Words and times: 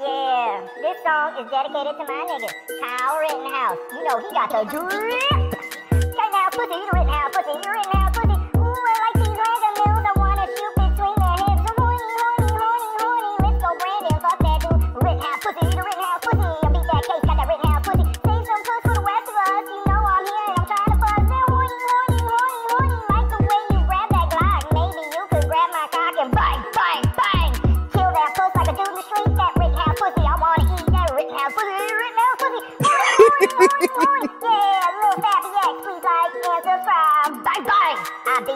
Yeah, 0.00 0.66
this 0.82 0.96
song 1.04 1.38
is 1.38 1.50
dedicated 1.50 1.94
to 1.94 2.04
my 2.04 2.26
nigga, 2.26 2.50
Kyle 2.80 3.18
Rittenhouse. 3.20 3.78
You 3.92 4.02
know 4.02 4.18
he 4.18 4.34
got 4.34 4.50
the 4.50 4.64
drip. 4.68 5.62
Okay, 5.92 6.28
now 6.32 6.48
pussy, 6.50 6.80
Rittenhouse, 6.92 7.30
pussy, 7.36 7.54
Rittenhouse, 7.68 8.01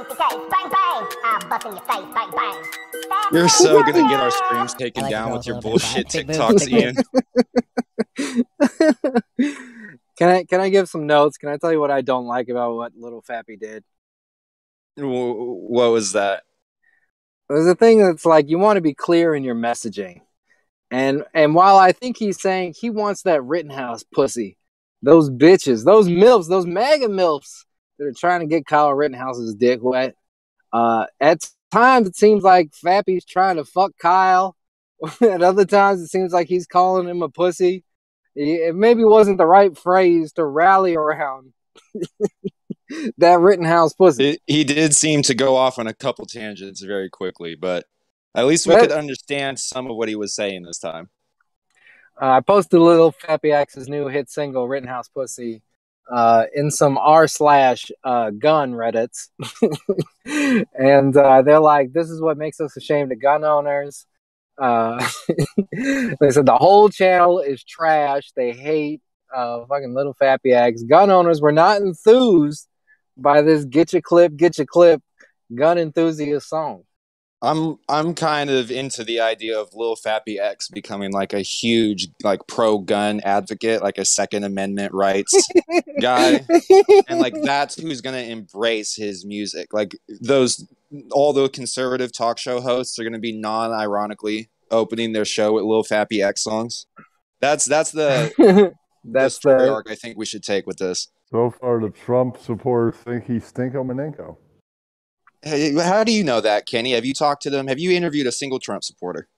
Bang, 0.09 0.49
bang. 0.51 1.09
I 1.25 1.47
bust 1.49 1.67
in 1.67 1.73
your 1.73 1.81
face. 1.83 2.05
Bang, 2.15 2.31
bang. 2.31 2.63
You're 3.33 3.49
so 3.49 3.83
gonna 3.83 4.09
get 4.09 4.21
our 4.21 4.31
streams 4.31 4.75
taken 4.75 5.03
like 5.03 5.11
down 5.11 5.33
with 5.33 5.47
your 5.47 5.57
a 5.57 5.61
little 5.61 5.79
bit, 5.79 5.81
bullshit 5.81 6.27
but 6.27 6.41
I 6.41 6.53
TikToks, 6.53 6.69
Ian. 6.69 6.97
can 10.17 10.29
I 10.29 10.45
can 10.45 10.61
I 10.61 10.69
give 10.69 10.89
some 10.89 11.07
notes? 11.07 11.39
Can 11.39 11.49
I 11.49 11.57
tell 11.57 11.73
you 11.73 11.81
what 11.81 11.91
I 11.91 12.03
don't 12.03 12.27
like 12.27 12.49
about 12.49 12.77
what 12.77 12.93
Little 12.97 13.23
Fappy 13.23 13.59
did? 13.59 13.85
What 14.97 15.91
was 15.91 16.13
that? 16.13 16.45
There's 17.49 17.67
a 17.67 17.75
thing 17.75 17.99
that's 17.99 18.25
like 18.25 18.49
you 18.49 18.59
want 18.59 18.77
to 18.77 18.83
be 18.83 18.95
clear 18.95 19.35
in 19.35 19.45
your 19.45 19.55
messaging. 19.55 20.21
And 20.91 21.25
and 21.35 21.55
while 21.55 21.77
I 21.77 21.93
think 21.93 22.17
he's 22.17 22.41
saying 22.41 22.75
he 22.79 22.91
wants 22.91 23.23
that 23.23 23.43
Rittenhouse 23.43 24.05
pussy, 24.05 24.57
those 25.03 25.31
bitches, 25.31 25.85
those 25.85 26.09
milfs, 26.09 26.49
those 26.49 26.67
mega 26.67 27.09
milfs 27.09 27.66
that 27.99 28.07
are 28.07 28.13
trying 28.13 28.41
to 28.41 28.47
get 28.47 28.67
Kyle 28.67 28.93
Rittenhouse's 28.93 29.55
dick 29.55 29.81
wet. 29.83 30.15
Uh, 30.73 31.07
at 31.21 31.49
times 31.73 32.09
it 32.09 32.17
seems 32.17 32.43
like 32.43 32.71
Fappy's 32.73 33.25
trying 33.25 33.57
to 33.57 33.65
fuck 33.65 33.93
Kyle. 33.99 34.57
at 35.21 35.43
other 35.43 35.65
times 35.65 36.01
it 36.01 36.09
seems 36.09 36.33
like 36.33 36.49
he's 36.49 36.67
calling 36.67 37.09
him 37.09 37.23
a 37.23 37.29
pussy. 37.29 37.85
It 38.35 38.75
maybe 38.75 39.03
wasn't 39.03 39.39
the 39.39 39.47
right 39.47 39.77
phrase 39.77 40.33
to 40.35 40.45
rally 40.45 40.95
around 40.95 41.55
that 43.19 43.41
Rittenhouse 43.41 43.95
pussy. 43.95 44.31
It, 44.31 44.43
he 44.47 44.65
did 44.65 44.95
seem 44.95 45.23
to 45.23 45.35
go 45.35 45.57
off 45.57 45.79
on 45.79 45.87
a 45.87 45.95
couple 45.95 46.27
tangents 46.27 46.83
very 46.83 47.09
quickly, 47.09 47.55
but 47.55 47.87
at 48.35 48.47
least 48.47 48.67
we 48.67 48.77
could 48.77 48.93
understand 48.93 49.59
some 49.59 49.91
of 49.91 49.97
what 49.97 50.11
he 50.11 50.17
was 50.17 50.35
saying 50.35 50.65
this 50.65 50.79
time. 50.79 51.09
Uh, 52.21 52.33
I 52.33 52.41
posted 52.41 52.79
a 52.79 52.83
little 52.83 53.13
Fappy 53.13 53.53
X's 53.53 53.89
new 53.89 54.09
hit 54.09 54.31
single, 54.31 54.69
Rittenhouse 54.69 55.09
Pussy, 55.09 55.63
uh, 56.11 56.45
in 56.55 56.71
some 56.71 56.99
r 56.99 57.27
slash 57.27 57.91
uh, 58.05 58.31
gun 58.31 58.73
Reddits. 58.73 59.29
and 60.75 61.17
uh, 61.17 61.43
they're 61.43 61.61
like, 61.61 61.93
this 61.93 62.11
is 62.11 62.21
what 62.21 62.39
makes 62.39 62.61
us 62.61 62.77
ashamed 62.77 63.13
of 63.13 63.21
gun 63.21 63.45
owners. 63.45 64.07
Uh, 64.59 64.99
they 65.73 66.31
said 66.31 66.47
the 66.47 66.57
whole 66.59 66.89
channel 66.89 67.41
is 67.41 67.63
trash. 67.65 68.31
They 68.37 68.53
hate 68.53 69.03
uh, 69.35 69.65
fucking 69.67 69.95
little 69.95 70.15
Fappy 70.15 70.55
X. 70.55 70.83
Gun 70.85 71.11
owners 71.11 71.41
were 71.41 71.53
not 71.53 71.81
enthused 71.81 72.69
by 73.17 73.43
this 73.43 73.65
get 73.65 73.93
your 73.93 74.03
clip, 74.03 74.37
get 74.37 74.59
your 74.59 74.67
clip 74.67 75.03
gun 75.55 75.79
enthusiast 75.79 76.49
song. 76.49 76.83
I'm 77.43 77.79
I'm 77.89 78.15
kind 78.15 78.49
of 78.51 78.71
into 78.71 79.05
the 79.05 79.21
idea 79.21 79.59
of 79.59 79.75
Lil 79.75 79.97
Fappy 79.97 80.39
X 80.41 80.69
becoming 80.69 81.13
like 81.13 81.33
a 81.33 81.41
huge 81.41 82.09
like 82.25 82.47
pro 82.47 82.79
gun 82.79 83.21
advocate, 83.25 83.83
like 83.83 83.99
a 83.99 84.05
Second 84.05 84.45
Amendment 84.45 84.95
rights 84.95 85.47
guy, 86.01 86.45
and 87.09 87.21
like 87.21 87.35
that's 87.43 87.81
who's 87.81 88.01
gonna 88.01 88.19
embrace 88.19 88.97
his 88.97 89.25
music. 89.27 89.75
Like 89.75 89.97
those, 90.21 90.67
all 91.13 91.33
the 91.33 91.49
conservative 91.49 92.13
talk 92.13 92.39
show 92.39 92.61
hosts 92.61 92.99
are 92.99 93.05
gonna 93.05 93.19
be 93.19 93.39
non-ironically 93.39 94.49
opening 94.71 95.13
their 95.13 95.27
show 95.27 95.53
with 95.53 95.65
Lil 95.65 95.85
Fappy 95.85 96.25
X 96.25 96.43
songs. 96.43 96.87
That's 97.41 97.67
that's 97.67 97.91
the 97.91 98.75
That's 99.09 99.37
the 99.37 99.41
story 99.41 99.63
the 99.67 99.73
arc 99.73 99.91
I 99.91 99.95
think 99.95 100.19
we 100.19 100.27
should 100.27 100.43
take 100.43 100.67
with 100.67 100.79
this. 100.79 101.09
So 101.31 101.51
far, 101.51 101.81
the 101.81 101.91
Trump 101.91 102.39
supporters 102.39 102.97
think 102.97 103.27
he's 103.27 103.51
Stinko 103.53 103.85
Maninko. 103.85 104.37
Hey, 105.47 105.73
how 105.75 106.03
do 106.03 106.11
you 106.11 106.25
know 106.25 106.41
that, 106.41 106.67
Kenny? 106.67 106.93
Have 106.93 107.05
you 107.05 107.15
talked 107.15 107.43
to 107.45 107.51
them? 107.51 107.69
Have 107.69 107.79
you 107.79 107.93
interviewed 107.93 108.27
a 108.27 108.33
single 108.33 108.59
Trump 108.59 108.83
supporter? 108.83 109.29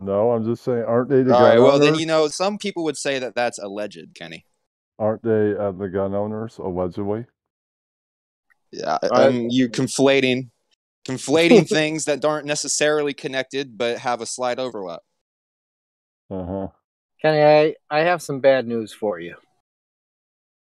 No, 0.00 0.32
I'm 0.32 0.44
just 0.44 0.64
saying, 0.64 0.84
aren't 0.84 1.10
they 1.10 1.22
the 1.22 1.32
All 1.34 1.40
gun 1.40 1.50
right. 1.50 1.58
Well, 1.58 1.78
then 1.78 1.94
you 1.96 2.06
know 2.06 2.28
some 2.28 2.56
people 2.56 2.82
would 2.84 2.96
say 2.96 3.18
that 3.18 3.34
that's 3.34 3.58
alleged, 3.58 4.14
Kenny. 4.14 4.46
Aren't 4.98 5.22
they 5.22 5.54
uh, 5.56 5.72
the 5.72 5.88
gun 5.88 6.14
owners 6.14 6.58
allegedly? 6.58 7.26
Yeah, 8.72 8.98
I- 9.02 9.26
um, 9.26 9.48
you 9.50 9.68
conflating 9.68 10.50
conflating 11.04 11.68
things 11.68 12.06
that 12.06 12.24
aren't 12.24 12.46
necessarily 12.46 13.12
connected 13.12 13.76
but 13.76 13.98
have 13.98 14.20
a 14.22 14.26
slight 14.26 14.58
overlap. 14.58 15.02
Uh 16.30 16.44
huh. 16.46 16.68
Kenny, 17.20 17.42
I, 17.42 17.74
I 17.90 18.00
have 18.04 18.22
some 18.22 18.38
bad 18.40 18.66
news 18.68 18.92
for 18.92 19.18
you. 19.18 19.36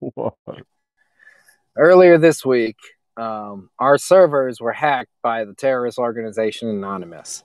What? 0.15 0.37
Earlier 1.77 2.19
this 2.19 2.45
week, 2.45 2.77
um, 3.17 3.71
our 3.79 3.99
servers 3.99 4.61
were 4.61 4.73
hacked 4.73 5.13
by 5.23 5.45
the 5.45 5.55
terrorist 5.55 5.99
organization 5.99 6.69
Anonymous. 6.69 7.45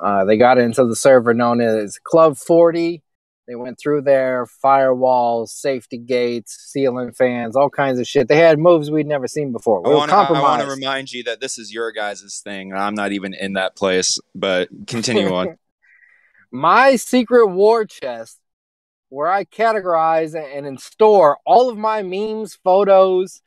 Uh, 0.00 0.24
they 0.24 0.36
got 0.36 0.58
into 0.58 0.84
the 0.86 0.96
server 0.96 1.34
known 1.34 1.60
as 1.60 1.98
Club 1.98 2.38
40. 2.38 3.02
They 3.46 3.54
went 3.54 3.78
through 3.78 4.02
their 4.02 4.46
firewalls, 4.64 5.48
safety 5.48 5.98
gates, 5.98 6.68
ceiling 6.70 7.12
fans, 7.12 7.56
all 7.56 7.68
kinds 7.68 7.98
of 7.98 8.06
shit. 8.06 8.28
They 8.28 8.36
had 8.36 8.58
moves 8.58 8.90
we'd 8.90 9.06
never 9.06 9.26
seen 9.26 9.52
before. 9.52 9.78
I 9.84 9.88
We 9.88 9.90
were 9.90 9.98
want 9.98 10.10
to 10.10 10.16
I 10.16 10.40
want 10.40 10.62
to 10.62 10.68
remind 10.68 11.12
you 11.12 11.24
that 11.24 11.40
this 11.40 11.58
is 11.58 11.72
your 11.72 11.90
guys' 11.90 12.40
thing. 12.44 12.72
I'm 12.72 12.94
not 12.94 13.12
even 13.12 13.34
in 13.34 13.54
that 13.54 13.76
place, 13.76 14.18
but 14.34 14.68
continue 14.86 15.34
on. 15.34 15.58
my 16.52 16.96
secret 16.96 17.48
war 17.48 17.84
chest 17.84 18.38
where 19.08 19.28
I 19.28 19.44
categorize 19.44 20.34
and 20.34 20.64
and 20.66 20.80
store 20.80 21.38
all 21.44 21.68
of 21.68 21.76
my 21.76 22.02
memes, 22.02 22.54
photos, 22.62 23.42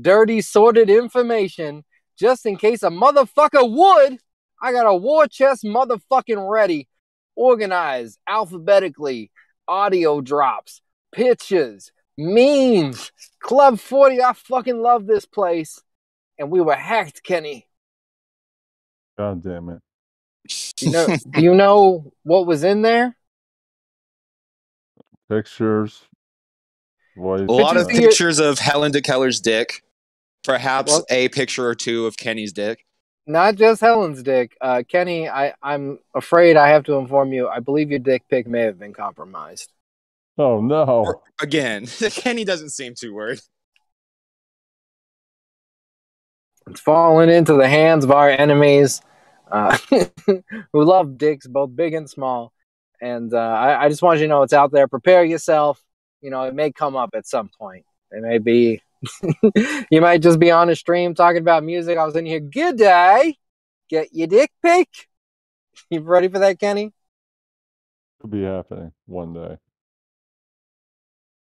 dirty, 0.00 0.40
sorted 0.40 0.90
information 0.90 1.84
just 2.18 2.46
in 2.46 2.56
case 2.56 2.82
a 2.82 2.90
motherfucker 2.90 3.68
would. 3.70 4.18
I 4.62 4.72
got 4.72 4.86
a 4.86 4.94
war 4.94 5.26
chest 5.26 5.64
motherfucking 5.64 6.50
ready, 6.50 6.88
organized 7.36 8.18
alphabetically, 8.26 9.30
audio 9.68 10.20
drops, 10.20 10.80
pictures, 11.12 11.92
memes, 12.16 13.10
Club 13.40 13.78
40. 13.78 14.22
I 14.22 14.32
fucking 14.32 14.80
love 14.80 15.06
this 15.06 15.26
place. 15.26 15.80
And 16.38 16.50
we 16.50 16.60
were 16.60 16.74
hacked, 16.74 17.22
Kenny. 17.22 17.68
God 19.18 19.42
damn 19.42 19.68
it. 19.68 19.80
You 20.80 20.90
know, 20.90 21.16
do 21.30 21.42
you 21.42 21.54
know 21.54 22.12
what 22.22 22.46
was 22.46 22.64
in 22.64 22.82
there? 22.82 23.16
Pictures, 25.28 26.02
voice. 27.16 27.40
a 27.48 27.52
lot 27.52 27.76
of 27.76 27.86
Pictures 27.88 27.88
of 27.88 28.00
your- 28.00 28.10
pictures 28.10 28.38
of 28.40 28.58
Helen 28.58 28.92
DeKeller's 28.92 29.40
dick, 29.40 29.82
perhaps 30.42 30.92
Well- 30.92 31.04
a 31.10 31.28
picture 31.30 31.66
or 31.66 31.74
two 31.74 32.06
of 32.06 32.16
Kenny's 32.16 32.52
dick. 32.52 32.84
Not 33.26 33.54
just 33.54 33.80
Helen's 33.80 34.22
dick. 34.22 34.54
Uh, 34.60 34.82
Kenny, 34.86 35.28
I, 35.30 35.54
I'm 35.62 35.98
afraid 36.14 36.56
I 36.58 36.68
have 36.68 36.84
to 36.84 36.94
inform 36.94 37.32
you. 37.32 37.48
I 37.48 37.60
believe 37.60 37.88
your 37.90 37.98
dick 37.98 38.22
pic 38.28 38.46
may 38.46 38.60
have 38.62 38.78
been 38.78 38.92
compromised. 38.92 39.72
Oh 40.36 40.60
no. 40.60 40.84
Or- 40.84 41.20
Again, 41.40 41.86
Kenny 42.10 42.44
doesn't 42.44 42.70
seem 42.70 42.94
too 42.94 43.14
worried. 43.14 43.40
It's 46.68 46.80
fallen 46.80 47.28
into 47.28 47.54
the 47.54 47.68
hands 47.68 48.04
of 48.04 48.10
our 48.10 48.30
enemies 48.30 49.02
uh, 49.50 49.76
who 50.26 50.42
love 50.84 51.18
dicks, 51.18 51.46
both 51.46 51.74
big 51.76 51.92
and 51.94 52.08
small. 52.08 52.52
And 53.02 53.34
uh, 53.34 53.38
I, 53.38 53.84
I 53.84 53.88
just 53.90 54.00
want 54.02 54.18
you 54.20 54.24
to 54.24 54.28
know 54.28 54.42
it's 54.42 54.54
out 54.54 54.72
there. 54.72 54.88
Prepare 54.88 55.24
yourself. 55.24 55.82
You 56.24 56.30
know, 56.30 56.44
it 56.44 56.54
may 56.54 56.72
come 56.72 56.96
up 56.96 57.10
at 57.14 57.26
some 57.26 57.50
point. 57.58 57.84
It 58.10 58.22
may 58.22 58.38
be, 58.38 58.80
you 59.90 60.00
might 60.00 60.22
just 60.22 60.38
be 60.38 60.50
on 60.50 60.70
a 60.70 60.74
stream 60.74 61.14
talking 61.14 61.42
about 61.42 61.62
music. 61.64 61.98
I 61.98 62.06
was 62.06 62.16
in 62.16 62.24
here, 62.24 62.40
good 62.40 62.78
day. 62.78 63.36
Get 63.90 64.08
your 64.12 64.26
dick 64.26 64.50
pic. 64.62 64.88
You 65.90 66.00
ready 66.00 66.28
for 66.28 66.38
that, 66.38 66.60
Kenny? 66.60 66.92
Could 68.20 68.30
be 68.30 68.44
happening 68.44 68.92
one 69.06 69.34
day. 69.34 69.58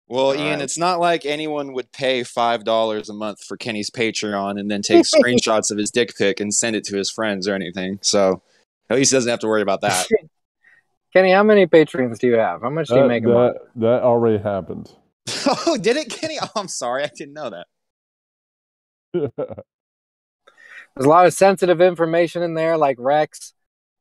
Well, 0.07 0.27
All 0.27 0.35
Ian, 0.35 0.51
right. 0.51 0.61
it's 0.61 0.77
not 0.79 1.01
like 1.01 1.25
anyone 1.25 1.73
would 1.73 1.91
pay 1.93 2.23
five 2.25 2.63
dollars 2.63 3.09
a 3.09 3.15
month 3.15 3.43
for 3.43 3.57
Kenny's 3.57 3.91
Patreon 3.91 4.61
and 4.61 4.71
then 4.71 4.83
take 4.83 5.05
screenshots 5.07 5.71
of 5.71 5.79
his 5.79 5.91
dick 5.91 6.15
pic 6.17 6.41
and 6.41 6.53
send 6.53 6.77
it 6.77 6.85
to 6.85 6.97
his 6.97 7.11
friends 7.11 7.49
or 7.49 7.55
anything. 7.55 7.99
So 8.03 8.43
at 8.91 8.97
least 8.97 9.13
he 9.13 9.17
doesn't 9.17 9.31
have 9.31 9.41
to 9.41 9.49
worry 9.49 9.63
about 9.63 9.81
that. 9.81 10.07
Kenny, 11.13 11.33
how 11.33 11.43
many 11.43 11.67
Patreons 11.67 12.19
do 12.19 12.27
you 12.27 12.35
have? 12.35 12.61
How 12.63 12.71
much 12.71 12.89
do 12.89 12.97
you 12.97 13.03
That, 13.03 13.09
make 13.09 13.25
a 13.25 13.29
month? 13.29 13.57
that, 13.77 13.81
that 13.81 14.03
already 14.03 14.43
happened. 14.43 14.91
oh, 15.67 15.77
did 15.81 15.97
it, 15.97 16.11
Kenny? 16.11 16.39
Oh, 16.41 16.51
I'm 16.57 16.69
sorry, 16.69 17.05
I 17.05 17.11
didn't 17.15 17.35
know 17.35 17.51
that. 17.51 17.67
There's 20.97 21.07
a 21.07 21.09
lot 21.09 21.27
of 21.27 21.33
sensitive 21.33 21.81
information 21.81 22.43
in 22.43 22.55
there, 22.55 22.77
like 22.77 22.97
Rex 22.99 23.53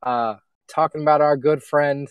uh, 0.04 0.36
talking 0.68 1.01
about 1.01 1.21
our 1.21 1.38
good 1.38 1.63
friend 1.63 2.07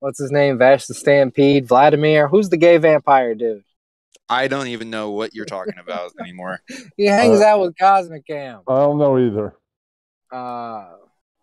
what's 0.00 0.18
his 0.20 0.30
name? 0.30 0.58
Vash 0.58 0.86
the 0.86 0.94
Stampede, 0.94 1.66
Vladimir. 1.66 2.28
Who's 2.28 2.48
the 2.48 2.56
gay 2.56 2.76
vampire 2.78 3.34
dude? 3.34 3.64
I 4.28 4.46
don't 4.46 4.68
even 4.68 4.90
know 4.90 5.10
what 5.10 5.34
you're 5.34 5.44
talking 5.44 5.78
about 5.80 6.12
anymore. 6.20 6.60
He 6.96 7.06
hangs 7.06 7.40
Uh, 7.40 7.44
out 7.44 7.60
with 7.60 7.76
Cosmic 7.78 8.26
Cam. 8.26 8.60
I 8.68 8.76
don't 8.76 8.98
know 8.98 9.18
either. 9.18 9.54
Uh, 10.30 10.86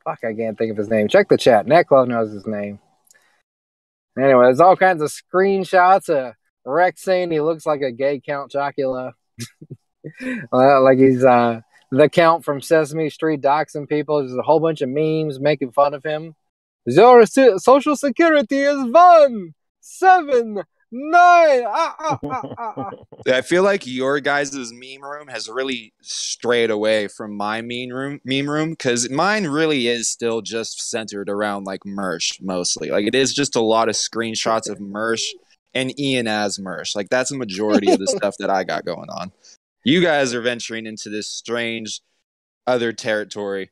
fuck, 0.04 0.19
I 0.24 0.34
can't 0.34 0.57
think 0.57 0.72
of 0.72 0.78
his 0.78 0.90
name. 0.90 1.07
Check 1.07 1.28
the 1.30 1.38
chat. 1.38 1.66
Neclo 1.66 2.07
knows 2.07 2.31
his 2.31 2.46
name. 2.46 2.80
Anyway, 4.17 4.45
there's 4.45 4.59
all 4.59 4.77
kinds 4.77 5.01
of 5.01 5.12
screenshots 5.12 6.09
of 6.09 6.33
Rex 6.65 7.01
saying 7.01 7.31
he 7.31 7.41
looks 7.41 7.65
like 7.65 7.81
a 7.81 7.91
gay 7.91 8.21
Count 8.25 8.51
Chocula. 8.51 9.13
Like 10.51 11.00
he's 11.00 11.25
uh, 11.25 11.62
the 11.91 12.07
Count 12.09 12.45
from 12.45 12.62
Sesame 12.62 13.09
Street 13.09 13.41
doxing 13.41 13.89
people. 13.89 14.19
There's 14.19 14.35
a 14.35 14.44
whole 14.44 14.59
bunch 14.59 14.81
of 14.81 14.89
memes 14.89 15.39
making 15.39 15.71
fun 15.71 15.95
of 15.95 16.03
him. 16.03 16.35
Your 16.85 17.25
social 17.25 17.95
security 17.95 18.59
is 18.59 18.91
one, 18.91 19.56
seven, 19.81 20.61
nine. 20.91 21.63
Ah, 21.65 21.95
ah, 21.99 22.19
ah, 22.23 22.41
ah, 22.57 22.73
ah. 22.77 22.91
I 23.27 23.41
feel 23.41 23.63
like 23.63 23.85
your 23.85 24.19
guys' 24.19 24.71
meme 24.71 25.01
room 25.01 25.27
has 25.27 25.49
really 25.49 25.93
strayed 26.01 26.71
away 26.71 27.07
from 27.07 27.35
my 27.35 27.61
meme 27.61 27.89
room 27.89 28.19
meme 28.23 28.49
room 28.49 28.71
because 28.71 29.09
mine 29.09 29.47
really 29.47 29.87
is 29.87 30.09
still 30.09 30.41
just 30.41 30.89
centered 30.89 31.29
around 31.29 31.65
like 31.65 31.81
Mersh 31.85 32.41
mostly. 32.41 32.89
Like 32.89 33.07
it 33.07 33.15
is 33.15 33.33
just 33.33 33.55
a 33.55 33.61
lot 33.61 33.89
of 33.89 33.95
screenshots 33.95 34.69
of 34.69 34.79
Mersh 34.79 35.23
and 35.73 35.97
Ian 35.99 36.27
as 36.27 36.57
Mersh. 36.57 36.95
Like 36.95 37.09
that's 37.09 37.31
a 37.31 37.37
majority 37.37 37.91
of 37.91 37.99
the 37.99 38.07
stuff 38.15 38.35
that 38.39 38.49
I 38.49 38.63
got 38.63 38.85
going 38.85 39.09
on. 39.09 39.31
You 39.83 40.01
guys 40.01 40.33
are 40.33 40.41
venturing 40.41 40.85
into 40.87 41.09
this 41.09 41.27
strange 41.27 42.01
other 42.65 42.91
territory. 42.91 43.71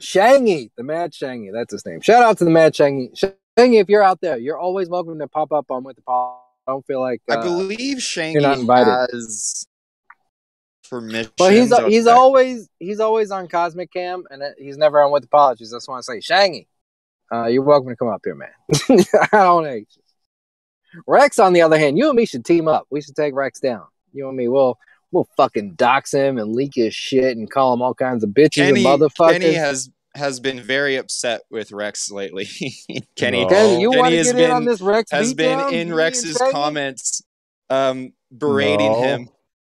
Shangy, 0.00 0.70
the 0.76 0.82
Mad 0.82 1.12
Shangy, 1.12 1.50
that's 1.52 1.72
his 1.72 1.86
name. 1.86 2.00
Shout 2.00 2.22
out 2.22 2.38
to 2.38 2.44
the 2.44 2.50
Mad 2.50 2.74
Shangy. 2.74 3.16
Shangy, 3.58 3.80
if 3.80 3.88
you're 3.88 4.02
out 4.02 4.20
there, 4.20 4.36
you're 4.36 4.58
always 4.58 4.88
welcome 4.88 5.18
to 5.18 5.28
pop 5.28 5.50
up 5.52 5.70
on 5.70 5.82
with 5.82 5.96
the 5.96 6.02
Paul. 6.02 6.42
I 6.66 6.72
don't 6.72 6.86
feel 6.86 7.00
like. 7.00 7.22
I 7.30 7.36
uh, 7.36 7.42
believe 7.42 8.00
not 8.16 8.58
invited. 8.58 8.90
has 8.90 9.66
permission. 10.88 11.32
But 11.38 11.52
he's 11.52 11.70
to- 11.70 11.88
he's 11.88 12.06
always 12.06 12.68
he's 12.78 13.00
always 13.00 13.30
on 13.30 13.48
Cosmic 13.48 13.92
Cam, 13.92 14.24
and 14.30 14.42
he's 14.58 14.76
never 14.76 15.02
on 15.02 15.10
with 15.10 15.24
apologies. 15.24 15.70
That's 15.70 15.88
why 15.88 15.98
I 15.98 16.00
say 16.02 16.18
Shangy. 16.18 16.66
Uh, 17.32 17.46
you're 17.46 17.62
welcome 17.62 17.88
to 17.88 17.96
come 17.96 18.08
up 18.08 18.20
here, 18.24 18.34
man. 18.34 18.50
I 19.32 19.44
don't 19.44 19.64
hate 19.64 19.88
you. 19.96 20.02
Rex, 21.06 21.38
on 21.38 21.52
the 21.52 21.62
other 21.62 21.78
hand, 21.78 21.98
you 21.98 22.08
and 22.08 22.16
me 22.16 22.26
should 22.26 22.44
team 22.44 22.68
up. 22.68 22.86
We 22.90 23.00
should 23.00 23.16
take 23.16 23.34
Rex 23.34 23.58
down. 23.58 23.86
You 24.12 24.28
and 24.28 24.36
me, 24.36 24.48
we'll 24.48 24.78
we'll 25.12 25.28
fucking 25.36 25.74
dox 25.74 26.12
him 26.12 26.36
and 26.38 26.54
leak 26.54 26.72
his 26.74 26.94
shit 26.94 27.36
and 27.36 27.50
call 27.50 27.72
him 27.72 27.82
all 27.82 27.94
kinds 27.94 28.22
of 28.22 28.30
bitches 28.30 28.54
Kenny, 28.56 28.84
and 28.84 29.00
motherfuckers. 29.00 29.32
Kenny 29.32 29.54
has 29.54 29.90
has 30.16 30.40
been 30.40 30.60
very 30.60 30.96
upset 30.96 31.42
with 31.50 31.72
Rex 31.72 32.10
lately. 32.10 32.48
Kenny, 33.16 33.42
No. 33.44 33.48
Kenny, 33.48 33.80
you 33.80 33.90
Kenny 33.92 34.16
has 34.16 34.32
get 34.32 34.40
in 34.44 34.50
on 34.50 34.64
been- 34.64 34.72
this 34.72 34.80
Rex? 34.80 35.10
has 35.10 35.34
been 35.34 35.72
in 35.72 35.94
Rex's 35.94 36.40
comments 36.50 37.22
um, 37.70 38.12
berating 38.36 38.92
No. 38.92 39.02
him 39.02 39.28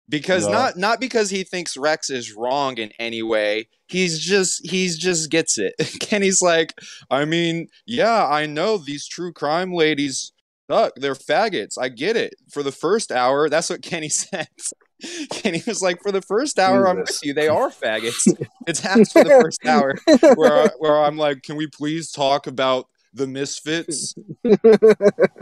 because 0.09 0.45
No. 0.45 0.51
not 0.53 0.77
not 0.77 0.99
because 0.99 1.29
he 1.29 1.43
thinks 1.43 1.77
Rex 1.77 2.09
is 2.09 2.33
wrong 2.33 2.77
in 2.77 2.91
any 2.99 3.21
way. 3.23 3.67
He's 3.87 4.19
just 4.19 4.69
he's 4.69 4.97
just 4.97 5.29
gets 5.29 5.57
it. 5.57 5.73
Kenny's 5.99 6.41
like, 6.41 6.73
I 7.09 7.25
mean, 7.25 7.67
yeah, 7.85 8.25
I 8.25 8.45
know 8.45 8.77
these 8.77 9.07
true 9.07 9.33
crime 9.33 9.73
ladies 9.73 10.31
suck. 10.69 10.93
They're 10.95 11.15
faggots. 11.15 11.77
I 11.79 11.89
get 11.89 12.15
it. 12.15 12.35
For 12.51 12.63
the 12.63 12.71
first 12.71 13.11
hour, 13.11 13.49
that's 13.49 13.69
what 13.69 13.81
Kenny 13.81 14.09
said. 15.33 15.55
he 15.55 15.63
was 15.65 15.81
like, 15.81 16.01
for 16.01 16.11
the 16.11 16.21
first 16.21 16.59
hour, 16.59 16.87
I'm 16.87 16.97
Jesus. 16.97 17.21
with 17.21 17.27
you. 17.27 17.33
They 17.33 17.47
are 17.47 17.69
faggots. 17.69 18.27
It's 18.67 18.79
half 18.79 19.11
for 19.11 19.23
the 19.23 19.39
first 19.41 19.65
hour 19.65 19.95
where 20.35 20.53
I, 20.53 20.69
where 20.77 21.03
I'm 21.03 21.17
like, 21.17 21.41
can 21.41 21.55
we 21.55 21.65
please 21.65 22.11
talk 22.11 22.45
about 22.45 22.87
the 23.13 23.27
misfits? 23.27 24.13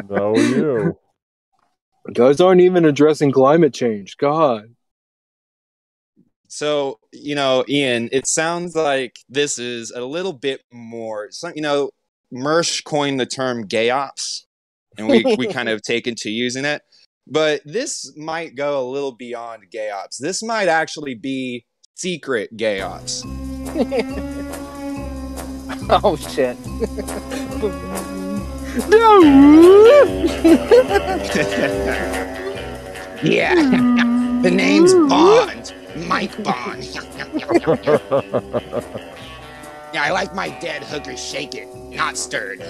No, 0.10 0.36
you. 0.36 0.98
Guys 2.14 2.40
aren't 2.42 2.62
even 2.62 2.86
addressing 2.86 3.32
climate 3.32 3.74
change. 3.74 4.18
God. 4.18 4.74
So, 6.48 7.00
you 7.12 7.36
know, 7.36 7.64
Ian, 7.68 8.10
it 8.12 8.28
sounds 8.28 8.76
like 8.76 9.20
this 9.30 9.60
is 9.60 9.92
a 9.92 10.04
little 10.04 10.34
bit 10.34 10.62
more. 10.72 11.28
So, 11.30 11.52
you 11.54 11.62
know, 11.62 11.92
Mersh 12.34 12.84
coined 12.84 13.20
the 13.20 13.26
term 13.26 13.68
gay 13.68 13.92
ops, 13.92 14.48
and 14.98 15.08
we, 15.08 15.24
we 15.38 15.48
kind 15.48 15.70
of 15.70 15.82
taken 15.84 16.16
to 16.16 16.30
using 16.30 16.66
it. 16.66 16.82
But 17.30 17.62
this 17.66 18.16
might 18.18 18.56
go 18.56 18.82
a 18.82 18.86
little 18.90 19.12
beyond 19.12 19.70
gay 19.72 19.92
ops. 19.92 20.18
This 20.18 20.42
might 20.42 20.68
actually 20.68 21.16
be 21.16 21.66
secret 21.96 22.56
gay 22.58 22.82
ops. 22.82 23.24
Oh 25.92 26.16
shit. 26.16 26.56
yeah, 33.24 33.56
the 34.44 34.52
name's 34.52 34.94
Bond, 34.94 35.74
Mike 35.96 36.44
Bond. 36.44 36.84
yeah, 39.94 40.04
I 40.04 40.12
like 40.12 40.36
my 40.36 40.50
dead 40.60 40.84
hookers 40.84 41.20
shaken, 41.20 41.90
not 41.90 42.18
stirred. 42.18 42.62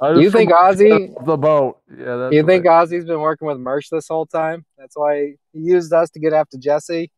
I 0.00 0.12
You 0.12 0.30
think 0.30 0.50
Ozzy? 0.50 1.24
the 1.24 1.36
boat? 1.36 1.80
Yeah, 1.90 2.16
that's 2.16 2.34
You 2.34 2.44
think 2.46 2.64
right. 2.64 2.86
Ozzy's 2.88 3.04
been 3.04 3.20
working 3.20 3.48
with 3.48 3.58
Mersh 3.58 3.88
this 3.90 4.08
whole 4.08 4.26
time? 4.26 4.64
That's 4.76 4.96
why 4.96 5.34
he 5.52 5.58
used 5.60 5.92
us 5.92 6.10
to 6.10 6.20
get 6.20 6.32
after 6.32 6.56
Jesse, 6.58 7.10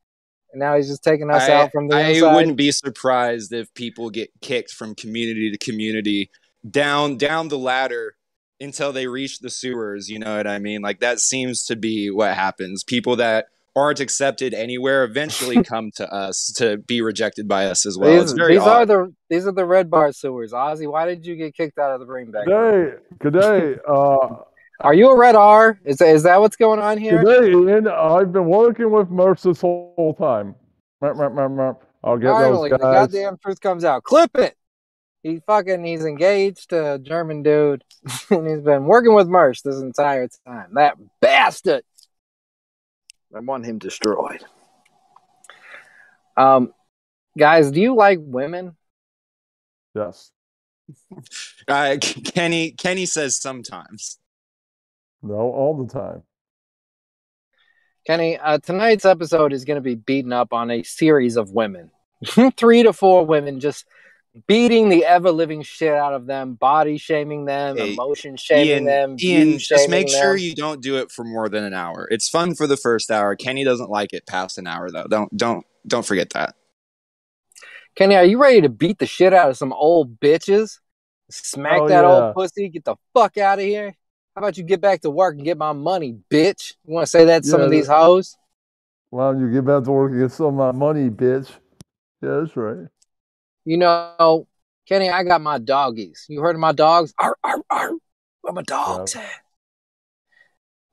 and 0.53 0.61
now 0.61 0.77
he's 0.77 0.89
just 0.89 1.05
taking 1.05 1.31
us 1.31 1.49
I, 1.49 1.53
out 1.53 1.73
from 1.73 1.89
the 1.89 1.97
I 1.97 2.01
inside. 2.09 2.35
wouldn't 2.35 2.57
be 2.57 2.71
surprised 2.73 3.53
if 3.53 3.73
people 3.75 4.11
get 4.11 4.31
kicked 4.41 4.73
from 4.73 4.95
community 4.95 5.51
to 5.51 5.59
community 5.59 6.31
down 6.69 7.17
down 7.17 7.49
the 7.49 7.59
ladder 7.59 8.15
until 8.61 8.93
they 8.93 9.07
reach 9.07 9.39
the 9.41 9.51
sewers. 9.51 10.09
You 10.09 10.19
know 10.19 10.37
what 10.37 10.47
I 10.47 10.59
mean? 10.59 10.83
Like 10.83 11.01
that 11.01 11.21
seems 11.21 11.65
to 11.65 11.77
be 11.77 12.11
what 12.11 12.35
happens. 12.35 12.85
People 12.85 13.17
that 13.17 13.47
aren't 13.81 14.01
accepted 14.01 14.53
anywhere 14.55 15.05
eventually 15.05 15.63
come 15.65 15.91
to 15.97 16.13
us 16.13 16.53
to 16.57 16.77
be 16.77 17.01
rejected 17.01 17.49
by 17.49 17.67
us 17.67 17.87
as 17.87 17.97
well. 17.99 18.13
these 18.13 18.23
it's 18.25 18.33
very 18.33 18.55
these 18.55 18.67
are 18.67 18.87
the 18.87 19.15
these 19.29 19.47
are 19.47 19.53
the 19.53 19.65
red 19.65 19.91
bar 19.91 20.13
sewers. 20.13 20.53
Ozzy, 20.53 20.91
why 20.91 21.07
did 21.07 21.25
you 21.25 21.35
get 21.37 21.55
kicked 21.55 21.79
out 21.79 21.93
of 21.93 22.01
the 22.01 22.07
ring 22.07 22.31
back? 22.31 22.47
Good 22.47 22.93
day, 22.93 23.17
good 23.19 23.33
day. 23.35 23.77
Uh, 23.91 24.87
Are 24.87 24.95
you 24.95 25.11
a 25.11 25.17
red 25.19 25.35
R? 25.35 25.79
Is 25.85 25.99
that, 25.99 26.09
is 26.09 26.23
that 26.23 26.41
what's 26.41 26.57
going 26.57 26.81
on 26.81 26.97
here? 26.97 27.23
good 27.23 27.43
day, 27.43 27.51
Ian. 27.51 27.87
I've 27.87 28.33
been 28.33 28.47
working 28.47 28.91
with 28.91 29.11
Merce 29.11 29.43
this 29.43 29.61
whole 29.61 30.17
time. 30.19 30.55
Merp, 31.03 31.17
merp, 31.17 31.35
merp, 31.35 31.51
merp. 31.55 31.77
I'll 32.03 32.17
get 32.17 32.31
Finally, 32.31 32.71
those 32.71 32.79
the 32.79 32.85
goddamn 32.85 33.37
truth 33.43 33.61
comes 33.61 33.85
out. 33.85 34.05
Clip 34.05 34.31
it. 34.37 34.57
He 35.23 35.41
fucking 35.47 35.85
he's 35.85 36.05
engaged 36.05 36.71
to 36.71 36.95
a 36.95 36.99
German 36.99 37.43
dude, 37.43 37.85
and 38.31 38.49
he's 38.49 38.63
been 38.63 38.85
working 38.85 39.15
with 39.15 39.29
Mersh 39.29 39.63
this 39.63 39.77
entire 39.77 40.29
time. 40.47 40.71
That 40.75 40.97
bastard. 41.21 41.83
I 43.35 43.41
want 43.41 43.65
him 43.65 43.79
destroyed. 43.79 44.45
Um, 46.37 46.73
guys, 47.39 47.71
do 47.71 47.81
you 47.81 47.95
like 47.95 48.19
women? 48.21 48.77
Yes. 49.95 50.31
Uh, 51.69 51.97
Kenny 52.01 52.73
Kenny 52.73 53.07
says 53.07 53.37
sometimes. 53.37 54.19
No, 55.23 55.35
all 55.35 55.77
the 55.77 55.93
time. 55.93 56.25
Kenny, 58.05 58.39
uh, 58.39 58.59
tonight's 58.59 59.05
episode 59.05 59.53
is 59.53 59.65
going 59.65 59.77
to 59.77 59.83
be 59.83 59.95
beaten 59.95 60.33
up 60.33 60.53
on 60.53 60.69
a 60.71 60.83
series 60.83 61.37
of 61.37 61.53
women. 61.53 61.93
Three 62.57 62.83
to 62.83 62.93
four 62.93 63.25
women 63.25 63.61
just 63.61 63.87
beating 64.47 64.89
the 64.89 65.05
ever 65.05 65.31
living 65.31 65.63
shit 65.63 65.93
out 65.93 66.15
of 66.15 66.27
them, 66.27 66.55
body 66.55 66.99
shaming 66.99 67.45
them, 67.45 67.77
Hey, 67.77 67.93
emotion 67.93 68.37
shaming 68.37 68.69
Ian, 68.69 68.85
them. 68.85 69.17
Ian, 69.21 69.59
just 69.59 69.89
make 69.89 70.09
shaming 70.09 70.21
sure 70.21 70.37
them. 70.37 70.45
you 70.45 70.55
don't 70.55 70.83
do 70.83 70.97
it 70.99 71.11
for 71.11 71.25
more 71.25 71.49
than 71.49 71.65
an 71.65 71.75
hour. 71.75 72.07
It's 72.11 72.29
fun 72.29 72.55
for 72.55 72.67
the 72.67 72.77
first 72.77 73.11
hour. 73.11 73.35
Kenny 73.37 73.65
doesn't 73.65 73.91
like 73.91 74.13
it 74.13 74.27
past 74.27 74.59
an 74.59 74.67
hour 74.67 74.91
though. 74.91 75.07
Don't 75.09 75.37
don't 75.37 75.67
don't 75.87 76.07
forget 76.07 76.31
that. 76.31 76.55
Kenny, 77.97 78.15
are 78.15 78.25
you 78.25 78.41
ready 78.41 78.61
to 78.61 78.69
beat 78.69 78.99
the 78.99 79.07
shit 79.07 79.33
out 79.35 79.51
of 79.51 79.57
some 79.57 79.73
old 79.73 80.21
bitches? 80.21 80.79
Smack 81.31 81.81
Oh, 81.83 81.89
that 81.89 82.05
yeah. 82.05 82.09
old 82.09 82.35
pussy, 82.35 82.69
get 82.69 82.85
the 82.85 82.97
fuck 83.15 83.37
out 83.37 83.59
of 83.59 83.65
here. 83.65 83.95
How 84.35 84.43
about 84.43 84.57
you 84.57 84.63
get 84.65 84.81
back 84.81 85.01
to 85.03 85.11
work 85.11 85.35
and 85.35 85.45
get 85.45 85.59
my 85.59 85.73
money, 85.73 86.17
bitch? 86.31 86.75
You 86.87 86.95
want 86.95 87.05
to 87.07 87.11
say 87.11 87.25
that 87.27 87.43
to 87.43 87.49
some 87.49 87.61
of 87.61 87.71
these 87.71 87.89
hoes? 87.89 88.37
Why 89.11 89.31
don't 89.33 89.41
you 89.41 89.51
get 89.53 89.65
back 89.65 89.83
to 89.85 89.91
work 89.91 90.13
and 90.13 90.21
get 90.21 90.31
some 90.33 90.47
of 90.47 90.55
my 90.55 90.73
money, 90.73 91.11
bitch? 91.11 91.51
Yeah, 92.23 92.41
that's 92.41 92.57
right. 92.57 92.87
You 93.71 93.77
know, 93.77 94.49
Kenny, 94.89 95.09
I 95.11 95.23
got 95.23 95.41
my 95.41 95.59
doggies. 95.59 96.27
You 96.29 96.41
heard 96.41 96.57
of 96.57 96.61
my 96.61 96.73
dogs? 96.73 97.15
Arr, 97.21 97.37
arr, 97.45 97.63
arr. 97.71 97.93
Where 98.41 98.53
my 98.53 98.63
dogs 98.63 99.15
at? 99.15 99.31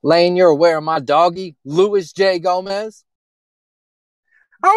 Lane, 0.04 0.36
you're 0.36 0.50
aware 0.50 0.78
of 0.78 0.84
my 0.84 1.00
doggy, 1.00 1.56
Louis 1.64 2.12
J. 2.12 2.38
Gomez? 2.38 3.02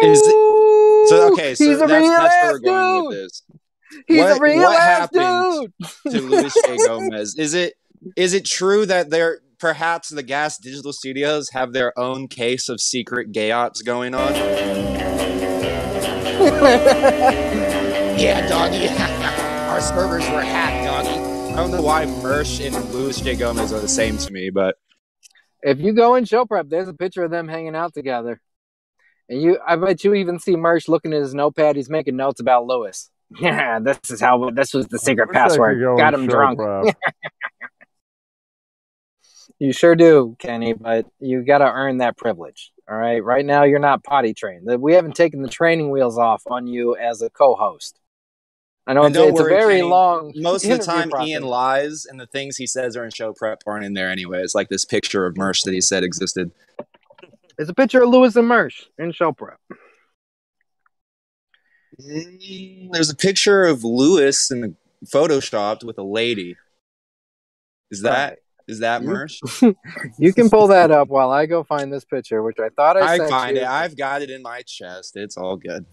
Is 0.02 0.18
it- 0.20 0.34
Oh, 0.34 1.06
So 1.08 1.32
okay, 1.32 1.54
so 1.54 1.62
he's 1.64 1.76
a 1.76 1.86
that's, 1.86 1.92
real 1.92 2.08
that's 2.10 2.34
where 2.42 2.52
we're 2.54 2.58
going 2.58 3.02
dude. 3.02 3.08
with 3.08 3.16
this. 3.18 3.42
He's 4.08 4.18
What- 4.18 4.36
a 4.36 4.40
real 4.42 4.62
what 4.62 4.80
ass 4.80 4.98
happened 5.14 5.72
dude. 6.04 6.12
to 6.12 6.20
Luis 6.22 6.54
J. 6.66 6.76
Gomez. 6.84 7.36
Is 7.38 7.54
it 7.54 7.74
is 8.16 8.34
it 8.34 8.44
true 8.44 8.84
that 8.86 9.10
there 9.10 9.42
perhaps 9.60 10.08
the 10.08 10.24
Gas 10.24 10.58
Digital 10.58 10.92
Studios 10.92 11.50
have 11.50 11.72
their 11.72 11.96
own 11.96 12.26
case 12.26 12.68
of 12.68 12.80
secret 12.80 13.30
gay 13.30 13.52
ops 13.52 13.80
going 13.80 14.12
on? 14.12 14.32
Yeah, 18.22 18.46
doggy. 18.46 18.86
Our 19.68 19.80
servers 19.80 20.22
were 20.30 20.42
hacked, 20.42 20.86
doggy. 20.86 21.08
I 21.52 21.56
don't 21.56 21.72
know 21.72 21.82
why 21.82 22.04
Mersh 22.06 22.64
and 22.64 22.94
Louis 22.94 23.20
J. 23.20 23.34
Gomez 23.34 23.72
are 23.72 23.80
the 23.80 23.88
same 23.88 24.16
to 24.18 24.32
me, 24.32 24.48
but 24.48 24.76
If 25.60 25.80
you 25.80 25.92
go 25.92 26.14
in 26.14 26.24
show 26.24 26.46
prep, 26.46 26.68
there's 26.68 26.86
a 26.86 26.94
picture 26.94 27.24
of 27.24 27.32
them 27.32 27.48
hanging 27.48 27.74
out 27.74 27.94
together. 27.94 28.40
And 29.28 29.42
you 29.42 29.58
I 29.66 29.74
bet 29.74 30.04
you 30.04 30.14
even 30.14 30.38
see 30.38 30.54
Mersh 30.54 30.86
looking 30.86 31.12
at 31.12 31.20
his 31.20 31.34
notepad, 31.34 31.74
he's 31.74 31.90
making 31.90 32.14
notes 32.14 32.38
about 32.38 32.64
Lewis. 32.64 33.10
Yeah, 33.40 33.80
this 33.80 33.98
is 34.08 34.20
how 34.20 34.50
this 34.50 34.72
was 34.72 34.86
the 34.86 35.00
secret 35.00 35.28
Wish 35.28 35.36
I 35.36 35.42
could 35.42 35.50
password. 35.50 35.80
go 35.80 35.96
Got 35.96 36.14
him 36.14 36.28
drunk. 36.28 36.60
You 39.58 39.72
sure 39.72 39.96
do, 39.96 40.36
Kenny, 40.38 40.74
but 40.74 41.06
you 41.18 41.42
got 41.42 41.58
to 41.58 41.64
earn 41.64 41.98
that 41.98 42.16
privilege. 42.16 42.72
All 42.88 42.96
right. 42.96 43.22
Right 43.22 43.44
now, 43.44 43.62
you're 43.62 43.78
not 43.78 44.02
potty 44.02 44.34
trained. 44.34 44.66
We 44.80 44.94
haven't 44.94 45.14
taken 45.14 45.42
the 45.42 45.48
training 45.48 45.90
wheels 45.90 46.18
off 46.18 46.42
on 46.46 46.66
you 46.66 46.96
as 46.96 47.22
a 47.22 47.30
co 47.30 47.54
host. 47.54 48.00
I 48.86 48.94
know 48.94 49.04
And 49.04 49.14
it's, 49.14 49.28
it's 49.28 49.40
a 49.40 49.44
very 49.44 49.82
long. 49.82 50.32
most 50.36 50.64
of 50.64 50.78
the 50.78 50.84
time 50.84 51.10
process. 51.10 51.28
Ian 51.28 51.44
lies 51.44 52.04
and 52.04 52.18
the 52.18 52.26
things 52.26 52.56
he 52.56 52.66
says 52.66 52.96
are 52.96 53.04
in 53.04 53.10
show 53.10 53.32
prep 53.32 53.62
aren't 53.66 53.84
in 53.84 53.94
there 53.94 54.10
anyway. 54.10 54.42
It's 54.42 54.54
like 54.54 54.68
this 54.68 54.84
picture 54.84 55.24
of 55.24 55.34
Mersh 55.34 55.62
that 55.64 55.72
he 55.72 55.80
said 55.80 56.02
existed. 56.02 56.50
It's 57.58 57.70
a 57.70 57.74
picture 57.74 58.02
of 58.02 58.08
Lewis 58.08 58.34
and 58.34 58.48
Mersh 58.50 58.86
in 58.98 59.12
show 59.12 59.32
prep. 59.32 59.58
Mm, 62.00 62.90
There's 62.90 63.10
a 63.10 63.16
picture 63.16 63.64
of 63.64 63.84
Lewis 63.84 64.50
in 64.50 64.60
the 64.62 64.74
photoshopped 65.06 65.84
with 65.84 65.98
a 65.98 66.02
lady. 66.02 66.56
Is 67.90 68.02
that 68.02 68.38
is 68.66 68.80
that 68.80 69.02
Mersh? 69.02 69.38
You 70.18 70.32
can 70.32 70.48
pull 70.48 70.68
that 70.68 70.90
up 70.90 71.08
while 71.08 71.30
I 71.30 71.46
go 71.46 71.62
find 71.62 71.92
this 71.92 72.04
picture, 72.04 72.42
which 72.42 72.58
I 72.58 72.68
thought 72.70 72.96
I, 72.96 73.14
I 73.14 73.18
find 73.28 73.56
you. 73.56 73.62
it. 73.62 73.68
I've 73.68 73.96
got 73.96 74.22
it 74.22 74.30
in 74.30 74.42
my 74.42 74.62
chest. 74.62 75.16
It's 75.16 75.36
all 75.36 75.56
good. 75.56 75.84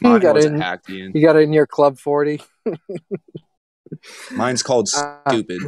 You 0.00 0.08
Mine 0.10 0.20
got 0.20 0.30
it 0.30 0.34
wasn't 0.34 0.54
in- 0.56 0.60
hacked, 0.60 0.90
Ian. 0.90 1.12
You 1.14 1.22
got 1.24 1.36
it 1.36 1.40
in 1.40 1.52
your 1.52 1.66
Club 1.66 1.98
40. 1.98 2.42
Mine's 4.32 4.62
called 4.62 4.88
Uh, 4.94 5.18
stupid. 5.28 5.62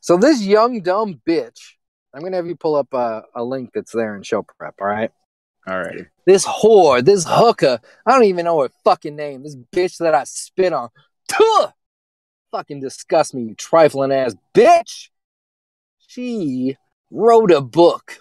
So 0.00 0.16
this 0.16 0.42
young 0.42 0.80
dumb 0.80 1.20
bitch, 1.28 1.74
I'm 2.14 2.22
gonna 2.22 2.36
have 2.36 2.46
you 2.46 2.56
pull 2.56 2.74
up 2.74 2.92
a, 2.94 3.24
a 3.34 3.44
link 3.44 3.70
that's 3.74 3.92
there 3.92 4.16
in 4.16 4.22
show 4.22 4.42
prep. 4.42 4.74
All 4.80 4.86
right. 4.86 5.10
Alrighty. 5.66 6.06
This 6.26 6.46
whore, 6.46 7.04
this 7.04 7.24
hooker, 7.28 7.80
I 8.06 8.12
don't 8.12 8.24
even 8.24 8.44
know 8.44 8.62
her 8.62 8.70
fucking 8.84 9.16
name. 9.16 9.42
This 9.42 9.56
bitch 9.56 9.98
that 9.98 10.14
I 10.14 10.24
spit 10.24 10.72
on. 10.72 10.90
Tuh! 11.28 11.72
Fucking 12.52 12.80
disgust 12.80 13.34
me, 13.34 13.42
you 13.42 13.54
trifling 13.54 14.12
ass 14.12 14.34
bitch. 14.54 15.08
She 16.06 16.76
wrote 17.10 17.50
a 17.50 17.60
book 17.60 18.18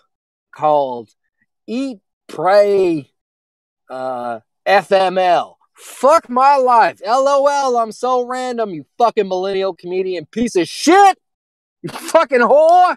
called 0.52 1.10
Eat, 1.68 2.00
Pray, 2.28 3.12
uh, 3.90 4.40
FML. 4.68 5.56
Fuck 5.76 6.30
my 6.30 6.56
life. 6.56 7.02
LOL, 7.06 7.78
I'm 7.78 7.92
so 7.92 8.26
random, 8.26 8.70
you 8.72 8.86
fucking 8.98 9.28
millennial 9.28 9.76
comedian 9.76 10.26
piece 10.26 10.56
of 10.56 10.68
shit. 10.68 11.18
You 11.82 11.90
fucking 11.90 12.40
whore. 12.40 12.96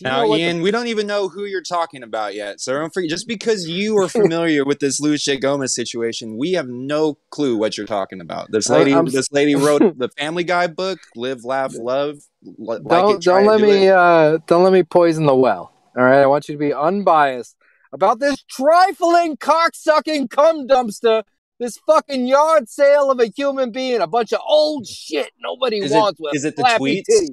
You 0.00 0.08
Now, 0.08 0.26
what 0.26 0.36
the 0.36 0.42
Ian, 0.42 0.60
we 0.60 0.70
don't 0.70 0.88
even 0.88 1.06
know 1.06 1.28
who 1.28 1.44
you're 1.44 1.62
talking 1.62 2.02
about 2.02 2.34
yet. 2.34 2.60
So 2.60 2.72
don't 2.72 2.92
forget, 2.92 3.10
just 3.10 3.28
because 3.28 3.68
you 3.68 3.96
are 3.98 4.08
familiar 4.22 4.64
with 4.64 4.80
this 4.80 5.00
Louis 5.00 5.22
J. 5.22 5.36
Gomez 5.36 5.74
situation, 5.74 6.36
we 6.36 6.52
have 6.52 6.68
no 6.68 7.18
clue 7.30 7.56
what 7.56 7.76
you're 7.76 7.86
talking 7.86 8.20
about. 8.20 8.50
This 8.50 8.68
lady, 8.68 8.92
I'm- 8.92 9.06
this 9.06 9.30
lady 9.30 9.54
wrote 9.54 9.82
the 9.98 10.08
Family 10.18 10.42
Guy 10.44 10.66
book, 10.68 10.98
Live, 11.14 11.44
Laugh, 11.44 11.74
Love. 11.76 12.18
Like 12.58 12.82
don't 12.86 13.16
it, 13.16 13.22
don't 13.22 13.46
let 13.46 13.58
do 13.58 13.66
me 13.66 13.88
uh 13.88 14.38
don't 14.46 14.64
let 14.64 14.72
me 14.72 14.82
poison 14.82 15.26
the 15.26 15.34
well. 15.34 15.72
All 15.96 16.02
right, 16.02 16.20
I 16.20 16.26
want 16.26 16.48
you 16.48 16.54
to 16.54 16.58
be 16.58 16.74
unbiased 16.74 17.56
about 17.94 18.18
this 18.18 18.42
trifling 18.42 19.36
cocksucking 19.38 20.28
cum 20.28 20.66
dumpster. 20.68 21.22
This 21.60 21.78
fucking 21.86 22.26
yard 22.26 22.68
sale 22.68 23.10
of 23.12 23.20
a 23.20 23.26
human 23.28 23.70
being, 23.70 24.00
a 24.00 24.08
bunch 24.08 24.32
of 24.32 24.40
old 24.44 24.86
shit 24.88 25.30
nobody 25.40 25.78
Is 25.78 25.92
it- 25.92 25.94
wants 25.96 26.18
with 26.20 26.34
is 26.34 26.44
it 26.44 26.56
the 26.56 26.64
tweets? 26.64 27.04
titties. 27.08 27.28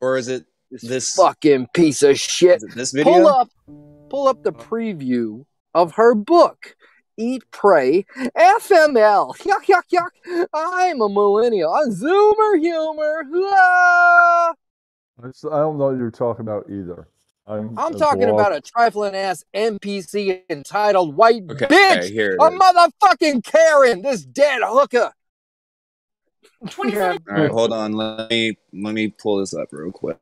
or 0.00 0.16
is 0.18 0.26
it 0.28 0.44
This, 0.72 0.82
this- 0.82 1.14
fucking 1.14 1.68
piece 1.72 2.02
of 2.02 2.18
shit. 2.18 2.56
is 2.56 2.64
it 2.64 2.74
this 2.74 2.90
video? 2.90 3.12
Pull 3.12 3.26
up, 3.28 3.48
pull 4.10 4.26
up 4.28 4.42
the 4.42 4.52
preview 4.52 5.44
of 5.72 5.92
her 5.94 6.14
book. 6.16 6.74
Eat, 7.16 7.44
pray, 7.52 8.06
FML. 8.36 9.36
Yuck, 9.38 9.66
yuck, 9.66 9.82
yuck. 9.92 10.46
I'm 10.52 11.00
a 11.02 11.08
millennial. 11.08 11.72
I'm 11.72 11.90
Zoomer 11.90 12.58
humor. 12.58 13.24
Ah! 13.52 14.54
I 15.22 15.28
s- 15.28 15.44
I 15.44 15.58
don't 15.58 15.76
know 15.78 15.86
what 15.88 15.98
you're 15.98 16.10
talking 16.10 16.40
about 16.42 16.68
either. 16.70 17.08
I'm, 17.50 17.78
I'm 17.78 17.94
talking 17.94 18.20
blog- 18.28 18.34
about 18.40 18.54
a 18.54 18.60
trifling 18.60 19.14
ass 19.14 19.44
NPC 19.54 20.42
entitled 20.48 21.16
White 21.16 21.42
Okay, 21.50 21.66
Bitch. 21.66 21.96
okay, 21.98 22.12
here 22.12 22.36
A 22.40 22.46
is. 22.46 22.54
motherfucking 22.58 23.42
Karen, 23.44 24.02
this 24.02 24.24
dead 24.24 24.60
hooker. 24.64 25.12
27 26.70 27.18
All 27.28 27.34
right, 27.36 27.50
hold 27.50 27.72
on. 27.72 27.92
Let 27.94 28.28
me 28.30 28.56
let 28.72 28.94
me 28.94 29.08
pull 29.08 29.38
this 29.38 29.54
up 29.54 29.68
real 29.72 29.90
quick. 29.90 30.18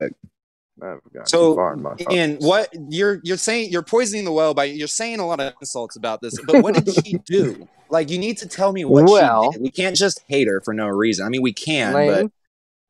I've 0.81 1.01
So, 1.25 1.51
too 1.51 1.57
far 1.57 1.73
in 1.75 1.83
my 1.83 1.95
Ian, 2.11 2.37
what 2.37 2.69
you're 2.89 3.21
you're 3.25 3.37
saying 3.37 3.71
you're 3.73 3.83
poisoning 3.83 4.25
the 4.25 4.31
well 4.33 4.55
by 4.55 4.65
you're 4.65 4.87
saying 4.87 5.19
a 5.19 5.27
lot 5.27 5.41
of 5.41 5.53
insults 5.61 5.97
about 5.97 6.21
this, 6.21 6.41
but 6.47 6.63
what 6.63 6.75
did 6.77 6.95
she 7.05 7.19
do? 7.27 7.69
Like 7.91 8.11
you 8.11 8.19
need 8.19 8.39
to 8.39 8.49
tell 8.49 8.73
me 8.73 8.85
what 8.85 9.05
Well- 9.07 9.51
she 9.53 9.59
did. 9.59 9.63
We 9.63 9.71
can't 9.71 9.97
just 9.97 10.23
hate 10.29 10.47
her 10.47 10.61
for 10.61 10.73
no 10.73 10.87
reason. 10.87 11.27
I 11.27 11.29
mean, 11.31 11.43
we 11.43 11.53
can, 11.53 11.93
Lane, 11.95 12.31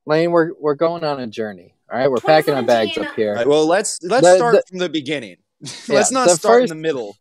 Lane, 0.05 0.31
we're 0.31 0.51
we're 0.61 0.75
going 0.75 1.03
on 1.03 1.19
a 1.19 1.27
journey. 1.27 1.75
All 1.91 1.99
right, 1.99 2.11
we're 2.11 2.19
packing 2.19 2.55
our 2.55 2.63
bags 2.63 2.99
up 2.99 3.15
here. 3.15 3.31
All 3.31 3.37
right, 3.37 3.47
well, 3.47 3.67
let's 3.67 3.99
let's 4.03 4.27
The- 4.27 4.37
start 4.37 4.55
the- 4.57 4.63
from 4.69 4.79
the 4.79 4.89
beginning. 4.89 5.37
Yeah, 5.89 5.97
let's 5.97 6.11
not 6.13 6.29
start 6.31 6.61
first- 6.63 6.73
in 6.73 6.77
the 6.79 6.83
middle. 6.83 7.17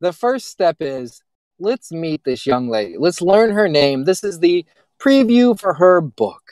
the 0.00 0.12
first 0.12 0.48
step 0.48 0.76
is 0.80 1.22
let's 1.58 1.92
meet 1.92 2.24
this 2.24 2.46
young 2.46 2.68
lady. 2.68 2.96
Let's 2.98 3.20
learn 3.22 3.50
her 3.52 3.68
name. 3.68 4.04
This 4.04 4.24
is 4.24 4.40
the 4.40 4.66
preview 5.00 5.58
for 5.58 5.74
her 5.74 6.00
book. 6.00 6.42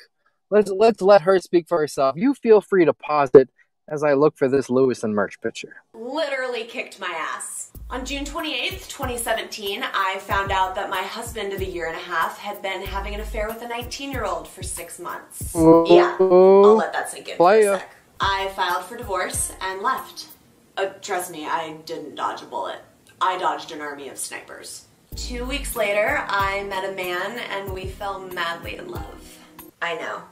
Let's 0.50 0.71
let's 0.71 1.02
let 1.02 1.23
her 1.23 1.38
speak 1.40 1.69
for 1.69 1.78
herself. 1.78 2.16
You 2.16 2.35
feel 2.35 2.61
free 2.61 2.85
to 2.85 2.92
pause 2.92 3.30
it 3.35 3.50
as 3.88 4.02
I 4.04 4.14
look 4.14 4.37
for 4.38 4.49
this 4.49 4.71
Lewis 4.71 5.02
and 5.04 5.14
Mersh 5.14 5.40
picture. 5.42 5.83
literally 5.95 6.64
kicked 6.64 7.00
my 7.00 7.12
ass. 7.16 7.70
On 7.93 8.05
June 8.05 8.25
28th, 8.25 8.87
2017, 8.89 9.83
I 9.83 10.19
found 10.21 10.53
out 10.53 10.77
that 10.77 10.89
my 10.89 11.03
husband 11.03 11.53
of 11.53 11.61
a 11.61 11.65
year 11.65 11.89
and 11.89 11.97
a 11.97 12.01
half 12.01 12.39
had 12.39 12.63
been 12.63 12.83
having 12.83 13.17
an 13.17 13.21
affair 13.21 13.49
with 13.49 13.63
a 13.63 13.69
19 13.69 14.13
year 14.13 14.25
old 14.25 14.47
for 14.47 14.63
six 14.63 15.01
months. 15.01 15.53
Yeah, 15.57 16.17
I'll 16.21 16.77
let 16.77 16.93
that 16.93 17.11
sink 17.11 17.27
in 17.27 17.35
for 17.35 17.39
Playa. 17.39 17.73
a 17.73 17.79
sec. 17.79 17.95
I 18.21 18.49
filed 18.55 18.85
for 18.85 18.97
divorce 18.97 19.53
and 19.61 19.83
left. 19.83 20.29
Uh, 20.77 20.91
trust 21.03 21.33
me, 21.33 21.47
I 21.47 21.79
didn't 21.85 22.15
dodge 22.15 22.43
a 22.43 22.45
bullet. 22.45 22.79
I 23.21 23.37
dodged 23.39 23.73
an 23.73 23.81
army 23.81 24.09
of 24.09 24.19
snipers. 24.19 24.87
Two 25.17 25.45
weeks 25.45 25.75
later, 25.75 26.25
I 26.29 26.63
met 26.65 26.89
a 26.89 26.93
man 26.93 27.41
and 27.51 27.75
we 27.75 27.87
fell 27.87 28.21
madly 28.21 28.77
in 28.77 28.89
love. 28.89 29.39
I 29.83 29.97
know. 29.97 30.23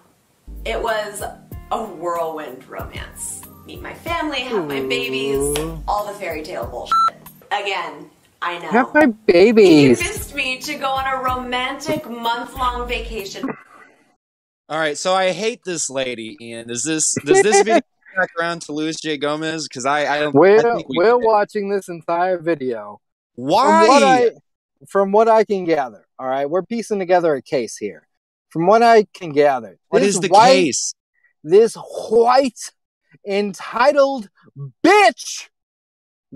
It 0.64 0.80
was 0.80 1.24
a 1.72 1.84
whirlwind 1.84 2.68
romance. 2.68 3.42
Meet 3.66 3.82
my 3.82 3.94
family, 3.94 4.42
have 4.42 4.66
my 4.68 4.80
babies, 4.80 5.58
all 5.88 6.06
the 6.06 6.14
fairy 6.14 6.42
tale 6.44 6.66
bullshit. 6.66 7.17
Again, 7.50 8.10
I 8.42 8.58
know. 8.58 8.68
Have 8.70 8.94
my 8.94 9.06
He 9.06 9.12
babies. 9.32 9.98
convinced 10.00 10.34
me 10.34 10.58
to 10.60 10.74
go 10.74 10.88
on 10.90 11.04
a 11.06 11.22
romantic 11.22 12.08
month 12.08 12.54
long 12.54 12.86
vacation. 12.88 13.48
All 14.68 14.78
right, 14.78 14.98
so 14.98 15.14
I 15.14 15.32
hate 15.32 15.60
this 15.64 15.88
lady, 15.88 16.36
Ian. 16.40 16.70
Is 16.70 16.84
this 16.84 17.14
does 17.24 17.42
this 17.42 17.58
video 17.62 17.80
back 18.16 18.30
around 18.38 18.62
to 18.62 18.72
Luis 18.72 19.00
J. 19.00 19.16
Gomez? 19.16 19.66
Because 19.66 19.86
I 19.86 20.06
I 20.16 20.18
don't. 20.20 20.34
We're 20.34 20.60
think 20.60 20.88
we 20.88 20.98
we're 20.98 21.18
did. 21.18 21.24
watching 21.26 21.70
this 21.70 21.88
entire 21.88 22.38
video. 22.38 23.00
From 23.34 23.44
Why? 23.46 23.88
what 23.88 24.02
I 24.02 24.30
from 24.88 25.10
what 25.12 25.26
I 25.28 25.44
can 25.44 25.64
gather, 25.64 26.06
all 26.18 26.26
right, 26.28 26.48
we're 26.48 26.62
piecing 26.62 26.98
together 26.98 27.34
a 27.34 27.42
case 27.42 27.76
here. 27.76 28.06
From 28.50 28.66
what 28.66 28.82
I 28.82 29.06
can 29.14 29.32
gather, 29.32 29.78
what 29.88 30.02
is 30.02 30.20
the 30.20 30.28
white- 30.28 30.52
case? 30.52 30.94
this 31.44 31.74
white 31.74 32.58
entitled 33.26 34.28
bitch 34.84 35.48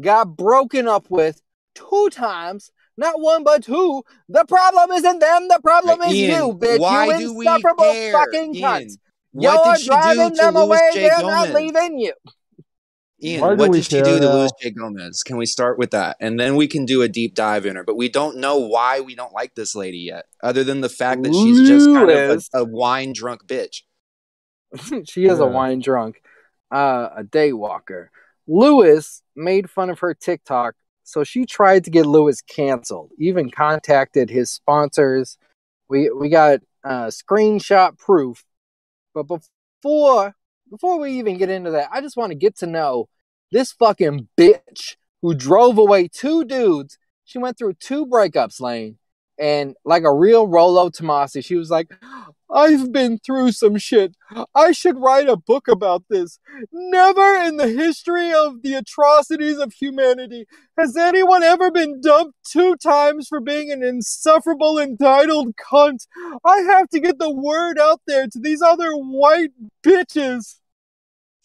got 0.00 0.37
broken 0.37 0.88
up 0.88 1.06
with 1.11 1.40
two 1.75 2.08
times. 2.11 2.70
Not 2.96 3.20
one 3.20 3.42
but 3.42 3.64
two. 3.64 4.02
The 4.28 4.44
problem 4.44 4.90
isn't 4.92 5.18
them. 5.18 5.49
The 5.49 5.61
problem 5.62 6.02
is 6.02 6.14
Ian, 6.14 6.46
you, 6.46 6.52
bitch. 6.54 6.78
Why 6.78 7.06
you 7.06 7.18
do 7.18 7.34
we 7.34 7.46
insufferable 7.46 7.84
care? 7.84 8.12
fucking 8.12 8.54
Ian, 8.54 8.64
cunt. 8.64 8.99
You're 9.32 9.76
driving 9.84 10.34
them 10.34 10.54
Louis 10.54 10.64
away. 10.64 10.90
J. 10.92 11.00
They're 11.00 11.20
Gomez? 11.20 11.49
not 11.49 11.54
leaving 11.54 11.99
you. 11.99 12.12
Ian, 13.22 13.40
Why 13.40 13.54
what 13.54 13.72
did 13.72 13.84
she 13.84 14.02
do 14.02 14.18
to 14.18 14.20
now? 14.20 14.34
Louis 14.34 14.50
J. 14.61 14.70
Gomez? 14.70 15.22
Can 15.22 15.37
we 15.37 15.46
start 15.46 15.78
with 15.78 15.92
that? 15.92 16.16
And 16.20 16.40
then 16.40 16.56
we 16.56 16.66
can 16.66 16.84
do 16.84 17.02
a 17.02 17.08
deep 17.08 17.34
dive 17.34 17.64
in 17.66 17.76
her. 17.76 17.84
But 17.84 17.96
we 17.96 18.08
don't 18.08 18.38
know 18.38 18.58
why 18.58 19.00
we 19.00 19.14
don't 19.14 19.32
like 19.32 19.54
this 19.54 19.75
lady 19.75 19.99
yet, 19.99 20.26
other 20.42 20.64
than 20.64 20.80
the 20.80 20.88
fact 20.88 21.22
that 21.22 21.32
she's 21.32 21.68
just 21.68 21.87
kind 21.87 22.11
of 22.11 22.44
a, 22.52 22.58
a 22.58 22.64
wine 22.64 23.12
drunk 23.12 23.46
bitch. 23.46 23.82
she 25.08 25.26
is 25.26 25.38
a 25.38 25.46
wine 25.46 25.80
drunk, 25.80 26.20
uh, 26.70 27.11
a 27.16 27.22
day 27.22 27.52
walker. 27.52 28.11
Lewis 28.46 29.22
made 29.37 29.70
fun 29.70 29.90
of 29.90 30.00
her 30.00 30.14
TikTok, 30.14 30.75
so 31.04 31.25
she 31.25 31.46
tried 31.46 31.84
to 31.84 31.90
get 31.90 32.06
Lewis 32.06 32.40
canceled. 32.42 33.11
Even 33.18 33.50
contacted 33.50 34.30
his 34.30 34.50
sponsors. 34.50 35.38
We 35.88 36.11
we 36.11 36.28
got 36.28 36.61
uh, 36.84 37.06
screenshot 37.06 37.99
proof. 37.99 38.44
But 39.14 39.25
before 39.25 40.34
before 40.70 40.99
we 40.99 41.18
even 41.18 41.38
get 41.38 41.50
into 41.50 41.70
that, 41.72 41.90
I 41.92 42.00
just 42.00 42.16
want 42.16 42.30
to 42.30 42.37
get 42.37 42.56
to 42.58 42.66
know 42.66 43.08
this 43.50 43.72
fucking 43.72 44.28
bitch 44.38 44.96
who 45.20 45.34
drove 45.34 45.78
away 45.78 46.08
two 46.08 46.44
dudes. 46.44 46.99
She 47.25 47.38
went 47.38 47.58
through 47.58 47.75
two 47.75 48.06
breakups, 48.06 48.61
Lane, 48.61 48.99
and 49.38 49.76
like 49.84 50.02
a 50.02 50.12
real 50.12 50.46
Rolo 50.46 50.90
Tomasi, 50.90 51.44
she 51.44 51.56
was 51.56 51.70
like, 51.70 51.88
I've 52.52 52.92
been 52.92 53.18
through 53.18 53.52
some 53.52 53.78
shit. 53.78 54.14
I 54.54 54.73
should 54.73 54.99
write 54.99 55.28
a 55.28 55.37
book 55.37 55.68
about 55.68 56.04
this. 56.11 56.38
Never 56.71 57.37
in 57.37 57.56
the 57.56 57.68
history 57.68 58.32
of 58.32 58.62
the 58.62 58.75
atrocities 58.75 59.59
of 59.59 59.73
humanity 59.73 60.47
has 60.78 60.97
anyone 60.97 61.42
ever 61.42 61.71
been 61.71 62.00
dumped 62.00 62.37
two 62.44 62.76
times 62.76 63.28
for 63.28 63.40
being 63.40 63.73
an 63.73 63.82
insufferable, 63.82 64.78
entitled 64.78 65.54
cunt. 65.56 66.06
I 66.44 66.59
have 66.59 66.88
to 66.90 67.00
get 67.00 67.18
the 67.18 67.32
word 67.32 67.78
out 67.78 68.02
there 68.06 68.26
to 68.26 68.38
these 68.38 68.61
other 68.61 68.92
white 68.92 69.52
bitches. 69.82 70.56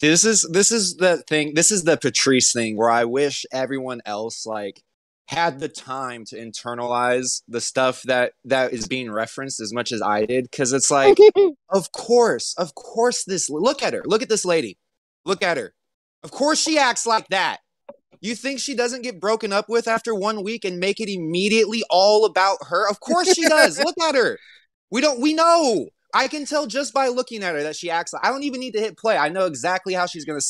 This 0.00 0.24
is 0.24 0.48
this 0.52 0.70
is 0.70 0.96
the 0.96 1.18
thing. 1.28 1.54
This 1.54 1.72
is 1.72 1.82
the 1.82 1.96
Patrice 1.96 2.52
thing 2.52 2.76
where 2.76 2.90
I 2.90 3.04
wish 3.04 3.44
everyone 3.50 4.00
else 4.06 4.46
like 4.46 4.82
had 5.28 5.54
mm-hmm. 5.54 5.60
the 5.60 5.68
time 5.68 6.24
to 6.24 6.36
internalize 6.36 7.42
the 7.48 7.60
stuff 7.60 8.02
that 8.02 8.32
that 8.44 8.72
is 8.72 8.88
being 8.88 9.10
referenced 9.10 9.60
as 9.60 9.72
much 9.72 9.92
as 9.92 10.02
I 10.02 10.24
did 10.24 10.44
because 10.50 10.72
it's 10.72 10.90
like 10.90 11.18
of 11.68 11.92
course 11.92 12.54
of 12.56 12.74
course 12.74 13.24
this 13.24 13.50
look 13.50 13.82
at 13.82 13.92
her 13.92 14.02
look 14.06 14.22
at 14.22 14.28
this 14.28 14.44
lady 14.44 14.78
look 15.24 15.42
at 15.42 15.56
her. 15.56 15.74
Of 16.24 16.32
course 16.32 16.60
she 16.60 16.78
acts 16.78 17.06
like 17.06 17.28
that. 17.28 17.58
You 18.20 18.34
think 18.34 18.58
she 18.58 18.74
doesn't 18.74 19.02
get 19.02 19.20
broken 19.20 19.52
up 19.52 19.68
with 19.68 19.86
after 19.86 20.12
one 20.12 20.42
week 20.42 20.64
and 20.64 20.80
make 20.80 20.98
it 20.98 21.08
immediately 21.08 21.84
all 21.88 22.24
about 22.24 22.58
her? 22.68 22.88
Of 22.90 22.98
course 22.98 23.32
she 23.32 23.46
does 23.46 23.78
look 23.84 23.94
at 24.02 24.16
her. 24.16 24.38
We 24.90 25.00
don't 25.00 25.20
we 25.20 25.34
know. 25.34 25.90
I 26.14 26.26
can 26.26 26.46
tell 26.46 26.66
just 26.66 26.94
by 26.94 27.08
looking 27.08 27.44
at 27.44 27.54
her 27.54 27.62
that 27.64 27.76
she 27.76 27.90
acts 27.90 28.14
like 28.14 28.24
I 28.24 28.30
don't 28.30 28.42
even 28.42 28.60
need 28.60 28.72
to 28.72 28.80
hit 28.80 28.96
play. 28.96 29.16
I 29.16 29.28
know 29.28 29.44
exactly 29.44 29.92
how 29.92 30.06
she's 30.06 30.24
gonna 30.24 30.40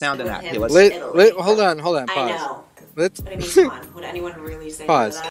sound 0.00 0.20
in 0.20 0.26
With 0.26 0.32
that. 0.32 0.44
him. 0.44 0.50
Okay, 0.50 0.58
let's 0.58 1.14
Let, 1.14 1.32
hold 1.32 1.60
on, 1.60 1.78
hold 1.80 1.96
on, 1.96 2.08
I 2.08 2.14
pause. 2.14 2.64
Know. 2.96 3.02
Let's 3.02 3.20
But 3.20 3.32
I 3.32 3.36
mean, 3.36 3.50
come 3.50 3.70
on. 3.70 3.94
Would 3.94 4.04
anyone 4.04 4.40
really 4.40 4.70
say 4.70 4.86
Pause. 4.86 5.20
that? 5.22 5.30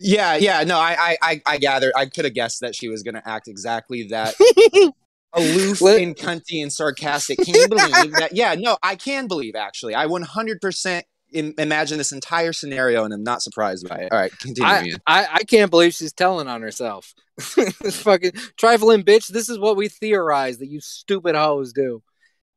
Yeah, 0.00 0.34
yeah, 0.34 0.64
no, 0.64 0.78
I, 0.78 0.96
I, 0.98 1.16
I, 1.22 1.42
I 1.46 1.58
gather. 1.58 1.92
I 1.94 2.06
could 2.06 2.24
have 2.24 2.34
guessed 2.34 2.60
that 2.60 2.74
she 2.74 2.88
was 2.88 3.02
going 3.04 3.14
to 3.14 3.28
act 3.28 3.46
exactly 3.46 4.08
that 4.08 4.34
aloof 5.32 5.80
Let- 5.80 6.00
and 6.00 6.16
cunty 6.16 6.60
and 6.60 6.72
sarcastic. 6.72 7.38
Can 7.38 7.54
you 7.54 7.68
believe 7.68 8.12
that? 8.14 8.30
Yeah, 8.34 8.54
no, 8.58 8.78
I 8.82 8.96
can 8.96 9.28
believe. 9.28 9.54
Actually, 9.54 9.94
I 9.94 10.06
100% 10.06 11.02
Im- 11.34 11.54
imagine 11.56 11.98
this 11.98 12.10
entire 12.12 12.52
scenario 12.52 13.04
and 13.04 13.14
I'm 13.14 13.22
not 13.22 13.42
surprised 13.42 13.88
by 13.88 13.96
it. 13.98 14.12
All 14.12 14.18
right, 14.18 14.36
continue. 14.38 14.68
I, 14.68 14.84
Ian. 14.84 14.98
I, 15.06 15.26
I 15.34 15.42
can't 15.44 15.70
believe 15.70 15.94
she's 15.94 16.12
telling 16.12 16.48
on 16.48 16.62
herself. 16.62 17.14
this 17.56 17.96
fucking 18.02 18.32
trifling 18.58 19.04
bitch. 19.04 19.28
This 19.28 19.48
is 19.48 19.58
what 19.58 19.76
we 19.76 19.88
theorize 19.88 20.58
that 20.58 20.68
you 20.68 20.80
stupid 20.80 21.34
hoes 21.36 21.72
do. 21.72 22.02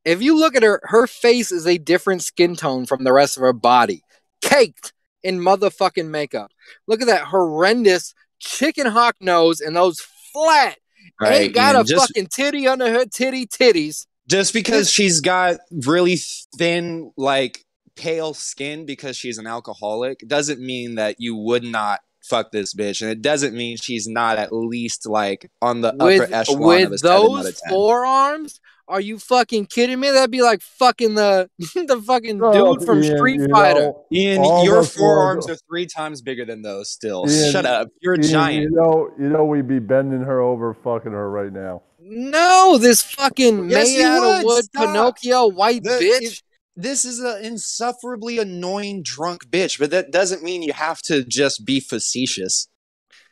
If 0.05 0.21
you 0.21 0.37
look 0.37 0.55
at 0.55 0.63
her, 0.63 0.79
her 0.83 1.07
face 1.07 1.51
is 1.51 1.65
a 1.65 1.77
different 1.79 2.21
skin 2.21 2.55
tone 2.55 2.85
from 2.85 3.03
the 3.03 3.11
rest 3.11 3.37
of 3.37 3.41
her 3.41 3.53
body, 3.53 4.03
caked 4.41 4.93
in 5.23 5.39
motherfucking 5.39 6.07
makeup. 6.07 6.51
Look 6.87 7.01
at 7.01 7.07
that 7.07 7.23
horrendous 7.25 8.13
chicken 8.39 8.85
hawk 8.85 9.15
nose 9.19 9.59
and 9.59 9.75
those 9.75 9.99
flat. 10.31 10.77
ain't 11.23 11.55
got 11.55 11.73
Ian, 11.75 11.81
a 11.81 11.83
just, 11.85 12.07
fucking 12.07 12.27
titty 12.27 12.67
under 12.67 12.91
her 12.91 13.05
titty 13.05 13.47
titties. 13.47 14.05
just 14.27 14.53
because 14.53 14.89
she's 14.91 15.21
got 15.21 15.57
really 15.71 16.17
thin, 16.57 17.11
like 17.17 17.65
pale 17.95 18.33
skin 18.33 18.85
because 18.85 19.15
she's 19.15 19.37
an 19.37 19.47
alcoholic 19.47 20.19
doesn't 20.27 20.59
mean 20.59 20.95
that 20.95 21.15
you 21.17 21.33
would 21.35 21.63
not 21.63 22.01
fuck 22.21 22.51
this 22.51 22.73
bitch, 22.73 23.01
and 23.01 23.09
it 23.09 23.21
doesn't 23.21 23.55
mean 23.55 23.77
she's 23.77 24.07
not 24.07 24.37
at 24.37 24.51
least 24.51 25.07
like 25.07 25.49
on 25.61 25.81
the 25.81 25.93
upper 25.93 26.05
With, 26.05 26.33
echelon 26.33 26.59
of 26.59 26.61
a 26.61 26.89
with 26.89 26.93
of 26.93 27.01
those 27.01 27.61
ten. 27.61 27.69
forearms, 27.69 28.59
are 28.87 29.01
you 29.01 29.17
fucking 29.19 29.65
kidding 29.67 29.99
me? 29.99 30.11
That'd 30.11 30.31
be 30.31 30.41
like 30.41 30.61
fucking 30.61 31.15
the 31.15 31.49
the 31.57 32.01
fucking 32.05 32.37
No, 32.37 32.75
dude 32.75 32.85
from 32.85 33.03
Ian, 33.03 33.17
Street 33.17 33.39
you 33.41 33.47
Fighter. 33.49 33.79
know- 33.81 34.05
Ian, 34.11 34.43
your 34.43 34.83
forearms 34.83 34.93
forearms- 34.95 35.49
are 35.49 35.55
three 35.67 35.85
times 35.87 36.21
bigger 36.21 36.45
than 36.45 36.61
those. 36.61 36.89
Still, 36.89 37.25
Ian, 37.29 37.51
shut 37.51 37.65
up. 37.65 37.89
You're 38.01 38.13
a 38.13 38.17
Ian, 38.19 38.27
giant. 38.29 38.63
You 38.63 38.71
know, 38.71 39.09
you 39.19 39.29
know, 39.29 39.45
we'd 39.45 39.67
be 39.67 39.79
bending 39.79 40.21
her 40.21 40.39
over, 40.41 40.73
fucking 40.73 41.11
her 41.11 41.29
right 41.29 41.51
now. 41.51 41.81
No, 41.99 42.77
this 42.79 43.01
fucking 43.01 43.69
Yes, 43.69 43.87
made 43.87 43.97
you 43.99 44.05
out 44.05 44.23
of 44.23 44.43
would. 44.43 44.45
wood 44.45 44.63
Stop. 44.65 44.85
Pinocchio 44.87 45.47
white 45.47 45.83
The- 45.83 45.89
bitch. 45.89 46.21
it- 46.21 46.41
this 46.77 47.05
is 47.05 47.19
an 47.19 47.43
insufferably 47.43 48.37
annoying 48.37 49.01
drunk 49.01 49.49
bitch, 49.49 49.79
but 49.79 49.91
that 49.91 50.11
doesn't 50.11 50.43
mean 50.43 50.61
you 50.61 50.73
have 50.73 51.01
to 51.03 51.23
just 51.23 51.65
be 51.65 51.79
facetious. 51.79 52.67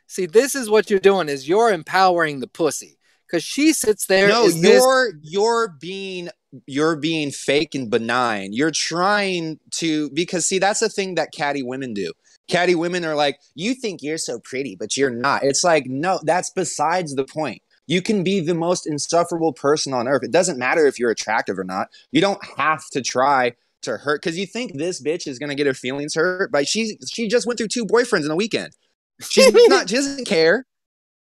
See, 0.06 0.26
this 0.26 0.54
is 0.54 0.70
what 0.70 0.88
you're 0.90 0.98
doing 0.98 1.28
is 1.28 1.46
you're 1.48 1.70
empowering 1.70 2.40
the 2.40 2.46
pussy. 2.46 2.98
Cause 3.34 3.42
she 3.42 3.72
sits 3.72 4.06
there. 4.06 4.28
no, 4.28 4.46
you're 4.46 5.12
you're 5.22 5.68
being 5.80 6.28
you're 6.66 6.94
being 6.96 7.30
fake 7.32 7.74
and 7.74 7.90
benign. 7.90 8.52
You're 8.52 8.70
trying 8.70 9.58
to 9.72 10.08
because 10.10 10.46
see 10.46 10.58
that's 10.60 10.80
the 10.80 10.88
thing 10.88 11.16
that 11.16 11.32
catty 11.32 11.62
women 11.62 11.94
do. 11.94 12.12
Catty 12.48 12.74
women 12.74 13.04
are 13.04 13.14
like, 13.16 13.38
you 13.54 13.74
think 13.74 14.02
you're 14.02 14.18
so 14.18 14.38
pretty, 14.38 14.76
but 14.76 14.96
you're 14.96 15.10
not. 15.10 15.42
It's 15.42 15.64
like, 15.64 15.86
no, 15.86 16.20
that's 16.22 16.50
besides 16.50 17.14
the 17.14 17.24
point. 17.24 17.62
You 17.86 18.02
can 18.02 18.22
be 18.22 18.38
the 18.40 18.54
most 18.54 18.86
insufferable 18.86 19.52
person 19.52 19.92
on 19.92 20.06
earth. 20.06 20.22
It 20.22 20.30
doesn't 20.30 20.58
matter 20.58 20.86
if 20.86 20.98
you're 20.98 21.10
attractive 21.10 21.58
or 21.58 21.64
not. 21.64 21.88
You 22.12 22.20
don't 22.20 22.42
have 22.56 22.86
to 22.92 23.02
try 23.02 23.54
to 23.82 23.96
hurt 23.96 24.22
because 24.22 24.38
you 24.38 24.46
think 24.46 24.74
this 24.74 25.02
bitch 25.02 25.26
is 25.26 25.38
gonna 25.40 25.54
get 25.54 25.66
her 25.66 25.74
feelings 25.74 26.14
hurt. 26.14 26.52
But 26.52 26.68
she 26.68 26.98
she 27.10 27.26
just 27.28 27.46
went 27.46 27.58
through 27.58 27.68
two 27.68 27.84
boyfriends 27.84 28.24
in 28.26 28.30
a 28.30 28.36
weekend. 28.36 28.70
She's 29.20 29.52
not. 29.68 29.88
She 29.88 29.96
doesn't 29.96 30.26
care. 30.26 30.66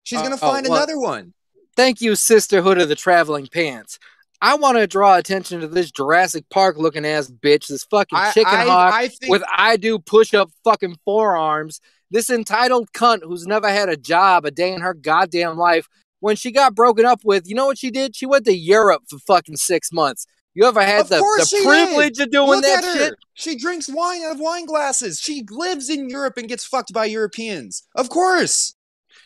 She's 0.03 0.19
gonna 0.23 0.37
Uh, 0.37 0.39
oh, 0.43 0.53
find 0.53 0.67
well- 0.67 0.79
another 0.79 0.99
one. 0.99 1.35
Thank 1.81 2.03
you, 2.03 2.15
Sisterhood 2.15 2.77
of 2.77 2.91
the 2.91 2.95
Traveling 2.95 3.47
Pants. 3.47 3.99
I 4.43 4.55
want 4.57 4.77
to 4.77 4.87
draw 4.87 5.17
attention 5.17 5.63
to 5.63 5.67
this 5.67 5.91
Jurassic 5.91 6.45
Park 6.51 6.77
looking 6.77 7.07
ass 7.07 7.31
bitch, 7.31 7.69
this 7.69 7.85
fucking 7.85 8.19
chicken 8.35 8.53
I, 8.53 8.65
hawk 8.67 8.93
I 8.93 9.09
think 9.09 9.33
with 9.33 9.43
I 9.51 9.79
do 9.79 9.99
push 9.99 10.35
up 10.35 10.51
fucking 10.63 10.99
forearms. 11.07 11.81
This 12.11 12.29
entitled 12.29 12.93
cunt 12.93 13.21
who's 13.23 13.47
never 13.47 13.71
had 13.71 13.89
a 13.89 13.97
job 13.97 14.45
a 14.45 14.51
day 14.51 14.75
in 14.75 14.83
her 14.83 14.93
goddamn 14.93 15.57
life. 15.57 15.89
When 16.19 16.37
she 16.37 16.53
got 16.53 16.75
broken 16.75 17.07
up 17.07 17.21
with, 17.25 17.49
you 17.49 17.55
know 17.55 17.65
what 17.65 17.79
she 17.79 17.91
did? 17.91 18.15
She 18.15 18.27
went 18.27 18.45
to 18.45 18.55
Europe 18.55 19.05
for 19.09 19.19
fucking 19.19 19.57
six 19.57 19.91
months. 19.91 20.27
You 20.53 20.67
ever 20.67 20.83
had 20.83 21.01
Of 21.01 21.09
the, 21.09 21.17
the 21.17 21.63
privilege 21.65 22.19
of 22.19 22.31
doing 22.31 22.51
Look 22.51 22.63
that 22.63 22.85
shit? 22.85 23.15
She 23.33 23.57
drinks 23.57 23.89
wine 23.89 24.21
out 24.23 24.33
of 24.33 24.39
wine 24.39 24.67
glasses. 24.67 25.19
She 25.19 25.47
lives 25.51 25.89
in 25.89 26.11
Europe 26.11 26.37
and 26.37 26.47
gets 26.47 26.67
fucked 26.67 26.93
by 26.93 27.07
Europeans. 27.07 27.85
Of 27.95 28.11
course. 28.11 28.75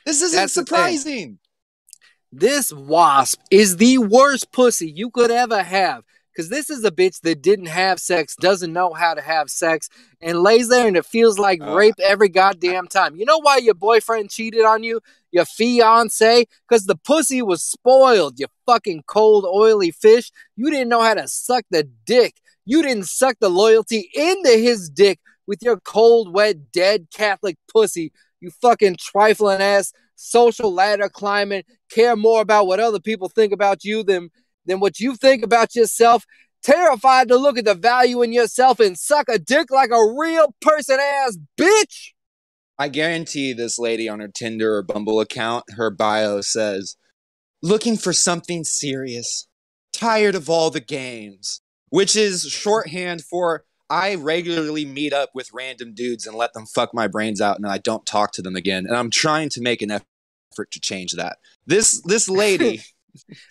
This 0.06 0.22
isn't 0.22 0.38
That's 0.38 0.52
surprising. 0.52 1.40
This 2.36 2.72
wasp 2.72 3.40
is 3.52 3.76
the 3.76 3.98
worst 3.98 4.50
pussy 4.50 4.90
you 4.90 5.08
could 5.08 5.30
ever 5.30 5.62
have. 5.62 6.02
Because 6.32 6.50
this 6.50 6.68
is 6.68 6.84
a 6.84 6.90
bitch 6.90 7.20
that 7.20 7.42
didn't 7.42 7.66
have 7.66 8.00
sex, 8.00 8.34
doesn't 8.34 8.72
know 8.72 8.92
how 8.92 9.14
to 9.14 9.20
have 9.20 9.48
sex, 9.48 9.88
and 10.20 10.40
lays 10.42 10.68
there 10.68 10.88
and 10.88 10.96
it 10.96 11.06
feels 11.06 11.38
like 11.38 11.62
Uh, 11.62 11.76
rape 11.76 11.94
every 12.02 12.28
goddamn 12.28 12.88
time. 12.88 13.14
You 13.14 13.24
know 13.24 13.38
why 13.38 13.58
your 13.58 13.74
boyfriend 13.74 14.30
cheated 14.30 14.64
on 14.64 14.82
you? 14.82 15.00
Your 15.30 15.44
fiance? 15.44 16.46
Because 16.68 16.86
the 16.86 16.96
pussy 16.96 17.40
was 17.40 17.62
spoiled, 17.62 18.40
you 18.40 18.48
fucking 18.66 19.04
cold, 19.06 19.44
oily 19.44 19.92
fish. 19.92 20.32
You 20.56 20.70
didn't 20.70 20.88
know 20.88 21.02
how 21.02 21.14
to 21.14 21.28
suck 21.28 21.66
the 21.70 21.84
dick. 22.04 22.40
You 22.64 22.82
didn't 22.82 23.06
suck 23.06 23.36
the 23.38 23.48
loyalty 23.48 24.10
into 24.12 24.50
his 24.50 24.90
dick 24.90 25.20
with 25.46 25.62
your 25.62 25.78
cold, 25.78 26.34
wet, 26.34 26.72
dead 26.72 27.06
Catholic 27.14 27.58
pussy. 27.72 28.10
You 28.40 28.50
fucking 28.60 28.96
trifling 28.98 29.60
ass 29.60 29.92
social 30.24 30.72
ladder 30.72 31.08
climbing, 31.08 31.62
care 31.90 32.16
more 32.16 32.40
about 32.40 32.66
what 32.66 32.80
other 32.80 33.00
people 33.00 33.28
think 33.28 33.52
about 33.52 33.84
you 33.84 34.02
than 34.02 34.30
than 34.66 34.80
what 34.80 34.98
you 34.98 35.16
think 35.16 35.44
about 35.44 35.74
yourself. 35.74 36.24
Terrified 36.62 37.28
to 37.28 37.37
look 37.37 37.58
at 37.58 37.66
the 37.66 37.74
value 37.74 38.22
in 38.22 38.32
yourself 38.32 38.80
and 38.80 38.98
suck 38.98 39.28
a 39.28 39.38
dick 39.38 39.70
like 39.70 39.90
a 39.90 40.14
real 40.18 40.54
person 40.62 40.98
ass 40.98 41.37
bitch. 41.60 42.12
I 42.78 42.88
guarantee 42.88 43.52
this 43.52 43.78
lady 43.78 44.08
on 44.08 44.20
her 44.20 44.28
Tinder 44.28 44.76
or 44.76 44.82
Bumble 44.82 45.20
account, 45.20 45.64
her 45.76 45.90
bio 45.90 46.40
says, 46.40 46.96
looking 47.62 47.96
for 47.96 48.12
something 48.12 48.64
serious, 48.64 49.46
tired 49.92 50.34
of 50.34 50.48
all 50.48 50.70
the 50.70 50.80
games, 50.80 51.60
which 51.90 52.16
is 52.16 52.44
shorthand 52.44 53.22
for 53.22 53.64
I 53.90 54.14
regularly 54.14 54.84
meet 54.84 55.12
up 55.12 55.30
with 55.34 55.52
random 55.52 55.94
dudes 55.94 56.26
and 56.26 56.37
let 56.37 56.54
them 56.54 56.66
fuck 56.66 56.94
my 56.94 57.06
brains 57.06 57.40
out 57.40 57.58
and 57.58 57.66
I 57.66 57.78
don't 57.78 58.06
talk 58.06 58.32
to 58.32 58.42
them 58.42 58.56
again. 58.56 58.87
And 58.87 58.96
I'm 58.96 59.10
trying 59.10 59.50
to 59.50 59.60
make 59.60 59.82
an 59.82 59.90
effort 59.90 60.06
to 60.56 60.80
change 60.80 61.12
that. 61.12 61.36
This 61.66 62.00
this 62.02 62.28
lady 62.28 62.82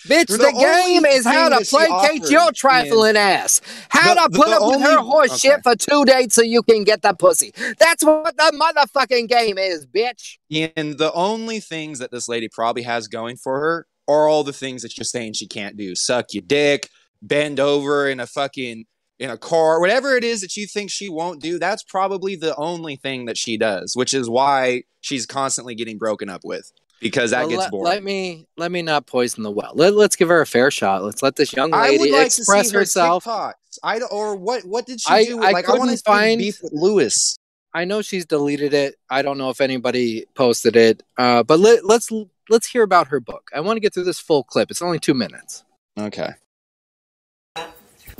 Bitch, 0.07 0.27
The 0.27 0.37
the, 0.37 0.51
game 0.51 1.05
is 1.05 1.25
how 1.25 1.47
to 1.47 1.55
that 1.55 1.65
she 1.67 1.77
placate 1.77 2.29
your 2.29 2.51
trifling 2.51 3.15
ass. 3.15 3.61
How 3.87 4.13
The- 4.13 4.21
to 4.21 4.37
put 4.37 4.47
the 4.49 4.55
up 4.57 4.67
with 4.71 4.81
her 4.81 4.97
only- 4.99 5.09
horse 5.09 5.31
okay. 5.31 5.37
shit 5.55 5.63
for 5.63 5.75
two 5.75 6.03
dates 6.03 6.35
so 6.35 6.41
you 6.41 6.63
can 6.63 6.83
get 6.83 7.01
the 7.01 7.13
pussy. 7.13 7.53
That's 7.79 8.03
what 8.03 8.35
the 8.35 8.51
motherfucking 8.53 9.29
game 9.29 9.57
is, 9.57 9.85
bitch. 9.85 10.37
And 10.75 10.97
the 10.97 11.13
only 11.13 11.61
things 11.61 11.99
that 11.99 12.11
this 12.11 12.27
lady 12.27 12.49
probably 12.49 12.83
has 12.83 13.07
going 13.07 13.37
for 13.37 13.59
her 13.61 13.87
are 14.07 14.27
all 14.27 14.43
the 14.43 14.51
things 14.51 14.81
that 14.81 14.97
you're 14.97 15.05
saying 15.05 15.33
she 15.33 15.47
can't 15.47 15.77
do. 15.77 15.95
Suck 15.95 16.33
your 16.33 16.43
dick, 16.45 16.89
bend 17.21 17.57
over 17.61 18.09
in 18.09 18.19
a 18.19 18.27
fucking 18.27 18.83
in 19.19 19.29
a 19.29 19.37
car, 19.37 19.79
whatever 19.79 20.17
it 20.17 20.25
is 20.25 20.41
that 20.41 20.57
you 20.57 20.67
think 20.67 20.89
she 20.91 21.07
won't 21.07 21.41
do, 21.41 21.57
that's 21.57 21.83
probably 21.83 22.35
the 22.35 22.53
only 22.57 22.97
thing 22.97 23.25
that 23.25 23.37
she 23.37 23.57
does, 23.57 23.95
which 23.95 24.13
is 24.13 24.29
why 24.29 24.83
she's 24.99 25.25
constantly 25.25 25.75
getting 25.75 25.97
broken 25.97 26.27
up 26.29 26.41
with. 26.43 26.69
Because 27.03 27.31
that 27.31 27.41
Well, 27.41 27.49
gets 27.49 27.59
let, 27.63 27.71
boring. 27.71 27.85
let 27.93 28.03
me 28.03 28.47
let 28.57 28.71
me 28.71 28.81
not 28.81 29.05
poison 29.05 29.43
the 29.43 29.51
well. 29.51 29.71
Let, 29.75 29.93
let's 29.93 30.15
give 30.15 30.29
her 30.29 30.41
a 30.41 30.45
fair 30.47 30.71
shot. 30.71 31.03
Let's 31.03 31.21
let 31.21 31.35
this 31.35 31.53
young 31.53 31.73
I 31.73 31.89
lady 31.89 31.97
would 31.99 32.11
like 32.11 32.25
express 32.27 32.63
to 32.63 32.69
see 32.69 32.73
her 32.73 32.79
herself. 32.79 33.25
TikToks. 33.25 33.53
I 33.83 33.99
or 34.09 34.35
what? 34.35 34.63
What 34.65 34.85
did 34.87 35.01
she 35.01 35.13
I- 35.13 35.25
do? 35.25 35.43
I 35.43 35.51
like, 35.51 35.67
I 35.69 35.73
want 35.73 35.91
to 35.91 35.97
couldn't 35.97 36.05
find- 36.05 36.39
beef 36.39 36.59
with 36.63 36.73
Lewis. 36.73 37.37
I 37.75 37.85
know 37.85 38.01
she's 38.03 38.25
deleted 38.25 38.73
it. 38.73 38.95
I 39.09 39.21
don't 39.23 39.37
know 39.39 39.49
if 39.49 39.59
anybody 39.59 40.25
posted 40.35 40.75
it. 40.75 41.01
Uh, 41.17 41.41
but 41.43 41.59
let, 41.59 41.83
let's 41.85 42.11
let's 42.49 42.67
hear 42.67 42.83
about 42.83 43.07
her 43.07 43.19
book. 43.19 43.49
I 43.53 43.59
want 43.61 43.77
to 43.77 43.81
get 43.81 43.93
through 43.93 44.03
this 44.03 44.19
full 44.19 44.43
clip. 44.43 44.69
It's 44.71 44.81
only 44.81 44.99
two 44.99 45.13
minutes. 45.15 45.63
Okay. 45.99 46.29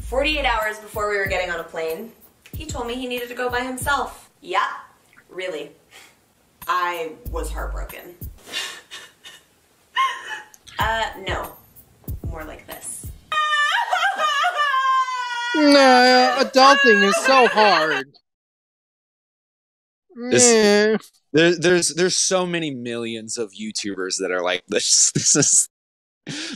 48 0.01 0.45
hours 0.45 0.77
before 0.79 1.09
we 1.09 1.17
were 1.17 1.25
getting 1.25 1.49
on 1.49 1.59
a 1.59 1.63
plane, 1.63 2.11
he 2.53 2.65
told 2.65 2.87
me 2.87 2.95
he 2.95 3.07
needed 3.07 3.29
to 3.29 3.35
go 3.35 3.49
by 3.49 3.61
himself. 3.61 4.29
Yeah, 4.41 4.67
really. 5.29 5.71
I 6.67 7.13
was 7.31 7.51
heartbroken. 7.51 8.15
Uh, 10.79 11.03
no. 11.27 11.55
More 12.29 12.43
like 12.43 12.65
this. 12.67 13.05
Nah, 15.55 16.43
adulting 16.43 17.03
is 17.07 17.15
so 17.25 17.47
hard. 17.47 18.07
This- 20.29 20.91
Nah. 20.93 20.97
There, 21.31 21.55
there's 21.55 21.95
there's 21.95 22.15
so 22.15 22.45
many 22.45 22.69
millions 22.69 23.39
of 23.39 23.53
YouTubers 23.59 24.19
that 24.19 24.29
are 24.31 24.41
like 24.43 24.63
this. 24.67 25.11
This 25.15 25.35
is 25.35 25.69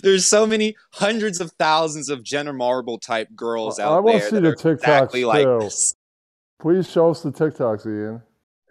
there's 0.04 0.26
so 0.26 0.45
many 0.47 0.76
hundreds 0.93 1.41
of 1.41 1.52
thousands 1.60 2.10
of 2.10 2.23
Jenna 2.23 2.54
Marble 2.54 3.00
type 3.00 3.28
girls 3.36 3.80
I 3.80 3.86
out 3.86 4.04
wanna 4.04 4.19
there 4.19 4.30
see 4.30 4.36
that 4.36 4.41
the 4.41 4.47
are 4.50 4.56
TikToks 4.56 4.73
exactly 4.76 5.26
like 5.26 5.45
too. 5.45 5.58
this. 5.62 5.95
Please 6.62 6.89
show 6.89 7.10
us 7.10 7.21
the 7.23 7.32
TikToks, 7.32 7.86
Ian. 7.88 8.21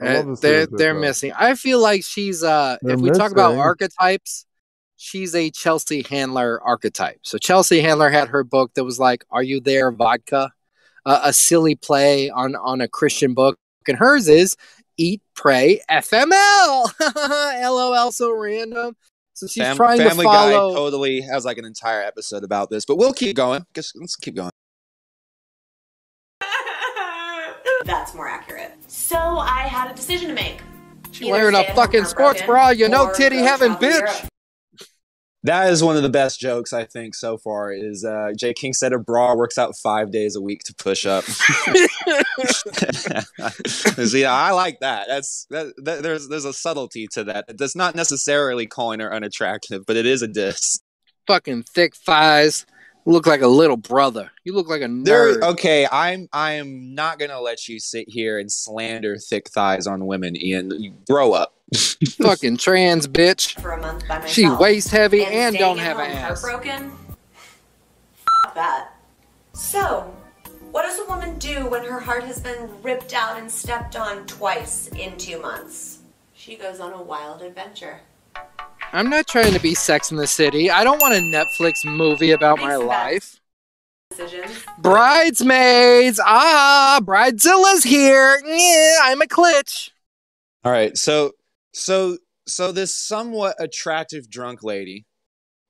I 0.01 0.19
love 0.19 0.27
to 0.27 0.37
see 0.37 0.41
they're 0.43 0.67
they're 0.67 0.95
TikToks. 0.95 1.01
missing. 1.01 1.33
I 1.39 1.55
feel 1.55 1.81
like 1.81 2.05
she's 2.05 2.43
uh 2.43 2.77
They're 2.83 2.95
if 2.95 3.01
we 3.01 3.11
talk 3.11 3.33
about 3.33 3.57
archetypes, 3.57 4.47
she's 4.97 5.35
a 5.35 5.51
Chelsea 5.51 6.03
Handler 6.03 6.61
archetype. 6.63 7.21
So 7.23 7.39
Chelsea 7.39 7.81
Handler 7.81 8.11
had 8.11 8.29
her 8.29 8.45
book 8.45 8.73
that 8.75 8.85
was 8.85 8.99
like 8.99 9.25
"Are 9.31 9.43
You 9.43 9.61
There, 9.61 9.91
Vodka," 9.93 10.51
uh, 11.05 11.21
a 11.25 11.33
silly 11.33 11.75
play 11.77 12.31
on 12.31 12.57
on 12.57 12.81
a 12.81 12.89
Christian 12.89 13.35
book, 13.35 13.59
and 13.89 13.97
hers 13.97 14.29
is 14.29 14.57
"Eat, 14.97 15.23
Pray, 15.35 15.81
FML." 15.91 16.93
LOL, 17.63 18.13
so 18.13 18.33
random. 18.33 18.97
So 19.33 19.47
she's 19.47 19.63
Fam- 19.63 19.77
trying 19.77 19.99
Family 19.99 20.25
to 20.25 20.31
follow. 20.31 20.71
Guy 20.71 20.77
totally 20.77 21.21
has 21.21 21.45
like 21.45 21.59
an 21.59 21.65
entire 21.67 22.03
episode 22.03 22.43
about 22.43 22.71
this, 22.71 22.85
but 22.87 22.97
we'll 22.97 23.13
keep 23.13 23.37
going. 23.37 23.65
Guess 23.75 23.93
let's 23.95 24.17
keep 24.17 24.35
going. 24.35 24.51
That's 27.85 28.15
more 28.15 28.29
accurate. 28.29 28.73
So 29.37 29.41
I 29.41 29.69
had 29.69 29.91
a 29.91 29.95
decision 29.95 30.29
to 30.29 30.35
make. 30.35 30.63
She 31.13 31.27
Either 31.27 31.33
wearing 31.33 31.55
a 31.55 31.65
fucking 31.75 32.07
sports 32.07 32.41
bra, 32.41 32.71
you 32.71 32.89
know, 32.89 33.13
titty 33.13 33.37
go 33.37 33.45
having 33.45 33.73
bitch. 33.73 34.27
That 35.43 35.71
is 35.71 35.85
one 35.85 35.95
of 35.95 36.03
the 36.03 36.09
best 36.09 36.41
jokes 36.41 36.73
I 36.73 36.85
think 36.85 37.15
so 37.15 37.37
far. 37.37 37.71
Is 37.71 38.03
uh, 38.03 38.31
Jay 38.35 38.55
King 38.55 38.73
said 38.73 38.95
a 38.95 38.99
bra 38.99 39.35
works 39.35 39.59
out 39.59 39.77
five 39.77 40.11
days 40.11 40.37
a 40.37 40.41
week 40.41 40.63
to 40.65 40.75
push 40.75 41.05
up. 41.05 41.25
See, 43.67 44.25
I 44.25 44.53
like 44.53 44.81
that. 44.81 45.07
That's 45.07 45.47
that, 45.51 45.75
that. 45.85 46.03
There's 46.03 46.29
there's 46.29 46.47
a 46.47 46.55
subtlety 46.55 47.07
to 47.09 47.25
that. 47.25 47.59
That's 47.59 47.77
not 47.77 47.95
necessarily 47.95 48.67
calling 48.67 49.01
her 49.01 49.13
unattractive, 49.13 49.85
but 49.87 49.97
it 49.97 50.07
is 50.07 50.23
a 50.23 50.29
diss. 50.29 50.81
fucking 51.27 51.65
thick 51.65 51.95
thighs. 51.95 52.65
Look 53.09 53.27
like 53.27 53.41
a 53.41 53.47
little 53.47 53.77
brother. 53.77 54.33
You 54.43 54.53
look 54.53 54.69
like 54.69 54.83
a 54.83 54.89
There, 54.89 55.37
nerd. 55.37 55.43
okay, 55.53 55.87
I'm 55.91 56.29
I 56.33 56.53
am 56.55 56.95
not 56.95 57.21
gonna 57.21 57.41
let 57.41 57.69
you 57.69 57.79
sit 57.79 58.09
here 58.09 58.39
and 58.39 58.51
slander 58.51 59.17
thick 59.17 59.49
thighs 59.49 59.87
on 59.87 60.07
women, 60.07 60.37
Ian. 60.37 60.73
You 60.73 60.93
grow 61.09 61.33
up. 61.33 61.55
fucking 62.21 62.57
trans 62.57 63.07
bitch. 63.07 63.61
for 63.61 63.73
a 63.73 63.81
month 63.81 64.07
by 64.09 64.19
myself. 64.19 64.33
She 64.33 64.49
waist 64.49 64.91
heavy 64.91 65.25
and, 65.25 65.55
staying 65.55 65.69
don't 65.69 65.79
have 65.79 65.99
an 65.99 66.07
home 66.11 66.17
ass. 66.17 66.43
Heartbroken? 66.43 66.93
Fuck 68.43 68.55
that. 68.55 68.91
So, 69.53 70.13
what 70.73 70.83
does 70.83 70.99
a 70.99 71.07
woman 71.07 71.39
do 71.39 71.67
when 71.67 71.85
her 71.85 72.01
heart 72.01 72.25
has 72.25 72.41
been 72.41 72.71
ripped 72.83 73.15
out 73.15 73.39
and 73.39 73.51
stepped 73.51 73.97
on 73.97 74.27
twice 74.27 74.89
in 74.89 75.17
two 75.17 75.41
months? 75.41 75.99
She 76.35 76.57
goes 76.57 76.81
on 76.81 76.93
a 76.93 77.03
wild 77.03 77.43
adventure. 77.43 78.01
I'm 78.93 79.11
not 79.11 79.27
trying 79.27 79.53
to 79.53 79.61
be 79.61 79.75
Sex 79.75 80.11
in 80.11 80.17
the 80.17 80.27
City. 80.27 80.71
I 80.71 80.85
don't 80.85 81.01
want 81.01 81.15
a 81.15 81.19
Netflix 81.19 81.85
movie 81.85 82.31
about 82.31 82.59
my 82.59 82.77
life. 82.77 83.41
Decisions. 84.11 84.65
Bridesmaids. 84.79 86.21
Ah, 86.25 87.01
Bridezilla's 87.03 87.83
here. 87.85 88.41
Yeah, 88.45 88.97
I'm 89.03 89.21
a 89.21 89.27
glitch. 89.27 89.91
All 90.65 90.73
right, 90.73 90.97
so 90.97 91.33
so 91.75 92.17
so 92.47 92.73
this 92.73 92.95
somewhat 92.95 93.57
attractive 93.59 94.31
drunk 94.31 94.63
lady 94.63 95.05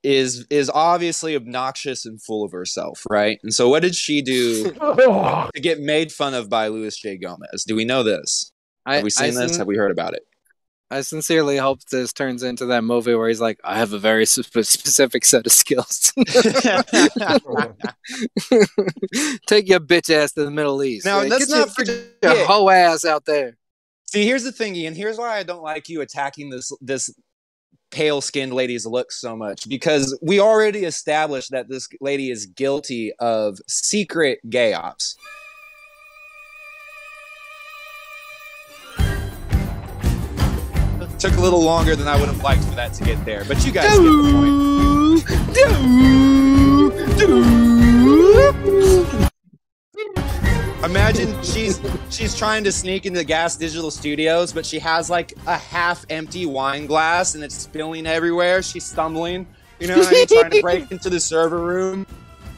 is 0.03 0.45
is 0.49 0.69
obviously 0.69 1.35
obnoxious 1.35 2.05
and 2.05 2.21
full 2.21 2.43
of 2.45 2.51
herself, 2.51 3.03
right? 3.09 3.39
And 3.43 3.53
so 3.53 3.67
what 3.67 3.81
did 3.81 3.95
she 3.95 4.21
do 4.21 4.71
to 4.71 5.49
get 5.55 5.79
made 5.81 6.11
fun 6.11 6.33
of 6.33 6.49
by 6.49 6.67
Louis 6.69 6.95
J. 6.97 7.17
Gomez? 7.17 7.63
Do 7.67 7.75
we 7.75 7.83
know 7.83 8.03
this? 8.03 8.51
I, 8.85 8.95
Have 8.95 9.03
we 9.03 9.09
seen 9.09 9.35
I 9.37 9.41
this? 9.41 9.51
sin- 9.51 9.59
Have 9.59 9.67
we 9.67 9.75
heard 9.75 9.91
about 9.91 10.13
it? 10.13 10.21
I 10.89 11.01
sincerely 11.01 11.57
hope 11.57 11.81
this 11.91 12.13
turns 12.13 12.43
into 12.43 12.65
that 12.67 12.83
movie 12.83 13.13
where 13.13 13.27
he's 13.27 13.41
like, 13.41 13.59
I 13.63 13.77
have 13.77 13.91
a 13.91 13.99
very 13.99 14.25
spe- 14.25 14.61
specific 14.63 15.25
set 15.25 15.45
of 15.45 15.51
skills. 15.51 16.13
Take 19.47 19.67
your 19.67 19.81
bitch 19.81 20.09
ass 20.09 20.31
to 20.33 20.45
the 20.45 20.51
Middle 20.51 20.81
East. 20.83 21.05
Now, 21.05 21.17
Like, 21.19 21.29
let's 21.29 21.49
not 21.49 21.57
your, 21.57 21.67
forget- 21.67 22.05
your 22.23 22.45
hoe 22.45 22.69
ass 22.69 23.03
out 23.03 23.25
there. 23.25 23.57
See, 24.09 24.25
here's 24.25 24.43
the 24.43 24.53
thing, 24.53 24.77
and 24.85 24.95
Here's 24.95 25.17
why 25.17 25.37
I 25.37 25.43
don't 25.43 25.61
like 25.61 25.89
you 25.89 25.99
attacking 26.01 26.49
this 26.49 26.71
this 26.79 27.13
pale 27.91 28.21
skinned 28.21 28.53
lady's 28.53 28.85
look 28.85 29.11
so 29.11 29.35
much 29.35 29.67
because 29.69 30.17
we 30.21 30.39
already 30.39 30.83
established 30.85 31.51
that 31.51 31.69
this 31.69 31.87
lady 32.01 32.29
is 32.31 32.45
guilty 32.45 33.11
of 33.19 33.59
secret 33.67 34.39
gay 34.49 34.73
ops. 34.73 35.17
Took 41.19 41.35
a 41.35 41.41
little 41.41 41.63
longer 41.63 41.95
than 41.95 42.07
I 42.07 42.15
would 42.19 42.27
have 42.29 42.43
liked 42.43 42.63
for 42.63 42.75
that 42.75 42.93
to 42.93 43.03
get 43.03 43.23
there, 43.25 43.43
but 43.45 43.65
you 43.65 43.71
guys 43.71 43.97
get 43.97 44.03
the 44.03 44.31
point. 44.33 44.87
Imagine 50.83 51.43
she's 51.43 51.81
she's 52.11 52.37
trying 52.37 52.63
to 52.63 52.71
sneak 52.71 53.07
into 53.07 53.23
Gas 53.23 53.55
Digital 53.57 53.89
Studios, 53.89 54.53
but 54.53 54.63
she 54.63 54.77
has 54.77 55.09
like 55.09 55.33
a 55.47 55.57
half 55.57 56.05
empty 56.11 56.45
wine 56.45 56.85
glass 56.85 57.33
and 57.33 57.43
it's 57.43 57.55
spilling 57.55 58.05
everywhere. 58.05 58.61
She's 58.61 58.85
stumbling. 58.85 59.47
You 59.79 59.87
know 59.87 59.95
I 59.95 60.11
mean? 60.11 60.27
trying 60.27 60.51
to 60.51 60.61
break 60.61 60.91
into 60.91 61.09
the 61.09 61.19
server 61.19 61.59
room. 61.59 62.05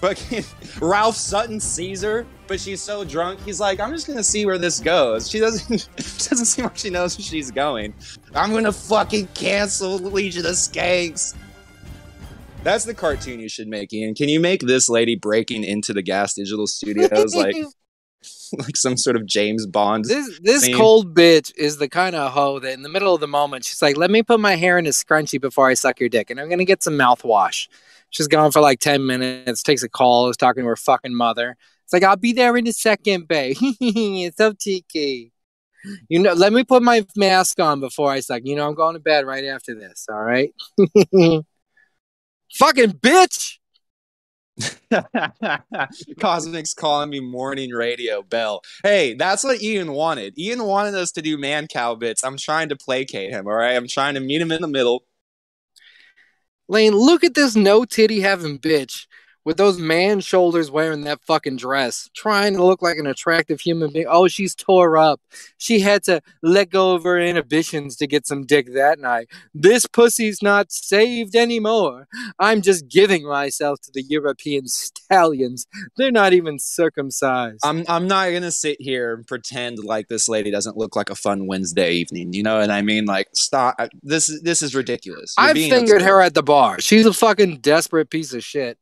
Fucking 0.01 0.43
Ralph 0.81 1.15
Sutton 1.15 1.59
sees 1.61 2.01
her, 2.01 2.25
but 2.49 2.59
she's 2.59 2.81
so 2.81 3.05
drunk. 3.05 3.39
He's 3.45 3.61
like, 3.61 3.79
"I'm 3.79 3.91
just 3.91 4.07
gonna 4.07 4.23
see 4.23 4.45
where 4.45 4.57
this 4.57 4.81
goes." 4.81 5.29
She 5.29 5.39
doesn't. 5.39 5.87
She 6.19 6.29
doesn't 6.29 6.45
seem 6.45 6.65
like 6.65 6.77
she 6.77 6.89
knows 6.89 7.17
where 7.17 7.23
she's 7.23 7.49
going. 7.49 7.93
I'm 8.35 8.51
gonna 8.51 8.73
fucking 8.73 9.29
cancel 9.33 9.97
Legion 9.97 10.45
of 10.45 10.53
Skanks. 10.53 11.35
That's 12.63 12.83
the 12.83 12.93
cartoon 12.93 13.39
you 13.39 13.47
should 13.47 13.67
make, 13.67 13.93
Ian. 13.93 14.15
Can 14.15 14.27
you 14.27 14.39
make 14.39 14.61
this 14.61 14.89
lady 14.89 15.15
breaking 15.15 15.63
into 15.63 15.93
the 15.93 16.01
Gas 16.01 16.33
Digital 16.33 16.67
Studios 16.67 17.33
like 17.33 17.55
like 18.53 18.75
some 18.75 18.97
sort 18.97 19.15
of 19.15 19.25
James 19.25 19.65
Bond? 19.65 20.05
This 20.05 20.39
this 20.43 20.63
scene. 20.63 20.75
cold 20.75 21.15
bitch 21.15 21.53
is 21.55 21.77
the 21.77 21.87
kind 21.87 22.15
of 22.15 22.33
hoe 22.33 22.59
that 22.59 22.73
in 22.73 22.81
the 22.81 22.89
middle 22.89 23.13
of 23.13 23.21
the 23.21 23.27
moment 23.27 23.63
she's 23.63 23.81
like, 23.81 23.95
"Let 23.95 24.11
me 24.11 24.23
put 24.23 24.39
my 24.39 24.55
hair 24.55 24.77
in 24.77 24.85
a 24.85 24.89
scrunchie 24.89 25.39
before 25.39 25.69
I 25.69 25.73
suck 25.73 25.99
your 25.99 26.09
dick, 26.09 26.29
and 26.29 26.39
I'm 26.39 26.49
gonna 26.49 26.65
get 26.65 26.83
some 26.83 26.97
mouthwash." 26.97 27.69
She's 28.11 28.27
gone 28.27 28.51
for 28.51 28.59
like 28.59 28.79
ten 28.79 29.05
minutes, 29.05 29.63
takes 29.63 29.83
a 29.83 29.89
call, 29.89 30.29
is 30.29 30.37
talking 30.37 30.63
to 30.63 30.67
her 30.67 30.75
fucking 30.75 31.13
mother. 31.13 31.55
It's 31.89 31.93
like, 31.93 32.03
"I'll 32.03 32.17
be 32.17 32.33
there 32.33 32.55
in 32.55 32.67
a 32.67 32.71
second, 32.71 33.27
babe." 33.27 33.57
it's 33.61 34.37
so 34.37 34.53
cheeky. 34.53 35.31
You 36.07 36.19
know, 36.19 36.33
let 36.33 36.53
me 36.53 36.63
put 36.63 36.83
my 36.83 37.03
mask 37.15 37.59
on 37.59 37.79
before 37.79 38.11
I 38.11 38.19
suck. 38.19 38.43
You 38.45 38.55
know, 38.55 38.67
I'm 38.67 38.75
going 38.75 38.93
to 38.93 38.99
bed 38.99 39.25
right 39.25 39.43
after 39.45 39.73
this. 39.73 40.05
All 40.07 40.21
right. 40.21 40.53
fucking 42.53 42.91
bitch. 42.91 43.55
Cosmic's 46.19 46.75
calling 46.75 47.09
me 47.09 47.21
morning 47.21 47.71
radio 47.71 48.21
bell. 48.21 48.61
Hey, 48.83 49.15
that's 49.15 49.43
what 49.43 49.59
Ian 49.59 49.93
wanted. 49.93 50.37
Ian 50.37 50.63
wanted 50.65 50.93
us 50.93 51.11
to 51.13 51.23
do 51.23 51.39
Mancow 51.39 51.97
bits. 51.97 52.23
I'm 52.23 52.37
trying 52.37 52.69
to 52.69 52.75
placate 52.75 53.31
him, 53.31 53.47
all 53.47 53.53
right? 53.53 53.75
I'm 53.75 53.87
trying 53.87 54.13
to 54.13 54.19
meet 54.19 54.41
him 54.41 54.51
in 54.51 54.61
the 54.61 54.67
middle. 54.67 55.05
Lane, 56.67 56.93
look 56.93 57.23
at 57.23 57.33
this 57.33 57.55
no 57.55 57.83
titty 57.83 58.19
having 58.19 58.59
bitch 58.59 59.07
with 59.45 59.57
those 59.57 59.79
man 59.79 60.19
shoulders 60.19 60.69
wearing 60.71 61.01
that 61.01 61.21
fucking 61.21 61.57
dress, 61.57 62.09
trying 62.15 62.53
to 62.53 62.63
look 62.63 62.81
like 62.81 62.97
an 62.97 63.07
attractive 63.07 63.61
human 63.61 63.91
being. 63.91 64.05
Oh, 64.09 64.27
she's 64.27 64.55
tore 64.55 64.97
up. 64.97 65.21
She 65.57 65.79
had 65.79 66.03
to 66.03 66.21
let 66.41 66.69
go 66.69 66.95
of 66.95 67.03
her 67.03 67.19
inhibitions 67.19 67.95
to 67.97 68.07
get 68.07 68.27
some 68.27 68.45
dick 68.45 68.73
that 68.73 68.99
night. 68.99 69.29
This 69.53 69.85
pussy's 69.85 70.41
not 70.41 70.71
saved 70.71 71.35
anymore. 71.35 72.07
I'm 72.39 72.61
just 72.61 72.87
giving 72.89 73.27
myself 73.27 73.81
to 73.81 73.91
the 73.93 74.03
European 74.03 74.67
stallions. 74.67 75.67
They're 75.97 76.11
not 76.11 76.33
even 76.33 76.59
circumcised. 76.59 77.61
I'm 77.63 77.85
I'm 77.87 78.07
not 78.07 78.31
gonna 78.31 78.51
sit 78.51 78.77
here 78.79 79.13
and 79.13 79.25
pretend 79.27 79.83
like 79.83 80.07
this 80.07 80.27
lady 80.27 80.51
doesn't 80.51 80.77
look 80.77 80.95
like 80.95 81.09
a 81.09 81.15
fun 81.15 81.47
Wednesday 81.47 81.93
evening. 81.93 82.33
You 82.33 82.43
know 82.43 82.59
what 82.59 82.71
I 82.71 82.81
mean? 82.81 83.05
Like, 83.05 83.27
stop. 83.33 83.79
This 84.03 84.29
is 84.29 84.41
this 84.41 84.61
is 84.61 84.75
ridiculous. 84.75 85.35
You're 85.37 85.47
I've 85.47 85.55
fingered 85.55 85.97
absurd. 85.97 86.01
her 86.01 86.21
at 86.21 86.33
the 86.33 86.43
bar. 86.43 86.79
She's 86.79 87.05
a 87.05 87.13
fucking 87.13 87.57
desperate 87.57 88.09
piece 88.09 88.33
of 88.33 88.43
shit. 88.43 88.77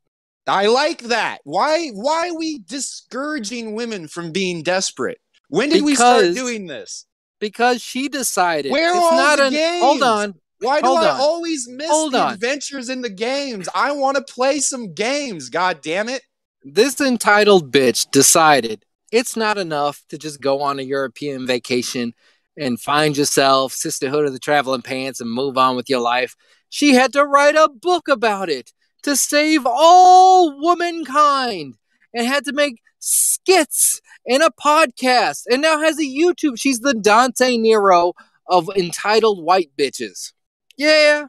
I 0.47 0.67
like 0.67 1.03
that. 1.03 1.39
Why 1.43 1.89
why 1.89 2.29
are 2.29 2.37
we 2.37 2.59
discouraging 2.59 3.75
women 3.75 4.07
from 4.07 4.31
being 4.31 4.63
desperate? 4.63 5.19
When 5.49 5.69
did 5.69 5.83
we 5.83 5.95
start 5.95 6.33
doing 6.33 6.67
this? 6.67 7.05
because 7.39 7.81
she 7.81 8.09
decided 8.09 8.71
Where 8.71 8.95
it's 8.95 9.11
not 9.11 9.37
the 9.37 9.45
an 9.45 9.81
hold 9.81 10.03
on. 10.03 10.35
Why 10.59 10.81
do 10.81 10.87
Hold 10.87 11.03
I 11.03 11.11
on. 11.11 11.19
always 11.19 11.67
miss 11.69 11.89
Hold 11.89 12.13
the 12.13 12.19
on. 12.19 12.33
adventures 12.33 12.89
in 12.89 13.01
the 13.01 13.11
games? 13.11 13.69
I 13.75 13.91
want 13.91 14.17
to 14.17 14.23
play 14.23 14.59
some 14.59 14.93
games. 14.93 15.49
God 15.49 15.81
damn 15.81 16.09
it! 16.09 16.23
This 16.63 16.99
entitled 16.99 17.71
bitch 17.71 18.09
decided 18.09 18.83
it's 19.11 19.35
not 19.35 19.59
enough 19.59 20.03
to 20.09 20.17
just 20.17 20.41
go 20.41 20.61
on 20.61 20.79
a 20.79 20.83
European 20.83 21.45
vacation 21.45 22.13
and 22.57 22.81
find 22.81 23.15
yourself, 23.15 23.71
sisterhood 23.71 24.25
of 24.25 24.33
the 24.33 24.39
traveling 24.39 24.81
pants, 24.81 25.21
and 25.21 25.31
move 25.31 25.59
on 25.59 25.75
with 25.75 25.89
your 25.89 26.01
life. 26.01 26.35
She 26.69 26.95
had 26.95 27.13
to 27.13 27.23
write 27.23 27.55
a 27.55 27.69
book 27.69 28.07
about 28.07 28.49
it 28.49 28.73
to 29.03 29.15
save 29.15 29.65
all 29.65 30.59
womankind 30.61 31.75
and 32.13 32.27
had 32.27 32.45
to 32.45 32.53
make 32.53 32.81
skits 32.99 34.01
and 34.25 34.43
a 34.43 34.49
podcast 34.61 35.43
and 35.49 35.61
now 35.61 35.79
has 35.79 35.97
a 35.99 36.03
YouTube. 36.03 36.59
She's 36.59 36.79
the 36.79 36.93
Dante 36.93 37.57
Nero 37.57 38.13
of 38.47 38.69
entitled 38.75 39.43
white 39.43 39.71
bitches. 39.77 40.33
Yeah. 40.77 41.25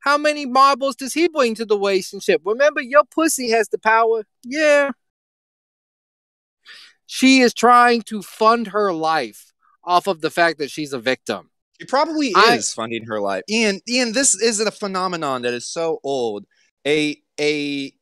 How 0.00 0.16
many 0.18 0.46
marbles 0.46 0.94
does 0.96 1.14
he 1.14 1.28
bring 1.28 1.54
to 1.56 1.64
the 1.64 1.76
relationship? 1.76 2.40
Remember, 2.44 2.80
your 2.80 3.04
pussy 3.04 3.50
has 3.50 3.68
the 3.68 3.78
power. 3.78 4.24
Yeah. 4.44 4.90
She 7.06 7.40
is 7.40 7.54
trying 7.54 8.02
to 8.02 8.22
fund 8.22 8.68
her 8.68 8.92
life 8.92 9.52
off 9.84 10.06
of 10.06 10.20
the 10.20 10.30
fact 10.30 10.58
that 10.58 10.70
she's 10.70 10.92
a 10.92 10.98
victim. 10.98 11.50
She 11.80 11.86
probably 11.86 12.32
I- 12.34 12.56
is 12.56 12.72
funding 12.72 13.04
her 13.06 13.20
life. 13.20 13.42
Ian, 13.50 13.80
Ian, 13.88 14.12
this 14.12 14.34
is 14.34 14.60
a 14.60 14.70
phenomenon 14.70 15.42
that 15.42 15.54
is 15.54 15.66
so 15.66 16.00
old. 16.02 16.46
A 16.86 17.20
a 17.40 17.92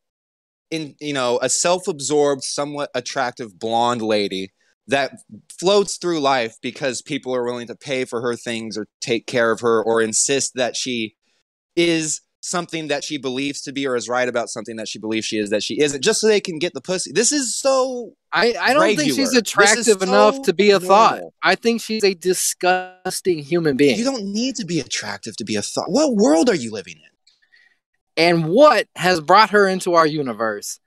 in 0.70 0.94
you 1.00 1.12
know 1.12 1.38
a 1.42 1.48
self-absorbed, 1.48 2.42
somewhat 2.42 2.90
attractive 2.94 3.58
blonde 3.58 4.02
lady 4.02 4.52
that 4.86 5.18
floats 5.58 5.96
through 5.96 6.20
life 6.20 6.56
because 6.60 7.00
people 7.00 7.34
are 7.34 7.44
willing 7.44 7.66
to 7.66 7.74
pay 7.74 8.04
for 8.04 8.20
her 8.20 8.36
things 8.36 8.76
or 8.76 8.86
take 9.00 9.26
care 9.26 9.50
of 9.50 9.60
her 9.60 9.82
or 9.82 10.02
insist 10.02 10.52
that 10.54 10.76
she 10.76 11.14
is 11.74 12.20
something 12.40 12.88
that 12.88 13.02
she 13.02 13.16
believes 13.16 13.62
to 13.62 13.72
be 13.72 13.86
or 13.86 13.96
is 13.96 14.06
right 14.06 14.28
about 14.28 14.50
something 14.50 14.76
that 14.76 14.86
she 14.86 14.98
believes 14.98 15.24
she 15.24 15.38
is 15.38 15.48
that 15.48 15.62
she 15.62 15.80
isn't 15.80 16.04
just 16.04 16.20
so 16.20 16.26
they 16.26 16.40
can 16.40 16.58
get 16.58 16.74
the 16.74 16.80
pussy. 16.80 17.10
This 17.10 17.32
is 17.32 17.56
so 17.56 18.12
I, 18.32 18.54
I 18.60 18.74
don't 18.74 18.96
think 18.96 19.14
she's 19.14 19.34
attractive 19.34 19.84
so 19.84 20.02
enough 20.02 20.42
to 20.42 20.52
be 20.52 20.70
a 20.70 20.78
thought. 20.78 21.22
I 21.42 21.54
think 21.54 21.80
she's 21.80 22.04
a 22.04 22.12
disgusting 22.14 23.38
human 23.38 23.76
being. 23.78 23.98
you 23.98 24.04
don't 24.04 24.26
need 24.26 24.56
to 24.56 24.66
be 24.66 24.80
attractive 24.80 25.36
to 25.38 25.44
be 25.44 25.56
a 25.56 25.62
thought. 25.62 25.90
What 25.90 26.14
world 26.14 26.50
are 26.50 26.54
you 26.54 26.70
living 26.70 26.96
in? 26.96 27.13
And 28.16 28.46
what 28.46 28.87
has 28.96 29.20
brought 29.20 29.50
her 29.50 29.66
into 29.68 29.94
our 29.94 30.07
universe 30.07 30.79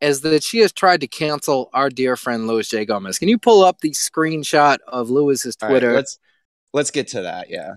is 0.00 0.20
that 0.20 0.42
she 0.42 0.58
has 0.58 0.72
tried 0.72 1.00
to 1.00 1.06
cancel 1.06 1.70
our 1.72 1.88
dear 1.88 2.16
friend 2.16 2.46
Louis 2.46 2.68
J. 2.68 2.84
Gomez. 2.84 3.18
Can 3.18 3.28
you 3.28 3.38
pull 3.38 3.64
up 3.64 3.80
the 3.80 3.92
screenshot 3.92 4.78
of 4.86 5.08
Louis's 5.08 5.56
All 5.62 5.68
right, 5.68 5.72
Twitter? 5.72 5.92
let's 5.94 6.18
let's 6.72 6.90
get 6.90 7.08
to 7.08 7.22
that. 7.22 7.48
Yeah. 7.48 7.74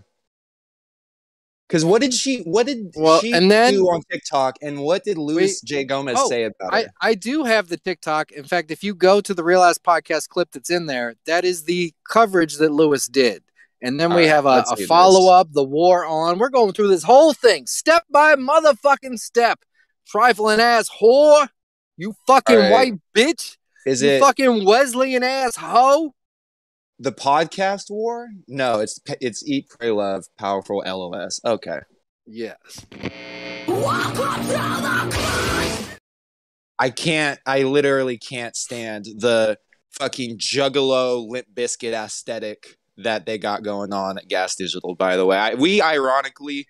Because 1.68 1.84
what 1.84 2.02
did 2.02 2.14
she? 2.14 2.42
What 2.44 2.66
did 2.66 2.94
Well, 2.96 3.20
she 3.20 3.34
and 3.34 3.52
then- 3.52 3.74
do 3.74 3.86
on 3.88 4.02
TikTok? 4.10 4.56
And 4.62 4.80
what 4.80 5.04
did 5.04 5.18
Luis 5.18 5.62
J 5.62 5.84
Gomez 5.84 6.16
oh, 6.18 6.30
say 6.30 6.46
about 6.46 6.74
I, 6.74 6.80
it? 6.82 6.88
I 7.02 7.14
do 7.14 7.44
have 7.44 7.68
the 7.68 7.78
TikTok. 7.78 8.32
In 8.32 8.46
fact, 8.46 8.72
if 8.72 8.84
you 8.84 8.96
go 8.96 9.20
to 9.20 9.34
the 9.34 9.44
Real 9.44 9.64
Ass 9.64 9.78
Podcast 9.78 10.30
clip 10.30 10.52
that's 10.52 10.70
in 10.70 10.86
there, 10.86 11.16
that 11.26 11.44
is 11.44 11.64
the 11.64 11.94
coverage 12.10 12.56
that 12.58 12.72
Lewis 12.72 13.08
did. 13.08 13.44
And 13.82 14.00
then 14.00 14.12
All 14.12 14.18
we 14.18 14.24
right, 14.24 14.30
have 14.30 14.46
a, 14.46 14.66
a 14.72 14.78
follow 14.88 15.32
up, 15.32 15.52
the 15.52 15.64
war 15.64 16.06
on. 16.06 16.40
We're 16.40 16.50
going 16.50 16.74
through 16.74 16.88
this 16.88 17.04
whole 17.04 17.34
thing 17.34 17.68
step 17.68 18.04
by 18.10 18.36
motherfucking 18.36 19.20
step. 19.20 19.60
Trifling 20.08 20.60
ass 20.60 20.90
whore. 21.02 21.48
You 21.98 22.16
fucking 22.26 22.58
right. 22.58 22.72
white 22.72 22.94
bitch. 23.16 23.58
Is 23.86 24.02
you 24.02 24.10
it 24.10 24.20
fucking 24.20 24.66
Wesleyan 24.66 25.24
ass 25.24 25.56
hoe. 25.58 26.14
the 27.00 27.12
podcast 27.12 27.90
war? 27.90 28.30
No, 28.48 28.80
it's 28.80 29.00
it's 29.22 29.46
Eat, 29.48 29.70
Pray, 29.70 29.92
Love, 29.92 30.26
Powerful 30.38 30.84
LOS. 30.86 31.40
Okay. 31.46 31.80
Yes. 32.26 32.86
I 36.80 36.90
can't. 36.90 37.40
I 37.46 37.64
literally 37.64 38.18
can't 38.18 38.56
stand 38.56 39.06
the 39.06 39.58
fucking 39.92 40.38
Juggalo 40.38 41.28
Limp 41.28 41.48
Bizkit 41.54 41.94
aesthetic 41.94 42.78
that 42.98 43.26
they 43.26 43.38
got 43.38 43.64
going 43.64 43.94
on 43.94 44.18
at 44.18 44.28
Gas 44.28 44.56
Digital. 44.56 44.96
By 44.96 45.18
the 45.18 45.26
way, 45.26 45.38
I, 45.38 45.54
we 45.54 45.82
ironically 45.82 46.68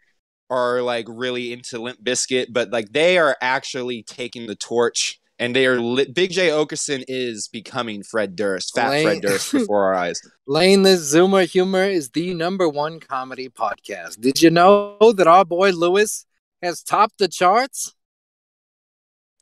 are 0.49 0.81
like 0.81 1.05
really 1.09 1.53
into 1.53 1.79
Limp 1.79 2.03
Bizkit, 2.03 2.47
but 2.49 2.71
like 2.71 2.91
they 2.91 3.17
are 3.17 3.35
actually 3.41 4.03
taking 4.03 4.47
the 4.47 4.55
torch. 4.55 5.19
And 5.39 5.55
they 5.55 5.67
are 5.67 5.79
lit. 5.79 6.15
Big 6.15 6.31
Jay 6.31 6.47
Oakerson 6.47 7.03
is 7.07 7.47
becoming 7.47 8.01
Fred 8.01 8.35
Durst, 8.35 8.73
fat 8.73 8.89
Lane- 8.89 9.05
Fred 9.05 9.21
Durst 9.21 9.51
before 9.51 9.85
our 9.85 9.93
eyes. 9.93 10.19
Lane, 10.47 10.81
this 10.81 11.13
Zoomer 11.13 11.47
Humor 11.47 11.83
is 11.83 12.09
the 12.09 12.33
number 12.33 12.67
one 12.67 12.99
comedy 12.99 13.47
podcast. 13.47 14.19
Did 14.19 14.41
you 14.41 14.49
know 14.49 14.97
that 15.15 15.27
our 15.27 15.45
boy 15.45 15.69
Lewis 15.73 16.25
has 16.63 16.81
topped 16.81 17.19
the 17.19 17.27
charts? 17.27 17.93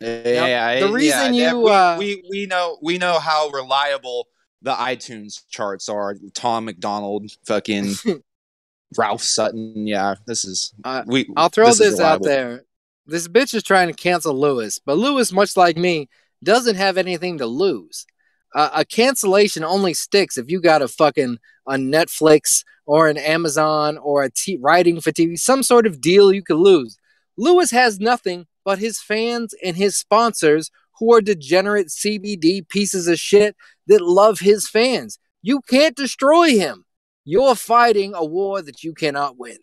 Yeah, 0.01 0.79
the 0.81 0.87
yeah, 0.87 0.91
reason 0.91 1.33
yeah, 1.33 1.51
you, 1.51 1.59
we, 1.61 1.71
uh, 1.71 1.97
we 1.97 2.23
we 2.29 2.45
know 2.45 2.77
we 2.81 2.97
know 2.97 3.17
how 3.17 3.47
reliable 3.49 4.27
the 4.61 4.73
iTunes 4.73 5.43
charts 5.49 5.89
are. 5.89 6.15
Tom 6.33 6.65
MacDonald, 6.65 7.31
fucking 7.45 7.93
Ralph 8.97 9.23
Sutton. 9.23 9.87
Yeah, 9.87 10.15
this 10.25 10.45
is 10.45 10.73
Uh, 10.83 11.03
we. 11.05 11.27
I'll 11.35 11.49
throw 11.49 11.67
this 11.67 11.79
this, 11.79 11.99
out 11.99 12.23
there. 12.23 12.63
This 13.05 13.27
bitch 13.27 13.53
is 13.53 13.63
trying 13.63 13.87
to 13.87 13.93
cancel 13.93 14.37
Lewis, 14.39 14.79
but 14.83 14.97
Lewis, 14.97 15.31
much 15.31 15.55
like 15.55 15.77
me, 15.77 16.09
doesn't 16.43 16.75
have 16.75 16.97
anything 16.97 17.37
to 17.37 17.45
lose. 17.45 18.05
Uh, 18.53 18.69
a 18.73 18.85
cancellation 18.85 19.63
only 19.63 19.93
sticks 19.93 20.37
if 20.37 20.49
you 20.49 20.61
got 20.61 20.81
a 20.81 20.87
fucking 20.87 21.37
a 21.67 21.73
Netflix 21.73 22.63
or 22.85 23.09
an 23.09 23.17
Amazon 23.17 23.97
or 23.97 24.23
a 24.23 24.31
t- 24.31 24.57
writing 24.61 25.01
for 25.01 25.11
TV, 25.11 25.37
some 25.37 25.63
sort 25.63 25.85
of 25.85 25.99
deal 25.99 26.31
you 26.31 26.43
could 26.43 26.57
lose. 26.57 26.97
Lewis 27.37 27.71
has 27.71 27.99
nothing 27.99 28.47
but 28.63 28.79
his 28.79 28.99
fans 29.01 29.53
and 29.63 29.75
his 29.75 29.97
sponsors 29.97 30.71
who 30.99 31.13
are 31.13 31.21
degenerate 31.21 31.87
CBD 31.87 32.67
pieces 32.67 33.07
of 33.07 33.19
shit 33.19 33.55
that 33.87 34.01
love 34.01 34.39
his 34.39 34.67
fans. 34.69 35.19
You 35.41 35.61
can't 35.61 35.95
destroy 35.95 36.51
him. 36.51 36.85
You're 37.23 37.55
fighting 37.55 38.13
a 38.15 38.23
war 38.23 38.61
that 38.61 38.83
you 38.83 38.93
cannot 38.93 39.37
win. 39.37 39.57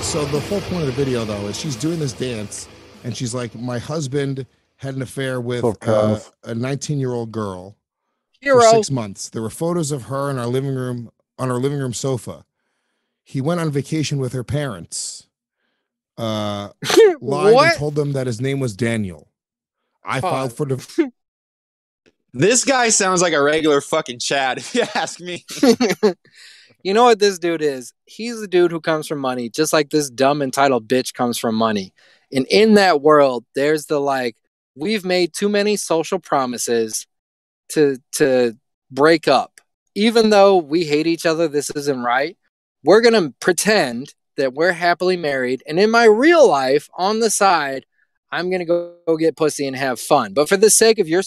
So 0.00 0.24
the 0.26 0.40
whole 0.40 0.60
point 0.62 0.82
of 0.82 0.86
the 0.86 0.92
video, 0.92 1.24
though, 1.24 1.46
is 1.46 1.58
she's 1.58 1.76
doing 1.76 1.98
this 1.98 2.12
dance, 2.12 2.68
and 3.04 3.16
she's 3.16 3.34
like, 3.34 3.54
"My 3.54 3.78
husband 3.78 4.46
had 4.76 4.94
an 4.94 5.02
affair 5.02 5.40
with 5.40 5.62
Fuck 5.62 5.86
uh, 5.86 6.20
a 6.44 6.54
19-year-old 6.54 7.32
girl 7.32 7.76
for 8.42 8.62
six 8.62 8.90
months. 8.90 9.28
There 9.28 9.42
were 9.42 9.50
photos 9.50 9.90
of 9.90 10.04
her 10.04 10.30
in 10.30 10.38
our 10.38 10.46
living 10.46 10.74
room 10.74 11.10
on 11.38 11.50
our 11.50 11.58
living 11.58 11.78
room 11.78 11.92
sofa. 11.92 12.44
He 13.22 13.40
went 13.40 13.60
on 13.60 13.70
vacation 13.70 14.18
with 14.18 14.32
her 14.32 14.44
parents. 14.44 15.27
Uh, 16.18 16.70
lied 17.20 17.54
what? 17.54 17.68
and 17.70 17.78
told 17.78 17.94
them 17.94 18.12
that 18.12 18.26
his 18.26 18.40
name 18.40 18.60
was 18.60 18.76
Daniel. 18.76 19.30
I 20.04 20.20
filed 20.20 20.52
for 20.52 20.66
the. 20.66 21.12
This 22.34 22.62
guy 22.62 22.90
sounds 22.90 23.22
like 23.22 23.32
a 23.32 23.42
regular 23.42 23.80
fucking 23.80 24.18
Chad, 24.18 24.58
if 24.58 24.74
you 24.74 24.84
ask 24.94 25.18
me. 25.18 25.46
you 26.82 26.92
know 26.92 27.04
what 27.04 27.18
this 27.18 27.38
dude 27.38 27.62
is? 27.62 27.94
He's 28.04 28.38
the 28.38 28.46
dude 28.46 28.70
who 28.70 28.82
comes 28.82 29.06
from 29.08 29.18
money, 29.18 29.48
just 29.48 29.72
like 29.72 29.88
this 29.88 30.10
dumb 30.10 30.42
entitled 30.42 30.86
bitch 30.86 31.14
comes 31.14 31.38
from 31.38 31.54
money. 31.54 31.94
And 32.30 32.46
in 32.50 32.74
that 32.74 33.00
world, 33.00 33.46
there's 33.54 33.86
the 33.86 33.98
like, 33.98 34.36
we've 34.76 35.06
made 35.06 35.32
too 35.32 35.48
many 35.48 35.76
social 35.76 36.18
promises 36.18 37.06
to 37.70 37.96
to 38.12 38.56
break 38.90 39.26
up. 39.26 39.60
Even 39.94 40.30
though 40.30 40.58
we 40.58 40.84
hate 40.84 41.06
each 41.06 41.26
other, 41.26 41.48
this 41.48 41.70
isn't 41.70 42.02
right. 42.02 42.36
We're 42.84 43.00
gonna 43.00 43.32
pretend 43.40 44.14
that 44.38 44.54
we're 44.54 44.72
happily 44.72 45.16
married, 45.16 45.62
and 45.66 45.78
in 45.78 45.90
my 45.90 46.04
real 46.04 46.48
life, 46.48 46.88
on 46.94 47.20
the 47.20 47.30
side, 47.30 47.84
I'm 48.32 48.50
gonna 48.50 48.64
go, 48.64 48.94
go 49.06 49.16
get 49.16 49.36
pussy 49.36 49.66
and 49.66 49.76
have 49.76 50.00
fun. 50.00 50.32
But 50.32 50.48
for 50.48 50.56
the 50.56 50.70
sake 50.70 50.98
of 50.98 51.08
your 51.08 51.22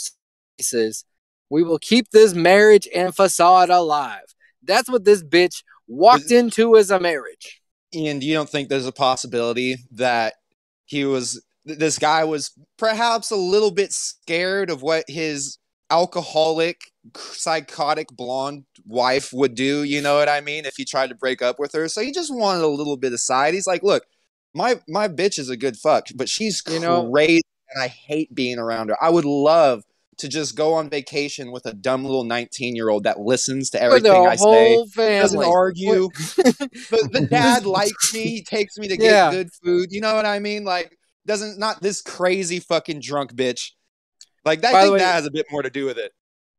cases, 0.58 1.06
we 1.50 1.64
will 1.64 1.80
keep 1.80 2.10
this 2.10 2.34
marriage 2.34 2.88
and 2.94 3.16
facade 3.16 3.70
alive. 3.70 4.34
That's 4.64 4.90
what 4.90 5.06
this 5.06 5.24
bitch 5.24 5.64
walked 5.88 6.32
into 6.32 6.78
as 6.78 6.90
a 6.92 7.00
marriage. 7.00 7.62
And 7.94 8.24
you 8.24 8.34
don't 8.34 8.50
think 8.50 8.70
there's 8.70 8.88
a 8.88 8.92
possibility 8.92 9.76
that 9.92 10.36
he 10.86 11.06
was 11.06 11.44
this 11.66 12.00
guy 12.00 12.24
was 12.24 12.52
perhaps 12.78 13.32
a 13.32 13.36
little 13.36 13.72
bit 13.72 13.92
scared 13.92 14.70
of 14.70 14.82
what 14.82 15.06
his 15.08 15.58
alcoholic 15.90 16.91
psychotic 17.18 18.08
blonde 18.10 18.64
wife 18.86 19.32
would 19.34 19.56
do 19.56 19.84
you 19.84 20.02
know 20.02 20.18
what 20.18 20.30
i 20.30 20.40
mean 20.42 20.66
if 20.66 20.76
he 20.78 20.86
tried 20.86 21.10
to 21.10 21.16
break 21.16 21.42
up 21.42 21.58
with 21.60 21.72
her 21.74 21.88
so 21.88 22.02
he 22.02 22.12
just 22.12 22.34
wanted 22.34 22.62
a 22.64 22.68
little 22.68 22.98
bit 22.98 23.12
of 23.14 23.20
side 23.20 23.54
he's 23.54 23.68
like 23.68 23.82
look 23.84 24.04
my 24.54 24.80
my 24.88 25.08
bitch 25.08 25.40
is 25.40 25.50
a 25.50 25.58
good 25.58 25.76
fuck 25.78 26.08
but 26.16 26.30
she's 26.30 26.62
You 26.70 26.80
know- 26.80 27.10
crazy 27.12 27.42
and 27.74 27.84
i 27.84 27.88
hate 27.88 28.34
being 28.36 28.60
around 28.60 28.90
her 28.90 29.04
i 29.04 29.10
would 29.10 29.26
love 29.26 29.84
to 30.18 30.28
just 30.30 30.56
go 30.56 30.74
on 30.76 30.90
vacation 30.90 31.52
with 31.52 31.66
a 31.66 31.74
dumb 31.74 32.04
little 32.06 32.24
19 32.26 32.76
year 32.76 32.90
old 32.90 33.06
that 33.06 33.20
listens 33.20 33.72
to 33.72 33.82
everything 33.82 34.12
i 34.12 34.36
say 34.36 34.76
doesn't 34.96 35.44
argue. 35.44 36.10
the, 36.36 37.10
the 37.12 37.28
dad 37.28 37.66
likes 37.66 38.14
me. 38.14 38.24
He 38.28 38.44
takes 38.44 38.78
me 38.78 38.88
to 38.90 38.98
get 38.98 39.12
Yeah. 39.12 39.32
good 39.32 39.50
food. 39.64 39.88
You 39.92 40.02
know 40.02 40.14
what 40.14 40.26
I 40.28 40.38
mean? 40.38 40.64
Like, 40.64 40.96
doesn't 41.26 41.58
not 41.58 41.82
this 41.82 42.02
crazy 42.02 42.60
fucking 42.60 43.00
drunk 43.02 43.34
bitch. 43.34 43.72
Like. 44.46 44.62
By 44.62 44.70
I 44.70 44.82
think 44.84 44.94
way- 44.94 45.00
that 45.00 45.16
has 45.16 45.26
a 45.26 45.32
bit 45.32 45.48
more 45.50 45.64
to 45.64 45.70
do 45.72 45.86
with 45.86 45.98
it. 45.98 46.12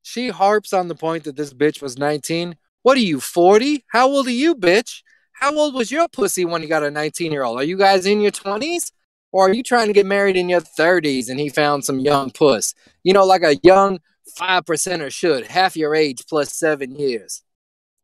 She 0.03 0.29
harps 0.29 0.73
on 0.73 0.89
the 0.89 0.95
point 0.95 1.25
that 1.25 1.37
this 1.37 1.53
bitch 1.55 1.81
was 1.81 1.97
19. 1.99 2.57
What 2.83 2.97
are 2.97 3.01
you, 3.01 3.21
40? 3.21 3.85
How 3.89 4.09
old 4.09 4.27
are 4.27 4.31
you, 4.31 4.55
bitch? 4.55 5.03
How 5.33 5.55
old 5.55 5.75
was 5.75 5.91
your 5.91 6.09
pussy 6.09 6.45
when 6.45 6.63
you 6.63 6.69
got 6.69 6.83
a 6.83 6.91
19 6.91 7.33
year 7.33 7.45
old? 7.45 7.59
Are 7.59 7.65
you 7.65 7.77
guys 7.77 8.07
in 8.07 8.21
your 8.21 8.33
20s? 8.33 8.93
Or 9.33 9.49
are 9.49 9.53
you 9.55 9.63
trying 9.63 9.87
to 9.87 9.95
get 9.95 10.05
married 10.05 10.37
in 10.37 10.49
your 10.49 10.61
30s 10.61 11.31
and 11.31 11.41
he 11.41 11.49
found 11.49 11.85
some 11.85 11.99
young 11.99 12.31
puss? 12.31 12.75
You 13.03 13.15
know, 13.15 13.25
like 13.25 13.43
a 13.43 13.57
young 13.63 13.99
5%er 14.39 15.11
should, 15.11 15.47
half 15.47 15.77
your 15.77 15.95
age 15.95 16.25
plus 16.29 16.53
seven 16.53 16.95
years. 16.95 17.43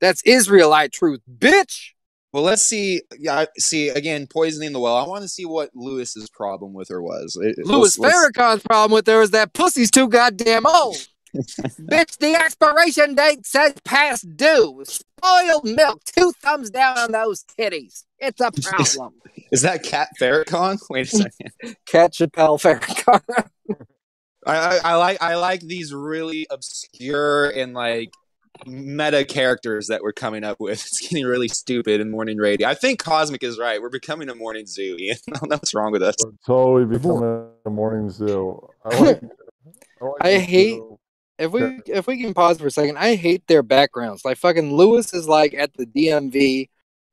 That's 0.01 0.23
Israelite 0.23 0.93
truth, 0.93 1.21
bitch. 1.31 1.91
Well, 2.33 2.43
let's 2.43 2.63
see. 2.63 3.03
Yeah, 3.19 3.47
see 3.59 3.89
again, 3.89 4.27
poisoning 4.27 4.73
the 4.73 4.81
well. 4.81 4.97
I 4.97 5.07
want 5.07 5.23
to 5.23 5.29
see 5.29 5.45
what 5.45 5.71
Lewis's 5.75 6.29
problem 6.31 6.73
with 6.73 6.89
her 6.89 7.03
was. 7.03 7.37
It- 7.41 7.65
Louis 7.65 7.97
Farrakhan's 7.97 8.63
problem 8.63 8.95
with 8.95 9.07
her 9.07 9.23
is 9.23 9.31
that 9.31 9.53
pussy's 9.55 9.91
too 9.91 10.09
goddamn 10.09 10.67
old. 10.67 10.97
Bitch, 11.35 12.19
the 12.19 12.35
expiration 12.35 13.15
date 13.15 13.47
says 13.47 13.75
past 13.85 14.37
due. 14.37 14.83
Spoiled 14.87 15.65
milk. 15.65 16.03
Two 16.05 16.33
thumbs 16.43 16.71
down 16.71 16.99
on 16.99 17.13
those 17.13 17.45
titties. 17.59 18.05
It's 18.19 18.41
a 18.41 18.51
problem. 18.51 19.15
Is 19.53 19.63
that 19.63 19.83
Cat 19.83 20.09
Farrakhan? 20.21 20.79
Wait 20.91 21.07
a 21.07 21.11
second. 21.11 21.77
Cat 21.87 22.13
Chappelle 22.13 22.61
Farrakhan. 22.61 23.49
I, 24.47 24.57
I, 24.57 24.81
I 24.85 24.95
like 24.97 25.23
I 25.23 25.35
like 25.37 25.61
these 25.61 25.93
really 25.93 26.47
obscure 26.51 27.51
and 27.51 27.75
like 27.75 28.11
meta 28.67 29.25
characters 29.25 29.87
that 29.89 30.03
we're 30.03 30.13
coming 30.13 30.45
up 30.45 30.59
with. 30.61 30.81
It's 30.87 31.01
getting 31.01 31.27
really 31.27 31.49
stupid 31.49 32.01
in 32.01 32.11
morning 32.11 32.39
radio. 32.39 32.69
I 32.69 32.75
think 32.75 32.99
Cosmic 33.03 33.43
is 33.43 33.59
right. 33.59 33.81
We're 33.81 33.91
becoming 33.91 34.29
a 34.29 34.35
morning 34.35 34.67
zoo. 34.67 34.97
Ian. 34.99 35.17
I 35.29 35.39
don't 35.39 35.51
know 35.51 35.57
what's 35.57 35.75
wrong 35.75 35.93
with 35.93 36.03
us. 36.03 36.17
We're 36.25 36.33
totally 36.47 36.85
becoming 36.87 37.49
a 37.67 37.71
morning 37.71 38.11
zoo. 38.11 38.69
I 38.85 38.99
like. 38.99 39.23
I, 40.01 40.05
like 40.05 40.15
I 40.21 40.39
hate- 40.39 40.77
zoo. 40.77 40.99
If 41.39 41.53
we 41.53 41.81
if 41.87 42.07
we 42.07 42.21
can 42.23 42.35
pause 42.35 42.59
for 42.61 42.67
a 42.67 42.71
second, 42.71 42.99
I 42.99 43.15
hate 43.17 43.47
their 43.47 43.63
backgrounds. 43.63 44.25
Like 44.25 44.39
fucking 44.39 44.75
Lewis 44.75 45.13
is 45.15 45.29
like 45.29 45.55
at 45.55 45.73
the 45.75 45.87
DMV. 45.87 46.69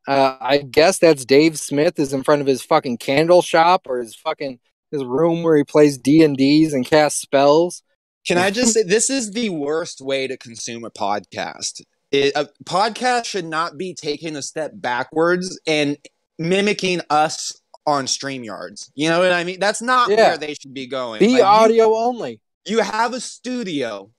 Uh, 0.07 0.37
I 0.39 0.57
guess 0.59 0.99
that's 0.99 1.25
Dave 1.25 1.57
Smith 1.57 1.97
is 1.99 2.13
in 2.13 2.23
front 2.23 2.41
of 2.41 2.47
his 2.47 2.61
fucking 2.61 2.97
candle 2.97 3.41
shop 3.41 3.87
or 3.87 3.97
his 3.99 4.15
fucking 4.15 4.59
his 4.91 5.03
room 5.03 5.41
where 5.43 5.57
he 5.57 5.63
plays 5.63 5.97
D 5.97 6.23
and 6.23 6.37
D's 6.37 6.73
and 6.73 6.85
casts 6.85 7.21
spells. 7.21 7.81
Can 8.27 8.37
I 8.37 8.51
just 8.51 8.73
say 8.75 8.83
this 8.83 9.09
is 9.09 9.31
the 9.31 9.49
worst 9.49 10.01
way 10.01 10.27
to 10.27 10.37
consume 10.37 10.83
a 10.85 10.91
podcast? 10.91 11.81
It, 12.11 12.33
a 12.35 12.47
podcast 12.63 13.25
should 13.25 13.45
not 13.45 13.77
be 13.77 13.93
taking 13.93 14.35
a 14.35 14.41
step 14.41 14.71
backwards 14.75 15.59
and 15.65 15.97
mimicking 16.37 17.01
us 17.09 17.59
on 17.87 18.05
StreamYards. 18.05 18.89
You 18.95 19.09
know 19.09 19.19
what 19.19 19.31
I 19.31 19.43
mean? 19.43 19.59
That's 19.59 19.81
not 19.81 20.09
Yeah. 20.09 20.15
where 20.29 20.37
they 20.37 20.53
should 20.53 20.73
be 20.73 20.87
going. 20.87 21.19
Be 21.19 21.29
Like, 21.29 21.37
you- 21.39 21.43
audio 21.43 21.95
only. 21.95 22.39
you 22.65 22.79
have 22.79 23.13
a 23.13 23.19
studio 23.19 24.11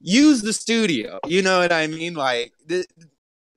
use 0.00 0.42
the 0.42 0.52
studio 0.52 1.18
you 1.26 1.42
know 1.42 1.58
what 1.60 1.72
i 1.72 1.86
mean? 1.86 2.14
Like 2.14 2.52
th- 2.68 2.86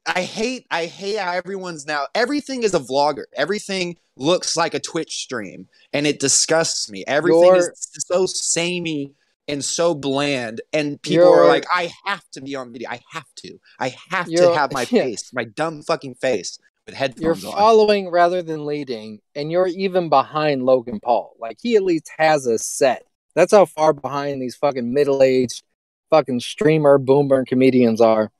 i 0.05 0.21
hate 0.21 0.65
i 0.71 0.85
hate 0.85 1.17
how 1.19 1.33
everyone's 1.33 1.85
now 1.85 2.05
everything 2.15 2.63
is 2.63 2.73
a 2.73 2.79
vlogger. 2.79 3.23
Everything 3.35 3.97
looks 4.15 4.55
like 4.55 4.73
a 4.73 4.79
twitch 4.79 5.15
stream 5.17 5.67
and 5.93 6.07
it 6.07 6.19
disgusts 6.19 6.89
me. 6.89 7.03
Everything 7.07 7.43
You're- 7.43 7.59
is 7.59 7.89
so 8.07 8.25
samey 8.25 9.13
and 9.49 9.63
so 9.63 9.93
bland 9.93 10.59
and 10.73 11.01
people 11.01 11.27
are 11.33 11.47
like 11.47 11.65
i 11.73 11.91
have 12.05 12.23
to 12.31 12.41
be 12.41 12.55
on 12.55 12.71
video. 12.73 12.89
I 12.89 12.99
have 13.11 13.27
to. 13.37 13.59
I 13.79 13.95
have 14.09 14.27
to 14.27 14.53
have 14.55 14.71
my 14.73 14.85
face 14.99 15.31
my 15.33 15.43
dumb 15.43 15.83
fucking 15.83 16.15
face 16.15 16.57
with 16.85 16.95
headphones 16.95 17.21
You're 17.21 17.33
headphones 17.33 17.53
on. 17.53 17.59
following 17.59 18.09
rather 18.09 18.41
than 18.41 18.65
leading, 18.65 19.19
and 19.35 19.51
you're 19.51 19.67
even 19.67 20.07
behind 20.09 20.63
Logan 20.63 20.99
Paul. 21.01 21.35
Like 21.39 21.57
he 21.61 21.75
at 21.75 21.83
least 21.83 22.09
has 22.17 22.45
a 22.45 22.57
set. 22.57 23.03
That's 23.35 23.51
how 23.51 23.65
far 23.65 23.93
behind 23.93 24.41
these 24.41 24.55
fucking 24.55 24.91
middle-aged 24.93 25.61
fucking 26.09 26.39
streamer 26.39 26.97
boomer 26.97 27.45
comedians 27.45 28.01
are. 28.01 28.31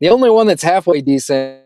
The 0.00 0.08
only 0.08 0.30
one 0.30 0.46
that's 0.46 0.62
halfway 0.62 1.00
decent 1.00 1.62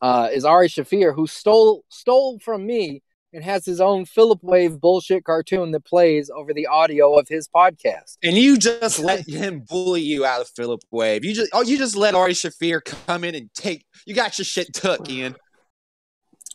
uh, 0.00 0.28
is 0.32 0.44
Ari 0.44 0.68
Shaffir, 0.68 1.14
who 1.14 1.26
stole 1.26 1.84
stole 1.88 2.38
from 2.40 2.66
me 2.66 3.02
and 3.32 3.42
has 3.42 3.64
his 3.64 3.80
own 3.80 4.04
Philip 4.04 4.42
Wave 4.42 4.80
bullshit 4.80 5.24
cartoon 5.24 5.70
that 5.72 5.84
plays 5.84 6.30
over 6.30 6.52
the 6.52 6.66
audio 6.66 7.18
of 7.18 7.28
his 7.28 7.48
podcast. 7.48 8.18
And 8.22 8.36
you 8.36 8.58
just 8.58 8.98
let 8.98 9.26
him 9.26 9.60
bully 9.60 10.02
you 10.02 10.26
out 10.26 10.42
of 10.42 10.48
Philip 10.48 10.82
Wave. 10.90 11.24
You 11.24 11.34
just 11.34 11.50
oh, 11.52 11.62
you 11.62 11.78
just 11.78 11.96
let 11.96 12.14
Ari 12.14 12.34
Shaffir 12.34 12.84
come 13.06 13.24
in 13.24 13.34
and 13.34 13.52
take. 13.54 13.86
You 14.06 14.14
got 14.14 14.38
your 14.38 14.44
shit 14.44 14.74
took, 14.74 15.08
Ian. 15.08 15.36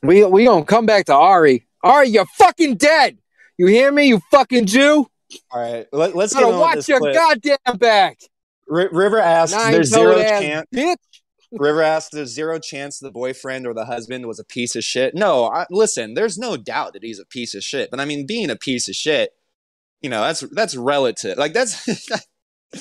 We 0.03 0.23
we 0.25 0.45
gonna 0.45 0.65
come 0.65 0.85
back 0.85 1.05
to 1.05 1.15
Ari. 1.15 1.65
Ari, 1.83 2.09
you're 2.09 2.25
fucking 2.37 2.75
dead. 2.75 3.17
You 3.57 3.67
hear 3.67 3.91
me, 3.91 4.07
you 4.07 4.21
fucking 4.29 4.67
Jew? 4.67 5.07
All 5.51 5.61
right, 5.61 5.85
let, 5.91 6.15
us 6.15 6.33
get 6.33 6.43
on 6.43 6.59
watch 6.59 6.87
your 6.87 6.99
clip. 6.99 7.13
goddamn 7.13 7.77
back. 7.77 8.19
R- 8.71 8.89
River 8.91 9.19
asks, 9.19 9.55
Nine 9.55 9.73
"There's 9.73 9.89
zero 9.89 10.17
chance." 10.19 10.67
bitch. 10.73 10.95
River 11.51 11.81
asks, 11.81 12.11
"There's 12.11 12.33
zero 12.33 12.59
chance 12.59 12.99
the 12.99 13.11
boyfriend 13.11 13.67
or 13.67 13.73
the 13.73 13.85
husband 13.85 14.25
was 14.25 14.39
a 14.39 14.43
piece 14.43 14.75
of 14.75 14.83
shit." 14.83 15.15
No, 15.15 15.45
I, 15.45 15.65
listen. 15.69 16.13
There's 16.13 16.37
no 16.37 16.57
doubt 16.57 16.93
that 16.93 17.03
he's 17.03 17.19
a 17.19 17.25
piece 17.25 17.55
of 17.55 17.63
shit. 17.63 17.89
But 17.91 17.99
I 17.99 18.05
mean, 18.05 18.25
being 18.25 18.49
a 18.49 18.55
piece 18.55 18.89
of 18.89 18.95
shit, 18.95 19.31
you 20.01 20.09
know, 20.09 20.21
that's 20.21 20.41
that's 20.51 20.75
relative. 20.75 21.37
Like 21.37 21.53
that's 21.53 21.85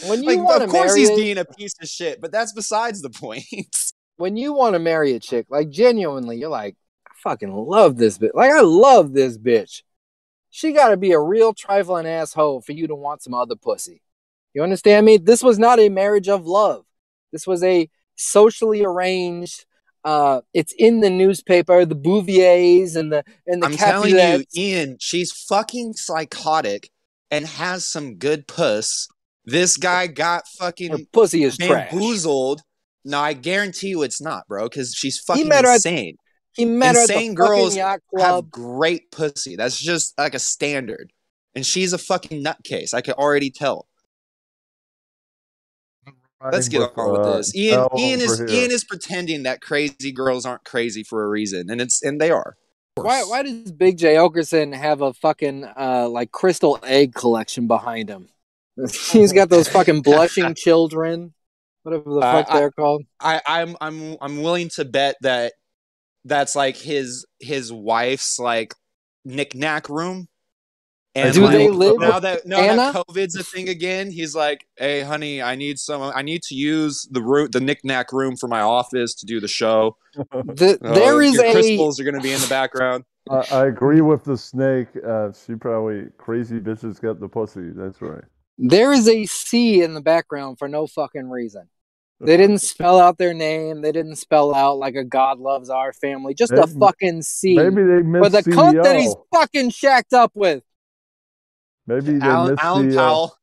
When 0.06 0.22
you 0.22 0.30
like, 0.30 0.38
want 0.40 0.58
to 0.58 0.64
of 0.64 0.70
course 0.70 0.94
marry, 0.94 1.00
he's 1.00 1.10
being 1.10 1.38
a 1.38 1.44
piece 1.44 1.74
of 1.80 1.88
shit. 1.88 2.20
But 2.20 2.32
that's 2.32 2.52
besides 2.52 3.02
the 3.02 3.10
point. 3.10 3.44
when 4.16 4.36
you 4.36 4.52
want 4.52 4.74
to 4.74 4.78
marry 4.78 5.12
a 5.12 5.20
chick, 5.20 5.46
like 5.48 5.70
genuinely, 5.70 6.38
you're 6.38 6.50
like, 6.50 6.76
I 7.06 7.12
fucking 7.22 7.52
love 7.52 7.96
this 7.96 8.18
bitch. 8.18 8.34
Like 8.34 8.50
I 8.50 8.60
love 8.60 9.12
this 9.12 9.38
bitch. 9.38 9.82
She 10.56 10.72
got 10.72 10.88
to 10.88 10.96
be 10.96 11.12
a 11.12 11.20
real 11.20 11.52
trifling 11.52 12.06
asshole 12.06 12.62
for 12.62 12.72
you 12.72 12.86
to 12.86 12.94
want 12.94 13.22
some 13.22 13.34
other 13.34 13.56
pussy. 13.56 14.00
You 14.54 14.62
understand 14.62 15.04
me? 15.04 15.18
This 15.18 15.42
was 15.42 15.58
not 15.58 15.78
a 15.78 15.90
marriage 15.90 16.30
of 16.30 16.46
love. 16.46 16.86
This 17.30 17.46
was 17.46 17.62
a 17.62 17.90
socially 18.14 18.82
arranged. 18.82 19.66
Uh, 20.02 20.40
it's 20.54 20.72
in 20.78 21.00
the 21.00 21.10
newspaper. 21.10 21.84
The 21.84 21.94
Bouviers 21.94 22.96
and 22.96 23.12
the 23.12 23.22
and 23.46 23.62
the 23.62 23.66
I'm 23.66 23.76
telling 23.76 24.14
you, 24.14 24.44
Ian, 24.56 24.96
she's 24.98 25.30
fucking 25.30 25.92
psychotic 25.92 26.88
and 27.30 27.44
has 27.46 27.84
some 27.84 28.14
good 28.14 28.48
puss. 28.48 29.08
This 29.44 29.76
guy 29.76 30.06
got 30.06 30.48
fucking 30.48 30.90
Her 30.90 30.98
pussy 31.12 31.44
is 31.44 31.58
trash. 31.58 31.90
bamboozled. 31.90 32.62
No, 33.04 33.20
I 33.20 33.34
guarantee 33.34 33.88
you 33.88 34.02
it's 34.04 34.22
not, 34.22 34.48
bro, 34.48 34.70
because 34.70 34.94
she's 34.94 35.18
fucking 35.20 35.48
met 35.48 35.66
her 35.66 35.70
at- 35.72 35.74
insane. 35.84 36.16
He 36.56 36.64
met 36.64 36.94
her 36.94 37.02
at 37.02 37.10
Insane 37.10 37.30
the 37.30 37.34
girls 37.34 37.76
yacht 37.76 38.00
Have 38.18 38.50
great 38.50 39.10
pussy. 39.10 39.56
That's 39.56 39.78
just 39.78 40.18
like 40.18 40.34
a 40.34 40.38
standard. 40.38 41.12
And 41.54 41.64
she's 41.64 41.92
a 41.92 41.98
fucking 41.98 42.42
nutcase. 42.42 42.94
I 42.94 43.00
can 43.00 43.14
already 43.14 43.50
tell. 43.50 43.86
Let's 46.52 46.68
get 46.68 46.82
on 46.96 47.12
with 47.12 47.20
uh, 47.22 47.36
this. 47.36 47.54
Ian, 47.56 47.88
Ian 47.96 48.20
is 48.20 48.38
here. 48.38 48.48
Ian 48.48 48.70
is 48.70 48.84
pretending 48.84 49.44
that 49.44 49.60
crazy 49.60 50.12
girls 50.12 50.44
aren't 50.44 50.64
crazy 50.64 51.02
for 51.02 51.24
a 51.24 51.28
reason, 51.28 51.70
and 51.70 51.80
it's 51.80 52.02
and 52.02 52.20
they 52.20 52.30
are. 52.30 52.56
Why 52.94 53.22
why 53.24 53.42
does 53.42 53.72
Big 53.72 53.98
Jay 53.98 54.14
Oakerson 54.14 54.74
have 54.74 55.00
a 55.00 55.12
fucking 55.14 55.64
uh 55.64 56.08
like 56.08 56.32
crystal 56.32 56.78
egg 56.82 57.14
collection 57.14 57.66
behind 57.66 58.08
him? 58.08 58.28
He's 59.10 59.32
got 59.32 59.48
those 59.48 59.68
fucking 59.68 60.02
blushing 60.02 60.54
children, 60.56 61.32
whatever 61.82 62.04
the 62.10 62.20
Uh, 62.20 62.32
fuck 62.32 62.50
I- 62.50 62.58
they're 62.58 62.70
called. 62.70 63.04
I, 63.18 63.40
I'm 63.46 63.76
I'm 63.80 64.16
I'm 64.20 64.42
willing 64.42 64.68
to 64.76 64.84
bet 64.84 65.16
that 65.22 65.54
that's 66.26 66.54
like 66.56 66.76
his 66.76 67.24
his 67.40 67.72
wife's 67.72 68.38
like 68.38 68.74
knick-knack 69.24 69.88
room. 69.88 70.28
And 71.14 71.32
Do 71.32 71.44
like, 71.44 71.52
they 71.52 71.70
live 71.70 71.98
now 71.98 72.18
that 72.20 72.44
now 72.44 72.58
Anna? 72.58 72.92
that 72.92 73.06
COVID's 73.06 73.36
a 73.36 73.42
thing 73.42 73.70
again? 73.70 74.10
He's 74.10 74.34
like, 74.34 74.66
"Hey, 74.76 75.00
honey, 75.00 75.40
I 75.40 75.54
need 75.54 75.78
some. 75.78 76.02
I 76.02 76.20
need 76.22 76.42
to 76.44 76.54
use 76.54 77.08
the 77.10 77.22
room, 77.22 77.48
the 77.50 77.60
knick-knack 77.60 78.12
room 78.12 78.36
for 78.36 78.48
my 78.48 78.60
office 78.60 79.14
to 79.14 79.26
do 79.26 79.40
the 79.40 79.48
show. 79.48 79.96
The, 80.32 80.78
Uh, 80.82 80.94
there 80.94 81.22
is 81.22 81.34
your 81.34 81.46
a 81.46 81.52
crystals 81.52 81.98
are 82.00 82.04
going 82.04 82.14
to 82.16 82.20
be 82.20 82.32
in 82.32 82.40
the 82.40 82.46
background. 82.48 83.04
I, 83.30 83.44
I 83.50 83.66
agree 83.66 84.00
with 84.02 84.24
the 84.24 84.36
snake. 84.36 84.88
Uh, 85.06 85.32
she 85.32 85.54
probably 85.54 86.06
crazy 86.18 86.60
bitches 86.60 87.00
got 87.00 87.18
the 87.20 87.28
pussy. 87.28 87.70
That's 87.74 88.00
right. 88.02 88.24
there 88.58 88.92
is 88.92 89.08
a 89.08 89.24
C 89.26 89.82
in 89.82 89.94
the 89.94 90.00
background 90.02 90.58
for 90.58 90.68
no 90.68 90.86
fucking 90.86 91.28
reason. 91.30 91.68
They 92.20 92.36
didn't 92.36 92.58
spell 92.58 92.98
out 92.98 93.18
their 93.18 93.34
name. 93.34 93.82
They 93.82 93.92
didn't 93.92 94.16
spell 94.16 94.54
out 94.54 94.78
like 94.78 94.94
a 94.94 95.04
God 95.04 95.38
loves 95.38 95.68
our 95.68 95.92
family. 95.92 96.34
Just 96.34 96.52
a 96.52 96.66
fucking 96.66 97.22
C 97.22 97.56
Maybe 97.56 97.82
they 97.82 98.00
for 98.00 98.04
missed 98.04 98.32
the 98.32 98.50
cunt 98.50 98.82
that 98.82 98.98
he's 98.98 99.14
fucking 99.34 99.70
shacked 99.70 100.14
up 100.14 100.32
with. 100.34 100.62
Maybe 101.86 102.12
they 102.12 102.26
Alan, 102.26 102.52
missed 102.52 102.64
Alan 102.64 102.90
CEO. 102.90 102.96
Powell. 102.96 103.36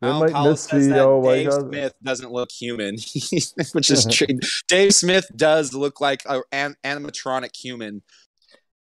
They 0.00 0.08
Alan 0.08 0.20
might 0.20 0.32
Powell 0.32 0.50
miss 0.50 0.60
says 0.62 0.88
that 0.88 0.98
CEO. 0.98 1.22
Like 1.22 1.34
Dave 1.34 1.48
us. 1.48 1.60
Smith 1.60 1.94
doesn't 2.02 2.32
look 2.32 2.50
human, 2.50 2.94
which 3.72 3.90
is 3.90 4.06
true. 4.10 4.26
Dave 4.66 4.94
Smith 4.94 5.30
does 5.36 5.72
look 5.72 6.00
like 6.00 6.22
an 6.26 6.42
an- 6.50 6.76
animatronic 6.84 7.54
human. 7.56 8.02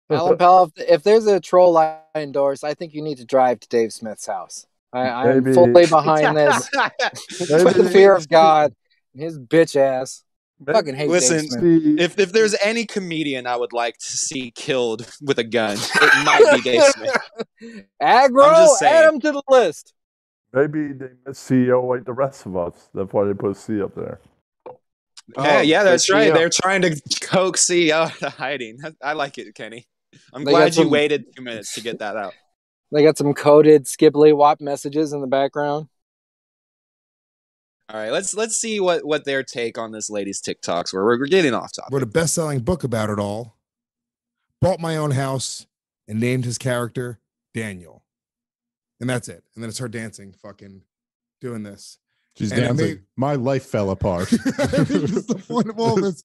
Alan 0.09 0.37
Powell, 0.37 0.71
if, 0.77 0.89
if 0.89 1.03
there's 1.03 1.25
a 1.25 1.39
troll 1.41 1.77
I 1.77 1.99
endorse, 2.15 2.63
I 2.63 2.73
think 2.73 2.93
you 2.93 3.01
need 3.01 3.17
to 3.17 3.25
drive 3.25 3.59
to 3.59 3.67
Dave 3.67 3.91
Smith's 3.91 4.27
house. 4.27 4.65
I, 4.95 5.29
I'm 5.31 5.53
fully 5.53 5.85
behind 5.85 6.37
this. 6.37 6.69
with 7.39 7.75
the 7.77 7.89
fear 7.91 8.15
of 8.15 8.29
God 8.29 8.73
and 9.13 9.21
his 9.21 9.37
bitch 9.37 9.75
ass. 9.75 10.23
Fucking 10.65 10.95
hate 10.95 11.09
Listen, 11.09 11.39
Dave 11.39 11.49
Smith. 11.51 11.83
See, 11.83 11.95
if 11.99 12.17
if 12.17 12.31
there's 12.31 12.55
any 12.63 12.85
comedian 12.85 13.45
I 13.45 13.57
would 13.57 13.73
like 13.73 13.97
to 13.97 14.05
see 14.05 14.51
killed 14.51 15.05
with 15.21 15.37
a 15.37 15.43
gun, 15.43 15.77
it 15.77 16.25
might 16.25 16.49
be 16.55 16.61
Dave 16.61 16.83
Smith. 16.83 17.17
Aggro, 18.01 18.47
I'm 18.47 18.55
just 18.55 18.79
saying. 18.79 18.93
add 18.93 19.13
him 19.13 19.19
to 19.19 19.31
the 19.33 19.43
list. 19.49 19.93
Maybe 20.53 20.93
they 20.93 21.09
miss 21.25 21.39
CEO 21.45 21.85
like 21.89 22.05
the 22.05 22.13
rest 22.13 22.45
of 22.45 22.55
us. 22.55 22.87
That's 22.93 23.11
why 23.11 23.25
they 23.25 23.33
put 23.33 23.57
C 23.57 23.81
up 23.81 23.93
there. 23.95 24.21
Yeah, 24.67 24.71
Oh, 25.57 25.61
yeah, 25.61 25.83
good 25.83 25.91
that's 25.91 26.09
right. 26.09 26.31
CEO. 26.31 26.35
They're 26.35 26.49
trying 26.49 26.81
to 26.83 27.01
coax 27.19 27.65
CEO 27.65 27.91
out 27.91 28.21
of 28.21 28.33
hiding. 28.35 28.79
I 29.03 29.11
like 29.11 29.37
it, 29.37 29.53
Kenny. 29.55 29.87
I'm 30.33 30.45
They 30.45 30.51
glad 30.51 30.67
you 30.77 30.83
some- 30.83 30.89
waited 30.89 31.35
two 31.35 31.41
minutes 31.41 31.73
to 31.73 31.81
get 31.81 31.99
that 31.99 32.15
out. 32.15 32.33
They 32.91 33.03
got 33.03 33.17
some 33.17 33.33
coded 33.33 33.85
Skibbly 33.85 34.35
Wop 34.35 34.61
messages 34.61 35.11
in 35.13 35.21
the 35.21 35.27
background. 35.27 35.87
All 37.89 37.99
right, 37.99 38.11
let's 38.11 38.33
let's 38.33 38.57
see 38.57 38.79
what 38.79 39.05
what 39.05 39.25
their 39.25 39.43
take 39.43 39.77
on 39.77 39.91
this 39.91 40.09
lady's 40.09 40.41
TikToks 40.41 40.91
were. 40.93 41.05
We're, 41.05 41.19
we're 41.19 41.27
getting 41.27 41.53
off 41.53 41.71
topic. 41.73 41.93
Wrote 41.93 42.03
a 42.03 42.07
best-selling 42.07 42.59
book 42.61 42.83
about 42.83 43.09
it 43.09 43.19
all. 43.19 43.55
Bought 44.61 44.79
my 44.79 44.97
own 44.97 45.11
house 45.11 45.67
and 46.07 46.19
named 46.19 46.45
his 46.45 46.57
character 46.57 47.19
Daniel. 47.53 48.03
And 48.99 49.09
that's 49.09 49.27
it. 49.27 49.43
And 49.53 49.63
then 49.63 49.69
it's 49.69 49.77
her 49.79 49.87
dancing, 49.89 50.33
fucking 50.33 50.81
doing 51.41 51.63
this. 51.63 51.99
She's 52.37 52.51
And 52.51 52.61
it 52.61 52.65
dancing. 52.67 52.85
made- 52.87 53.01
My 53.17 53.35
life 53.35 53.65
fell 53.65 53.91
apart. 53.91 54.31
I 54.33 54.37
think 54.67 54.87
that's 54.87 55.25
the 55.27 55.35
point 55.47 55.69
of 55.69 55.77
all 55.79 55.95
this. 56.01 56.23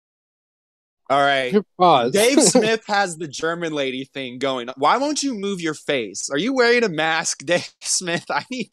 All 1.11 1.19
right. 1.21 1.53
Pause. 1.77 2.13
Dave 2.13 2.41
Smith 2.43 2.85
has 2.87 3.17
the 3.17 3.27
German 3.27 3.73
lady 3.73 4.05
thing 4.05 4.39
going. 4.39 4.69
Why 4.77 4.97
won't 4.97 5.25
you 5.25 5.35
move 5.35 5.61
your 5.61 5.75
face? 5.75 6.31
Are 6.31 6.39
you 6.39 6.55
wearing 6.55 6.85
a 6.85 6.89
mask, 6.89 7.39
Dave 7.45 7.69
Smith? 7.81 8.27
I 8.31 8.45
need, 8.49 8.71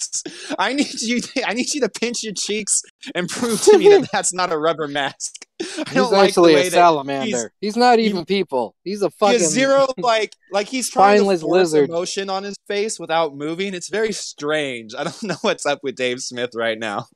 I 0.59 0.73
need 0.73 1.01
you, 1.01 1.21
I 1.43 1.55
need 1.55 1.73
you 1.73 1.81
to 1.81 1.89
pinch 1.89 2.23
your 2.23 2.33
cheeks 2.33 2.83
and 3.15 3.27
prove 3.27 3.59
to 3.63 3.79
me 3.79 3.89
that 3.89 4.09
that's 4.13 4.33
not 4.33 4.51
a 4.53 4.57
rubber 4.57 4.87
mask. 4.87 5.47
I 5.59 5.65
He's 5.65 5.93
don't 5.93 6.11
like 6.11 6.29
actually 6.29 6.53
way 6.53 6.67
a 6.67 6.71
salamander. 6.71 7.51
He's, 7.59 7.75
not 7.75 7.97
even 7.97 8.25
people. 8.25 8.75
He's 8.83 9.01
a 9.01 9.07
he 9.07 9.11
fucking 9.17 9.39
has 9.39 9.51
zero 9.51 9.87
like, 9.97 10.35
like 10.51 10.67
he's 10.67 10.87
trying 10.87 11.17
to 11.17 11.25
force 11.25 11.41
lizard. 11.41 11.89
emotion 11.89 12.29
on 12.29 12.43
his 12.43 12.55
face 12.67 12.99
without 12.99 13.35
moving. 13.35 13.73
It's 13.73 13.89
very 13.89 14.13
strange. 14.13 14.93
I 14.93 15.05
don't 15.05 15.23
know 15.23 15.37
what's 15.41 15.65
up 15.65 15.79
with 15.81 15.95
Dave 15.95 16.19
Smith 16.21 16.51
right 16.53 16.77
now. 16.77 17.07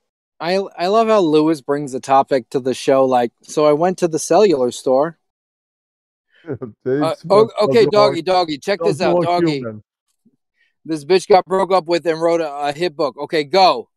I 0.42 0.56
I 0.56 0.88
love 0.88 1.08
how 1.08 1.20
Lewis 1.20 1.62
brings 1.62 1.92
the 1.92 2.00
topic 2.00 2.50
to 2.50 2.60
the 2.60 2.74
show. 2.74 3.06
Like, 3.06 3.32
so 3.44 3.66
I 3.66 3.74
went 3.74 4.00
to 4.00 4.08
the 4.08 4.20
cellular 4.20 4.72
store. 4.72 5.18
Uh, 6.44 7.14
oh, 7.30 7.52
okay, 7.62 7.86
doggy, 7.86 8.24
doggy, 8.24 8.58
check 8.58 8.80
this 8.84 9.00
out, 9.00 9.22
doggy. 9.22 9.60
human. 9.60 9.84
This 10.84 11.06
bitch 11.06 11.28
got 11.28 11.46
broke 11.46 11.72
up 11.72 11.86
with 11.86 12.04
and 12.08 12.20
wrote 12.20 12.42
a, 12.42 12.52
a 12.52 12.74
hit 12.74 12.96
book. 12.96 13.16
Okay, 13.16 13.44
go, 13.44 13.90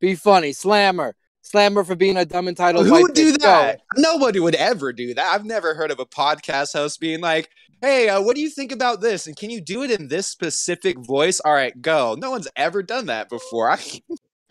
be 0.00 0.16
funny, 0.16 0.52
slammer, 0.52 1.14
slammer 1.42 1.84
for 1.84 1.94
being 1.94 2.16
a 2.16 2.24
dumb 2.24 2.48
entitled. 2.48 2.86
Who 2.88 3.02
would 3.02 3.14
do 3.14 3.34
bitch. 3.34 3.38
Go. 3.38 3.46
that? 3.46 3.82
Nobody 3.96 4.40
would 4.40 4.56
ever 4.56 4.92
do 4.92 5.14
that. 5.14 5.32
I've 5.32 5.44
never 5.44 5.74
heard 5.74 5.92
of 5.92 6.00
a 6.00 6.04
podcast 6.04 6.72
host 6.72 6.98
being 6.98 7.20
like, 7.20 7.48
"Hey, 7.80 8.08
uh, 8.08 8.20
what 8.20 8.34
do 8.34 8.42
you 8.42 8.50
think 8.50 8.72
about 8.72 9.00
this? 9.00 9.28
And 9.28 9.36
can 9.36 9.50
you 9.50 9.60
do 9.60 9.84
it 9.84 9.92
in 9.92 10.08
this 10.08 10.26
specific 10.26 10.98
voice?" 10.98 11.38
All 11.38 11.54
right, 11.54 11.80
go. 11.80 12.16
No 12.18 12.32
one's 12.32 12.48
ever 12.56 12.82
done 12.82 13.06
that 13.06 13.28
before. 13.28 13.70
I, 13.70 13.78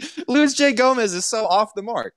Luis 0.27 0.53
J. 0.53 0.73
Gomez 0.73 1.13
is 1.13 1.25
so 1.25 1.45
off 1.45 1.73
the 1.75 1.81
mark. 1.81 2.13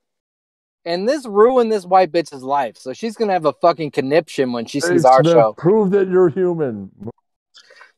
And 0.85 1.09
this 1.09 1.25
ruined 1.25 1.71
this 1.71 1.85
white 1.85 2.11
bitch's 2.11 2.43
life. 2.43 2.77
So 2.77 2.93
she's 2.93 3.15
gonna 3.15 3.33
have 3.33 3.45
a 3.45 3.53
fucking 3.53 3.91
conniption 3.91 4.51
when 4.51 4.65
she 4.65 4.79
Dave 4.79 4.89
sees 4.89 5.05
our 5.05 5.23
show. 5.23 5.53
Prove 5.57 5.91
that 5.91 6.09
you're 6.09 6.29
human. 6.29 6.91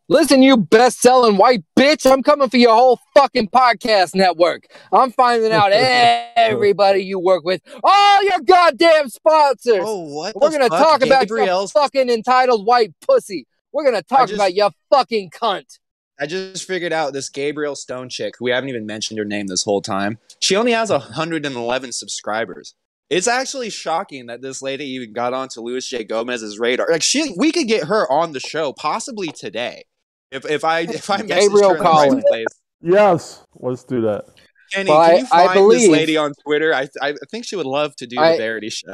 Listen, 0.10 0.42
you 0.42 0.56
best 0.56 1.02
selling 1.02 1.36
white 1.36 1.66
bitch, 1.78 2.10
I'm 2.10 2.24
coming 2.24 2.48
for 2.50 2.56
your 2.56 2.74
whole 2.74 2.98
fucking 3.14 3.50
podcast 3.50 4.16
network. 4.16 4.64
I'm 4.94 5.12
finding 5.12 5.52
out 5.52 5.72
everybody 5.74 7.02
you 7.02 7.20
work 7.20 7.44
with, 7.44 7.62
all 7.84 8.24
your 8.24 8.40
goddamn 8.40 9.10
sponsors. 9.10 9.82
Oh, 9.82 10.04
what? 10.04 10.34
We're 10.40 10.52
gonna 10.52 10.70
fuck? 10.70 11.02
talk 11.02 11.06
about 11.06 11.28
your 11.28 11.68
fucking 11.68 12.10
entitled 12.10 12.66
white 12.66 12.94
pussy. 13.06 13.48
We're 13.74 13.84
gonna 13.84 14.02
talk 14.02 14.30
just- 14.30 14.36
about 14.36 14.54
your 14.54 14.72
fucking 14.90 15.32
cunt. 15.32 15.78
I 16.20 16.26
just 16.26 16.66
figured 16.66 16.94
out 16.94 17.14
this 17.14 17.30
Gabriel 17.30 17.76
Stone 17.76 18.10
chick, 18.10 18.36
who 18.38 18.46
we 18.46 18.52
haven't 18.52 18.70
even 18.70 18.86
mentioned 18.86 19.20
her 19.20 19.26
name 19.26 19.48
this 19.48 19.64
whole 19.64 19.82
time. 19.82 20.18
She 20.40 20.56
only 20.56 20.72
has 20.72 20.90
111 20.90 21.92
subscribers. 21.92 22.74
It's 23.10 23.28
actually 23.28 23.70
shocking 23.70 24.26
that 24.26 24.42
this 24.42 24.62
lady 24.62 24.86
even 24.86 25.14
got 25.14 25.34
onto 25.34 25.62
Luis 25.62 25.88
J. 25.88 26.04
Gomez's 26.04 26.60
radar. 26.60 26.88
Like 26.90 27.04
she, 27.04 27.34
we 27.38 27.52
could 27.52 27.68
get 27.68 27.86
her 27.86 28.12
on 28.12 28.34
the 28.34 28.40
show 28.40 28.74
possibly 28.74 29.28
today. 29.28 29.84
If 30.32 30.46
if 30.50 30.66
I 30.66 30.82
if 30.82 31.10
I 31.10 31.22
Gabriel 31.22 31.70
her 31.76 31.78
in 31.78 31.84
right 32.16 32.24
place. 32.28 32.46
Yes, 32.82 33.44
let's 33.56 33.84
do 33.86 34.02
that. 34.02 34.26
Kenny, 34.74 34.90
Well, 34.90 35.06
can 35.06 35.16
I- 35.16 35.18
you 35.20 35.26
I 35.32 35.46
find 35.48 35.54
believe- 35.54 35.82
this 35.82 35.90
lady 35.90 36.18
on 36.18 36.34
Twitter? 36.46 36.74
I 36.74 36.90
I 37.02 37.14
think 37.32 37.46
she 37.46 37.56
would 37.56 37.66
love 37.66 37.96
to 37.98 38.08
do 38.08 38.20
I- 38.20 38.32
the 38.34 38.38
Verity 38.40 38.70
show. 38.70 38.94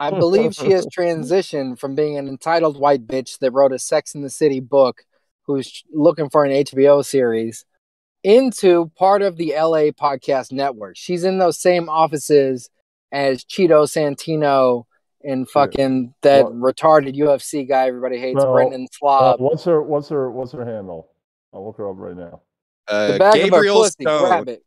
I 0.00 0.10
believe 0.10 0.54
she 0.54 0.72
has 0.72 0.86
transitioned 0.98 1.78
from 1.78 1.94
being 1.94 2.18
an 2.18 2.28
entitled 2.28 2.78
white 2.80 3.06
bitch 3.06 3.38
that 3.38 3.52
wrote 3.52 3.72
a 3.72 3.78
Sex 3.78 4.14
in 4.14 4.22
the 4.22 4.28
City 4.28 4.58
book, 4.60 5.04
who's 5.46 5.82
looking 5.92 6.28
for 6.30 6.44
an 6.44 6.52
HBO 6.52 7.04
series, 7.04 7.64
into 8.24 8.90
part 8.98 9.22
of 9.22 9.36
the 9.36 9.52
LA 9.56 9.90
podcast 9.92 10.52
network. 10.52 10.96
She's 10.96 11.24
in 11.24 11.38
those 11.38 11.60
same 11.60 11.88
offices 11.88 12.70
as 13.12 13.44
Cheeto 13.44 13.84
Santino 13.86 14.84
and 15.24 15.48
fucking 15.48 16.14
that 16.22 16.44
What? 16.52 16.76
retarded 16.76 17.16
UFC 17.16 17.68
guy 17.68 17.86
everybody 17.86 18.18
hates, 18.18 18.42
No. 18.42 18.52
Brendan 18.52 18.84
Uh, 18.84 18.86
Slob. 18.92 19.40
what's 19.40 19.64
her 19.64 19.82
what's 19.82 20.08
her 20.08 20.30
what's 20.30 20.52
her 20.52 20.64
handle? 20.64 21.08
I'll 21.52 21.64
look 21.66 21.76
her 21.78 21.88
up 21.88 21.96
right 21.98 22.16
now. 22.16 22.42
Uh, 22.88 23.12
the 23.12 23.18
back 23.18 23.34
Gabriel 23.34 23.78
of 23.78 23.86
pussy, 23.86 24.02
Stone. 24.04 24.28
grab 24.28 24.48
it. 24.48 24.62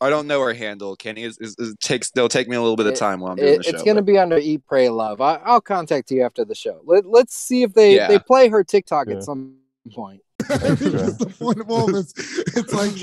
I 0.00 0.10
don't 0.10 0.26
know 0.26 0.40
her 0.42 0.52
handle. 0.52 0.96
Kenny 0.96 1.22
is, 1.22 1.38
is, 1.38 1.54
is 1.60 1.76
takes. 1.80 2.10
It'll 2.16 2.28
take 2.28 2.48
me 2.48 2.56
a 2.56 2.60
little 2.60 2.76
bit 2.76 2.86
of 2.86 2.92
It- 2.92 2.98
time 2.98 3.20
while 3.20 3.32
I'm 3.32 3.36
doing 3.38 3.54
It, 3.54 3.56
the 3.58 3.62
show. 3.64 3.70
it's 3.70 3.82
going 3.84 3.96
to 3.96 4.02
be 4.02 4.18
under 4.18 4.36
Eat, 4.36 4.62
Pray, 4.66 4.88
Love. 4.88 5.20
I, 5.20 5.36
I'll 5.44 5.60
contact 5.60 6.10
you 6.10 6.22
after 6.22 6.44
the 6.44 6.56
show. 6.56 6.80
Let, 6.84 7.06
let's 7.06 7.34
see 7.36 7.62
if 7.62 7.72
they, 7.72 7.94
Yeah. 7.96 8.08
they 8.08 8.18
play 8.18 8.48
her 8.48 8.64
TikTok 8.64 9.06
Yeah. 9.08 9.16
at 9.16 9.22
some 9.22 9.56
point. 9.90 10.20
I 10.50 10.58
think 10.74 10.78
that's 10.92 11.16
the 11.16 11.26
point 11.38 11.60
of 11.60 11.70
all 11.70 11.86
this. 11.86 12.12
It's 12.16 12.72
like, 12.72 12.94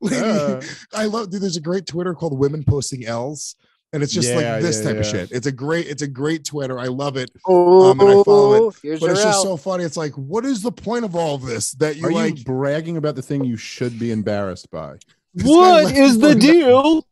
lady, 0.00 0.16
Uh. 0.24 0.60
I 0.94 1.04
love. 1.06 1.30
Dude, 1.30 1.42
there's 1.42 1.56
a 1.56 1.60
great 1.60 1.86
Twitter 1.86 2.14
called 2.14 2.38
Women 2.38 2.62
Posting 2.64 3.04
L's, 3.06 3.56
and 3.92 4.02
it's 4.02 4.12
just 4.12 4.28
Yeah, 4.28 4.54
like 4.54 4.62
this 4.62 4.78
yeah, 4.82 4.90
type 4.92 4.96
of 5.00 5.06
shit. 5.06 5.30
It's 5.32 5.46
a 5.46 5.52
great. 5.52 5.86
It's 5.88 6.02
a 6.02 6.06
great 6.08 6.44
Twitter. 6.44 6.78
I 6.78 6.86
love 6.86 7.16
it. 7.16 7.30
Oh, 7.46 7.90
Um, 7.90 8.00
and 8.00 8.08
I 8.10 8.22
follow 8.22 8.70
Here's 8.82 9.00
But 9.00 9.10
it's 9.10 9.22
just 9.22 9.38
out. 9.38 9.42
so 9.42 9.56
funny. 9.56 9.84
It's 9.84 9.96
like, 9.96 10.12
what 10.14 10.44
is 10.44 10.62
the 10.62 10.72
point 10.72 11.04
of 11.04 11.14
all 11.16 11.38
this? 11.38 11.72
That 11.72 11.96
you 11.96 12.06
Are 12.06 12.12
like? 12.12 12.38
you 12.38 12.44
bragging 12.44 12.96
about 12.96 13.14
the 13.16 13.22
thing 13.22 13.44
you 13.44 13.56
should 13.56 13.98
be 13.98 14.12
embarrassed 14.12 14.70
by? 14.70 14.96
this 15.34 15.44
guy 15.46 15.50
What 15.50 15.84
left 15.84 15.96
is 15.96 16.18
the 16.18 16.34
deal 16.34 17.06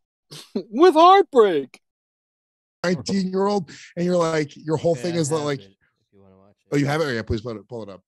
with 0.70 0.94
heartbreak? 0.94 1.80
19 2.84 3.30
year 3.30 3.46
old, 3.46 3.70
and 3.96 4.04
you're 4.04 4.16
like, 4.16 4.56
your 4.56 4.76
whole 4.76 4.94
thing 4.94 5.16
is 5.16 5.28
that 5.30 5.38
like, 5.38 5.60
oh, 6.72 6.76
you 6.76 6.86
have 6.86 7.00
it. 7.00 7.04
Oh, 7.06 7.10
yeah, 7.10 7.22
please 7.22 7.40
pull 7.40 7.56
it. 7.56 7.68
Pull 7.68 7.82
it 7.82 7.88
up. 7.88 8.00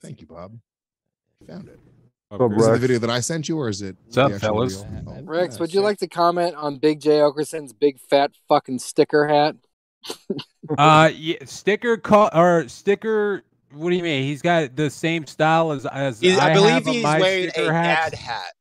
Thank 0.00 0.20
you, 0.20 0.26
Bob. 0.26 0.58
Found 1.46 1.68
it. 1.68 1.78
Up, 2.30 2.40
Is 2.52 2.66
it 2.66 2.72
the 2.72 2.78
video 2.78 2.98
that 2.98 3.08
I 3.10 3.20
sent 3.20 3.48
you, 3.48 3.58
or 3.58 3.70
is 3.70 3.80
it? 3.80 3.96
What's 4.04 4.18
up, 4.18 4.28
the 4.28 4.34
actual 4.34 4.48
fellas? 4.48 4.82
video? 4.82 5.16
Oh. 5.18 5.22
Rex, 5.22 5.58
would 5.58 5.72
you 5.72 5.80
like 5.80 5.96
to 5.98 6.06
comment 6.08 6.54
on 6.56 6.76
Big 6.76 7.00
Jay 7.00 7.20
Oakerson's 7.22 7.72
big 7.72 7.98
fat 7.98 8.32
fucking 8.48 8.78
sticker 8.80 9.26
hat? 9.26 9.56
Uh, 10.76 11.10
yeah, 11.16 11.36
sticker 11.46 11.96
call 11.96 12.28
or 12.34 12.68
sticker. 12.68 13.42
What 13.72 13.88
do 13.88 13.96
you 13.96 14.02
mean? 14.02 14.24
He's 14.24 14.42
got 14.42 14.76
the 14.76 14.90
same 14.90 15.26
style 15.26 15.72
as 15.72 15.86
as 15.86 16.22
I, 16.22 16.50
I, 16.50 16.52
believe 16.52 16.70
have 16.72 16.86
on 16.88 16.92
he's 16.92 17.02
my 17.02 17.18
wearing 17.18 17.46
a 17.46 17.50
sticker 17.50 17.72
hats. 17.72 18.10
dad 18.10 18.18
hat. 18.18 18.52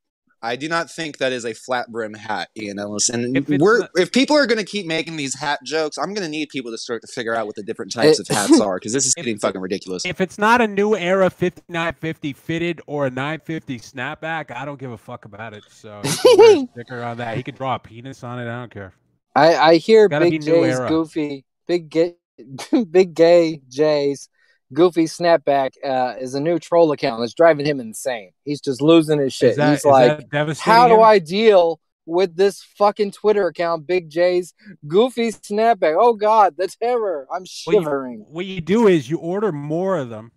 I 0.48 0.56
do 0.56 0.70
not 0.70 0.90
think 0.90 1.18
that 1.18 1.34
is 1.34 1.46
a 1.46 1.54
flat 1.54 1.92
brim 1.92 2.14
hat, 2.14 2.50
Ian 2.58 2.80
Ellis. 2.80 3.10
And 3.10 3.36
If 3.36 3.50
we're 3.50 3.80
not- 3.80 3.90
if 3.98 4.14
people 4.14 4.38
are 4.38 4.46
going 4.46 4.60
to 4.60 4.64
keep 4.66 4.86
making 4.86 5.18
these 5.18 5.36
hat 5.38 5.60
jokes, 5.64 5.98
I'm 5.98 6.14
going 6.14 6.24
to 6.24 6.30
need 6.30 6.48
people 6.48 6.72
to 6.72 6.78
start 6.78 7.02
to 7.02 7.08
figure 7.08 7.36
out 7.36 7.48
what 7.48 7.56
the 7.58 7.64
different 7.64 7.92
types 7.92 8.18
of 8.20 8.28
hats 8.30 8.60
are 8.62 8.78
because 8.78 8.94
this 8.94 9.06
is 9.06 9.14
getting 9.16 9.38
fucking 9.38 9.60
ridiculous. 9.60 10.06
If 10.06 10.22
it's 10.22 10.38
not 10.38 10.62
a 10.62 10.68
new 10.68 10.96
era 10.96 11.30
5950 11.30 12.32
fitted 12.34 12.82
or 12.88 13.08
a 13.08 13.10
950 13.10 13.80
snapback, 13.80 14.50
I 14.50 14.64
don't 14.64 14.80
give 14.80 14.92
a 14.92 14.98
fuck 14.98 15.26
about 15.26 15.54
it. 15.54 15.64
So 15.70 16.02
he 16.04 16.38
can 16.38 16.70
sticker 16.72 17.04
on 17.04 17.18
that. 17.18 17.36
He 17.36 17.44
could 17.44 17.56
draw 17.56 17.76
a 17.76 17.80
penis 17.80 18.24
on 18.24 18.40
it. 18.40 18.44
I 18.44 18.60
don't 18.60 18.72
care. 18.72 18.94
I, 19.36 19.56
I 19.56 19.76
hear 19.76 20.08
Big 20.08 20.32
be 20.32 20.40
new 20.40 20.66
J's 20.66 20.80
goofy, 20.80 21.46
big 21.68 21.90
gay, 21.90 22.16
big 22.90 23.14
gay 23.14 23.62
J's 23.68 24.30
goofy 24.74 25.06
snapback 25.06 25.72
uh, 25.84 26.16
is 26.20 26.34
a 26.34 26.40
new 26.40 26.60
troll 26.60 26.92
account 26.92 27.22
that's 27.22 27.34
driving 27.34 27.66
him 27.66 27.80
insane. 27.80 28.32
He's 28.44 28.62
just 28.62 28.82
losing 28.82 29.20
his 29.20 29.34
shit. 29.34 29.56
That, 29.56 29.72
He's 29.72 29.86
like, 29.86 30.32
how 30.60 30.88
do? 30.88 31.02
I 31.02 31.20
deal 31.20 31.80
with 32.06 32.36
this 32.36 32.64
fucking 32.78 33.12
Twitter 33.12 33.48
account, 33.48 33.86
Big 33.86 34.10
Jay's 34.10 34.54
goofy 34.88 35.32
snapback? 35.32 35.96
Oh 36.00 36.14
God, 36.14 36.56
the 36.58 36.68
terror! 36.68 37.28
I'm 37.32 37.44
Well, 37.66 37.76
you- 37.76 37.82
shivering. 37.84 38.26
what 38.30 38.46
you 38.46 38.62
do 38.62 38.88
is 38.88 39.10
you 39.10 39.18
order 39.18 39.52
more 39.52 39.98
of 39.98 40.10
them, 40.10 40.32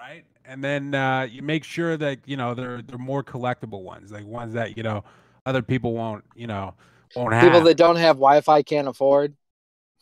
right? 0.00 0.24
And 0.44 0.62
then 0.62 0.94
uh, 0.94 1.26
you 1.28 1.42
make 1.42 1.64
sure 1.64 1.96
that 1.96 2.20
you 2.26 2.36
know 2.36 2.54
they're 2.54 2.82
they're 2.82 2.98
more 2.98 3.24
collectible 3.24 3.82
ones, 3.82 4.12
like 4.12 4.24
ones 4.26 4.54
that 4.54 4.76
you 4.76 4.82
know 4.84 5.02
other 5.44 5.60
people 5.62 5.92
won't 5.92 6.24
you 6.36 6.46
know 6.46 6.74
won't 7.16 7.32
have. 7.34 7.42
People 7.42 7.62
that 7.62 7.76
don't 7.76 7.96
have 7.96 8.16
Wi-Fi 8.16 8.62
can't 8.62 8.86
afford. 8.86 9.34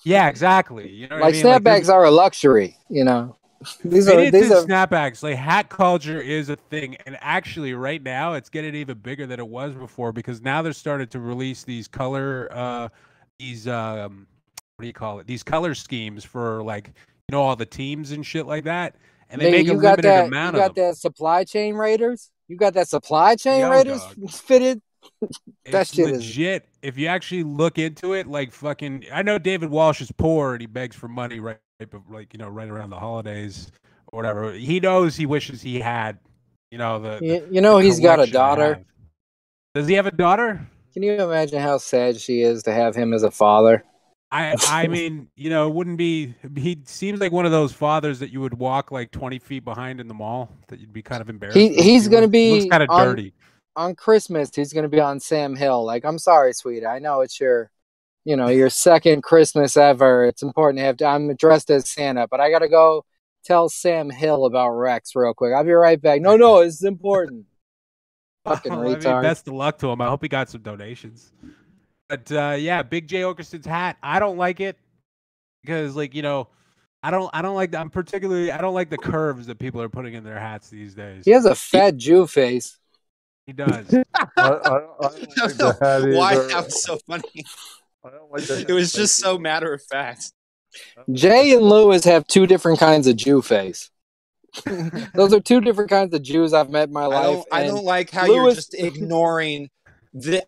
Yeah, 0.02 0.28
exactly. 0.28 0.90
You 0.90 1.08
know, 1.08 1.16
what 1.16 1.22
I 1.22 1.26
Like 1.26 1.34
mean? 1.34 1.44
snapbacks 1.44 1.62
there's- 1.62 1.88
are 1.88 2.04
a 2.04 2.10
luxury, 2.10 2.76
you 2.88 3.04
know. 3.04 3.36
These 3.82 4.08
are 4.08 4.30
these 4.30 4.50
are 4.50 4.62
snapbacks. 4.66 5.22
Like 5.22 5.36
hat 5.36 5.70
culture 5.70 6.20
is 6.20 6.50
a 6.50 6.56
thing, 6.56 6.96
and 7.06 7.16
actually, 7.22 7.72
right 7.72 8.02
now, 8.02 8.34
it's 8.34 8.50
getting 8.50 8.74
even 8.74 8.98
bigger 8.98 9.26
than 9.26 9.40
it 9.40 9.48
was 9.48 9.72
before 9.72 10.12
because 10.12 10.42
now 10.42 10.60
they're 10.60 10.74
starting 10.74 11.06
to 11.06 11.18
release 11.18 11.64
these 11.64 11.88
color, 11.88 12.46
uh, 12.52 12.88
these 13.38 13.66
um, 13.66 14.26
what 14.76 14.82
do 14.82 14.86
you 14.86 14.92
call 14.92 15.18
it? 15.18 15.26
These 15.26 15.42
color 15.42 15.74
schemes 15.74 16.24
for 16.24 16.62
like 16.62 16.88
you 16.88 17.32
know 17.32 17.40
all 17.42 17.56
the 17.56 17.64
teams 17.64 18.10
and 18.10 18.26
shit 18.26 18.44
like 18.46 18.64
that, 18.64 18.96
and 19.30 19.40
they 19.40 19.46
Nigga, 19.46 19.52
make 19.52 19.68
a 19.68 19.72
you 19.72 19.80
got 19.80 19.82
limited 19.82 20.04
that. 20.04 20.20
You 20.20 20.26
amount 20.26 20.56
got 20.56 20.68
of 20.70 20.74
them. 20.74 20.84
that 20.88 20.96
supply 20.98 21.44
chain 21.44 21.74
raiders. 21.74 22.30
You 22.48 22.58
got 22.58 22.74
that 22.74 22.88
supply 22.88 23.34
chain 23.36 23.60
Yo, 23.60 23.70
Raiders 23.70 24.02
dog. 24.02 24.30
fitted. 24.30 24.82
That 25.70 25.86
shit 25.88 26.10
is- 26.10 26.18
legit. 26.18 26.68
If 26.82 26.98
you 26.98 27.06
actually 27.06 27.42
look 27.44 27.78
into 27.78 28.12
it, 28.12 28.26
like 28.26 28.52
fucking, 28.52 29.04
I 29.12 29.22
know 29.22 29.38
David 29.38 29.70
Walsh 29.70 30.00
is 30.00 30.12
poor 30.12 30.52
and 30.52 30.60
he 30.60 30.66
begs 30.66 30.94
for 30.96 31.08
money 31.08 31.40
right, 31.40 31.58
bef- 31.82 32.10
like 32.10 32.32
you 32.32 32.38
know, 32.38 32.48
right 32.48 32.68
around 32.68 32.90
the 32.90 32.98
holidays 32.98 33.70
or 34.12 34.18
whatever. 34.18 34.52
He 34.52 34.80
knows 34.80 35.16
he 35.16 35.26
wishes 35.26 35.62
he 35.62 35.80
had, 35.80 36.18
you 36.70 36.78
know, 36.78 36.98
the. 36.98 37.18
the 37.20 37.26
You, 37.26 37.48
you 37.52 37.60
know 37.60 37.78
he's 37.78 38.00
got 38.00 38.20
a 38.20 38.26
daughter. 38.26 38.84
Does 39.74 39.88
he 39.88 39.94
have 39.94 40.06
a 40.06 40.10
daughter? 40.10 40.66
Can 40.92 41.02
you 41.02 41.14
imagine 41.14 41.58
how 41.60 41.78
sad 41.78 42.20
she 42.20 42.42
is 42.42 42.62
to 42.64 42.72
have 42.72 42.94
him 42.94 43.12
as 43.12 43.22
a 43.24 43.30
father? 43.30 43.82
I 44.30 44.54
I 44.68 44.86
mean, 44.88 45.28
you 45.36 45.48
know, 45.48 45.68
it 45.68 45.74
wouldn't 45.74 45.96
be. 45.96 46.34
He 46.56 46.80
seems 46.86 47.20
like 47.20 47.30
one 47.32 47.46
of 47.46 47.52
those 47.52 47.72
fathers 47.72 48.18
that 48.18 48.30
you 48.30 48.40
would 48.40 48.54
walk 48.54 48.90
like 48.90 49.10
twenty 49.12 49.38
feet 49.38 49.64
behind 49.64 50.00
in 50.00 50.08
the 50.08 50.14
mall. 50.14 50.50
That 50.68 50.80
you'd 50.80 50.92
be 50.92 51.02
kind 51.02 51.20
of 51.20 51.28
embarrassed. 51.28 51.56
He 51.56 51.68
he's 51.74 52.06
he 52.06 52.16
looks 52.16 52.28
be 52.28 52.68
kind 52.68 52.82
of 52.82 52.90
on- 52.90 53.06
dirty. 53.06 53.32
On 53.76 53.94
Christmas, 53.94 54.50
he's 54.54 54.72
gonna 54.72 54.88
be 54.88 55.00
on 55.00 55.20
Sam 55.20 55.56
Hill. 55.56 55.84
Like, 55.84 56.04
I'm 56.04 56.18
sorry, 56.18 56.52
sweetie. 56.52 56.86
I 56.86 56.98
know 57.00 57.20
it's 57.22 57.40
your, 57.40 57.70
you 58.24 58.36
know, 58.36 58.48
your 58.48 58.70
second 58.70 59.22
Christmas 59.22 59.76
ever. 59.76 60.24
It's 60.24 60.42
important 60.42 60.78
to 60.78 60.84
have. 60.84 60.96
To, 60.98 61.06
I'm 61.06 61.34
dressed 61.36 61.70
as 61.70 61.90
Santa, 61.90 62.28
but 62.28 62.40
I 62.40 62.50
gotta 62.50 62.68
go 62.68 63.04
tell 63.44 63.68
Sam 63.68 64.10
Hill 64.10 64.46
about 64.46 64.70
Rex 64.70 65.14
real 65.16 65.34
quick. 65.34 65.52
I'll 65.54 65.64
be 65.64 65.72
right 65.72 66.00
back. 66.00 66.20
No, 66.20 66.36
no, 66.36 66.60
it's 66.60 66.84
important. 66.84 67.46
Fucking 68.44 68.72
Well, 68.72 68.82
I 68.82 68.84
mean, 68.84 68.96
retard. 68.96 69.22
best 69.22 69.48
of 69.48 69.54
luck 69.54 69.78
to 69.78 69.88
him. 69.88 70.00
I 70.00 70.08
hope 70.08 70.22
he 70.22 70.28
got 70.28 70.50
some 70.50 70.60
donations. 70.62 71.32
But 72.08 72.30
uh, 72.30 72.56
yeah, 72.58 72.82
Big 72.82 73.08
Jay 73.08 73.22
Oakerson's 73.22 73.66
hat. 73.66 73.96
I 74.02 74.18
don't 74.20 74.36
like 74.36 74.60
it 74.60 74.76
because, 75.62 75.96
like, 75.96 76.14
you 76.14 76.20
know, 76.22 76.48
I 77.02 77.10
don't. 77.10 77.30
I 77.32 77.42
don't 77.42 77.54
like. 77.54 77.74
I'm 77.74 77.90
particularly. 77.90 78.52
I 78.52 78.58
don't 78.58 78.74
like 78.74 78.90
the 78.90 78.98
curves 78.98 79.46
that 79.46 79.58
people 79.58 79.80
are 79.82 79.88
putting 79.88 80.14
in 80.14 80.24
their 80.24 80.38
hats 80.38 80.68
these 80.68 80.94
days. 80.94 81.24
He 81.24 81.32
has 81.32 81.44
a 81.44 81.54
fat 81.54 81.96
Jew 81.96 82.26
face. 82.26 82.78
He 83.46 83.52
does. 83.52 83.86
I, 84.14 84.24
I, 84.36 84.78
I 85.00 85.06
like 85.46 85.60
Why 85.60 86.34
that 86.36 86.62
was 86.64 86.82
so 86.82 86.98
funny. 87.06 87.44
I 88.04 88.10
don't 88.10 88.32
like 88.32 88.44
the 88.44 88.64
It 88.68 88.72
was 88.72 88.92
just 88.92 89.16
so 89.16 89.38
matter 89.38 89.72
of 89.72 89.82
fact. 89.82 90.32
Jay 91.12 91.54
and 91.54 91.62
Lewis 91.62 92.04
have 92.04 92.26
two 92.26 92.46
different 92.46 92.78
kinds 92.78 93.06
of 93.06 93.16
Jew 93.16 93.42
face. 93.42 93.90
Those 95.14 95.32
are 95.32 95.40
two 95.40 95.60
different 95.60 95.90
kinds 95.90 96.14
of 96.14 96.22
Jews 96.22 96.52
I've 96.52 96.70
met 96.70 96.88
in 96.88 96.94
my 96.94 97.04
I 97.04 97.06
life. 97.06 97.24
don't, 97.24 97.48
I 97.52 97.66
don't 97.66 97.84
like 97.84 98.10
how 98.10 98.26
you're 98.26 98.52
just 98.52 98.74
ignoring 98.74 99.70
the 100.12 100.44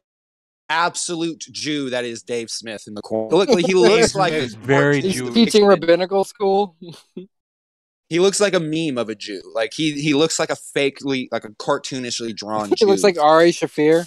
absolute 0.68 1.40
Jew 1.40 1.90
that 1.90 2.04
is 2.04 2.22
Dave 2.22 2.50
Smith 2.50 2.84
in 2.86 2.94
the 2.94 3.02
corner. 3.02 3.36
Look, 3.36 3.50
he 3.60 3.74
looks 3.74 4.14
like 4.14 4.32
Smith 4.32 4.42
is 4.42 4.54
a 4.54 4.58
very 4.58 5.02
cartoon 5.02 5.24
He's 5.24 5.34
teaching 5.34 5.66
rabbinical 5.66 6.24
school. 6.24 6.76
He 8.08 8.20
looks 8.20 8.40
like 8.40 8.54
a 8.54 8.60
meme 8.60 8.98
of 8.98 9.08
a 9.08 9.14
Jew. 9.14 9.42
Like 9.54 9.72
he 9.74 9.92
he 10.00 10.14
looks 10.14 10.38
like 10.38 10.50
a 10.50 10.56
fakely, 10.56 11.28
like 11.32 11.44
a 11.44 11.50
cartoonishly 11.50 12.34
drawn. 12.36 12.70
he 12.78 12.84
looks 12.84 13.02
like 13.02 13.18
Ari 13.18 13.50
Shaffir. 13.50 14.00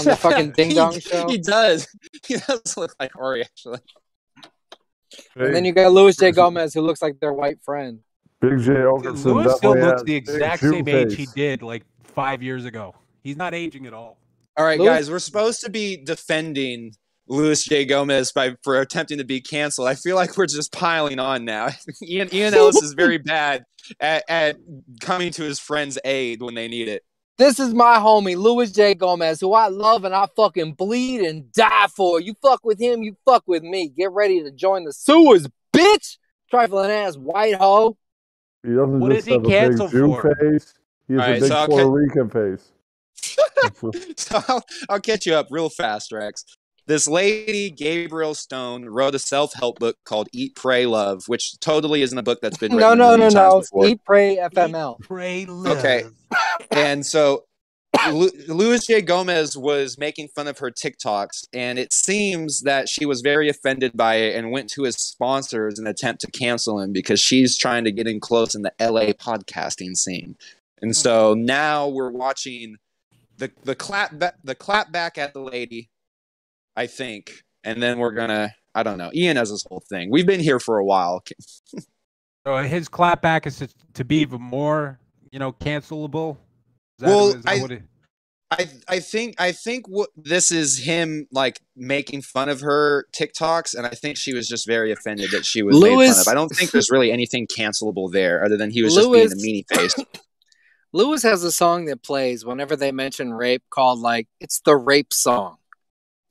on 0.00 0.04
the 0.04 0.16
fucking 0.16 0.50
Ding 0.56 0.70
He- 0.70 0.74
Dong 0.76 0.98
show. 1.00 1.26
He 1.28 1.38
does. 1.38 1.88
He 2.26 2.36
does 2.36 2.76
look 2.76 2.94
like 3.00 3.16
Ari 3.16 3.42
actually. 3.42 3.80
And 5.34 5.54
then 5.54 5.64
you 5.64 5.72
got 5.72 5.92
Luis 5.92 6.16
J. 6.16 6.30
Gomez, 6.32 6.72
who 6.72 6.80
looks 6.82 7.02
like 7.02 7.20
their 7.20 7.32
white 7.32 7.62
friend. 7.62 8.00
Big 8.40 8.58
Jay 8.58 8.74
Dude, 8.74 8.76
Oakerson 8.76 9.56
still 9.56 9.76
looks 9.76 10.02
the 10.04 10.14
exact 10.14 10.62
Jew 10.62 10.72
same 10.72 10.88
age 10.88 11.14
he 11.14 11.26
did 11.34 11.62
like 11.62 11.84
five 12.04 12.42
years 12.42 12.64
ago. 12.64 12.94
He's 13.22 13.36
not 13.36 13.54
aging 13.54 13.86
at 13.86 13.94
all. 13.94 14.18
All 14.56 14.64
right, 14.64 14.78
Louis- 14.78 14.88
guys, 14.88 15.10
we're 15.10 15.18
supposed 15.18 15.60
to 15.62 15.70
be 15.70 15.96
defending 15.96 16.92
Luis 17.32 17.64
J. 17.64 17.86
Gomez 17.86 18.30
by 18.30 18.54
for 18.62 18.78
attempting 18.80 19.16
to 19.18 19.24
be 19.24 19.40
canceled. 19.40 19.88
I 19.88 19.94
feel 19.94 20.16
like 20.16 20.36
we're 20.36 20.46
just 20.46 20.70
piling 20.70 21.18
on 21.18 21.44
now. 21.46 21.68
Ian 22.02 22.28
Ian 22.32 22.52
Ellis 22.54 22.82
is 22.82 22.92
very 22.92 23.16
bad 23.24 23.64
at, 23.98 24.24
at 24.28 24.56
coming 25.00 25.32
to 25.32 25.42
his 25.42 25.58
friend's 25.58 25.98
aid 26.04 26.42
when 26.42 26.54
they 26.54 26.68
need 26.68 26.88
it. 26.88 27.02
This 27.38 27.58
is 27.58 27.72
my 27.72 27.96
homie, 27.96 28.36
Luis 28.36 28.70
J. 28.70 28.94
Gomez, 28.94 29.40
who 29.40 29.54
I 29.54 29.68
love 29.68 30.04
and 30.04 30.14
I 30.14 30.26
fucking 30.36 30.74
bleed 30.74 31.22
and 31.22 31.50
die 31.52 31.86
for. 31.96 32.20
You 32.20 32.34
fuck 32.42 32.60
with 32.64 32.78
him, 32.78 33.02
you 33.02 33.16
fuck 33.24 33.44
with 33.46 33.62
me. 33.62 33.88
Get 33.88 34.12
ready 34.12 34.42
to 34.42 34.50
join 34.50 34.84
the 34.84 34.92
sewers, 34.92 35.48
bitch! 35.72 36.18
Trifling 36.50 36.90
ass 36.90 37.16
white 37.16 37.54
hoe. 37.54 37.96
He 38.62 38.74
doesn't 38.74 39.00
What 39.00 39.12
just 39.12 39.20
is 39.20 39.24
he 39.24 39.32
have 39.32 39.44
a 39.44 39.70
big 39.78 39.90
Jew 39.90 40.06
for? 40.20 40.34
face. 40.34 40.74
He 41.08 41.14
has 41.14 41.22
All 41.22 41.30
a 41.30 41.40
big 41.40 41.48
so 41.48 41.66
Puerto 41.66 41.84
ca- 41.84 41.90
Rican 41.90 42.30
face. 42.30 42.72
so 44.18 44.42
I'll, 44.48 44.62
I'll 44.90 45.00
catch 45.00 45.24
you 45.24 45.34
up 45.34 45.46
real 45.50 45.70
fast, 45.70 46.12
Rex. 46.12 46.44
This 46.92 47.08
lady, 47.08 47.70
Gabriel 47.70 48.34
Stone, 48.34 48.84
wrote 48.84 49.14
a 49.14 49.18
self-help 49.18 49.78
book 49.78 49.96
called 50.04 50.28
Eat, 50.30 50.54
Pray, 50.54 50.84
Love, 50.84 51.24
which 51.26 51.58
totally 51.58 52.02
isn't 52.02 52.18
a 52.18 52.22
book 52.22 52.42
that's 52.42 52.58
been 52.58 52.70
written 52.76 52.98
No, 52.98 53.16
no, 53.16 53.16
no, 53.16 53.30
no. 53.30 53.52
times 53.52 53.70
before. 53.70 53.86
Eat, 53.86 54.04
pray, 54.04 54.36
FML. 54.36 55.00
Pray 55.00 55.46
live. 55.46 55.78
Okay. 55.78 56.04
and 56.70 57.06
so 57.06 57.44
Lu- 58.10 58.30
Luis 58.46 58.86
J. 58.86 59.00
Gomez 59.00 59.56
was 59.56 59.96
making 59.96 60.28
fun 60.28 60.46
of 60.46 60.58
her 60.58 60.70
TikToks, 60.70 61.46
and 61.54 61.78
it 61.78 61.94
seems 61.94 62.60
that 62.60 62.90
she 62.90 63.06
was 63.06 63.22
very 63.22 63.48
offended 63.48 63.96
by 63.96 64.16
it 64.16 64.36
and 64.36 64.50
went 64.50 64.68
to 64.72 64.82
his 64.82 64.96
sponsors 64.96 65.78
in 65.78 65.86
an 65.86 65.90
attempt 65.90 66.20
to 66.20 66.30
cancel 66.30 66.78
him 66.78 66.92
because 66.92 67.20
she's 67.20 67.56
trying 67.56 67.84
to 67.84 67.90
get 67.90 68.06
in 68.06 68.20
close 68.20 68.54
in 68.54 68.60
the 68.60 68.72
LA 68.78 69.12
podcasting 69.12 69.96
scene. 69.96 70.36
And 70.82 70.90
hmm. 70.90 70.92
so 70.92 71.32
now 71.32 71.88
we're 71.88 72.10
watching 72.10 72.76
the 73.38 73.50
the 73.64 73.74
clap 73.74 74.12
ba- 74.12 74.34
the 74.44 74.54
clap 74.54 74.92
back 74.92 75.16
at 75.16 75.32
the 75.32 75.40
lady, 75.40 75.88
I 76.76 76.86
think, 76.86 77.42
and 77.64 77.82
then 77.82 77.98
we're 77.98 78.12
gonna 78.12 78.54
I 78.74 78.82
don't 78.82 78.98
know. 78.98 79.10
Ian 79.14 79.36
has 79.36 79.50
this 79.50 79.64
whole 79.68 79.82
thing. 79.88 80.10
We've 80.10 80.26
been 80.26 80.40
here 80.40 80.58
for 80.60 80.78
a 80.78 80.84
while. 80.84 81.22
So 82.44 82.56
his 82.56 82.88
clapback 82.88 83.46
is 83.46 83.58
to, 83.58 83.68
to 83.94 84.04
be 84.04 84.16
even 84.16 84.42
more, 84.42 84.98
you 85.30 85.38
know, 85.38 85.52
cancelable. 85.52 86.38
Is 86.98 87.04
that, 87.04 87.06
Well, 87.06 87.28
is 87.28 87.42
that 87.44 87.48
I- 87.52 87.60
what 87.60 87.70
it- 87.70 87.82
I 88.50 88.68
I 88.88 88.98
think 88.98 89.40
I 89.40 89.52
think 89.52 89.86
what 89.88 90.10
this 90.16 90.50
is 90.50 90.76
him 90.78 91.26
like 91.30 91.60
making 91.76 92.20
fun 92.22 92.48
of 92.50 92.60
her 92.60 93.06
TikToks, 93.16 93.74
and 93.74 93.86
I 93.86 93.90
think 93.90 94.16
she 94.18 94.34
was 94.34 94.46
just 94.48 94.66
very 94.66 94.90
offended 94.92 95.30
that 95.30 95.46
she 95.46 95.62
was 95.62 95.80
made 95.80 95.90
fun 96.10 96.20
of. 96.20 96.28
I 96.28 96.34
don't 96.34 96.48
think 96.50 96.70
there's 96.72 96.90
really 96.90 97.10
anything 97.12 97.46
cancelable 97.46 98.12
there, 98.12 98.44
other 98.44 98.56
than 98.58 98.70
he 98.72 98.82
was 98.82 98.94
Louis- 98.94 99.22
just 99.22 99.40
being 99.42 99.64
a 99.70 99.74
meanie 99.74 99.78
face. 99.78 99.94
Lewis 100.92 101.22
has 101.22 101.42
a 101.44 101.52
song 101.52 101.86
that 101.86 102.02
plays 102.02 102.44
whenever 102.44 102.76
they 102.76 102.92
mention 102.92 103.32
rape 103.32 103.62
called 103.70 104.00
like 104.00 104.28
it's 104.40 104.60
the 104.60 104.76
rape 104.76 105.12
song. 105.14 105.56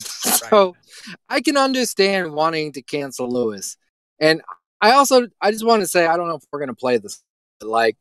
So 0.50 0.76
I 1.30 1.42
can 1.42 1.56
understand 1.58 2.34
wanting 2.34 2.74
to 2.74 2.82
cancel 2.82 3.32
Lewis. 3.32 3.78
And 4.20 4.42
I 4.82 4.92
also 4.92 5.28
I 5.42 5.52
just 5.52 5.66
want 5.66 5.82
to 5.82 5.88
say 5.88 6.06
I 6.06 6.18
don't 6.18 6.28
know 6.28 6.36
if 6.36 6.44
we're 6.52 6.60
gonna 6.60 6.74
play 6.74 6.98
this. 6.98 7.24
Like 7.62 7.96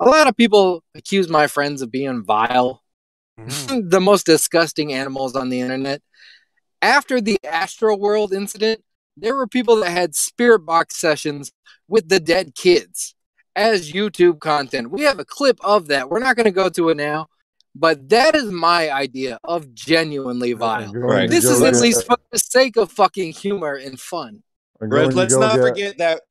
a 0.00 0.08
lot 0.08 0.28
of 0.28 0.36
people 0.36 0.84
accuse 0.94 1.28
my 1.28 1.46
friends 1.46 1.82
of 1.82 1.90
being 1.90 2.24
vile, 2.24 2.82
Mhm. 3.38 3.90
the 3.90 4.00
most 4.00 4.26
disgusting 4.26 4.92
animals 4.92 5.34
on 5.34 5.48
the 5.48 5.60
internet. 5.60 6.02
After 6.82 7.20
the 7.20 7.38
Astroworld 7.44 8.32
incident, 8.32 8.82
there 9.16 9.34
were 9.34 9.46
people 9.48 9.76
that 9.76 9.90
had 9.90 10.14
spirit 10.14 10.60
box 10.60 11.00
sessions 11.00 11.50
with 11.88 12.08
the 12.08 12.20
dead 12.20 12.54
kids 12.54 13.14
as 13.56 13.90
YouTube 13.92 14.38
content. 14.38 14.90
We 14.92 15.02
have 15.02 15.18
a 15.18 15.24
clip 15.24 15.58
of 15.64 15.88
that. 15.88 16.08
We're 16.08 16.20
not 16.20 16.36
going 16.36 16.44
to 16.44 16.52
go 16.52 16.68
to 16.68 16.90
it 16.90 16.96
now, 16.96 17.26
but 17.78 18.08
that 18.08 18.34
is 18.34 18.50
my 18.50 18.90
idea 18.90 19.38
of 19.44 19.72
genuinely 19.72 20.52
vile. 20.52 20.92
Right. 20.92 21.30
This 21.30 21.44
is 21.44 21.62
at 21.62 21.76
least 21.76 22.06
for 22.06 22.16
the 22.32 22.38
sake 22.38 22.76
of 22.76 22.90
fucking 22.90 23.32
humor 23.32 23.74
and 23.74 23.98
fun. 24.00 24.42
I'm 24.80 24.90
Red, 24.90 25.14
let's 25.14 25.36
not 25.36 25.56
get- 25.56 25.62
forget 25.62 25.98
that 25.98 26.22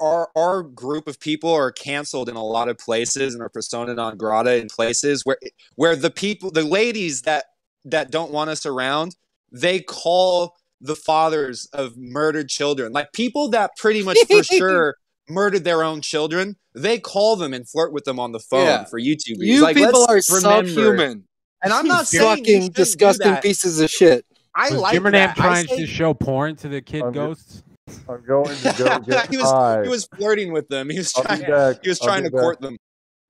our 0.00 0.28
our 0.36 0.62
group 0.62 1.06
of 1.08 1.18
people 1.18 1.50
are 1.50 1.72
canceled 1.72 2.28
in 2.28 2.36
a 2.36 2.44
lot 2.44 2.68
of 2.68 2.78
places 2.78 3.34
and 3.34 3.42
are 3.42 3.48
persona 3.48 3.94
non 3.94 4.16
grata 4.16 4.56
in 4.56 4.68
places 4.68 5.22
where 5.24 5.38
where 5.76 5.96
the 5.96 6.10
people 6.10 6.50
the 6.50 6.62
ladies 6.62 7.22
that 7.22 7.46
that 7.84 8.10
don't 8.10 8.30
want 8.30 8.50
us 8.50 8.66
around 8.66 9.16
they 9.50 9.80
call 9.80 10.56
the 10.80 10.96
fathers 10.96 11.68
of 11.72 11.96
murdered 11.96 12.48
children 12.48 12.92
like 12.92 13.12
people 13.12 13.48
that 13.48 13.70
pretty 13.78 14.02
much 14.02 14.18
for 14.30 14.42
sure 14.42 14.96
murdered 15.28 15.64
their 15.64 15.82
own 15.82 16.00
children 16.00 16.56
they 16.74 16.98
call 16.98 17.36
them 17.36 17.52
and 17.54 17.68
flirt 17.68 17.92
with 17.92 18.04
them 18.04 18.18
on 18.18 18.32
the 18.32 18.40
phone 18.40 18.66
Yeah. 18.66 18.84
for 18.84 18.98
youtube 19.00 19.36
You 19.38 19.62
like, 19.62 19.76
people 19.76 20.04
are 20.08 20.16
let's 20.16 20.30
remember- 20.30 20.68
subhuman. 20.68 21.24
and 21.62 21.72
i'm 21.72 21.86
not 21.86 22.06
saying 22.08 22.24
fucking 22.24 22.44
shouldn't 22.44 22.74
do 22.74 22.82
disgusting 22.82 23.32
that. 23.32 23.42
pieces 23.42 23.80
of 23.80 23.90
shit. 23.90 24.24
i 24.54 24.70
Was 24.70 24.78
like 24.80 24.96
Jimmer 24.98 25.04
Nam 25.04 25.12
that. 25.12 25.36
Trying 25.36 25.66
say- 25.66 25.76
to 25.78 25.86
show 25.86 26.12
porn 26.14 26.56
to 26.56 26.68
the 26.68 26.80
kid 26.80 27.02
I'm- 27.02 27.12
ghosts? 27.12 27.62
I'm 28.08 28.24
going 28.24 28.56
to 28.56 28.74
go 28.78 28.98
get 29.06 29.28
he 29.30 29.36
was 29.36 29.50
high. 29.50 29.82
he 29.82 29.88
was 29.88 30.06
flirting 30.16 30.52
with 30.52 30.68
them 30.68 30.88
he 30.88 30.98
was 30.98 31.12
I'll 31.16 31.24
trying 31.24 31.44
he 31.82 31.88
was 31.88 32.00
I'll 32.00 32.06
trying 32.06 32.22
be 32.24 32.30
to 32.30 32.36
court 32.36 32.60
them 32.60 32.76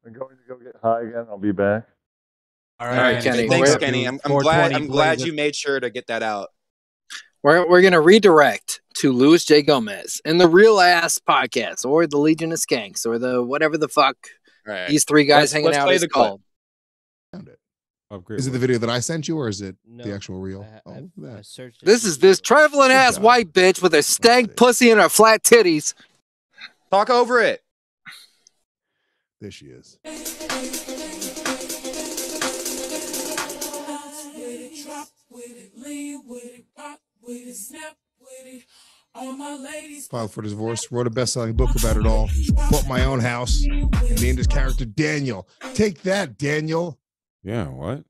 I'm 0.06 0.12
going 0.12 0.36
to 0.36 0.42
go 0.48 0.56
get 0.56 0.74
high 0.82 1.02
again. 1.02 1.26
I'll 1.30 1.38
be 1.38 1.52
back. 1.52 1.86
All 2.80 2.88
All 2.88 2.94
right, 2.96 3.22
Kenny, 3.22 3.48
Thanks, 3.48 3.76
Kenny. 3.76 4.04
I'm, 4.04 4.18
I'm 4.24 4.36
glad. 4.38 4.72
I'm 4.72 4.88
glad 4.88 5.20
you 5.20 5.32
made 5.32 5.54
sure 5.54 5.78
to 5.78 5.90
get 5.90 6.08
that 6.08 6.24
out. 6.24 6.48
We're, 7.42 7.68
we're 7.68 7.80
going 7.80 7.92
to 7.92 8.00
redirect 8.00 8.80
to 8.98 9.12
Luis 9.12 9.44
J. 9.44 9.62
Gomez 9.62 10.20
and 10.24 10.40
the 10.40 10.48
Real 10.48 10.80
Ass 10.80 11.18
Podcast 11.18 11.84
or 11.84 12.06
the 12.06 12.18
Legion 12.18 12.52
of 12.52 12.58
Skanks 12.58 13.04
or 13.04 13.18
the 13.18 13.42
whatever 13.42 13.76
the 13.76 13.88
fuck 13.88 14.16
All 14.66 14.74
right. 14.74 14.88
these 14.88 15.04
three 15.04 15.24
guys 15.24 15.40
Let's- 15.42 15.52
hanging 15.52 15.66
let's 15.66 15.78
out 15.78 15.86
play 15.86 15.94
is 15.96 16.00
the 16.02 16.08
clip. 16.08 16.24
called. 16.28 16.40
Found 17.32 17.48
it. 17.48 17.58
Oh, 18.12 18.22
Is 18.30 18.46
it 18.46 18.50
the 18.50 18.58
video 18.58 18.76
that 18.76 18.90
I 18.90 19.00
sent 19.00 19.26
you, 19.26 19.38
or 19.38 19.48
is 19.48 19.62
it 19.62 19.74
No, 19.88 20.04
the 20.04 20.12
actual 20.14 20.38
reel? 20.38 20.60
I, 20.70 20.80
Oh, 20.84 20.92
I, 20.92 20.94
look 21.16 21.30
at 21.30 21.32
I 21.32 21.36
that. 21.36 21.72
This 21.82 22.04
is 22.04 22.18
this 22.18 22.38
you. 22.38 22.42
traveling 22.42 22.90
ass 22.90 23.18
white 23.18 23.54
bitch 23.54 23.80
with 23.82 23.94
a 23.94 24.02
stank 24.02 24.54
pussy 24.54 24.90
and 24.90 25.00
her 25.00 25.08
flat 25.08 25.42
titties. 25.42 25.94
Talk 26.90 27.08
over 27.08 27.40
it. 27.40 27.62
There 29.40 29.50
she 29.50 29.66
is. 29.66 29.98
With 35.30 35.56
it, 35.56 35.72
lean 35.78 36.22
with 36.26 36.44
it, 36.44 36.66
pop 36.76 37.00
with 37.22 37.46
it, 37.48 37.54
snap 37.54 37.96
with 38.20 38.54
it. 38.54 38.62
All 39.14 39.32
my 39.32 39.54
ladies. 39.56 40.06
Filed 40.06 40.32
for 40.32 40.40
divorce, 40.42 40.90
wrote 40.90 41.06
a 41.06 41.10
best-selling 41.10 41.52
book 41.54 41.70
about 41.78 41.98
it 41.98 42.06
all, 42.06 42.30
bought 42.70 42.88
my 42.88 43.04
own 43.04 43.20
house, 43.20 43.62
and 43.62 43.90
named 44.22 44.38
his 44.38 44.46
character 44.46 44.86
Daniel. 44.86 45.46
Take 45.74 46.00
that, 46.02 46.38
Daniel. 46.38 46.98
Yeah, 47.42 47.68
what? 47.68 48.04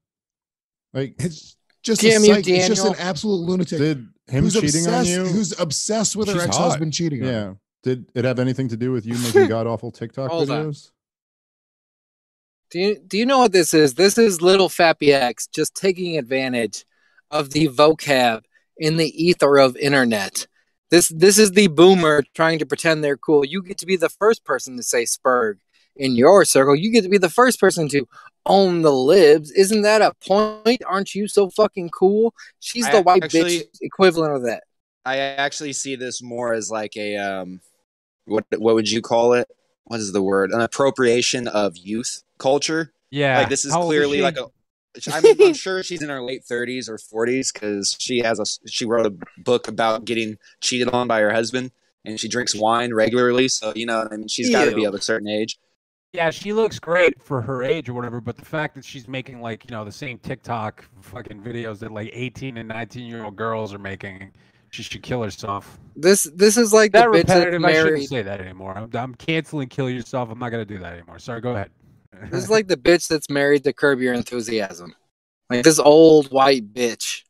Like 0.94 1.14
It's 1.18 1.56
just 1.82 2.02
Damn 2.02 2.22
a 2.22 2.26
you, 2.26 2.34
psych- 2.34 2.48
it's 2.48 2.68
just 2.68 2.86
an 2.86 2.94
absolute 2.98 3.34
lunatic. 3.40 3.78
did 3.78 4.06
him 4.28 4.44
who's 4.44 4.54
cheating 4.54 4.86
on 4.86 5.00
obsessed, 5.00 5.08
you? 5.10 5.24
Who's 5.24 5.58
obsessed 5.58 6.14
with 6.14 6.28
her 6.28 6.40
ex-husband 6.40 6.92
cheating 6.92 7.22
on 7.22 7.26
her. 7.28 7.32
yeah. 7.32 7.52
Did 7.82 8.06
it 8.14 8.24
have 8.24 8.38
anything 8.38 8.68
to 8.68 8.76
do 8.76 8.92
with 8.92 9.04
you 9.04 9.18
making 9.18 9.48
god 9.48 9.66
awful 9.66 9.90
TikTok 9.90 10.30
Hold 10.30 10.50
on. 10.50 10.66
videos? 10.66 10.90
Do 12.70 12.78
you 12.78 12.98
do 13.06 13.18
you 13.18 13.26
know 13.26 13.38
what 13.38 13.50
this 13.52 13.74
is? 13.74 13.94
This 13.94 14.16
is 14.18 14.40
little 14.40 14.68
Fappy 14.68 15.08
X 15.12 15.46
just 15.48 15.74
taking 15.74 16.16
advantage 16.16 16.84
of 17.30 17.50
the 17.50 17.66
vocab 17.68 18.42
in 18.79 18.97
the 18.97 19.09
ether 19.25 19.59
of 19.59 19.77
internet. 19.77 20.47
This 20.91 21.09
this 21.09 21.39
is 21.39 21.53
the 21.53 21.68
boomer 21.68 22.23
trying 22.35 22.59
to 22.59 22.66
pretend 22.66 23.03
they're 23.03 23.16
cool. 23.16 23.45
You 23.45 23.62
get 23.62 23.79
to 23.79 23.87
be 23.87 23.97
the 23.97 24.09
first 24.11 24.45
person 24.45 24.77
to 24.77 24.83
say 24.83 25.05
spurg 25.05 25.55
in 25.97 26.16
your 26.16 26.45
circle. 26.45 26.77
You 26.77 26.91
get 26.93 27.03
to 27.03 27.09
be 27.09 27.18
the 27.18 27.31
first 27.31 27.59
person 27.61 27.89
to 27.89 28.07
own 28.45 28.83
the 28.83 28.93
libs. 28.93 29.51
Isn't 29.53 29.83
that 29.83 30.03
a 30.03 30.12
point? 30.27 30.83
Aren't 30.87 31.14
you 31.14 31.29
so 31.29 31.49
fucking 31.49 31.91
cool? 31.91 32.35
She's 32.61 32.87
I 32.87 32.93
the 32.93 33.03
white 33.03 33.25
actually- 33.25 33.61
bitch 33.61 33.79
equivalent 33.81 34.35
of 34.37 34.43
that. 34.45 34.64
I 35.05 35.18
actually 35.18 35.73
see 35.73 35.97
this 35.97 36.23
more 36.23 36.53
as 36.53 36.70
like 36.70 36.97
a 36.97 37.16
um, 37.16 37.61
what 38.27 38.45
what 38.59 38.75
would 38.75 38.91
you 38.91 39.01
call 39.03 39.33
it? 39.33 39.49
What 39.85 39.99
is 39.99 40.12
the 40.12 40.23
word? 40.23 40.53
An 40.53 40.61
appropriation 40.61 41.49
of 41.49 41.77
youth 41.77 42.23
culture. 42.39 42.93
Yeah. 43.11 43.39
Like 43.39 43.49
this 43.49 43.64
is 43.64 43.73
How 43.73 43.83
clearly 43.83 44.18
she? 44.18 44.23
like 44.23 44.37
a. 44.39 44.47
I 45.12 45.20
mean, 45.20 45.36
I'm 45.40 45.55
sure 45.55 45.82
she's 45.82 46.03
in 46.03 46.09
her 46.09 46.22
late 46.22 46.45
30s 46.45 46.88
or 46.88 46.99
40s 46.99 47.53
because 47.53 47.97
she 47.99 48.18
has 48.20 48.38
a 48.38 48.68
she 48.68 48.84
wrote 48.84 49.07
a 49.07 49.14
book 49.38 49.68
about 49.68 50.05
getting 50.05 50.38
cheated 50.61 50.88
on 50.88 51.09
by 51.09 51.20
her 51.20 51.32
husband, 51.32 51.72
and 52.05 52.18
she 52.18 52.28
drinks 52.28 52.55
wine 52.55 52.93
regularly. 52.95 53.49
So 53.49 53.72
you 53.74 53.86
know, 53.86 54.07
I 54.11 54.16
mean, 54.16 54.28
she's 54.28 54.51
got 54.51 54.66
to 54.66 54.74
be 54.74 54.84
of 54.84 54.95
a 54.95 55.01
certain 55.01 55.28
age. 55.28 55.59
Yeah, 56.12 56.28
she 56.28 56.53
looks 56.53 56.78
great 56.78 57.22
for 57.22 57.40
her 57.40 57.62
age 57.62 57.88
or 57.88 57.95
whatever, 57.95 58.20
but 58.20 58.36
the 58.36 58.45
fact 58.45 58.74
that 58.74 58.84
she's 58.84 59.09
making 59.09 59.40
like, 59.40 59.64
you 59.64 59.74
know, 59.74 59.82
the 59.82 59.90
same 59.90 60.18
TikTok 60.18 60.84
fucking 61.01 61.40
videos 61.40 61.78
that 61.78 61.90
like 61.90 62.11
18 62.12 62.59
and 62.59 62.68
19 62.68 63.07
year 63.07 63.24
old 63.24 63.34
girls 63.34 63.72
are 63.72 63.78
making, 63.78 64.30
she 64.68 64.82
should 64.82 65.03
kill 65.03 65.22
herself. 65.22 65.78
This 65.97 66.24
this 66.34 66.59
is 66.59 66.70
like 66.70 66.93
That 66.93 67.11
the 67.11 67.18
bitch 67.18 67.26
that's 67.26 67.47
repetitive, 67.47 67.64
I 67.64 67.72
shouldn't 67.72 68.09
say 68.09 68.22
that 68.22 68.43
anymore. 68.43 68.76
I'm, 68.76 68.90
I'm 68.95 69.14
canceling 69.14 69.68
kill 69.68 69.88
yourself. 69.88 70.28
I'm 70.30 70.38
not 70.38 70.51
going 70.51 70.66
to 70.66 70.74
do 70.74 70.78
that 70.80 70.93
anymore. 70.93 71.18
Sorry, 71.18 71.40
go 71.40 71.53
ahead. 71.53 71.70
This 72.31 72.45
is 72.45 72.51
like 72.51 72.68
the 72.68 72.77
bitch 72.77 73.09
that's 73.09 73.31
married 73.31 73.64
to 73.64 73.73
Curb 73.73 74.01
Your 74.01 74.14
Enthusiasm. 74.14 74.95
Like 75.51 75.64
this 75.64 75.79
old 75.79 76.31
white 76.31 76.73
bitch 76.73 77.23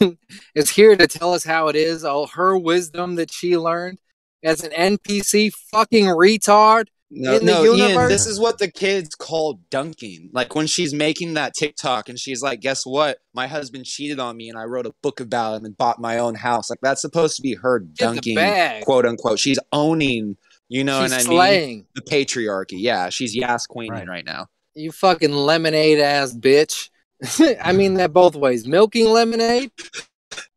is 0.54 0.70
here 0.70 0.96
to 0.96 1.06
tell 1.06 1.32
us 1.32 1.44
how 1.44 1.68
it 1.68 1.76
is. 1.76 2.04
All 2.04 2.26
her 2.28 2.56
wisdom 2.56 3.16
that 3.16 3.32
she 3.32 3.56
learned 3.56 3.98
as 4.42 4.64
an 4.64 4.72
NPC 4.72 5.52
fucking 5.70 6.06
retard. 6.06 6.86
No, 7.14 7.36
in 7.36 7.44
the 7.44 7.52
no, 7.52 7.64
Ian, 7.64 7.76
universe? 7.76 8.10
this 8.10 8.26
is 8.26 8.40
what 8.40 8.56
the 8.56 8.70
kids 8.70 9.14
call 9.14 9.60
dunking. 9.70 10.30
Like 10.32 10.54
when 10.54 10.66
she's 10.66 10.94
making 10.94 11.34
that 11.34 11.52
TikTok 11.54 12.08
and 12.08 12.18
she's 12.18 12.42
like, 12.42 12.60
"Guess 12.60 12.86
what? 12.86 13.18
My 13.34 13.46
husband 13.46 13.84
cheated 13.84 14.18
on 14.18 14.34
me, 14.34 14.48
and 14.48 14.58
I 14.58 14.64
wrote 14.64 14.86
a 14.86 14.94
book 15.02 15.20
about 15.20 15.56
him 15.58 15.66
and 15.66 15.76
bought 15.76 16.00
my 16.00 16.18
own 16.18 16.34
house." 16.34 16.70
Like 16.70 16.78
that's 16.80 17.02
supposed 17.02 17.36
to 17.36 17.42
be 17.42 17.54
her 17.54 17.80
Get 17.80 17.96
dunking, 17.98 18.82
quote 18.82 19.04
unquote. 19.04 19.38
She's 19.38 19.58
owning, 19.72 20.38
you 20.72 20.84
know 20.84 21.02
She's 21.02 21.10
what 21.12 21.20
I 21.20 21.22
mean? 21.24 21.26
slaying. 21.38 21.86
The 21.94 22.00
patriarchy. 22.02 22.76
Yeah, 22.80 23.08
she's 23.10 23.34
Yas 23.36 23.66
Queen 23.66 23.92
Right. 23.92 24.08
right 24.08 24.24
now. 24.24 24.46
You 24.74 24.90
fucking 24.90 25.32
lemonade 25.32 25.98
ass 26.00 26.32
bitch. 26.34 26.88
I 27.62 27.72
mean 27.72 27.94
that 27.94 28.12
both 28.12 28.34
ways. 28.34 28.66
Milking 28.66 29.06
lemonade 29.10 29.70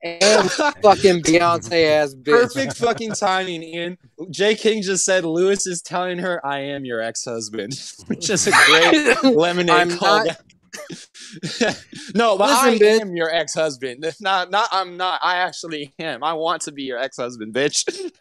and 0.01 0.49
fucking 0.81 1.21
Beyonce 1.21 1.89
ass 1.89 2.15
bitch. 2.15 2.31
Perfect 2.53 2.77
fucking 2.77 3.11
timing, 3.13 3.61
Ian. 3.63 3.97
Jay 4.31 4.55
King 4.55 4.81
just 4.81 5.03
said 5.03 5.25
Lewis 5.25 5.67
is 5.67 5.81
telling 5.81 6.19
her, 6.19 6.43
"I 6.45 6.59
am 6.59 6.85
your 6.85 7.01
ex-husband," 7.01 7.73
which 8.07 8.29
is 8.29 8.47
a 8.47 8.51
great 8.51 9.23
lemonade 9.35 9.69
I'm 9.75 9.97
call. 9.97 10.25
not- 10.25 10.37
no, 12.15 12.37
but 12.37 12.49
Listen, 12.49 12.69
I 12.69 12.79
bitch. 12.79 13.01
am 13.01 13.15
your 13.15 13.33
ex-husband. 13.33 14.05
Not, 14.21 14.51
not. 14.51 14.69
I'm 14.71 14.97
not. 14.97 15.19
I 15.23 15.37
actually 15.37 15.93
am. 15.99 16.23
I 16.23 16.33
want 16.33 16.61
to 16.63 16.71
be 16.71 16.83
your 16.83 16.97
ex-husband, 16.97 17.53
bitch. 17.53 18.11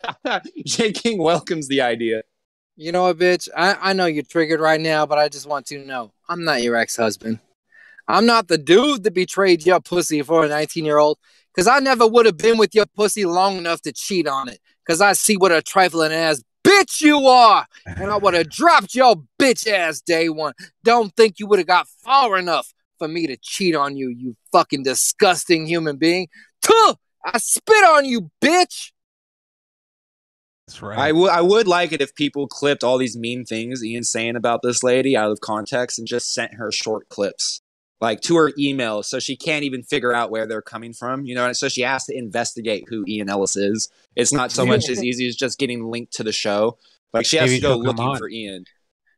Jay 0.67 0.93
King 0.93 1.19
welcomes 1.23 1.69
the 1.69 1.81
idea. 1.81 2.23
You 2.77 2.93
know 2.93 3.03
what, 3.05 3.19
bitch? 3.19 3.49
I, 3.57 3.77
I 3.81 3.93
know 3.93 4.07
you're 4.07 4.25
triggered 4.25 4.61
right 4.61 4.81
now, 4.81 5.07
but 5.07 5.19
I 5.19 5.29
just 5.29 5.47
want 5.47 5.71
you 5.71 5.79
to 5.81 5.87
know 5.87 6.13
I'm 6.29 6.45
not 6.45 6.63
your 6.63 6.77
ex 6.77 6.97
husband. 6.97 7.39
I'm 8.09 8.27
not 8.27 8.49
the 8.49 8.59
dude 8.59 9.05
that 9.05 9.15
betrayed 9.15 9.65
your 9.65 9.81
pussy 9.81 10.23
for 10.23 10.45
a 10.45 10.49
19 10.49 10.85
year 10.85 10.99
old, 10.99 11.19
because 11.55 11.69
I 11.69 11.79
never 11.79 12.07
would 12.07 12.27
have 12.27 12.37
been 12.37 12.59
with 12.59 12.75
your 12.75 12.87
pussy 12.87 13.25
long 13.25 13.57
enough 13.57 13.81
to 13.83 13.93
cheat 13.93 14.27
on 14.27 14.49
it, 14.49 14.59
because 14.85 15.01
I 15.01 15.13
see 15.13 15.37
what 15.37 15.53
a 15.53 15.63
trifling 15.63 16.13
ass 16.13 16.43
bitch 16.65 17.01
you 17.01 17.27
are, 17.27 17.67
and 17.87 18.11
I 18.11 18.17
would 18.17 18.35
have 18.35 18.49
dropped 18.51 18.95
your 18.95 19.17
bitch 19.41 19.71
ass 19.71 20.01
day 20.01 20.29
one. 20.29 20.55
Don't 20.83 21.15
think 21.15 21.39
you 21.39 21.47
would 21.47 21.59
have 21.59 21.69
got 21.69 21.87
far 22.03 22.37
enough 22.39 22.73
for 22.99 23.09
me 23.09 23.27
to 23.27 23.37
cheat 23.37 23.75
on 23.75 23.97
you, 23.97 24.09
you 24.09 24.37
fucking 24.53 24.83
disgusting 24.83 25.67
human 25.67 25.97
being. 25.97 26.29
Tuh! 26.63 26.95
I 27.25 27.39
spit 27.39 27.85
on 27.85 28.05
you, 28.05 28.31
bitch! 28.43 28.93
That's 30.67 30.81
right. 30.81 30.99
I 30.99 31.13
would. 31.13 31.31
I 31.31 31.43
would 31.43 31.69
like 31.69 31.93
it 31.93 32.01
if 32.01 32.15
people 32.15 32.49
clipped 32.49 32.83
all 32.83 32.97
these 32.97 33.17
mean 33.17 33.45
things 33.45 33.85
Ian's 33.85 34.11
saying 34.11 34.37
about 34.37 34.63
this 34.63 34.83
lady 34.83 35.17
out 35.17 35.31
of 35.31 35.41
context 35.41 35.99
and 35.99 36.09
just 36.09 36.33
sent 36.33 36.55
her 36.55 36.73
short 36.73 37.09
clips, 37.11 37.61
like 38.05 38.21
to 38.23 38.37
her 38.37 38.53
email, 38.59 39.03
so 39.03 39.19
she 39.19 39.37
can't 39.37 39.65
even 39.65 39.83
figure 39.83 40.13
out 40.13 40.31
where 40.31 40.47
they're 40.47 40.63
coming 40.63 40.93
from. 40.93 41.25
You 41.25 41.35
know, 41.35 41.47
and 41.47 41.57
so 41.57 41.69
she 41.69 41.81
has 41.83 42.05
to 42.07 42.17
investigate 42.17 42.85
who 42.89 43.05
Ian 43.09 43.29
Ellis 43.29 43.57
is. 43.57 43.89
It's 44.15 44.33
not 44.33 44.53
so 44.53 44.65
much 44.65 44.89
as 44.89 45.03
easy 45.03 45.27
as 45.27 45.35
just 45.37 45.59
getting 45.59 45.91
linked 45.91 46.13
to 46.15 46.23
the 46.23 46.33
show. 46.33 46.79
Like 47.13 47.27
she 47.27 47.37
has 47.39 47.51
Maybe 47.51 47.61
to 47.61 47.69
go 47.69 47.77
looking 47.77 48.05
on. 48.05 48.19
for 48.19 48.29
Ian. 48.29 48.65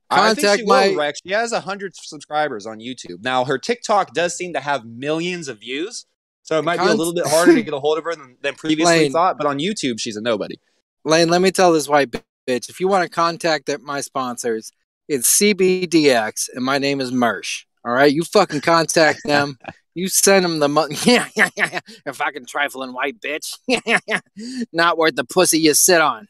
I 0.08 0.34
think 0.34 0.46
Contact 0.46 0.58
she 0.60 0.64
will, 0.64 0.92
my- 0.92 0.94
Rex. 0.94 1.20
She 1.26 1.32
has 1.32 1.52
a 1.52 1.60
hundred 1.60 1.96
subscribers 1.96 2.64
on 2.66 2.78
YouTube 2.78 3.22
now. 3.24 3.44
Her 3.44 3.58
TikTok 3.58 4.14
does 4.14 4.36
seem 4.36 4.52
to 4.52 4.60
have 4.60 4.84
millions 4.84 5.48
of 5.48 5.58
views, 5.60 6.06
so 6.42 6.58
it 6.58 6.64
might 6.64 6.78
be 6.78 6.86
a 6.86 6.94
little 6.94 7.12
bit 7.14 7.26
harder 7.26 7.54
to 7.54 7.62
get 7.62 7.74
a 7.74 7.80
hold 7.80 7.98
of 7.98 8.04
her 8.04 8.14
than, 8.14 8.36
than 8.40 8.54
previously 8.54 8.84
Lane. 9.00 9.12
thought. 9.12 9.36
But 9.36 9.46
on 9.48 9.58
YouTube, 9.58 9.98
she's 9.98 10.16
a 10.16 10.20
nobody. 10.20 10.56
Lane, 11.04 11.28
let 11.28 11.40
me 11.42 11.50
tell 11.50 11.72
this 11.72 11.88
white 11.88 12.12
bitch. 12.12 12.68
If 12.68 12.78
you 12.78 12.86
want 12.86 13.02
to 13.02 13.08
contact 13.08 13.68
my 13.82 14.00
sponsors, 14.00 14.70
it's 15.08 15.28
CBDX, 15.40 16.50
and 16.54 16.64
my 16.64 16.78
name 16.78 17.00
is 17.00 17.10
Mersh. 17.10 17.64
All 17.86 17.92
right, 17.92 18.12
you 18.12 18.24
fucking 18.24 18.62
contact 18.62 19.20
them. 19.24 19.56
You 19.94 20.08
send 20.08 20.44
them 20.44 20.58
the 20.58 20.68
money. 20.68 20.96
Yeah, 21.04 21.28
yeah, 21.36 21.48
yeah, 21.56 21.68
yeah. 21.72 21.80
A 22.04 22.12
fucking 22.12 22.46
trifling 22.46 22.92
white 22.92 23.20
bitch. 23.20 23.56
Not 24.72 24.98
worth 24.98 25.14
the 25.14 25.24
pussy 25.24 25.60
you 25.60 25.72
sit 25.72 26.00
on. 26.00 26.26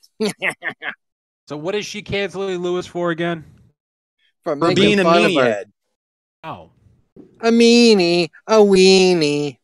so 1.48 1.56
what 1.56 1.74
is 1.74 1.86
she 1.86 2.02
canceling 2.02 2.58
Lewis 2.58 2.86
for 2.86 3.10
again? 3.10 3.44
For 4.44 4.56
For 4.56 4.74
being 4.74 5.00
a 5.00 5.04
fun 5.04 5.22
meanie 5.22 5.64
Oh. 6.44 6.70
A 7.40 7.48
meanie, 7.48 8.28
a 8.46 8.56
weenie. 8.56 9.58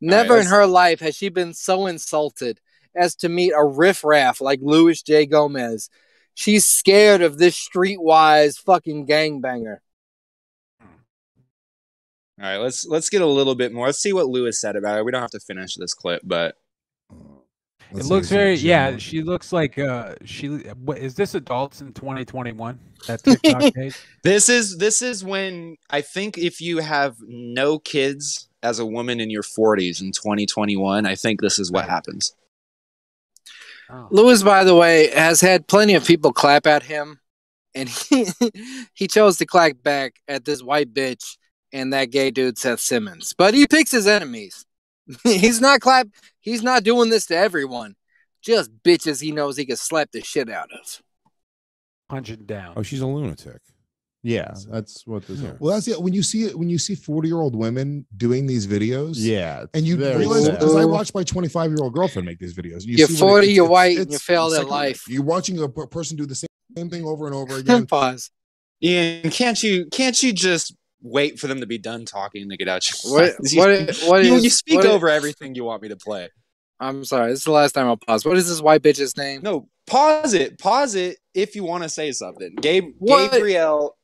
Never 0.00 0.38
in 0.38 0.46
her 0.46 0.66
life 0.66 1.00
has 1.00 1.16
she 1.16 1.30
been 1.30 1.54
so 1.54 1.86
insulted 1.86 2.60
as 2.94 3.16
to 3.16 3.28
meet 3.28 3.52
a 3.56 3.64
riffraff 3.64 4.40
like 4.40 4.60
Luis 4.62 5.02
J. 5.02 5.26
Gomez. 5.26 5.88
She's 6.34 6.66
scared 6.66 7.22
of 7.22 7.38
this 7.38 7.56
streetwise 7.56 8.58
fucking 8.58 9.06
gangbanger. 9.08 9.78
All 12.40 12.48
right, 12.48 12.58
let's 12.58 12.86
let's 12.86 13.08
get 13.08 13.20
a 13.20 13.26
little 13.26 13.54
bit 13.54 13.72
more. 13.72 13.86
Let's 13.86 13.98
see 13.98 14.12
what 14.12 14.28
Lewis 14.28 14.60
said 14.60 14.76
about 14.76 14.98
it. 14.98 15.04
We 15.04 15.10
don't 15.10 15.22
have 15.22 15.30
to 15.32 15.40
finish 15.40 15.74
this 15.74 15.92
clip, 15.92 16.22
but 16.24 16.56
Let's 17.90 18.06
it 18.06 18.10
looks 18.10 18.28
very 18.28 18.54
it's 18.54 18.62
yeah. 18.62 18.84
genuine. 18.84 19.00
She 19.00 19.22
looks 19.22 19.52
like 19.52 19.78
uh 19.78 20.14
she. 20.24 20.46
What 20.46 20.98
is 20.98 21.14
this 21.14 21.34
adults 21.34 21.80
in 21.80 21.92
2021? 21.94 22.78
That 23.06 23.22
TikTok 23.24 23.74
page. 23.74 23.98
this 24.22 24.48
is 24.48 24.78
this 24.78 25.02
is 25.02 25.24
when 25.24 25.76
I 25.90 26.02
think 26.02 26.36
if 26.38 26.60
you 26.60 26.78
have 26.78 27.16
no 27.26 27.78
kids 27.78 28.48
as 28.62 28.78
a 28.78 28.86
woman 28.86 29.20
in 29.20 29.30
your 29.30 29.42
40s 29.42 30.00
in 30.00 30.12
2021, 30.12 31.06
I 31.06 31.14
think 31.14 31.40
this 31.40 31.58
is 31.58 31.72
what 31.72 31.88
happens. 31.88 32.34
Oh. 33.90 34.08
Lewis, 34.10 34.42
by 34.42 34.64
the 34.64 34.74
way, 34.74 35.10
has 35.10 35.40
had 35.40 35.66
plenty 35.66 35.94
of 35.94 36.04
people 36.04 36.32
clap 36.32 36.66
at 36.66 36.82
him, 36.82 37.20
and 37.74 37.88
he, 38.10 38.26
he 38.92 39.06
chose 39.06 39.38
to 39.38 39.46
clap 39.46 39.82
back 39.82 40.16
at 40.28 40.44
this 40.44 40.62
white 40.62 40.92
bitch 40.92 41.36
and 41.72 41.92
that 41.92 42.06
gay 42.10 42.30
dude 42.30 42.58
Seth 42.58 42.80
Simmons. 42.80 43.34
But 43.36 43.54
he 43.54 43.66
picks 43.66 43.90
his 43.90 44.06
enemies. 44.06 44.64
he's 45.24 45.60
not 45.60 45.80
clap. 45.80 46.06
He's 46.40 46.62
not 46.62 46.84
doing 46.84 47.10
this 47.10 47.26
to 47.26 47.36
everyone. 47.36 47.94
Just 48.42 48.70
bitches 48.82 49.20
he 49.20 49.32
knows 49.32 49.56
he 49.56 49.66
can 49.66 49.76
slap 49.76 50.10
the 50.12 50.22
shit 50.22 50.48
out 50.50 50.70
of. 50.72 51.02
Punching 52.08 52.44
down. 52.46 52.74
Oh, 52.76 52.82
she's 52.82 53.00
a 53.00 53.06
lunatic. 53.06 53.60
Yeah, 54.22 54.52
that's 54.68 55.06
what 55.06 55.26
this 55.26 55.40
Yeah. 55.40 55.50
is. 55.52 55.60
Well, 55.60 55.74
that's 55.74 55.86
it. 55.88 56.00
When 56.02 56.12
you 56.12 56.22
see 56.22 56.44
it, 56.44 56.58
when 56.58 56.68
you 56.68 56.78
see 56.78 56.94
40 56.94 57.28
year 57.28 57.38
old 57.38 57.54
women 57.54 58.04
doing 58.16 58.46
these 58.46 58.66
videos, 58.66 59.14
Yeah, 59.16 59.64
and 59.74 59.86
you 59.86 59.96
realize 59.96 60.48
because 60.48 60.74
I 60.74 60.84
watched 60.84 61.14
my 61.14 61.22
25 61.22 61.70
year 61.70 61.78
old 61.80 61.94
girlfriend 61.94 62.26
make 62.26 62.38
these 62.38 62.54
videos. 62.54 62.84
You 62.84 62.96
You're 62.96 63.06
see 63.08 63.14
what 63.14 63.30
40, 63.44 63.52
you're 63.52 63.68
white, 63.68 63.98
and 63.98 64.10
you 64.10 64.16
it's 64.16 64.24
failed 64.24 64.54
at 64.54 64.66
life. 64.66 65.04
You're 65.08 65.22
watching 65.22 65.60
a 65.62 65.68
person 65.68 66.16
do 66.16 66.26
the 66.26 66.34
same, 66.34 66.48
same 66.76 66.90
thing 66.90 67.04
over 67.04 67.26
and 67.26 67.34
over 67.34 67.56
again. 67.58 67.86
Pause. 67.86 68.30
Ian, 68.82 69.30
can't 69.30 69.62
you 69.62 69.86
can't 69.86 70.20
you 70.22 70.32
just 70.32 70.74
wait 71.00 71.38
for 71.38 71.46
them 71.46 71.60
to 71.60 71.66
be 71.66 71.78
done 71.78 72.04
talking 72.04 72.48
to 72.50 72.56
get 72.56 72.68
out 72.68 72.82
your 72.90 73.12
What- 73.12 73.34
You- 73.50 73.58
what- 73.58 73.96
what 74.06 74.24
you, 74.24 74.34
is- 74.34 74.44
you 74.44 74.50
speak 74.50 74.76
what 74.76 74.84
is- 74.84 74.90
over 74.90 75.08
everything 75.08 75.54
you 75.54 75.64
want 75.64 75.82
me 75.82 75.88
to 75.88 75.96
play. 75.96 76.28
I'm 76.80 77.04
sorry. 77.04 77.30
This 77.30 77.40
is 77.40 77.44
the 77.44 77.50
last 77.50 77.72
time 77.72 77.86
I'll 77.86 77.96
pause. 77.96 78.24
What 78.24 78.36
is 78.36 78.48
this 78.48 78.60
white 78.60 78.82
bitch's 78.82 79.16
name? 79.16 79.40
No, 79.42 79.68
pause 79.86 80.32
it. 80.34 80.58
Pause 80.60 80.94
it 80.94 81.16
if 81.34 81.56
you 81.56 81.64
want 81.64 81.82
to 81.82 81.88
say 81.88 82.12
something. 82.12 82.54
Gabe 82.60 82.94
What? 82.98 83.32
Gabriel 83.32 83.96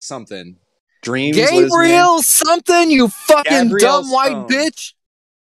something. 0.00 0.56
Dreams. 1.02 1.36
what 1.36 1.44
is 1.44 1.50
his 1.50 1.58
name? 1.60 1.68
Gabriel 1.70 2.22
something, 2.22 2.90
you 2.90 3.08
fucking 3.08 3.64
Gabriel 3.64 4.02
dumb 4.02 4.10
white 4.10 4.48
bitch. 4.48 4.94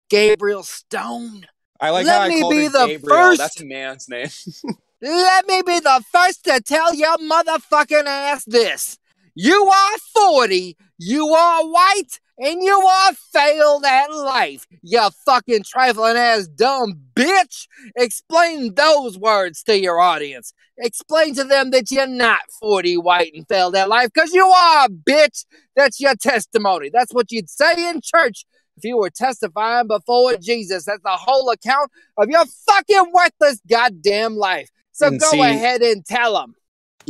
Gabriel 0.09 0.62
Stone. 0.62 1.47
I 1.80 1.91
like 1.91 2.07
Let 2.07 2.28
me 2.28 2.43
be 2.49 2.68
the 2.68 2.86
Gabriel. 2.86 3.16
first- 3.18 3.38
That's 3.38 3.61
a 3.61 3.64
man's 3.64 4.09
name. 4.09 4.28
Let 5.03 5.47
me 5.47 5.62
be 5.66 5.80
the 5.80 6.05
first 6.12 6.45
to 6.45 6.61
tell 6.61 6.95
your 6.95 7.16
motherfucking 7.18 8.05
ass 8.07 8.45
this. 8.45 8.97
You 9.35 9.64
are 9.66 9.99
40, 10.14 10.76
you 10.99 11.26
are 11.28 11.64
white, 11.64 12.20
and 12.39 12.62
you 12.62 12.78
are 12.81 13.12
failed 13.33 13.85
at 13.85 14.07
life. 14.12 14.66
You 14.83 15.09
fucking 15.26 15.62
trifling 15.64 16.16
ass 16.16 16.47
dumb 16.49 16.99
bitch. 17.14 17.66
Explain 17.97 18.74
those 18.74 19.18
words 19.18 19.62
to 19.64 19.78
your 19.78 20.01
audience. 20.01 20.53
Explain 20.78 21.35
to 21.35 21.45
them 21.45 21.70
that 21.70 21.91
you're 21.91 22.07
not 22.07 22.41
40 22.61 22.97
white 22.99 23.33
and 23.35 23.47
failed 23.47 23.76
at 23.76 23.89
life 23.89 24.11
because 24.14 24.33
you 24.33 24.47
are, 24.47 24.89
bitch. 24.89 25.45
That's 25.76 26.01
your 26.01 26.14
testimony. 26.16 26.91
That's 26.93 27.12
what 27.12 27.31
you'd 27.31 27.51
say 27.51 27.89
in 27.89 28.01
church 28.03 28.45
if 28.76 28.85
you 28.85 28.97
were 28.97 29.11
testifying 29.11 29.87
before 29.87 30.37
Jesus. 30.37 30.87
That's 30.87 31.03
the 31.03 31.11
whole 31.11 31.51
account 31.51 31.91
of 32.16 32.31
your 32.31 32.45
fucking 32.66 33.12
worthless 33.12 33.61
goddamn 33.68 34.37
life. 34.37 34.70
So 34.93 35.09
And 35.09 35.20
go 35.20 35.31
see- 35.31 35.41
ahead 35.41 35.83
and 35.83 36.05
tell 36.05 36.35
them. 36.35 36.55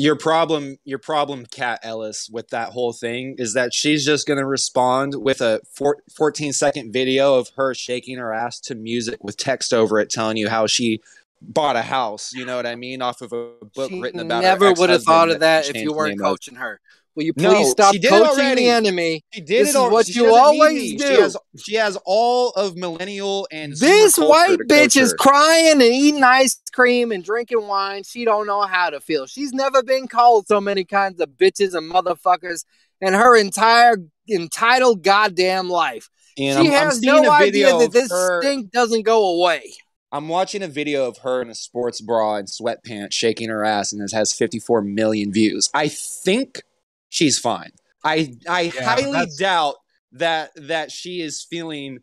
Your 0.00 0.16
problem 0.16 0.76
your 0.84 0.98
problem 0.98 1.44
cat 1.44 1.78
ellis 1.82 2.30
with 2.32 2.48
that 2.48 2.70
whole 2.70 2.92
thing 2.92 3.34
is 3.36 3.52
that 3.52 3.74
she's 3.74 4.04
just 4.04 4.26
going 4.26 4.38
to 4.38 4.46
respond 4.46 5.14
with 5.16 5.42
a 5.42 5.60
four, 5.74 5.98
14 6.16 6.54
second 6.54 6.90
video 6.90 7.34
of 7.34 7.50
her 7.56 7.74
shaking 7.74 8.16
her 8.16 8.32
ass 8.32 8.58
to 8.58 8.74
music 8.74 9.22
with 9.22 9.36
text 9.36 9.74
over 9.74 10.00
it 10.00 10.08
telling 10.08 10.38
you 10.38 10.48
how 10.48 10.66
she 10.66 11.00
bought 11.42 11.76
a 11.76 11.82
house 11.82 12.32
you 12.32 12.46
know 12.46 12.56
what 12.56 12.66
i 12.66 12.74
mean 12.74 13.02
off 13.02 13.20
of 13.20 13.32
a 13.32 13.50
book 13.74 13.90
She 13.90 14.00
written 14.00 14.20
about 14.20 14.42
never 14.42 14.72
would 14.72 14.88
have 14.88 15.02
thought 15.02 15.30
of 15.30 15.40
that 15.40 15.68
if 15.68 15.76
you 15.76 15.92
weren't 15.92 16.18
coaching 16.18 16.56
her. 16.56 16.80
Will 17.16 17.24
you 17.24 17.32
No, 17.36 17.54
please 17.54 17.70
stop 17.70 17.92
she 17.92 17.98
did 17.98 18.10
coaching 18.10 18.28
already. 18.44 18.62
the 18.64 18.70
enemy? 18.70 19.24
she 19.32 19.40
did 19.40 19.66
This 19.66 19.74
it 19.74 19.78
al- 19.78 19.90
what 19.90 20.06
she 20.06 20.12
you 20.20 20.32
always 20.34 20.94
do. 20.94 21.06
she 21.06 21.20
has 21.20 21.36
she 21.58 21.74
has 21.74 21.98
all 22.04 22.50
of 22.50 22.76
millennial 22.76 23.48
and 23.50 23.72
This 23.76 24.16
white 24.16 24.58
bitch 24.60 24.96
is 24.96 25.10
her. 25.10 25.16
crying 25.16 25.72
and 25.72 25.82
eating 25.82 26.22
ice 26.22 26.60
cream 26.72 27.10
and 27.12 27.24
drinking 27.24 27.66
wine. 27.66 28.04
She 28.04 28.24
don't 28.24 28.46
know 28.46 28.62
how 28.62 28.90
to 28.90 29.00
feel. 29.00 29.26
She's 29.26 29.52
never 29.52 29.82
been 29.82 30.06
called 30.08 30.46
so 30.46 30.60
many 30.60 30.84
kinds 30.84 31.20
of 31.20 31.30
bitches 31.30 31.74
and 31.74 31.90
motherfuckers 31.90 32.64
in 33.00 33.12
her 33.14 33.36
entire 33.36 33.96
entitled 34.28 35.02
goddamn 35.02 35.68
life. 35.68 36.08
and 36.38 36.64
she 36.64 36.68
I'm, 36.68 36.74
I'm 36.82 36.86
has 36.86 37.02
no 37.02 37.24
a 37.24 37.30
idea 37.30 37.76
that 37.78 37.92
this 37.92 38.10
her 38.10 38.40
stink 38.42 38.70
doesn't 38.70 39.02
go 39.02 39.26
away. 39.40 39.72
I'm 40.12 40.28
watching 40.28 40.62
a 40.62 40.68
video 40.68 41.06
of 41.06 41.18
her 41.18 41.40
in 41.40 41.50
a 41.50 41.54
sports 41.54 42.00
bra 42.00 42.36
and 42.36 42.48
sweatpants 42.48 43.12
shaking 43.12 43.48
her 43.48 43.64
ass, 43.64 43.92
and 43.92 44.02
it 44.02 44.12
has 44.12 44.32
54 44.32 44.82
million 44.82 45.32
views. 45.32 45.70
I 45.72 45.86
think 45.88 46.62
she's 47.10 47.38
fine. 47.38 47.72
I 48.02 48.32
I 48.48 48.72
Yeah, 48.74 48.82
highly 48.84 49.12
that's- 49.12 49.36
doubt 49.36 49.74
that 50.12 50.52
that 50.56 50.90
she 50.90 51.20
is 51.20 51.42
feeling 51.42 51.98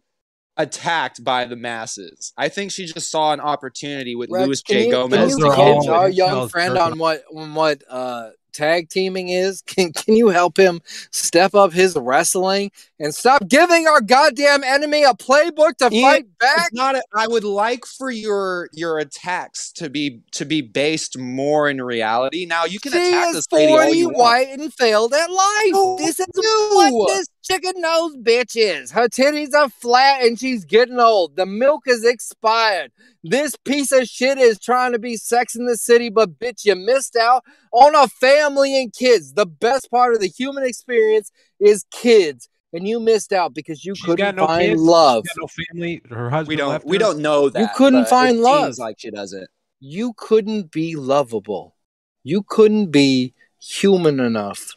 attacked 0.55 1.23
by 1.23 1.45
the 1.45 1.55
masses. 1.55 2.33
I 2.37 2.49
think 2.49 2.71
she 2.71 2.85
just 2.85 3.11
saw 3.11 3.31
an 3.33 3.39
opportunity 3.39 4.15
with 4.15 4.29
Rex, 4.31 4.45
Louis 4.45 4.61
can 4.63 4.73
J. 4.75 4.85
you, 4.85 4.91
Gomez. 4.91 5.19
Can 5.19 5.29
you 5.29 5.35
to 5.49 5.55
get 5.55 5.59
all 5.59 5.89
our 5.91 6.09
young 6.09 6.49
friend 6.49 6.75
jerking 6.75 6.93
on 6.93 6.99
what 6.99 7.23
on 7.35 7.53
what 7.55 7.83
uh, 7.89 8.29
tag 8.53 8.89
teaming 8.89 9.29
is? 9.29 9.61
Can 9.63 9.91
Can 9.93 10.15
you 10.15 10.29
help 10.29 10.57
him 10.57 10.81
step 11.11 11.53
up 11.53 11.73
his 11.73 11.95
wrestling 11.95 12.71
and 12.99 13.13
stop 13.13 13.47
giving 13.47 13.87
our 13.87 14.01
goddamn 14.01 14.63
enemy 14.63 15.03
a 15.03 15.13
playbook 15.13 15.77
to 15.77 15.89
Ian, 15.91 16.03
fight 16.03 16.25
back? 16.39 16.69
Not. 16.73 16.95
A, 16.95 17.03
I 17.15 17.27
would 17.27 17.43
like 17.43 17.85
for 17.85 18.09
your 18.09 18.69
your 18.73 18.97
attacks 18.99 19.71
to 19.73 19.89
be 19.89 20.21
to 20.31 20.45
be 20.45 20.61
based 20.61 21.17
more 21.17 21.69
in 21.69 21.81
reality. 21.81 22.45
Now 22.45 22.65
you 22.65 22.79
can 22.79 22.91
She 22.93 23.09
attack 23.09 23.29
is 23.29 23.35
this 23.35 23.45
lady 23.51 23.71
all 23.71 23.79
40 23.83 23.97
you 23.97 24.05
want. 24.07 24.17
white 24.17 24.47
and 24.49 24.73
failed 24.73 25.13
at 25.13 25.29
life. 25.29 25.71
No, 25.71 25.97
this 25.97 26.19
is 26.19 26.27
you. 26.35 26.69
what 26.73 27.15
this 27.15 27.27
chicken 27.43 27.73
nose 27.77 28.15
bitch 28.17 28.55
is. 28.55 28.91
Her 28.91 29.07
titties 29.07 29.53
are 29.53 29.69
flat 29.69 30.23
and 30.23 30.39
she's 30.39 30.65
getting 30.65 30.99
old. 30.99 31.35
The 31.35 31.45
milk 31.45 31.83
is 31.87 32.03
expired. 32.03 32.91
This 33.23 33.55
piece 33.65 33.91
of 33.91 34.07
shit 34.07 34.37
is 34.37 34.57
trying 34.59 34.93
to 34.93 34.99
be 34.99 35.17
sex 35.17 35.55
in 35.55 35.65
the 35.65 35.77
city, 35.77 36.09
but 36.09 36.39
bitch, 36.39 36.65
you 36.65 36.75
missed 36.75 37.15
out 37.15 37.43
on 37.71 37.93
a 37.95 38.07
family 38.07 38.79
and 38.81 38.93
kids. 38.93 39.33
The 39.33 39.45
best 39.45 39.91
part 39.91 40.13
of 40.13 40.19
the 40.21 40.27
human 40.27 40.63
experience 40.63 41.31
is 41.59 41.85
kids. 41.91 42.49
And 42.73 42.87
you 42.87 42.99
missed 42.99 43.31
out 43.31 43.53
because 43.53 43.85
you 43.85 43.95
She's 43.95 44.05
couldn't 44.05 44.17
got 44.17 44.35
no 44.35 44.45
find 44.47 44.69
kids. 44.71 44.81
love. 44.81 45.23
She's 45.25 45.37
got 45.37 45.41
no 45.41 45.63
family. 45.73 46.01
Her 46.09 46.29
husband 46.29 46.47
We 46.49 46.55
don't. 46.57 46.69
left 46.69 46.85
We 46.85 46.95
her. 46.97 46.99
don't 46.99 47.19
know 47.19 47.49
that. 47.49 47.59
You 47.59 47.67
couldn't 47.75 48.01
but 48.03 48.09
find 48.09 48.37
it 48.37 48.41
love. 48.41 48.65
Seems 48.65 48.79
like 48.79 48.95
she 48.99 49.09
doesn't. 49.11 49.47
you 49.79 50.13
couldn't 50.17 50.71
be 50.71 50.95
lovable. 50.95 51.75
You 52.23 52.43
couldn't 52.43 52.87
be 52.91 53.33
human 53.59 54.19
enough 54.19 54.73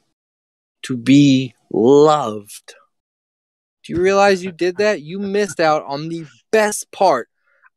to 0.82 0.96
be 0.96 1.54
loved. 1.72 2.74
Do 3.84 3.92
you 3.94 4.00
realize 4.00 4.44
you 4.44 4.52
did 4.52 4.76
that? 4.76 5.02
You 5.02 5.18
missed 5.18 5.58
out 5.58 5.84
on 5.84 6.08
the 6.10 6.26
best 6.52 6.90
part. 6.92 7.28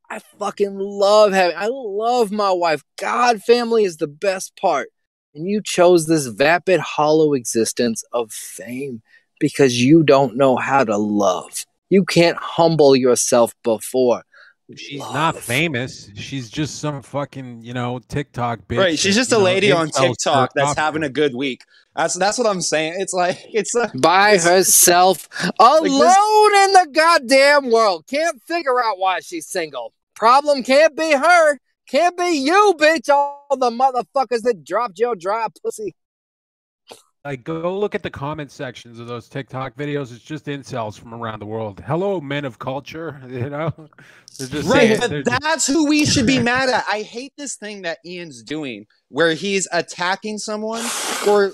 I 0.09 0.19
fucking 0.37 0.77
love 0.77 1.33
having, 1.33 1.57
I 1.57 1.67
love 1.71 2.31
my 2.31 2.51
wife. 2.51 2.83
God, 2.99 3.41
family 3.41 3.83
is 3.83 3.97
the 3.97 4.07
best 4.07 4.55
part. 4.55 4.89
And 5.33 5.47
you 5.47 5.61
chose 5.63 6.05
this 6.05 6.27
vapid, 6.27 6.79
hollow 6.79 7.33
existence 7.33 8.03
of 8.13 8.31
fame 8.31 9.01
because 9.43 9.83
you 9.83 10.03
don't 10.03 10.37
know 10.37 10.55
how 10.55 10.85
to 10.85 10.95
love. 10.95 11.65
You 11.89 12.05
can't 12.05 12.37
humble 12.37 12.95
yourself 12.95 13.53
before. 13.61 14.23
She's 14.73 15.01
love. 15.01 15.13
not 15.13 15.35
famous. 15.35 16.09
She's 16.15 16.49
just 16.49 16.79
some 16.79 17.01
fucking, 17.01 17.61
you 17.61 17.73
know, 17.73 17.99
TikTok 18.07 18.61
bitch. 18.69 18.77
Right. 18.77 18.97
She's 18.97 19.15
just 19.15 19.31
you 19.31 19.35
a 19.35 19.39
know, 19.41 19.43
lady 19.43 19.73
on 19.73 19.89
TikTok 19.89 20.53
that's 20.55 20.69
off 20.69 20.77
having 20.77 21.03
a 21.03 21.09
good 21.09 21.35
week. 21.35 21.65
That's 21.93 22.13
that's 22.13 22.37
what 22.37 22.47
I'm 22.47 22.61
saying. 22.61 22.93
It's 22.99 23.11
like 23.11 23.37
it's 23.51 23.75
a 23.75 23.91
by 23.95 24.35
It's- 24.35 24.45
herself 24.49 25.27
alone 25.59 26.55
in 26.55 26.71
the 26.71 26.87
goddamn 26.93 27.69
world. 27.69 28.07
Can't 28.07 28.41
figure 28.43 28.81
out 28.81 28.97
why 28.97 29.19
she's 29.19 29.45
single. 29.45 29.91
Problem 30.15 30.63
can't 30.63 30.95
be 30.95 31.11
her. 31.11 31.57
Can't 31.89 32.17
be 32.17 32.29
you, 32.29 32.75
bitch. 32.79 33.09
All 33.09 33.45
the 33.57 33.69
motherfuckers 33.69 34.43
that 34.43 34.63
dropped 34.63 34.99
your 34.99 35.17
dry 35.17 35.47
pussy. 35.61 35.93
Like, 37.25 37.45
go 37.45 37.77
look 37.79 37.95
at 37.95 38.03
the 38.03 38.09
comment 38.09 38.51
sections 38.51 38.99
of 38.99 39.07
those 39.07 39.29
TikTok 39.29 39.75
videos. 39.75 40.13
It's 40.13 40.19
just 40.19 40.45
incels 40.47 40.99
from 40.99 41.13
around 41.13 41.39
the 41.39 41.45
world. 41.45 41.81
Hello, 41.87 42.19
men 42.19 42.43
of 42.43 42.59
culture. 42.59 43.21
You 43.29 43.49
know, 43.49 43.71
right. 43.77 44.63
saying- 44.63 44.99
But 44.99 45.09
they're 45.09 45.23
just- 45.23 45.41
that's 45.41 45.65
who 45.67 45.87
we 45.87 46.05
should 46.05 46.27
be 46.27 46.39
mad 46.39 46.67
at. 46.69 46.83
I 46.91 47.01
hate 47.03 47.31
this 47.37 47.55
thing 47.55 47.83
that 47.83 47.99
Ian's 48.05 48.43
doing, 48.43 48.87
where 49.07 49.33
he's 49.35 49.67
attacking 49.71 50.37
someone 50.39 50.83
or 51.27 51.53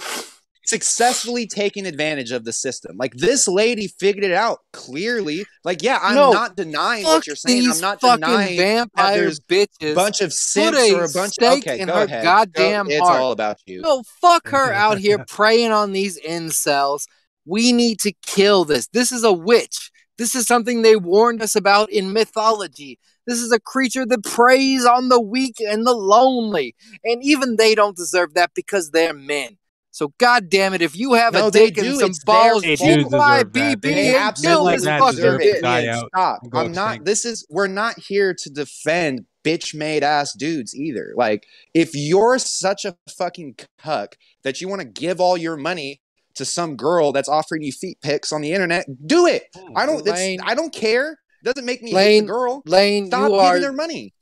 successfully 0.69 1.47
taking 1.47 1.85
advantage 1.85 2.31
of 2.31 2.45
the 2.45 2.53
system. 2.53 2.95
Like 2.97 3.13
this 3.15 3.47
lady 3.47 3.87
figured 3.87 4.23
it 4.23 4.31
out 4.31 4.59
clearly. 4.71 5.45
Like, 5.63 5.81
yeah, 5.81 5.99
I'm 6.01 6.15
No, 6.15 6.31
not 6.31 6.55
denying 6.55 7.03
what 7.05 7.25
you're 7.27 7.35
saying. 7.35 7.69
I'm 7.71 7.79
not 7.81 7.99
denying 7.99 8.57
vampire 8.57 9.17
there's 9.17 9.39
bitches. 9.39 9.91
a 9.91 9.95
bunch 9.95 10.21
of 10.21 10.31
simps 10.31 10.77
a 10.77 10.95
or 10.95 11.03
a 11.05 11.09
bunch. 11.11 11.33
of 11.41 11.57
Okay, 11.59 11.79
in 11.79 11.87
go 11.87 11.95
her 11.95 12.03
ahead. 12.03 12.23
Go- 12.23 12.29
goddamn 12.29 12.89
it's 12.89 12.99
heart. 12.99 13.19
all 13.19 13.31
about 13.31 13.57
you. 13.65 13.81
No, 13.81 14.03
fuck 14.21 14.47
her 14.49 14.71
out 14.85 14.97
here 14.99 15.25
preying 15.27 15.71
on 15.71 15.91
these 15.91 16.19
incels. 16.21 17.05
We 17.45 17.71
need 17.71 17.99
to 18.01 18.13
kill 18.25 18.63
this. 18.65 18.87
This 18.87 19.11
is 19.11 19.23
a 19.23 19.33
witch. 19.33 19.91
This 20.17 20.35
is 20.35 20.45
something 20.45 20.81
they 20.81 20.95
warned 20.97 21.41
us 21.41 21.55
about 21.55 21.89
in 21.91 22.11
mythology. 22.13 22.99
This 23.25 23.39
is 23.39 23.51
a 23.51 23.59
creature 23.59 24.05
that 24.05 24.23
preys 24.23 24.85
on 24.85 25.09
the 25.09 25.19
weak 25.21 25.55
and 25.61 25.85
the 25.85 25.93
lonely. 25.93 26.75
And 27.03 27.23
even 27.23 27.55
they 27.55 27.73
don't 27.75 27.95
deserve 27.95 28.33
that 28.33 28.51
because 28.53 28.91
they're 28.91 29.13
men. 29.13 29.57
So 29.99 30.13
god 30.17 30.49
damn 30.49 30.73
it, 30.73 30.81
if 30.81 30.95
you 30.95 31.13
have 31.15 31.33
No, 31.33 31.47
a 31.47 31.51
they 31.51 31.69
dick 31.71 31.83
and 31.85 31.97
some 31.99 32.09
It's 32.11 32.23
balls, 32.23 32.61
They 32.61 32.77
fault. 32.77 32.89
Oh 32.89 32.95
deserve 32.95 33.11
my. 33.11 33.43
BB 33.43 33.81
They 33.81 33.93
They 33.95 34.07
and 34.15 34.17
absolutely 34.17 34.77
kill 34.77 34.85
fucking 34.85 35.15
deserve 35.17 35.39
deserve 35.41 35.41
it. 35.41 35.61
die 35.61 35.81
bitch. 35.81 35.83
Ian, 35.83 35.95
out 35.95 36.07
stop. 36.15 36.39
I'm 36.53 36.71
not. 36.71 36.85
extinct. 36.85 37.05
This 37.05 37.25
is. 37.25 37.45
We're 37.49 37.67
not 37.67 37.99
here 37.99 38.33
to 38.33 38.49
defend 38.49 39.25
bitch-made 39.43 40.01
ass 40.03 40.31
dudes 40.33 40.73
either. 40.73 41.13
Like, 41.17 41.45
if 41.73 41.89
you're 41.95 42.39
such 42.39 42.85
a 42.85 42.95
fucking 43.17 43.57
cuck 43.77 44.15
that 44.43 44.61
you 44.61 44.69
want 44.69 44.81
to 44.81 44.87
give 44.87 45.19
all 45.19 45.35
your 45.37 45.57
money 45.57 45.99
to 46.35 46.45
some 46.45 46.77
girl 46.77 47.11
that's 47.11 47.27
offering 47.27 47.61
you 47.63 47.73
feet 47.73 47.97
pics 48.01 48.31
on 48.31 48.39
the 48.39 48.53
internet, 48.53 48.85
do 49.05 49.25
it. 49.27 49.47
Hmm, 49.53 49.75
I 49.77 49.85
don't. 49.85 50.05
Lane- 50.05 50.39
I 50.45 50.55
don't 50.55 50.73
care. 50.73 51.19
Doesn't 51.43 51.65
make 51.65 51.83
me 51.83 51.91
hate 51.91 52.21
the 52.21 52.27
girl. 52.27 52.61
Lane, 52.65 53.07
Stop 53.07 53.23
you 53.23 53.27
giving 53.31 53.39
are 53.45 53.59
their 53.59 53.73
money. 53.73 54.13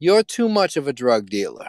you're 0.00 0.24
too 0.24 0.48
much 0.48 0.76
of 0.76 0.88
a 0.88 0.92
drug 0.92 1.30
dealer. 1.30 1.68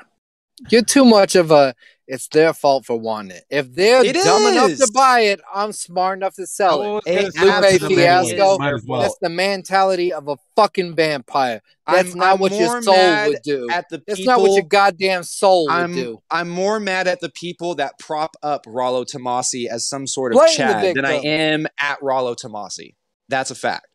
You're 0.71 0.81
too 0.83 1.05
much 1.05 1.35
of 1.35 1.51
a 1.51 1.73
it's 2.11 2.27
their 2.29 2.53
fault 2.53 2.85
for 2.85 2.99
wanting 2.99 3.37
it. 3.37 3.43
If 3.51 3.73
they're 3.73 4.03
It 4.03 4.15
dumb 4.15 4.41
enough 4.51 4.75
to 4.77 4.91
buy 4.93 5.19
it, 5.21 5.39
I'm 5.53 5.71
smart 5.71 6.17
enough 6.17 6.33
to 6.35 6.47
sell 6.47 6.81
I 6.81 6.87
was 6.87 7.03
it. 7.05 7.35
gonna 7.35 7.67
Lupe 7.67 7.81
Fiasco, 7.93 8.57
well. 8.87 9.01
That's 9.01 9.17
the 9.21 9.29
mentality 9.29 10.11
of 10.11 10.27
a 10.27 10.35
fucking 10.55 10.95
vampire. 10.95 11.61
That's 11.85 12.09
I'm- 12.09 12.17
not 12.17 12.33
I'm 12.33 12.39
what 12.39 12.51
your 12.51 12.81
soul 12.81 12.95
would 13.27 13.41
do. 13.43 13.69
At 13.69 13.89
the 13.89 14.01
That's 14.07 14.25
not 14.25 14.41
what 14.41 14.53
your 14.53 14.63
goddamn 14.63 15.21
soul 15.23 15.67
would 15.67 15.73
I'm 15.73 15.93
do. 15.93 16.21
I'm 16.31 16.49
more 16.49 16.79
mad 16.79 17.07
at 17.07 17.19
the 17.19 17.29
people 17.29 17.75
that 17.75 17.99
prop 17.99 18.35
up 18.41 18.65
Rollo 18.67 19.05
Tomasi 19.05 19.67
as 19.67 19.87
some 19.87 20.07
sort 20.07 20.33
of 20.33 20.37
Blame 20.39 20.55
Chad 20.55 20.95
than 20.95 21.05
I 21.05 21.13
am 21.13 21.67
at 21.79 22.01
Rollo 22.01 22.33
Tomasi. 22.33 22.95
That's 23.29 23.51
a 23.51 23.55
fact. 23.55 23.85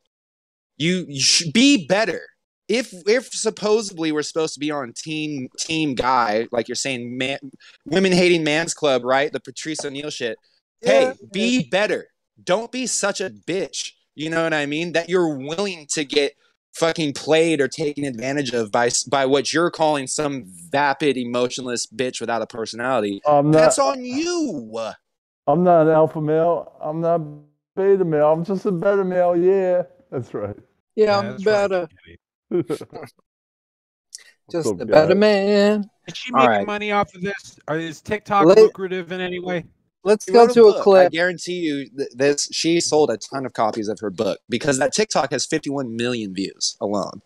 You, 0.76 1.04
you 1.08 1.20
should 1.20 1.52
be 1.52 1.86
better. 1.86 2.22
If 2.68 2.92
if 3.06 3.32
supposedly 3.32 4.12
we're 4.12 4.22
supposed 4.22 4.54
to 4.54 4.60
be 4.60 4.70
on 4.70 4.92
team 4.94 5.48
team 5.58 5.94
guy, 5.94 6.48
like 6.50 6.68
you're 6.68 6.76
saying, 6.76 7.18
man, 7.18 7.38
women 7.84 8.12
hating 8.12 8.42
man's 8.42 8.72
club, 8.72 9.04
right? 9.04 9.32
The 9.32 9.40
Patrice 9.40 9.84
O'Neal 9.84 10.10
shit. 10.10 10.38
Hey, 10.80 11.12
be 11.32 11.68
better. 11.68 12.08
Don't 12.42 12.72
be 12.72 12.86
such 12.86 13.20
a 13.20 13.30
bitch. 13.30 13.92
You 14.14 14.30
know 14.30 14.42
what 14.42 14.54
I 14.54 14.66
mean? 14.66 14.92
That 14.92 15.08
you're 15.08 15.36
willing 15.36 15.86
to 15.90 16.04
get 16.04 16.34
fucking 16.74 17.12
played 17.12 17.60
or 17.60 17.68
taken 17.68 18.04
advantage 18.04 18.52
of 18.52 18.70
by 18.72 18.90
by 19.08 19.26
what 19.26 19.52
you're 19.52 19.70
calling 19.70 20.06
some 20.06 20.44
vapid, 20.70 21.16
emotionless 21.16 21.86
bitch 21.86 22.20
without 22.20 22.42
a 22.42 22.46
personality. 22.46 23.20
Not. 23.26 23.52
That's 23.52 23.78
on 23.78 24.04
you. 24.04 24.80
I'm 25.46 25.62
not 25.62 25.82
an 25.82 25.92
alpha 25.92 26.20
male. 26.20 26.72
I'm 26.80 27.00
not 27.00 27.20
beta 27.76 28.04
male. 28.04 28.32
I'm 28.32 28.44
just 28.44 28.64
a 28.66 28.72
better 28.72 29.04
male. 29.04 29.36
Yeah, 29.36 29.82
that's 30.10 30.32
right. 30.32 30.56
Yeah, 30.96 31.18
I'm 31.18 31.24
that's 31.32 31.46
right, 31.46 31.52
better. 31.52 31.88
Kenny. 32.04 32.18
Just 34.50 34.68
up, 34.68 34.80
a 34.80 34.84
better 34.84 35.14
guys? 35.14 35.16
man. 35.16 35.90
Is 36.06 36.16
she 36.16 36.32
All 36.32 36.40
making 36.40 36.50
right. 36.50 36.66
money 36.66 36.92
off 36.92 37.14
of 37.14 37.22
this? 37.22 37.58
Or 37.66 37.78
is 37.78 38.00
TikTok 38.00 38.44
Let- 38.46 38.58
lucrative 38.58 39.10
in 39.12 39.20
any 39.20 39.38
way? 39.38 39.64
Let's 40.06 40.26
go 40.26 40.46
to 40.46 40.66
a 40.66 40.84
book. 40.84 40.96
I 40.98 41.08
guarantee 41.08 41.60
you 41.60 41.88
th- 41.96 42.10
this. 42.14 42.50
She 42.52 42.78
sold 42.80 43.08
a 43.08 43.16
ton 43.16 43.46
of 43.46 43.54
copies 43.54 43.88
of 43.88 43.98
her 44.00 44.10
book 44.10 44.38
because 44.50 44.78
that 44.78 44.92
TikTok 44.92 45.30
has 45.30 45.46
51 45.46 45.96
million 45.96 46.34
views 46.34 46.76
alone. 46.78 47.22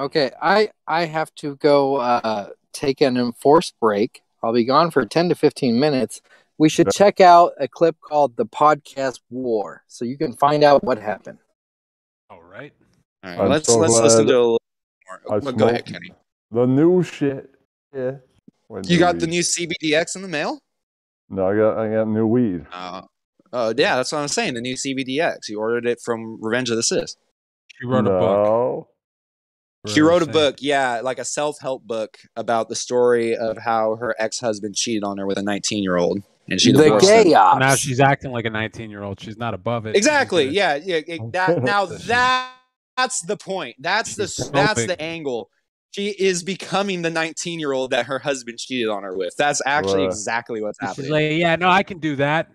Okay, 0.00 0.30
I 0.40 0.70
I 0.86 1.04
have 1.04 1.34
to 1.36 1.56
go 1.56 1.96
uh, 1.96 2.48
take 2.72 3.02
an 3.02 3.18
enforced 3.18 3.78
break. 3.78 4.22
I'll 4.42 4.54
be 4.54 4.64
gone 4.64 4.90
for 4.90 5.04
ten 5.04 5.28
to 5.28 5.34
fifteen 5.34 5.78
minutes. 5.78 6.22
We 6.56 6.68
should 6.70 6.90
check 6.92 7.20
out 7.20 7.52
a 7.60 7.68
clip 7.68 7.96
called 8.00 8.36
"The 8.36 8.46
Podcast 8.46 9.20
War" 9.30 9.84
so 9.86 10.06
you 10.06 10.16
can 10.16 10.32
find 10.32 10.64
out 10.64 10.82
what 10.82 10.98
happened. 10.98 11.38
All 12.30 12.42
right. 12.42 12.72
All 13.22 13.30
right, 13.30 13.40
I'm 13.40 13.48
let's 13.50 13.66
so 13.66 13.76
let's 13.78 14.00
listen 14.00 14.26
to 14.26 14.32
a 14.32 14.34
little 14.34 14.44
I 14.44 14.48
more. 14.48 14.58
Well, 15.26 15.40
go 15.52 15.68
ahead, 15.68 15.86
Kenny. 15.86 16.12
The 16.50 16.66
new 16.66 17.02
shit. 17.02 17.50
Yeah. 17.94 18.12
What 18.68 18.88
You 18.88 18.96
new 18.96 19.00
got 19.00 19.18
the 19.18 19.26
new 19.26 19.40
CBDX 19.42 20.16
in 20.16 20.22
the 20.22 20.28
mail? 20.28 20.58
No, 21.28 21.48
I 21.48 21.56
got 21.56 21.78
I 21.78 21.88
got 21.92 22.08
new 22.08 22.26
weed. 22.26 22.66
Uh, 22.72 23.02
oh, 23.52 23.74
yeah, 23.76 23.96
that's 23.96 24.12
what 24.12 24.18
I'm 24.18 24.28
saying. 24.28 24.54
The 24.54 24.60
new 24.60 24.74
CBDX. 24.74 25.48
You 25.48 25.58
ordered 25.58 25.86
it 25.86 26.00
from 26.04 26.38
Revenge 26.42 26.70
of 26.70 26.76
the 26.76 26.82
Sis. 26.82 27.16
She 27.80 27.86
wrote 27.86 28.06
a 28.06 28.10
book. 28.10 28.46
no. 28.46 28.88
She 29.86 30.00
wrote 30.00 30.22
a 30.22 30.26
book, 30.26 30.56
yeah, 30.60 31.00
like 31.02 31.18
a 31.18 31.24
self 31.26 31.58
help 31.60 31.82
book 31.86 32.16
about 32.36 32.68
the 32.70 32.74
story 32.74 33.36
of 33.36 33.58
how 33.58 33.96
her 33.96 34.14
ex 34.18 34.40
husband 34.40 34.74
cheated 34.76 35.04
on 35.04 35.18
her 35.18 35.26
with 35.26 35.36
a 35.36 35.42
19 35.42 35.82
year 35.82 35.96
old, 35.98 36.22
and 36.48 36.58
she 36.58 36.72
the 36.72 36.84
divorced 36.84 37.06
gay 37.06 37.30
him. 37.32 37.36
ops. 37.36 37.60
Now 37.60 37.74
she's 37.74 38.00
acting 38.00 38.32
like 38.32 38.46
a 38.46 38.50
19 38.50 38.88
year 38.90 39.02
old. 39.02 39.20
She's 39.20 39.36
not 39.36 39.52
above 39.52 39.84
it. 39.86 39.94
Exactly. 39.94 40.48
Yeah. 40.48 40.76
Yeah. 40.76 41.00
it- 41.06 41.32
that 41.32 41.62
now 41.62 41.84
that 41.84 42.50
that's 42.96 43.20
the 43.22 43.36
point. 43.36 43.76
That's 43.78 44.16
the 44.16 44.26
She's 44.26 44.50
that's 44.50 44.74
coping. 44.74 44.86
the 44.88 45.00
angle. 45.00 45.50
She 45.92 46.08
is 46.08 46.42
becoming 46.42 47.02
the 47.02 47.10
19 47.10 47.60
year 47.60 47.72
old 47.72 47.90
that 47.90 48.06
her 48.06 48.18
husband 48.18 48.58
cheated 48.58 48.88
on 48.88 49.02
her 49.04 49.16
with. 49.16 49.36
That's 49.36 49.62
actually 49.64 50.00
Right. 50.02 50.06
exactly 50.06 50.60
what's 50.62 50.78
a- 50.82 50.86
happening. 50.86 51.04
She's 51.06 51.10
like, 51.12 51.30
yeah, 51.32 51.56
no, 51.56 51.68
I 51.68 51.82
can 51.84 51.98
do 51.98 52.16
that. 52.16 52.50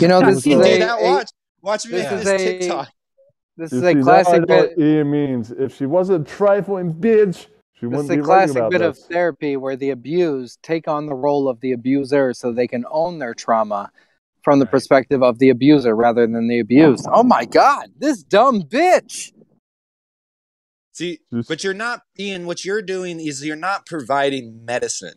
You 0.00 0.08
know, 0.08 0.20
this 0.24 0.46
you 0.46 0.60
is 0.60 0.66
a, 0.66 0.78
that. 0.80 1.02
Watch. 1.02 1.30
Watch 1.62 1.84
me 1.86 1.92
this 1.92 2.04
make 2.04 2.12
is 2.20 2.24
this 2.24 2.40
a- 2.40 2.58
TikTok. 2.58 2.88
this 3.58 3.72
is 3.72 3.82
see, 3.82 3.86
a 3.88 4.02
classic 4.02 4.40
know 4.40 4.46
bit. 4.46 4.76
what 4.78 4.86
Ian 4.86 5.10
means. 5.10 5.50
If 5.50 5.76
she 5.76 5.84
was 5.86 6.08
a 6.08 6.18
trifling 6.20 6.94
bitch, 6.94 7.46
she 7.74 7.86
wouldn't 7.86 8.04
is 8.10 8.16
be 8.16 8.20
a 8.20 8.22
writing 8.22 8.54
classic 8.54 8.56
about 8.56 8.70
bit 8.70 8.80
of 8.82 8.96
therapy 8.98 9.56
where 9.58 9.76
the 9.76 9.90
abused 9.90 10.62
take 10.62 10.88
on 10.88 11.04
the 11.06 11.14
role 11.14 11.48
of 11.48 11.60
the 11.60 11.72
abuser 11.72 12.32
so 12.32 12.50
they 12.52 12.66
can 12.68 12.84
own 12.90 13.18
their 13.18 13.34
trauma 13.34 13.90
from 14.42 14.58
the 14.58 14.66
perspective 14.66 15.22
of 15.22 15.38
the 15.38 15.50
abuser 15.50 15.94
rather 15.94 16.26
than 16.26 16.48
the 16.48 16.58
abused. 16.60 17.06
Oh 17.10 17.22
my 17.22 17.44
god, 17.44 17.88
this 17.98 18.22
dumb 18.22 18.62
bitch. 18.62 19.32
See, 20.92 21.20
but 21.48 21.64
you're 21.64 21.74
not 21.74 22.02
Ian. 22.18 22.46
What 22.46 22.64
you're 22.64 22.82
doing 22.82 23.20
is 23.20 23.44
you're 23.44 23.56
not 23.56 23.86
providing 23.86 24.64
medicine. 24.64 25.14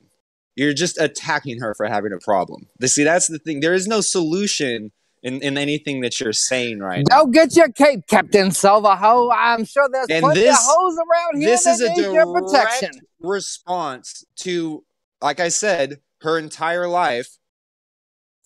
You're 0.56 0.74
just 0.74 1.00
attacking 1.02 1.60
her 1.62 1.74
for 1.76 1.88
having 1.88 2.14
a 2.14 2.20
problem. 2.24 2.68
The- 2.80 2.88
See, 2.88 3.04
that's 3.04 3.28
the 3.28 3.40
thing. 3.40 3.60
There 3.60 3.74
is 3.74 3.88
no 3.88 4.02
solution 4.02 4.92
in, 5.24 5.42
in 5.42 5.58
anything 5.58 6.02
that 6.02 6.20
you're 6.20 6.32
saying 6.32 6.80
right 6.80 7.04
now. 7.10 7.24
Go 7.26 7.32
get 7.32 7.56
your 7.56 7.70
cape, 7.70 8.02
Captain 8.08 8.50
Silverho. 8.50 9.34
I'm 9.36 9.66
sure 9.66 9.90
there's 9.92 10.08
And 10.10 10.22
plenty 10.24 10.42
this- 10.42 10.58
of 10.58 10.64
hoes 10.64 10.98
around 10.98 11.40
here 11.42 11.50
This 11.50 11.64
that 11.64 11.72
is 11.72 11.82
a 11.82 11.90
need 11.90 12.14
your 12.14 12.32
protection. 12.34 12.92
direct 12.92 13.06
response 13.22 14.24
to, 14.38 14.86
like 15.22 15.40
I 15.40 15.50
said, 15.50 16.02
her 16.22 16.38
entire 16.38 16.88
life. 16.88 17.38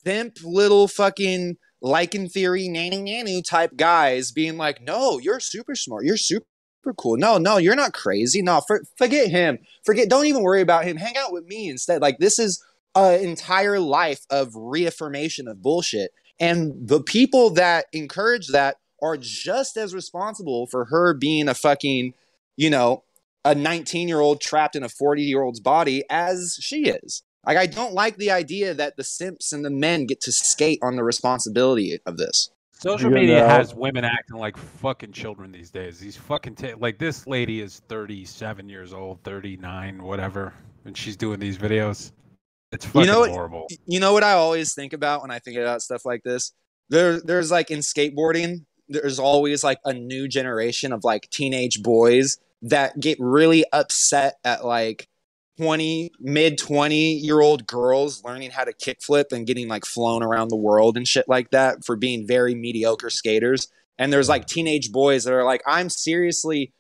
Simp 0.08 0.38
little 0.42 0.88
fucking 0.88 1.58
lichen 1.82 2.30
theory 2.30 2.70
nanny 2.70 3.02
nanny 3.02 3.42
type 3.42 3.76
guys 3.76 4.32
being 4.32 4.56
like, 4.56 4.82
no, 4.82 5.20
you're 5.20 5.42
super 5.42 5.76
smart. 5.76 6.06
You're 6.06 6.16
super 6.16 6.46
cool. 6.98 7.18
No, 7.18 7.38
no, 7.38 7.58
you're 7.58 7.76
not 7.76 7.92
crazy. 7.92 8.42
No, 8.42 8.62
for, 8.66 8.84
forget 8.98 9.30
him. 9.30 9.60
Forget. 9.86 10.08
Don't 10.08 10.26
even 10.26 10.44
worry 10.44 10.62
about 10.62 10.86
him. 10.86 10.96
Hang 10.96 11.18
out 11.18 11.34
with 11.34 11.44
me 11.44 11.68
instead. 11.68 12.02
Like 12.02 12.20
this 12.20 12.40
is 12.40 12.64
an 12.96 13.20
entire 13.20 13.82
life 13.82 14.26
of 14.30 14.54
reaffirmation 14.56 15.46
of 15.46 15.62
bullshit. 15.62 16.12
And 16.40 16.88
the 16.88 17.02
people 17.02 17.50
that 17.52 17.88
encourage 17.92 18.48
that 18.54 18.78
are 19.02 19.18
just 19.18 19.76
as 19.76 19.94
responsible 19.94 20.68
for 20.68 20.86
her 20.86 21.14
being 21.16 21.50
a 21.50 21.54
fucking, 21.54 22.14
you 22.56 22.70
know, 22.70 23.04
a 23.44 23.54
19 23.54 24.08
year 24.08 24.22
old 24.22 24.40
trapped 24.40 24.78
in 24.78 24.84
a 24.84 24.90
40 24.90 25.24
year 25.24 25.42
old's 25.42 25.60
body 25.60 26.06
as 26.10 26.58
she 26.62 26.88
is. 26.88 27.24
Like, 27.46 27.58
I 27.58 27.66
don't 27.66 27.94
like 27.94 28.18
the 28.18 28.32
idea 28.32 28.74
that 28.74 28.98
the 28.98 29.04
simps 29.04 29.54
and 29.54 29.64
the 29.64 29.70
men 29.70 30.06
get 30.06 30.20
to 30.22 30.32
skate 30.32 30.80
on 30.82 30.96
the 30.96 31.04
responsibility 31.04 32.00
of 32.06 32.18
this. 32.18 32.50
Social 32.74 33.10
You 33.10 33.16
media 33.16 33.40
know- 33.40 33.48
has 33.48 33.74
women 33.74 34.04
acting 34.04 34.38
like 34.38 34.56
fucking 34.58 35.12
children 35.12 35.52
these 35.52 35.72
days. 35.72 36.00
These 36.00 36.16
fucking 36.18 36.56
ta 36.56 36.68
like 36.80 37.00
this 37.00 37.26
lady 37.26 37.62
is 37.62 37.82
37 37.90 38.70
years 38.70 38.94
old, 38.94 39.24
39, 39.24 40.04
whatever, 40.04 40.54
and 40.86 40.96
she's 40.96 41.16
doing 41.18 41.40
these 41.40 41.58
videos. 41.58 42.12
It's 42.72 42.86
fucking 42.86 43.02
You 43.02 43.08
know 43.08 43.20
what- 43.22 43.32
horrible. 43.32 43.68
You 43.88 44.00
know 44.00 44.14
what 44.14 44.24
I 44.24 44.34
always 44.34 44.74
think 44.76 44.94
about 44.94 45.22
when 45.22 45.32
I 45.32 45.40
think 45.40 45.58
about 45.58 45.82
stuff 45.82 46.06
like 46.06 46.22
this? 46.24 46.52
There, 46.90 47.20
there's 47.20 47.50
like 47.50 47.72
in 47.72 47.80
skateboarding, 47.80 48.66
there's 48.90 49.20
always 49.20 49.64
like 49.64 49.80
a 49.84 49.94
new 49.94 50.28
generation 50.28 50.94
of 50.94 51.04
like 51.04 51.30
teenage 51.32 51.82
boys 51.82 52.38
that 52.62 53.00
get 53.00 53.18
really 53.20 53.66
upset 53.74 54.36
at 54.46 54.66
like 54.66 55.08
20 55.58 56.12
mid 56.20 56.58
20 56.58 57.14
year 57.14 57.42
old 57.42 57.66
girls 57.68 58.24
learning 58.24 58.52
how 58.52 58.64
to 58.64 58.74
kickflip 58.74 59.32
and 59.32 59.48
getting 59.48 59.68
like 59.68 59.86
flown 59.86 60.24
around 60.24 60.50
the 60.50 60.56
world 60.56 60.98
and 60.98 61.08
shit 61.08 61.28
like 61.28 61.50
that 61.52 61.84
for 61.86 61.96
being 61.96 62.28
very 62.28 62.54
mediocre 62.56 63.10
skaters. 63.10 63.68
And 63.98 64.14
there's 64.14 64.30
like 64.30 64.46
teenage 64.46 64.92
boys 64.92 65.24
that 65.24 65.34
are 65.34 65.44
like 65.44 65.64
i'm 65.66 65.90
seriously 65.90 66.72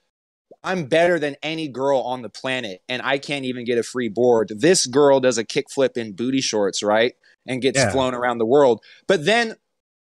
i'm 0.64 0.86
better 0.86 1.18
than 1.18 1.36
any 1.42 1.68
girl 1.68 2.00
on 2.02 2.22
the 2.22 2.30
planet 2.30 2.82
and 2.88 3.02
i 3.02 3.18
can't 3.18 3.46
even 3.46 3.66
get 3.66 3.78
a 3.78 3.84
free 3.84 4.10
board. 4.10 4.52
This 4.56 4.86
girl 4.86 5.20
does 5.20 5.38
a 5.38 5.46
kickflip 5.46 5.98
in 5.98 6.14
booty 6.14 6.42
shorts 6.42 6.84
right? 6.84 7.14
And 7.48 7.62
gets 7.62 7.80
Yeah. 7.80 7.92
flown 7.92 8.14
around 8.14 8.38
the 8.38 8.46
world. 8.46 8.82
But 9.08 9.26
then 9.26 9.56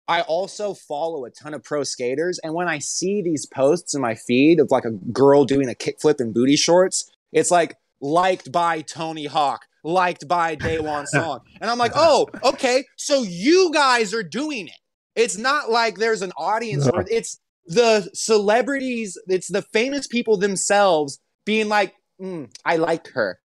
I 0.08 0.20
also 0.22 0.74
follow 0.74 1.24
a 1.24 1.30
ton 1.30 1.54
of 1.54 1.62
pro 1.62 1.82
skaters, 1.82 2.38
and 2.44 2.52
when 2.52 2.68
I 2.68 2.78
see 2.78 3.22
these 3.22 3.46
posts 3.46 3.94
in 3.94 4.02
my 4.02 4.14
feed 4.14 4.60
of 4.60 4.70
like 4.70 4.84
a 4.84 4.90
girl 4.90 5.44
doing 5.46 5.68
a 5.68 5.74
kickflip 5.74 6.20
in 6.20 6.32
booty 6.32 6.56
shorts, 6.56 7.10
it's 7.32 7.50
like 7.50 7.76
liked 8.04 8.52
by 8.52 8.82
Tony 8.82 9.24
Hawk, 9.24 9.62
liked 9.82 10.28
by 10.28 10.54
Daewon 10.56 11.06
Song, 11.08 11.40
and 11.60 11.70
I'm 11.70 11.78
like, 11.78 11.92
oh, 11.96 12.28
okay, 12.44 12.84
so 12.96 13.22
you 13.22 13.70
guys 13.72 14.12
are 14.14 14.22
doing 14.22 14.68
it. 14.68 14.74
It's 15.16 15.38
not 15.38 15.70
like 15.70 15.96
there's 15.96 16.22
an 16.22 16.32
audience 16.36 16.86
it. 16.86 16.94
It's 17.10 17.40
the 17.66 18.08
celebrities, 18.12 19.16
it's 19.26 19.48
the 19.48 19.62
famous 19.62 20.06
people 20.06 20.36
themselves 20.36 21.18
being 21.46 21.68
like, 21.68 21.94
mm, 22.20 22.50
I 22.64 22.76
like 22.76 23.08
her. 23.14 23.38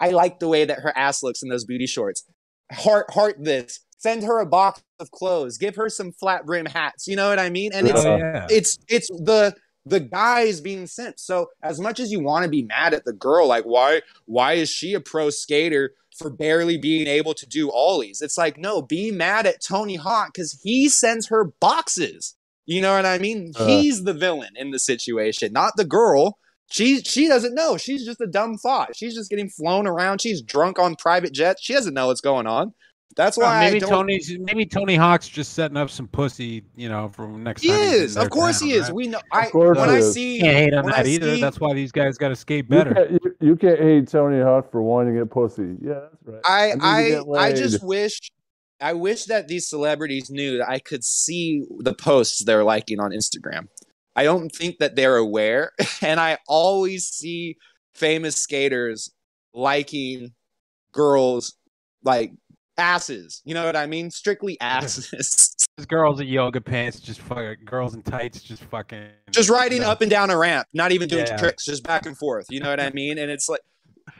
I 0.00 0.10
like 0.10 0.38
the 0.38 0.48
way 0.48 0.64
that 0.64 0.78
her 0.80 0.96
ass 0.96 1.22
looks 1.24 1.42
in 1.42 1.48
those 1.48 1.64
booty 1.64 1.86
shorts. 1.86 2.24
Heart, 2.70 3.10
heart 3.10 3.36
this. 3.42 3.80
Send 3.98 4.22
her 4.22 4.38
a 4.38 4.46
box 4.46 4.80
of 5.00 5.10
clothes. 5.10 5.58
Give 5.58 5.74
her 5.74 5.88
some 5.88 6.12
flat 6.12 6.46
brim 6.46 6.66
hats. 6.66 7.08
You 7.08 7.16
know 7.16 7.28
what 7.28 7.40
I 7.40 7.50
mean? 7.50 7.72
And 7.74 7.88
it's 7.88 8.04
Oh, 8.04 8.16
yeah. 8.16 8.46
it's 8.48 8.78
it's 8.88 9.08
the 9.08 9.56
the 9.88 10.00
guy 10.00 10.42
is 10.42 10.60
being 10.60 10.86
sent. 10.86 11.18
So 11.18 11.50
as 11.62 11.80
much 11.80 12.00
as 12.00 12.10
you 12.10 12.20
want 12.20 12.44
to 12.44 12.50
be 12.50 12.62
mad 12.62 12.94
at 12.94 13.04
the 13.04 13.12
girl, 13.12 13.46
like 13.46 13.64
why 13.64 14.02
why 14.26 14.54
is 14.54 14.70
she 14.70 14.94
a 14.94 15.00
pro 15.00 15.30
skater 15.30 15.92
for 16.16 16.30
barely 16.30 16.78
being 16.78 17.06
able 17.06 17.34
to 17.34 17.46
do 17.46 17.70
ollies? 17.70 18.20
It's 18.20 18.38
like 18.38 18.58
no, 18.58 18.82
be 18.82 19.10
mad 19.10 19.46
at 19.46 19.62
Tony 19.62 19.96
Hawk 19.96 20.32
because 20.34 20.60
he 20.62 20.88
sends 20.88 21.28
her 21.28 21.52
boxes. 21.60 22.34
You 22.66 22.82
know 22.82 22.94
what 22.94 23.06
I 23.06 23.18
mean? 23.18 23.52
Uh. 23.56 23.66
He's 23.66 24.04
the 24.04 24.14
villain 24.14 24.54
in 24.56 24.70
the 24.70 24.78
situation, 24.78 25.52
not 25.52 25.74
the 25.76 25.84
girl. 25.84 26.38
She 26.70 27.00
she 27.00 27.28
doesn't 27.28 27.54
know. 27.54 27.78
She's 27.78 28.04
just 28.04 28.20
a 28.20 28.26
dumb 28.26 28.58
thought. 28.58 28.94
She's 28.94 29.14
just 29.14 29.30
getting 29.30 29.48
flown 29.48 29.86
around. 29.86 30.20
She's 30.20 30.42
drunk 30.42 30.78
on 30.78 30.96
private 30.96 31.32
jets. 31.32 31.62
She 31.62 31.72
doesn't 31.72 31.94
know 31.94 32.08
what's 32.08 32.20
going 32.20 32.46
on. 32.46 32.74
That's 33.16 33.36
Uh, 33.36 33.42
why 33.42 33.56
I 33.58 33.64
maybe 33.68 33.80
don't- 33.80 33.90
Tony's 33.90 34.36
maybe 34.38 34.64
Tony 34.64 34.94
Hawk's 34.94 35.28
just 35.28 35.54
setting 35.54 35.76
up 35.76 35.90
some 35.90 36.06
pussy, 36.06 36.62
you 36.76 36.88
know, 36.88 37.08
for 37.08 37.26
next 37.26 37.62
He 37.62 37.68
time. 37.68 37.78
he's 37.80 37.92
is. 37.94 38.16
Of 38.16 38.30
course 38.30 38.60
town, 38.60 38.68
he 38.68 38.74
is. 38.74 38.84
right? 38.84 38.94
We 38.94 39.06
know. 39.08 39.20
I 39.32 39.46
course 39.50 39.76
when 39.78 39.88
he 39.88 39.94
I 39.96 39.98
is. 39.98 40.14
see 40.14 40.38
Can't 40.40 40.56
hate 40.56 40.74
on 40.74 40.86
that 40.86 41.06
I 41.06 41.08
either. 41.08 41.34
see- 41.34 41.40
That's 41.40 41.58
why 41.58 41.74
these 41.74 41.90
guys 41.90 42.16
got 42.16 42.28
to 42.28 42.36
skate 42.36 42.66
You 42.68 42.76
better. 42.76 42.94
can't, 42.94 43.10
you, 43.10 43.18
you 43.40 43.56
can't 43.56 43.80
hate 43.80 44.08
Tony 44.08 44.40
Hawk 44.40 44.70
for 44.70 44.82
wanting 44.82 45.14
to 45.14 45.20
get 45.20 45.30
pussy. 45.30 45.74
Yeah, 45.84 46.00
that's 46.26 46.48
right. 46.48 46.74
I 46.80 47.06
need 47.14 47.24
I 47.36 47.46
I 47.48 47.52
just 47.52 47.82
wish 47.82 48.20
I 48.80 48.92
wish 48.92 49.24
that 49.24 49.48
these 49.48 49.68
celebrities 49.68 50.30
knew 50.30 50.58
that 50.58 50.68
I 50.70 50.78
could 50.78 51.02
see 51.02 51.64
the 51.80 51.94
posts 51.94 52.44
they're 52.44 52.62
liking 52.62 53.00
on 53.00 53.10
Instagram. 53.10 53.66
I 54.14 54.22
don't 54.22 54.50
think 54.50 54.78
that 54.78 54.94
they're 54.94 55.16
aware, 55.16 55.72
and 56.02 56.20
I 56.20 56.38
always 56.46 57.08
see 57.08 57.56
famous 57.94 58.36
skaters 58.36 59.10
liking 59.52 60.34
girls 60.92 61.54
like 62.04 62.32
asses. 62.78 63.42
You 63.44 63.54
know 63.54 63.64
what 63.66 63.76
I 63.76 63.86
mean? 63.86 64.10
Strictly 64.10 64.56
asses. 64.62 65.54
Girls 65.86 66.20
in 66.20 66.26
yoga 66.28 66.60
pants, 66.60 67.00
just 67.00 67.20
fucking 67.20 67.64
girls 67.64 67.94
in 67.94 68.02
tights, 68.02 68.40
just 68.42 68.64
fucking 68.64 69.06
just 69.30 69.48
riding 69.50 69.78
you 69.78 69.84
know. 69.84 69.90
up 69.90 70.00
and 70.00 70.10
down 70.10 70.30
a 70.30 70.36
ramp, 70.36 70.66
not 70.72 70.92
even 70.92 71.08
doing 71.08 71.26
Yeah. 71.26 71.36
tricks, 71.36 71.64
just 71.64 71.82
back 71.84 72.06
and 72.06 72.16
forth. 72.16 72.46
You 72.50 72.60
know 72.60 72.70
what 72.70 72.80
I 72.80 72.90
mean? 72.90 73.18
And 73.18 73.30
it's 73.30 73.48
like 73.48 73.60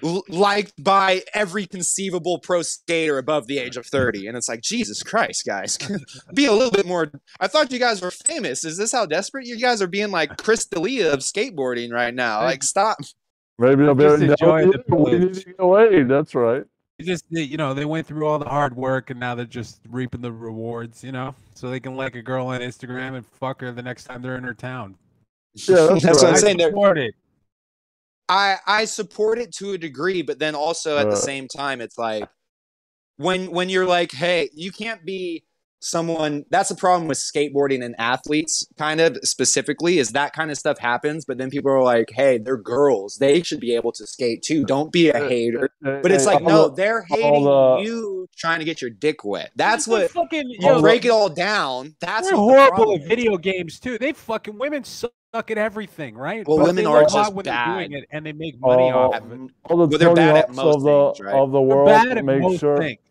l- 0.04 0.22
liked 0.28 0.72
by 0.82 1.22
every 1.34 1.66
conceivable 1.66 2.38
pro 2.38 2.62
skater 2.62 3.18
above 3.18 3.46
the 3.48 3.58
age 3.58 3.76
of 3.76 3.86
30 3.86 4.26
and 4.26 4.36
it's 4.36 4.46
like 4.48 4.60
jesus 4.60 5.02
christ 5.02 5.46
guys 5.46 5.78
be 6.34 6.44
a 6.44 6.52
little 6.52 6.70
bit 6.70 6.84
more 6.84 7.10
i 7.40 7.46
thought 7.46 7.72
you 7.72 7.78
guys 7.78 8.02
were 8.02 8.10
famous 8.10 8.64
is 8.66 8.76
this 8.76 8.92
how 8.92 9.06
desperate 9.06 9.46
you 9.46 9.58
guys 9.58 9.80
are 9.80 9.86
being 9.86 10.10
like 10.10 10.36
chris 10.36 10.66
D'Elia 10.66 11.10
of 11.10 11.20
skateboarding 11.20 11.90
right 11.90 12.14
now 12.14 12.42
like 12.42 12.62
stop 12.62 12.98
Maybe 13.58 13.82
they'll 13.82 13.94
be 13.94 14.04
Just 14.04 14.20
no, 14.20 14.26
the 14.28 14.46
we 14.46 14.64
need 14.66 14.86
privilege. 14.86 15.44
to 15.44 15.52
get 15.54 15.60
laid. 15.64 16.08
That's 16.08 16.32
right. 16.34 16.64
They 16.98 17.04
just 17.04 17.24
they, 17.30 17.42
you 17.42 17.56
know 17.56 17.74
they 17.74 17.84
went 17.84 18.06
through 18.06 18.26
all 18.26 18.38
the 18.40 18.48
hard 18.48 18.74
work 18.76 19.10
and 19.10 19.20
now 19.20 19.34
they're 19.36 19.44
just 19.44 19.80
reaping 19.88 20.20
the 20.20 20.32
rewards 20.32 21.04
you 21.04 21.12
know 21.12 21.32
so 21.54 21.70
they 21.70 21.78
can 21.78 21.94
like 21.96 22.16
a 22.16 22.22
girl 22.22 22.48
on 22.48 22.60
instagram 22.60 23.14
and 23.16 23.24
fuck 23.24 23.60
her 23.60 23.70
the 23.70 23.82
next 23.82 24.04
time 24.04 24.20
they're 24.20 24.36
in 24.36 24.42
her 24.42 24.52
town 24.54 24.96
Yeah, 25.54 25.74
that's, 25.86 26.02
That's 26.02 26.22
what 26.22 26.30
I'm 26.32 26.36
saying. 26.36 26.56
They're- 26.58 26.70
support 26.70 26.98
it 26.98 27.14
I 28.28 28.56
I 28.66 28.84
support 28.84 29.38
it 29.38 29.52
to 29.54 29.72
a 29.72 29.78
degree, 29.78 30.20
but 30.22 30.38
then 30.38 30.54
also 30.54 30.98
at 30.98 31.04
the 31.08 31.16
Uh. 31.16 31.20
same 31.20 31.48
time, 31.48 31.80
it's 31.80 31.96
like 31.96 32.28
when 33.16 33.50
when 33.52 33.70
you're 33.70 33.86
like, 33.86 34.12
hey, 34.12 34.50
you 34.52 34.70
can't 34.70 35.02
be 35.02 35.44
someone. 35.80 36.44
That's 36.50 36.68
the 36.68 36.74
problem 36.76 37.08
with 37.08 37.18
skateboarding 37.18 37.84
and 37.84 37.94
athletes, 37.98 38.66
kind 38.78 39.00
of 39.00 39.18
specifically, 39.22 39.98
is 39.98 40.10
that 40.10 40.32
kind 40.32 40.50
of 40.50 40.58
stuff 40.58 40.78
happens. 40.78 41.24
But 41.24 41.38
then 41.38 41.50
people 41.50 41.70
are 41.70 41.82
like, 41.82 42.10
hey, 42.12 42.38
they're 42.38 42.56
girls; 42.56 43.16
they 43.16 43.42
should 43.42 43.60
be 43.60 43.74
able 43.74 43.92
to 43.92 44.06
skate 44.06 44.42
too. 44.42 44.64
Don't 44.64 44.92
be 44.92 45.08
a 45.10 45.14
uh, 45.24 45.28
hater. 45.28 45.70
Uh, 45.84 45.88
uh, 45.88 46.02
but 46.02 46.10
it's 46.10 46.26
like, 46.26 46.42
no, 46.42 46.68
they're 46.68 47.02
hating 47.02 47.44
the- 47.44 47.80
you 47.82 48.28
trying 48.36 48.58
to 48.60 48.64
get 48.64 48.80
your 48.80 48.90
dick 48.90 49.24
wet. 49.24 49.50
That's 49.56 49.86
what. 49.86 50.10
fucking 50.10 50.48
You 50.48 50.58
yo, 50.60 50.80
break 50.80 51.04
it 51.04 51.10
all 51.10 51.28
down. 51.28 51.94
That's 52.00 52.28
they're 52.28 52.36
what 52.36 52.42
horrible 52.56 52.76
problem 52.84 53.02
at 53.02 53.08
video 53.08 53.36
games 53.36 53.78
too 53.80 53.98
they 53.98 54.12
fucking 54.12 54.58
women 54.58 54.84
suck 54.84 55.12
at 55.34 55.58
everything 55.58 56.16
right 56.16 56.46
Well, 56.46 56.58
But 56.58 56.66
women 56.66 56.86
are 56.86 57.04
just 57.04 57.32
when 57.34 57.44
they're 57.44 57.64
doing 57.66 57.92
it 57.92 58.04
and 58.10 58.24
they 58.24 58.32
make 58.32 58.58
money 58.60 58.90
Oh, 58.92 58.98
off 59.10 59.14
mm, 59.14 59.16
of 59.16 59.32
it 59.32 59.50
all 59.64 59.76
the 59.76 59.86
Well, 59.86 59.98
they're 59.98 60.14
bad 60.14 60.36
at 60.36 60.50
most 60.50 60.76
of 60.76 60.82
the 60.82 61.12
things, 61.12 61.20
right? 61.26 61.34
of 61.34 61.52
the 61.52 61.60
world 61.60 61.86
bad 61.86 62.18
at 62.18 62.24
make 62.24 62.40
most 62.40 62.60
sure. 62.60 62.78
things 62.78 62.98
they're 63.06 63.07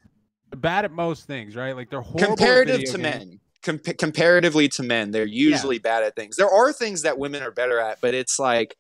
bad 0.56 0.86
at 0.86 0.92
most 0.92 1.26
things 1.28 1.56
right? 1.56 1.76
Like 1.76 1.90
they're 1.90 2.02
horrible 2.02 2.22
at 2.34 2.38
comparative 2.38 2.78
video 2.78 2.92
to 2.94 2.98
games. 2.98 3.26
men. 3.28 3.40
Com- 3.64 3.80
comparatively 3.98 4.70
to 4.70 4.84
men 4.84 5.12
they're 5.12 5.26
usually 5.26 5.80
bad 5.80 6.04
at 6.04 6.16
things. 6.16 6.36
There 6.38 6.50
are 6.50 6.72
things 6.72 7.02
that 7.02 7.18
women 7.18 7.44
are 7.44 7.52
better 7.52 7.80
at 7.80 8.00
but 8.02 8.14
it's 8.14 8.40
like 8.40 8.76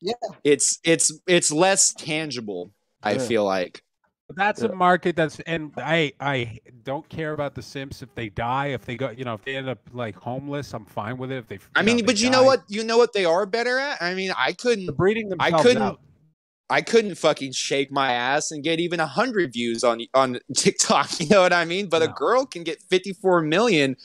Yeah. 0.00 0.14
it's 0.42 0.78
it's 0.84 1.12
it's 1.26 1.52
less 1.52 1.92
tangible 1.94 2.72
i 3.02 3.12
Yeah. 3.12 3.18
feel 3.18 3.44
like. 3.44 3.82
But 4.28 4.36
That's 4.36 4.62
a 4.62 4.72
market 4.74 5.14
that's 5.14 5.38
and 5.40 5.72
I 5.76 6.12
I 6.18 6.58
don't 6.84 7.06
care 7.08 7.32
about 7.34 7.54
the 7.54 7.60
Simps 7.62 8.00
if 8.02 8.14
they 8.14 8.30
die 8.30 8.68
if 8.68 8.84
they 8.86 8.96
go 8.96 9.10
you 9.10 9.24
know 9.24 9.34
if 9.34 9.44
they 9.44 9.56
end 9.56 9.68
up 9.68 9.78
like 9.92 10.16
homeless 10.16 10.72
I'm 10.72 10.86
fine 10.86 11.18
with 11.18 11.30
it. 11.30 11.36
If 11.38 11.48
they 11.48 11.58
i 11.76 11.80
you 11.80 11.84
know, 11.84 11.86
mean 11.86 11.96
they 11.98 12.02
but 12.02 12.20
you 12.20 12.30
know 12.30 12.42
what 12.42 12.62
you 12.68 12.82
know 12.82 12.96
what 12.96 13.12
they 13.12 13.24
are 13.26 13.44
better 13.46 13.78
at? 13.78 14.00
I 14.00 14.14
mean 14.14 14.32
i 14.36 14.52
couldn't 14.54 14.86
they're 14.86 14.94
breeding 14.94 15.30
I 15.38 15.50
couldn't 15.62 15.82
out 15.82 16.00
I 16.70 16.80
couldn't 16.80 17.16
fucking 17.16 17.52
shake 17.52 17.92
my 17.92 18.12
ass 18.12 18.50
and 18.50 18.64
get 18.64 18.80
even 18.80 18.98
a 19.00 19.06
hundred 19.06 19.52
views 19.52 19.84
on 19.84 20.00
on 20.14 20.38
TikTok. 20.56 21.20
You 21.20 21.28
know 21.28 21.42
what 21.42 21.52
I 21.52 21.64
mean? 21.64 21.88
But 21.88 22.02
a 22.02 22.08
girl 22.08 22.46
can 22.46 22.62
get 22.62 22.80
54 22.82 23.42
million 23.42 23.96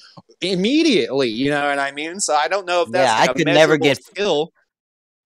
immediately. 0.41 1.29
You 1.29 1.49
know 1.51 1.67
what 1.69 1.79
I 1.79 1.91
mean? 1.91 2.19
So 2.19 2.35
I 2.35 2.47
don't 2.47 2.65
know 2.65 2.81
if 2.83 2.91
that's 2.91 3.07
Yeah, 3.07 3.15
I 3.15 3.21
like 3.21 3.29
a 3.31 3.33
could 3.35 3.45
never 3.47 3.77
get- 3.77 4.03
skill. 4.03 4.51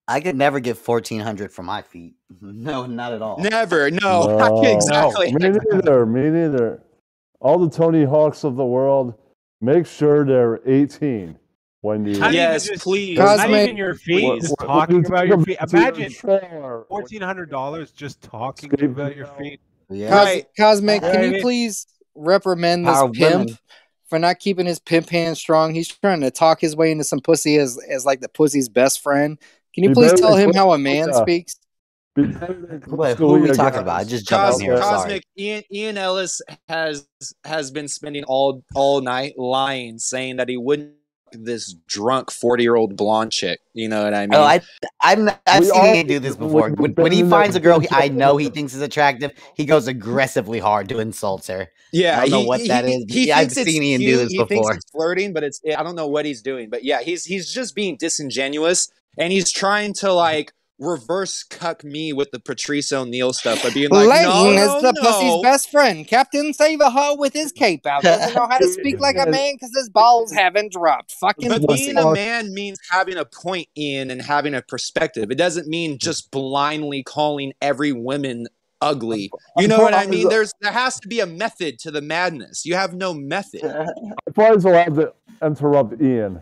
I 0.08 0.20
could 0.20 0.36
never 0.36 0.60
get 0.60 0.78
fourteen 0.78 1.22
hundred 1.22 1.54
for 1.54 1.64
my 1.64 1.82
feet. 1.84 2.16
No, 2.42 2.86
not 2.86 3.14
at 3.14 3.22
all. 3.22 3.38
Never. 3.40 3.90
No. 3.92 4.38
No, 4.38 4.64
exactly. 4.64 5.32
Me 5.34 5.50
neither. 5.72 6.06
Me 6.06 6.30
neither. 6.30 6.84
All 7.40 7.58
the 7.58 7.70
Tony 7.70 8.04
Hawks 8.04 8.44
of 8.44 8.56
the 8.56 8.66
world, 8.66 9.14
make 9.62 9.86
sure 9.88 10.26
they're 10.26 10.60
18 10.68 11.38
when 11.82 12.06
you. 12.06 12.14
Not 12.20 12.28
even 12.30 12.34
Yes, 12.34 12.68
just- 12.68 12.84
please. 12.84 13.18
not 13.18 13.50
even 13.50 13.76
your 13.78 13.96
feet 13.96 14.24
What- 14.24 14.40
just 14.42 14.52
what- 14.60 14.66
talking 14.68 14.98
what- 14.98 15.08
about 15.08 15.28
your 15.28 15.42
feet 15.44 15.58
imagine 15.72 16.12
fourteen 16.88 17.22
hundred 17.22 17.50
dollars 17.50 17.92
just 17.92 18.22
talking 18.22 18.70
Skate 18.70 18.84
about 18.90 19.16
your 19.16 19.28
feet 19.28 19.60
Yeah. 19.90 20.10
Cos- 20.10 20.26
Right. 20.26 20.46
Cosmic, 20.58 21.02
Yeah, 21.02 21.12
can 21.12 21.34
you 21.34 21.42
please 21.42 21.86
reprimand 22.16 22.88
this 22.88 22.94
Power 22.96 23.10
pimp 23.12 23.34
women. 23.48 23.58
for 24.10 24.20
not 24.20 24.40
keeping 24.40 24.66
his 24.66 24.80
pimp 24.80 25.10
hand 25.10 25.38
strong? 25.38 25.74
He's 25.74 25.88
trying 25.90 26.22
to 26.22 26.32
talk 26.32 26.62
his 26.62 26.76
way 26.76 26.92
into 26.92 27.04
some 27.04 27.20
pussy 27.20 27.58
as 27.58 27.78
as 27.90 28.06
like 28.06 28.22
the 28.22 28.30
pussy's 28.30 28.70
best 28.70 29.02
friend. 29.02 29.38
Can 29.74 29.84
you 29.84 29.90
He 29.90 29.94
please 29.94 30.14
tell 30.20 30.36
him 30.36 30.54
how 30.54 30.72
a 30.74 30.78
man 30.78 31.10
that. 31.12 31.22
speaks? 31.24 31.56
Be 32.14 32.24
Wait, 32.24 33.18
who 33.18 33.36
are 33.36 33.40
we 33.40 33.48
talking 33.48 33.56
guys. 33.56 33.78
about? 33.82 34.00
I 34.02 34.04
just 34.04 34.28
jumped 34.28 34.52
Cos- 34.52 34.60
in 34.60 34.66
here. 34.66 34.78
Sorry. 34.78 34.96
Cosmic 34.98 35.24
Ian, 35.40 35.64
Ian 35.72 35.98
Ellis 35.98 36.42
has 36.68 37.08
has 37.46 37.72
been 37.72 37.88
spending 37.88 38.24
all 38.26 38.64
all 38.76 39.00
night 39.02 39.34
lying, 39.38 39.98
saying 39.98 40.36
that 40.36 40.50
he 40.50 40.58
wouldn't 40.58 40.90
fuck 40.92 40.98
this 41.34 41.74
drunk 41.88 42.32
forty 42.32 42.64
year 42.64 42.76
old 42.76 42.96
blonde 42.96 43.32
chick. 43.32 43.60
You 43.74 43.88
know 43.88 44.04
what 44.04 44.14
I 44.14 44.24
oh, 44.24 44.28
mean? 44.28 44.34
Oh, 44.36 44.44
I, 44.44 44.62
I'm, 45.02 45.30
I've 45.48 45.62
We 45.62 45.66
seen 45.68 45.76
all- 45.76 45.94
him 45.94 46.08
do 46.08 46.20
this 46.20 46.36
before. 46.36 46.70
When, 46.72 46.94
when 46.94 47.12
he 47.12 47.24
finds 47.24 47.56
a 47.56 47.60
girl 47.60 47.80
he, 47.80 47.88
I 47.92 48.10
know 48.10 48.38
he 48.38 48.50
thinks 48.50 48.74
is 48.74 48.82
attractive, 48.82 49.32
he 49.56 49.66
goes 49.66 49.88
aggressively 49.88 50.60
hard 50.60 50.90
to 50.90 51.00
insult 51.00 51.48
her. 51.48 51.68
yeah, 51.94 52.18
I 52.20 52.22
don't 52.28 52.32
know 52.32 52.48
what 52.48 52.62
he- 52.62 52.68
that 52.68 52.86
he- 52.86 53.06
He 53.10 53.28
yeah, 53.28 53.38
I've 53.38 53.42
thinks 53.52 53.58
it's 53.58 53.72
seen 53.72 53.84
Ian 53.84 54.02
do 54.02 54.06
cute, 54.08 54.20
this 54.20 54.32
he 54.32 54.38
thinks 54.38 54.50
before. 54.50 54.74
it's 54.74 54.92
flirting, 54.92 55.34
but 55.34 55.44
it's 55.44 55.62
I 55.78 55.84
don't 55.84 55.96
know 55.96 56.08
what 56.08 56.26
he's 56.26 56.42
doing. 56.42 56.70
But 56.70 56.84
yeah, 56.84 57.02
he's 57.02 57.26
he's 57.26 57.52
just 57.52 57.76
being 57.76 57.98
disingenuous, 57.98 58.92
and 59.18 59.32
he's 59.32 59.52
trying 59.52 59.94
to 59.96 60.12
like 60.14 60.54
reverse 60.82 61.44
cuck 61.44 61.84
me 61.84 62.12
with 62.12 62.32
the 62.32 62.40
Patrice 62.40 62.92
O'Neal 62.92 63.32
stuff 63.32 63.62
by 63.64 63.70
being 63.70 63.90
like, 63.90 64.08
Leighton 64.08 64.56
no, 64.56 64.76
is 64.76 64.82
the 64.82 64.92
no. 64.92 65.02
pussy's 65.02 65.42
best 65.44 65.70
friend. 65.70 66.08
Captain 66.08 66.54
Save 66.54 66.82
a 66.82 66.90
Hoe 66.90 67.16
with 67.16 67.34
his 67.34 67.52
cape 67.52 67.86
out. 67.86 68.02
Doesn't 68.02 68.36
know 68.36 68.48
how 68.48 68.58
to 68.58 68.68
speak 68.74 69.00
like 69.00 69.16
a 69.16 69.30
man 69.30 69.54
because 69.54 69.72
his 69.76 69.90
balls 69.90 70.32
haven't 70.32 70.72
dropped. 70.74 71.12
Fucking 71.14 71.50
But 71.50 71.64
pussy. 71.68 71.86
being 71.86 71.98
a 71.98 72.12
man 72.12 72.54
means 72.54 72.80
having 72.90 73.18
a 73.18 73.26
point 73.26 73.68
in 73.76 74.10
and 74.10 74.22
having 74.22 74.56
a 74.56 74.62
perspective. 74.62 75.32
It 75.32 75.38
doesn't 75.38 75.68
mean 75.68 76.00
just 76.00 76.32
blindly 76.32 77.04
calling 77.04 77.54
every 77.62 77.92
woman 77.92 78.48
ugly. 78.82 79.32
You 79.58 79.68
know 79.68 79.80
what 79.80 79.94
I 79.94 80.08
mean? 80.08 80.28
There's 80.28 80.54
there 80.62 80.72
has 80.72 81.00
to 81.02 81.08
be 81.08 81.20
a 81.20 81.28
method 81.28 81.78
to 81.80 81.92
the 81.92 82.02
madness. 82.02 82.66
You 82.66 82.74
have 82.74 82.96
no 82.96 83.14
method. 83.14 83.62
If 84.26 84.40
I 84.40 84.52
was 84.52 84.66
allowed 84.66 84.96
to 84.96 85.14
interrupt 85.44 86.02
Ian, 86.02 86.42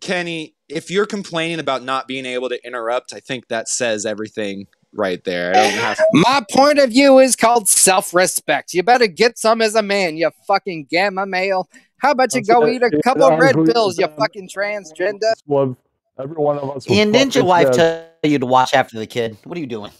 Kenny, 0.00 0.54
if 0.68 0.90
you're 0.90 1.06
complaining 1.06 1.60
about 1.60 1.82
not 1.82 2.06
being 2.06 2.26
able 2.26 2.48
to 2.48 2.66
interrupt, 2.66 3.12
I 3.12 3.20
think 3.20 3.48
that 3.48 3.68
says 3.68 4.04
everything 4.04 4.66
right 4.92 5.22
there. 5.24 5.50
I 5.50 5.52
don't 5.54 5.72
have 5.72 5.98
My 6.12 6.44
point 6.50 6.78
of 6.78 6.90
view 6.90 7.18
is 7.18 7.36
called 7.36 7.68
self-respect. 7.68 8.74
You 8.74 8.82
better 8.82 9.06
get 9.06 9.38
some 9.38 9.62
as 9.62 9.74
a 9.74 9.82
man, 9.82 10.16
you 10.16 10.30
fucking 10.46 10.86
gamma 10.90 11.26
male. 11.26 11.68
How 11.98 12.12
about 12.12 12.34
you 12.34 12.42
go 12.42 12.66
eat 12.68 12.82
a 12.82 12.90
couple 13.02 13.24
I 13.24 13.36
red 13.36 13.50
agree 13.56 13.72
pills, 13.72 13.98
you 13.98 14.06
fucking 14.06 14.48
transgender? 14.48 15.32
would 15.46 15.76
every 16.18 16.36
one 16.36 16.58
of 16.58 16.76
us. 16.76 16.88
would 16.88 16.94
Ian, 16.94 17.12
didn't 17.12 17.34
your 17.34 17.44
wife 17.44 17.74
say- 17.74 18.04
tell 18.22 18.30
you 18.30 18.38
to 18.38 18.46
watch 18.46 18.74
after 18.74 18.98
the 18.98 19.06
kid? 19.06 19.36
What 19.44 19.56
are 19.56 19.60
you 19.60 19.66
doing? 19.66 19.90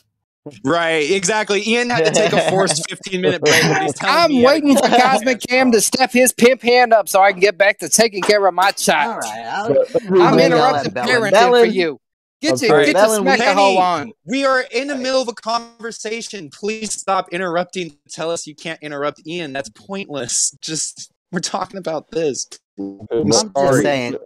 Right, 0.65 1.11
exactly. 1.11 1.63
Ian 1.67 1.91
had 1.91 2.05
to 2.07 2.11
take 2.11 2.33
a 2.33 2.49
forced 2.51 2.89
15 2.91 3.21
minute 3.21 3.43
break. 3.43 3.63
But 3.63 3.83
he's 3.83 3.95
telling 3.95 4.17
I'm 4.17 4.29
me 4.31 4.37
he 4.37 4.43
had 4.43 4.51
a- 4.51 4.55
waiting 4.55 4.77
for 4.77 4.89
Cosmic 4.89 5.41
Cam 5.49 5.73
to 5.73 5.81
step 5.81 6.11
his 6.13 6.33
pimp 6.33 6.63
hand 6.63 6.93
up 6.93 7.09
so 7.09 7.21
I 7.23 7.33
can 7.33 7.41
get 7.41 7.59
back 7.59 7.79
to 7.79 7.89
taking 7.89 8.23
care 8.23 8.45
of 8.47 8.55
my 8.55 8.71
child. 8.73 9.23
All 9.25 9.31
right, 9.31 9.47
I'll, 9.47 10.23
I'm 10.23 10.31
one- 10.33 10.41
in- 10.41 10.47
interrupting 10.53 10.93
Bellin, 10.93 11.33
parenting 11.33 11.61
for 11.61 11.65
you. 11.67 11.99
Get 12.41 12.53
I'm 12.53 12.59
your, 12.61 12.69
sorry. 12.69 12.85
get 12.87 12.95
your 12.95 13.03
Bellin, 13.05 13.23
smack 13.23 13.39
a 13.41 13.43
Kenny, 13.43 13.55
hoe 13.77 13.79
on. 13.79 14.13
We 14.25 14.45
are 14.45 14.61
in 14.73 14.87
the 14.87 14.95
middle 14.97 15.21
of 15.21 15.27
a 15.29 15.33
conversation. 15.33 16.51
Please 16.51 16.93
stop 16.95 17.29
interrupting. 17.33 17.97
Tell 18.11 18.31
us 18.31 18.47
you 18.47 18.55
can't 18.55 18.81
interrupt 18.81 19.27
Ian. 19.27 19.53
That's 19.53 19.71
pointless. 19.71 20.57
Just 20.61 21.11
we're 21.33 21.41
talking 21.41 21.79
about 21.79 22.11
this. 22.13 22.47
Okay, 22.79 23.07
I'm 23.11 23.23
I'm 23.27 23.33
sorry. 23.33 23.69
just 23.71 23.83
saying. 23.83 24.17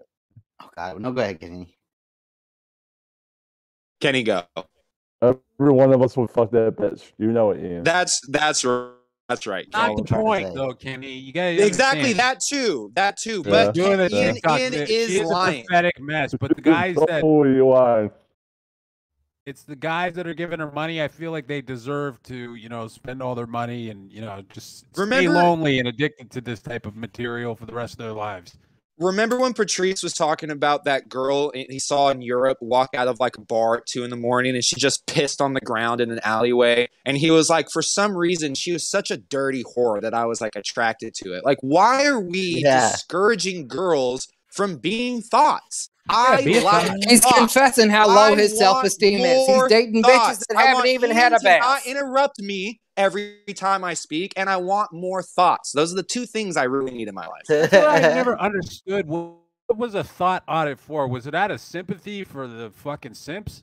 Oh 0.62 0.68
God, 0.76 1.00
no, 1.00 1.10
go 1.12 1.22
ahead, 1.22 1.40
Kenny. 1.40 1.74
Kenny, 4.02 4.22
go. 4.24 4.42
Every 5.22 5.72
one 5.72 5.92
of 5.92 6.02
us 6.02 6.16
would 6.16 6.30
fuck 6.30 6.50
that 6.50 6.76
bitch. 6.76 7.12
You 7.18 7.30
know 7.32 7.52
it, 7.52 7.64
Ian. 7.64 7.84
That's 7.84 8.20
that's 8.28 8.64
r- 8.64 8.90
that's 9.28 9.46
right. 9.46 9.66
not 9.72 9.94
the 9.96 10.00
I'm 10.00 10.04
trying 10.04 10.20
to 10.20 10.24
point 10.24 10.54
though 10.54 10.74
Kenny 10.74 11.12
you 11.12 11.32
gotta 11.32 11.64
Exactly 11.64 12.10
understand. 12.12 12.18
that 12.18 12.40
too. 12.40 12.90
That 12.94 13.16
too. 13.16 13.42
Yeah. 13.46 13.50
But 13.50 13.74
doing 13.74 14.00
a 14.00 14.08
Ian, 14.08 14.34
TikTok 14.34 14.60
Ian 14.60 14.72
that- 14.72 14.90
is 14.90 15.08
she 15.10 15.18
is 15.20 15.28
a 15.30 15.32
lying. 15.32 15.64
pathetic 15.68 16.00
mess 16.00 16.34
but 16.38 16.54
the 16.56 16.60
guys 16.60 16.96
that 17.06 17.22
Oh, 17.24 17.44
you 17.44 17.70
are. 17.70 18.10
It's 19.46 19.62
the 19.64 19.74
guys 19.76 20.14
that 20.14 20.26
are 20.28 20.34
giving 20.34 20.60
her 20.60 20.70
money. 20.70 21.02
I 21.02 21.08
feel 21.08 21.32
like 21.32 21.48
they 21.48 21.60
deserve 21.60 22.22
to, 22.24 22.54
you 22.54 22.68
know, 22.68 22.86
spend 22.86 23.20
all 23.20 23.34
their 23.34 23.46
money 23.48 23.90
and 23.90 24.12
you 24.12 24.20
know 24.20 24.42
just 24.52 24.86
stay 24.94 25.28
lonely 25.28 25.78
and 25.78 25.88
addicted 25.88 26.30
to 26.32 26.40
this 26.40 26.60
type 26.60 26.86
of 26.86 26.96
material 26.96 27.54
for 27.56 27.66
the 27.66 27.72
rest 27.74 27.94
of 27.94 27.98
their 27.98 28.12
lives. 28.12 28.56
Remember 28.98 29.38
when 29.38 29.54
Patrice 29.54 30.02
was 30.02 30.12
talking 30.12 30.50
about 30.50 30.84
that 30.84 31.08
girl 31.08 31.50
he 31.54 31.78
saw 31.78 32.10
in 32.10 32.20
Europe 32.22 32.58
walk 32.60 32.90
out 32.94 33.08
of 33.08 33.18
like 33.20 33.36
a 33.36 33.40
bar 33.40 33.78
at 33.78 33.86
two 33.86 34.04
in 34.04 34.10
the 34.10 34.16
morning 34.16 34.54
and 34.54 34.62
she 34.64 34.76
just 34.76 35.06
pissed 35.06 35.40
on 35.40 35.54
the 35.54 35.60
ground 35.60 36.00
in 36.00 36.10
an 36.10 36.20
alleyway? 36.24 36.88
And 37.04 37.16
he 37.16 37.30
was 37.30 37.48
like, 37.50 37.70
for 37.70 37.82
some 37.82 38.16
reason, 38.16 38.54
she 38.54 38.72
was 38.72 38.88
such 38.88 39.10
a 39.10 39.16
dirty 39.16 39.64
whore 39.64 40.00
that 40.02 40.14
I 40.14 40.26
was 40.26 40.40
like 40.40 40.56
attracted 40.56 41.14
to 41.14 41.32
it. 41.32 41.44
Like, 41.44 41.58
why 41.62 42.04
are 42.06 42.20
we 42.20 42.62
Yeah. 42.64 42.90
discouraging 42.92 43.66
girls 43.66 44.28
from 44.52 44.76
being 44.76 45.22
thoughts? 45.22 45.88
I 46.08 46.42
be 46.44 46.60
like. 46.60 46.92
He's 47.08 47.20
thoughts. 47.20 47.38
confessing 47.38 47.88
how 47.88 48.08
low 48.08 48.34
I 48.34 48.36
his 48.36 48.58
self 48.58 48.84
esteem 48.84 49.20
is. 49.20 49.46
He's 49.46 49.62
dating 49.68 50.02
thoughts. 50.02 50.38
bitches 50.40 50.46
that 50.48 50.58
I 50.58 50.62
haven't 50.62 50.74
want 50.80 50.88
even 50.88 51.10
had 51.12 51.32
a 51.32 51.38
to 51.38 51.44
not 51.44 51.60
bath. 51.60 51.86
interrupt 51.86 52.40
me 52.40 52.80
every 52.96 53.38
time 53.54 53.84
I 53.84 53.94
speak, 53.94 54.32
and 54.36 54.48
I 54.50 54.56
want 54.56 54.92
more 54.92 55.22
thoughts. 55.22 55.72
Those 55.72 55.92
are 55.92 55.96
the 55.96 56.02
two 56.02 56.26
things 56.26 56.56
I 56.56 56.64
really 56.64 56.92
need 56.92 57.08
in 57.08 57.14
my 57.14 57.26
life. 57.26 57.44
I 57.72 58.00
never 58.00 58.38
understood. 58.40 59.06
What 59.06 59.42
what 59.72 59.78
was 59.78 59.94
a 59.94 60.04
thought 60.04 60.42
audit 60.46 60.78
for? 60.78 61.08
Was 61.08 61.26
it 61.26 61.34
out 61.34 61.50
of 61.50 61.58
sympathy 61.60 62.24
for 62.24 62.46
the 62.46 62.70
fucking 62.70 63.14
simps? 63.14 63.62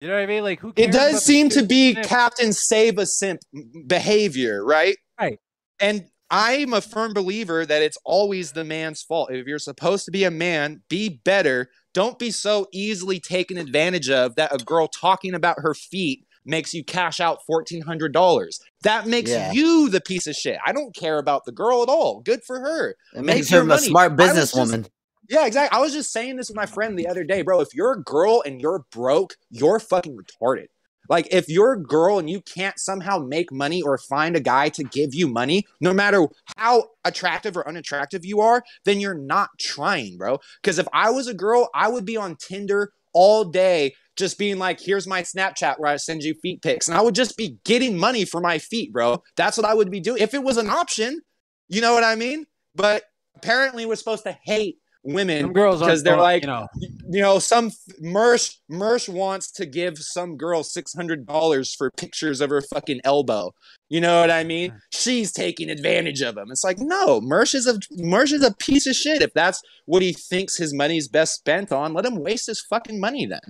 You 0.00 0.08
know 0.08 0.14
what 0.14 0.22
I 0.22 0.26
mean? 0.26 0.42
Like 0.42 0.60
who? 0.60 0.68
It 0.70 0.76
cares 0.76 0.94
about 0.94 1.10
does 1.12 1.24
seem 1.24 1.48
to 1.50 1.62
be 1.62 1.94
simp? 1.94 2.06
Captain 2.06 2.52
Save 2.52 2.98
a 2.98 3.06
Simp 3.06 3.40
behavior, 3.86 4.62
right? 4.62 4.96
Right. 5.18 5.38
And 5.80 6.04
I'm 6.30 6.74
a 6.74 6.82
firm 6.82 7.14
believer 7.14 7.64
that 7.64 7.82
it's 7.82 7.96
always 8.04 8.52
the 8.52 8.64
man's 8.64 9.02
fault. 9.02 9.32
If 9.32 9.46
you're 9.46 9.58
supposed 9.58 10.04
to 10.06 10.10
be 10.10 10.24
a 10.24 10.30
man, 10.30 10.82
be 10.90 11.08
better. 11.08 11.70
Don't 11.94 12.18
be 12.18 12.30
so 12.30 12.66
easily 12.72 13.18
taken 13.18 13.56
advantage 13.56 14.10
of 14.10 14.34
that 14.34 14.52
a 14.52 14.62
girl 14.62 14.88
talking 14.88 15.32
about 15.32 15.60
her 15.60 15.74
feet 15.74 16.23
makes 16.44 16.74
you 16.74 16.84
cash 16.84 17.20
out 17.20 17.38
$1,400. 17.48 18.60
That 18.82 19.06
makes 19.06 19.30
Yeah. 19.30 19.52
you 19.52 19.88
the 19.88 20.00
piece 20.00 20.26
of 20.26 20.34
shit. 20.34 20.58
I 20.64 20.72
don't 20.72 20.94
care 20.94 21.18
about 21.18 21.44
the 21.44 21.52
girl 21.52 21.82
at 21.82 21.88
all. 21.88 22.20
Good 22.20 22.44
for 22.44 22.60
her. 22.60 22.96
It 23.14 23.22
makes 23.24 23.48
her 23.50 23.68
a 23.68 23.78
smart 23.78 24.12
I 24.20 24.26
was 24.26 24.34
just- 24.34 24.54
businesswoman. 24.54 24.88
Yeah, 25.28 25.46
exactly. 25.46 25.76
I 25.78 25.80
was 25.80 25.94
just 25.94 26.12
saying 26.12 26.36
this 26.36 26.48
with 26.48 26.56
my 26.56 26.66
friend 26.66 26.98
the 26.98 27.08
other 27.08 27.24
day, 27.24 27.40
bro. 27.40 27.60
If 27.60 27.74
you're 27.74 27.92
a 27.92 28.02
girl 28.02 28.42
and 28.44 28.60
you're 28.60 28.84
broke, 28.90 29.36
you're 29.50 29.80
fucking 29.80 30.16
retarded. 30.18 30.66
Like, 31.08 31.28
if 31.30 31.48
you're 31.48 31.72
a 31.72 31.82
girl 31.82 32.18
and 32.18 32.28
you 32.28 32.40
can't 32.42 32.78
somehow 32.78 33.18
make 33.18 33.50
money 33.52 33.80
or 33.82 33.96
find 33.98 34.36
a 34.36 34.40
guy 34.40 34.68
to 34.70 34.82
give 34.84 35.14
you 35.14 35.26
money, 35.28 35.64
no 35.80 35.92
matter 35.94 36.26
how 36.56 36.88
attractive 37.04 37.56
or 37.56 37.66
unattractive 37.68 38.24
you 38.24 38.40
are, 38.40 38.62
then 38.84 39.00
you're 39.00 39.14
not 39.16 39.50
trying, 39.58 40.16
bro. 40.18 40.40
Because 40.62 40.78
if 40.78 40.88
I 40.92 41.10
was 41.10 41.26
a 41.26 41.34
girl, 41.34 41.68
I 41.74 41.88
would 41.88 42.04
be 42.06 42.16
on 42.18 42.36
Tinder 42.36 42.92
all 43.14 43.44
day 43.44 43.94
just 44.16 44.38
being 44.38 44.58
like, 44.58 44.80
here's 44.80 45.06
my 45.06 45.22
Snapchat 45.22 45.78
where 45.78 45.90
I 45.90 45.96
send 45.96 46.22
you 46.22 46.34
feet 46.34 46.62
pics. 46.62 46.88
And 46.88 46.96
I 46.96 47.02
would 47.02 47.14
just 47.14 47.36
be 47.36 47.58
getting 47.64 47.96
money 47.96 48.24
for 48.24 48.40
my 48.40 48.58
feet, 48.58 48.92
bro. 48.92 49.22
That's 49.36 49.56
what 49.56 49.66
I 49.66 49.74
would 49.74 49.90
be 49.90 50.00
doing. 50.00 50.22
If 50.22 50.34
it 50.34 50.42
was 50.42 50.56
an 50.56 50.68
option, 50.68 51.20
you 51.68 51.80
know 51.80 51.94
what 51.94 52.04
I 52.04 52.14
mean? 52.14 52.46
But 52.74 53.04
apparently 53.36 53.86
we're 53.86 53.96
supposed 53.96 54.24
to 54.24 54.36
hate 54.44 54.78
women 55.04 55.42
Some 55.42 55.52
girls 55.52 55.80
because 55.80 56.02
they're 56.02 56.16
like, 56.16 56.42
you 56.42 56.48
know. 56.48 56.66
you 57.10 57.20
know, 57.20 57.38
some 57.38 57.70
Mersh 58.02 58.56
Mersh 58.70 59.08
wants 59.08 59.50
to 59.52 59.66
give 59.66 59.98
some 59.98 60.36
girl 60.36 60.62
six 60.62 60.94
hundred 60.94 61.26
dollars 61.26 61.74
for 61.74 61.90
pictures 61.90 62.40
of 62.40 62.50
her 62.50 62.62
fucking 62.62 63.00
elbow. 63.04 63.52
You 63.88 64.00
know 64.00 64.20
what 64.20 64.30
I 64.30 64.44
mean? 64.44 64.70
Hmm. 64.70 64.76
She's 64.90 65.30
taking 65.30 65.70
advantage 65.70 66.22
of 66.22 66.36
him. 66.36 66.50
It's 66.50 66.64
like, 66.64 66.78
no, 66.78 67.20
Mersh 67.20 67.54
is 67.54 67.66
a 67.66 67.74
Mersh 68.00 68.32
is 68.32 68.42
a 68.42 68.54
piece 68.54 68.86
of 68.86 68.96
shit. 68.96 69.22
If 69.22 69.34
that's 69.34 69.62
what 69.84 70.02
he 70.02 70.12
thinks 70.12 70.56
his 70.56 70.74
money's 70.74 71.08
best 71.08 71.34
spent 71.34 71.70
on, 71.70 71.92
let 71.92 72.06
him 72.06 72.16
waste 72.16 72.46
his 72.46 72.62
fucking 72.62 72.98
money 72.98 73.26
then. 73.26 73.40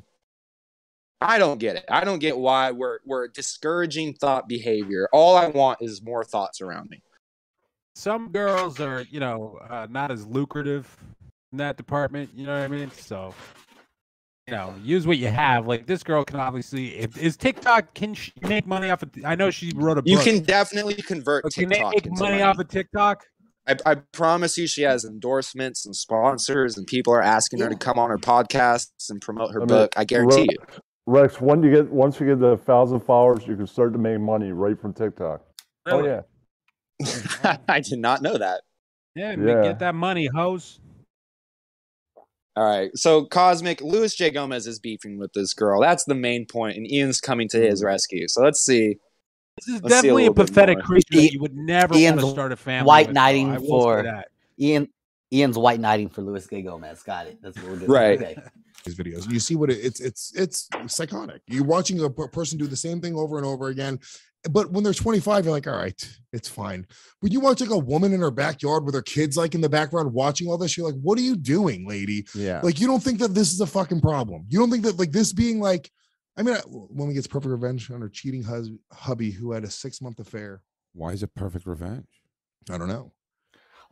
I 1.21 1.39
don't 1.39 1.59
get 1.59 1.77
it. 1.77 1.85
I 1.89 2.05
don't 2.05 2.19
get 2.19 2.37
why 2.37 2.71
we're 2.71 2.99
we're 3.07 3.29
discouraging 3.29 4.15
thought 4.15 4.49
behavior. 4.49 5.09
All 5.13 5.37
I 5.37 5.49
want 5.49 5.79
is 5.81 6.03
more 6.03 6.25
thoughts 6.25 6.61
around 6.61 6.91
me. 6.91 7.03
Some 7.95 8.31
girls 8.31 8.81
are, 8.81 9.05
you 9.11 9.21
know, 9.21 9.59
uh, 9.71 9.87
not 9.89 10.11
as 10.11 10.27
lucrative 10.27 10.95
in 11.53 11.59
that 11.59 11.77
department. 11.77 12.31
You 12.35 12.47
know 12.47 12.55
what 12.55 12.65
I 12.65 12.69
mean? 12.69 12.91
So, 12.91 13.33
you 14.49 14.55
know, 14.55 14.75
use 14.83 15.07
what 15.07 15.17
you 15.17 15.29
have. 15.29 15.67
Like 15.69 15.87
this 15.87 16.03
girl 16.03 16.25
can 16.25 16.41
obviously, 16.41 16.97
if, 16.97 17.17
is 17.17 17.37
TikTok 17.37 17.95
can 17.95 18.13
she 18.13 18.33
make 18.43 18.67
money 18.67 18.91
off 18.91 19.03
of? 19.03 19.11
I 19.25 19.37
know 19.37 19.51
she 19.51 19.73
wrote 19.75 19.99
a 19.99 20.03
book. 20.03 20.07
You 20.07 20.19
can 20.19 20.43
definitely 20.43 20.95
convert 20.95 21.45
but 21.45 21.55
can 21.55 21.69
they 21.69 21.77
TikTok 21.77 21.95
make 21.95 22.07
into 22.07 22.21
money 22.21 22.33
money. 22.33 22.43
off 22.43 22.59
of 22.59 22.69
TikTok? 22.69 23.25
I, 23.67 23.77
I 23.87 23.95
promise 23.95 24.59
you, 24.59 24.67
she 24.67 24.83
has 24.83 25.05
endorsements 25.05 25.87
and 25.87 25.97
sponsors, 25.97 26.77
and 26.77 26.87
people 26.87 27.15
are 27.15 27.23
asking 27.23 27.61
her 27.61 27.69
to 27.71 27.77
come 27.77 27.99
on 27.99 28.11
her 28.11 28.19
podcasts 28.19 29.09
and 29.09 29.23
promote 29.23 29.53
her 29.53 29.61
I 29.61 29.65
mean, 29.65 29.69
book. 29.69 29.95
I 29.97 30.05
guarantee 30.05 30.43
Re- 30.43 30.49
you. 30.51 30.83
Rex, 31.07 31.41
when 31.41 31.63
you 31.63 31.71
get 31.71 31.91
once 31.91 32.19
you 32.19 32.27
get 32.27 32.39
to 32.41 32.49
a 32.49 32.57
thousand 32.57 33.01
followers, 33.01 33.47
you 33.47 33.57
can 33.57 33.67
start 33.67 33.93
to 33.93 33.99
make 33.99 34.19
money 34.21 34.53
right 34.53 34.79
from 34.81 34.95
TikTok. 34.95 35.43
Oh 35.87 36.05
yeah. 36.05 36.23
I 37.69 37.81
did 37.81 37.99
not 37.99 38.23
know 38.23 38.39
that. 38.39 38.63
Yeah, 39.15 39.37
Yeah. 39.39 39.63
get 39.63 39.79
that 39.81 39.95
money, 39.95 40.29
hoes. 40.35 40.81
All 42.57 42.65
right, 42.65 42.91
so 42.97 43.25
Cosmic 43.25 43.81
Luis 43.81 44.15
J 44.15 44.31
Gomez 44.31 44.67
is 44.69 44.79
beefing 44.79 45.19
with 45.19 45.33
this 45.33 45.55
girl. 45.55 45.81
That's 45.81 46.05
the 46.05 46.15
main 46.15 46.47
point, 46.47 46.77
and 46.77 46.91
Ian's 46.91 47.21
coming 47.21 47.49
to 47.49 47.59
his 47.59 47.81
hmm. 47.81 47.87
rescue. 47.87 48.29
So 48.29 48.43
let's 48.43 48.65
see. 48.65 48.97
This 49.57 49.69
is 49.69 49.83
Let's 49.83 49.83
see 49.83 49.87
a 49.87 50.03
definitely 50.03 50.27
a, 50.27 50.33
pathetic 50.33 50.79
more. 50.79 50.85
creature 50.85 51.15
that 51.15 51.33
you 51.33 51.41
would 51.41 51.55
never 51.55 51.95
Ian's 51.95 52.23
want 52.23 52.29
to 52.29 52.33
start 52.33 52.53
a 52.53 52.57
family. 52.57 52.87
white 52.87 53.09
with, 53.09 53.15
knighting 53.15 53.51
I 53.51 53.59
will 53.59 53.61
say 53.61 53.69
for- 53.69 54.03
that. 54.05 54.29
Ian 54.59 54.89
Ian's 55.33 55.59
white 55.59 55.81
knighting 55.81 56.09
for 56.09 56.23
Luis 56.23 56.47
Gay 56.47 56.63
Gomez. 56.63 57.03
Got 57.03 57.27
it. 57.27 57.39
That's 57.43 57.57
what 57.59 57.71
we're 57.71 57.79
doing. 57.79 57.91
Right. 57.91 58.39
His 58.85 58.97
videos. 58.97 59.31
You 59.31 59.41
see 59.41 59.57
what 59.57 59.71
it, 59.71 59.79
it's 59.83 60.01
it's 60.01 60.33
it's 60.35 60.69
psychotic. 60.89 61.43
You're 61.47 61.65
watching 61.65 62.03
a 62.03 62.11
person 62.11 62.59
do 62.59 62.67
the 62.67 62.77
same 62.77 63.01
thing 63.01 63.15
over 63.15 63.37
and 63.37 63.47
over 63.47 63.69
again. 63.69 63.99
But 64.51 64.73
when 64.73 64.85
they're 64.85 64.93
25, 64.93 65.47
you're 65.47 65.53
like, 65.53 65.67
all 65.67 65.77
right, 65.77 66.19
it's 66.35 66.51
fine. 66.51 66.87
When 67.21 67.33
you 67.33 67.41
watch 67.41 67.63
like 67.63 67.71
a 67.71 67.79
woman 67.79 68.13
in 68.13 68.21
her 68.21 68.31
backyard 68.31 68.85
with 68.85 68.95
her 68.95 69.01
kids 69.01 69.39
like 69.39 69.55
in 69.55 69.63
the 69.63 69.71
background 69.71 70.13
watching 70.13 70.49
all 70.49 70.59
this, 70.59 70.77
you're 70.77 70.87
like, 70.87 71.01
what 71.01 71.19
are 71.19 71.23
you 71.23 71.35
doing, 71.35 71.89
lady? 71.89 72.27
Yeah. 72.35 72.61
Like, 72.63 72.79
you 72.79 72.87
don't 72.87 73.03
think 73.03 73.21
that 73.21 73.33
this 73.35 73.55
is 73.55 73.61
a 73.63 73.67
fucking 73.67 74.03
problem. 74.03 74.45
You 74.51 74.59
don't 74.59 74.71
think 74.71 74.85
that 74.85 74.99
like 74.99 75.13
this 75.13 75.33
being 75.33 75.61
like, 75.61 75.91
I 76.37 76.43
mean, 76.43 76.57
woman 76.67 77.15
gets 77.15 77.27
perfect 77.27 77.53
revenge 77.53 77.91
on 77.91 78.03
her 78.03 78.11
cheating 78.11 78.43
hus- 78.43 78.71
hubby 78.93 79.31
who 79.31 79.53
had 79.53 79.65
a 79.65 79.71
six 79.71 80.03
month 80.03 80.21
affair. 80.21 80.61
Why 80.93 81.13
is 81.13 81.23
it 81.23 81.35
perfect 81.35 81.65
revenge? 81.65 82.07
I 82.71 82.77
don't 82.77 82.89
know. 82.89 83.13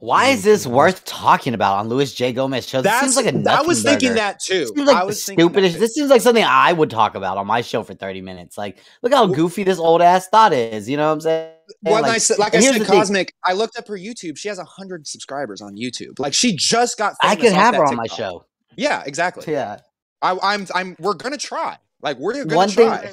Why 0.03 0.30
is 0.30 0.42
this 0.42 0.64
mm-hmm. 0.64 0.74
worth 0.74 1.05
talking 1.05 1.55
about 1.55 1.78
on 1.78 1.88
Luis 1.88 2.12
J 2.12 2.32
Gomez 2.32 2.68
show? 2.68 2.82
This 2.82 2.90
That's 2.90 3.14
seems 3.14 3.24
like 3.24 3.32
a 3.32 3.48
I 3.48 3.62
was 3.62 3.84
thinking 3.84 4.09
burger. 4.09 4.18
that 4.18 4.40
too. 4.40 4.59
This 4.59 4.68
seems 4.70 4.88
like 4.88 4.96
I 4.96 5.05
was 5.05 5.22
stupidest. 5.22 5.78
This 5.78 5.94
seems 5.94 6.11
like 6.11 6.20
something 6.20 6.42
I 6.42 6.72
would 6.72 6.90
talk 6.90 7.14
about 7.14 7.38
on 7.38 7.46
my 7.46 7.61
show 7.61 7.84
for 7.84 7.94
30 7.94 8.20
minutes. 8.20 8.59
Like, 8.59 8.78
look 9.03 9.12
how 9.12 9.28
goofy 9.28 9.62
this 9.62 9.78
old 9.78 10.03
ass 10.03 10.26
thought 10.26 10.53
is. 10.53 10.90
You 10.90 10.96
know 10.96 11.07
what 11.07 11.12
I'm 11.12 11.20
saying? 11.20 11.53
Well, 11.84 12.03
like, 12.03 12.11
I 12.11 12.18
said, 12.18 12.38
like 12.40 12.53
I 12.53 12.59
said, 12.59 12.80
the 12.80 12.84
thing. 12.84 12.98
Cosmic. 12.98 13.32
I 13.44 13.53
looked 13.53 13.78
up 13.78 13.86
her 13.86 13.96
YouTube. 13.96 14.36
She 14.36 14.48
has 14.48 14.59
hundred 14.59 15.06
subscribers 15.06 15.60
on 15.60 15.77
YouTube. 15.77 16.18
Like 16.18 16.35
she 16.35 16.56
just 16.56 16.98
got. 16.98 17.14
I 17.22 17.36
could 17.36 17.52
have 17.52 17.77
her 17.77 17.85
on 17.85 17.94
my 17.94 18.09
show. 18.09 18.44
Yeah, 18.74 19.05
exactly. 19.06 19.52
Yeah. 19.52 19.78
I, 20.20 20.36
I'm. 20.43 20.66
I'm. 20.74 20.97
We're 20.98 21.14
gonna 21.14 21.36
try. 21.36 21.78
Like 22.03 22.19
we're 22.19 22.33
gonna 22.35 22.57
One 22.57 22.69
thing- 22.69 22.89
try. 22.89 23.11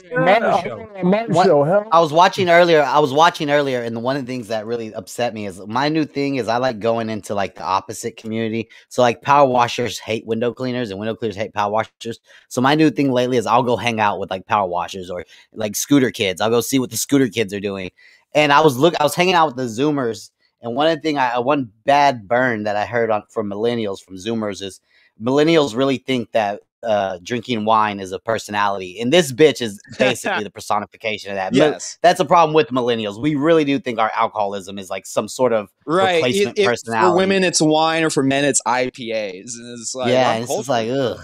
Show. 0.63 0.89
my 1.03 1.27
show, 1.43 1.63
hell. 1.63 1.87
I 1.91 1.99
was 1.99 2.11
watching 2.11 2.49
earlier. 2.49 2.81
I 2.81 2.97
was 2.97 3.13
watching 3.13 3.51
earlier, 3.51 3.81
and 3.83 3.95
the 3.95 3.99
one 3.99 4.15
of 4.15 4.25
the 4.25 4.31
things 4.31 4.47
that 4.47 4.65
really 4.65 4.91
upset 4.95 5.35
me 5.35 5.45
is 5.45 5.61
my 5.67 5.89
new 5.89 6.05
thing 6.05 6.37
is 6.37 6.47
I 6.47 6.57
like 6.57 6.79
going 6.79 7.07
into 7.11 7.35
like 7.35 7.53
the 7.53 7.63
opposite 7.63 8.17
community. 8.17 8.67
So 8.87 9.03
like 9.03 9.21
power 9.21 9.47
washers 9.47 9.99
hate 9.99 10.25
window 10.25 10.51
cleaners, 10.51 10.89
and 10.89 10.99
window 10.99 11.15
cleaners 11.15 11.35
hate 11.35 11.53
power 11.53 11.71
washers. 11.71 12.19
So 12.47 12.61
my 12.61 12.73
new 12.73 12.89
thing 12.89 13.11
lately 13.11 13.37
is 13.37 13.45
I'll 13.45 13.61
go 13.61 13.77
hang 13.77 13.99
out 13.99 14.19
with 14.19 14.31
like 14.31 14.47
power 14.47 14.67
washers 14.67 15.11
or 15.11 15.23
like 15.53 15.75
scooter 15.75 16.09
kids. 16.09 16.41
I'll 16.41 16.49
go 16.49 16.61
see 16.61 16.79
what 16.79 16.89
the 16.89 16.97
scooter 16.97 17.27
kids 17.27 17.53
are 17.53 17.59
doing. 17.59 17.91
And 18.33 18.51
I 18.51 18.59
was 18.61 18.75
look, 18.77 18.95
I 18.99 19.03
was 19.03 19.13
hanging 19.13 19.35
out 19.35 19.47
with 19.47 19.55
the 19.57 19.63
Zoomers, 19.83 20.31
and 20.63 20.75
one 20.75 20.87
of 20.87 20.95
the 20.95 21.01
thing 21.01 21.19
I 21.19 21.33
uh, 21.33 21.41
one 21.41 21.71
bad 21.85 22.27
burn 22.27 22.63
that 22.63 22.75
I 22.75 22.87
heard 22.87 23.11
on 23.11 23.21
from 23.29 23.51
millennials 23.51 24.03
from 24.03 24.15
Zoomers 24.15 24.63
is 24.63 24.81
millennials 25.21 25.75
really 25.75 25.97
think 25.97 26.31
that 26.31 26.61
uh 26.83 27.17
drinking 27.23 27.65
wine 27.65 27.99
is 27.99 28.11
a 28.11 28.19
personality 28.19 28.99
and 29.01 29.11
this 29.11 29.31
bitch 29.33 29.61
is 29.61 29.81
basically 29.97 30.43
the 30.45 30.49
personification 30.49 31.29
of 31.31 31.35
that 31.35 31.51
Mil- 31.53 31.71
Yes. 31.71 31.97
that's 32.01 32.19
a 32.21 32.25
problem 32.25 32.53
with 32.53 32.69
millennials 32.69 33.19
we 33.21 33.35
really 33.35 33.65
do 33.65 33.79
think 33.79 33.99
our 33.99 34.11
alcoholism 34.15 34.79
is 34.79 34.89
like 34.89 35.05
some 35.05 35.27
sort 35.27 35.51
of 35.51 35.69
Right. 35.85 36.15
replacement 36.15 36.57
It- 36.57 36.61
it- 36.61 36.65
personality 36.65 37.11
for 37.11 37.17
women, 37.17 37.43
it's 37.43 37.61
wine, 37.61 38.03
or 38.03 38.09
for 38.09 38.23
men, 38.23 38.45
it's 38.45 38.61
IPAs. 38.65 39.55
And 39.57 39.77
it's 39.79 39.93
like 39.93 40.11
yeah 40.13 40.29
I'm 40.29 40.43
it's 40.43 40.55
just 40.55 40.69
like 40.69 40.89
ugh 40.89 41.19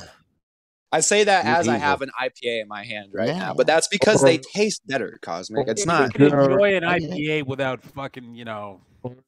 I 0.92 1.00
say 1.02 1.24
that 1.26 1.46
You 1.46 1.52
as 1.52 1.68
I 1.68 1.78
have 1.78 2.02
an 2.02 2.10
IPA 2.22 2.62
in 2.62 2.68
my 2.70 2.84
hand 2.86 3.10
right 3.14 3.28
Yeah, 3.28 3.40
now, 3.40 3.54
but 3.54 3.68
that's 3.68 3.88
because 3.90 4.22
they 4.24 4.38
taste 4.38 4.82
better, 4.88 5.20
Cosmic. 5.22 5.68
It's 5.68 5.82
You 5.82 5.88
not 5.88 6.14
can 6.14 6.22
enjoy 6.24 6.76
an 6.78 6.84
I 6.86 7.00
get 7.00 7.10
it. 7.12 7.18
IPA 7.18 7.48
without 7.48 7.84
fucking, 7.84 8.36
you 8.36 8.46
know, 8.46 8.80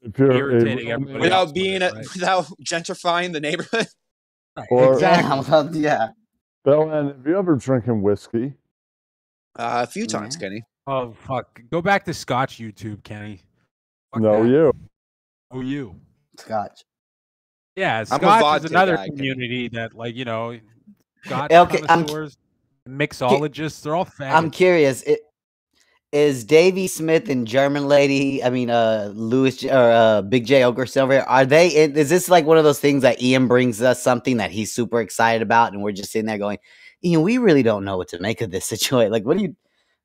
If 0.02 0.18
a 0.20 0.32
irritating 0.32 0.92
everybody 0.92 1.20
without 1.20 1.38
else 1.40 1.48
with 1.50 1.56
being 1.56 1.82
it, 1.82 1.92
a, 1.92 1.96
right? 1.96 2.06
without 2.16 2.46
gentrifying 2.64 3.34
the 3.34 3.42
neighborhood. 3.42 3.88
Right, 4.58 4.68
Or- 4.72 4.94
exactly. 4.96 5.30
yeah, 5.48 5.52
well, 5.52 5.76
yeah. 5.76 6.08
Bellman, 6.66 7.08
have 7.08 7.26
you 7.28 7.38
ever 7.38 7.56
drinking 7.56 8.02
whiskey? 8.02 8.54
Uh, 9.58 9.82
a 9.84 9.88
few 9.88 10.06
times, 10.06 10.36
Yeah. 10.36 10.48
Kenny. 10.50 10.64
Oh 10.88 11.12
fuck! 11.12 11.62
Go 11.72 11.82
back 11.82 12.06
to 12.06 12.14
Scotch 12.14 12.58
YouTube, 12.58 13.04
Kenny. 13.04 13.42
Fuck 14.14 14.22
no, 14.24 14.44
that. 14.44 14.50
you. 14.50 14.72
Oh, 15.52 15.62
you. 15.62 15.96
scotch 16.38 16.84
Yeah, 17.76 18.04
Scotch 18.04 18.64
is 18.64 18.72
another 18.72 18.96
guy, 18.96 19.06
Kenny. 19.06 19.16
community 19.18 19.68
that, 19.70 19.94
like, 19.94 20.16
you 20.16 20.26
know, 20.26 20.58
Scotch 21.26 21.52
Okay, 21.52 21.78
I'm- 21.80 21.88
connoisseurs. 22.06 22.38
mixologists. 22.88 23.82
They're 23.82 23.96
all 23.96 24.06
faggots. 24.06 24.34
I'm 24.34 24.50
curious. 24.52 25.04
It, 25.04 25.20
is 26.12 26.44
Davy 26.46 26.88
Smith 26.88 27.30
and 27.30 27.46
German 27.46 27.88
lady? 27.88 28.44
I 28.44 28.50
mean, 28.50 28.70
uh, 28.70 29.12
Louis 29.14 29.64
or 29.66 29.92
uh, 29.92 30.22
Big 30.22 30.46
Jay 30.46 30.62
Okersilver. 30.62 31.24
Are 31.28 31.46
they? 31.46 31.68
Is 31.68 32.10
this 32.10 32.30
like 32.30 32.46
one 32.46 32.58
of 32.58 32.64
those 32.64 32.80
things 32.80 33.02
that 33.04 33.22
Ian 33.22 33.48
brings 33.48 33.82
us 33.82 34.02
something 34.02 34.38
that 34.38 34.52
he's 34.52 34.72
super 34.72 35.02
excited 35.02 35.42
about, 35.42 35.74
and 35.74 35.82
we're 35.82 35.92
just 35.92 36.12
sitting 36.12 36.26
there 36.26 36.38
going, 36.38 36.60
Ian, 37.04 37.22
we 37.24 37.38
really 37.38 37.64
don't 37.64 37.84
know 37.86 37.98
what 37.98 38.08
to 38.10 38.20
make 38.20 38.42
of 38.42 38.52
this 38.52 38.66
situation. 38.74 39.12
Like, 39.12 39.26
what 39.26 39.38
do 39.38 39.44
you? 39.44 39.56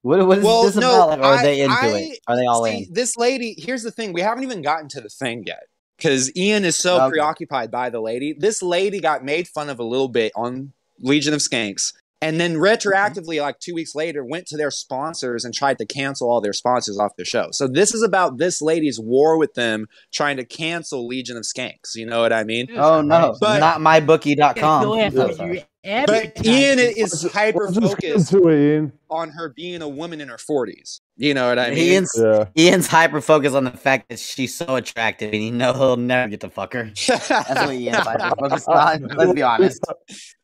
What, 0.03 0.27
what 0.27 0.39
is 0.39 0.45
Well, 0.45 0.65
this 0.65 0.75
no, 0.77 1.05
about? 1.05 1.09
Like, 1.11 1.19
are 1.21 1.35
I- 1.35 1.43
they 1.43 1.61
into 1.61 1.77
I- 1.77 1.87
it? 2.13 2.19
Are 2.27 2.37
they 2.37 2.47
all 2.47 2.65
See, 2.65 2.79
in? 2.79 2.87
this 2.93 3.17
lady, 3.17 3.55
here's 3.57 3.85
the 3.85 3.93
thing. 3.93 4.13
We 4.13 4.21
haven't 4.21 4.43
even 4.43 4.61
gotten 4.63 4.89
to 4.91 5.01
the 5.01 5.09
thing 5.09 5.45
yet. 5.47 5.63
Because 5.97 6.35
Ian 6.37 6.65
is 6.65 6.75
so 6.75 7.01
Okay. 7.01 7.11
preoccupied 7.13 7.71
by 7.71 7.89
the 7.89 8.01
lady. 8.01 8.33
This 8.37 8.61
lady 8.61 8.99
got 8.99 9.25
made 9.25 9.47
fun 9.47 9.69
of 9.69 9.79
a 9.79 9.85
little 9.85 10.09
bit 10.09 10.33
on 10.35 10.73
Legion 10.99 11.33
of 11.33 11.39
Skanks. 11.41 11.93
And 12.23 12.41
then 12.41 12.55
retroactively, 12.55 13.41
like 13.43 13.59
two 13.59 13.75
weeks 13.75 13.95
later, 13.95 14.25
went 14.25 14.47
to 14.47 14.57
their 14.57 14.71
sponsors 14.71 15.45
and 15.45 15.53
tried 15.53 15.79
to 15.79 15.87
cancel 15.87 16.31
all 16.31 16.41
their 16.41 16.53
sponsors 16.53 16.99
off 16.99 17.17
the 17.19 17.25
show. 17.25 17.49
So 17.51 17.67
this 17.67 17.93
is 17.93 18.03
about 18.03 18.39
this 18.39 18.63
lady's 18.63 18.99
war 19.01 19.37
with 19.39 19.55
them 19.55 19.87
trying 20.13 20.37
to 20.37 20.45
cancel 20.45 21.07
Legion 21.07 21.37
of 21.37 21.43
Skanks. 21.43 21.95
You 21.97 22.07
know 22.07 22.21
what 22.21 22.33
I 22.33 22.45
mean? 22.45 22.69
Oh 22.77 23.03
no, 23.03 23.37
But- 23.41 23.59
not 23.59 23.81
mybookie.com. 23.81 25.63
Go 25.85 25.91
after 25.91 26.15
you. 26.15 26.21
sorry. 26.21 26.33
But 26.37 26.47
Ian 26.47 26.79
is 26.79 27.23
hyper 27.33 27.65
Let's 27.65 27.79
just 27.79 27.99
get 27.99 28.13
focused 28.13 28.33
into 28.33 28.49
it, 28.49 28.75
Ian. 28.75 28.93
on 29.11 29.31
her 29.31 29.49
being 29.49 29.83
a 29.83 29.89
woman 29.89 30.21
in 30.21 30.29
her 30.29 30.37
40s. 30.37 31.01
You 31.17 31.35
know 31.35 31.49
what 31.49 31.59
I 31.59 31.71
mean? 31.71 31.79
Ian's 31.79 32.11
Yeah. 32.17 32.45
Ian's 32.57 32.87
hyper 32.87 33.21
focused 33.21 33.55
on 33.57 33.65
the 33.65 33.71
fact 33.73 34.09
that 34.09 34.19
she's 34.19 34.55
so 34.57 34.77
attractive, 34.77 35.33
and 35.33 35.43
he 35.43 35.51
know 35.51 35.73
he'll 35.73 35.97
never 35.97 36.29
get 36.29 36.41
to 36.41 36.51
fuck 36.51 36.73
her. 36.75 36.85
That's 37.09 37.29
what 37.31 37.75
Ian's 37.75 37.97
hyper 37.99 38.31
focused 38.39 38.69
on. 38.69 39.03
Let's 39.17 39.33
be 39.33 39.43
honest. 39.43 39.85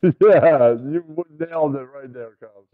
Yeah, 0.03 0.75
you 0.75 1.25
nailed 1.41 1.75
it 1.77 1.81
right 1.81 2.13
there, 2.13 2.37
Kyle. 2.41 2.65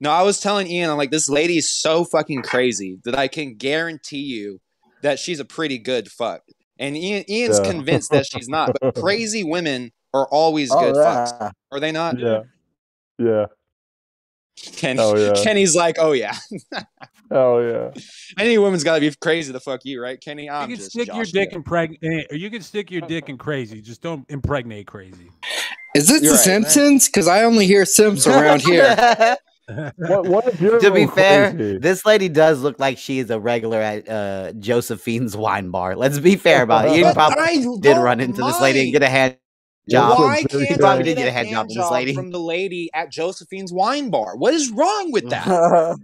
No, 0.00 0.10
I 0.10 0.22
was 0.22 0.40
telling 0.40 0.66
Ian, 0.66 0.90
I'm 0.90 0.96
like, 0.96 1.10
this 1.10 1.28
lady 1.28 1.56
is 1.58 1.68
so 1.70 2.04
fucking 2.04 2.42
crazy 2.42 2.98
that 3.04 3.16
I 3.16 3.28
can 3.28 3.54
guarantee 3.54 4.18
you 4.22 4.60
that 5.02 5.18
she's 5.18 5.40
a 5.40 5.44
pretty 5.44 5.78
good 5.78 6.10
fuck. 6.10 6.42
And 6.78 6.96
Ian, 6.96 7.24
Ian's 7.30 7.60
Yeah. 7.60 7.70
convinced 7.70 8.10
that 8.10 8.26
she's 8.26 8.48
not, 8.48 8.76
but 8.80 8.94
crazy 9.00 9.42
women 9.44 9.92
are 10.20 10.28
always 10.28 10.70
Oh, 10.72 10.80
good 10.80 10.96
yeah. 10.96 11.02
fucks. 11.40 11.50
Are 11.72 11.80
they 11.80 11.92
not? 11.92 12.18
Yeah. 12.18 12.40
Yeah. 13.18 13.46
Kenny, 14.76 15.00
Oh, 15.00 15.16
yeah. 15.16 15.34
Kenny's 15.42 15.74
like, 15.76 15.96
oh 15.98 16.12
yeah. 16.12 16.36
Oh 17.28 17.58
yeah. 17.58 17.90
Any 18.38 18.56
woman's 18.56 18.84
got 18.84 18.94
to 18.94 19.00
be 19.00 19.12
crazy 19.20 19.52
to 19.52 19.58
fuck 19.58 19.80
you, 19.84 20.00
right, 20.00 20.20
Kenny? 20.20 20.48
I'm 20.48 20.70
You 20.70 20.76
can 20.76 20.84
just 20.84 20.92
stick 20.92 21.08
your 21.12 21.24
dick 21.24 21.50
Gray. 21.50 21.56
in 21.56 21.64
preg- 21.64 22.30
or 22.30 22.36
you 22.36 22.50
can 22.50 22.62
stick 22.62 22.88
your 22.88 23.00
dick 23.00 23.28
in 23.28 23.36
crazy. 23.36 23.82
Just 23.82 24.00
don't 24.00 24.24
impregnate 24.30 24.86
crazy. 24.86 25.28
Is 25.96 26.06
this 26.06 26.22
You're 26.22 26.30
The 26.32 26.36
right. 26.36 26.44
Simpsons? 26.44 27.06
Because 27.06 27.26
I 27.26 27.42
only 27.42 27.66
hear 27.66 27.84
Simps 27.84 28.26
around 28.28 28.62
here. 28.62 29.36
What, 29.96 30.26
what 30.28 30.46
if 30.46 30.60
you're 30.60 30.78
to 30.78 30.90
be 30.92 31.00
going 31.06 31.08
fair, 31.08 31.50
crazy? 31.52 31.78
this 31.78 32.06
lady 32.06 32.28
does 32.28 32.60
look 32.62 32.78
like 32.78 32.96
she 32.96 33.18
is 33.18 33.28
a 33.30 33.40
regular 33.40 33.80
at 33.80 34.08
uh, 34.08 34.52
Josephine's 34.52 35.36
wine 35.36 35.70
bar. 35.72 35.96
Let's 35.96 36.20
be 36.20 36.36
fair 36.36 36.62
about 36.62 36.86
it. 36.86 36.96
You 36.96 37.12
probably 37.12 37.42
I 37.42 37.66
did 37.80 37.96
run 37.98 38.20
into 38.20 38.40
this 38.40 38.60
lady 38.60 38.82
and 38.82 38.92
get 38.92 39.02
a 39.02 39.08
hand 39.08 39.32
Yeah, 39.32 39.45
job. 39.88 40.18
Why 40.18 40.42
can't 40.42 40.54
I'm 40.54 40.84
I 40.84 41.02
saying. 41.02 41.14
get 41.16 41.18
a 41.18 41.28
a 41.28 41.30
hand 41.30 41.48
hand 41.48 41.50
job 41.50 41.66
with 41.66 41.76
this 41.76 41.84
job 41.84 41.92
lady. 41.92 42.14
from 42.14 42.30
the 42.30 42.40
lady 42.40 42.90
at 42.94 43.10
Josephine's 43.10 43.72
wine 43.72 44.10
bar? 44.10 44.36
What 44.36 44.54
is 44.54 44.70
wrong 44.70 45.12
with 45.12 45.28
that? 45.30 45.46
Uh, 45.46 45.96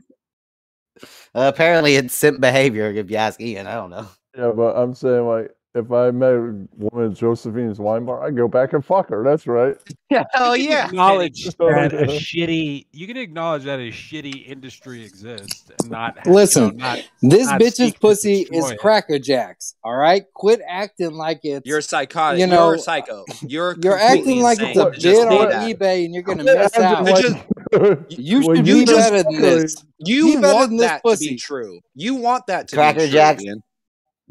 apparently, 1.35 1.97
it's 1.97 2.15
simp 2.15 2.41
behavior. 2.41 2.91
If 2.91 3.11
you 3.11 3.17
ask 3.17 3.41
Ian, 3.41 3.67
I 3.67 3.75
don't 3.75 3.91
know. 3.91 4.07
Yeah, 4.37 4.53
but 4.53 4.77
I'm 4.77 4.95
saying 4.95 5.27
like 5.27 5.51
if 5.75 5.91
I 5.91 6.11
met 6.11 6.33
a 6.33 6.67
woman 6.77 7.11
at 7.11 7.17
Josephine's 7.17 7.79
wine 7.79 8.05
bar, 8.05 8.23
I'd 8.27 8.37
go 8.37 8.47
back 8.47 8.75
and 8.75 8.85
fuck 8.85 9.09
her. 9.09 9.25
That's 9.25 9.47
right. 9.47 9.75
Hell 10.11 10.21
You 10.21 10.25
can 10.25 10.27
oh, 10.37 10.53
yeah. 10.53 10.87
Acknowledge 10.89 11.49
Oh, 11.61 11.71
that 11.71 11.95
a 11.95 11.97
yeah. 12.13 12.19
shitty. 12.19 12.87
You 12.93 13.07
can 13.07 13.17
acknowledge 13.17 13.65
that 13.65 13.79
a 13.81 13.91
shitty 13.91 14.47
industry 14.47 15.03
exists 15.03 15.71
and 15.81 15.91
not. 15.91 16.19
have- 16.19 16.27
you 16.27 16.31
know, 16.33 16.37
Listen, 16.37 16.77
not- 16.77 16.99
This 17.23 17.47
not 17.47 17.61
bitch's 17.61 17.95
pussy 17.95 18.43
is 18.53 18.71
it. 18.71 18.79
Cracker 18.79 19.19
Jacks. 19.19 19.75
All 19.83 19.97
right, 19.97 20.25
quit 20.35 20.61
acting 20.69 21.13
like 21.15 21.41
it's 21.43 21.67
You're 21.67 21.81
psychotic. 21.81 22.41
You 22.41 22.45
You 22.47 22.51
know, 22.53 22.67
are 22.69 22.75
a 22.75 22.79
psycho. 22.79 23.25
You're 23.41 23.75
you're 23.83 23.99
acting 23.99 24.43
like 24.43 24.59
it's 24.61 24.79
a 24.79 24.91
to 24.91 24.99
just 24.99 25.05
bid 25.05 25.29
on 25.29 25.49
that. 25.49 25.79
eBay 25.79 26.05
and 26.05 26.13
you're 26.13 26.23
gonna 26.23 26.45
Yeah, 26.45 26.55
miss 26.65 26.77
I'm 26.77 26.83
out. 26.85 27.07
just 27.07 27.23
just- 27.73 28.19
You 28.21 28.43
should 28.43 28.67
you 28.67 28.75
be 28.81 28.85
just 28.85 29.11
better 29.11 29.23
than 29.23 29.41
this. 29.41 29.77
You 29.99 30.35
Be 30.37 30.41
better 30.43 30.55
want 30.55 30.69
than 30.71 30.77
this 30.77 30.87
that 30.89 30.97
to 30.97 31.03
pussy. 31.03 31.29
be 31.31 31.37
true. 31.37 31.81
You 31.95 32.17
want 32.17 32.47
that 32.49 32.69
to 32.69 32.77
Cracker 32.77 32.99
be 32.99 33.05
true. 33.07 33.13
Jacks. 33.13 33.43
Ian. 33.45 33.63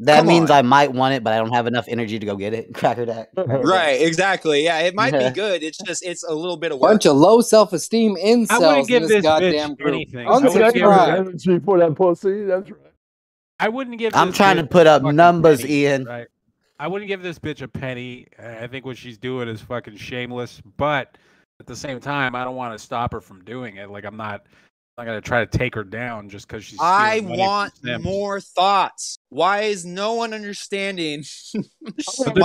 That 0.04 0.18
Come 0.18 0.26
means 0.26 0.50
on. 0.50 0.56
I 0.58 0.62
might 0.62 0.92
want 0.92 1.14
it, 1.14 1.22
but 1.22 1.32
I 1.32 1.36
don't 1.38 1.52
have 1.52 1.66
enough 1.68 1.84
energy 1.86 2.18
to 2.18 2.26
go 2.26 2.34
get 2.36 2.52
it. 2.54 2.74
Cracker 2.74 3.06
Jack. 3.06 3.28
Right, 3.36 4.00
exactly. 4.02 4.64
Yeah, 4.64 4.80
it 4.80 4.94
might 4.96 5.12
be 5.12 5.30
good. 5.34 5.62
It's 5.62 5.78
just 5.78 6.04
it's 6.04 6.24
a 6.24 6.34
little 6.34 6.56
bit 6.56 6.72
of 6.72 6.78
work. 6.80 6.90
Bunch 6.90 7.06
of 7.06 7.16
low 7.16 7.40
self 7.40 7.72
esteem 7.72 8.16
I 8.16 8.24
wouldn't 8.24 8.48
incels 8.50 8.80
in 8.80 8.86
give 8.86 9.02
this 9.02 9.10
this 9.10 9.22
goddamn 9.22 9.72
bitch 9.74 9.78
group. 9.78 9.94
anything. 9.94 10.26
I 10.26 10.30
wouldn't 10.32 10.54
That's 10.54 10.74
give 10.74 10.82
right. 10.88 11.10
her- 11.10 11.16
Unsubscribe. 11.24 11.28
energy 11.28 11.58
for 11.60 11.78
that 11.78 11.94
pussy. 11.94 12.44
That's 12.44 12.70
right. 12.70 12.80
I 13.60 13.68
wouldn't 13.68 13.98
give. 13.98 14.14
I'm 14.16 14.28
this 14.28 14.36
trying 14.36 14.56
to 14.56 14.66
put 14.66 14.86
up 14.88 15.02
numbers, 15.04 15.60
penny, 15.60 15.72
Ian. 15.74 16.04
Right. 16.04 16.26
I 16.80 16.88
wouldn't 16.88 17.06
give 17.08 17.22
this 17.22 17.38
bitch 17.38 17.62
a 17.62 17.68
penny. 17.68 18.26
I 18.40 18.66
think 18.66 18.84
what 18.84 18.96
she's 18.96 19.18
doing 19.18 19.46
is 19.48 19.60
fucking 19.60 19.96
shameless. 19.96 20.60
But 20.76 21.16
at 21.60 21.66
the 21.66 21.76
same 21.76 22.00
time, 22.00 22.34
I 22.34 22.42
don't 22.42 22.56
want 22.56 22.76
to 22.76 22.78
stop 22.84 23.12
her 23.12 23.20
from 23.20 23.44
doing 23.44 23.76
it. 23.76 23.88
Like 23.88 24.04
I'm 24.04 24.16
not. 24.16 24.46
I'm 25.02 25.06
not 25.08 25.12
gonna 25.14 25.20
try 25.20 25.44
to 25.44 25.58
take 25.58 25.74
her 25.74 25.82
down 25.82 26.28
just 26.28 26.46
because 26.46 26.64
she's. 26.64 26.78
I 26.80 27.18
stealing 27.18 27.24
money 27.38 27.70
from 27.82 27.90
want 27.92 28.02
more 28.04 28.40
thoughts. 28.40 29.18
Why 29.30 29.62
is 29.62 29.84
no 29.84 30.14
one 30.14 30.32
understanding 30.32 31.24
my 31.54 31.62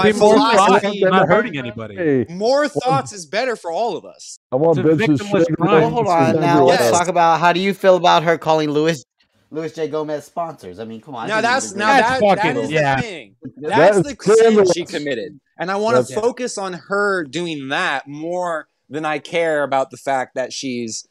there'd 0.03 0.17
more 0.17 0.33
philosophy? 0.33 1.01
thoughts, 1.01 1.11
not 1.11 1.27
hurting 1.27 1.55
anybody. 1.55 1.95
Hey, 1.95 2.25
More 2.29 2.67
thoughts 2.67 3.13
is 3.13 3.27
better 3.27 3.55
for 3.55 3.71
all 3.71 3.95
of 3.95 4.05
us. 4.05 4.39
I 4.51 4.55
want 4.55 4.79
It's 4.79 4.87
a 4.87 4.91
victimless 5.07 5.45
crime. 5.55 5.81
Well, 5.81 5.89
hold 5.91 6.07
on. 6.07 6.35
Now 6.35 6.53
everywhere. 6.53 6.63
let's 6.63 6.81
Yes. 6.81 6.97
talk 6.97 7.07
about 7.09 7.39
how 7.39 7.53
do 7.53 7.59
you 7.59 7.75
feel 7.75 7.95
about 7.95 8.23
her 8.23 8.39
calling 8.39 8.71
Louis 8.71 9.03
Luis 9.51 9.73
J 9.73 9.87
Gomez 9.87 10.25
sponsors? 10.25 10.79
I 10.79 10.85
mean, 10.85 10.99
come 10.99 11.13
on. 11.13 11.25
I 11.25 11.27
Now 11.27 11.41
that's 11.41 11.69
can 11.71 11.79
now 11.79 11.91
agree. 11.91 12.01
That's 12.01 12.19
that, 12.21 12.35
that 12.35 12.41
fucking- 12.43 12.63
is 12.63 12.71
yeah. 12.71 12.95
the 12.95 13.01
thing. 13.03 13.35
That 13.57 13.69
That's 13.69 13.97
is 13.97 14.03
the 14.03 14.09
sin 14.23 14.35
scandalous. 14.37 14.71
she 14.73 14.85
committed, 14.85 15.39
and 15.59 15.69
I 15.69 15.75
want 15.75 15.97
to 15.97 16.01
That's- 16.01 16.19
focus 16.19 16.57
on 16.57 16.73
her 16.73 17.23
doing 17.23 17.67
that 17.67 18.07
more 18.07 18.67
than 18.89 19.05
I 19.05 19.19
care 19.19 19.61
about 19.63 19.91
the 19.91 19.97
fact 19.97 20.33
that 20.35 20.51
she's 20.51 21.05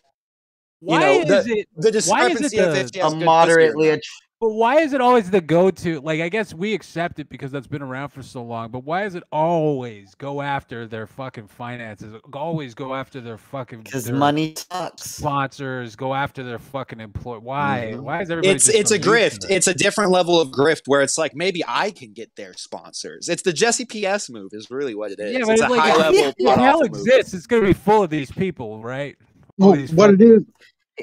you 0.80 0.88
Why 0.88 1.00
know, 1.00 1.20
is 1.20 1.44
the- 1.44 1.52
it? 1.58 1.68
the 1.76 2.02
Why 2.06 2.26
is 2.28 2.40
it 2.40 2.42
discrepancy 2.42 2.58
of 2.58 2.72
the- 2.74 2.80
if 2.80 2.90
she 2.92 2.98
has 3.00 3.12
a 3.12 3.16
good 3.16 3.18
pussy 3.18 3.22
or 3.22 3.24
moderately 3.26 3.90
not. 3.90 4.00
But 4.38 4.50
why 4.50 4.80
is 4.80 4.92
it 4.92 5.00
always 5.00 5.30
the 5.30 5.40
go-to? 5.40 5.98
Like, 6.02 6.20
I 6.20 6.28
guess 6.28 6.52
we 6.52 6.74
accept 6.74 7.18
it 7.18 7.30
because 7.30 7.50
that's 7.50 7.66
been 7.66 7.80
around 7.80 8.10
for 8.10 8.22
so 8.22 8.42
long. 8.44 8.70
But 8.70 8.84
why 8.84 9.06
is 9.06 9.14
it 9.14 9.22
always 9.32 10.14
go 10.14 10.42
after 10.42 10.86
their 10.86 11.06
fucking 11.06 11.48
finances? 11.48 12.14
Always 12.34 12.74
go 12.74 12.94
after 12.94 13.22
their 13.22 13.38
fucking 13.38 13.84
because 13.84 14.10
money 14.10 14.54
sucks. 14.70 15.04
sponsors. 15.10 15.96
Go 15.96 16.12
after 16.12 16.44
their 16.44 16.58
fucking 16.58 17.00
employ. 17.00 17.38
Why? 17.38 17.92
Mhm. 17.94 18.00
Why 18.00 18.20
is 18.20 18.30
everybody? 18.30 18.54
It's 18.54 18.66
just 18.66 18.76
it's 18.76 18.90
a 18.90 18.98
grift. 18.98 19.40
that? 19.40 19.52
It's 19.52 19.68
a 19.68 19.74
different 19.74 20.10
level 20.10 20.38
of 20.38 20.50
grift 20.50 20.82
where 20.84 21.00
it's 21.00 21.16
like 21.16 21.34
maybe 21.34 21.62
I 21.66 21.90
can 21.90 22.12
get 22.12 22.36
their 22.36 22.52
sponsors. 22.58 23.30
It's 23.30 23.40
the 23.42 23.54
Jesse 23.54 23.86
PS 23.86 24.28
move 24.28 24.50
is 24.52 24.70
really 24.70 24.94
what 24.94 25.12
it 25.12 25.18
is. 25.18 25.32
yeah, 25.32 25.38
but 25.46 25.52
it's 25.52 25.62
it's 25.62 25.70
a 25.70 25.72
like 25.74 25.80
high 25.80 25.96
level 25.96 26.14
if 26.14 26.34
the 26.36 26.44
hell 26.44 26.56
cut-off 26.56 26.80
move. 26.92 27.06
exists. 27.06 27.32
It's 27.32 27.46
gonna 27.46 27.66
be 27.66 27.72
full 27.72 28.02
of 28.02 28.10
these 28.10 28.30
people, 28.30 28.82
right? 28.82 29.16
Full 29.58 29.70
Well, 29.70 29.86
what 29.88 30.10
it 30.10 30.20
is, 30.20 30.42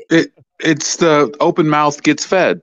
it 0.10 0.32
it's 0.60 0.98
the 0.98 1.36
open 1.40 1.68
mouth 1.68 2.02
gets 2.04 2.26
fed. 2.26 2.62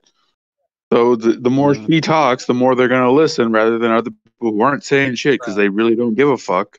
So 0.93 1.15
the, 1.15 1.33
the 1.33 1.51
more 1.51 1.75
mm. 1.75 1.87
she 1.87 2.01
talks, 2.01 2.47
the 2.47 2.55
more 2.55 2.75
they're 2.75 2.89
going 2.89 3.05
to 3.05 3.13
listen, 3.13 3.53
rather 3.53 3.79
than 3.79 3.93
other 3.93 4.11
people 4.11 4.53
who 4.53 4.61
aren't 4.61 4.85
saying 4.85 5.15
shit 5.15 5.41
because 5.41 5.55
they 5.55 5.69
really 5.69 5.95
don't 5.95 6.15
give 6.15 6.29
a 6.29 6.37
fuck. 6.37 6.79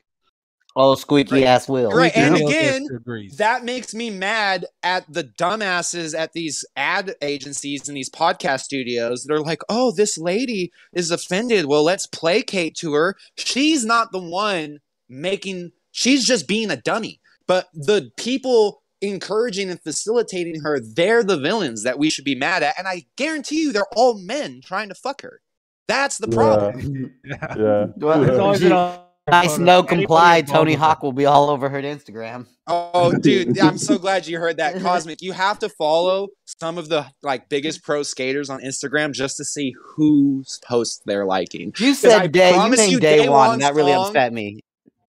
Oh, 0.74 0.94
squeaky 0.94 1.36
Right. 1.36 1.44
ass 1.44 1.68
Will. 1.68 1.90
Right, 1.90 2.16
and 2.16 2.34
Will 2.34 2.48
gets 2.48 2.88
again, 2.88 3.28
that 3.36 3.64
makes 3.64 3.94
me 3.94 4.08
mad 4.08 4.66
at 4.82 5.10
the 5.12 5.24
dumbasses 5.24 6.18
at 6.18 6.32
these 6.32 6.64
ad 6.76 7.14
agencies 7.20 7.88
and 7.88 7.96
these 7.96 8.08
podcast 8.08 8.60
studios 8.60 9.24
that 9.24 9.34
are 9.34 9.42
like, 9.42 9.60
oh, 9.68 9.92
this 9.92 10.16
lady 10.16 10.72
is 10.94 11.10
offended. 11.10 11.66
Well, 11.66 11.84
let's 11.84 12.06
placate 12.06 12.74
to 12.76 12.94
her. 12.94 13.16
She's 13.36 13.84
not 13.84 14.12
the 14.12 14.22
one 14.22 14.78
making, 15.10 15.72
she's 15.90 16.26
just 16.26 16.48
being 16.48 16.70
a 16.70 16.76
dummy. 16.76 17.20
But 17.46 17.68
the 17.74 18.10
people 18.16 18.81
encouraging 19.02 19.68
and 19.70 19.80
facilitating 19.82 20.60
her, 20.62 20.80
they're 20.80 21.22
the 21.22 21.36
villains 21.36 21.82
that 21.82 21.98
we 21.98 22.08
should 22.08 22.24
be 22.24 22.34
mad 22.34 22.62
at. 22.62 22.78
And 22.78 22.88
I 22.88 23.06
guarantee 23.16 23.62
you, 23.62 23.72
they're 23.72 23.84
all 23.96 24.18
men 24.18 24.60
trying 24.64 24.88
to 24.88 24.94
fuck 24.94 25.22
her. 25.22 25.40
That's 25.88 26.18
the 26.18 26.28
problem. 26.28 27.12
yeah. 27.24 27.54
Yeah. 27.58 27.86
Well, 27.96 28.26
yeah. 28.26 28.38
always 28.38 28.60
gee, 28.60 28.66
an 28.66 28.72
all- 28.72 29.12
nice 29.28 29.58
no 29.58 29.82
comply. 29.82 30.42
Tony. 30.42 30.74
Hawk 30.74 31.02
will 31.02 31.12
be 31.12 31.26
all 31.26 31.50
over 31.50 31.68
her 31.68 31.82
Instagram. 31.82 32.46
Oh, 32.66 33.12
dude, 33.20 33.58
I'm 33.58 33.78
so 33.78 33.98
glad 33.98 34.26
you 34.26 34.38
heard 34.38 34.56
that, 34.58 34.80
Cosmic. 34.80 35.20
You 35.20 35.32
have 35.32 35.58
to 35.58 35.68
follow 35.68 36.28
some 36.44 36.78
of 36.78 36.88
the 36.88 37.06
like 37.22 37.48
biggest 37.48 37.82
pro 37.82 38.02
skaters 38.04 38.48
on 38.48 38.60
Instagram 38.60 39.12
just 39.12 39.36
to 39.38 39.44
see 39.44 39.74
whose 39.96 40.60
posts 40.64 41.02
they're 41.04 41.26
liking. 41.26 41.72
You 41.78 41.90
I 41.90 41.94
said 41.94 42.32
day. 42.32 42.50
You 42.50 42.56
promise 42.56 42.78
named 42.78 42.92
you, 42.92 43.00
day 43.00 43.18
Day 43.18 43.28
one 43.28 43.54
and 43.54 43.62
that 43.62 43.74
really 43.74 43.92
upset 43.92 44.32
me. 44.32 44.60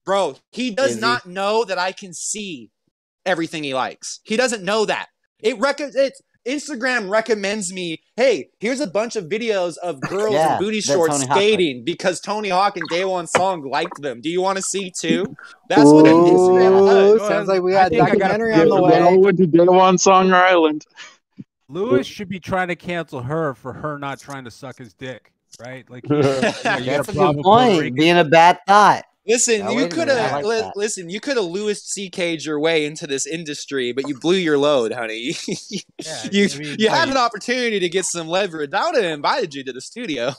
Bro, 0.05 0.35
he 0.51 0.71
does 0.71 0.91
Is 0.95 1.01
not 1.01 1.25
know 1.25 1.63
that 1.63 1.77
I 1.77 1.93
can 1.93 2.13
see 2.13 2.71
everything 3.25 3.63
he 3.63 3.73
likes. 3.73 4.19
He 4.23 4.37
doesn't 4.37 4.63
know 4.63 4.85
that. 4.85 5.07
It 5.39 5.59
records 5.59 5.95
it's 5.95 6.21
Instagram 6.47 7.09
recommends 7.09 7.71
me, 7.71 8.01
hey, 8.17 8.49
here's 8.59 8.81
a 8.81 8.87
bunch 8.87 9.15
of 9.15 9.25
videos 9.25 9.77
of 9.77 10.01
girls 10.09 10.33
Yeah, 10.33 10.57
in 10.57 10.63
booty 10.63 10.81
shorts 10.81 11.13
Tony 11.15 11.27
Hawk 11.27 11.37
skating 11.37 11.83
because 11.85 12.19
Tony 12.19 12.49
Hawk 12.49 12.75
and 12.75 12.89
Daewon 12.89 13.27
Song 13.29 13.61
liked 13.63 14.01
them. 14.01 14.19
Do 14.21 14.29
you 14.29 14.41
want 14.41 14.57
to 14.57 14.61
see 14.61 14.91
too? 14.99 15.25
That's 15.69 15.89
what 15.89 16.05
it 16.05 16.09
is. 16.09 16.41
Ooh, 16.41 16.53
man. 17.17 17.19
sounds 17.19 17.47
like 17.47 17.61
we 17.61 17.71
got 17.71 17.87
a 17.87 17.89
think 17.95 18.07
documentary 18.09 18.53
on 18.53 18.67
the 18.67 18.87
They 18.89 18.99
all 19.01 19.11
way. 19.11 19.17
went 19.17 19.37
to 19.37 19.47
Daewon 19.47 19.99
Song 19.99 20.33
Island. 20.33 20.85
Lewis 21.69 22.05
should 22.05 22.27
be 22.29 22.39
trying 22.39 22.67
to 22.67 22.75
cancel 22.75 23.21
her 23.21 23.53
for 23.53 23.73
her 23.73 23.97
not 23.97 24.19
trying 24.19 24.43
to 24.43 24.51
suck 24.51 24.77
his 24.77 24.93
dick, 24.93 25.31
right? 25.65 25.89
Like, 25.89 26.03
you, 26.09 26.21
That's 26.21 26.63
know, 26.65 26.77
you 26.77 26.85
got 26.85 27.07
a 27.07 27.11
a 27.11 27.33
good 27.33 27.41
point. 27.41 27.95
Being 27.95 28.17
a 28.17 28.25
bad 28.25 28.59
thought. 28.67 29.05
Listen, 29.25 29.59
Now, 29.61 29.71
you 29.71 29.87
could 29.87 30.09
have 30.09 30.43
like 30.43 30.61
that. 30.63 30.75
listen. 30.75 31.09
You 31.09 31.21
could 31.21 31.37
have 31.37 31.45
Louis 31.45 31.81
C.K.'d 31.81 32.43
your 32.43 32.59
way 32.59 32.85
into 32.85 33.07
this 33.07 33.25
industry, 33.25 33.93
but 33.93 34.07
you 34.07 34.19
blew 34.19 34.35
your 34.35 34.57
load, 34.57 34.91
honey. 34.91 35.35
Yeah, 36.05 36.27
you 36.31 36.49
I 36.53 36.57
mean, 36.57 36.75
you 36.77 36.89
had 36.89 37.07
an 37.07 37.15
opportunity 37.15 37.79
to 37.79 37.87
get 37.87 38.03
some 38.03 38.27
leverage. 38.27 38.73
I 38.73 38.85
would 38.91 39.01
have 39.01 39.13
invited 39.13 39.53
you 39.53 39.63
to 39.63 39.71
the 39.71 39.79
studio. 39.79 40.33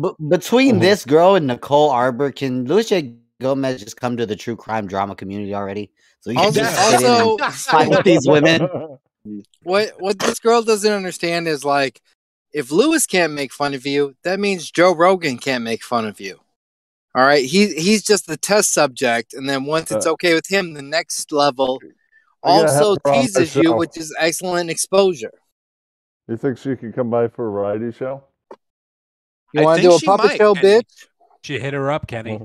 B- 0.00 0.10
between 0.28 0.76
Oh. 0.76 0.78
this 0.78 1.04
girl 1.04 1.34
and 1.34 1.48
Nicole 1.48 1.90
Arbour, 1.90 2.30
can 2.30 2.64
Luis 2.66 2.88
J. 2.90 3.14
Gomez 3.40 3.82
just 3.82 3.96
come 3.96 4.16
to 4.16 4.26
the 4.26 4.36
true 4.36 4.54
crime 4.54 4.86
drama 4.86 5.16
community 5.16 5.52
already? 5.52 5.90
So 6.20 6.30
you 6.30 6.36
can 6.36 6.46
Also, 6.46 6.60
just 6.60 6.76
sit 7.00 7.10
also 7.10 7.36
fight 7.70 7.88
with 7.90 8.04
these 8.04 8.28
women. 8.28 8.68
what 9.64 9.92
what 9.98 10.18
this 10.20 10.38
girl 10.38 10.62
doesn't 10.62 10.92
understand 10.92 11.48
is 11.48 11.64
like, 11.64 12.00
if 12.52 12.70
Lewis 12.70 13.06
can't 13.06 13.32
make 13.32 13.52
fun 13.52 13.74
of 13.74 13.84
you, 13.86 14.14
that 14.22 14.38
means 14.38 14.70
Joe 14.70 14.94
Rogan 14.94 15.38
can't 15.38 15.64
make 15.64 15.82
fun 15.82 16.06
of 16.06 16.20
you. 16.20 16.38
All 17.14 17.24
right, 17.24 17.44
he 17.44 17.74
he's 17.74 18.02
just 18.04 18.26
the 18.26 18.36
test 18.36 18.72
subject, 18.72 19.34
and 19.34 19.48
then 19.48 19.64
once 19.64 19.90
it's 19.90 20.06
Uh, 20.06 20.12
okay 20.12 20.34
with 20.34 20.46
him, 20.48 20.74
the 20.74 20.82
next 20.82 21.32
level 21.32 21.80
I 22.44 22.48
gotta 22.60 22.72
have 22.72 22.82
also 22.82 22.96
her 23.04 23.10
on 23.10 23.16
my 23.16 23.22
teases 23.22 23.56
you, 23.56 23.62
show. 23.64 23.76
which 23.76 23.96
is 23.96 24.14
excellent 24.18 24.70
exposure. 24.70 25.32
You 26.28 26.36
think 26.36 26.58
she 26.58 26.76
could 26.76 26.94
come 26.94 27.10
by 27.10 27.26
for 27.28 27.48
a 27.48 27.50
variety 27.50 27.90
show? 27.90 28.22
You 29.52 29.62
want 29.64 29.82
to 29.82 29.88
do 29.88 29.94
a 29.96 29.98
puppet 30.00 30.26
might, 30.26 30.38
show, 30.38 30.54
Kenny. 30.54 30.68
bitch? 30.82 31.06
Should 31.42 31.60
hit 31.60 31.74
her 31.74 31.90
up, 31.90 32.06
Kenny. 32.06 32.40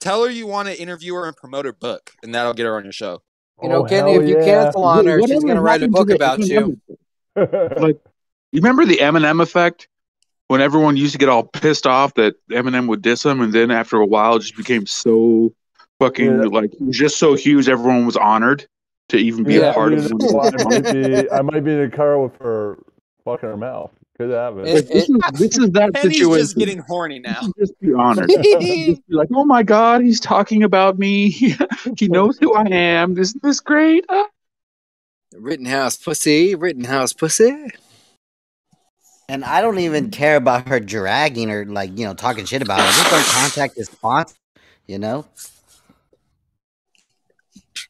Tell 0.00 0.24
her 0.24 0.30
you 0.30 0.46
want 0.46 0.68
to 0.68 0.78
interview 0.78 1.14
her 1.14 1.26
and 1.26 1.34
promote 1.36 1.64
her 1.64 1.72
book, 1.72 2.12
and 2.22 2.34
that'll 2.34 2.52
get 2.52 2.66
her 2.66 2.76
on 2.76 2.84
your 2.84 2.92
show. 2.92 3.22
You 3.62 3.70
know, 3.70 3.84
Oh, 3.84 3.84
Kenny, 3.84 4.12
hell 4.12 4.22
if 4.22 4.28
you 4.28 4.38
yeah. 4.38 4.44
cancel 4.44 4.84
on 4.84 5.06
her, 5.06 5.20
she's 5.26 5.42
gonna 5.44 5.62
write 5.62 5.82
a 5.82 5.88
book 5.88 6.10
about 6.10 6.40
you. 6.40 6.78
Like, 7.36 7.98
you 8.52 8.60
remember 8.60 8.84
the 8.84 8.96
Eminem 8.98 9.40
effect? 9.40 9.88
When 10.50 10.60
everyone 10.60 10.96
used 10.96 11.12
to 11.12 11.18
get 11.18 11.28
all 11.28 11.44
pissed 11.44 11.86
off 11.86 12.14
that 12.14 12.34
Eminem 12.50 12.88
would 12.88 13.02
diss 13.02 13.24
him, 13.24 13.40
and 13.40 13.52
then 13.52 13.70
after 13.70 13.98
a 13.98 14.04
while, 14.04 14.34
it 14.34 14.40
just 14.40 14.56
became 14.56 14.84
so 14.84 15.54
fucking 16.00 16.26
Yeah. 16.26 16.46
like 16.48 16.72
he 16.76 16.82
was 16.86 16.96
just 16.98 17.18
so 17.20 17.34
huge. 17.34 17.68
Everyone 17.68 18.04
was 18.04 18.16
honored 18.16 18.66
to 19.10 19.16
even 19.16 19.44
be 19.44 19.54
Yeah. 19.54 19.70
a 19.70 19.74
part 19.74 19.92
You 19.92 19.98
of 19.98 20.10
know, 20.10 20.26
one. 20.26 20.60
I 20.60 20.64
might 20.80 20.92
be 20.92 21.30
I 21.30 21.42
might 21.52 21.60
be 21.64 21.70
in 21.74 21.80
a 21.82 21.88
car 21.88 22.20
with 22.20 22.34
her 22.42 22.78
fucking 23.24 23.48
her 23.48 23.56
mouth. 23.56 23.92
Could 24.18 24.30
happen. 24.30 24.66
It- 24.66 24.74
Like, 24.74 24.88
this, 24.88 25.08
is, 25.08 25.16
this 25.34 25.56
is 25.58 25.70
that 25.70 25.94
Penny's 25.94 26.16
situation. 26.18 26.42
just 26.44 26.56
getting 26.56 26.78
horny 26.80 27.20
now. 27.20 27.42
just 27.56 27.78
be 27.80 27.92
honored. 27.94 28.28
just 28.42 28.42
be 28.42 29.00
like, 29.08 29.28
oh 29.32 29.44
my 29.44 29.62
god, 29.62 30.00
he's 30.02 30.18
talking 30.18 30.64
about 30.64 30.98
me. 30.98 31.30
he 31.96 32.08
knows 32.08 32.38
who 32.38 32.54
I 32.54 32.64
am. 32.64 33.16
Isn't 33.16 33.40
this 33.40 33.60
great? 33.60 34.04
Ah. 34.08 34.26
Rittenhouse 35.38 35.96
pussy, 35.96 36.56
Rittenhouse 36.56 37.12
pussy. 37.12 37.54
And 39.30 39.44
I 39.44 39.60
don't 39.60 39.78
even 39.78 40.10
care 40.10 40.34
about 40.34 40.66
her 40.66 40.80
dragging 40.80 41.52
or 41.52 41.64
like, 41.64 41.96
you 41.96 42.04
know, 42.04 42.14
talking 42.14 42.44
shit 42.46 42.62
about 42.62 42.80
her. 42.80 42.86
Just 42.86 43.10
don't 43.10 43.24
contact 43.26 43.76
his 43.76 43.86
sponsor, 43.86 44.34
you 44.88 44.98
know? 44.98 45.24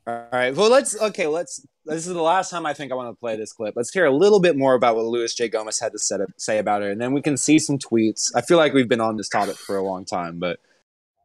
All 0.07 0.27
right. 0.31 0.55
Well, 0.55 0.69
let's 0.71 1.01
okay. 1.01 1.27
Let's. 1.27 1.67
This 1.87 2.07
is 2.07 2.13
the 2.13 2.21
last 2.21 2.51
time 2.51 2.67
I 2.67 2.75
think 2.75 2.93
I 2.93 2.95
want 2.95 3.09
to 3.09 3.19
play 3.19 3.37
this 3.37 3.55
clip. 3.55 3.73
Let's 3.75 3.91
hear 3.91 4.05
a 4.05 4.11
little 4.15 4.39
bit 4.39 4.55
more 4.55 4.75
about 4.75 4.97
what 4.97 5.07
Luis 5.07 5.33
J. 5.35 5.49
Gomez 5.49 5.81
had 5.81 5.93
to 5.93 5.99
set 5.99 6.21
say 6.37 6.59
about 6.59 6.83
it, 6.83 6.93
and 6.93 7.01
then 7.01 7.13
we 7.15 7.23
can 7.23 7.39
see 7.39 7.59
some 7.59 7.79
tweets. 7.79 8.31
I 8.35 8.43
feel 8.43 8.59
like 8.59 8.75
we've 8.75 8.89
been 8.89 9.01
on 9.01 9.17
this 9.17 9.29
topic 9.31 9.57
for 9.57 9.79
a 9.79 9.83
long 9.83 10.05
time, 10.05 10.39
but 10.39 10.61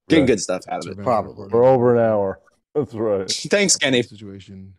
getting 0.07 0.23
Right. 0.23 0.27
good 0.27 0.39
stuff 0.39 0.63
out 0.69 0.85
of 0.87 0.97
it. 0.97 1.03
Probably. 1.03 1.49
For 1.49 1.65
over 1.65 1.93
an 1.97 2.01
hour. 2.09 2.39
That's 2.73 2.93
right. 2.93 3.29
Thanks, 3.49 3.75
Kenny. 3.75 4.01
Situation. 4.01 4.75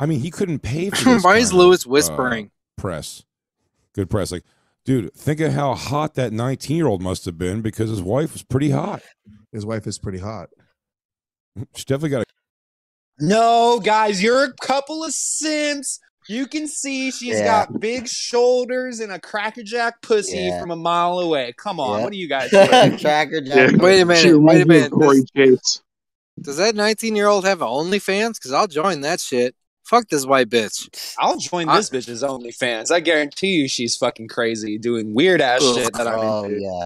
I 0.00 0.06
mean, 0.06 0.18
he 0.18 0.32
couldn't 0.32 0.58
pay 0.60 0.90
for 0.90 0.96
this. 1.04 1.22
Why 1.24 1.36
is 1.36 1.50
kind 1.50 1.60
of, 1.60 1.66
Lewis 1.66 1.86
uh, 1.86 1.90
whispering? 1.90 2.50
press. 2.76 3.22
Good 3.96 4.08
press. 4.10 4.30
Like, 4.30 4.44
dude, 4.84 5.12
think 5.14 5.40
of 5.40 5.52
how 5.52 5.74
hot 5.74 6.14
that 6.14 6.32
19 6.32 6.76
year 6.76 6.86
old 6.86 7.02
must 7.02 7.24
have 7.24 7.36
been 7.38 7.62
because 7.62 7.90
his 7.90 8.02
wife 8.02 8.32
was 8.34 8.42
pretty 8.44 8.70
hot. 8.70 9.02
His 9.52 9.66
wife 9.66 9.86
is 9.86 9.98
pretty 9.98 10.18
hot. 10.18 10.50
She 11.74 11.84
definitely 11.84 12.10
got 12.10 12.22
a. 12.22 12.24
No, 13.18 13.80
guys, 13.82 14.22
you're 14.22 14.44
a 14.44 14.52
couple 14.60 15.02
of 15.02 15.12
simps. 15.12 15.98
You 16.28 16.46
can 16.46 16.68
see 16.68 17.10
she's 17.10 17.38
Yeah. 17.38 17.44
got 17.66 17.80
big 17.80 18.08
shoulders 18.08 19.00
and 19.00 19.10
a 19.12 19.18
crackerjack 19.18 20.02
pussy 20.02 20.36
Yeah. 20.38 20.60
from 20.60 20.70
a 20.72 20.76
mile 20.76 21.20
away. 21.20 21.54
Come 21.56 21.80
on, 21.80 21.98
Yeah. 21.98 22.04
what 22.04 22.12
are 22.12 22.16
you 22.16 22.28
guys 22.28 22.50
doing? 22.50 22.98
Tracker 22.98 23.40
Yeah. 23.42 23.68
Jack. 23.70 23.80
Wait 23.80 24.00
a 24.00 24.04
minute, 24.04 24.20
She 24.22 24.32
wait 24.34 24.34
a 24.34 24.38
reminds 24.38 24.58
me 24.58 24.60
of 24.60 24.68
minute. 24.68 24.92
Cory 24.92 25.22
Chase. 25.34 25.80
Does 26.42 26.56
that 26.58 26.74
19 26.74 27.16
year 27.16 27.28
old 27.28 27.46
have 27.46 27.60
OnlyFans? 27.60 28.34
Because 28.34 28.52
I'll 28.52 28.66
join 28.66 29.00
that 29.02 29.20
shit. 29.20 29.54
Fuck 29.86 30.08
this 30.08 30.26
white 30.26 30.48
bitch. 30.50 31.14
I'll 31.18 31.38
join 31.38 31.68
I- 31.68 31.76
this 31.76 31.90
bitch's 31.90 32.22
OnlyFans. 32.22 32.90
I 32.90 33.00
guarantee 33.00 33.52
you, 33.54 33.68
she's 33.68 33.96
fucking 33.96 34.28
crazy, 34.28 34.78
doing 34.78 35.14
weird 35.14 35.40
ass 35.40 35.60
Ugh. 35.64 35.76
shit 35.76 35.92
that 35.94 36.06
I'm 36.08 36.18
Oh, 36.18 36.44
into. 36.44 36.60
yeah. 36.60 36.82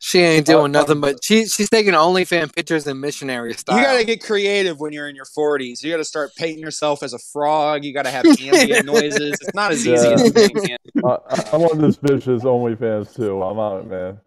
She 0.00 0.18
ain't 0.20 0.44
doing 0.46 0.70
nothing 0.70 1.00
but 1.00 1.24
she 1.24 1.46
she's 1.46 1.70
taking 1.70 1.94
OnlyFans 1.94 2.54
pictures 2.54 2.86
in 2.86 3.00
missionary 3.00 3.54
style. 3.54 3.78
You 3.78 3.84
gotta 3.84 4.04
get 4.04 4.22
creative 4.22 4.78
when 4.78 4.92
you're 4.92 5.08
in 5.08 5.16
your 5.16 5.24
40s. 5.24 5.82
You 5.82 5.90
gotta 5.90 6.04
start 6.04 6.30
painting 6.36 6.58
yourself 6.62 7.02
as 7.02 7.14
a 7.14 7.18
frog. 7.18 7.84
You 7.84 7.94
gotta 7.94 8.10
have 8.10 8.26
ambient 8.26 8.84
noises. 8.92 9.38
It's 9.40 9.54
not 9.54 9.72
as 9.72 9.86
easy 9.86 10.06
as 10.06 10.22
you 10.22 10.30
think. 10.30 10.58
I, 11.04 11.08
I- 11.08 11.48
I'm 11.54 11.62
on 11.62 11.80
this 11.80 11.96
bitch's 11.96 12.42
OnlyFans 12.42 13.16
too. 13.16 13.42
I'm 13.42 13.58
on 13.58 13.80
it, 13.80 13.86
man. 13.88 14.20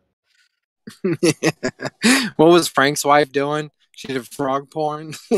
what 2.37 2.47
was 2.49 2.67
Frank's 2.67 3.05
wife 3.05 3.31
doing? 3.31 3.69
She 3.97 4.09
did 4.09 4.27
frog 4.27 4.69
porn. 4.69 5.13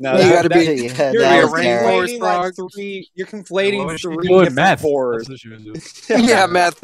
No, 0.00 0.16
You 0.18 0.30
gotta 0.30 0.48
that- 0.50 0.54
be- 0.54 0.86
yeah, 0.86 1.12
You're, 1.12 1.22
that 1.22 1.36
you're 1.36 1.50
was 1.50 1.60
terrible. 1.62 1.88
rainforest 2.00 2.18
like 2.20 2.54
frog. 2.56 2.70
three. 2.74 3.10
You're 3.14 3.26
What 3.26 3.34
conflating 3.46 3.86
was 3.86 4.00
she 4.00 4.08
three 4.08 4.16
doing? 4.28 4.44
different 4.44 4.54
Meth. 4.56 4.82
That's 4.82 5.28
what 5.30 5.38
she 5.38 5.48
was 5.48 5.62
doing. 5.62 6.24
yeah, 6.28 6.46
meth. 6.46 6.82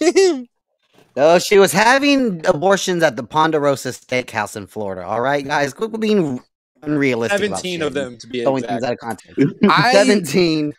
No, 0.00 0.44
oh, 1.34 1.38
she 1.40 1.58
was 1.58 1.72
having 1.72 2.46
abortions 2.46 3.02
at 3.02 3.16
the 3.16 3.24
Ponderosa 3.24 3.88
Steakhouse 3.90 4.56
in 4.56 4.66
Florida. 4.68 5.02
All 5.04 5.20
right, 5.20 5.44
guys, 5.44 5.74
quit 5.74 5.98
being 5.98 6.40
unrealistic. 6.82 7.40
Seventeen 7.40 7.80
shit 7.80 7.86
of 7.88 7.94
them 7.94 8.16
to 8.18 8.26
be 8.28 8.42
Throwing 8.44 8.62
exact. 8.64 8.80
things 8.80 8.84
out 8.84 8.92
of 8.92 8.98
context. 9.00 9.54
I 9.68 9.92
Seventeen. 9.92 10.72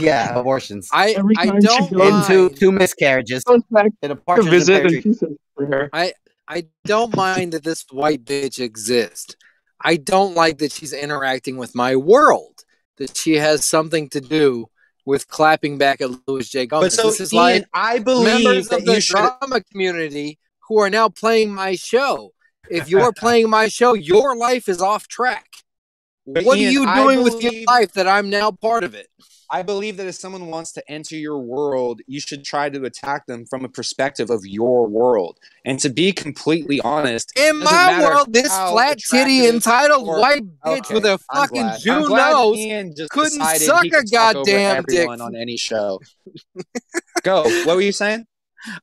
Yeah, 0.00 0.34
abortions. 0.38 0.88
I 0.92 1.16
I 1.38 1.46
don't 1.60 1.92
goes- 1.92 2.26
and 2.28 2.50
two 2.50 2.72
miscarriages. 2.72 3.44
Goes 3.44 3.62
back 3.70 3.92
And 4.02 4.12
a 4.12 4.16
to 4.16 4.42
in 4.42 4.48
a 4.48 4.50
visit, 4.50 4.82
pear 4.82 4.86
and 4.86 5.02
she 5.02 5.12
says 5.14 5.30
prayer. 5.56 5.88
I 5.92 6.12
don't 6.84 7.16
mind 7.16 7.52
that 7.52 7.64
this 7.64 7.84
white 7.90 8.24
bitch 8.24 8.60
exists. 8.60 9.36
I 9.80 9.96
don't 9.96 10.34
like 10.34 10.58
that 10.58 10.72
she's 10.72 10.92
interacting 10.92 11.56
with 11.56 11.74
my 11.74 11.96
world. 11.96 12.64
That 12.98 13.16
she 13.16 13.34
has 13.34 13.64
something 13.64 14.08
to 14.10 14.20
do 14.20 14.66
with 15.04 15.28
clapping 15.28 15.78
back 15.78 16.00
at 16.00 16.10
Luis 16.26 16.48
J. 16.48 16.66
But 16.66 16.78
Gomez. 16.78 16.94
so, 16.94 17.04
this 17.04 17.20
is 17.20 17.32
Ian, 17.32 17.42
like 17.42 17.64
I 17.72 17.98
believe 17.98 18.44
members 18.44 18.68
that 18.68 18.80
of 18.80 18.84
the 18.84 19.00
should. 19.00 19.16
drama 19.16 19.62
community 19.70 20.38
who 20.68 20.78
are 20.78 20.90
now 20.90 21.08
playing 21.08 21.54
my 21.54 21.74
show. 21.74 22.32
If 22.70 22.88
you're 22.88 23.12
playing 23.16 23.50
my 23.50 23.68
show, 23.68 23.94
your 23.94 24.36
life 24.36 24.68
is 24.68 24.80
off 24.80 25.08
track. 25.08 25.51
But 26.26 26.44
what 26.44 26.58
Ian, 26.58 26.68
are 26.68 26.72
you 26.72 26.94
doing 26.94 27.24
with 27.24 27.42
your 27.42 27.64
life 27.66 27.92
that 27.94 28.06
I'm 28.06 28.30
now 28.30 28.52
part 28.52 28.84
of 28.84 28.94
it? 28.94 29.08
I 29.50 29.62
believe 29.62 29.98
that 29.98 30.06
if 30.06 30.14
someone 30.14 30.46
wants 30.46 30.72
to 30.72 30.90
enter 30.90 31.14
your 31.14 31.38
world, 31.38 32.00
you 32.06 32.20
should 32.20 32.42
try 32.42 32.70
to 32.70 32.84
attack 32.84 33.26
them 33.26 33.44
from 33.44 33.66
a 33.66 33.68
perspective 33.68 34.30
of 34.30 34.46
your 34.46 34.88
world. 34.88 35.38
And 35.66 35.78
to 35.80 35.90
be 35.90 36.12
completely 36.12 36.80
honest, 36.80 37.32
In 37.38 37.58
my 37.58 38.00
world, 38.02 38.32
this 38.32 38.48
flat 38.48 38.98
titty 38.98 39.46
entitled 39.46 40.06
white 40.06 40.42
bitch 40.64 40.78
Okay, 40.78 40.94
with 40.94 41.04
a 41.04 41.18
fucking. 41.34 41.70
Jew 41.80 42.08
nose 42.08 42.56
Ian 42.56 42.94
just 42.96 43.10
couldn't 43.10 43.42
suck 43.58 43.84
a 43.84 43.90
could 43.90 44.10
talk 44.10 44.36
over 44.36 44.44
goddamn 44.46 44.84
dick. 44.88 45.08
on 45.08 45.36
any 45.36 45.58
show. 45.58 46.00
Go. 47.22 47.42
What 47.66 47.76
were 47.76 47.82
you 47.82 47.92
saying? 47.92 48.26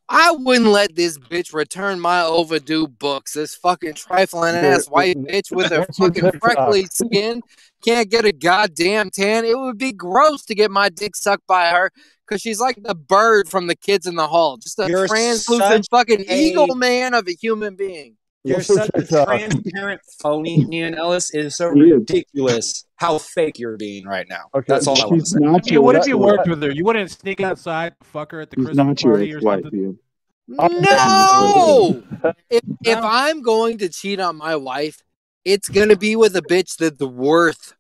I 0.07 0.31
wouldn't 0.31 0.67
let 0.67 0.95
this 0.95 1.17
bitch 1.17 1.53
return 1.53 1.99
my 1.99 2.21
overdue 2.21 2.87
books. 2.87 3.33
This 3.33 3.55
fucking 3.55 3.93
trifling 3.93 4.55
ass 4.55 4.87
white 4.87 5.17
bitch 5.27 5.51
with 5.51 5.71
her 5.71 5.85
fucking 5.97 6.39
freckly 6.39 6.85
skin 6.85 7.41
can't 7.83 8.09
get 8.09 8.25
a 8.25 8.31
goddamn 8.31 9.09
tan. 9.09 9.45
It 9.45 9.57
would 9.57 9.77
be 9.77 9.91
gross 9.91 10.43
to 10.45 10.55
get 10.55 10.71
my 10.71 10.89
dick 10.89 11.15
sucked 11.15 11.47
by 11.47 11.69
her 11.69 11.91
because 12.27 12.41
she's 12.41 12.59
like 12.59 12.81
the 12.81 12.95
bird 12.95 13.49
from 13.49 13.67
the 13.67 13.75
kids 13.75 14.05
in 14.05 14.15
the 14.15 14.27
hall. 14.27 14.57
Just 14.57 14.79
a 14.79 14.87
You're 14.87 15.07
translucent 15.07 15.87
fucking 15.89 16.25
a- 16.27 16.41
eagle 16.41 16.75
man 16.75 17.13
of 17.13 17.27
a 17.27 17.33
human 17.33 17.75
being. 17.75 18.15
You're 18.45 18.61
such 18.61 18.89
uh, 18.95 18.99
a 18.99 19.25
transparent 19.25 19.99
phony, 20.21 20.65
Ian 20.71 20.95
Ellis. 20.95 21.33
It 21.33 21.45
is 21.45 21.57
so 21.57 21.67
ridiculous 21.67 22.85
how 22.95 23.17
fake 23.17 23.59
you're 23.59 23.75
being 23.77 24.05
right 24.05 24.25
now. 24.29 24.43
Okay, 24.55 24.65
That's 24.67 24.87
all 24.87 25.01
I 25.01 25.05
want 25.07 25.19
to 25.21 25.25
say. 25.25 25.37
not 25.41 25.67
Yeah, 25.67 25.73
your 25.73 25.81
what 25.83 25.95
if 25.97 26.07
you 26.07 26.17
what- 26.17 26.37
worked 26.37 26.49
with 26.49 26.61
her? 26.63 26.71
You 26.71 26.85
wouldn't 26.85 27.11
sneak 27.11 27.41
outside, 27.41 27.95
fuck 28.03 28.31
her 28.31 28.39
at 28.41 28.49
the 28.49 28.55
She's 28.57 28.65
Christmas 28.67 28.85
not 28.87 29.03
your 29.03 29.13
party 29.13 29.33
or 29.33 29.37
ex-wife, 29.37 29.61
something. 29.63 29.79
Ian. 29.81 29.99
No! 30.47 32.03
if, 32.49 32.61
if 32.83 32.99
I'm 33.01 33.41
going 33.41 33.77
to 33.79 33.89
cheat 33.89 34.19
on 34.19 34.37
my 34.37 34.55
wife, 34.55 35.01
it's 35.45 35.69
going 35.69 35.89
to 35.89 35.97
be 35.97 36.15
with 36.15 36.35
a 36.35 36.41
bitch 36.41 36.77
that's 36.77 36.99
worth 37.01 37.73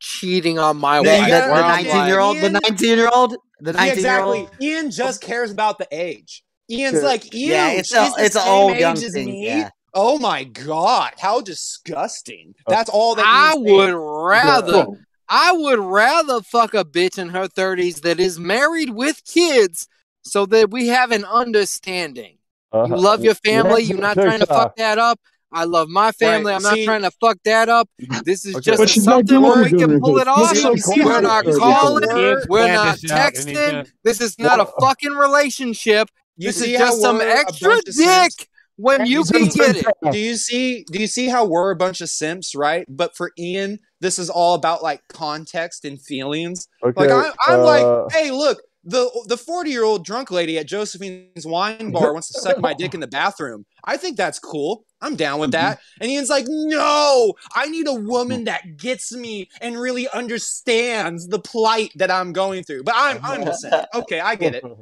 cheating 0.00 0.58
on 0.58 0.76
my 0.76 0.98
The, 1.02 1.08
wife. 1.08 1.24
the, 1.24 1.28
gotta 1.30 1.52
where 1.52 1.62
I'm 1.62 1.70
understand, 1.78 1.98
19 1.98 2.08
year 2.08 2.20
old, 2.20 2.36
the 2.40 2.50
19 2.50 2.98
year 2.98 3.10
old, 3.12 3.36
the 3.60 3.72
Yeah, 3.72 3.78
19 3.78 4.04
year 4.04 4.20
old. 4.20 4.36
exactly. 4.36 4.66
Ian 4.68 4.90
just 4.90 5.20
cares 5.22 5.50
about 5.50 5.78
the 5.78 5.88
age. 5.90 6.44
Ian's 6.70 6.96
Sure. 6.96 7.04
like, 7.04 7.32
Ew, 7.34 7.50
Yeah, 7.50 7.70
it's 7.72 7.88
she's 7.88 7.96
a- 7.98 8.12
the 8.16 8.24
it's 8.24 8.36
an 8.36 8.42
same 8.42 8.52
old 8.52 8.72
age 8.72 8.80
young 8.80 8.92
as 8.96 9.12
thing, 9.12 9.26
me. 9.26 9.46
yeah. 9.46 9.70
Oh 9.94 10.18
my 10.18 10.44
god, 10.44 11.12
how 11.18 11.40
disgusting. 11.40 12.54
That's 12.66 12.90
all 12.90 13.14
that 13.14 13.24
I 13.26 13.54
would 13.54 13.86
saying. 13.86 13.96
rather, 13.96 14.86
I 15.28 15.52
would 15.52 15.78
rather 15.78 16.40
fuck 16.42 16.74
a 16.74 16.84
bitch 16.84 17.18
in 17.18 17.28
her 17.30 17.46
thirties 17.48 18.00
that 18.02 18.18
is 18.20 18.38
married 18.38 18.90
with 18.90 19.22
kids, 19.24 19.86
so 20.22 20.46
that 20.46 20.70
we 20.70 20.88
have 20.88 21.12
an 21.12 21.24
understanding. 21.24 22.38
Uh, 22.72 22.86
You 22.88 22.96
love 22.96 23.22
your 23.22 23.34
family. 23.36 23.82
You're 23.84 23.98
not 23.98 24.14
trying 24.14 24.40
to 24.40 24.46
fuck 24.46 24.76
that 24.76 24.98
up. 24.98 25.20
I 25.52 25.62
love 25.62 25.88
my 25.88 26.10
family. 26.10 26.50
Right, 26.50 26.56
I'm 26.56 26.62
not 26.64 26.74
see- 26.74 26.84
trying 26.84 27.02
to 27.02 27.12
fuck 27.20 27.36
that 27.44 27.68
up. 27.68 27.88
This 28.24 28.44
is 28.44 28.56
Okay. 28.56 28.62
just 28.72 28.78
But 28.80 28.88
she's 28.90 29.06
not 29.06 29.18
something 29.28 29.40
where 29.40 29.62
we 29.62 29.70
can 29.70 30.00
pull 30.00 30.18
it 30.18 30.26
off. 30.26 30.56
See, 30.56 30.66
you 30.66 30.76
see 30.78 31.00
We're 31.04 31.20
not 31.20 31.46
you 31.46 31.52
see 31.52 31.60
how 31.60 31.80
calling. 31.80 32.08
we're- 32.12 32.42
We're 32.48 32.72
not 32.74 33.00
this 33.00 33.12
out, 33.12 33.18
and 33.36 33.48
he's 33.48 33.56
texting. 33.56 33.90
This 34.02 34.20
is 34.20 34.36
not 34.40 34.58
a 34.58 34.66
fucking 34.80 35.12
relationship. 35.12 36.08
You 36.36 36.48
This 36.48 36.58
see 36.60 36.72
is 36.74 36.80
just 36.80 37.00
some 37.00 37.20
extra 37.20 37.68
bunch 37.68 37.86
of 37.88 37.94
dick 37.94 38.48
when 38.76 39.06
you 39.06 39.18
You 39.18 39.24
can 39.24 39.48
get 39.48 39.76
it. 39.76 39.86
Do 40.10 40.18
you 40.18 40.36
see 40.36 40.84
do 40.90 40.98
you 40.98 41.06
see 41.06 41.28
how 41.28 41.44
we're 41.44 41.70
a 41.70 41.76
bunch 41.76 42.00
of 42.00 42.08
simps, 42.08 42.54
right? 42.54 42.84
But 42.88 43.16
for 43.16 43.32
Ian, 43.38 43.78
this 44.00 44.18
is 44.18 44.30
all 44.30 44.54
about 44.54 44.82
like 44.82 45.00
context 45.08 45.84
and 45.84 46.00
feelings. 46.00 46.68
Okay, 46.82 47.00
Like 47.00 47.10
I, 47.10 47.52
I'm 47.52 47.60
uh, 47.60 47.64
like, 47.64 48.12
hey, 48.12 48.30
look, 48.30 48.60
the 48.84 49.08
the 49.28 49.36
40 49.36 49.70
year 49.70 49.84
old 49.84 50.04
drunk 50.04 50.30
lady 50.30 50.58
at 50.58 50.66
Josephine's 50.66 51.46
wine 51.46 51.90
bar 51.90 52.12
wants 52.12 52.28
to 52.32 52.40
suck 52.40 52.58
my 52.58 52.74
dick 52.74 52.94
in 52.94 53.00
the 53.00 53.06
bathroom. 53.06 53.64
I 53.84 53.96
think 53.96 54.16
that's 54.16 54.38
cool. 54.38 54.84
I'm 55.00 55.16
down 55.16 55.40
with 55.40 55.52
that. 55.52 55.80
And 56.00 56.10
Ian's 56.10 56.30
like, 56.30 56.46
no, 56.48 57.34
I 57.54 57.66
need 57.66 57.86
a 57.88 57.94
woman 57.94 58.44
that 58.44 58.76
gets 58.76 59.12
me 59.12 59.48
and 59.60 59.78
really 59.78 60.08
understands 60.08 61.28
the 61.28 61.38
plight 61.38 61.92
that 61.96 62.10
I'm 62.10 62.32
going 62.32 62.64
through. 62.64 62.84
But 62.84 62.94
I'm 62.96 63.18
I'm 63.22 63.44
the 63.44 63.52
simp. 63.52 63.86
Okay, 63.94 64.20
I 64.20 64.34
get 64.34 64.54
it. 64.54 64.64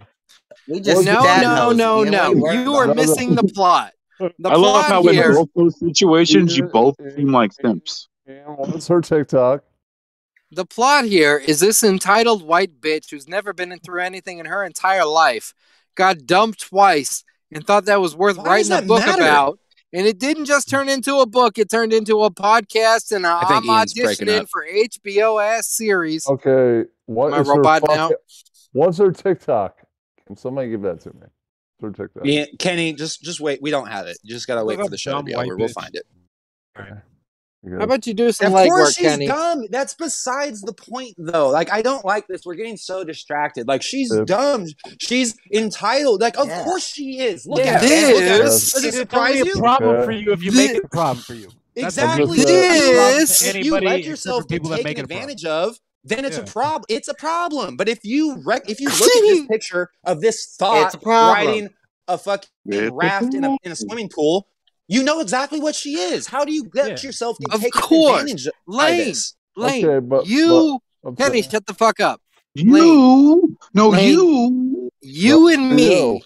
We 0.69 0.81
just 0.81 1.05
No, 1.05 1.23
dad 1.23 1.43
no, 1.43 1.73
no, 1.73 2.05
no. 2.05 2.51
You 2.53 2.75
are 2.75 2.95
missing 2.95 3.35
the 3.35 3.45
plot. 3.45 3.93
The 4.19 4.31
I 4.45 4.55
love 4.55 4.87
plot 4.87 4.89
how 4.89 5.03
in 5.09 5.15
here. 5.15 5.35
both 5.35 5.49
those 5.57 5.79
situations 5.81 6.57
you 6.57 6.65
both 6.65 6.95
seem 7.17 7.33
like 7.33 7.53
simps. 7.53 8.09
What's 8.27 8.87
her 8.89 9.01
TikTok? 9.01 9.65
The 10.53 10.65
plot 10.67 11.07
here 11.07 11.39
is 11.39 11.61
this 11.61 11.83
entitled 11.83 12.47
white 12.47 12.81
bitch 12.81 13.11
who's 13.11 13.27
never 13.27 13.53
been 13.53 13.77
through 13.81 14.03
anything 14.03 14.39
in 14.39 14.47
her 14.47 14.63
entire 14.65 15.05
life 15.07 15.55
got 15.95 16.27
dumped 16.27 16.61
twice 16.61 17.25
and 17.51 17.67
thought 17.67 17.87
that 17.87 18.01
was 18.01 18.15
worth 18.15 18.37
Why 18.37 18.45
writing 18.45 18.73
a 18.73 18.83
book 18.83 19.01
matter? 19.05 19.23
about. 19.23 19.59
And 19.95 20.07
it 20.07 20.19
didn't 20.19 20.45
just 20.47 20.71
turn 20.71 20.89
into 20.89 21.17
a 21.19 21.27
book; 21.27 21.59
it 21.59 21.69
turned 21.71 21.93
into 21.93 22.23
a 22.23 22.31
podcast, 22.31 23.13
and 23.15 23.27
I 23.27 23.41
I'm 23.41 23.65
Ian's 23.65 23.93
auditioning 23.93 24.49
for 24.49 24.65
HBO 24.67 25.43
ass 25.43 25.69
series. 25.69 26.27
Okay, 26.27 26.89
what 27.05 27.27
Am 27.29 27.35
I 27.35 27.41
is 27.41 27.47
her 27.49 27.55
robot 27.57 27.81
fucking- 27.83 27.97
now? 27.97 28.11
What's 28.73 28.97
her 28.99 29.11
TikTok? 29.13 29.82
Can 30.33 30.39
somebody 30.39 30.71
give 30.71 30.81
that 30.81 30.99
to 31.01 31.11
me? 31.11 31.27
What's 31.79 31.99
her 31.99 32.07
TikTok? 32.07 32.25
Ian, 32.27 32.47
Kenny, 32.59 32.95
just 32.95 33.21
just 33.23 33.39
wait. 33.39 33.61
We 33.61 33.71
don't 33.71 33.89
have 33.89 34.07
it. 34.07 34.17
You 34.23 34.31
just 34.35 34.47
gotta 34.47 34.65
wait 34.65 34.79
for 34.81 34.89
the 34.89 34.97
show 34.97 35.19
to 35.19 35.23
be 35.23 35.35
white 35.35 35.45
over. 35.47 35.57
We'll 35.59 35.69
find 35.69 35.95
it. 35.95 36.07
You 37.65 37.77
How 37.79 37.85
about 37.85 38.07
you 38.07 38.15
do 38.15 38.33
some 38.33 38.51
like, 38.53 38.67
Of 38.67 38.73
legwork, 38.73 38.77
course 38.79 38.95
she's 38.97 39.07
Kenny? 39.07 39.27
dumb. 39.27 39.67
That's 39.71 39.93
besides 39.95 40.63
the 40.63 40.73
point, 40.73 41.15
though. 41.19 41.51
Like 41.51 41.71
I 41.71 41.83
don't 41.83 42.03
like 42.05 42.27
this. 42.29 42.47
We're 42.47 42.55
getting 42.55 42.79
so 42.79 43.05
distracted. 43.05 43.69
Like 43.69 43.83
she's 43.83 44.11
Yeah. 44.13 44.25
dumb. 44.25 44.67
She's 44.99 45.37
entitled. 45.53 46.23
Like 46.23 46.39
of 46.39 46.49
Yeah. 46.49 46.65
course 46.65 46.87
she 46.87 47.19
is. 47.21 47.47
Look 47.47 47.61
It 47.61 47.67
at 47.67 47.83
her. 47.83 48.15
Look 48.15 48.23
at 48.23 48.41
her. 48.41 48.45
is. 48.47 48.71
Does 48.73 48.85
it 48.85 48.95
surprise 48.95 49.37
only 49.39 49.51
a 49.53 49.57
problem 49.57 49.97
Okay. 49.97 50.05
for 50.07 50.13
you 50.13 50.33
if 50.33 50.43
you 50.43 50.51
Thi- 50.51 50.57
make 50.57 50.71
it 50.77 50.85
a 50.85 50.89
problem 50.89 51.23
for 51.23 51.35
you. 51.35 51.51
That's 51.77 51.95
the 51.97 52.03
Exactly. 52.03 52.37
This 52.39 52.45
If 52.45 52.51
you 52.51 52.97
let- 52.97 53.31
If 53.31 53.55
you 53.55 53.61
Anybody 53.61 53.87
let 53.87 53.95
except 53.97 54.09
yourself 54.09 54.43
for 54.43 54.49
get 54.49 54.63
taken 54.63 54.71
make 54.71 54.99
it 54.99 55.05
a 55.05 55.07
problem. 55.07 55.19
advantage 55.21 55.45
of, 55.45 55.79
then 56.05 56.25
it's 56.25 56.37
a 56.39 56.43
problem. 56.45 56.85
It's 56.89 57.09
a 57.09 57.15
problem. 57.15 57.77
But 57.77 57.89
if 57.89 58.01
you 58.05 58.43
rec- 58.45 58.69
if 58.69 58.81
you 58.81 58.89
look 59.01 59.01
at 59.17 59.23
this 59.23 59.47
picture 59.47 59.91
of 60.05 60.21
this 60.21 60.57
thought 60.59 60.95
It's 60.95 61.05
a 61.05 61.09
riding 61.09 61.69
a 62.09 62.19
fucking 62.19 62.49
raft 62.95 63.35
in 63.35 63.45
a 63.45 63.57
in 63.63 63.73
a 63.73 63.77
swimming 63.77 64.09
pool, 64.09 64.49
you 64.89 65.03
know 65.03 65.21
exactly 65.21 65.61
what 65.61 65.75
she 65.75 65.95
is. 65.95 66.27
How 66.27 66.45
do 66.45 66.53
you 66.53 66.69
let 66.75 67.03
Yeah. 67.03 67.07
yourself 67.09 67.39
get 67.39 67.55
Of 67.55 67.61
taken 67.61 67.81
course. 67.81 68.21
advantage 68.23 68.47
of 68.47 68.53
Lane, 68.67 68.99
this? 68.99 69.35
Lane, 69.57 69.87
Okay, 69.87 70.07
but- 70.07 70.27
you, 70.27 70.81
but- 71.03 71.09
I'm 71.11 71.17
Kenny, 71.17 71.43
shut 71.43 71.67
the 71.67 71.75
fuck 71.75 72.01
up. 72.01 72.21
You, 72.55 73.57
no, 73.75 73.89
Lane. 73.89 74.09
you. 74.13 74.91
You 75.01 75.41
No, 75.41 75.49
and 75.49 75.75
me 75.75 75.91
yo. 75.97 76.13
know 76.15 76.21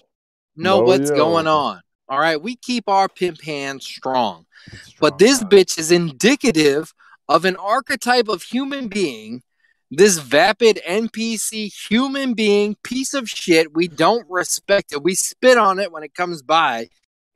No, 0.55 0.79
what's 0.81 1.09
yo. 1.09 1.15
going 1.15 1.47
on. 1.47 1.81
All 2.09 2.19
right, 2.19 2.41
we 2.41 2.55
keep 2.55 2.87
our 2.87 3.07
pimp 3.09 3.41
hands 3.41 3.85
strong. 3.85 4.45
It's 4.71 4.93
But 4.99 5.17
this 5.19 5.39
guys. 5.39 5.49
bitch 5.49 5.77
is 5.79 5.91
indicative 5.91 6.93
of 7.29 7.45
an 7.45 7.55
archetype 7.57 8.27
of 8.27 8.43
human 8.43 8.87
being. 8.87 9.41
This 9.89 10.17
vapid 10.17 10.79
NPC 10.87 11.71
human 11.89 12.33
being 12.33 12.75
piece 12.83 13.13
of 13.13 13.29
shit. 13.29 13.73
We 13.73 13.87
don't 13.87 14.25
respect 14.29 14.91
it. 14.91 15.01
We 15.03 15.15
spit 15.15 15.57
on 15.57 15.79
it 15.79 15.91
when 15.91 16.03
it 16.03 16.13
comes 16.13 16.41
by. 16.41 16.89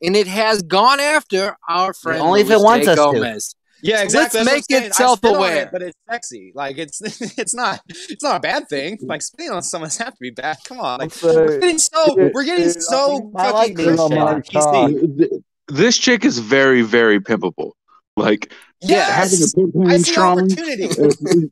And 0.04 0.16
it 0.16 0.28
has 0.28 0.62
gone 0.64 1.00
after 1.00 1.56
our 1.70 1.94
friend 1.94 2.22
only 2.22 2.42
if 2.42 2.48
it 2.50 2.58
Luis 2.58 2.64
wants 2.64 2.86
J. 2.88 2.92
us 2.94 2.98
to. 2.98 3.04
Gomez. 3.14 3.56
Yeah, 3.84 4.04
exactly. 4.04 4.42
let's 4.42 4.52
That's 4.52 4.70
make 4.70 4.82
it 4.84 4.84
I 4.84 4.90
spit 4.90 5.06
on 5.06 5.18
self-aware. 5.18 5.70
but 5.72 5.82
it's 5.82 5.98
sexy. 6.10 6.52
Like 6.54 6.78
it's 6.78 7.02
it's 7.38 7.54
not 7.56 7.80
it's 7.88 8.22
not 8.24 8.36
a 8.38 8.40
bad 8.40 8.68
thing. 8.70 8.98
Like 9.02 9.22
spitting 9.22 9.52
on 9.52 9.62
someone 9.64 9.88
does 9.90 9.98
have 9.98 10.14
to 10.14 10.20
be 10.20 10.30
bad. 10.32 10.58
Come 10.66 10.80
on, 10.80 11.00
like 11.00 11.12
Let's 11.24 11.24
we're 11.24 11.60
getting 11.60 11.80
so 11.80 12.20
it- 12.20 12.32
we're 12.34 12.44
getting 12.44 12.66
it- 12.66 12.82
so 12.82 13.32
I 13.36 13.44
fucking 13.52 13.54
like 13.56 13.76
being 13.76 13.88
Christian 13.90 14.08
spit 14.08 14.18
on 14.20 14.28
and 14.36 15.20
my 15.20 15.26
PC. 15.26 15.42
This 15.70 15.98
chick 15.98 16.26
is 16.26 16.38
very, 16.40 16.82
very 16.84 17.20
pimpable. 17.20 17.72
Like 18.18 18.52
having 18.82 18.96
a 18.96 18.98
Yes, 18.98 19.54
pimp 19.54 19.74
I 19.86 19.90
hand 19.92 20.06
see 20.06 20.12
strong, 20.12 20.40
opportunity. 20.40 20.88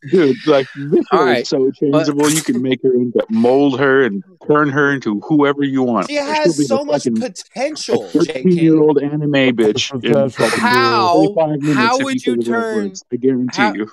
dude. 0.10 0.38
Like 0.47 0.68
this 0.76 1.06
All 1.11 1.19
girl 1.26 1.35
is 1.38 1.49
so 1.49 1.72
changeable. 1.72 2.30
You 2.30 2.41
can 2.41 2.61
make 2.61 2.81
her 2.84 2.93
into 2.93 3.23
mold 3.30 3.80
her 3.80 4.03
and 4.03 4.23
turn 4.47 4.69
her 4.69 4.91
into 4.93 5.19
whoever 5.22 5.64
you 5.64 5.84
want. 5.84 6.07
She 6.10 6.15
has 6.15 6.68
so 6.68 6.80
the 6.80 6.85
much 6.85 7.03
potential, 7.03 8.06
A 8.06 8.07
thirteen-year-old 8.07 9.01
anime 9.01 9.31
bitch 9.56 9.93
in 9.93 10.01
Potential. 10.01 10.30
fucking 10.30 10.60
How- 10.60 11.34
how 11.73 11.99
would 11.99 12.26
you 12.26 12.38
turn- 12.38 12.76
words. 12.89 13.03
I 13.11 13.15
guarantee 13.18 13.61
how- 13.61 13.73
you. 13.73 13.91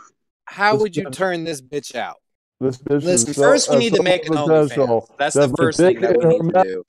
How 0.48 0.72
This 0.74 0.82
would 0.82 0.96
you 0.96 1.04
bitch- 1.04 1.12
turn 1.12 1.44
this 1.44 1.60
bitch 1.60 1.94
out? 1.94 2.16
This 2.60 2.78
bitch 2.78 3.02
Listen, 3.02 3.30
is 3.30 3.36
so, 3.36 3.42
first 3.42 3.68
we 3.68 3.74
has 3.74 3.82
need 3.84 3.94
to 3.94 4.02
make 4.02 4.26
an 4.28 4.34
much 4.34 4.46
OnlyFans. 4.48 4.68
potential. 4.70 5.10
That's 5.18 5.34
the 5.34 5.48
first 5.58 5.78
thing 5.78 6.00
that 6.00 6.16
we 6.16 6.24
need 6.38 6.52
to 6.54 6.62
do. 6.64 6.84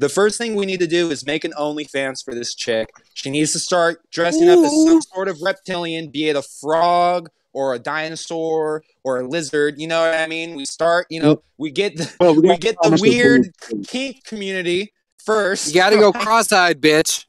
The 0.00 0.08
first 0.08 0.38
thing 0.38 0.54
we 0.54 0.64
need 0.64 0.80
to 0.80 0.86
do 0.86 1.10
is 1.10 1.26
make 1.26 1.44
an 1.44 1.52
OnlyFans 1.58 2.24
for 2.24 2.34
this 2.34 2.54
chick. 2.54 2.88
She 3.12 3.28
needs 3.30 3.52
to 3.52 3.58
start 3.58 4.00
dressing 4.10 4.48
up 4.48 4.58
as 4.58 4.72
some 4.86 5.02
sort 5.02 5.28
of 5.28 5.38
reptilian, 5.42 6.08
be 6.10 6.28
it 6.30 6.36
a 6.36 6.42
frog 6.42 7.28
or 7.52 7.74
a 7.74 7.78
dinosaur 7.78 8.82
or 9.04 9.20
a 9.20 9.28
lizard. 9.28 9.74
You 9.78 9.88
know 9.88 10.00
what 10.00 10.14
I 10.18 10.26
mean? 10.26 10.54
We 10.56 10.64
start, 10.64 11.06
you 11.10 11.20
know, 11.20 11.42
we 11.58 11.70
get 11.70 11.98
the, 11.98 12.10
Well, 12.18 12.34
we 12.34 12.48
we 12.48 12.56
get 12.56 12.76
the 12.82 12.98
weird 13.00 13.50
from- 13.60 13.84
kink 13.84 14.24
community 14.24 14.92
first. 15.22 15.68
You 15.68 15.74
got 15.74 15.90
to 15.90 15.96
go 15.96 16.12
cross-eyed, 16.24 16.80
bitch. 16.80 17.26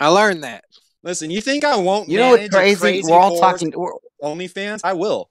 I 0.00 0.08
learned 0.08 0.42
that. 0.42 0.64
Listen, 1.04 1.30
you 1.30 1.40
think 1.40 1.62
I 1.64 1.76
won't 1.76 2.08
You 2.08 2.18
know 2.18 2.30
what's 2.30 2.48
crazy? 2.48 2.80
crazy 2.80 3.02
We're 3.12 3.16
all 3.18 3.38
talking. 3.38 3.72
We're, 3.76 3.92
OnlyFans? 4.22 4.80
I 4.82 4.94
will. 4.94 5.30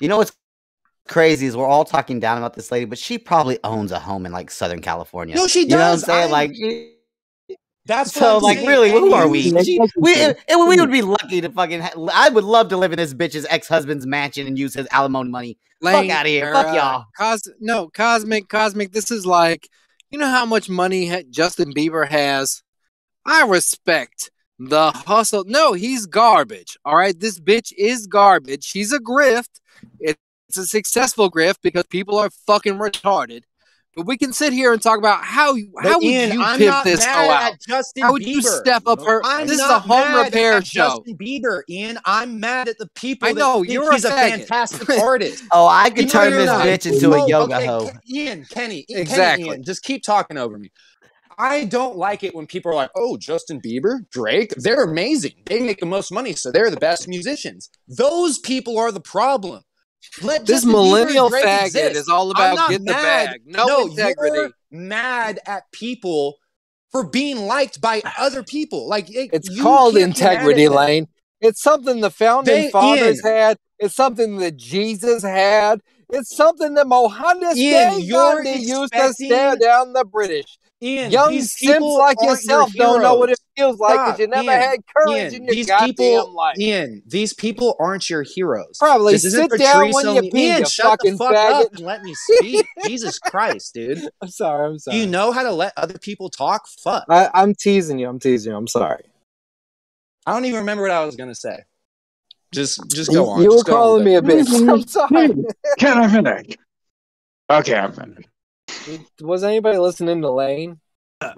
you 0.00 0.06
know 0.06 0.18
what's 0.18 0.30
crazy 1.08 1.46
is 1.46 1.56
we're 1.56 1.66
all 1.66 1.84
talking 1.84 2.20
down 2.20 2.38
about 2.38 2.54
this 2.54 2.70
lady, 2.70 2.84
but 2.86 2.98
she 2.98 3.18
probably 3.18 3.58
owns 3.64 3.92
a 3.92 3.98
home 3.98 4.26
in 4.26 4.32
like 4.32 4.50
Southern 4.50 4.80
California. 4.80 5.34
No, 5.36 5.46
she 5.46 5.62
You 5.62 5.68
know 5.68 5.76
what 5.78 5.82
I'm 5.84 5.92
does. 5.94 6.04
saying? 6.04 6.20
I'm- 6.22 6.30
Like, 6.30 6.54
she- 6.54 6.96
That's 7.84 8.14
what 8.14 8.20
so 8.22 8.36
I'm 8.36 8.42
like, 8.42 8.58
saying. 8.58 8.68
really, 8.68 8.90
who 8.90 9.12
are 9.12 9.26
we? 9.26 9.42
She, 9.42 9.80
we, 9.96 10.14
saying. 10.14 10.36
it, 10.48 10.56
we 10.68 10.76
would 10.78 10.90
be 10.92 11.02
lucky 11.02 11.40
to 11.40 11.50
fucking. 11.50 11.80
Ha- 11.80 12.08
I 12.14 12.28
would 12.28 12.44
love 12.44 12.68
to 12.68 12.76
live 12.76 12.92
in 12.92 12.98
this 12.98 13.12
bitch's 13.12 13.44
ex 13.50 13.66
husband's 13.66 14.06
mansion 14.06 14.46
and 14.46 14.56
use 14.58 14.74
his 14.74 14.86
alimony 14.92 15.30
money. 15.30 15.58
Lane, 15.80 16.08
Fuck 16.08 16.16
outta 16.18 16.28
here. 16.28 16.52
Fuck 16.52 16.68
uh, 16.68 16.72
y'all. 16.74 17.04
Cos- 17.18 17.48
no, 17.58 17.88
cosmic, 17.88 18.48
cosmic. 18.48 18.92
This 18.92 19.10
is 19.10 19.26
like, 19.26 19.68
you 20.10 20.18
know 20.20 20.28
how 20.28 20.46
much 20.46 20.68
money 20.68 21.08
ha- 21.08 21.24
Justin 21.28 21.74
Bieber 21.74 22.06
has. 22.08 22.62
I 23.26 23.46
respect 23.46 24.30
the 24.60 24.92
hustle. 24.92 25.42
No, 25.48 25.72
he's 25.72 26.06
garbage. 26.06 26.78
All 26.84 26.94
right, 26.96 27.18
this 27.18 27.40
bitch 27.40 27.72
is 27.76 28.06
garbage. 28.06 28.62
She's 28.62 28.92
a 28.92 29.00
grift. 29.00 29.58
It's 30.52 30.58
a 30.58 30.66
successful 30.66 31.30
grift 31.30 31.62
because 31.62 31.84
people 31.86 32.18
are 32.18 32.28
fucking 32.46 32.74
retarded. 32.74 33.44
But 33.96 34.04
we 34.06 34.18
can 34.18 34.34
sit 34.34 34.52
here 34.52 34.70
and 34.74 34.82
talk 34.82 34.98
about 34.98 35.24
how 35.24 35.54
But 35.74 35.84
how 35.84 35.94
would 35.96 36.04
Ian, 36.04 36.32
you 36.32 36.42
I'm 36.42 36.58
pimp 36.58 36.70
not 36.70 36.84
this 36.84 37.00
mad 37.00 37.30
out? 37.30 37.52
at 37.54 37.60
Justin 37.66 38.02
How 38.02 38.12
would 38.12 38.26
you 38.26 38.42
step 38.42 38.82
up 38.86 39.00
her? 39.02 39.22
I'm 39.24 39.46
this 39.46 39.60
is 39.60 39.70
a 39.70 39.78
home 39.78 40.14
repair 40.14 40.54
at 40.58 40.66
show. 40.66 41.02
Justin 41.06 41.16
Bieber, 41.16 41.62
Ian. 41.70 41.98
I'm 42.04 42.38
mad 42.38 42.68
at 42.68 42.76
the 42.76 42.88
people 42.94 43.28
I 43.28 43.32
that 43.32 43.38
know, 43.40 43.60
think 43.62 43.70
you're 43.72 43.88
a 43.90 43.94
he's 43.94 44.04
a 44.04 44.10
faggot. 44.10 44.30
fantastic 44.46 44.90
artist. 45.02 45.44
Oh, 45.52 45.66
I 45.66 45.88
could 45.88 46.00
You 46.00 46.04
know 46.04 46.10
turn 46.10 46.32
this 46.32 46.46
not. 46.46 46.66
bitch 46.66 46.92
into 46.92 47.12
a 47.14 47.26
yoga 47.26 47.54
okay, 47.56 47.66
hoe. 47.66 47.86
Ken- 47.86 48.00
Ian, 48.10 48.44
Kenny, 48.50 48.82
Kenny, 48.84 49.00
Exactly. 49.00 49.48
Ian, 49.48 49.62
just 49.64 49.82
keep 49.82 50.02
talking 50.02 50.36
over 50.36 50.58
me. 50.58 50.70
I 51.38 51.64
don't 51.64 51.96
like 51.96 52.22
it 52.24 52.34
when 52.34 52.46
people 52.46 52.70
are 52.72 52.74
like, 52.74 52.90
"Oh, 52.94 53.16
Justin 53.16 53.58
Bieber, 53.60 54.08
Drake, 54.10 54.52
they're 54.56 54.84
amazing. 54.84 55.32
They 55.46 55.60
make 55.60 55.80
the 55.80 55.86
most 55.86 56.12
money, 56.12 56.34
so 56.34 56.52
they're 56.52 56.70
the 56.70 56.76
best 56.76 57.08
musicians." 57.08 57.70
Those 57.88 58.38
people 58.38 58.78
are 58.78 58.92
the 58.92 59.00
problem. 59.00 59.62
Let 60.22 60.46
This 60.46 60.64
millennial 60.64 61.30
faggot 61.30 61.66
exist. 61.66 61.96
is 61.96 62.08
all 62.08 62.30
about 62.30 62.54
not 62.56 62.70
get 62.70 62.80
the 62.84 62.92
bag. 62.92 63.40
No, 63.46 63.66
no 63.66 63.86
integrity. 63.86 64.36
You're 64.38 64.50
mad 64.70 65.40
at 65.46 65.64
people 65.72 66.36
for 66.90 67.04
being 67.04 67.46
liked 67.46 67.80
by 67.80 68.02
other 68.18 68.42
people. 68.42 68.88
Like 68.88 69.10
it- 69.10 69.30
It's 69.32 69.48
called 69.60 69.94
can't 69.94 70.14
be 70.14 70.20
mad 70.22 70.26
at 70.26 70.32
integrity. 70.40 70.68
Lane. 70.68 71.08
It's 71.40 71.62
something 71.62 72.00
the 72.00 72.10
founding 72.10 72.54
They- 72.54 72.70
fathers 72.70 73.20
Ian. 73.24 73.34
had. 73.34 73.56
It's 73.78 73.94
something 73.94 74.36
that 74.38 74.56
Jesus 74.56 75.22
had. 75.22 75.80
It's 76.08 76.34
something 76.36 76.74
that 76.74 76.86
Mohandas 76.86 77.56
Ian, 77.56 77.92
Day 77.94 77.98
you're 78.04 78.42
Gandhi 78.44 78.62
used 78.62 78.92
to 78.92 79.12
stare 79.14 79.56
down 79.56 79.92
the 79.94 80.04
British. 80.04 80.58
Ian, 80.82 81.10
Young 81.10 81.30
these 81.30 81.56
simps 81.56 81.74
people 81.74 81.96
like 81.98 82.16
your 82.20 82.32
yourself 82.32 82.72
don't 82.74 83.02
know 83.02 83.14
what 83.14 83.30
it. 83.30 83.38
Feels 83.56 83.78
like 83.78 83.92
because 84.06 84.18
you 84.20 84.26
never 84.28 84.44
Ian, 84.50 84.60
had 84.60 84.78
courage 84.96 85.16
Ian, 85.16 85.34
in 85.34 85.44
your 85.44 85.54
these 85.54 85.66
goddamn 85.66 85.88
people, 85.94 86.34
life. 86.34 86.58
Ian, 86.58 87.02
these 87.06 87.32
people 87.34 87.76
aren't 87.78 88.08
your 88.08 88.22
heroes. 88.22 88.76
Probably 88.78 89.12
This 89.14 89.24
isn't 89.26 89.50
sit 89.50 89.50
Patrice 89.50 89.72
down 89.72 89.90
when 89.92 90.04
you 90.04 90.10
O'Neal- 90.20 90.30
pee, 90.32 90.46
Ian, 90.48 90.58
you 90.60 90.66
shut 90.66 90.84
the 90.84 90.90
fucking 90.90 91.18
fuck 91.18 91.34
faggot. 91.34 91.64
up 91.66 91.72
and 91.72 91.80
let 91.80 92.02
me 92.02 92.14
speak. 92.14 92.66
Jesus 92.86 93.18
Christ, 93.18 93.74
dude. 93.74 94.02
I'm 94.22 94.28
sorry. 94.28 94.66
I'm 94.66 94.72
Do 94.74 94.78
sorry. 94.78 94.96
you 94.98 95.06
know 95.06 95.32
how 95.32 95.42
to 95.42 95.52
let 95.52 95.72
other 95.76 95.98
people 95.98 96.30
talk? 96.30 96.66
Fuck. 96.66 97.04
I, 97.08 97.28
I'm 97.34 97.54
teasing 97.54 97.98
you. 97.98 98.08
I'm 98.08 98.18
teasing 98.18 98.52
you. 98.52 98.56
I'm 98.58 98.68
sorry. 98.68 99.04
I 100.26 100.32
don't 100.32 100.44
even 100.44 100.60
remember 100.60 100.82
what 100.84 100.92
I 100.92 101.04
was 101.04 101.16
gonna 101.16 101.34
say. 101.34 101.58
Just, 102.52 102.80
just 102.90 103.10
go 103.10 103.24
You, 103.24 103.30
on. 103.30 103.42
you 103.42 103.48
were 103.48 103.54
Just 103.56 103.66
go 103.66 103.72
on 103.74 103.78
calling 103.78 104.04
me 104.04 104.14
a 104.16 104.22
bitch. 104.22 104.68
I'm 104.72 104.86
sorry. 104.86 105.28
Can 105.78 105.98
I 105.98 106.08
finish? 106.08 106.56
Okay, 107.50 107.74
I'm 107.76 107.92
finished. 107.92 108.28
Was 109.20 109.42
anybody 109.44 109.78
listening 109.78 110.22
to 110.22 110.30
Lane? 110.30 110.78
Uh, 111.20 111.32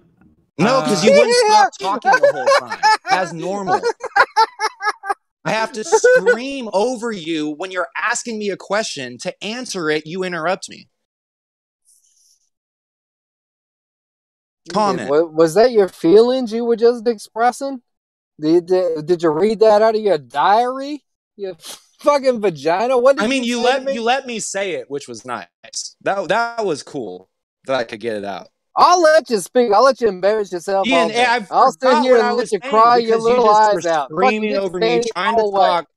No, 0.58 0.78
uh, 0.78 0.84
because 0.84 1.04
you 1.04 1.12
wouldn't 1.12 1.36
stop 1.46 1.72
talking 1.80 2.12
the 2.12 2.32
whole 2.32 2.48
time, 2.58 2.78
as 3.10 3.32
normal. 3.32 3.82
I 5.44 5.52
have 5.52 5.72
to 5.72 5.84
scream 5.84 6.70
over 6.72 7.12
you 7.12 7.50
when 7.50 7.70
you're 7.70 7.88
asking 7.96 8.38
me 8.38 8.50
a 8.50 8.56
question. 8.56 9.18
To 9.18 9.44
answer 9.44 9.90
it, 9.90 10.06
you 10.06 10.24
interrupt 10.24 10.68
me. 10.70 10.88
Comment. 14.72 15.10
Wa- 15.10 15.24
Was 15.24 15.54
that 15.54 15.72
your 15.72 15.88
feelings 15.88 16.52
you 16.52 16.64
were 16.64 16.76
just 16.76 17.06
expressing? 17.06 17.82
Did, 18.40 18.66
did, 18.66 19.06
did 19.06 19.22
you 19.22 19.30
read 19.30 19.60
that 19.60 19.82
out 19.82 19.94
of 19.94 20.00
your 20.00 20.18
diary? 20.18 21.04
You 21.36 21.56
fucking 21.98 22.40
vagina. 22.40 22.96
What 22.96 23.16
did 23.16 23.24
I 23.24 23.26
mean, 23.26 23.44
you 23.44 23.56
to 23.58 23.62
let 23.62 23.84
me? 23.84 23.94
you 23.94 24.02
let 24.02 24.26
me 24.26 24.40
say 24.40 24.72
it, 24.72 24.90
which 24.90 25.08
was 25.08 25.24
nice. 25.24 25.48
That 26.02 26.28
that 26.28 26.64
was 26.64 26.82
cool 26.82 27.28
that 27.66 27.76
I 27.76 27.84
could 27.84 28.00
get 28.00 28.16
it 28.16 28.24
out. 28.24 28.48
I'll 28.76 29.00
let 29.00 29.30
you 29.30 29.38
speak. 29.38 29.72
I'll 29.72 29.84
let 29.84 30.00
you 30.00 30.08
embarrass 30.08 30.52
yourself. 30.52 30.88
Ian, 30.88 31.02
all 31.02 31.08
day. 31.08 31.24
I 31.24 31.46
I'll 31.50 31.72
sit 31.72 31.98
here 32.02 32.16
what 32.16 32.24
and 32.24 32.36
let 32.36 32.52
you 32.52 32.60
cry 32.60 32.98
your 32.98 33.16
because 33.16 33.24
you 33.24 33.30
little 33.30 33.50
eyes 33.50 33.86
out. 33.86 34.10
screaming 34.10 34.56
over 34.56 34.78
me, 34.78 34.86
standing 34.86 35.08
trying 35.14 35.36
to 35.36 35.42
oh, 35.42 35.44
all 35.44 35.52
talk. 35.52 35.88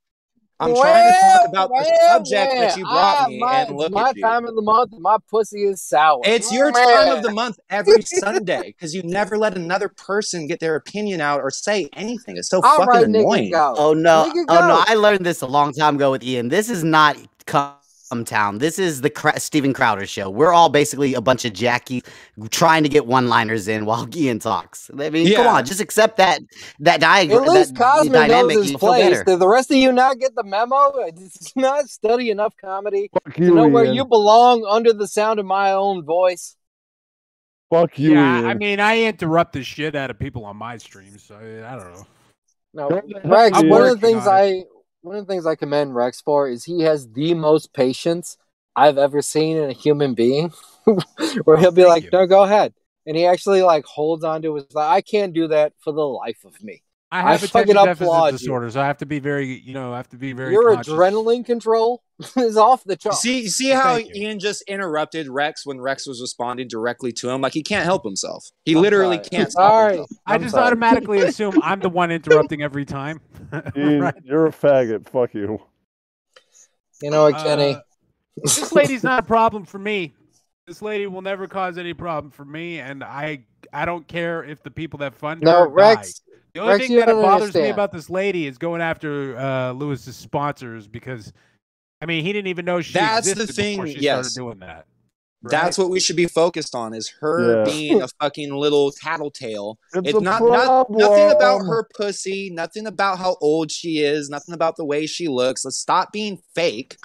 I'm 0.60 0.72
well, 0.72 0.82
trying 0.82 1.12
to 1.12 1.20
talk 1.20 1.48
about 1.48 1.68
the 1.68 1.74
well, 1.88 2.18
subject 2.18 2.52
that 2.58 2.76
you 2.76 2.84
brought 2.84 3.22
I- 3.22 3.28
me, 3.28 3.38
my, 3.38 3.60
and 3.60 3.76
look 3.76 3.92
my 3.92 4.08
at 4.08 4.16
you. 4.16 4.22
time 4.22 4.44
of 4.44 4.56
the 4.56 4.62
month, 4.62 4.92
my 4.98 5.16
pussy 5.30 5.62
is 5.62 5.80
sour. 5.80 6.20
It's 6.24 6.52
your 6.52 6.72
time 6.72 7.16
of 7.16 7.22
the 7.22 7.30
month 7.30 7.60
every 7.70 8.02
Sunday 8.02 8.62
because 8.66 8.92
you 8.92 9.04
never 9.04 9.38
let 9.38 9.56
another 9.56 9.88
person 9.88 10.48
get 10.48 10.58
their 10.58 10.74
opinion 10.74 11.20
out 11.20 11.40
or 11.40 11.50
say 11.50 11.88
anything. 11.92 12.36
It's 12.36 12.48
so 12.48 12.60
All 12.62 12.78
fucking 12.78 12.86
right, 12.88 13.04
annoying. 13.04 13.52
Oh 13.54 13.94
no! 13.94 14.32
Oh 14.48 14.66
no! 14.66 14.82
I 14.86 14.94
learned 14.94 15.24
this 15.24 15.42
a 15.42 15.46
long 15.46 15.72
time 15.72 15.94
ago 15.94 16.10
with 16.10 16.24
Ian. 16.24 16.48
This 16.48 16.70
is 16.70 16.82
not 16.82 17.16
cum 17.46 17.74
town. 18.24 18.58
This 18.58 18.78
is 18.78 19.00
the 19.00 19.10
Cra- 19.10 19.38
Steven 19.38 19.72
Crowder 19.72 20.06
show. 20.06 20.30
We're 20.30 20.52
all 20.52 20.68
basically 20.68 21.14
a 21.14 21.20
bunch 21.20 21.44
of 21.44 21.52
Jackie 21.52 22.02
trying 22.50 22.82
to 22.82 22.88
get 22.88 23.06
one-liners 23.06 23.68
in 23.68 23.84
while 23.86 24.08
Ian 24.16 24.38
talks. 24.38 24.90
I 24.98 25.10
mean, 25.10 25.34
come 25.34 25.46
on, 25.46 25.64
just 25.64 25.80
accept 25.80 26.16
that 26.16 26.40
that 26.80 27.00
diagram. 27.00 27.42
At 27.42 27.48
least 27.48 27.74
that 27.74 27.80
Cosmo 27.82 28.26
knows 28.26 28.68
his 28.68 28.76
place. 28.76 29.22
Did 29.24 29.38
the 29.38 29.48
rest 29.48 29.70
of 29.70 29.76
you 29.76 29.92
not 29.92 30.18
get 30.18 30.34
the 30.34 30.44
memo? 30.44 30.92
Did 31.14 31.30
not 31.56 31.88
study 31.88 32.30
enough 32.30 32.54
comedy 32.60 33.10
Fuck 33.12 33.34
to 33.34 33.44
you, 33.44 33.54
know 33.54 33.68
where 33.68 33.84
Ian. 33.84 33.94
you 33.94 34.04
belong 34.04 34.66
under 34.68 34.92
the 34.92 35.06
sound 35.06 35.38
of 35.38 35.46
my 35.46 35.72
own 35.72 36.04
voice? 36.04 36.56
Fuck 37.70 37.98
you, 37.98 38.12
yeah, 38.12 38.38
Ian. 38.38 38.46
I 38.46 38.54
mean, 38.54 38.80
I 38.80 39.02
interrupt 39.02 39.52
the 39.52 39.62
shit 39.62 39.94
out 39.94 40.10
of 40.10 40.18
people 40.18 40.44
on 40.44 40.56
my 40.56 40.78
streams, 40.78 41.22
so 41.22 41.34
I 41.34 41.72
I 41.72 41.76
don't 41.76 41.92
know. 41.92 42.06
No, 42.74 42.88
Rex. 43.24 43.62
One 43.62 43.82
of 43.82 44.00
the 44.00 44.06
things 44.06 44.26
I 44.26 44.64
one 45.08 45.16
of 45.16 45.26
the 45.26 45.32
things 45.32 45.46
I 45.46 45.54
commend 45.54 45.94
Rex 45.94 46.20
for 46.20 46.48
is 46.48 46.64
he 46.64 46.82
has 46.82 47.08
the 47.08 47.34
most 47.34 47.72
patience 47.72 48.36
I've 48.76 48.98
ever 48.98 49.22
seen 49.22 49.56
in 49.56 49.70
a 49.70 49.72
human 49.72 50.14
being. 50.14 50.52
Where 51.44 51.56
he'll 51.56 51.72
be 51.72 51.82
thank 51.82 51.88
like, 51.88 52.02
you. 52.04 52.10
"No, 52.12 52.26
go 52.26 52.42
ahead," 52.44 52.74
and 53.06 53.16
he 53.16 53.26
actually 53.26 53.62
like 53.62 53.86
holds 53.86 54.22
on 54.22 54.42
to 54.42 54.56
his. 54.56 54.66
I 54.76 55.00
can't 55.00 55.32
do 55.32 55.48
that 55.48 55.72
for 55.78 55.92
the 55.92 56.06
life 56.06 56.44
of 56.44 56.62
me. 56.62 56.82
I 57.10 57.22
I 57.22 57.32
have 57.32 57.42
fucking 57.50 57.76
attention 57.76 57.76
deficit 57.76 58.00
applaud 58.02 58.34
you. 58.38 58.38
disorder, 58.38 58.70
so 58.70 58.80
I 58.80 58.86
have 58.86 58.98
to 58.98 59.06
be 59.06 59.18
very, 59.18 59.58
you 59.60 59.72
know, 59.74 59.92
I 59.92 59.96
have 59.96 60.08
to 60.10 60.16
be 60.18 60.32
very. 60.32 60.52
Your 60.52 60.74
conscious. 60.74 60.92
adrenaline 60.94 61.44
control 61.44 62.02
is 62.36 62.56
off 62.56 62.84
the 62.84 62.96
chart. 62.96 63.14
see, 63.16 63.48
see 63.48 63.70
Well, 63.70 63.82
how. 63.82 63.98
Ian 63.98 64.38
just 64.40 64.62
interrupted 64.68 65.28
Rex 65.28 65.64
when 65.64 65.80
Rex 65.80 66.06
was 66.06 66.20
responding 66.20 66.68
directly 66.68 67.12
to 67.12 67.30
him? 67.30 67.40
Like 67.40 67.54
he 67.54 67.62
can't 67.62 67.84
help 67.84 68.04
himself. 68.04 68.44
He 68.64 68.74
I'm 68.74 68.82
literally 68.82 69.16
sorry. 69.16 69.28
can't 69.30 69.50
stop 69.52 69.70
Sorry. 69.70 69.96
himself. 69.96 70.10
I 70.26 70.38
just 70.38 70.50
sorry. 70.52 70.66
automatically 70.66 71.20
assume 71.22 71.60
I'm 71.62 71.80
the 71.80 71.88
one 71.88 72.10
interrupting 72.10 72.62
every 72.62 72.84
time. 72.84 73.20
Ian, 73.76 74.00
right? 74.00 74.14
you're 74.24 74.46
a 74.46 74.52
faggot. 74.52 75.08
Fuck 75.08 75.34
you. 75.34 75.60
You 77.02 77.10
know 77.10 77.24
what, 77.24 77.36
Kenny? 77.38 77.74
Uh, 77.74 77.80
this 78.36 78.72
lady's 78.72 79.02
not 79.02 79.20
a 79.24 79.26
problem 79.26 79.64
for 79.64 79.78
me. 79.78 80.14
This 80.66 80.82
lady 80.82 81.06
will 81.06 81.22
never 81.22 81.46
cause 81.48 81.78
any 81.78 81.94
problem 81.94 82.30
for 82.30 82.44
me, 82.44 82.78
and 82.80 83.02
I 83.02 83.46
I 83.72 83.84
don't 83.86 84.06
care 84.06 84.44
if 84.44 84.62
the 84.62 84.70
people 84.70 84.98
that 84.98 85.14
fund 85.14 85.40
no, 85.40 85.64
her 85.64 85.68
die. 85.68 86.02
Rex. 86.58 86.58
The 86.58 86.62
only 86.62 86.72
Rex, 86.74 86.86
thing 86.86 86.96
that 86.98 87.06
don't 87.06 87.22
bothers 87.22 87.54
me 87.54 87.68
about 87.70 87.92
this 87.92 88.10
lady 88.10 88.46
is 88.46 88.58
going 88.58 88.80
after 88.80 89.36
uh, 89.38 89.72
Lewis's 89.72 90.16
sponsors 90.16 90.86
because, 90.88 91.32
I 92.02 92.06
mean, 92.06 92.24
he 92.24 92.32
didn't 92.32 92.48
even 92.48 92.64
know 92.64 92.80
she 92.80 92.92
That's 92.94 93.26
the 93.26 93.32
existed 93.32 93.56
before 93.64 93.84
thing, 93.86 93.94
she 93.96 94.00
yes. 94.02 94.32
started 94.32 94.34
doing 94.34 94.58
that. 94.60 94.86
That's 95.42 95.78
what 95.78 95.88
we 95.88 96.00
should 96.00 96.16
be 96.16 96.26
focused 96.26 96.74
on: 96.74 96.94
is 96.94 97.08
her 97.20 97.58
Yeah. 97.64 97.64
being 97.64 98.02
a 98.02 98.08
fucking 98.20 98.52
little 98.52 98.90
tattletale. 98.90 99.78
It's, 99.94 100.08
It's 100.08 100.20
not, 100.20 100.42
not 100.42 100.90
nothing 100.90 101.30
about 101.30 101.60
her 101.60 101.86
pussy, 101.96 102.50
nothing 102.50 102.86
about 102.88 103.18
how 103.18 103.36
old 103.40 103.70
she 103.70 103.98
is, 104.00 104.28
nothing 104.28 104.52
about 104.54 104.76
the 104.76 104.84
way 104.84 105.06
she 105.06 105.28
looks. 105.28 105.64
Let's 105.64 105.78
stop 105.78 106.12
being 106.12 106.40
fake. 106.56 106.96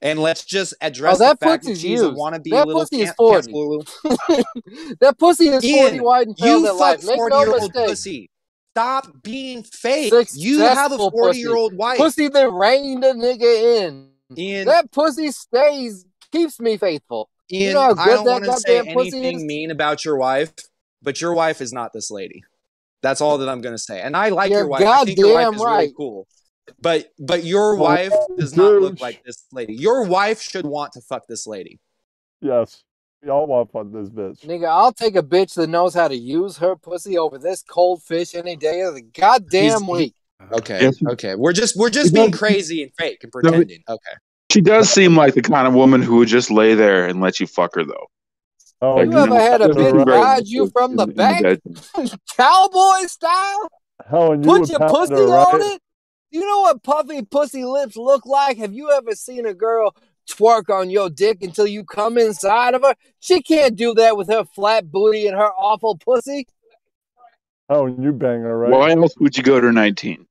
And 0.00 0.18
let's 0.18 0.44
just 0.44 0.74
address 0.80 1.16
Oh, 1.16 1.18
that 1.18 1.38
the 1.38 1.46
fact 1.46 1.62
that 1.64 1.68
pussy's 1.72 1.80
she's 1.80 2.02
a 2.02 2.06
wannabe 2.10 2.50
That 2.50 2.66
little 2.66 2.80
pussy 2.82 3.02
is 3.02 3.12
40. 3.16 3.52
That 5.00 5.16
pussy 5.18 5.46
is 5.48 5.62
40 5.62 6.00
wide 6.00 6.26
and 6.26 6.38
failed 6.38 6.62
you 6.62 6.78
fuck 6.78 7.00
40 7.02 7.30
no 7.34 7.40
year 7.40 7.52
old 7.52 7.62
mistake. 7.62 7.86
pussy. 7.86 8.30
Stop 8.74 9.22
being 9.22 9.62
fake. 9.62 10.12
You 10.34 10.60
have 10.60 10.92
a 10.92 10.94
Successful 10.94 11.10
40 11.10 11.38
year 11.38 11.54
old 11.54 11.74
wife. 11.76 11.98
Pussy 11.98 12.28
that 12.28 12.50
reined 12.50 13.04
a 13.04 13.12
nigga 13.12 13.86
in. 13.86 14.08
Ian, 14.36 14.66
That 14.66 14.90
pussy 14.90 15.30
stays, 15.30 16.06
keeps 16.30 16.58
me 16.58 16.78
faithful. 16.78 17.28
Ian, 17.50 17.62
you 17.68 17.74
know 17.74 17.94
how 17.94 18.02
I 18.02 18.06
don't 18.06 18.24
want 18.24 18.44
to 18.44 18.56
say 18.56 18.78
anything 18.80 19.36
is? 19.36 19.44
mean 19.44 19.70
about 19.70 20.06
your 20.06 20.16
wife, 20.16 20.54
but 21.02 21.20
your 21.20 21.34
wife 21.34 21.60
is 21.60 21.72
not 21.72 21.92
this 21.92 22.10
lady. 22.10 22.42
That's 23.02 23.20
all 23.20 23.36
that 23.38 23.48
I'm 23.48 23.60
going 23.60 23.74
to 23.74 23.78
say. 23.82 24.00
And 24.00 24.16
I 24.16 24.30
like 24.30 24.50
You're 24.50 24.60
your 24.60 24.68
wife. 24.68 24.82
I 24.86 25.04
think 25.04 25.18
your 25.18 25.34
wife 25.34 25.44
goddamn 25.44 25.54
is 25.54 25.64
really 25.64 25.94
cool. 25.94 26.26
But 26.80 27.12
but 27.18 27.44
your 27.44 27.74
Oh, 27.76 27.82
wife 27.82 28.12
does 28.38 28.56
not 28.56 28.80
look 28.80 29.00
like 29.00 29.22
this 29.24 29.44
lady. 29.52 29.74
Your 29.74 30.04
wife 30.04 30.40
should 30.40 30.64
want 30.64 30.92
to 30.92 31.00
fuck 31.02 31.26
this 31.26 31.46
lady. 31.46 31.78
Yes. 32.40 32.82
We 33.22 33.30
all 33.30 33.46
want 33.46 33.68
to 33.68 33.72
fuck 33.72 33.92
this 33.92 34.08
bitch. 34.08 34.40
Nigga, 34.46 34.66
I'll 34.68 34.92
take 34.92 35.14
a 35.14 35.22
bitch 35.22 35.54
that 35.54 35.68
knows 35.68 35.94
how 35.94 36.08
to 36.08 36.16
use 36.16 36.56
her 36.56 36.74
pussy 36.74 37.16
over 37.18 37.38
this 37.38 37.62
cold 37.62 38.02
fish 38.02 38.34
any 38.34 38.56
day 38.56 38.80
of 38.80 38.94
the 38.94 39.02
goddamn 39.02 39.62
He's- 39.62 39.82
week. 39.88 40.14
Uh, 40.40 40.56
okay. 40.56 40.90
Okay. 41.10 41.34
We're 41.36 41.52
just 41.52 41.76
we're 41.76 41.90
just 41.90 42.12
being 42.12 42.32
crazy 42.32 42.82
and 42.82 42.90
fake 42.98 43.18
and 43.22 43.30
pretending. 43.30 43.84
Okay. 43.88 44.12
She 44.50 44.60
does 44.60 44.90
seem 44.90 45.16
like 45.16 45.34
the 45.34 45.42
kind 45.42 45.68
of 45.68 45.74
woman 45.74 46.02
who 46.02 46.16
would 46.16 46.28
just 46.28 46.50
lay 46.50 46.74
there 46.74 47.06
and 47.06 47.20
let 47.20 47.38
you 47.38 47.46
fuck 47.46 47.76
her, 47.76 47.84
though. 47.84 48.06
Oh, 48.80 48.94
Like, 48.96 49.06
You 49.06 49.12
you 49.12 49.18
ever 49.18 49.26
know, 49.28 49.36
had 49.36 49.60
a 49.62 49.68
bitch 49.68 50.04
ride 50.04 50.46
you 50.48 50.68
from 50.70 50.96
the 50.96 51.04
In- 51.04 51.10
in 51.10 51.16
back? 51.16 51.58
Cowboy 52.36 53.06
style? 53.06 53.68
Hell, 54.10 54.32
and 54.32 54.44
you 54.44 54.50
Put 54.58 54.68
your 54.68 54.80
pussy 54.80 55.14
her, 55.14 55.26
right? 55.28 55.54
on 55.54 55.62
it? 55.62 55.80
You 56.32 56.40
know 56.40 56.60
what 56.62 56.82
puffy 56.82 57.22
pussy 57.22 57.64
lips 57.64 57.96
look 57.96 58.26
like? 58.26 58.56
Have 58.58 58.72
you 58.72 58.90
ever 58.90 59.14
seen 59.14 59.46
a 59.46 59.54
girl 59.54 59.94
twerk 60.30 60.68
on 60.70 60.90
your 60.90 61.10
dick 61.10 61.38
until 61.42 61.66
you 61.66 61.84
come 61.84 62.18
inside 62.18 62.74
of 62.74 62.82
her? 62.82 62.94
She 63.20 63.42
can't 63.42 63.76
do 63.76 63.94
that 63.94 64.16
with 64.16 64.28
her 64.28 64.44
flat 64.44 64.90
booty 64.90 65.26
and 65.26 65.36
her 65.36 65.50
awful 65.52 65.96
pussy. 65.96 66.46
Oh, 67.68 67.86
you 67.86 68.12
bang 68.12 68.40
her, 68.42 68.58
right? 68.58 68.70
Why 68.70 68.90
else 68.92 69.14
would 69.18 69.36
you 69.36 69.42
go 69.42 69.60
to 69.60 69.72
19? 69.72 70.26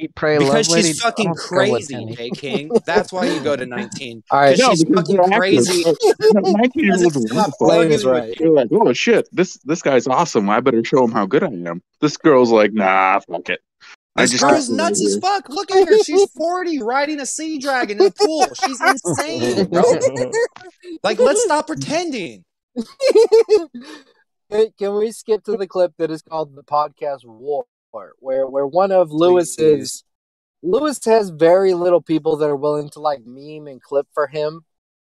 Eat, 0.00 0.14
pray, 0.14 0.38
Because 0.38 0.68
love, 0.68 0.76
lady. 0.76 0.88
she's 0.88 1.00
fucking 1.00 1.28
I'll 1.28 1.34
go 1.34 1.72
with 1.72 1.88
crazy, 1.88 1.94
Penny. 1.94 2.14
K 2.14 2.30
King. 2.34 2.70
That's 2.86 3.12
why 3.12 3.26
you 3.26 3.40
go 3.40 3.56
to 3.56 3.66
19. 3.66 4.22
All 4.30 4.38
right, 4.38 4.50
Because 4.56 4.60
No, 4.60 4.70
she's 4.70 4.84
because 4.84 5.08
fucking 5.08 5.32
crazy. 5.32 5.84
19 6.34 6.84
year 6.84 6.94
olds 7.02 7.16
are 7.16 7.34
wonderful. 7.34 7.70
Is 7.72 8.04
right. 8.04 8.38
You're 8.38 8.52
like, 8.52 8.68
oh 8.70 8.92
shit, 8.92 9.28
this 9.32 9.54
this 9.64 9.82
guy's 9.82 10.06
awesome. 10.06 10.48
I 10.48 10.60
better 10.60 10.84
show 10.84 11.02
him 11.02 11.10
how 11.10 11.26
good 11.26 11.42
I 11.42 11.48
am. 11.48 11.82
This 12.00 12.16
girl's 12.16 12.52
like, 12.52 12.72
nah, 12.72 13.18
fuck 13.20 13.48
it. 13.48 13.60
I 14.16 14.22
This 14.22 14.32
just 14.32 14.42
girl's 14.42 14.70
nuts 14.70 15.00
over 15.00 15.08
as 15.08 15.18
fuck. 15.18 15.48
Look 15.48 15.70
at 15.70 15.88
her. 15.88 15.98
She's 16.02 16.30
40 16.32 16.82
riding 16.82 17.20
a 17.20 17.26
sea 17.26 17.58
dragon 17.58 18.00
in 18.00 18.06
a 18.06 18.10
pool. 18.10 18.46
She's 18.54 18.80
insane, 18.80 19.66
bro. 19.66 19.82
Like, 21.02 21.18
let's 21.18 21.44
stop 21.44 21.66
pretending. 21.66 22.44
Can 24.78 24.94
we 24.96 25.12
skip 25.12 25.44
to 25.44 25.56
the 25.56 25.66
clip 25.66 25.92
that 25.98 26.10
is 26.10 26.22
called 26.22 26.54
the 26.56 26.64
podcast 26.64 27.24
war, 27.24 27.66
where 28.18 28.46
where 28.46 28.66
one 28.66 28.90
of 28.90 29.12
Lewis's 29.12 30.04
Lewis 30.62 31.04
has 31.04 31.30
very 31.30 31.74
little 31.74 32.00
people 32.00 32.36
that 32.36 32.48
are 32.48 32.56
willing 32.56 32.88
to 32.90 33.00
like 33.00 33.20
meme 33.24 33.66
and 33.66 33.82
clip 33.82 34.06
for 34.12 34.26
him, 34.26 34.64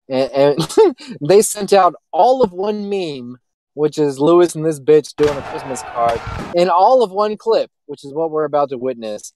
and, 0.09 0.31
and 0.31 0.75
they 1.21 1.41
sent 1.41 1.73
out 1.73 1.95
all 2.11 2.41
of 2.41 2.51
one 2.51 2.89
meme, 2.89 3.37
which 3.73 3.97
is 3.97 4.19
Lewis 4.19 4.55
and 4.55 4.65
this 4.65 4.79
bitch 4.79 5.15
doing 5.15 5.37
a 5.37 5.41
Christmas 5.43 5.81
card, 5.81 6.19
in 6.55 6.69
all 6.69 7.03
of 7.03 7.11
one 7.11 7.37
clip, 7.37 7.71
which 7.85 8.03
is 8.03 8.13
what 8.13 8.31
we're 8.31 8.45
about 8.45 8.69
to 8.69 8.77
witness. 8.77 9.33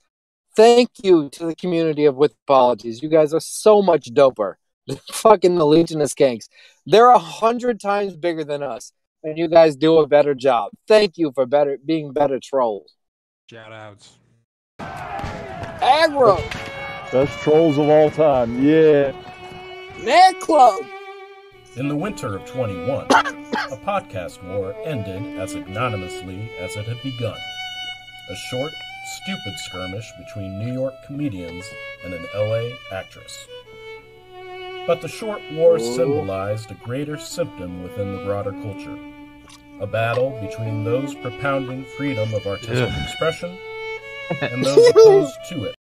Thank 0.56 0.90
you 1.04 1.30
to 1.30 1.46
the 1.46 1.56
community 1.56 2.06
of 2.06 2.16
with 2.16 2.34
apologies. 2.48 3.04
You 3.04 3.10
guys 3.10 3.34
are 3.34 3.40
so 3.40 3.82
much 3.82 4.12
doper. 4.14 4.56
Fucking 5.12 5.56
the 5.56 5.66
Legion 5.66 6.02
of 6.02 6.10
Skanks. 6.10 6.48
They're 6.86 7.10
a 7.10 7.20
hundred 7.20 7.80
times 7.80 8.16
bigger 8.16 8.44
than 8.44 8.64
us, 8.64 8.92
and 9.24 9.38
you 9.38 9.48
guys 9.48 9.76
do 9.76 10.00
a 10.00 10.08
better 10.08 10.34
job. 10.34 10.72
Thank 10.88 11.18
you 11.18 11.32
for 11.36 11.46
better 11.46 11.78
being 11.86 12.14
better 12.14 12.40
trolls. 12.42 12.96
Shout 13.50 13.72
outs. 13.72 14.18
Aggro, 14.80 16.42
Best 17.12 17.40
trolls 17.40 17.78
of 17.78 17.88
all 17.88 18.12
time. 18.12 18.62
Yeah. 18.62 19.14
Nerd 20.00 20.40
Club. 20.42 20.84
In 21.78 21.88
the 21.88 21.96
winter 21.96 22.36
of 22.36 22.46
21, 22.46 23.06
a 23.06 23.78
podcast 23.86 24.44
war 24.44 24.76
ended 24.84 25.38
as 25.38 25.54
ignominiously 25.54 26.50
as 26.60 26.76
it 26.76 26.88
had 26.88 27.00
begun. 27.04 27.38
A 28.32 28.36
short, 28.36 28.72
stupid 29.22 29.60
skirmish 29.60 30.12
between 30.18 30.58
New 30.58 30.74
York 30.74 30.96
comedians 31.06 31.64
and 32.04 32.16
an 32.16 32.26
LA 32.34 32.72
actress. 32.92 33.48
But 34.88 35.04
the 35.04 35.08
short 35.08 35.40
war 35.52 35.76
oh. 35.76 35.96
symbolized 35.96 36.72
a 36.72 36.74
greater 36.84 37.16
symptom 37.16 37.84
within 37.84 38.12
the 38.12 38.24
broader 38.24 38.54
culture. 38.54 38.98
A 39.80 39.86
battle 39.86 40.32
between 40.42 40.84
those 40.84 41.14
propounding 41.14 41.86
freedom 41.96 42.34
of 42.34 42.48
artistic 42.48 42.90
Ugh. 42.90 43.04
expression 43.04 43.56
and 44.42 44.66
those 44.66 44.90
opposed 44.90 45.38
to 45.50 45.66
it. 45.66 45.76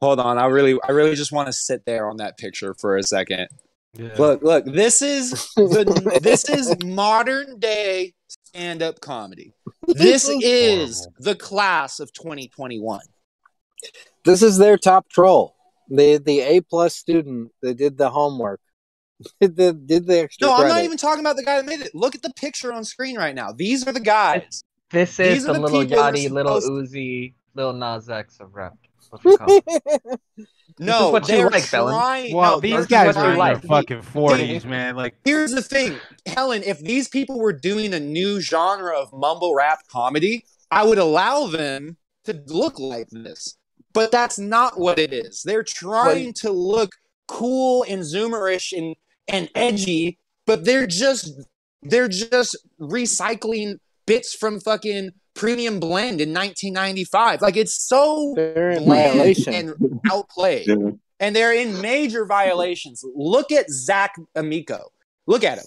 Hold 0.00 0.18
on, 0.18 0.38
I 0.38 0.46
really, 0.46 0.76
I 0.88 0.90
really 0.90 1.14
just 1.14 1.30
want 1.30 1.46
to 1.46 1.52
sit 1.52 1.84
there 1.86 2.10
on 2.10 2.16
that 2.16 2.36
picture 2.36 2.74
for 2.74 2.96
a 2.96 3.04
second. 3.04 3.46
Yeah. 3.94 4.14
Look, 4.18 4.42
look, 4.42 4.64
this 4.64 5.02
is 5.02 5.30
the, 5.56 6.18
this 6.22 6.48
is 6.48 6.76
modern 6.84 7.58
day 7.58 8.14
stand 8.28 8.82
up 8.82 9.00
comedy. 9.00 9.52
This 9.86 10.28
is 10.28 11.08
the 11.18 11.34
class 11.34 12.00
of 12.00 12.12
2021. 12.12 13.00
This 14.24 14.42
is 14.42 14.58
their 14.58 14.76
top 14.76 15.08
troll. 15.08 15.54
The 15.88 16.18
the 16.18 16.40
A 16.40 16.60
plus 16.60 16.94
student 16.94 17.50
that 17.62 17.76
did 17.78 17.96
the 17.96 18.10
homework. 18.10 18.60
Did 19.40 19.56
the 19.56 19.72
did 19.72 20.06
the 20.06 20.20
extra 20.20 20.46
No, 20.46 20.54
I'm 20.54 20.68
not 20.68 20.84
even 20.84 20.96
talking 20.96 21.18
about 21.18 21.34
the 21.34 21.42
guy 21.42 21.56
that 21.56 21.66
made 21.66 21.80
it. 21.80 21.92
Look 21.92 22.14
at 22.14 22.22
the 22.22 22.32
picture 22.34 22.72
on 22.72 22.84
screen 22.84 23.16
right 23.16 23.34
now. 23.34 23.50
These 23.50 23.84
are 23.88 23.92
the 23.92 23.98
guys. 23.98 24.62
This 24.92 25.16
These 25.16 25.38
is 25.42 25.44
are 25.48 25.54
the 25.54 25.58
the 25.58 25.60
little 25.64 25.80
people 25.80 25.96
Yachty, 25.96 26.30
little 26.30 26.60
supposed- 26.60 26.92
Uzi, 26.92 27.34
little 27.56 27.72
Nas 27.72 28.08
X 28.08 28.38
of 28.38 28.54
rap. 28.54 28.74
What's 29.10 29.24
it 29.24 29.38
called? 29.38 30.20
No, 30.78 31.10
what 31.10 31.28
you 31.28 31.36
they're 31.36 31.50
like, 31.50 31.64
Felon. 31.64 31.94
trying. 31.94 32.34
Well, 32.36 32.56
no, 32.56 32.60
these 32.60 32.86
guys 32.86 33.16
are 33.16 33.32
in 33.32 33.38
their 33.38 33.58
fucking 33.60 34.02
forties, 34.02 34.64
man. 34.64 34.96
Like, 34.96 35.16
Here's 35.24 35.52
the 35.52 35.62
thing, 35.62 35.96
Helen. 36.26 36.62
If 36.62 36.80
these 36.80 37.08
people 37.08 37.40
were 37.40 37.52
doing 37.52 37.94
a 37.94 38.00
new 38.00 38.40
genre 38.40 38.96
of 38.96 39.12
mumble 39.12 39.54
rap 39.54 39.80
comedy, 39.88 40.44
I 40.70 40.84
would 40.84 40.98
allow 40.98 41.46
them 41.46 41.96
to 42.24 42.40
look 42.46 42.78
like 42.78 43.08
this. 43.10 43.56
But 43.92 44.12
that's 44.12 44.38
not 44.38 44.78
what 44.78 44.98
it 44.98 45.12
is. 45.12 45.42
They're 45.42 45.64
trying 45.64 46.32
to 46.34 46.50
look 46.52 46.92
cool 47.26 47.84
and 47.88 48.02
zoomerish 48.02 48.76
and 48.76 48.94
and 49.26 49.50
edgy, 49.54 50.18
but 50.46 50.64
they're 50.64 50.86
just 50.86 51.32
they're 51.82 52.08
just 52.08 52.56
recycling 52.80 53.78
bits 54.06 54.34
from 54.34 54.60
fucking 54.60 55.10
Premium 55.38 55.80
Blend 55.80 56.20
in 56.20 56.34
1995. 56.34 57.40
Like 57.40 57.56
it's 57.56 57.74
so 57.74 58.34
bland 58.34 59.46
and 59.48 60.00
outplayed 60.10 60.66
Yeah. 60.66 60.90
and 61.20 61.34
they're 61.34 61.54
in 61.54 61.80
major 61.80 62.26
violations. 62.26 63.02
Look 63.14 63.50
at 63.52 63.70
Zach 63.70 64.14
Amico. 64.34 64.88
Look 65.26 65.44
at 65.44 65.58
him. 65.58 65.64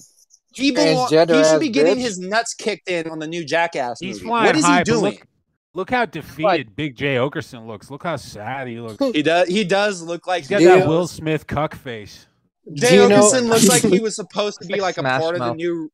He, 0.54 0.72
belong- 0.72 1.08
he 1.10 1.44
should 1.46 1.62
be 1.62 1.70
getting 1.70 1.96
bitch. 1.98 2.02
his 2.02 2.20
nuts 2.20 2.54
kicked 2.54 2.90
in 2.90 3.08
on 3.10 3.20
the 3.20 3.28
new 3.28 3.46
Jackass 3.46 4.00
he's 4.02 4.18
movie. 4.18 4.26
flying 4.28 4.46
What 4.48 4.56
is 4.58 4.66
high, 4.66 4.78
he 4.80 4.84
doing? 4.84 5.02
Look, 5.14 5.28
look 5.74 5.90
how 5.90 6.06
defeated 6.06 6.76
Big 6.76 6.98
Jay 6.98 7.16
Oakerson 7.16 7.66
looks. 7.66 7.90
Look 7.90 8.04
how 8.04 8.18
sad 8.18 8.68
he 8.68 8.80
looks. 8.82 9.02
He 9.16 9.24
does. 9.24 9.48
He 9.48 9.64
does 9.64 10.02
look 10.02 10.28
like 10.28 10.42
He's 10.44 10.50
got 10.50 10.62
that. 10.62 10.88
Will 10.88 11.08
Smith 11.08 11.48
cuck 11.48 11.74
face. 11.76 12.28
Jay 12.74 12.90
Do 12.90 12.96
you 13.04 13.08
know- 13.10 13.22
Oakerson 13.22 13.48
looks 13.48 13.68
like 13.70 13.84
he 13.84 14.02
was 14.02 14.16
supposed 14.16 14.60
to 14.62 14.68
be 14.68 14.74
like 14.74 14.82
like 14.82 14.98
a 14.98 15.02
Smash 15.02 15.22
part 15.22 15.36
of 15.36 15.40
the 15.40 15.54
new. 15.54 15.90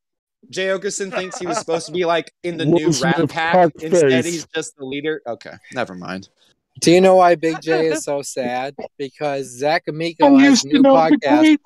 Jay 0.50 0.68
Oakerson 0.68 1.12
thinks 1.12 1.38
he 1.38 1.46
was 1.48 1.58
supposed 1.58 1.86
to 1.88 1.92
be 1.92 2.06
like 2.06 2.34
in 2.44 2.58
the 2.58 2.66
Will 2.66 2.74
new 2.74 2.86
Rat 2.88 3.16
Smith 3.18 3.30
Pack. 3.32 3.72
Instead, 3.82 4.10
face. 4.10 4.26
he's 4.26 4.48
just 4.48 4.76
the 4.78 4.86
leader. 4.86 5.22
Okay, 5.28 5.54
never 5.74 5.94
mind. 5.96 6.30
Do 6.80 6.92
you 6.92 7.02
know 7.02 7.16
why 7.16 7.36
Big 7.36 7.60
Jay 7.62 7.88
is 7.88 8.04
so 8.04 8.22
sad? 8.22 8.76
Because 8.98 9.48
Zach 9.48 9.84
Amico 9.88 10.38
has 10.38 10.64
a 10.64 10.68
new 10.68 10.84
podcast. 10.84 11.58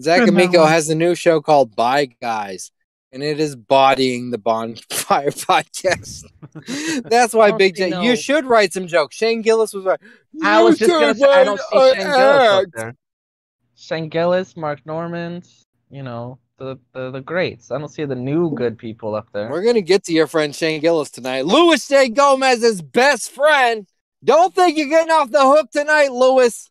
Zach 0.00 0.26
Amico 0.28 0.64
has 0.64 0.88
a 0.88 0.94
new 0.94 1.14
show 1.14 1.40
called 1.40 1.74
Bye 1.76 2.08
Guys, 2.20 2.70
and 3.12 3.22
it 3.22 3.40
is 3.40 3.56
bodying 3.56 4.30
the 4.30 4.38
Bonfire 4.38 5.30
podcast. 5.30 6.24
That's 7.04 7.34
why 7.34 7.52
Big 7.52 7.76
see 7.76 7.84
J. 7.84 7.90
no- 7.90 8.02
You 8.02 8.16
should 8.16 8.46
write 8.46 8.72
some 8.72 8.86
jokes. 8.86 9.16
Shane 9.16 9.42
Gillis 9.42 9.74
was 9.74 9.84
right. 9.84 10.00
I 10.42 10.62
was 10.62 10.78
just 10.78 10.90
gonna 10.90 11.14
say 11.14 11.24
I 11.24 11.44
don't 11.44 11.60
see 11.60 11.78
Shane 11.78 12.06
Gillis 12.06 12.16
up 12.18 12.64
there. 12.74 12.94
Shane 13.76 14.08
Gillis, 14.08 14.56
Mark 14.56 14.86
Normands, 14.86 15.66
you 15.90 16.02
know 16.02 16.38
the, 16.58 16.78
the 16.92 17.10
the 17.10 17.20
greats. 17.20 17.70
I 17.70 17.78
don't 17.78 17.88
see 17.88 18.04
the 18.04 18.14
new 18.14 18.50
good 18.54 18.78
people 18.78 19.14
up 19.14 19.28
there. 19.32 19.50
We're 19.50 19.64
gonna 19.64 19.80
get 19.80 20.04
to 20.04 20.12
your 20.12 20.26
friend 20.26 20.54
Shane 20.54 20.80
Gillis 20.80 21.10
tonight. 21.10 21.46
Luis 21.46 21.86
J. 21.88 22.08
Gomez's 22.08 22.82
best 22.82 23.30
friend. 23.30 23.86
Don't 24.22 24.54
think 24.54 24.78
you're 24.78 24.88
getting 24.88 25.12
off 25.12 25.30
the 25.30 25.42
hook 25.42 25.70
tonight, 25.70 26.12
Luis. 26.12 26.70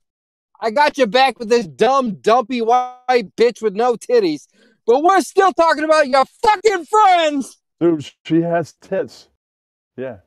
I 0.60 0.72
got 0.72 0.98
your 0.98 1.08
back 1.08 1.40
with 1.40 1.50
this 1.50 1.68
dumb, 1.68 2.16
dumpy 2.16 2.62
white 2.62 3.36
bitch 3.36 3.62
with 3.62 3.76
no 3.76 3.96
titties. 3.96 4.48
But 4.86 5.04
we're 5.04 5.22
still 5.22 5.54
talking 5.54 5.84
about 5.84 6.08
your 6.08 6.26
fucking 6.42 6.86
friends. 6.86 7.60
Dude, 7.80 8.10
she 8.26 8.42
has 8.42 8.74
tits. 8.74 9.28
Yeah. 9.98 10.18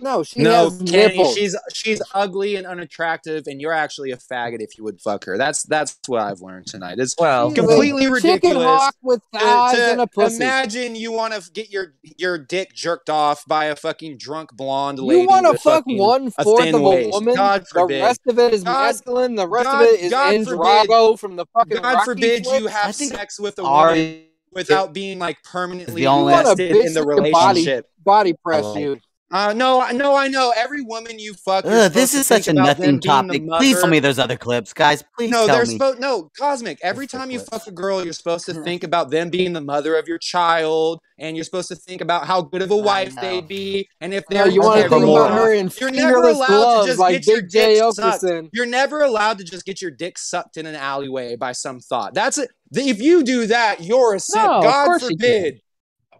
No, 0.00 0.22
she 0.22 0.40
no, 0.42 0.70
has 0.70 0.78
Kenny, 0.82 1.16
nipples. 1.16 1.34
she's 1.36 1.56
she's 1.72 2.02
ugly 2.14 2.56
and 2.56 2.66
unattractive, 2.66 3.46
and 3.46 3.60
you're 3.60 3.72
actually 3.72 4.10
a 4.10 4.16
faggot 4.16 4.60
if 4.60 4.76
you 4.78 4.84
would 4.84 5.00
fuck 5.00 5.24
her. 5.24 5.36
That's 5.38 5.62
that's 5.64 5.98
what 6.06 6.20
I've 6.20 6.40
learned 6.40 6.66
tonight. 6.66 6.98
It's 6.98 7.14
Well, 7.18 7.50
She's 7.50 7.58
a 7.58 7.60
completely 7.62 8.02
chicken 8.02 8.12
ridiculous. 8.12 8.90
with 9.02 9.20
to- 9.32 9.38
thighs 9.38 9.76
to 9.76 9.92
and 9.92 10.00
a 10.00 10.06
pussy. 10.06 10.36
Imagine 10.36 10.94
you 10.96 11.12
want 11.12 11.34
to 11.34 11.50
get 11.52 11.70
your 11.70 11.94
your 12.18 12.38
dick 12.38 12.72
jerked 12.74 13.10
off 13.10 13.44
by 13.46 13.66
a 13.66 13.76
fucking 13.76 14.18
drunk 14.18 14.52
blonde 14.52 14.98
lady. 14.98 15.22
You 15.22 15.26
want 15.28 15.46
to 15.46 15.52
fuck 15.58 15.84
fucking 15.84 15.98
one 15.98 16.32
a 16.38 16.42
of 16.42 16.74
a 16.74 16.80
waist. 16.80 17.10
woman. 17.12 17.34
God 17.34 17.64
the 17.72 17.86
rest 17.86 18.20
of 18.26 18.38
it 18.38 18.52
is 18.54 18.62
God- 18.64 18.72
masculine. 18.72 19.34
The 19.34 19.48
rest 19.48 19.64
God- 19.64 19.82
of 19.82 19.88
it 19.88 20.00
is 20.00 20.10
God 20.10 20.34
Ivan 20.34 20.46
Drago 20.46 21.18
from 21.18 21.36
the 21.36 21.46
fucking 21.54 21.76
God 21.82 21.94
Rocky 21.94 22.04
forbid 22.04 22.46
you 22.46 22.66
have 22.66 22.94
sex 22.94 23.38
with 23.40 23.58
a 23.58 23.62
woman 23.62 23.76
Ari 23.78 24.26
without 24.52 24.92
being 24.92 25.18
like 25.18 25.42
permanently 25.44 26.02
the 26.02 26.06
only- 26.08 26.32
You 26.32 26.36
want 26.36 26.46
a 26.46 26.50
invested 26.50 26.76
in 26.86 26.94
the 26.94 27.00
that 27.04 27.14
can 27.22 27.32
body- 27.32 27.60
relationship. 27.60 27.86
Body 28.04 28.32
press 28.44 28.64
Hello. 28.64 28.96
Uh, 29.32 29.52
no, 29.52 29.80
I- 29.80 29.92
no, 29.92 30.16
I 30.16 30.26
know. 30.26 30.52
Every 30.56 30.82
woman 30.82 31.20
you 31.20 31.34
fuck, 31.34 31.64
Ugh, 31.64 31.92
this 31.92 32.14
is 32.14 32.26
such 32.26 32.42
a 32.42 32.44
think 32.44 32.58
about 32.58 32.76
them 32.78 32.96
nothing 32.96 33.00
topic. 33.00 33.46
Please 33.58 33.78
tell 33.78 33.88
me 33.88 34.00
there's 34.00 34.18
other 34.18 34.36
clips, 34.36 34.72
guys. 34.72 35.04
Please 35.16 35.30
No, 35.30 35.46
me. 35.46 35.64
supposed. 35.66 36.00
No, 36.00 36.30
cosmic. 36.36 36.78
Every 36.82 37.06
time 37.06 37.30
you 37.30 37.38
clips. 37.38 37.48
fuck 37.50 37.66
a 37.68 37.70
girl, 37.70 38.02
you're 38.02 38.12
supposed 38.12 38.46
to 38.46 38.54
think 38.54 38.82
about 38.82 39.10
them 39.10 39.30
being 39.30 39.52
the 39.52 39.60
mother 39.60 39.94
of 39.96 40.08
your 40.08 40.18
child, 40.18 41.00
and 41.18 41.36
you're 41.36 41.44
supposed 41.44 41.68
to 41.68 41.76
think 41.76 42.00
about 42.00 42.26
how 42.26 42.42
good 42.42 42.62
of 42.62 42.72
a 42.72 42.76
wife 42.76 43.14
they'd 43.20 43.46
be, 43.46 43.88
and 44.00 44.12
if 44.12 44.24
they're 44.28 44.48
you 44.48 44.62
want 44.62 44.82
to 44.82 44.88
think 44.88 45.04
about 45.04 45.32
her 45.32 45.52
in 45.52 45.70
You're 45.80 45.92
never 45.92 46.22
allowed 46.22 46.82
to 46.82 46.86
just 46.88 46.98
like 46.98 47.22
get 47.22 47.26
your 47.28 47.42
J 47.42 47.74
dick 47.76 47.94
sucked. 47.94 48.24
Oakerson. 48.24 48.48
You're 48.52 48.66
never 48.66 49.02
allowed 49.02 49.38
to 49.38 49.44
just 49.44 49.64
get 49.64 49.80
your 49.80 49.92
dick 49.92 50.18
sucked 50.18 50.56
in 50.56 50.66
an 50.66 50.74
alleyway 50.74 51.36
by 51.36 51.52
some 51.52 51.78
thought. 51.78 52.14
That's 52.14 52.36
it. 52.38 52.50
If 52.72 53.00
you 53.00 53.22
do 53.22 53.46
that, 53.46 53.84
you're 53.84 54.14
a 54.14 54.20
simp. 54.20 54.44
No, 54.44 54.62
God 54.62 55.00
forbid. 55.00 55.60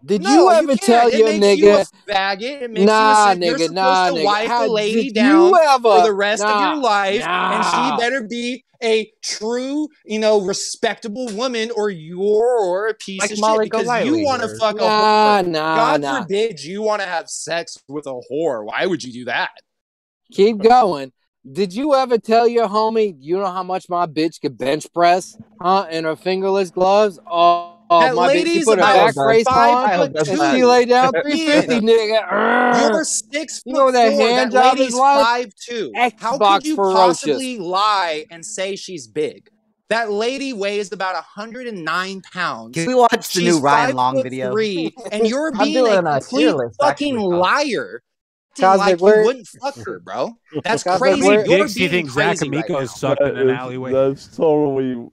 Did 0.03 0.23
No, 0.23 0.31
you 0.31 0.49
ever 0.51 0.75
tell 0.75 1.09
can't. 1.09 1.13
your 1.13 1.29
nigga? 1.29 1.57
you 1.57 1.75
a 1.75 1.85
faggot. 2.11 2.61
It 2.63 2.71
makes 2.71 2.85
Nah, 2.85 3.29
you 3.29 3.33
a. 3.33 3.45
You're 3.45 3.55
nigga, 3.55 3.67
supposed 3.67 3.75
nah, 3.75 4.07
to 4.07 4.13
nigga. 4.15 4.25
wife 4.25 4.47
How 4.49 4.65
a 4.65 4.67
lady 4.67 5.11
down 5.11 5.49
you 5.49 5.59
ever? 5.69 5.81
for 5.81 6.01
the 6.01 6.13
rest 6.13 6.43
of 6.43 6.49
Nah, 6.49 6.73
your 6.73 6.81
life, 6.81 7.23
and 7.25 7.63
nah. 7.63 7.97
she 7.97 8.01
better 8.01 8.27
be 8.27 8.63
a 8.83 9.11
true, 9.23 9.87
you 10.05 10.19
know, 10.19 10.41
respectable 10.41 11.27
woman, 11.33 11.69
or 11.75 11.89
you're 11.91 12.87
a 12.87 12.93
piece 12.95 13.21
Like 13.21 13.31
of 13.31 13.39
Molly 13.39 13.65
shit 13.65 13.71
because 13.71 13.83
Golightly 13.85 14.19
you 14.21 14.25
want 14.25 14.41
to 14.41 14.47
fuck 14.57 14.75
a 14.77 14.79
Nah, 14.79 15.41
whore. 15.41 15.47
nah, 15.47 15.75
God 15.75 16.01
nah. 16.01 16.21
forbid 16.21 16.63
you 16.63 16.81
want 16.81 17.01
to 17.01 17.07
have 17.07 17.29
sex 17.29 17.77
with 17.87 18.07
a 18.07 18.19
whore. 18.31 18.65
Why 18.65 18.87
would 18.87 19.03
you 19.03 19.13
do 19.13 19.25
that? 19.25 19.51
Keep 20.31 20.59
going. 20.59 21.11
Did 21.51 21.73
you 21.73 21.93
ever 21.95 22.17
tell 22.17 22.47
your 22.47 22.67
homie, 22.67 23.15
you 23.19 23.37
know 23.37 23.51
how 23.51 23.63
much 23.63 23.89
my 23.89 24.05
bitch 24.05 24.39
could 24.41 24.57
bench 24.57 24.91
press, 24.93 25.37
huh? 25.59 25.87
In 25.91 26.05
her 26.05 26.15
fingerless 26.15 26.69
gloves? 26.71 27.19
Oh 27.27 27.70
Oh, 27.93 27.99
that 27.99 28.15
my 28.15 28.27
lady's 28.27 28.63
put 28.65 28.79
about 28.79 29.13
back 29.13 29.45
five 29.45 29.99
on, 29.99 30.11
foot 30.13 30.15
and 30.17 30.25
two. 30.25 30.51
she 30.55 30.63
laid 30.63 30.87
down 30.89 31.11
350, 31.21 31.85
nigga. 31.85 32.81
You're 32.81 33.01
Urgh. 33.01 33.05
six 33.05 33.61
You 33.65 33.73
foot 33.75 33.79
know 33.79 33.91
that 33.91 34.11
four. 34.13 34.21
hand 34.21 34.51
that 34.53 34.63
job 34.63 34.73
is 34.75 34.79
lady's 34.79 34.95
like? 34.95 35.25
five 35.25 35.53
two. 35.55 35.91
How 36.17 36.37
could 36.37 36.65
you 36.65 36.75
ferocious. 36.75 36.95
possibly 37.19 37.57
lie 37.59 38.25
and 38.31 38.45
say 38.45 38.75
she's 38.75 39.07
big? 39.07 39.49
That 39.89 40.09
lady 40.09 40.53
weighs 40.53 40.93
about 40.93 41.15
109 41.15 42.21
pounds. 42.31 42.75
Can 42.75 42.87
we 42.87 42.95
watch 42.95 43.33
the 43.33 43.41
new 43.43 43.59
Ryan 43.59 43.95
Long 43.97 44.23
video? 44.23 44.51
Three, 44.53 44.93
and 45.11 45.27
you're 45.27 45.51
I'm 45.53 45.65
being 45.65 45.85
a 45.85 45.99
a 45.99 46.19
complete 46.21 46.47
list, 46.53 46.77
fucking 46.79 47.15
actually, 47.15 47.35
liar. 47.35 48.01
Acting 48.53 48.63
Cosmic, 48.65 48.85
like 48.87 49.01
where- 49.01 49.19
you 49.21 49.25
wouldn't 49.25 49.47
fuck 49.47 49.75
her, 49.85 49.99
bro. 49.99 50.33
That's 50.63 50.83
Cosmic, 50.83 51.01
crazy. 51.01 51.21
How 51.23 51.27
where- 51.27 51.37
many 51.39 51.49
You're 51.49 51.57
dicks 51.59 51.73
do 51.73 51.83
you 51.83 51.89
being 51.89 52.05
think 52.05 52.13
Zach 52.13 52.37
crazy 52.37 52.49
right 52.49 52.57
Amico 52.59 52.73
now. 52.73 52.79
has 52.79 52.95
sucked 52.99 53.21
in 53.21 53.37
an 53.37 53.49
is- 53.49 53.57
alleyway? 53.57 53.91
That's 53.91 54.27
totally. 54.37 55.09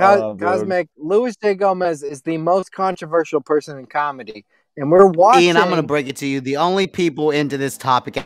Cos- 0.00 0.20
Oh. 0.20 0.36
Cosmic 0.36 0.88
Luis 0.96 1.36
J. 1.36 1.54
Gomez 1.54 2.02
is 2.02 2.22
the 2.22 2.36
most 2.38 2.72
controversial 2.72 3.40
person 3.40 3.78
in 3.78 3.86
comedy, 3.86 4.44
and 4.76 4.90
we're 4.90 5.06
watching. 5.06 5.42
Ian, 5.44 5.56
I'm 5.56 5.68
going 5.68 5.76
to 5.76 5.86
break 5.86 6.08
it 6.08 6.16
to 6.16 6.26
you. 6.26 6.40
The 6.40 6.56
only 6.56 6.86
people 6.86 7.30
into 7.30 7.56
this 7.58 7.76
topic 7.76 8.24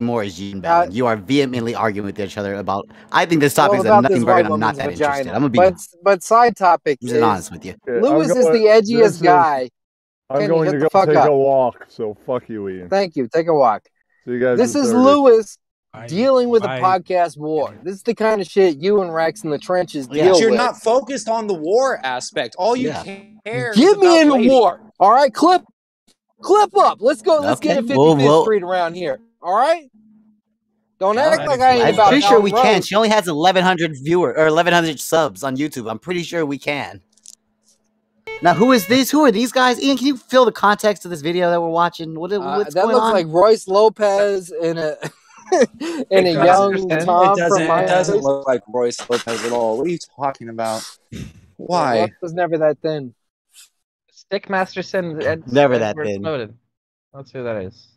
more 0.00 0.24
is 0.24 0.40
you 0.40 0.52
and 0.56 0.66
Uh, 0.66 0.86
you 0.90 1.06
are 1.06 1.16
vehemently 1.16 1.74
arguing 1.76 2.06
with 2.06 2.18
each 2.18 2.36
other 2.36 2.54
about. 2.54 2.88
I 3.12 3.24
think 3.24 3.40
this 3.40 3.54
topic 3.54 3.74
all 3.78 3.80
is 3.80 3.86
about 3.86 4.02
nothing 4.02 4.16
this 4.18 4.24
burger, 4.24 4.44
and 4.46 4.54
I'm 4.54 4.60
not 4.60 4.74
that 4.76 4.82
woman's 4.86 5.00
interested. 5.00 5.28
I'm 5.28 5.34
gonna 5.34 5.48
be 5.50 5.58
But 5.58 5.74
but 6.02 6.22
side 6.24 6.56
topic 6.56 6.98
I'm 7.02 7.08
is 7.08 7.22
honest 7.22 7.52
with 7.52 7.64
you. 7.64 7.74
Yeah, 7.86 7.94
I'm 7.94 8.02
Luis 8.02 8.30
is 8.30 8.46
the 8.46 8.64
edgiest 8.66 9.02
is- 9.04 9.22
guy. 9.22 9.70
I'm 10.30 10.38
Kenny, 10.40 10.48
going 10.48 10.72
to 10.72 10.78
go 10.78 10.88
take 11.04 11.16
up. 11.16 11.28
a 11.28 11.36
walk, 11.36 11.84
so 11.88 12.16
fuck 12.24 12.48
you, 12.48 12.66
Ian. 12.66 12.88
Thank 12.88 13.16
you. 13.16 13.28
Take 13.28 13.48
a 13.48 13.54
walk. 13.54 13.82
See 14.24 14.30
you 14.32 14.40
guys. 14.40 14.56
This 14.56 14.74
is 14.74 14.90
30. 14.90 14.98
Luis 14.98 15.58
I- 15.94 16.06
dealing 16.06 16.48
with 16.48 16.64
a 16.64 16.70
I- 16.70 16.80
podcast 16.80 17.36
war. 17.36 17.74
This 17.82 17.96
is 17.96 18.02
the 18.02 18.14
kind 18.14 18.40
of 18.40 18.46
shit 18.46 18.78
you 18.78 19.02
and 19.02 19.12
Rex 19.12 19.44
in 19.44 19.50
the 19.50 19.58
trenches 19.58 20.06
But 20.08 20.14
deal 20.14 20.32
but 20.32 20.40
you're 20.40 20.50
with. 20.50 20.58
not 20.58 20.76
focused 20.78 21.28
on 21.28 21.46
the 21.46 21.54
war 21.54 22.00
aspect. 22.04 22.54
All 22.58 22.74
you 22.74 22.88
Yeah. 22.88 23.02
care. 23.44 23.74
Give 23.74 23.98
me 23.98 24.20
in 24.20 24.28
the 24.28 24.48
war. 24.48 24.80
All 24.98 25.10
right, 25.10 25.32
clip, 25.32 25.62
clip 26.40 26.76
up. 26.76 26.98
Let's 27.00 27.20
go. 27.22 27.38
Let's 27.38 27.60
get 27.60 27.76
a 27.76 27.80
Okay, 27.80 27.88
50 27.88 27.98
we'll- 27.98 28.16
we'll- 28.16 28.42
Street 28.44 28.62
around 28.62 28.94
here. 28.94 29.20
All 29.42 29.54
right. 29.54 29.90
Don't 30.98 31.18
act 31.18 31.38
right. 31.38 31.48
like 31.48 31.60
I 31.60 31.72
ain't 31.72 31.84
I'm 31.84 31.94
about 31.94 32.08
pretty 32.08 32.22
sure 32.22 32.36
Elm 32.36 32.42
we 32.44 32.52
can. 32.52 32.80
She 32.80 32.94
only 32.94 33.08
has 33.08 33.26
1,100 33.30 33.92
viewer 34.04 34.34
or 34.38 34.46
1,100 34.50 35.00
subs 35.00 35.42
on 35.42 35.56
YouTube. 35.56 35.90
I'm 35.90 35.98
pretty 35.98 36.22
sure 36.22 36.46
we 36.46 36.58
can. 36.58 37.02
Now, 38.40 38.54
who 38.54 38.70
is 38.72 38.86
these? 38.86 39.10
Who 39.10 39.24
are 39.24 39.32
these 39.32 39.50
guys? 39.52 39.80
Ian, 39.82 39.96
can 39.96 40.06
you 40.06 40.16
fill 40.16 40.44
the 40.44 40.52
context 40.52 41.04
of 41.04 41.10
this 41.10 41.20
video 41.20 41.50
that 41.50 41.60
we're 41.60 41.68
watching? 41.68 42.18
What, 42.18 42.32
Uh, 42.32 42.38
what's 42.56 42.74
that 42.74 42.82
going 42.84 42.94
looks 42.94 43.04
on? 43.06 43.12
like 43.12 43.26
Royce 43.28 43.66
Lopez 43.68 44.52
in 44.62 44.78
a 44.78 44.96
in 46.10 46.26
a 46.26 46.30
It 46.30 46.34
young 46.34 46.72
doesn't, 46.72 46.92
it 46.92 47.04
Tom 47.04 47.36
doesn't, 47.36 47.66
from 47.66 47.78
it 47.78 47.88
doesn't 47.88 48.20
look 48.20 48.46
like 48.46 48.62
Royce 48.68 48.98
Lopez 49.08 49.44
at 49.44 49.52
all. 49.52 49.78
What 49.78 49.86
are 49.86 49.90
you 49.90 49.98
talking 50.16 50.48
about? 50.48 50.82
Why? 51.56 52.00
Royce 52.00 52.10
was 52.20 52.32
never 52.32 52.58
that 52.58 52.78
thin. 52.80 53.14
Dick 54.30 54.48
Masterson. 54.48 55.20
Ed, 55.22 55.44
Never 55.46 55.78
that 55.78 55.90
Edward 55.90 56.06
thin. 56.06 56.20
Snowden. 56.20 56.58
That's 57.12 57.30
who 57.30 57.44
that 57.44 57.56
is. 57.64 57.88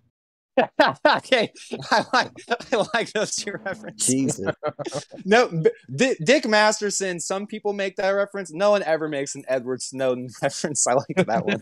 okay, 1.06 1.52
I 1.92 2.06
like 2.14 2.32
I 2.50 2.86
like 2.94 3.12
those 3.12 3.36
two 3.36 3.54
references. 3.64 4.08
Jesus. 4.08 4.54
No, 5.26 5.48
B- 5.50 5.70
D- 5.94 6.16
Dick 6.24 6.48
Masterson. 6.48 7.20
Some 7.20 7.48
people 7.48 7.74
make 7.74 7.96
that 7.98 8.10
reference. 8.12 8.54
No 8.54 8.72
one 8.72 8.84
ever 8.84 9.10
makes 9.10 9.36
an 9.36 9.44
Edward 9.48 9.82
Snowden 9.82 10.30
reference. 10.42 10.88
I 10.88 10.94
like 10.94 11.28
that 11.28 11.46
one. 11.46 11.62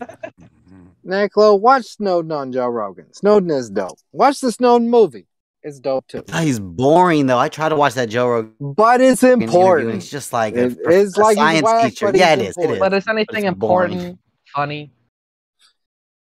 Naklo, 1.04 1.58
watch 1.58 1.86
Snowden 1.86 2.30
on 2.32 2.52
Joe 2.52 2.68
Rogan. 2.68 3.12
Snowden 3.12 3.50
is 3.50 3.70
dope. 3.70 3.98
Watch 4.12 4.40
the 4.40 4.52
Snowden 4.52 4.90
movie. 4.90 5.26
It's 5.66 5.80
dope 5.80 6.06
too. 6.08 6.22
God, 6.22 6.44
he's 6.44 6.60
boring 6.60 7.26
though. 7.26 7.38
I 7.38 7.48
try 7.48 7.70
to 7.70 7.74
watch 7.76 7.94
that 7.94 8.10
Joe 8.10 8.28
Rogan 8.28 8.52
But 8.60 9.00
it's 9.00 9.22
important. 9.22 9.94
It's 9.94 10.10
just 10.10 10.30
like 10.32 10.54
a, 10.54 10.66
It- 10.66 10.78
a- 10.86 10.90
it's 11.00 11.16
a 11.16 11.20
like 11.22 11.36
he's 11.36 11.42
science 11.42 11.62
whack, 11.64 11.84
teacher. 11.90 12.12
Yeah, 12.14 12.34
it 12.34 12.38
he's 12.40 12.48
is. 12.50 12.58
It 12.58 12.70
is. 12.72 12.78
But 12.78 12.92
is 12.92 13.08
anything 13.08 13.46
it's 13.46 13.56
boring. 13.56 13.92
important, 13.92 14.18
funny? 14.54 14.92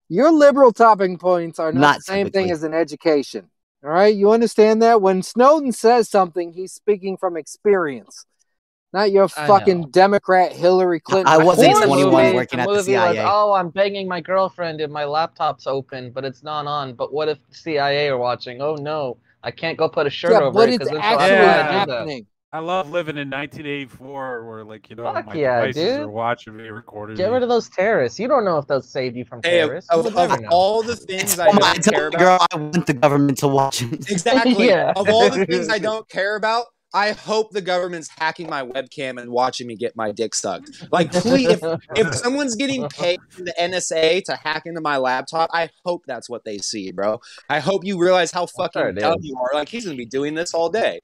Your 0.09 0.31
liberal 0.31 0.73
topping 0.73 1.17
points 1.17 1.59
are 1.59 1.71
not, 1.71 1.79
Not 1.79 1.95
the 1.99 2.01
same 2.03 2.25
typically. 2.25 2.41
thing 2.43 2.51
as 2.51 2.63
an 2.63 2.73
education. 2.73 3.49
All 3.83 3.89
right, 3.89 4.13
you 4.13 4.31
understand 4.31 4.81
that? 4.81 5.01
When 5.01 5.23
Snowden 5.23 5.71
says 5.71 6.09
something, 6.09 6.51
he's 6.51 6.73
speaking 6.73 7.15
from 7.17 7.37
experience, 7.37 8.25
not 8.93 9.11
your 9.11 9.25
I 9.37 9.47
fucking 9.47 9.81
know. 9.81 9.87
Democrat 9.87 10.51
Hillary 10.51 10.99
Clinton. 10.99 11.27
I 11.27 11.37
wasn't 11.37 11.75
21 11.77 12.23
movie- 12.25 12.35
working 12.35 12.59
at 12.59 12.63
the 12.63 12.69
movie 12.69 12.77
was, 12.77 12.85
CIA. 12.85 13.25
oh, 13.27 13.53
I'm 13.53 13.69
banging 13.69 14.07
my 14.07 14.21
girlfriend 14.21 14.81
and 14.81 14.91
my 14.91 15.05
laptop's 15.05 15.65
open, 15.67 16.11
but 16.11 16.25
it's 16.25 16.43
not 16.43 16.67
on. 16.67 16.93
But 16.93 17.13
what 17.13 17.29
if 17.29 17.37
the 17.49 17.55
CIA 17.55 18.09
are 18.09 18.17
watching? 18.17 18.61
Oh 18.61 18.75
no, 18.75 19.17
I 19.43 19.51
can't 19.51 19.77
go 19.77 19.87
put 19.89 20.07
a 20.07 20.09
shirt 20.09 20.31
Yeah, 20.31 20.39
over 20.41 20.51
but 20.51 20.69
it 20.69 20.73
it's 20.75 20.89
because 20.89 20.91
then 20.91 21.01
actually 21.01 21.27
she'll 21.27 21.35
Yeah. 21.37 21.43
ask 21.43 21.57
me 21.73 21.79
to 21.79 21.85
do 21.85 21.91
that. 21.91 21.97
happening. 21.97 22.25
I 22.53 22.59
love 22.59 22.89
living 22.91 23.17
in 23.17 23.29
1984 23.29 24.45
where, 24.45 24.63
like, 24.65 24.89
you 24.89 24.97
know, 24.97 25.03
Fuck 25.03 25.25
my 25.27 25.33
yeah, 25.35 25.61
devices 25.61 25.83
dude. 25.93 25.99
are 26.01 26.09
watching 26.09 26.57
me, 26.57 26.63
recording 26.67 27.15
Get 27.15 27.27
me. 27.29 27.33
rid 27.35 27.43
of 27.43 27.49
those 27.49 27.69
terrorists. 27.69 28.19
You 28.19 28.27
don't 28.27 28.43
know 28.43 28.57
if 28.57 28.67
they'll 28.67 28.81
save 28.81 29.15
you 29.15 29.23
from 29.23 29.39
Hey, 29.41 29.59
terrorists. 29.59 29.89
of, 29.89 30.03
You 30.05 30.19
of 30.19 30.41
all 30.49 30.83
the 30.83 30.97
things 30.97 31.39
I 31.39 31.45
don't 31.49 31.83
care 31.85 32.07
about, 32.07 32.19
girl 32.19 32.45
I 32.51 32.55
want 32.57 32.85
the 32.87 32.93
government 32.93 33.37
to 33.37 33.47
watch 33.47 33.81
exactly. 33.83 34.67
Yeah. 34.67 34.91
Of 34.97 35.07
all 35.09 35.29
the 35.29 35.45
things 35.45 35.69
I 35.69 35.79
don't 35.89 36.07
care 36.09 36.35
about, 36.35 36.65
I 36.93 37.11
hope 37.11 37.51
the 37.51 37.61
government's 37.61 38.09
hacking 38.17 38.49
my 38.49 38.63
webcam 38.65 39.21
and 39.21 39.31
watching 39.31 39.67
me 39.67 39.75
get 39.75 39.95
my 39.95 40.11
dick 40.11 40.35
sucked. 40.35 40.87
Like, 40.91 41.11
please, 41.11 41.49
if, 41.49 41.79
if 41.95 42.15
someone's 42.15 42.55
getting 42.55 42.87
paid 42.89 43.19
from 43.29 43.45
the 43.45 43.53
NSA 43.59 44.23
to 44.25 44.35
hack 44.35 44.63
into 44.65 44.81
my 44.81 44.97
laptop, 44.97 45.49
I 45.53 45.69
hope 45.85 46.03
that's 46.05 46.29
what 46.29 46.43
they 46.43 46.57
see, 46.57 46.91
bro. 46.91 47.21
I 47.49 47.59
hope 47.59 47.85
you 47.85 47.97
realize 47.97 48.31
how 48.31 48.45
fucking 48.45 48.81
it 48.81 48.95
dumb 48.99 49.19
you 49.21 49.35
are. 49.37 49.51
Like, 49.53 49.69
he's 49.69 49.85
gonna 49.85 49.97
be 49.97 50.05
doing 50.05 50.35
this 50.35 50.53
all 50.53 50.69
day. 50.69 50.99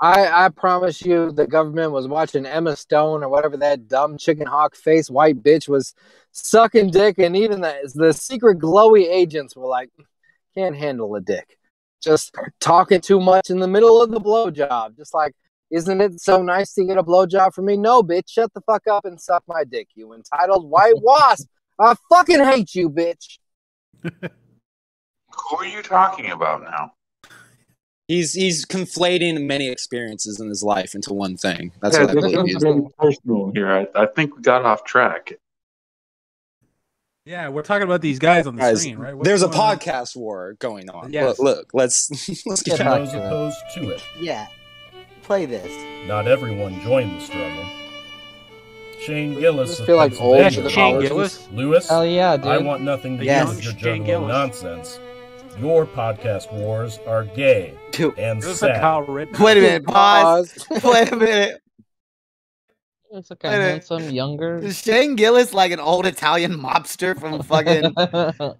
I, 0.00 0.46
I 0.46 0.48
promise 0.50 1.02
you, 1.02 1.32
the 1.32 1.46
government 1.46 1.92
was 1.92 2.06
watching 2.06 2.44
Emma 2.44 2.76
Stone 2.76 3.24
or 3.24 3.30
whatever 3.30 3.56
that 3.58 3.88
dumb 3.88 4.18
chicken 4.18 4.46
hawk 4.46 4.76
face 4.76 5.08
white 5.08 5.42
bitch 5.42 5.68
was 5.68 5.94
sucking 6.32 6.90
dick, 6.90 7.18
and 7.18 7.34
even 7.36 7.62
the 7.62 7.90
the 7.94 8.12
secret 8.12 8.58
glowy 8.58 9.06
agents 9.06 9.56
were 9.56 9.66
like, 9.66 9.88
can't 10.54 10.76
handle 10.76 11.14
a 11.14 11.20
dick, 11.20 11.58
just 12.02 12.34
talking 12.60 13.00
too 13.00 13.20
much 13.20 13.50
in 13.50 13.58
the 13.58 13.68
middle 13.68 14.02
of 14.02 14.10
the 14.10 14.20
blowjob, 14.20 14.96
just 14.96 15.14
like. 15.14 15.34
Isn't 15.68 16.00
it 16.00 16.20
so 16.20 16.42
nice 16.42 16.74
to 16.74 16.84
get 16.84 16.96
a 16.96 17.02
blowjob 17.02 17.52
from 17.52 17.64
me? 17.64 17.76
No, 17.76 18.00
bitch, 18.00 18.28
shut 18.28 18.54
the 18.54 18.60
fuck 18.60 18.86
up 18.86 19.04
and 19.04 19.20
suck 19.20 19.42
my 19.48 19.64
dick, 19.64 19.88
you 19.96 20.12
entitled 20.12 20.70
white 20.70 20.94
wasp. 21.02 21.48
I 21.78 21.94
fucking 22.08 22.44
hate 22.44 22.74
you, 22.76 22.88
bitch. 22.88 23.38
Who 24.02 25.56
are 25.56 25.66
you 25.66 25.82
talking 25.82 26.30
about 26.30 26.62
now? 26.62 26.92
He's 28.08 28.34
he's 28.34 28.64
conflating 28.64 29.46
many 29.46 29.68
experiences 29.68 30.38
in 30.38 30.48
his 30.48 30.62
life 30.62 30.94
into 30.94 31.12
one 31.12 31.36
thing. 31.36 31.72
That's 31.82 31.96
yeah, 31.96 32.02
what 32.02 32.10
I 32.10 32.14
this 32.14 32.24
believe 32.24 32.46
he 32.46 32.52
is 32.52 32.62
is. 32.62 32.92
personal 32.96 33.50
here. 33.52 33.70
I, 33.70 33.88
I 33.96 34.06
think 34.06 34.36
we 34.36 34.42
got 34.42 34.64
off 34.64 34.84
track. 34.84 35.32
Yeah, 37.26 37.48
we're 37.48 37.62
talking 37.62 37.82
about 37.82 38.02
these 38.02 38.20
guys 38.20 38.46
on 38.46 38.54
the 38.54 38.62
Guys, 38.62 38.82
screen, 38.82 38.98
right? 38.98 39.12
What's 39.12 39.26
there's 39.28 39.42
a 39.42 39.48
going 39.48 39.58
on? 39.60 39.78
podcast 39.78 40.14
war 40.14 40.52
going 40.60 40.88
on. 40.90 41.12
Yes. 41.12 41.40
Look, 41.40 41.56
look, 41.56 41.70
let's 41.74 42.08
let's 42.46 42.62
get 42.62 42.78
Get 42.78 42.86
back. 42.86 42.86
back 42.86 42.98
Those 43.00 43.14
it. 43.14 43.18
opposed 43.26 43.56
to 43.74 43.90
it. 43.90 44.02
Yeah. 44.20 44.46
Play 45.22 45.44
this. 45.44 46.06
Not 46.06 46.28
everyone 46.28 46.80
joined 46.82 47.20
the 47.20 47.24
struggle. 47.24 47.64
Shane 49.00 49.34
Gillis 49.40 49.70
just 49.70 49.80
of 49.80 49.86
feel 49.86 49.96
like 49.96 50.18
old 50.20 50.38
Yes, 50.38 50.54
Shane. 50.70 51.00
Gillis. 51.00 51.48
Luis, 51.52 51.88
Hell 51.88 52.06
yeah, 52.06 52.36
dude. 52.36 52.46
I 52.46 52.58
want 52.58 52.82
nothing 52.82 53.18
to 53.18 53.24
Yes. 53.24 53.50
do 53.50 53.56
with 53.56 53.64
your 53.64 53.72
general 53.74 54.28
nonsense. 54.28 55.00
Your 55.58 55.84
podcast 55.86 56.52
wars 56.52 56.98
are 57.08 57.24
gay 57.24 57.74
Dude, 57.90 58.16
and 58.18 58.42
It 58.42 58.46
looks 58.46 58.62
like 58.62 58.74
sad. 58.76 59.40
Wait 59.40 59.56
a 59.56 59.60
minute. 59.60 59.84
Pause. 59.86 60.66
Pause. 60.68 60.84
Wait 60.84 61.12
a 61.12 61.16
minute. 61.16 61.62
It's 63.12 63.30
like 63.30 63.44
a 63.44 63.46
Wait 63.48 63.54
a 63.54 63.58
minute. 63.58 63.70
handsome 63.70 64.10
younger. 64.10 64.70
Shane 64.72 65.14
Gillis 65.16 65.54
like 65.54 65.70
an 65.72 65.80
old 65.80 66.06
Italian 66.06 66.52
mobster 66.58 67.18
from 67.18 67.40
fucking 67.42 67.94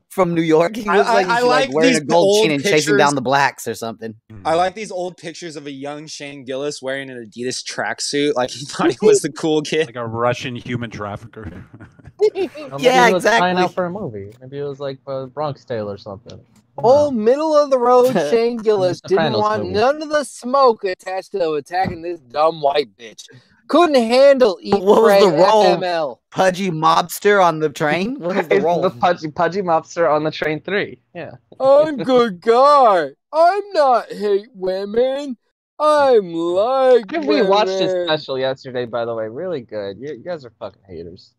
from 0.08 0.34
New 0.34 0.42
York? 0.42 0.76
He 0.76 0.88
I- 0.88 0.96
looks 0.98 1.08
I- 1.08 1.14
like 1.14 1.26
I 1.26 1.34
he's 1.36 1.44
like, 1.44 1.66
like 1.68 1.74
wearing 1.74 1.90
these 1.92 2.00
a 2.00 2.04
gold 2.04 2.42
chain 2.44 2.52
and 2.52 2.62
chasing 2.62 2.96
down 2.96 3.14
the 3.16 3.20
blacks 3.22 3.66
or 3.66 3.74
something. 3.74 4.14
I 4.44 4.54
like 4.54 4.74
these 4.74 4.90
old 4.92 5.16
pictures 5.16 5.56
of 5.56 5.66
a 5.66 5.70
young 5.70 6.06
Shane 6.06 6.44
Gillis 6.44 6.80
wearing 6.80 7.10
an 7.10 7.16
Adidas 7.30 7.62
tracksuit, 7.64 8.34
like 8.34 8.50
he 8.50 8.64
thought 8.64 8.90
he 8.92 8.98
was 9.02 9.20
the 9.20 9.32
cool 9.32 9.62
kid. 9.62 9.86
like 9.86 9.96
a 9.96 10.06
Russian 10.06 10.56
human 10.56 10.90
trafficker. 10.90 11.64
Or 12.18 12.28
maybe 12.32 12.50
Yeah, 12.78 13.08
he 13.08 13.12
was 13.14 13.24
trying 13.24 13.56
exactly. 13.58 13.62
out 13.62 13.74
for 13.74 13.84
a 13.84 13.90
movie. 13.90 14.32
Maybe 14.40 14.58
it 14.58 14.62
was 14.62 14.80
like 14.80 14.98
uh, 15.06 15.26
Bronx 15.26 15.66
Tale 15.66 15.90
or 15.90 15.98
something. 15.98 16.40
Old 16.78 17.14
middle 17.14 17.54
of 17.54 17.68
the 17.70 17.78
road 17.78 18.10
Shane 18.30 18.56
Gillis 18.56 19.02
didn't 19.02 19.34
want 19.34 19.64
movie. 19.64 19.74
none 19.74 20.00
of 20.00 20.08
the 20.08 20.24
smoke 20.24 20.82
attached 20.84 21.32
to 21.32 21.52
attacking 21.52 22.00
this 22.00 22.18
dumb 22.20 22.62
white 22.62 22.96
bitch. 22.98 23.24
Couldn't 23.68 23.96
handle 23.96 24.58
eat 24.60 24.74
What 24.82 25.02
was 25.02 25.22
the 25.22 25.30
role? 25.30 25.64
FML. 25.64 26.18
Pudgy 26.30 26.70
mobster 26.70 27.44
on 27.44 27.58
the 27.60 27.68
train? 27.68 28.18
What 28.20 28.36
was 28.36 28.48
the 28.48 28.60
role? 28.60 28.82
the 28.82 28.90
pudgy, 28.90 29.30
pudgy 29.30 29.62
mobster 29.62 30.10
on 30.10 30.24
the 30.24 30.30
train 30.30 30.60
three. 30.60 31.00
Yeah. 31.14 31.32
I'm 31.58 31.96
good 32.04 32.40
guy. 32.40 33.10
I'm 33.32 33.62
not 33.72 34.12
hate 34.12 34.48
women. 34.54 35.36
I'm 35.78 36.32
like 36.32 37.12
I 37.12 37.18
rewatched 37.18 37.80
his 37.80 38.06
special 38.06 38.38
yesterday, 38.38 38.86
by 38.86 39.04
the 39.04 39.14
way. 39.14 39.28
Really 39.28 39.60
good. 39.60 39.98
You, 39.98 40.14
you 40.14 40.24
guys 40.24 40.44
are 40.44 40.52
fucking 40.58 40.82
haters. 40.86 41.34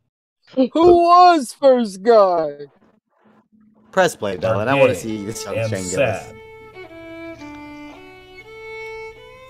Who 0.55 0.69
was 0.73 1.53
first 1.53 2.03
guy? 2.03 2.67
Press 3.91 4.15
play, 4.15 4.37
Dylan. 4.37 4.67
I 4.67 4.75
want 4.75 4.89
to 4.89 4.95
see 4.95 5.25
this 5.25 5.43
young 5.43 5.57
and 5.57 5.69
Shane 5.69 6.37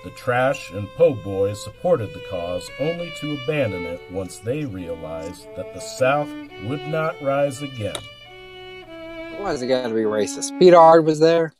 The 0.08 0.14
Trash 0.14 0.70
and 0.70 0.88
Po 0.96 1.12
Boys 1.12 1.62
supported 1.62 2.14
the 2.14 2.22
cause 2.30 2.70
only 2.80 3.12
to 3.20 3.38
abandon 3.42 3.84
it 3.84 4.00
once 4.10 4.38
they 4.38 4.64
realized 4.64 5.46
that 5.54 5.74
the 5.74 5.80
South 5.80 6.30
would 6.64 6.80
not 6.86 7.20
rise 7.20 7.60
again. 7.60 8.00
Why 9.36 9.52
is 9.52 9.60
it 9.60 9.66
got 9.66 9.86
to 9.86 9.92
be 9.92 10.00
racist? 10.04 10.58
Peter 10.58 10.78
Ard 10.78 11.04
was 11.04 11.20
there. 11.20 11.52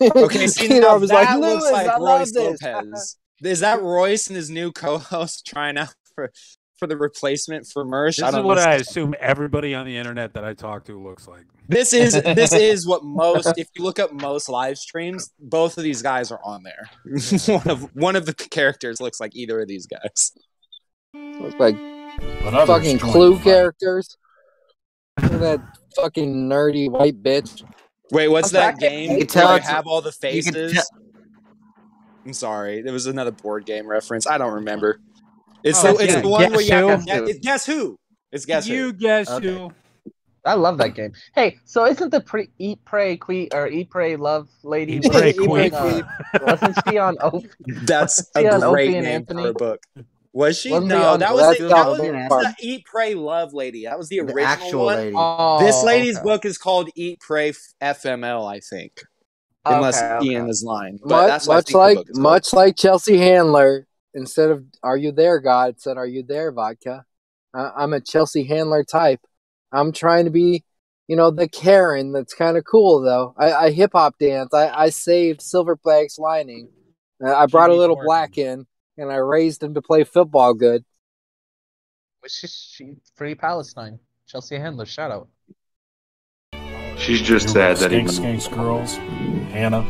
Okay, 0.00 0.46
see 0.46 0.68
Peter 0.68 0.82
now 0.82 0.90
Ard 0.90 1.00
was 1.00 1.10
like, 1.10 1.36
looks 1.40 1.72
like 1.72 1.88
I 1.88 1.98
Royce 1.98 2.32
this." 2.32 2.62
Lopez. 2.62 3.16
Is 3.42 3.60
that 3.60 3.82
Royce 3.82 4.28
and 4.28 4.36
his 4.36 4.48
new 4.48 4.70
co-host 4.70 5.44
trying 5.44 5.76
out 5.78 5.92
for 6.14 6.30
for 6.78 6.86
the 6.86 6.96
replacement 6.96 7.66
for 7.66 7.84
Mersh? 7.84 8.16
This 8.16 8.22
I 8.24 8.28
is 8.28 8.34
don't 8.34 8.44
what 8.44 8.56
know. 8.56 8.62
I 8.64 8.74
assume 8.74 9.14
everybody 9.20 9.74
on 9.74 9.86
the 9.86 9.96
internet 9.96 10.34
that 10.34 10.44
I 10.44 10.54
talk 10.54 10.84
to 10.86 11.00
looks 11.02 11.26
like. 11.28 11.44
This 11.68 11.92
is 11.92 12.12
this 12.14 12.52
is 12.54 12.86
what 12.86 13.04
most. 13.04 13.46
If 13.56 13.68
you 13.76 13.82
look 13.84 13.98
up 13.98 14.12
most 14.12 14.48
live 14.48 14.78
streams, 14.78 15.30
both 15.40 15.76
of 15.78 15.84
these 15.84 16.02
guys 16.02 16.30
are 16.30 16.40
on 16.44 16.62
there. 16.62 16.88
one 17.54 17.68
of 17.68 17.82
one 17.94 18.16
of 18.16 18.26
the 18.26 18.34
characters 18.34 19.00
looks 19.00 19.20
like 19.20 19.34
either 19.34 19.60
of 19.60 19.68
these 19.68 19.86
guys. 19.86 20.32
Looks 21.14 21.56
like 21.58 21.76
But 22.44 22.54
others 22.54 22.66
fucking 22.66 22.98
Clue 22.98 23.34
fight. 23.36 23.44
characters. 23.44 24.16
That 25.16 25.60
fucking 25.96 26.48
nerdy 26.48 26.90
white 26.90 27.22
bitch. 27.22 27.62
Wait, 28.12 28.28
what's 28.28 28.54
I'm 28.54 28.60
that 28.60 28.78
game? 28.78 29.12
you 29.12 29.18
can 29.18 29.26
tell 29.26 29.48
they 29.48 29.56
it's- 29.56 29.68
have 29.70 29.86
all 29.86 30.00
the 30.02 30.12
faces. 30.12 30.78
I'm 32.24 32.32
sorry, 32.32 32.82
there 32.82 32.92
was 32.92 33.06
another 33.06 33.30
board 33.30 33.66
game 33.66 33.86
reference. 33.86 34.26
I 34.26 34.36
don't 34.38 34.52
remember. 34.54 35.00
It's 35.66 35.84
Oh, 35.84 35.94
so 35.94 35.98
it's 35.98 36.14
the 36.14 36.28
one 36.28 36.50
where 36.52 36.60
Guess 36.62 36.68
you 36.68 36.74
have 36.74 37.00
Who? 37.00 37.06
to 37.06 37.06
guess, 37.06 37.28
it's 37.30 37.38
guess 37.40 37.66
who. 37.66 37.98
It's 38.32 38.44
guess 38.44 38.66
you 38.68 38.84
who. 38.84 38.92
guess 38.92 39.30
Okay. 39.30 39.48
who? 39.48 39.72
I 40.44 40.54
love 40.54 40.78
that 40.78 40.90
game. 40.94 41.12
Hey, 41.34 41.58
so 41.64 41.86
isn't 41.86 42.10
the 42.10 42.20
pre 42.20 42.48
eat 42.58 42.78
pray 42.84 43.16
queen 43.16 43.48
or 43.52 43.66
eat 43.66 43.90
pray 43.90 44.14
love 44.14 44.48
lady? 44.62 44.94
Eat, 44.94 45.10
Pray, 45.10 45.34
wasn't 45.36 45.74
Queen. 45.74 46.04
uh, 46.34 46.38
wasn't 46.42 46.76
she 46.88 46.98
on 46.98 47.16
Opie? 47.20 47.48
That's 47.66 48.30
a 48.36 48.46
on 48.54 48.62
Opie 48.62 48.70
great 48.72 48.92
name 48.92 49.04
Anthony? 49.06 49.42
for 49.42 49.48
a 49.48 49.54
book. 49.54 49.80
Was 50.32 50.56
she? 50.60 50.70
Wasn't 50.70 50.88
no, 50.88 51.16
that 51.16 51.34
was 51.34 51.58
the, 51.58 51.68
not 51.68 51.68
that 51.70 51.88
was, 51.88 51.98
that 51.98 52.30
was 52.30 52.44
the 52.46 52.54
Eat 52.60 52.84
Pray 52.84 53.14
Love 53.14 53.54
lady. 53.54 53.86
That 53.86 53.98
was 53.98 54.08
the 54.08 54.18
The 54.20 54.24
original 54.34 54.46
actual 54.46 54.84
one. 54.84 54.96
lady. 54.96 55.16
Oh, 55.18 55.58
This 55.58 55.82
lady's 55.82 56.16
okay. 56.18 56.22
book 56.24 56.44
is 56.44 56.58
called 56.58 56.90
Eat 56.94 57.18
Pray 57.18 57.52
FML, 57.82 58.48
I 58.48 58.60
think. 58.60 59.02
Unless 59.64 60.00
Okay, 60.00 60.12
okay. 60.14 60.26
Ian 60.28 60.48
is 60.48 60.62
lying. 60.64 61.00
But 61.02 61.08
Much, 61.08 61.26
that's 61.26 61.46
what 61.48 61.54
much 61.56 61.72
like 61.74 61.96
book 61.96 62.06
is 62.08 62.14
called. 62.14 62.22
much 62.22 62.52
like 62.52 62.76
Chelsea 62.76 63.18
Handler, 63.18 63.85
instead 64.16 64.50
of 64.50 64.64
"Are 64.82 64.96
you 64.96 65.12
there, 65.12 65.38
God?" 65.38 65.70
it 65.70 65.80
said 65.80 65.96
"Are 65.96 66.06
you 66.06 66.24
there, 66.24 66.50
vodka?" 66.50 67.04
I, 67.54 67.70
I'm 67.76 67.92
a 67.92 68.00
Chelsea 68.00 68.44
Handler 68.44 68.82
type. 68.82 69.20
I'm 69.70 69.92
trying 69.92 70.24
to 70.24 70.30
be, 70.30 70.64
you 71.06 71.14
know, 71.14 71.30
the 71.30 71.48
Karen. 71.48 72.12
That's 72.12 72.34
kind 72.34 72.56
of 72.56 72.64
cool 72.64 73.00
though. 73.02 73.34
I, 73.38 73.52
I 73.52 73.70
hip 73.70 73.92
hop 73.92 74.18
dance. 74.18 74.52
I, 74.52 74.68
I 74.68 74.88
saved 74.90 75.42
Silver 75.42 75.76
Black's 75.76 76.18
lining. 76.18 76.70
Uh, 77.24 77.34
I 77.34 77.46
brought 77.46 77.70
a 77.70 77.74
little 77.74 77.96
Corkin. 77.96 78.06
black 78.06 78.38
in, 78.38 78.66
and 78.98 79.12
I 79.12 79.16
raised 79.16 79.62
him 79.62 79.74
to 79.74 79.82
play 79.82 80.04
football 80.04 80.54
good. 80.54 80.84
She, 82.26 82.48
she 82.48 82.96
free 83.14 83.36
Palestine. 83.36 84.00
Chelsea 84.26 84.56
Handler, 84.56 84.86
shout 84.86 85.12
out. 85.12 85.28
She's 86.98 87.22
just 87.22 87.54
There 87.54 87.68
were 87.68 87.76
sad 87.76 87.90
that 87.90 87.92
he 87.92 88.02
Skank 88.04 88.42
Skanks 88.42 88.52
girls, 88.52 88.96
Hannah, 89.52 89.82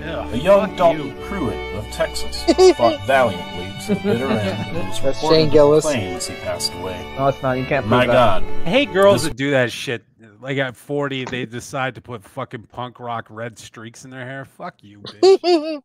Yeah, 0.00 0.30
A 0.30 0.36
young 0.36 0.68
fuck 0.68 0.76
Dalton 0.76 1.08
you. 1.08 1.24
Pruitt 1.26 1.74
of 1.76 1.84
Texas 1.92 2.42
fought 2.76 3.00
valiantly 3.06 3.66
to 3.86 3.94
the 3.94 4.00
bitter 4.00 4.26
end 4.30 4.76
and 4.76 4.88
was 4.88 5.00
That's 5.00 5.16
reported 5.16 5.36
Shane 5.36 5.46
to 5.48 5.52
Gillis. 5.52 5.84
claim 5.84 6.16
as 6.16 6.26
he 6.28 6.34
passed 6.36 6.72
away. 6.74 7.14
No, 7.16 7.28
it's 7.28 7.42
not. 7.42 7.52
You 7.58 7.64
can't 7.64 7.84
prove 7.84 7.90
My 7.90 8.06
that. 8.06 8.12
God, 8.12 8.44
I 8.66 8.70
hate 8.70 8.92
girls 8.92 9.22
This- 9.22 9.30
that 9.30 9.36
do 9.36 9.50
that 9.52 9.72
shit. 9.72 10.04
Like 10.40 10.56
at 10.58 10.76
40, 10.76 11.24
they 11.24 11.46
decide 11.46 11.96
to 11.96 12.00
put 12.00 12.22
fucking 12.22 12.64
punk 12.64 13.00
rock 13.00 13.26
red 13.28 13.58
streaks 13.58 14.04
in 14.04 14.10
their 14.10 14.24
hair. 14.24 14.44
Fuck 14.44 14.84
you, 14.84 15.00
bitch. 15.22 15.82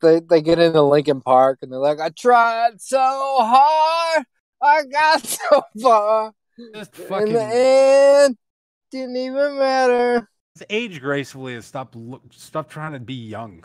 they 0.00 0.20
they 0.20 0.40
get 0.40 0.58
into 0.58 0.80
Linkin 0.80 1.20
Park 1.20 1.58
and 1.60 1.70
they're 1.70 1.78
like, 1.78 2.00
"I 2.00 2.08
tried 2.08 2.80
so 2.80 2.96
hard, 2.98 4.24
I 4.62 4.84
got 4.90 5.22
so 5.26 5.62
far, 5.82 6.32
Just 6.74 6.98
in 6.98 7.32
the 7.34 7.42
end, 8.24 8.36
didn't 8.90 9.16
even 9.16 9.58
matter." 9.58 10.30
Just 10.56 10.70
age 10.70 11.00
gracefully 11.00 11.54
and 11.54 11.64
stop 11.64 11.92
look, 11.94 12.22
stop 12.30 12.68
trying 12.70 12.92
to 12.92 13.00
be 13.00 13.14
young. 13.14 13.64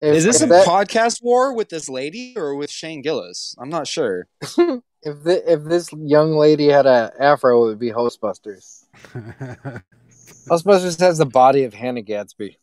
If, 0.00 0.16
Is 0.16 0.24
this 0.24 0.42
a 0.42 0.46
that- 0.46 0.66
podcast 0.66 1.22
war 1.22 1.54
with 1.54 1.68
this 1.68 1.88
lady 1.88 2.34
or 2.36 2.54
with 2.54 2.70
Shane 2.70 3.02
Gillis? 3.02 3.54
I'm 3.58 3.68
not 3.68 3.86
sure. 3.86 4.26
if 4.42 4.52
the, 5.02 5.42
if 5.46 5.64
this 5.64 5.90
young 5.92 6.36
lady 6.36 6.68
had 6.68 6.86
a 6.86 7.12
afro, 7.18 7.64
it 7.64 7.66
would 7.68 7.78
be 7.78 7.90
Hostbusters. 7.90 8.84
Ghostbusters 10.48 11.00
has 11.00 11.18
the 11.18 11.26
body 11.26 11.64
of 11.64 11.74
Hannah 11.74 12.02
Gadsby. 12.02 12.58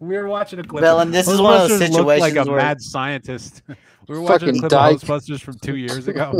we 0.00 0.16
were 0.16 0.26
watching 0.26 0.58
a 0.58 0.64
clip. 0.64 0.82
Bill, 0.82 0.98
and 0.98 1.14
this 1.14 1.28
is 1.28 1.40
one 1.40 1.60
of 1.60 1.68
those 1.68 1.80
Ghostbusters 1.80 1.92
looked 2.04 2.20
like 2.20 2.36
a 2.36 2.44
where- 2.44 2.56
mad 2.56 2.80
scientist. 2.80 3.62
We 4.08 4.14
were 4.16 4.20
watching 4.22 4.48
Fucking 4.48 4.56
a 4.56 4.60
clip 4.60 4.70
dyke. 4.70 4.96
of 4.96 5.02
Ghostbusters 5.02 5.40
from 5.40 5.58
two 5.58 5.76
years 5.76 6.06
ago. 6.08 6.32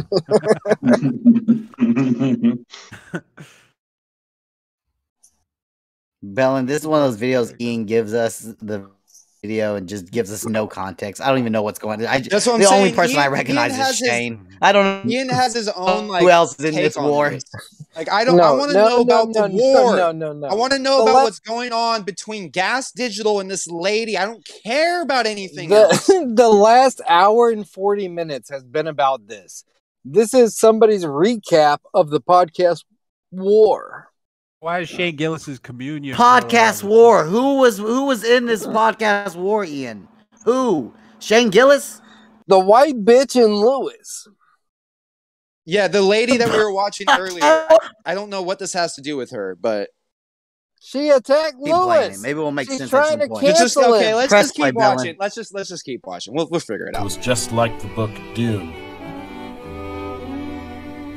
Bellin, 6.34 6.66
this 6.66 6.82
is 6.82 6.86
one 6.86 7.02
of 7.02 7.10
those 7.12 7.20
videos 7.20 7.54
Ian 7.60 7.84
gives 7.84 8.14
us 8.14 8.40
the 8.60 8.90
video 9.42 9.76
and 9.76 9.88
just 9.88 10.10
gives 10.10 10.32
us 10.32 10.44
no 10.44 10.66
context. 10.66 11.22
I 11.22 11.28
don't 11.28 11.38
even 11.38 11.52
know 11.52 11.62
what's 11.62 11.78
going 11.78 12.00
on. 12.00 12.06
I, 12.08 12.18
That's 12.20 12.46
what 12.46 12.54
I'm 12.54 12.60
the 12.60 12.66
only 12.66 12.84
saying. 12.88 12.94
person 12.96 13.18
I 13.18 13.28
recognize 13.28 13.70
Ian 13.72 13.80
is 13.80 13.86
has 13.86 13.98
his- 14.00 14.08
Shane. 14.08 14.48
I 14.60 14.72
don't 14.72 15.06
know 15.06 15.10
Ian 15.12 15.28
has 15.28 15.54
his 15.54 15.68
own 15.68 16.08
like 16.08 16.22
who 16.22 16.30
else 16.30 16.58
is 16.58 16.64
in 16.64 16.74
this 16.74 16.96
war. 16.96 17.30
this. 17.30 17.44
Like 17.94 18.10
I 18.10 18.24
don't. 18.24 18.40
I 18.40 18.50
want 18.52 18.72
to 18.72 18.76
know 18.76 19.00
about 19.02 19.32
the 19.32 19.48
war. 19.52 19.96
No, 19.96 20.12
no, 20.12 20.32
no. 20.32 20.46
I 20.48 20.54
want 20.54 20.72
to 20.72 20.78
know 20.78 21.04
The 21.04 21.10
about 21.10 21.18
le- 21.18 21.24
what's 21.24 21.38
going 21.40 21.72
on 21.72 22.02
between 22.02 22.48
Gas 22.50 22.90
Digital 22.92 23.38
and 23.40 23.50
this 23.50 23.66
lady. 23.68 24.18
I 24.18 24.24
don't 24.24 24.44
care 24.64 25.02
about 25.02 25.26
anything 25.26 25.72
else. 25.72 26.06
The, 26.06 26.30
the 26.34 26.48
last 26.48 27.00
hour 27.08 27.50
and 27.50 27.68
40 27.68 28.08
minutes 28.08 28.50
has 28.50 28.64
been 28.64 28.86
about 28.86 29.28
this. 29.28 29.64
This 30.04 30.34
is 30.34 30.56
somebody's 30.56 31.04
recap 31.04 31.78
of 31.94 32.10
the 32.10 32.20
podcast 32.20 32.84
war. 33.30 34.10
Why 34.60 34.80
is 34.80 34.88
Shane 34.88 35.16
Gillis's 35.16 35.58
communion 35.58 36.16
Podcast 36.16 36.82
war. 36.82 37.24
Who 37.24 37.58
was 37.58 37.78
who 37.78 38.06
was 38.06 38.24
in 38.24 38.46
this 38.46 38.66
podcast 38.66 39.36
war, 39.36 39.64
Ian? 39.64 40.08
Who? 40.44 40.94
Shane 41.18 41.50
Gillis? 41.50 42.00
The 42.46 42.58
white 42.58 43.04
bitch 43.04 43.36
in 43.36 43.54
Luis. 43.54 44.28
Yeah, 45.64 45.88
the 45.88 46.00
lady 46.02 46.36
that 46.36 46.48
we 46.48 46.56
were 46.58 46.72
watching 46.82 47.06
earlier. 47.10 47.40
I, 47.42 47.78
I 48.06 48.14
don't 48.14 48.30
know 48.30 48.42
what 48.42 48.58
this 48.58 48.72
has 48.72 48.94
to 48.94 49.02
do 49.02 49.16
with 49.16 49.30
her, 49.32 49.56
but 49.60 49.90
She 50.80 51.08
attacked 51.10 51.56
Keep 51.62 51.74
playing. 51.74 52.10
Luis. 52.10 52.22
Maybe 52.22 52.38
we'll 52.38 52.52
make 52.52 52.68
She's 52.68 52.78
sense 52.78 52.92
at 52.94 52.96
trying 52.96 53.10
some 53.12 53.20
to 53.20 53.28
point. 53.28 53.44
it's 53.46 53.58
just 53.60 53.76
okay. 53.76 54.14
Let's 54.14 54.28
Press 54.32 54.44
just 54.46 54.54
keep 54.54 54.74
Bellin. 54.76 54.96
watching. 54.96 55.16
Let's 55.18 55.34
just 55.34 55.52
let's 55.54 55.68
just 55.68 55.84
keep 55.84 56.06
watching. 56.06 56.34
We'll 56.34 56.48
we'll 56.50 56.60
figure 56.60 56.86
it 56.86 56.94
out. 56.94 57.00
It 57.02 57.04
was 57.04 57.16
just 57.16 57.50
like 57.52 57.78
the 57.80 57.88
book 57.88 58.10
Dune. 58.34 58.72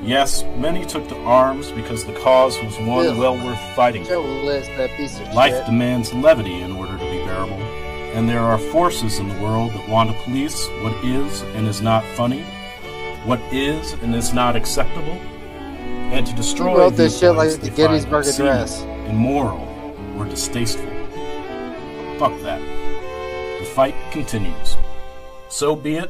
Yes, 0.01 0.43
many 0.57 0.85
took 0.85 1.07
to 1.09 1.17
arms 1.23 1.71
because 1.71 2.05
the 2.05 2.13
cause 2.13 2.57
was 2.63 2.77
one 2.79 3.05
Ugh. 3.07 3.17
well 3.17 3.35
worth 3.35 3.59
fighting. 3.75 4.05
Joe 4.05 4.21
List, 4.21 4.69
that 4.77 4.89
piece 4.91 5.19
of 5.19 5.33
Life 5.33 5.53
shit. 5.53 5.65
demands 5.65 6.13
levity 6.13 6.61
in 6.61 6.71
order 6.71 6.93
to 6.97 7.03
be 7.03 7.17
bearable, 7.25 7.61
and 8.15 8.27
there 8.27 8.39
are 8.41 8.57
forces 8.57 9.19
in 9.19 9.27
the 9.27 9.39
world 9.41 9.71
that 9.73 9.89
want 9.89 10.09
to 10.09 10.23
police 10.23 10.67
what 10.81 10.93
is 11.03 11.41
and 11.55 11.67
is 11.67 11.81
not 11.81 12.03
funny, 12.15 12.41
what 13.25 13.39
is 13.51 13.93
and 14.01 14.15
is 14.15 14.33
not 14.33 14.55
acceptable, 14.55 15.19
and 16.13 16.25
to 16.25 16.33
destroy 16.33 16.77
wrote 16.77 16.95
this 16.95 17.19
shit 17.19 17.35
like 17.35 17.59
the 17.59 17.69
Gettysburg 17.69 18.25
Address. 18.25 18.81
immoral, 19.07 19.59
or 20.17 20.25
distasteful. 20.25 20.85
Fuck 22.17 22.39
that. 22.41 22.61
The 23.59 23.65
fight 23.75 23.95
continues. 24.11 24.77
So 25.49 25.75
be 25.75 25.97
it 25.97 26.09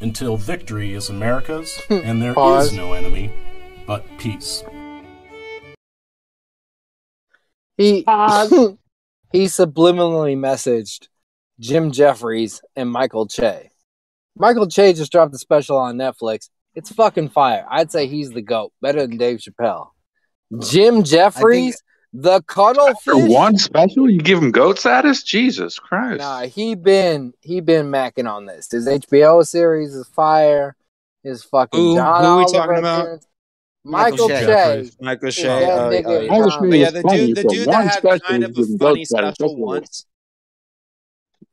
until 0.00 0.36
victory 0.36 0.94
is 0.94 1.08
America's 1.08 1.80
and 1.90 2.22
there 2.22 2.30
is 2.30 2.36
Pause. 2.36 2.72
no 2.74 2.92
enemy 2.92 3.32
but 3.86 4.04
peace. 4.18 4.62
He 7.76 8.00
he 9.32 9.44
subliminally 9.44 10.36
messaged 10.36 11.08
Jim 11.58 11.90
Jeffries 11.90 12.60
and 12.76 12.90
Michael 12.90 13.26
Che. 13.26 13.70
Michael 14.36 14.68
Che 14.68 14.92
just 14.92 15.10
dropped 15.10 15.34
a 15.34 15.38
special 15.38 15.76
on 15.76 15.96
Netflix. 15.96 16.50
It's 16.74 16.92
fucking 16.92 17.30
fire. 17.30 17.66
I'd 17.68 17.90
say 17.90 18.06
he's 18.06 18.30
the 18.30 18.42
goat, 18.42 18.72
better 18.80 19.06
than 19.06 19.16
Dave 19.16 19.38
Chappelle. 19.38 19.88
Jim 20.60 21.02
Jeffries, 21.02 21.82
the 22.12 22.40
cuddlefish. 22.42 23.02
For 23.04 23.28
one 23.28 23.56
special, 23.58 24.08
you 24.10 24.18
give 24.20 24.38
him 24.42 24.50
goat 24.50 24.78
status? 24.78 25.22
Jesus 25.22 25.78
Christ! 25.78 26.18
Nah, 26.20 26.42
he 26.42 26.74
been 26.74 27.32
he 27.40 27.60
been 27.60 27.90
macking 27.90 28.30
on 28.30 28.46
this. 28.46 28.70
His 28.70 28.86
HBO 28.86 29.46
series 29.46 29.94
is 29.94 30.06
fire. 30.08 30.74
His 31.22 31.42
fucking 31.44 31.78
Who- 31.80 31.96
John 31.96 32.24
who 32.24 32.36
we 32.36 32.42
Oliver 32.44 32.58
talking 32.58 32.78
about? 32.78 33.00
appearance. 33.00 33.26
Michael, 33.84 34.28
Michael 34.28 34.46
Che. 34.46 34.84
Che. 34.84 34.90
Michael 35.00 35.28
is 35.28 35.36
Che. 35.36 35.42
that 35.42 35.62
Oh, 35.62 35.90
nigga 35.90 36.06
oh, 36.06 36.20
yeah. 36.20 36.58
from- 36.58 36.72
yeah, 36.74 36.90
the 36.90 37.02
dude, 37.02 37.36
the 37.36 37.42
dude 37.44 37.68
that 37.68 37.84
had 37.84 37.92
special 37.94 38.18
kind 38.28 38.44
of 38.44 38.50
a 38.50 38.54
funny 38.54 38.76
goat 38.76 39.06
status. 39.06 39.08
special 39.08 39.26
That's 39.30 39.40
what 39.40 39.48
it 39.50 39.52
is. 39.54 39.58
once. 39.58 40.06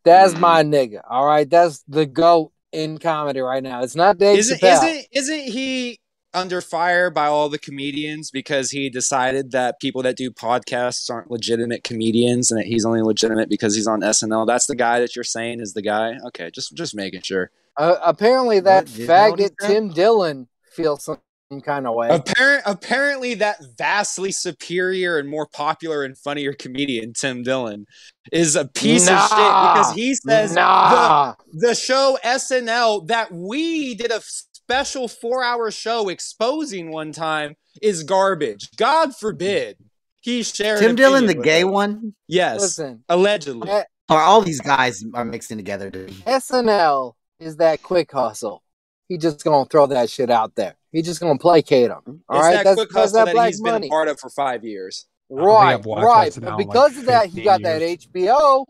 That's 0.04 0.32
mm-hmm. 0.34 0.42
my 0.42 0.64
nigga. 0.64 1.02
All 1.10 1.26
right, 1.26 1.50
that's 1.50 1.84
the 1.88 2.06
goat 2.06 2.52
in 2.72 2.98
comedy 2.98 3.40
right 3.40 3.64
now. 3.64 3.84
It's 3.84 3.96
not 3.96 4.18
Dave 4.18 4.38
Isn't 4.40 4.60
Chappelle. 4.60 4.84
isn't 4.84 5.08
isn't 5.12 5.40
he 5.52 6.00
under 6.36 6.62
fire 6.62 7.10
by 7.10 7.28
all 7.28 7.50
the 7.50 7.58
comedians 7.58 8.30
because 8.30 8.70
he 8.70 8.90
decided 8.90 9.52
that 9.52 9.80
people 9.80 10.04
that 10.04 10.18
do 10.18 10.30
podcasts 10.30 11.10
aren't 11.10 11.32
legitimate 11.32 11.84
comedians 11.84 12.52
and 12.52 12.60
that 12.60 12.68
he's 12.68 12.86
only 12.86 13.02
legitimate 13.02 13.50
because 13.50 13.76
he's 13.76 13.88
on 13.88 14.02
SNL? 14.02 14.46
That's 14.46 14.68
the 14.68 14.76
guy 14.76 15.00
that 15.00 15.16
you're 15.16 15.24
saying 15.24 15.62
is 15.62 15.74
the 15.74 15.82
guy. 15.82 16.18
Okay, 16.28 16.52
just 16.52 16.76
just 16.76 16.96
making 16.96 17.22
sure. 17.22 17.52
Uh, 17.78 17.96
apparently, 18.04 18.60
that 18.60 18.88
What? 18.88 19.00
Is 19.00 19.08
that 19.08 19.38
faggot? 19.38 19.68
Tim 19.68 19.90
Dillon 19.90 20.48
feels 20.72 21.04
some 21.06 21.18
kind 21.62 21.88
of 21.88 21.96
way. 21.96 22.10
Apparent, 22.10 22.64
apparently, 22.66 23.36
that 23.36 23.60
vastly 23.78 24.32
superior 24.32 25.18
and 25.18 25.30
more 25.30 25.48
popular 25.48 26.04
and 26.04 26.18
funnier 26.18 26.54
comedian 26.54 27.14
Tim 27.14 27.44
Dillon 27.44 27.86
is 28.32 28.56
a 28.56 28.66
piece 28.66 29.08
of 29.08 29.20
shit 29.20 29.38
because 29.38 29.94
he 29.94 30.16
says 30.16 30.54
nah. 30.54 31.36
the, 31.54 31.68
the 31.68 31.76
show 31.76 32.18
SNL 32.24 33.08
that 33.08 33.32
we 33.32 33.96
did 33.96 34.12
a 34.12 34.22
special 34.66 35.08
four 35.08 35.44
hour 35.44 35.70
show 35.70 36.10
exposing 36.10 36.92
one 36.92 37.12
time 37.12 37.56
is 37.82 38.04
garbage. 38.04 38.70
God 38.78 39.16
forbid 39.16 39.78
he 40.22 40.42
shared. 40.42 40.80
Tim 40.80 40.92
an 40.92 40.96
Dillon, 40.96 41.26
the 41.28 41.36
gay 41.36 41.64
us. 41.64 41.70
one? 41.70 42.16
Yes, 42.28 42.62
Listen, 42.62 43.04
allegedly. 43.08 43.70
Or 43.70 43.86
oh, 44.10 44.16
all 44.16 44.42
these 44.42 44.62
guys 44.62 45.04
are 45.14 45.26
mixing 45.26 45.58
together, 45.58 45.90
dude. 45.92 46.12
SNL 46.26 47.14
is 47.40 47.58
that 47.58 47.84
quick 47.84 48.12
hustle. 48.12 48.64
he 49.08 49.18
just 49.20 49.44
gonna 49.44 49.66
throw 49.66 49.86
that 49.88 50.10
shit 50.10 50.32
out 50.32 50.56
there. 50.56 50.76
He 50.92 51.04
just 51.04 51.20
gonna 51.22 51.38
placate 51.38 51.92
him. 51.92 52.24
All 52.28 52.38
it's 52.40 52.44
right, 52.44 52.54
that 52.56 52.64
that's, 52.64 52.76
quick 52.76 52.92
hustle 52.92 53.20
that 53.20 53.26
that 53.26 53.34
black 53.36 53.48
he's 53.48 53.62
been 53.62 53.74
money. 53.74 53.88
a 53.88 53.90
part 53.90 54.08
of 54.08 54.20
for 54.20 54.30
five 54.32 54.64
years. 54.64 55.06
Right, 55.30 55.76
right. 55.86 56.32
SNL 56.32 56.42
But 56.42 56.48
in, 56.48 56.56
like, 56.56 56.58
because 56.58 56.98
of 56.98 57.06
that, 57.06 57.26
he 57.28 57.44
15 57.44 57.46
got 57.46 57.62
that. 57.64 57.82
HBO. 57.82 58.66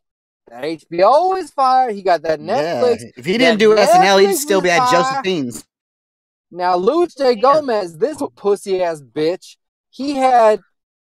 That 0.50 0.64
HBO 0.64 1.38
is 1.38 1.52
fire. 1.52 1.92
He 1.92 2.02
got 2.02 2.22
that 2.24 2.40
Yeah. 2.40 2.82
Netflix. 2.82 3.02
If 3.18 3.26
he 3.26 3.38
didn't 3.38 3.60
That 3.60 3.66
do 3.66 3.76
SNL, 3.76 4.28
he'd 4.28 4.36
still 4.36 4.62
be 4.62 4.70
at 4.70 4.90
fire. 4.90 5.02
Josephine's. 5.04 5.64
Now, 6.52 6.76
Luis 6.76 7.16
J. 7.16 7.36
Gomez, 7.36 7.98
this 7.98 8.22
pussy 8.36 8.82
ass 8.82 9.02
bitch, 9.02 9.58
he 9.90 10.16
had 10.16 10.62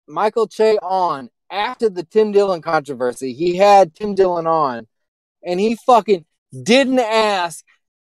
Michael 0.08 0.48
Che 0.48 0.78
on 0.82 1.30
after 1.52 1.90
the 1.90 2.04
Tim 2.04 2.32
Dillon 2.32 2.62
controversy. 2.62 3.34
He 3.34 3.56
had 3.56 3.96
Tim 3.96 4.16
Dillon 4.16 4.48
on, 4.48 4.88
and 5.44 5.60
he 5.60 5.78
fucking 5.86 6.26
didn't 6.64 7.00
ask 7.00 7.64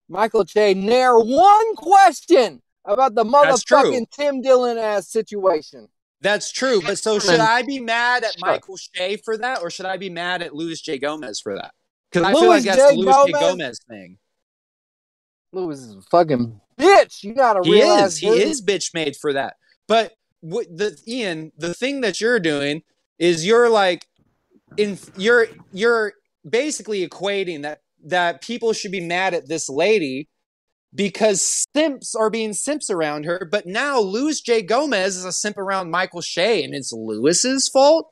Michael 0.09 0.45
Che 0.45 0.75
near 0.75 1.19
one 1.19 1.75
question 1.77 2.63
about 2.85 3.15
the 3.15 3.25
That's 3.25 3.65
motherfucking 3.65 4.11
Tim 4.11 4.43
Dillon 4.43 4.79
ass 4.79 5.09
situation. 5.09 5.89
That's 6.21 6.51
true. 6.53 6.81
But 6.81 6.99
so 6.99 7.19
should 7.19 7.41
I 7.41 7.63
be 7.63 7.81
mad 7.81 8.25
at 8.25 8.33
Sure. 8.39 8.49
Michael 8.49 8.77
Che 8.77 9.17
for 9.17 9.37
that, 9.39 9.61
or 9.63 9.71
should 9.71 9.87
I 9.87 9.97
be 9.97 10.11
mad 10.11 10.43
at 10.43 10.55
Luis 10.55 10.81
J. 10.81 10.99
Gomez 10.99 11.41
for 11.41 11.55
that? 11.57 11.73
Because 12.11 12.27
I 12.27 12.33
feel 12.33 12.43
Luis 12.43 12.65
like 12.67 12.77
that's 12.77 12.91
J. 12.93 12.97
the 12.97 13.01
Luis 13.03 13.17
J. 13.27 13.33
Gomez- 13.33 13.41
Gomez 13.51 13.79
thing. 13.89 14.19
Luis 15.53 15.79
is 15.79 15.95
a 15.97 16.03
fucking 16.03 16.61
bitch. 16.79 17.23
You 17.23 17.35
gotta 17.35 17.61
He 17.63 17.73
realize 17.73 18.15
is. 18.15 18.19
He 18.19 18.29
is 18.29 18.63
bitch 18.63 18.95
made 18.95 19.17
for 19.17 19.33
that. 19.33 19.55
But 19.89 20.13
what 20.41 20.67
the 20.71 20.97
Ian, 21.07 21.53
the 21.57 21.75
thing 21.75 22.01
that 22.03 22.21
you're 22.21 22.41
doing 22.41 22.83
is 23.19 23.47
you're 23.47 23.71
like 23.71 24.07
in 24.77 24.99
you're 25.17 25.47
you're 25.73 26.15
basically 26.49 27.07
equating 27.07 27.63
that 27.63 27.81
that 28.05 28.43
people 28.43 28.73
should 28.73 28.93
be 28.93 29.01
mad 29.01 29.35
at 29.35 29.49
this 29.49 29.69
lady 29.69 30.29
because 30.95 31.67
simps 31.75 32.15
are 32.15 32.31
being 32.31 32.53
simps 32.53 32.91
around 32.91 33.25
her. 33.25 33.49
But 33.51 33.67
now 33.67 33.99
Luis 33.99 34.41
J. 34.41 34.63
Gomez 34.63 35.17
is 35.17 35.25
a 35.25 35.33
simp 35.33 35.59
around 35.59 35.91
Michael 35.91 36.23
Che, 36.23 36.63
and 36.63 36.75
it's 36.75 36.93
Luis's 36.93 37.69
fault. 37.69 38.09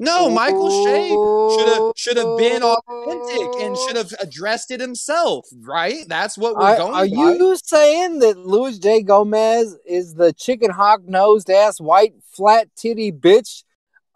No, 0.00 0.30
Michael 0.30 0.84
Che 0.84 1.08
should 1.08 1.68
have 1.74 1.92
should 1.96 2.16
have 2.18 2.38
been 2.38 2.62
authentic 2.62 3.62
and 3.62 3.76
oh. 3.76 3.86
should 3.86 3.96
have 3.96 4.14
addressed 4.20 4.70
it 4.70 4.80
himself, 4.80 5.48
right? 5.60 6.04
That's 6.06 6.38
what 6.38 6.54
we're 6.54 6.62
Are, 6.62 6.76
going 6.76 6.94
are 6.94 7.08
by. 7.08 7.34
you 7.34 7.56
saying 7.56 8.20
that 8.20 8.38
Luis 8.38 8.78
J. 8.78 9.02
Gomez 9.02 9.76
is 9.84 10.14
the 10.14 10.32
chicken 10.32 10.70
hawk 10.70 11.00
nosed 11.04 11.50
ass 11.50 11.80
white 11.80 12.14
flat 12.32 12.68
titty 12.76 13.10
bitch 13.10 13.64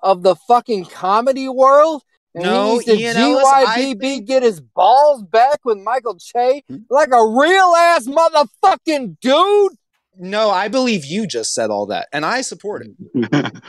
of 0.00 0.22
the 0.22 0.36
fucking 0.36 0.84
comedy 0.84 1.48
world? 1.48 2.04
And 2.34 2.44
No, 2.44 2.64
he 2.64 2.72
needs 2.72 2.84
to 2.84 2.98
Ian 2.98 3.16
Ellis, 3.16 3.44
I 3.44 3.94
GYBB 3.94 4.24
get 4.24 4.44
his 4.44 4.60
balls 4.60 5.24
back 5.24 5.64
with 5.64 5.78
Michael 5.78 6.16
Che 6.16 6.62
hmm? 6.68 6.76
like 6.90 7.08
a 7.08 7.26
real 7.26 7.74
ass 7.76 8.06
motherfucking 8.06 9.18
dude. 9.20 9.72
No, 10.18 10.50
I 10.50 10.68
believe 10.68 11.04
you 11.04 11.26
just 11.26 11.54
said 11.54 11.70
all 11.70 11.86
that, 11.86 12.08
and 12.12 12.24
I 12.24 12.42
support 12.42 12.86
it. 12.86 12.92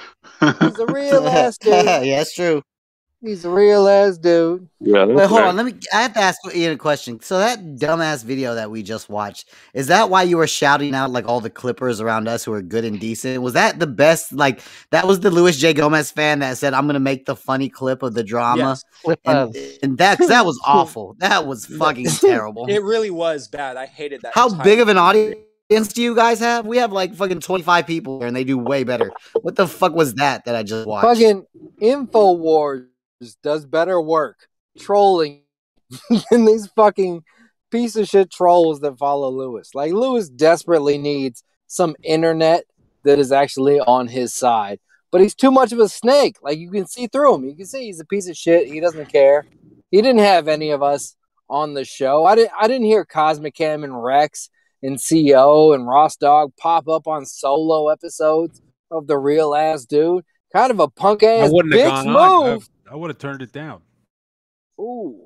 He's 0.61 0.80
a 0.80 0.86
real 0.88 1.28
ass 1.28 1.57
dude. 1.57 1.74
yeah, 1.86 2.18
that's 2.18 2.34
true. 2.34 2.61
He's 3.22 3.45
a 3.45 3.49
real 3.49 3.88
ass 3.88 4.18
dude. 4.18 4.68
Yeah, 4.82 5.06
Wait, 5.06 5.30
hold 5.30 5.44
on. 5.44 5.56
Let 5.56 5.65
me. 5.65 5.76
I 5.94 6.02
have 6.02 6.14
to 6.15 6.20
ask 6.20 6.38
Ian 6.53 6.74
a 6.74 6.78
question. 6.78 7.22
So 7.22 7.38
that 7.40 7.60
dumbass 7.78 8.22
video 8.26 8.56
that 8.56 8.70
we 8.70 8.84
just 8.84 9.07
watched 9.07 9.49
is 9.74 9.88
that 9.88 10.10
why 10.10 10.24
you 10.24 10.36
were 10.36 10.45
shouting 10.48 10.94
out 10.94 11.10
like 11.11 11.26
all 11.26 11.40
the 11.40 11.49
Clippers 11.49 12.02
around 12.02 12.28
us 12.28 12.44
who 12.44 12.52
are 12.52 12.61
good 12.61 12.84
and 12.84 12.99
decent? 12.99 13.41
Was 13.41 13.53
that 13.53 13.80
the 13.80 13.88
best? 13.88 14.34
Like 14.34 14.60
that 14.91 15.07
was 15.07 15.22
the 15.22 15.32
Luis 15.32 15.57
J 15.57 15.74
Gomez 15.74 16.11
fan 16.11 16.40
that 16.40 16.57
said, 16.57 16.74
"I'm 16.74 16.86
gonna 16.86 16.99
make 16.99 17.26
the 17.26 17.38
funny 17.38 17.70
clip 17.70 18.03
of 18.03 18.14
the 18.14 18.26
drama," 18.26 18.78
Yes. 19.06 19.18
and, 19.24 19.56
and 19.82 19.98
that 19.99 20.18
'cause 20.18 20.28
that 20.28 20.45
was 20.45 20.60
awful. 20.65 21.15
That 21.20 21.48
was 21.48 21.65
fucking 21.65 22.07
terrible. 22.07 22.65
It 22.68 22.84
really 22.84 23.11
was 23.11 23.48
bad. 23.48 23.78
I 23.78 23.86
hated 23.86 24.24
that. 24.24 24.34
How 24.36 24.53
big 24.53 24.82
of 24.82 24.90
an 24.90 24.98
video. 24.98 25.43
Audience 25.69 25.94
do 25.94 26.02
you 26.02 26.15
guys 26.15 26.40
have? 26.40 26.65
We 26.65 26.77
have 26.77 26.91
like 26.91 27.15
fucking 27.15 27.40
25 27.40 27.88
people 27.88 28.19
here, 28.19 28.27
and 28.27 28.35
they 28.35 28.44
do 28.44 28.57
way 28.57 28.84
better. 28.84 29.11
What 29.41 29.56
the 29.56 29.68
fuck 29.68 29.94
was 29.94 30.15
that 30.15 30.45
that 30.45 30.56
I 30.56 30.64
just 30.64 30.85
watched? 30.85 31.07
Fucking 31.07 31.45
Infowars 31.81 32.88
does 33.41 33.65
better 33.65 33.99
work 34.02 34.48
trolling 34.77 35.41
than 36.30 36.45
these 36.45 36.68
fucking 36.76 37.23
piece 37.72 37.95
of 37.95 38.07
shit 38.07 38.30
trolls 38.30 38.81
that 38.81 38.98
follow 38.98 39.30
Luis. 39.30 39.72
Like 39.73 39.94
Luis 39.94 40.30
desperately 40.30 40.98
needs 40.98 41.44
some 41.68 41.95
internet 42.03 42.65
that 43.03 43.18
is 43.18 43.31
actually 43.31 43.80
on 43.80 44.07
his 44.07 44.34
side. 44.34 44.80
But 45.11 45.22
he's 45.22 45.35
too 45.35 45.52
much 45.52 45.72
of 45.72 45.80
a 45.80 45.90
snake. 45.90 46.38
Like 46.41 46.60
you 46.60 46.72
can 46.72 46.88
see 46.88 47.07
through 47.07 47.35
him. 47.35 47.45
You 47.45 47.56
can 47.56 47.65
see 47.65 47.85
he's 47.85 47.99
a 47.99 48.06
piece 48.06 48.27
of 48.27 48.35
shit. 48.35 48.68
He 48.68 48.80
doesn't 48.80 49.11
care. 49.11 49.45
He 49.91 50.02
didn't 50.02 50.19
have 50.22 50.48
any 50.48 50.72
of 50.72 50.84
us 50.84 51.15
on 51.49 51.73
the 51.73 51.85
show. 51.85 52.26
I 52.26 52.35
didn't 52.35 52.52
I 52.60 52.68
didn't 52.68 52.85
hear 52.85 53.06
Cosmic 53.06 53.56
Cam 53.56 53.84
and 53.84 54.03
Rex 54.03 54.49
and 54.84 54.97
CEO 54.97 55.73
and 55.73 55.88
Ross 55.88 56.15
Dog 56.15 56.51
pop 56.60 56.88
up 56.88 57.07
on 57.07 57.26
solo 57.26 57.89
episodes 57.89 58.61
of 58.91 59.07
the 59.07 59.18
real 59.18 59.55
ass 59.55 59.85
dude. 59.85 60.23
Kind 60.53 60.69
of 60.72 60.80
a 60.80 60.88
punk 60.88 61.23
I 61.23 61.38
ass 61.38 61.51
wouldn't 61.51 61.73
have 61.73 61.84
bitch 61.84 62.05
gone 62.05 62.15
on. 62.15 62.51
move. 62.53 62.69
I, 62.88 62.93
I 62.93 62.95
would 62.95 63.10
have 63.10 63.18
turned 63.18 63.41
it 63.41 63.51
down. 63.51 63.81
Ooh. 64.80 65.19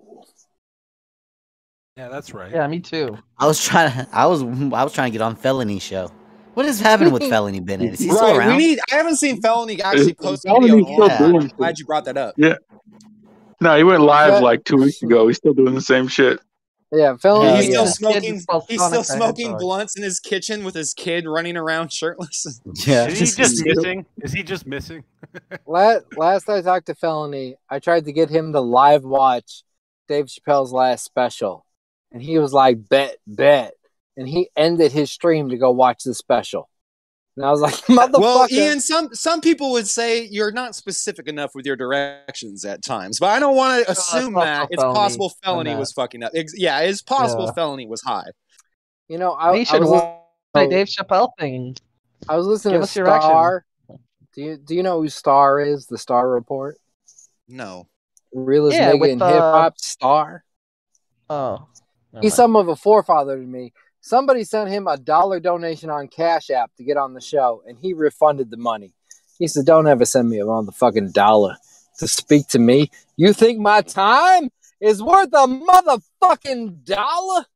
Yeah, 1.98 2.10
that's 2.10 2.34
right. 2.34 2.52
Yeah, 2.52 2.68
me 2.68 2.80
too. 2.80 3.18
I 3.40 3.48
was 3.48 3.62
trying 3.64 3.92
to. 3.92 4.08
I 4.14 4.28
was. 4.28 4.44
I 4.44 4.84
was 4.84 4.94
trying 4.94 5.12
to 5.12 5.18
get 5.18 5.22
on 5.24 5.36
Felony 5.36 5.80
show. 5.80 6.12
What 6.54 6.66
is 6.68 6.80
happening 6.80 7.12
with 7.12 7.24
Felony 7.30 7.60
Bennett? 7.60 7.94
Is 7.94 8.00
he 8.00 8.10
still 8.10 8.38
around? 8.38 8.56
we 8.56 8.58
need. 8.58 8.80
I 8.92 8.96
haven't 8.96 9.16
seen 9.16 9.42
Felony 9.42 9.82
actually 9.82 10.14
post 10.14 10.46
a 10.46 10.50
Felony's 10.50 10.72
video. 10.72 10.94
still 10.94 11.12
on 11.12 11.32
doing 11.32 11.42
I'm 11.42 11.48
glad 11.58 11.80
you 11.80 11.86
brought 11.86 12.06
that 12.06 12.18
up. 12.18 12.36
Yeah. 12.38 12.56
No, 13.60 13.76
he 13.76 13.84
went 13.84 14.04
live 14.04 14.44
like 14.44 14.64
two 14.64 14.78
weeks 14.78 15.02
ago. 15.02 15.28
He's 15.28 15.38
still 15.38 15.54
doing 15.56 15.74
the 15.74 15.82
same 15.82 16.08
shit. 16.08 16.40
Yeah, 16.92 17.18
felony. 17.18 17.50
Oh, 17.50 17.54
uh, 17.54 17.56
he's 17.58 17.66
still 17.66 17.84
yeah. 17.84 17.90
smoking. 17.90 18.34
He's 18.70 18.86
still 18.86 19.04
smoking 19.04 19.48
Hedgehog. 19.48 19.60
blunts 19.60 19.98
in 19.98 20.04
his 20.04 20.20
kitchen 20.20 20.64
with 20.64 20.74
his 20.74 20.94
kid 20.94 21.26
running 21.28 21.58
around 21.58 21.92
shirtless. 21.92 22.62
yeah. 22.86 23.08
Is 23.08 23.20
he 23.20 23.26
just 23.26 23.66
missing? 23.66 24.06
Is 24.22 24.32
he 24.32 24.44
just 24.44 24.66
missing? 24.66 25.04
Last, 25.68 26.06
last 26.16 26.50
I 26.50 26.62
talked 26.62 26.86
to 26.88 26.96
Felony, 26.96 27.56
I 27.70 27.80
tried 27.80 28.06
to 28.06 28.14
get 28.14 28.30
him 28.30 28.54
to 28.54 28.62
live 28.62 29.04
watch 29.04 29.64
Dave 30.08 30.26
Chappelle's 30.26 30.72
last 30.72 31.04
special. 31.04 31.66
And 32.12 32.22
he 32.22 32.40
was 32.40 32.54
like, 32.54 32.88
bet, 32.88 33.18
bet. 33.28 33.74
And 34.16 34.28
he 34.28 34.50
ended 34.56 34.94
his 34.94 35.12
stream 35.12 35.50
to 35.50 35.58
go 35.58 35.72
watch 35.72 36.04
the 36.04 36.16
special. 36.16 36.70
And 37.38 37.46
I 37.46 37.52
was 37.52 37.62
like, 37.62 37.74
motherfucker. 37.86 38.20
Well, 38.20 38.48
Ian, 38.52 38.80
some 38.82 39.14
some 39.14 39.42
people 39.42 39.72
would 39.72 39.88
say 39.88 40.24
you're 40.26 40.52
not 40.52 40.76
specific 40.76 41.28
enough 41.28 41.52
with 41.56 41.66
your 41.66 41.76
directions 41.76 42.66
at 42.66 42.84
times, 42.84 43.20
but 43.20 43.28
I 43.28 43.40
don't 43.40 43.56
want 43.56 43.86
to 43.86 43.92
assume 43.92 44.36
also 44.36 44.46
that 44.46 44.68
it's 44.72 44.84
possible 44.84 45.32
felony 45.44 45.76
was 45.76 45.92
fucking 45.94 46.24
up. 46.24 46.32
Ex- 46.36 46.58
yeah, 46.58 46.80
it's 46.80 47.02
possible 47.04 47.46
Yeah. 47.46 47.52
felony 47.54 47.88
was 47.88 48.02
high. 48.02 48.32
you 49.08 49.18
know, 49.18 49.34
I, 49.34 49.56
He 49.56 49.62
I 49.62 49.64
should 49.64 49.82
was, 49.82 49.90
watch 49.92 50.04
lis- 50.04 50.64
my 50.64 50.68
Dave 50.68 50.88
Chappelle 50.88 51.30
thing. 51.40 51.76
I 52.28 52.36
was 52.36 52.46
listening 52.48 52.74
Give 52.74 52.82
to 52.82 52.84
us 52.86 52.96
your 52.96 53.06
reaction. 53.06 53.30
Star. 53.30 53.66
Do 54.36 54.42
you 54.42 54.58
do 54.58 54.76
you 54.76 54.84
know 54.84 55.02
who 55.02 55.08
Star 55.10 55.60
is? 55.60 55.86
The 55.88 55.98
Star 55.98 56.28
Report? 56.30 56.76
No. 57.48 57.88
Realest 58.34 58.76
Yeah, 58.78 58.92
nigga 58.94 59.10
in 59.10 59.20
the- 59.20 59.28
hip 59.28 59.40
hop, 59.40 59.78
Star. 59.80 60.44
Oh, 61.30 61.68
He's 62.14 62.32
mind. 62.32 62.34
some 62.34 62.56
of 62.56 62.68
a 62.68 62.76
forefather 62.76 63.36
to 63.38 63.46
me. 63.46 63.74
Somebody 64.08 64.46
sent 64.46 64.70
him 64.70 64.88
a 64.88 64.96
dollar 64.96 65.42
donation 65.42 65.90
on 65.90 66.08
Cash 66.08 66.50
App 66.50 66.74
to 66.78 66.84
get 66.86 66.96
on 66.96 67.14
the 67.14 67.20
show, 67.20 67.62
and 67.68 67.78
he 67.78 67.92
refunded 67.92 68.50
the 68.50 68.56
money. 68.56 68.94
He 69.38 69.50
said, 69.50 69.66
"Don't 69.66 69.86
ever 69.86 70.06
send 70.06 70.30
me 70.30 70.40
a 70.40 70.46
motherfucking 70.46 71.12
dollar 71.12 71.58
to 72.00 72.08
speak 72.08 72.48
to 72.50 72.60
me. 72.60 72.90
You 73.18 73.34
think 73.34 73.60
my 73.60 73.82
time 73.82 74.50
is 74.80 75.04
worth 75.04 75.34
a 75.34 75.46
motherfucking 75.46 76.86
dollar?" 76.86 77.48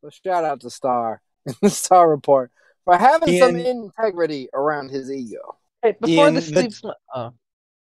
So 0.00 0.10
shout 0.10 0.44
out 0.44 0.60
to 0.60 0.70
Star, 0.70 1.20
the 1.62 1.68
Star 1.68 2.08
Report, 2.08 2.52
for 2.84 2.96
having 2.96 3.36
some 3.36 3.56
integrity 3.56 4.48
around 4.54 4.92
his 4.92 5.10
ego. 5.10 5.58
Hey, 5.82 5.96
before 6.00 6.26
Ian, 6.26 6.34
the 6.34 6.40
the- 6.42 6.46
sleep. 6.46 6.72
sm- 6.74 6.88
oh, 7.12 7.32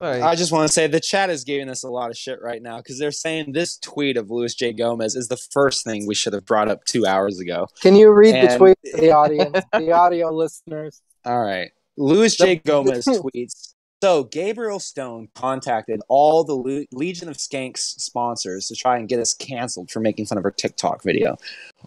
sorry. 0.01 0.21
I 0.21 0.35
just 0.35 0.51
want 0.51 0.67
to 0.67 0.73
say 0.73 0.87
the 0.87 0.99
chat 0.99 1.29
is 1.29 1.43
giving 1.43 1.69
us 1.69 1.83
a 1.83 1.89
lot 1.89 2.09
of 2.09 2.17
shit 2.17 2.41
right 2.41 2.61
now 2.61 2.77
because 2.77 2.99
they're 2.99 3.11
saying 3.11 3.53
this 3.53 3.77
tweet 3.77 4.17
of 4.17 4.29
Luis 4.29 4.53
J. 4.55 4.73
Gomez 4.73 5.15
is 5.15 5.27
the 5.27 5.37
first 5.37 5.83
thing 5.83 6.07
we 6.07 6.15
should 6.15 6.33
have 6.33 6.45
brought 6.45 6.69
up 6.69 6.85
two 6.85 7.05
hours 7.05 7.39
ago. 7.39 7.67
Can 7.81 7.95
you 7.95 8.11
read 8.11 8.35
the 8.35 8.57
tweet 8.57 8.77
to 8.85 8.97
the 8.97 9.11
audience, 9.11 9.63
the 9.73 9.91
audio 9.91 10.31
listeners? 10.31 11.01
All 11.25 11.41
right. 11.41 11.71
Luis 11.97 12.35
J. 12.35 12.55
Gomez 12.65 13.05
tweets. 13.05 13.73
So 14.01 14.23
Gabriel 14.23 14.79
Stone 14.79 15.27
contacted 15.35 16.01
all 16.09 16.43
the 16.43 16.55
Le- 16.55 16.85
Legion 16.91 17.29
of 17.29 17.37
Skanks 17.37 17.99
sponsors 17.99 18.65
to 18.67 18.75
try 18.75 18.97
and 18.97 19.07
get 19.07 19.19
us 19.19 19.35
canceled 19.35 19.91
for 19.91 19.99
making 19.99 20.25
fun 20.25 20.39
of 20.39 20.45
our 20.45 20.49
TikTok 20.49 21.03
video. 21.03 21.37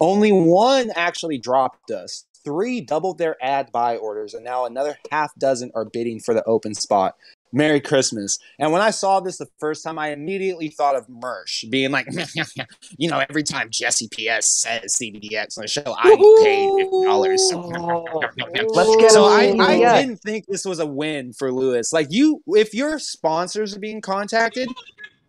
Only 0.00 0.30
one 0.30 0.92
actually 0.94 1.38
dropped 1.38 1.90
us. 1.90 2.24
Three 2.44 2.80
doubled 2.80 3.18
their 3.18 3.36
ad 3.42 3.72
buy 3.72 3.96
orders, 3.96 4.32
and 4.32 4.44
now 4.44 4.64
another 4.64 4.96
half 5.10 5.34
dozen 5.36 5.72
are 5.74 5.84
bidding 5.84 6.20
for 6.20 6.34
the 6.34 6.44
open 6.44 6.74
spot. 6.74 7.16
Merry 7.52 7.80
Christmas. 7.80 8.38
And 8.58 8.72
when 8.72 8.82
I 8.82 8.90
saw 8.90 9.20
this 9.20 9.38
the 9.38 9.46
first 9.58 9.84
time, 9.84 9.98
I 9.98 10.08
immediately 10.08 10.68
thought 10.68 10.96
of 10.96 11.06
Mersh 11.06 11.70
being 11.70 11.92
like, 11.92 12.08
you 12.98 13.08
know, 13.08 13.24
every 13.28 13.44
time 13.44 13.68
Jesse 13.70 14.08
PS 14.08 14.60
says 14.60 14.96
CBDX 15.00 15.56
on 15.56 15.62
the 15.62 15.68
show, 15.68 15.94
I 15.96 16.16
paid 16.42 16.68
$50. 16.68 18.68
Let's 18.74 18.96
get 18.96 19.12
so 19.12 19.26
I, 19.26 19.42
I 19.42 19.52
CBDX. 19.52 20.00
didn't 20.00 20.20
think 20.20 20.46
this 20.46 20.64
was 20.64 20.80
a 20.80 20.86
win 20.86 21.32
for 21.32 21.52
Luis. 21.52 21.92
Like 21.92 22.08
you, 22.10 22.42
if 22.48 22.74
your 22.74 22.98
sponsors 22.98 23.76
are 23.76 23.80
being 23.80 24.00
contacted, 24.00 24.68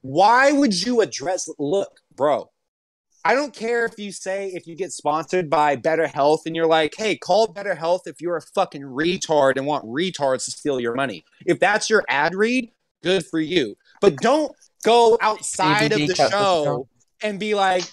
why 0.01 0.51
would 0.51 0.79
you 0.79 1.01
address? 1.01 1.47
Look, 1.59 1.99
bro, 2.15 2.49
I 3.26 3.34
don't 3.34 3.56
care 3.56 3.85
if 3.85 3.97
you 3.97 4.11
say 4.11 4.49
if 4.49 4.68
you 4.68 4.76
get 4.76 4.91
sponsored 4.91 5.49
by 5.49 5.77
Better 5.77 6.06
Health 6.06 6.43
and 6.45 6.56
you're 6.56 6.68
like, 6.68 6.93
hey, 6.95 7.18
call 7.18 7.47
Better 7.47 7.73
Health 7.73 8.03
if 8.06 8.22
you're 8.22 8.38
a 8.38 8.41
fucking 8.41 8.84
retard 8.84 9.57
and 9.57 9.65
want 9.65 9.84
retards 9.84 10.45
to 10.45 10.52
steal 10.52 10.80
your 10.80 10.93
money. 10.93 11.26
If 11.43 11.60
that's 11.60 11.89
your 11.89 12.03
ad 12.07 12.35
read, 12.35 12.72
good 13.02 13.26
for 13.26 13.39
you. 13.39 13.77
But 13.99 14.18
don't 14.18 14.56
go 14.84 15.18
outside 15.22 15.91
of 15.91 15.97
the 15.97 16.14
cut 16.14 16.30
the 16.30 16.38
show 16.38 16.88
and 17.23 17.39
be 17.39 17.56
like, 17.56 17.84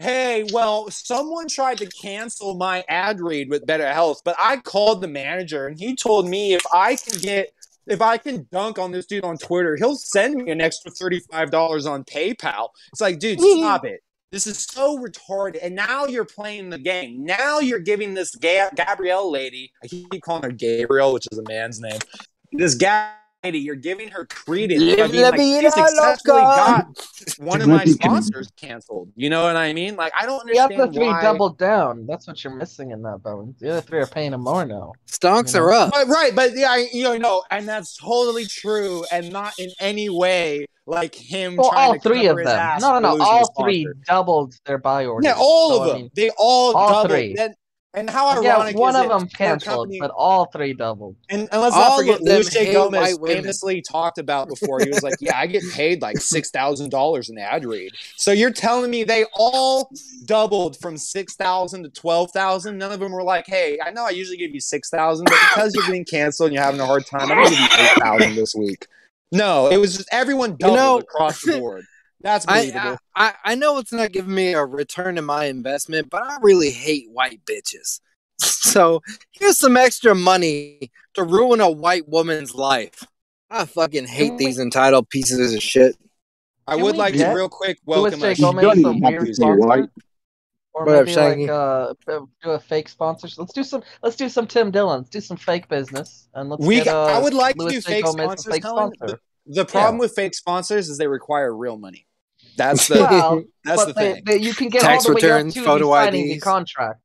hey, 0.00 0.44
well, 0.52 0.90
someone 0.90 1.46
tried 1.46 1.78
to 1.78 1.86
cancel 1.86 2.56
my 2.56 2.82
ad 2.88 3.20
read 3.20 3.48
with 3.48 3.64
Better 3.64 3.92
Health, 3.92 4.22
but 4.24 4.34
I 4.40 4.56
called 4.56 5.02
the 5.02 5.08
manager 5.08 5.68
and 5.68 5.78
he 5.78 5.94
told 5.94 6.28
me 6.28 6.52
if 6.54 6.62
I 6.74 6.96
can 6.96 7.20
get 7.20 7.52
if 7.86 8.02
I 8.02 8.18
can 8.18 8.48
dunk 8.50 8.80
on 8.80 8.90
this 8.90 9.06
dude 9.06 9.24
on 9.24 9.38
Twitter, 9.38 9.76
he'll 9.76 9.96
send 9.96 10.34
me 10.34 10.50
an 10.50 10.60
extra 10.60 10.90
$35 10.90 11.88
on 11.88 12.04
PayPal. 12.04 12.70
It's 12.92 13.00
like, 13.00 13.20
dude, 13.20 13.40
stop 13.58 13.84
it. 13.84 14.00
This 14.32 14.46
is 14.46 14.62
so 14.62 14.98
retarded. 14.98 15.58
And 15.62 15.74
now 15.74 16.06
you're 16.06 16.24
playing 16.24 16.70
the 16.70 16.78
game. 16.78 17.24
Now 17.24 17.58
you're 17.58 17.80
giving 17.80 18.14
this 18.14 18.34
Ga- 18.36 18.70
Gabrielle 18.76 19.30
lady, 19.30 19.72
I 19.82 19.88
keep 19.88 20.22
calling 20.22 20.44
her 20.44 20.52
Gabriel, 20.52 21.12
which 21.12 21.26
is 21.32 21.38
a 21.38 21.42
man's 21.48 21.80
name. 21.80 21.98
This 22.52 22.74
Gab 22.74 23.19
lady, 23.44 23.58
you're 23.58 23.74
giving 23.74 24.08
her 24.08 24.26
credence. 24.26 24.82
I 24.82 25.06
mean, 25.08 25.22
like, 25.22 25.36
she 25.40 25.60
successfully 25.70 26.40
got 26.40 26.86
one 27.38 27.60
of 27.62 27.68
my 27.68 27.84
sponsors 27.84 28.48
canceled. 28.56 29.10
You 29.16 29.30
know 29.30 29.42
what 29.44 29.56
I 29.56 29.72
mean? 29.72 29.96
Like, 29.96 30.12
I 30.18 30.26
don't 30.26 30.44
The 30.46 30.58
other 30.58 30.74
understand 30.74 30.94
three 30.94 31.06
why. 31.06 31.22
doubled 31.22 31.58
down. 31.58 32.06
That's 32.06 32.26
what 32.26 32.42
you're 32.44 32.54
missing 32.54 32.90
in 32.90 33.02
that, 33.02 33.22
Bones. 33.22 33.58
The 33.58 33.70
other 33.70 33.80
three 33.80 34.00
are 34.00 34.06
paying 34.06 34.32
him 34.32 34.42
more 34.42 34.64
now. 34.64 34.92
Stonks 35.10 35.54
You 35.54 35.60
know? 35.60 35.66
are 35.66 35.72
up. 35.72 35.90
But, 35.92 36.08
right, 36.08 36.34
but 36.34 36.56
yeah, 36.56 36.70
I, 36.70 36.88
you 36.92 37.18
know, 37.18 37.42
and 37.50 37.66
that's 37.66 37.96
totally 37.96 38.46
true, 38.46 39.04
and 39.12 39.32
not 39.32 39.58
in 39.58 39.70
any 39.80 40.08
way 40.08 40.66
like 40.86 41.14
him 41.14 41.56
Well, 41.56 41.70
trying 41.70 41.88
all 41.88 41.94
to 41.94 42.00
three 42.00 42.26
cover 42.26 42.40
of 42.40 42.46
them. 42.46 42.78
No, 42.80 42.98
no, 42.98 43.16
no. 43.16 43.24
All 43.24 43.52
three 43.60 43.82
sponsor. 43.84 43.98
doubled 44.06 44.54
their 44.66 44.78
buy 44.78 45.06
orders. 45.06 45.24
Yeah, 45.26 45.34
all 45.38 45.70
So, 45.70 45.76
of 45.76 45.82
I 45.82 45.92
them. 45.92 46.02
mean, 46.02 46.10
they 46.14 46.30
all, 46.36 46.76
all 46.76 46.88
doubled. 47.04 47.10
three. 47.10 47.36
And, 47.38 47.54
and 47.92 48.08
how 48.08 48.40
yeah, 48.40 48.54
ironic 48.56 48.76
one 48.76 48.94
is 48.94 49.02
of 49.02 49.08
them 49.08 49.28
canceled, 49.28 49.92
but 49.98 50.10
all 50.12 50.46
three 50.46 50.72
doubled. 50.72 51.16
And, 51.28 51.48
and 51.50 51.60
let's 51.60 51.74
All 51.74 51.80
not 51.82 51.92
of 51.92 51.98
forget, 51.98 52.18
them 52.24 52.34
Luis 52.34 52.50
J. 52.50 52.72
Gomez 52.72 53.00
white 53.00 53.20
women. 53.20 53.42
famously 53.42 53.82
talked 53.82 54.18
about 54.18 54.48
before. 54.48 54.80
He 54.80 54.88
was 54.88 55.02
like, 55.02 55.14
"Yeah, 55.20 55.36
I 55.36 55.46
get 55.46 55.62
paid 55.72 56.00
like 56.00 56.18
six 56.18 56.50
thousand 56.50 56.90
dollars 56.90 57.30
in 57.30 57.38
ad 57.38 57.64
read." 57.64 57.92
So 58.16 58.30
you're 58.30 58.52
telling 58.52 58.90
me 58.90 59.02
they 59.02 59.24
all 59.34 59.90
doubled 60.24 60.78
from 60.78 60.96
six 60.96 61.34
thousand 61.34 61.82
to 61.82 61.90
twelve 61.90 62.30
thousand? 62.30 62.78
None 62.78 62.92
of 62.92 63.00
them 63.00 63.10
were 63.12 63.24
like, 63.24 63.46
"Hey, 63.46 63.78
I 63.84 63.90
know 63.90 64.04
I 64.06 64.10
usually 64.10 64.36
give 64.36 64.52
you 64.54 64.60
six 64.60 64.88
thousand, 64.88 65.24
but 65.24 65.38
because 65.50 65.74
you're 65.74 65.84
getting 65.86 66.04
canceled 66.04 66.48
and 66.48 66.54
you're 66.54 66.64
having 66.64 66.80
a 66.80 66.86
hard 66.86 67.06
time, 67.06 67.22
I'm 67.22 67.38
gonna 67.38 67.50
give 67.50 67.58
you 67.58 67.66
eight 67.78 67.98
thousand 68.00 68.34
this 68.36 68.54
week." 68.54 68.86
No, 69.32 69.68
it 69.68 69.76
was 69.76 69.96
just 69.96 70.08
everyone 70.12 70.56
doubled 70.56 70.76
know- 70.76 70.98
across 70.98 71.42
the 71.42 71.58
board. 71.58 71.84
That's 72.20 72.44
believable. 72.46 72.98
I 73.14 73.28
I 73.28 73.34
I 73.44 73.54
know 73.54 73.78
it's 73.78 73.92
not 73.92 74.12
giving 74.12 74.34
me 74.34 74.52
a 74.54 74.64
return 74.64 75.16
to 75.16 75.22
my 75.22 75.46
investment, 75.46 76.10
but 76.10 76.22
I 76.22 76.36
really 76.42 76.70
hate 76.70 77.06
white 77.10 77.40
bitches. 77.44 78.00
So 78.42 79.02
here's 79.32 79.58
some 79.58 79.76
extra 79.76 80.14
money 80.14 80.90
to 81.14 81.24
ruin 81.24 81.60
a 81.60 81.68
white 81.70 82.08
woman's 82.08 82.54
life. 82.54 83.02
I 83.50 83.64
fucking 83.64 84.06
hate 84.06 84.38
these 84.38 84.58
entitled 84.58 85.08
pieces 85.10 85.52
of 85.54 85.60
shit. 85.62 85.96
I 86.66 86.74
Can 86.76 86.84
would 86.84 86.92
we 86.92 86.98
like 86.98 87.14
to 87.14 87.32
real 87.32 87.48
quick 87.48 87.78
welcome 87.84 88.20
J. 88.20 88.30
us. 88.32 88.40
Gomez 88.40 88.80
some 88.80 89.00
weird 89.00 89.34
sponsor? 89.34 89.90
Or 90.72 90.84
What 90.84 90.94
up, 90.94 91.04
maybe 91.06 91.12
Shaggy? 91.12 91.40
like 91.42 91.50
uh, 91.50 91.94
do 92.06 92.50
a 92.50 92.60
fake 92.60 92.88
sponsorship. 92.88 93.38
Let's 93.40 93.52
do 93.52 93.64
some. 93.64 93.82
Let's 94.02 94.14
do 94.16 94.28
some 94.28 94.46
Tim 94.46 94.70
Dillon. 94.70 94.98
Let's 95.00 95.10
do 95.10 95.20
some 95.20 95.36
fake 95.36 95.68
business, 95.68 96.28
and 96.34 96.48
let's 96.48 96.64
We, 96.64 96.76
get. 96.76 96.88
Uh, 96.88 97.06
I 97.06 97.18
would 97.18 97.34
like 97.34 97.56
Luis 97.56 97.72
to 97.72 97.80
do 97.80 97.82
J. 97.82 97.92
fake 97.94 98.04
Gomez 98.04 98.14
some 98.14 98.36
sponsors. 98.38 98.52
fake 98.54 98.62
Helen. 98.62 98.94
sponsor. 98.94 99.20
The, 99.46 99.54
the 99.54 99.64
problem 99.64 99.98
with 99.98 100.14
fake 100.14 100.34
sponsors 100.34 100.88
is 100.88 100.96
they 100.98 101.08
require 101.08 101.54
real 101.54 101.76
money. 101.76 102.06
That's 102.60 102.88
the 102.88 102.96
well, 103.00 103.42
that's 103.64 103.84
the 103.86 103.92
they, 103.94 104.12
thing. 104.14 104.22
they, 104.26 104.36
you 104.38 104.52
can 104.54 104.68
get 104.68 104.82
Tax 104.82 105.06
all 105.06 105.14
the 105.14 105.14
way 105.16 105.22
returns, 105.22 105.56
up 105.56 105.62
to 105.62 105.66
photo 105.66 105.86
the 105.86 105.92
signing 106.04 106.24
the 106.28 106.32
IDs. 106.34 106.42
contract, 106.44 107.00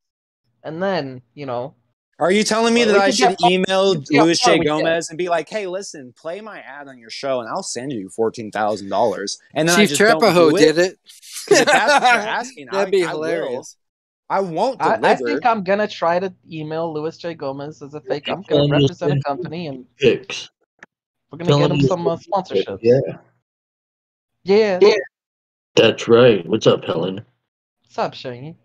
and 0.64 0.84
then 0.84 1.22
you 1.34 1.46
know. 1.46 1.76
Are 2.20 2.32
you 2.32 2.44
telling 2.46 2.74
me 2.74 2.86
Well, 2.86 2.94
that 2.96 3.02
I 3.02 3.10
should 3.12 3.38
get- 3.38 3.52
email 3.52 3.90
we 3.92 3.96
could 3.98 4.08
get 4.08 4.24
Luis 4.24 4.40
J. 4.40 4.60
Gomez 4.60 5.10
and 5.10 5.18
be 5.18 5.28
like, 5.30 5.50
"Hey, 5.50 5.68
listen, 5.68 6.14
play 6.18 6.40
my 6.42 6.60
ad 6.62 6.88
on 6.88 6.98
your 6.98 7.10
show, 7.10 7.40
and 7.42 7.50
I'll 7.50 7.62
send 7.64 7.92
you 7.94 8.10
fourteen 8.10 8.52
thousand 8.52 8.90
dollars." 8.90 9.38
And 9.54 9.68
then 9.68 9.78
Chief 9.78 9.90
just 9.90 10.02
don't 10.02 10.22
Trepaho 10.22 10.52
do 10.52 10.58
did 10.58 10.78
it. 10.78 10.98
if 11.50 11.66
that's 11.66 11.92
what 12.04 12.14
you're 12.14 12.22
asking, 12.42 12.68
That'd 12.72 12.88
I, 12.88 12.90
be 12.92 13.04
I 13.04 13.14
will. 13.14 13.24
hilarious. 13.24 13.78
I 14.30 14.40
won't 14.40 14.82
I, 14.82 14.96
deliver. 14.96 15.06
I 15.08 15.16
think 15.16 15.46
I'm 15.46 15.64
gonna 15.64 15.88
try 15.90 16.20
to 16.20 16.34
email 16.52 16.94
Luis 16.94 17.18
J. 17.18 17.34
Gomez 17.34 17.82
as 17.82 17.94
a 17.94 18.02
fake. 18.02 18.28
I'm 18.30 18.42
gonna 18.44 18.62
Helen 18.68 18.72
represent 18.72 19.20
a 19.20 19.22
company, 19.22 19.68
and 19.68 19.86
Picks. 20.00 20.50
we're 21.32 21.38
gonna 21.40 21.68
get 21.68 21.72
him 21.72 21.82
some 21.82 22.08
uh, 22.08 22.18
Wilson 22.32 22.32
sponsorships. 22.64 22.80
Yeah. 22.82 23.00
Yeah. 24.46 24.80
That's 25.76 26.08
right. 26.08 26.46
What's 26.48 26.68
up, 26.68 26.86
Helen? 26.86 27.26
What's 27.84 27.98
up, 27.98 28.14
Shaggy? 28.14 28.56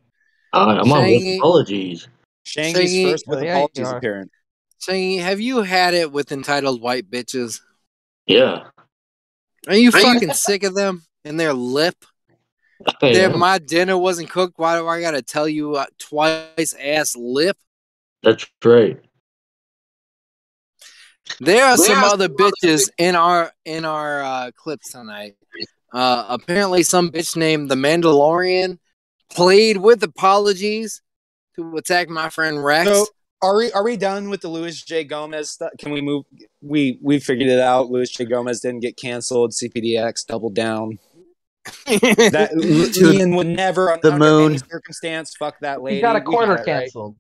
Uh, 0.52 0.78
I'm 0.80 0.92
on 0.92 1.02
with 1.02 1.22
Shaggy. 1.22 1.38
apologies. 1.38 2.08
Shangy's 2.44 2.92
Shangy- 2.92 3.10
first 3.10 3.24
with 3.26 3.38
Oh, 3.40 3.42
yeah, 3.42 3.46
you 3.48 3.64
apologies 3.64 3.88
are. 3.88 3.96
appearance. 3.98 4.30
Saying, 4.78 5.18
have 5.20 5.40
you 5.40 5.62
had 5.62 5.94
it 5.94 6.10
with 6.10 6.32
entitled 6.32 6.80
white 6.80 7.10
bitches? 7.10 7.60
Yeah. 8.26 8.64
Are 9.68 9.74
you 9.74 9.90
fucking 9.92 10.32
sick 10.32 10.62
of 10.62 10.74
them 10.74 11.02
and 11.24 11.38
their 11.38 11.52
lip? 11.52 11.96
I 13.02 13.12
Their, 13.12 13.30
am. 13.30 13.38
my 13.38 13.58
dinner 13.58 13.98
wasn't 13.98 14.30
cooked. 14.30 14.58
Why 14.58 14.78
do 14.78 14.88
I 14.88 15.02
gotta 15.02 15.20
tell 15.20 15.46
you 15.46 15.76
uh, 15.76 15.84
twice? 15.98 16.74
Ass 16.80 17.14
lip. 17.14 17.58
That's 18.22 18.46
right. 18.64 18.98
There 21.40 21.64
are 21.64 21.76
some 21.76 21.86
There 21.86 21.96
are 21.98 22.12
other 22.12 22.28
bitches 22.30 22.88
in 22.96 23.14
our 23.16 23.52
in 23.66 23.84
our 23.84 24.22
uh, 24.22 24.50
clips 24.56 24.92
tonight. 24.92 25.34
Uh, 25.92 26.24
apparently, 26.28 26.82
some 26.82 27.10
bitch 27.10 27.36
named 27.36 27.70
the 27.70 27.74
Mandalorian 27.74 28.78
played 29.30 29.78
with 29.78 30.02
apologies 30.02 31.02
to 31.56 31.76
attack 31.76 32.08
my 32.08 32.28
friend 32.28 32.62
Rex. 32.64 32.88
So 32.88 33.06
are 33.42 33.56
we 33.56 33.72
are 33.72 33.82
we 33.82 33.96
done 33.96 34.28
with 34.28 34.42
the 34.42 34.48
Luis 34.48 34.82
J. 34.82 35.04
Gomez 35.04 35.50
stuff? 35.50 35.70
Can 35.78 35.92
we 35.92 36.00
move? 36.00 36.24
We 36.60 36.98
we 37.02 37.18
figured 37.18 37.48
it 37.48 37.60
out. 37.60 37.90
Luis 37.90 38.10
J. 38.10 38.24
Gomez 38.24 38.60
didn't 38.60 38.80
get 38.80 38.96
canceled. 38.96 39.52
CPDX 39.52 40.26
doubled 40.26 40.54
down. 40.54 40.98
That 41.86 42.52
Ian 43.14 43.34
would 43.36 43.46
never 43.46 43.98
The 44.02 44.14
under 44.14 44.24
moon. 44.24 44.52
any 44.52 44.58
circumstance 44.58 45.34
fuck 45.36 45.60
that 45.60 45.82
lady. 45.82 45.96
He 45.96 46.02
got 46.02 46.16
a 46.16 46.20
corner 46.20 46.54
quarter 46.56 46.64
that 46.64 46.72
right. 46.72 46.80
canceled. 46.82 47.16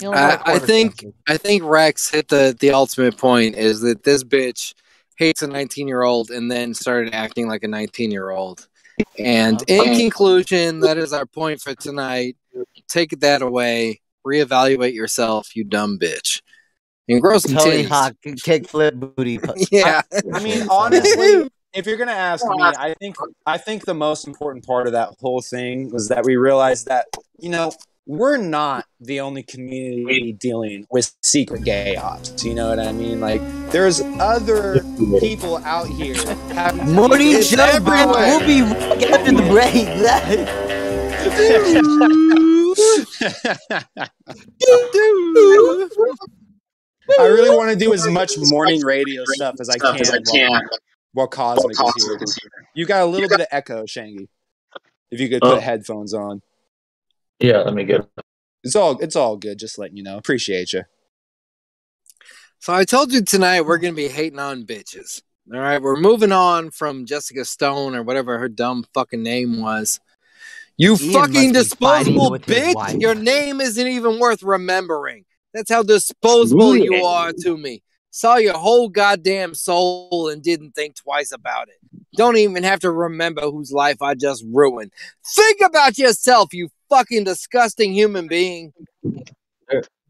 He 0.00 0.06
only 0.06 0.18
got 0.18 0.32
a 0.32 0.38
I, 0.38 0.40
I 0.40 0.58
quarter 0.58 0.66
think 0.66 0.96
canceled. 0.96 1.14
I 1.28 1.36
think 1.36 1.62
Rex 1.64 2.10
hit 2.10 2.28
the 2.28 2.56
the 2.58 2.70
ultimate 2.72 3.16
point 3.16 3.54
is 3.54 3.80
that 3.82 4.02
this 4.02 4.24
bitch 4.24 4.74
hates 5.16 5.42
a 5.42 5.46
19 5.46 5.88
year 5.88 6.02
old 6.02 6.30
and 6.30 6.50
then 6.50 6.74
started 6.74 7.14
acting 7.14 7.48
like 7.48 7.64
a 7.64 7.68
19 7.68 8.10
year 8.10 8.30
old. 8.30 8.66
And 9.18 9.62
in 9.68 9.98
conclusion, 9.98 10.80
that 10.80 10.98
is 10.98 11.12
our 11.12 11.26
point 11.26 11.60
for 11.60 11.74
tonight. 11.74 12.36
Take 12.88 13.20
that 13.20 13.42
away. 13.42 14.00
Reevaluate 14.26 14.94
yourself, 14.94 15.54
you 15.56 15.64
dumb 15.64 15.98
bitch. 15.98 16.40
And 17.08 17.20
grow 17.20 17.38
some 17.38 17.56
Tony 17.56 17.84
titties. 17.84 17.88
Hawk 17.88 18.14
kickflip 18.24 19.14
booty. 19.14 19.38
Yeah. 19.70 20.02
I 20.32 20.42
mean, 20.42 20.66
honestly, 20.70 21.50
if 21.74 21.86
you're 21.86 21.96
gonna 21.96 22.12
ask 22.12 22.46
me, 22.46 22.62
I 22.62 22.94
think 22.98 23.16
I 23.44 23.58
think 23.58 23.84
the 23.84 23.94
most 23.94 24.26
important 24.26 24.64
part 24.64 24.86
of 24.86 24.92
that 24.92 25.10
whole 25.20 25.42
thing 25.42 25.90
was 25.90 26.08
that 26.08 26.24
we 26.24 26.36
realized 26.36 26.86
that 26.86 27.06
you 27.38 27.50
know 27.50 27.72
we're 28.06 28.36
not 28.36 28.84
the 29.00 29.20
only 29.20 29.42
community 29.42 30.32
dealing 30.32 30.86
with 30.90 31.14
secret 31.22 31.64
gay 31.64 31.96
ops. 31.96 32.44
You 32.44 32.54
know 32.54 32.68
what 32.68 32.78
I 32.78 32.92
mean? 32.92 33.20
Like, 33.20 33.40
there's 33.70 34.00
other 34.20 34.80
people 35.20 35.56
out 35.58 35.86
here 35.88 36.14
having 36.52 36.92
Morty 36.92 37.30
it's 37.30 37.48
Jump 37.50 37.74
everywhere. 37.74 38.38
will 38.38 38.40
be 38.46 38.60
right 38.62 39.10
after 39.10 39.32
the 39.32 39.42
break. 39.48 39.88
I 47.18 47.26
really 47.26 47.54
want 47.56 47.70
to 47.70 47.76
do 47.76 47.92
as 47.92 48.06
much 48.08 48.32
morning 48.38 48.80
radio 48.82 49.24
stuff 49.26 49.56
as 49.60 49.68
I 49.68 49.78
can. 49.78 50.50
While, 50.52 50.60
while 51.12 51.28
Cosmic 51.28 51.76
is 52.22 52.36
here. 52.40 52.50
You 52.74 52.86
got 52.86 53.02
a 53.02 53.06
little 53.06 53.28
bit 53.28 53.40
of 53.40 53.46
echo, 53.50 53.84
Shangy. 53.84 54.28
If 55.10 55.20
you 55.20 55.28
could 55.28 55.42
put 55.42 55.58
Oh. 55.58 55.60
headphones 55.60 56.14
on. 56.14 56.42
Yeah, 57.40 57.58
let 57.58 57.74
me 57.74 57.84
get. 57.84 58.08
It's 58.62 58.76
all 58.76 58.98
it's 58.98 59.16
all 59.16 59.36
good. 59.36 59.58
Just 59.58 59.78
letting 59.78 59.96
you 59.96 60.02
know. 60.02 60.16
Appreciate 60.16 60.72
you. 60.72 60.82
So 62.58 62.72
I 62.72 62.84
told 62.84 63.12
you 63.12 63.22
tonight 63.22 63.62
we're 63.62 63.78
gonna 63.78 63.92
be 63.92 64.08
hating 64.08 64.38
on 64.38 64.64
bitches. 64.64 65.22
All 65.52 65.60
right, 65.60 65.80
we're 65.80 66.00
moving 66.00 66.32
on 66.32 66.70
from 66.70 67.04
Jessica 67.04 67.44
Stone 67.44 67.94
or 67.94 68.02
whatever 68.02 68.38
her 68.38 68.48
dumb 68.48 68.84
fucking 68.94 69.22
name 69.22 69.60
was. 69.60 70.00
You 70.78 70.96
Ian 70.98 71.12
fucking 71.12 71.52
must 71.52 71.70
disposable 71.70 72.30
bitch! 72.38 73.00
Your 73.00 73.14
name 73.14 73.60
isn't 73.60 73.86
even 73.86 74.18
worth 74.18 74.42
remembering. 74.42 75.24
That's 75.52 75.70
how 75.70 75.82
disposable 75.82 76.76
you 76.76 77.04
are 77.04 77.32
to 77.32 77.56
me. 77.56 77.83
Saw 78.14 78.36
your 78.36 78.56
whole 78.56 78.88
goddamn 78.90 79.54
soul 79.54 80.28
and 80.28 80.40
didn't 80.40 80.76
think 80.76 80.94
twice 80.94 81.32
about 81.32 81.66
it. 81.66 81.78
Don't 82.16 82.36
even 82.36 82.62
have 82.62 82.78
to 82.80 82.92
remember 82.92 83.40
whose 83.40 83.72
life 83.72 84.00
I 84.00 84.14
just 84.14 84.44
ruined. 84.52 84.92
Think 85.34 85.60
about 85.60 85.98
yourself, 85.98 86.54
you 86.54 86.68
fucking 86.88 87.24
disgusting 87.24 87.92
human 87.92 88.28
being. 88.28 88.72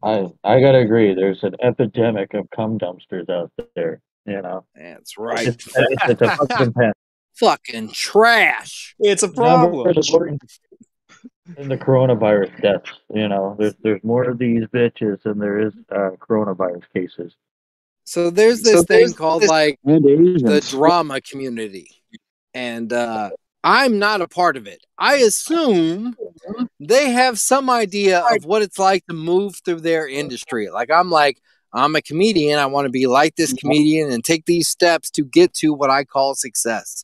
I 0.03 0.27
I 0.43 0.59
gotta 0.59 0.77
agree. 0.77 1.15
There's 1.15 1.41
an 1.41 1.55
epidemic 1.63 2.35
of 2.35 2.47
cum 2.51 2.77
dumpsters 2.77 3.27
out 3.27 3.51
there. 3.75 4.01
You 4.27 4.43
know. 4.43 4.65
That's 4.75 5.17
right. 5.17 5.47
It's, 5.47 5.67
it's 5.75 6.21
a 6.21 6.37
fucking 6.47 6.73
pen. 6.73 6.93
Fucking 7.33 7.91
trash. 7.91 8.95
It's 8.99 9.23
a 9.23 9.29
problem. 9.29 9.97
in 11.57 11.69
the 11.69 11.77
coronavirus 11.77 12.61
deaths. 12.61 12.91
You 13.11 13.29
know, 13.29 13.55
there's 13.57 13.73
there's 13.81 14.03
more 14.03 14.25
of 14.25 14.37
these 14.37 14.65
bitches 14.65 15.23
than 15.23 15.39
there 15.39 15.57
is 15.57 15.73
uh, 15.91 16.11
coronavirus 16.19 16.83
cases. 16.93 17.33
So 18.05 18.29
there's 18.29 18.63
So 18.63 18.71
this 18.71 18.83
thing 18.85 18.99
there's 18.99 19.13
called 19.13 19.41
this- 19.41 19.49
like 19.49 19.79
the 19.83 20.61
drama 20.69 21.21
community. 21.21 21.89
And 22.53 22.93
uh 22.93 23.31
I'm 23.63 23.97
not 23.97 24.21
a 24.21 24.27
part 24.27 24.57
of 24.57 24.67
it. 24.67 24.85
I 24.97 25.15
assume 25.15 26.15
they 26.79 27.09
have 27.09 27.39
some 27.39 27.67
idea 27.67 28.19
of 28.19 28.45
what 28.45 28.61
it's 28.61 28.77
like 28.77 29.05
to 29.07 29.15
move 29.15 29.55
through 29.65 29.81
their 29.81 30.07
industry. 30.07 30.69
Like 30.69 30.91
I'm 30.91 31.09
like 31.09 31.39
I'm 31.73 31.95
a 31.95 32.01
comedian. 32.01 32.59
I 32.59 32.67
want 32.67 32.85
to 32.85 32.91
be 32.91 33.07
like 33.07 33.35
this 33.35 33.51
comedian 33.53 34.11
and 34.11 34.23
take 34.23 34.45
these 34.45 34.67
steps 34.69 35.09
to 35.11 35.25
get 35.25 35.53
to 35.55 35.73
what 35.73 35.89
I 35.89 36.05
call 36.05 36.35
success. 36.35 37.03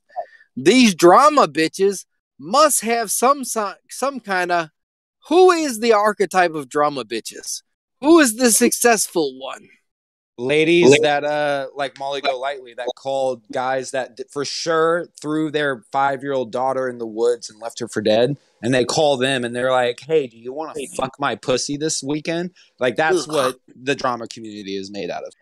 These 0.56 0.96
drama 0.96 1.48
bitches 1.48 2.06
must 2.40 2.82
have 2.82 3.12
some 3.12 3.44
some 3.44 4.20
kind 4.20 4.52
of 4.52 4.70
who 5.28 5.52
is 5.52 5.80
the 5.80 5.94
archetype 5.94 6.54
of 6.54 6.70
drama 6.70 7.06
bitches? 7.06 7.64
Who 8.02 8.20
is 8.20 8.36
the 8.36 8.52
successful 8.52 9.38
one? 9.40 9.68
Ladies 10.42 10.90
that 11.02 11.24
uh 11.24 11.68
like 11.76 11.98
Molly 12.00 12.22
Go 12.22 12.38
Lightly 12.40 12.74
that 12.76 12.88
called 12.96 13.44
guys 13.52 13.92
that 13.92 14.20
for 14.32 14.44
sure 14.46 15.08
threw 15.22 15.52
their 15.52 15.84
five 15.92 16.24
year 16.24 16.34
old 16.34 16.52
daughter 16.52 16.90
in 16.90 16.98
the 16.98 17.08
woods 17.08 17.50
and 17.50 17.60
left 17.62 17.80
her 17.80 17.88
for 17.88 18.02
dead, 18.02 18.38
and 18.62 18.74
they 18.74 18.84
call 18.86 19.18
them 19.18 19.44
and 19.46 19.56
they're 19.56 19.72
like, 19.72 20.00
"Hey, 20.02 20.28
do 20.28 20.38
you 20.38 20.52
want 20.54 20.76
to 20.76 20.88
fuck 20.96 21.20
my 21.20 21.36
pussy 21.36 21.78
this 21.78 22.02
weekend?" 22.04 22.52
Like 22.80 22.96
that's 22.96 23.28
what 23.28 23.58
the 23.82 23.96
drama 23.96 24.28
community 24.28 24.76
is 24.76 24.92
made 24.92 25.10
out 25.10 25.24
of. 25.24 25.34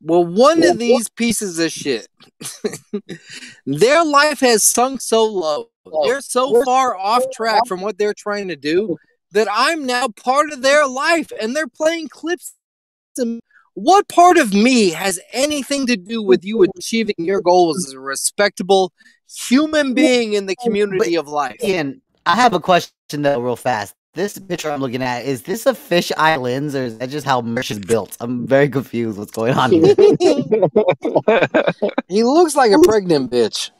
Well, 0.00 0.24
one 0.24 0.62
of 0.62 0.78
these 0.78 1.08
pieces 1.08 1.58
of 1.58 1.72
shit, 1.72 2.08
their 3.66 4.04
life 4.04 4.40
has 4.40 4.62
sunk 4.62 5.00
so 5.00 5.24
low. 5.24 5.68
They're 6.04 6.20
so 6.20 6.62
far 6.64 6.96
off 6.96 7.22
track 7.32 7.66
from 7.66 7.80
what 7.80 7.98
they're 7.98 8.14
trying 8.14 8.48
to 8.48 8.56
do 8.56 8.96
that 9.32 9.48
I'm 9.50 9.84
now 9.84 10.08
part 10.08 10.50
of 10.52 10.62
their 10.62 10.86
life 10.86 11.30
and 11.40 11.54
they're 11.56 11.66
playing 11.66 12.08
clips. 12.08 12.54
to- 13.16 13.40
What 13.74 14.08
part 14.08 14.38
of 14.38 14.54
me 14.54 14.90
has 14.90 15.18
anything 15.32 15.86
to 15.88 15.96
do 15.96 16.22
with 16.22 16.44
you 16.44 16.62
achieving 16.62 17.16
your 17.18 17.40
goals 17.40 17.84
as 17.84 17.92
a 17.92 17.98
respectable 17.98 18.92
human 19.28 19.94
being 19.94 20.34
in 20.34 20.46
the 20.46 20.54
community 20.56 21.16
of 21.16 21.26
life? 21.26 21.56
Ian, 21.62 22.00
I 22.24 22.36
have 22.36 22.54
a 22.54 22.60
question 22.60 22.92
though, 23.10 23.40
real 23.40 23.56
fast. 23.56 23.94
This 24.14 24.38
picture 24.38 24.70
I'm 24.70 24.80
looking 24.80 25.02
at 25.02 25.24
is 25.24 25.42
this 25.42 25.66
a 25.66 25.74
fish 25.74 26.12
eye 26.16 26.36
lens 26.36 26.76
or 26.76 26.84
is 26.84 26.98
that 26.98 27.10
just 27.10 27.26
how 27.26 27.42
Mersh 27.42 27.72
is 27.72 27.80
built? 27.80 28.16
I'm 28.20 28.46
very 28.46 28.68
confused. 28.68 29.18
What's 29.18 29.32
going 29.32 29.54
on 29.54 29.72
here? 29.72 29.96
he 32.06 32.22
looks 32.22 32.54
like 32.54 32.70
a 32.70 32.78
pregnant 32.78 33.32
bitch. 33.32 33.70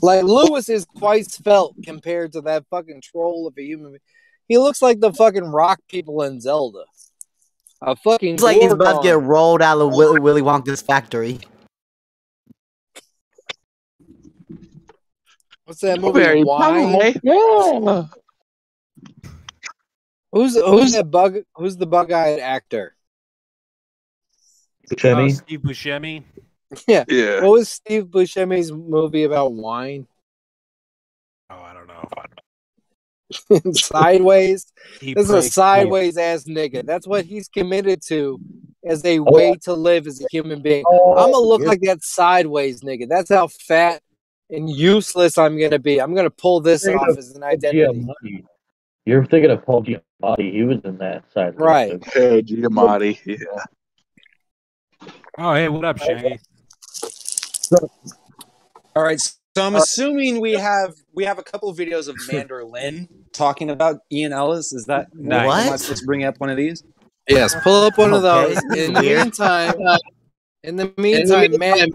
Like 0.00 0.24
Luis 0.24 0.70
is 0.70 0.86
quite 0.86 1.30
svelte 1.30 1.76
compared 1.84 2.32
to 2.32 2.40
that 2.42 2.64
fucking 2.70 3.02
troll 3.02 3.46
of 3.46 3.58
a 3.58 3.62
human. 3.62 3.90
being. 3.90 4.00
He 4.48 4.56
looks 4.56 4.80
like 4.80 5.00
the 5.00 5.12
fucking 5.12 5.44
rock 5.44 5.80
people 5.88 6.22
in 6.22 6.40
Zelda. 6.40 6.84
A 7.86 7.94
fucking. 7.94 8.32
Looks 8.32 8.42
like 8.42 8.56
he's 8.56 8.72
about 8.72 9.02
to 9.02 9.08
get 9.08 9.20
rolled 9.20 9.60
out 9.60 9.78
of 9.78 9.92
Willy, 9.94 10.18
Willy 10.18 10.40
Wonka's 10.40 10.80
factory. 10.80 11.38
What's 15.66 15.80
that 15.82 16.00
movie? 16.00 16.20
Very 16.20 16.42
Wine? 16.44 17.20
Yeah. 17.22 18.04
Who's 20.32 20.56
who's 20.56 20.92
that 20.92 21.10
bug? 21.10 21.36
Who's 21.56 21.76
the 21.76 21.86
bug-eyed 21.86 22.40
actor? 22.40 22.96
Oh, 25.04 25.28
Steve 25.28 25.60
Buscemi. 25.60 26.24
Yeah. 26.88 27.04
Yeah. 27.08 27.42
What 27.42 27.52
was 27.52 27.68
Steve 27.68 28.04
Buscemi's 28.04 28.72
movie 28.72 29.24
about 29.24 29.52
wine? 29.52 30.06
Oh, 31.50 31.60
I 31.60 31.74
don't 31.74 31.86
know. 31.86 32.08
sideways. 33.72 34.72
He 35.00 35.14
this 35.14 35.24
is 35.24 35.30
a 35.30 35.32
breaks 35.34 35.54
sideways 35.54 36.16
ass 36.16 36.44
nigga. 36.44 36.84
That's 36.84 37.06
what 37.06 37.24
he's 37.24 37.48
committed 37.48 38.00
to 38.06 38.40
as 38.86 39.04
a 39.04 39.18
oh, 39.18 39.24
way 39.24 39.56
to 39.62 39.74
live 39.74 40.06
as 40.06 40.20
a 40.20 40.26
human 40.30 40.62
being. 40.62 40.84
Oh, 40.86 41.16
I'm 41.16 41.32
gonna 41.32 41.46
look 41.46 41.62
like 41.62 41.80
that 41.82 42.02
sideways 42.02 42.82
nigga. 42.82 43.08
That's 43.08 43.30
how 43.30 43.48
fat 43.48 44.02
and 44.50 44.68
useless 44.68 45.38
I'm 45.38 45.58
gonna 45.58 45.78
be. 45.78 46.00
I'm 46.00 46.14
gonna 46.14 46.30
pull 46.30 46.60
this 46.60 46.86
off 46.86 47.08
of 47.08 47.18
as 47.18 47.34
an 47.34 47.42
identity. 47.42 47.80
Giamatti. 47.80 48.44
You're 49.06 49.24
thinking 49.26 49.50
of 49.50 49.64
Paul 49.64 49.84
Giamatti. 49.84 50.52
He 50.52 50.62
was 50.62 50.78
in 50.84 50.98
that 50.98 51.30
side. 51.32 51.58
Right. 51.58 52.02
Hey, 52.12 52.42
Giamatti. 52.42 53.18
Yeah. 53.26 53.64
Oh, 55.36 55.54
hey, 55.54 55.68
what 55.68 55.84
up, 55.84 55.98
Shaggy? 55.98 56.38
All 58.94 59.02
right, 59.02 59.20
so 59.56 59.64
I'm 59.64 59.76
assuming 59.76 60.40
we 60.40 60.54
have 60.54 60.94
we 61.14 61.24
have 61.24 61.38
a 61.38 61.42
couple 61.42 61.68
of 61.68 61.76
videos 61.76 62.08
of 62.08 62.16
Mander 62.26 62.64
Lynn 62.64 63.08
talking 63.32 63.70
about 63.70 63.98
Ian 64.10 64.32
Ellis. 64.32 64.72
Is 64.72 64.86
that 64.86 65.08
Nice. 65.14 65.66
Am 65.66 65.72
I 65.72 65.76
supposed 65.76 66.00
to 66.00 66.06
bring 66.06 66.24
up 66.24 66.38
one 66.38 66.50
of 66.50 66.56
these? 66.56 66.82
Yes, 67.28 67.54
pull 67.62 67.84
up 67.84 67.96
one 67.96 68.12
of 68.12 68.24
Okay. 68.24 68.54
those. 68.54 68.86
In 68.86 68.92
the 68.94 69.00
Weird. 69.00 69.24
meantime, 69.24 69.74
uh, 69.86 69.98
in 70.62 70.76
the 70.76 70.92
meantime, 70.98 71.52
Mad 71.58 71.88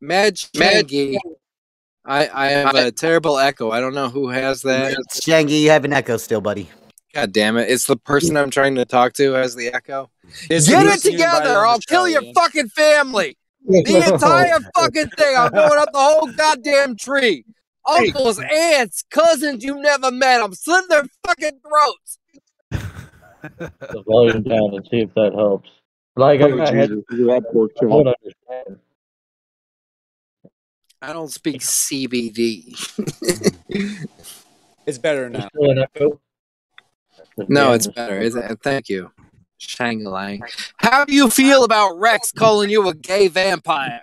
Mad 0.00 0.36
Shangy, 0.36 1.16
I 2.04 2.28
I 2.28 2.46
have 2.50 2.74
a 2.74 2.92
terrible 2.92 3.38
echo. 3.38 3.70
I 3.70 3.80
don't 3.80 3.94
know 3.94 4.08
who 4.08 4.28
has 4.28 4.62
that. 4.62 4.94
Shangy, 5.14 5.60
you 5.62 5.70
have 5.70 5.84
an 5.84 5.92
echo 5.92 6.16
still, 6.16 6.40
buddy. 6.40 6.68
God 7.14 7.32
damn 7.32 7.56
it! 7.56 7.70
It's 7.70 7.86
the 7.86 7.96
person 7.96 8.36
I'm 8.36 8.50
trying 8.50 8.74
to 8.74 8.84
talk 8.84 9.14
to 9.14 9.32
has 9.32 9.54
the 9.56 9.68
echo. 9.68 10.10
It's 10.50 10.68
Get 10.68 10.84
it 10.86 11.00
together, 11.00 11.54
or 11.54 11.66
I'll 11.66 11.78
kill 11.78 12.06
your 12.08 12.22
fucking 12.34 12.68
family. 12.68 13.38
The 13.66 14.12
entire 14.12 14.60
fucking 14.74 15.08
thing. 15.10 15.36
I'm 15.36 15.50
going 15.50 15.78
up 15.78 15.92
the 15.92 15.98
whole 15.98 16.26
goddamn 16.36 16.96
tree. 16.96 17.44
Uncles, 17.88 18.40
aunts, 18.40 19.04
cousins 19.10 19.62
you 19.64 19.80
never 19.80 20.10
met. 20.10 20.42
I'm 20.42 20.54
slitting 20.54 20.88
their 20.88 21.04
fucking 21.26 21.60
throats. 21.66 22.18
the 23.50 24.02
volume 24.06 24.42
down 24.42 24.74
and 24.74 24.86
see 24.90 25.00
if 25.02 25.14
that 25.14 25.32
helps. 25.34 25.68
Like 26.16 26.40
I 26.40 26.44
Oh, 26.44 26.56
got 26.56 26.72
Jesus. 26.72 27.04
Look 27.10 27.38
at 27.38 27.44
that 27.44 27.52
pork 27.52 27.70
I 27.80 27.84
don't 27.84 28.08
understand. 28.08 28.80
I 31.02 31.12
don't 31.12 31.30
speak 31.30 31.60
CBD. 31.60 32.74
It's 34.86 34.98
better 34.98 35.28
now. 35.28 35.48
Still 35.48 35.70
an 35.72 35.78
echo? 35.80 36.20
no, 37.48 37.72
it's 37.72 37.88
better. 37.88 38.20
It's, 38.20 38.36
uh, 38.36 38.54
thank 38.62 38.88
you, 38.88 39.10
Shangalang. 39.60 40.40
How 40.76 41.04
do 41.04 41.14
you 41.14 41.30
feel 41.30 41.64
about 41.64 41.98
Rex 41.98 42.32
calling 42.32 42.70
you 42.70 42.88
a 42.88 42.94
gay 42.94 43.28
vampire? 43.28 44.02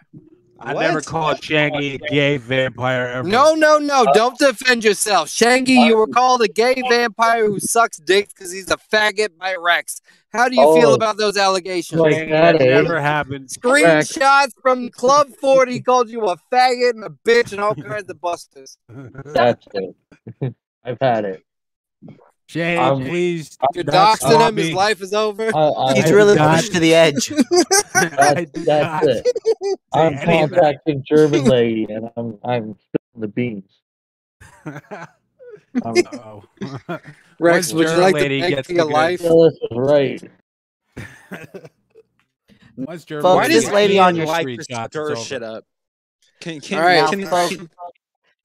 I 0.66 0.74
never 0.74 1.02
called 1.02 1.44
Shaggy 1.44 1.96
a 1.96 1.98
gay 1.98 2.38
vampire 2.38 3.08
ever. 3.08 3.28
No, 3.28 3.54
no, 3.54 3.80
no. 3.80 4.06
Don't 4.14 4.38
defend 4.40 4.86
yourself. 4.86 5.28
Shangy, 5.28 5.86
you 5.86 5.98
were 5.98 6.08
called 6.08 6.42
a 6.42 6.48
gay 6.48 6.82
vampire 6.90 7.46
who 7.48 7.60
sucks 7.60 7.98
dicks 7.98 8.34
because 8.34 8.52
he's 8.52 8.72
a 8.72 8.78
faggot 8.78 9.38
by 9.38 9.56
Rex. 9.60 10.00
How 10.32 10.48
do 10.48 10.56
you 10.56 10.74
feel 10.80 10.92
Oh. 10.92 10.96
about 10.96 11.18
those 11.18 11.36
allegations? 11.36 12.00
Like 12.00 12.30
that, 12.30 12.58
that 12.58 12.62
eh? 12.62 12.82
never 12.82 13.02
happened. 13.02 13.50
Screenshots 13.50 14.52
from 14.62 14.90
Club 14.90 15.30
40 15.42 15.82
called 15.82 16.10
you 16.10 16.22
a 16.28 16.38
faggot 16.52 16.92
and 16.92 17.04
a 17.04 17.10
bitch 17.10 17.52
and 17.52 17.60
all 17.60 17.76
kinds 17.76 18.10
of 18.10 18.22
busters. 18.22 18.78
That's 18.88 19.68
it. 19.74 20.56
I've 20.86 20.98
had 21.02 21.26
it. 21.26 21.44
Shaggy, 22.48 22.78
I'm- 22.78 22.94
um, 22.96 23.06
please. 23.06 23.58
You're 23.74 23.84
doxing 23.86 24.16
stop 24.18 24.50
him. 24.50 24.58
His 24.58 24.74
life 24.74 25.02
is 25.02 25.14
over. 25.14 25.56
I, 25.56 25.60
I, 25.60 25.94
He's 25.96 26.06
I 26.06 26.10
really 26.14 26.36
did 26.38 26.42
pushed 26.50 26.74
to 26.74 26.80
the 26.80 26.94
edge. 26.94 27.28
that's, 27.94 28.52
that's 28.66 29.08
it. 29.08 29.28
I'm 29.94 30.14
any 30.18 30.26
contacting 30.48 31.04
German 31.08 31.44
lady 31.46 31.86
and 31.90 32.10
I'm 32.18 32.38
I'm 32.44 32.76
spilling 32.80 33.22
the 33.22 33.28
beans. 33.28 33.70
Um, 34.66 34.82
I'm, 35.86 35.96
Oh. 36.22 36.44
Rex, 37.40 37.74
Once 37.74 37.74
would 37.74 37.88
you 37.90 37.98
like 37.98 38.14
lady 38.14 38.42
to 38.42 38.50
gets 38.50 38.70
make 38.70 38.78
the 38.78 38.84
a 38.84 38.86
life? 38.86 39.22
Phyllis 39.22 39.58
was 39.72 39.90
right. 39.90 40.22
Once 42.78 43.06
German 43.06 43.24
Folks, 43.24 43.36
Why 43.36 43.48
this 43.48 43.70
lady 43.72 43.98
on 44.00 44.16
your 44.16 44.26
like 44.28 44.46
screenshots, 44.46 44.92
to 44.92 45.06
it's 45.06 45.22
stir 45.22 45.36
shit 45.36 45.44
up? 45.44 45.66
Can 46.42 46.60
can, 46.62 46.80
All 46.80 46.86
right. 46.86 47.10
can, 47.10 47.26
folks, 47.26 47.56
can- 47.56 47.70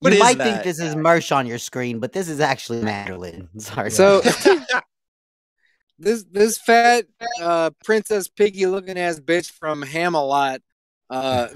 what 0.00 0.12
you 0.12 0.18
is 0.18 0.22
might 0.22 0.38
that? 0.38 0.44
think 0.44 0.64
this 0.64 0.80
is 0.80 0.94
Mersh 0.94 1.34
on 1.34 1.46
your 1.46 1.58
screen, 1.58 1.98
but 1.98 2.12
this 2.12 2.28
is 2.28 2.40
actually 2.40 2.82
Madeline. 2.82 3.48
Sorry. 3.58 3.90
So 3.90 4.20
this 5.98 6.24
this 6.30 6.58
fat 6.58 7.04
uh 7.40 7.70
princess 7.84 8.28
piggy 8.28 8.66
looking 8.66 8.98
ass 8.98 9.18
bitch 9.20 9.50
from 9.50 9.82
Hamelot 9.82 10.58
uh 11.10 11.48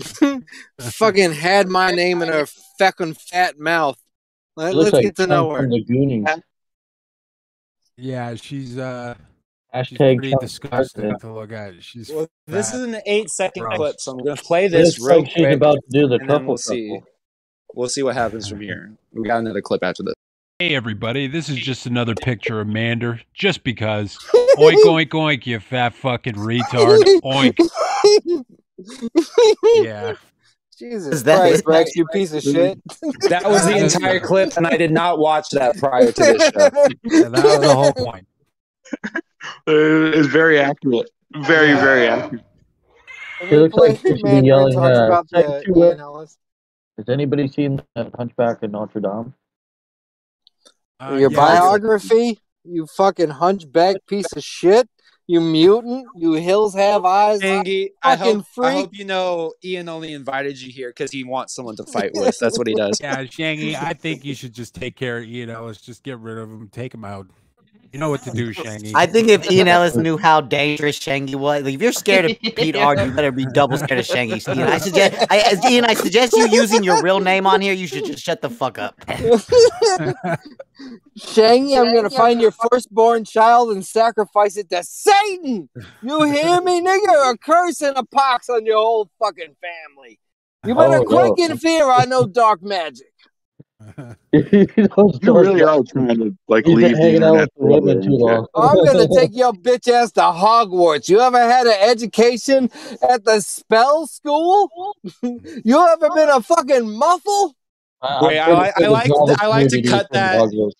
fucking 0.80 1.32
had 1.32 1.68
my 1.68 1.90
name 1.92 2.22
in 2.22 2.28
her 2.28 2.46
fucking 2.78 3.14
fat 3.14 3.58
mouth. 3.58 3.96
Let, 4.56 4.74
Looks 4.74 4.88
us 4.88 4.92
like 4.94 5.02
get 5.04 5.16
to 5.16 5.22
Tom 5.26 5.30
know 5.30 5.50
her. 5.50 5.60
from 5.62 5.70
the 5.70 5.82
Goonies. 5.84 6.26
Yeah, 7.96 8.34
she's 8.34 8.76
uh, 8.78 9.14
she's 9.84 9.96
Hashtag 9.98 10.18
pretty 10.18 10.34
disgusting 10.40 11.18
to 11.20 11.32
look 11.32 11.52
at. 11.52 11.82
She's 11.82 12.10
Well, 12.10 12.26
this 12.46 12.74
is 12.74 12.82
an 12.82 13.00
eight 13.06 13.28
second 13.30 13.62
Gross. 13.64 13.76
clip, 13.76 13.96
so 14.00 14.12
I'm 14.12 14.18
gonna 14.18 14.36
play 14.36 14.68
Looks 14.68 14.96
this 14.96 15.00
real 15.00 15.20
like 15.20 15.30
she's 15.30 15.54
about 15.54 15.74
to 15.76 15.82
do 15.90 16.08
the 16.08 16.14
and 16.14 16.20
then 16.22 16.28
truffle 16.28 16.46
we'll 16.48 16.56
see. 16.58 17.00
Shuffle. 17.72 17.80
We'll 17.80 17.88
see 17.88 18.02
what 18.02 18.14
happens 18.14 18.48
from 18.48 18.60
here. 18.60 18.92
We 19.12 19.26
got 19.26 19.38
another 19.38 19.62
clip 19.62 19.82
after 19.82 20.02
this. 20.02 20.14
Hey 20.58 20.76
everybody, 20.76 21.26
this 21.26 21.48
is 21.48 21.56
just 21.56 21.86
another 21.86 22.14
picture 22.14 22.60
of 22.60 22.68
Mander, 22.68 23.20
just 23.34 23.64
because. 23.64 24.16
oink 24.58 24.84
oink 24.84 25.08
oink, 25.08 25.46
you 25.46 25.58
fat 25.58 25.94
fucking 25.94 26.34
retard. 26.34 27.02
Oink. 27.24 27.58
Yeah. 29.76 30.14
Jesus 30.76 31.22
that 31.22 31.38
Christ. 31.38 31.64
Rex, 31.66 31.94
you 31.94 32.04
piece 32.06 32.32
of 32.32 32.42
shit. 32.42 32.80
That 33.28 33.44
was 33.44 33.64
the 33.64 33.76
entire 33.76 34.18
clip, 34.26 34.56
and 34.56 34.66
I 34.66 34.76
did 34.76 34.90
not 34.90 35.20
watch 35.20 35.50
that 35.50 35.76
prior 35.76 36.10
to 36.10 36.20
this 36.20 36.42
show. 36.42 36.70
Yeah, 37.04 37.28
that 37.28 37.44
was 37.44 37.60
the 37.60 37.72
whole 37.72 37.92
point. 37.92 38.26
It's 39.68 40.26
very 40.28 40.58
accurate. 40.58 41.08
Very, 41.36 41.74
very 41.74 42.08
accurate. 42.08 42.44
He 43.42 43.56
looks 43.56 43.74
like 43.74 43.98
he 43.98 44.08
should 44.08 44.22
be 44.22 44.46
yelling, 44.46 44.74
talks 44.74 44.98
uh, 44.98 45.06
about 45.06 45.28
"Take 45.28 45.46
the 45.46 45.62
two, 45.64 45.84
Ian 45.84 46.00
Ellis. 46.00 46.38
Has 47.02 47.12
anybody 47.12 47.48
seen 47.48 47.82
the 47.96 48.12
Hunchback 48.16 48.62
of 48.62 48.70
Notre 48.70 49.00
Dame? 49.00 49.34
Uh, 51.00 51.16
Your 51.18 51.32
yeah, 51.32 51.36
biography, 51.36 52.38
you 52.62 52.86
fucking 52.86 53.30
hunchback 53.30 53.96
piece 54.06 54.32
of 54.36 54.44
shit. 54.44 54.88
You 55.26 55.40
mutant. 55.40 56.06
You 56.14 56.34
hills 56.34 56.74
have 56.74 57.04
eyes. 57.04 57.40
Angie, 57.40 57.90
I 58.04 58.16
Fucking 58.16 58.34
hope, 58.36 58.44
I 58.44 58.54
freak. 58.54 58.74
hope 58.74 58.96
you 58.96 59.04
know 59.04 59.52
Ian 59.64 59.88
only 59.88 60.12
invited 60.12 60.60
you 60.60 60.70
here 60.70 60.90
because 60.90 61.10
he 61.10 61.24
wants 61.24 61.54
someone 61.54 61.74
to 61.76 61.84
fight 61.86 62.12
with. 62.14 62.38
That's 62.40 62.56
what 62.56 62.68
he 62.68 62.74
does. 62.74 63.00
Yeah, 63.00 63.24
Shangy, 63.24 63.74
I 63.74 63.94
think 63.94 64.24
you 64.24 64.34
should 64.34 64.52
just 64.52 64.74
take 64.74 64.94
care 64.94 65.18
of 65.18 65.24
Ian 65.24 65.50
Ellis. 65.50 65.80
Just 65.80 66.04
get 66.04 66.18
rid 66.20 66.38
of 66.38 66.50
him. 66.50 66.68
Take 66.68 66.94
him 66.94 67.04
out. 67.04 67.26
You 67.92 67.98
know 67.98 68.08
what 68.08 68.22
to 68.22 68.30
do, 68.30 68.54
Shangy. 68.54 68.92
I 68.94 69.04
think 69.04 69.28
if 69.28 69.50
Ian 69.50 69.68
Ellis 69.68 69.94
knew 69.96 70.16
how 70.16 70.40
dangerous 70.40 70.98
Shangy 70.98 71.34
was, 71.34 71.62
like 71.62 71.74
if 71.74 71.82
you're 71.82 71.92
scared 71.92 72.24
of 72.30 72.40
Pete 72.56 72.74
Ard, 72.74 72.98
you 73.00 73.10
better 73.12 73.30
be 73.30 73.44
double 73.44 73.76
scared 73.76 74.00
of 74.00 74.06
Shangy. 74.06 74.48
Ian, 74.56 74.66
I 74.66 74.78
suggest, 74.86 75.26
I, 75.30 75.38
as- 75.40 75.62
Ian, 75.70 75.84
I 75.84 75.92
suggest 75.92 76.32
you 76.34 76.48
using 76.48 76.82
your 76.84 77.02
real 77.02 77.20
name 77.20 77.46
on 77.46 77.60
here. 77.60 77.74
You 77.74 77.86
should 77.86 78.06
just 78.06 78.24
shut 78.24 78.40
the 78.40 78.48
fuck 78.48 78.78
up. 78.78 78.98
Shangy, 81.18 81.78
I'm 81.78 81.94
gonna 81.94 82.08
find 82.10 82.40
your 82.40 82.52
firstborn 82.52 83.24
child 83.24 83.70
and 83.72 83.84
sacrifice 83.84 84.56
it 84.56 84.70
to 84.70 84.82
Satan. 84.82 85.68
You 86.02 86.22
hear 86.22 86.60
me, 86.62 86.80
nigga? 86.80 87.32
A 87.32 87.36
curse 87.38 87.82
and 87.82 87.96
a 87.96 88.04
pox 88.04 88.48
on 88.48 88.64
your 88.64 88.78
whole 88.78 89.10
fucking 89.18 89.54
family. 89.60 90.18
You 90.64 90.74
better 90.74 90.98
Oh, 90.98 91.04
quick 91.04 91.32
no. 91.38 91.44
interfere. 91.44 91.84
I 91.90 92.04
know 92.06 92.24
dark 92.26 92.62
magic. 92.62 93.06
you 94.32 94.66
You 95.22 95.38
really 95.38 95.62
are 95.62 95.82
trying 95.82 96.18
to 96.18 96.36
like 96.48 96.66
He's 96.66 96.74
leave 96.76 96.90
the 96.92 96.96
hanging 96.96 97.22
out 97.22 97.34
internet. 97.34 97.48
with 97.56 97.68
the 97.68 97.80
women 97.80 98.02
too 98.02 98.10
long. 98.16 98.46
I'm 98.54 98.84
gonna 98.84 99.08
take 99.14 99.30
your 99.34 99.52
bitch 99.52 99.88
ass 99.92 100.12
to 100.12 100.20
Hogwarts. 100.20 101.08
You 101.08 101.20
ever 101.20 101.38
had 101.38 101.66
an 101.66 101.76
education 101.80 102.70
at 103.08 103.24
the 103.24 103.40
spell 103.40 104.06
school? 104.06 104.70
you 105.22 105.86
ever 105.88 106.10
been 106.14 106.28
a 106.30 106.40
fucking 106.42 106.82
muggle? 106.84 107.52
Wait, 108.22 108.38
I, 108.38 108.52
like- 108.52 108.80
I 108.80 108.86
like 108.88 109.10
I 109.40 109.46
like 109.46 109.68
to 109.68 109.82
cut 109.82 110.08
that. 110.12 110.72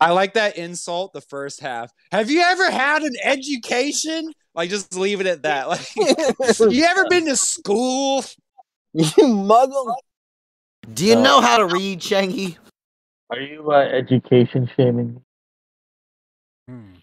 I 0.00 0.10
like 0.12 0.34
that 0.34 0.56
insult. 0.58 1.12
The 1.12 1.20
first 1.20 1.60
half. 1.60 1.90
Have 2.12 2.30
you 2.30 2.40
ever 2.40 2.70
had 2.70 3.02
an 3.02 3.14
education? 3.22 4.32
Like, 4.54 4.70
just 4.70 4.94
leave 4.94 5.20
it 5.20 5.26
at 5.26 5.42
that. 5.42 5.68
Like, 5.68 5.86
you 5.96 6.84
ever 6.84 7.04
been 7.08 7.26
to 7.26 7.36
school? 7.36 8.24
You 8.92 9.04
muggle. 9.24 9.94
Do 10.92 11.06
you 11.06 11.16
know 11.16 11.40
how 11.40 11.58
to 11.58 11.66
read, 11.66 12.00
Shangy? 12.00 12.56
Are 13.30 13.40
you 13.40 13.70
uh, 13.72 13.76
education 13.76 14.68
shaming? 14.76 15.20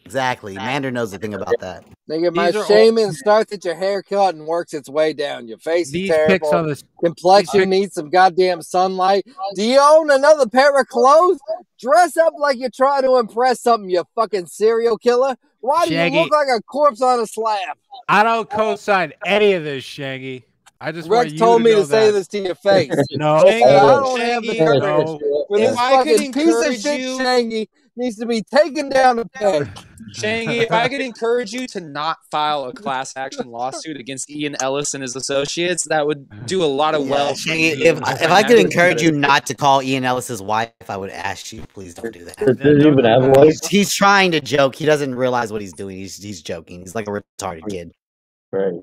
Exactly. 0.05 0.55
Mander 0.55 0.91
knows 0.91 1.11
the 1.11 1.17
thing 1.19 1.33
about 1.35 1.53
that. 1.59 1.85
Nigga, 2.09 2.33
my 2.35 2.47
These 2.47 2.55
are 2.57 2.59
all- 2.59 2.65
shaming 2.65 3.11
starts 3.13 3.53
at 3.53 3.63
your 3.63 3.75
haircut 3.75 4.35
and 4.35 4.45
works 4.45 4.73
its 4.73 4.89
way 4.89 5.13
down. 5.13 5.47
Your 5.47 5.59
face 5.59 5.87
is 5.87 5.93
These 5.93 6.09
terrible. 6.09 6.33
pics 6.33 6.49
on 6.51 6.67
the 6.67 6.83
Complexion 7.03 7.69
needs 7.69 7.93
some 7.93 8.09
goddamn 8.09 8.61
sunlight. 8.61 9.25
Do 9.55 9.63
you 9.63 9.79
own 9.79 10.11
another 10.11 10.47
pair 10.49 10.77
of 10.77 10.87
clothes? 10.87 11.39
Dress 11.79 12.17
up 12.17 12.33
like 12.37 12.57
you're 12.57 12.69
trying 12.75 13.03
to 13.03 13.17
impress 13.17 13.61
something, 13.61 13.89
you 13.89 14.03
fucking 14.15 14.47
serial 14.47 14.97
killer. 14.97 15.37
Why 15.61 15.85
do 15.85 15.93
Shaggy. 15.93 16.15
you 16.15 16.21
look 16.23 16.31
like 16.31 16.47
a 16.53 16.61
corpse 16.63 17.01
on 17.01 17.19
a 17.19 17.27
slab? 17.27 17.77
I 18.09 18.23
don't 18.23 18.49
co-sign 18.49 19.13
any 19.25 19.53
of 19.53 19.63
this, 19.63 19.83
Shangy. 19.85 20.43
I 20.83 20.91
just 20.91 21.07
Rex 21.07 21.31
you 21.31 21.37
told 21.37 21.59
to 21.59 21.63
me 21.63 21.71
know 21.73 21.81
to 21.81 21.85
say 21.85 22.09
this 22.09 22.27
to 22.29 22.39
your 22.39 22.55
face. 22.55 22.89
No, 23.11 23.43
Shangy, 23.43 23.63
I 23.63 23.85
don't 23.85 24.19
have 24.19 24.41
the 24.41 24.49
Shangy, 24.49 24.57
courage. 24.57 24.81
no. 24.81 25.45
When 25.47 25.61
If 25.61 25.69
this 25.69 25.77
I 25.79 26.03
could 26.03 26.15
fucking 26.17 26.33
piece 26.33 26.65
of 26.67 26.75
shit 26.75 26.99
you- 27.01 27.17
Shangy 27.19 27.67
needs 27.95 28.17
to 28.17 28.25
be 28.25 28.41
taken 28.41 28.89
down 28.89 29.19
a 29.19 29.25
peg. 29.25 29.67
Shangy, 30.17 30.61
if 30.63 30.71
I 30.71 30.87
could 30.89 31.01
encourage 31.01 31.53
you 31.53 31.67
to 31.67 31.81
not 31.81 32.17
file 32.31 32.63
a 32.65 32.73
class 32.73 33.15
action 33.15 33.51
lawsuit 33.51 33.97
against 33.97 34.29
Ian 34.31 34.55
Ellis 34.59 34.95
and 34.95 35.03
his 35.03 35.15
associates, 35.15 35.83
that 35.89 36.07
would 36.07 36.47
do 36.47 36.63
a 36.63 36.65
lot 36.65 36.95
of 36.95 37.07
well. 37.07 37.29
for 37.35 37.35
Shangy, 37.35 37.73
if, 37.79 37.99
if 37.99 38.31
I 38.31 38.41
could 38.41 38.57
encourage 38.57 39.03
you 39.03 39.11
not 39.11 39.45
to 39.47 39.53
call 39.53 39.83
Ian 39.83 40.03
Ellis's 40.03 40.41
wife, 40.41 40.71
I 40.89 40.97
would 40.97 41.11
ask 41.11 41.53
you, 41.53 41.61
please 41.73 41.93
don't 41.93 42.11
do 42.11 42.25
that. 42.25 42.37
Does 42.37 42.57
he 42.57 42.87
even 42.87 43.05
have 43.05 43.23
a 43.23 43.29
wife? 43.29 43.43
He's, 43.45 43.67
he's 43.67 43.93
trying 43.93 44.31
to 44.31 44.41
joke. 44.41 44.73
He 44.75 44.85
doesn't 44.85 45.13
realize 45.13 45.51
what 45.51 45.61
he's 45.61 45.73
doing. 45.73 45.97
He's 45.97 46.17
he's 46.17 46.41
joking. 46.41 46.79
He's 46.79 46.95
like 46.95 47.07
a 47.07 47.11
retarded 47.11 47.69
kid. 47.69 47.91
Right. 48.51 48.73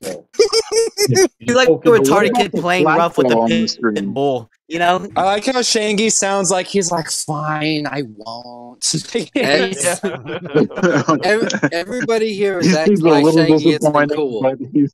He's 1.38 1.54
like 1.54 1.68
a 1.68 1.72
Okay, 1.72 1.90
but 1.90 2.00
retarded 2.02 2.34
kid 2.34 2.52
playing 2.52 2.86
rough 2.86 3.18
with 3.18 3.30
a 3.30 3.36
on 3.36 3.48
the 3.50 3.92
pit 3.94 4.06
bull. 4.14 4.50
You 4.68 4.78
know? 4.78 5.08
I 5.16 5.24
like 5.24 5.44
how 5.46 5.52
Shangy 5.60 6.10
sounds 6.10 6.50
like 6.50 6.66
he's 6.66 6.90
like, 6.90 7.10
fine, 7.10 7.86
I 7.86 8.04
won't. 8.16 8.82
Ex- 9.34 10.02
Ev- 10.04 11.68
Everybody 11.72 12.32
here 12.32 12.58
is 12.58 12.74
acting 12.74 13.00
like 13.00 13.24
little 13.24 13.40
Shangy 13.40 13.54
isn't 13.56 13.80
disappointed, 13.80 14.16
cool. 14.16 14.42
but 14.42 14.58
You 14.60 14.88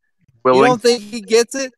don't 0.44 0.82
think 0.82 1.02
he 1.02 1.20
gets 1.20 1.54
it? 1.54 1.72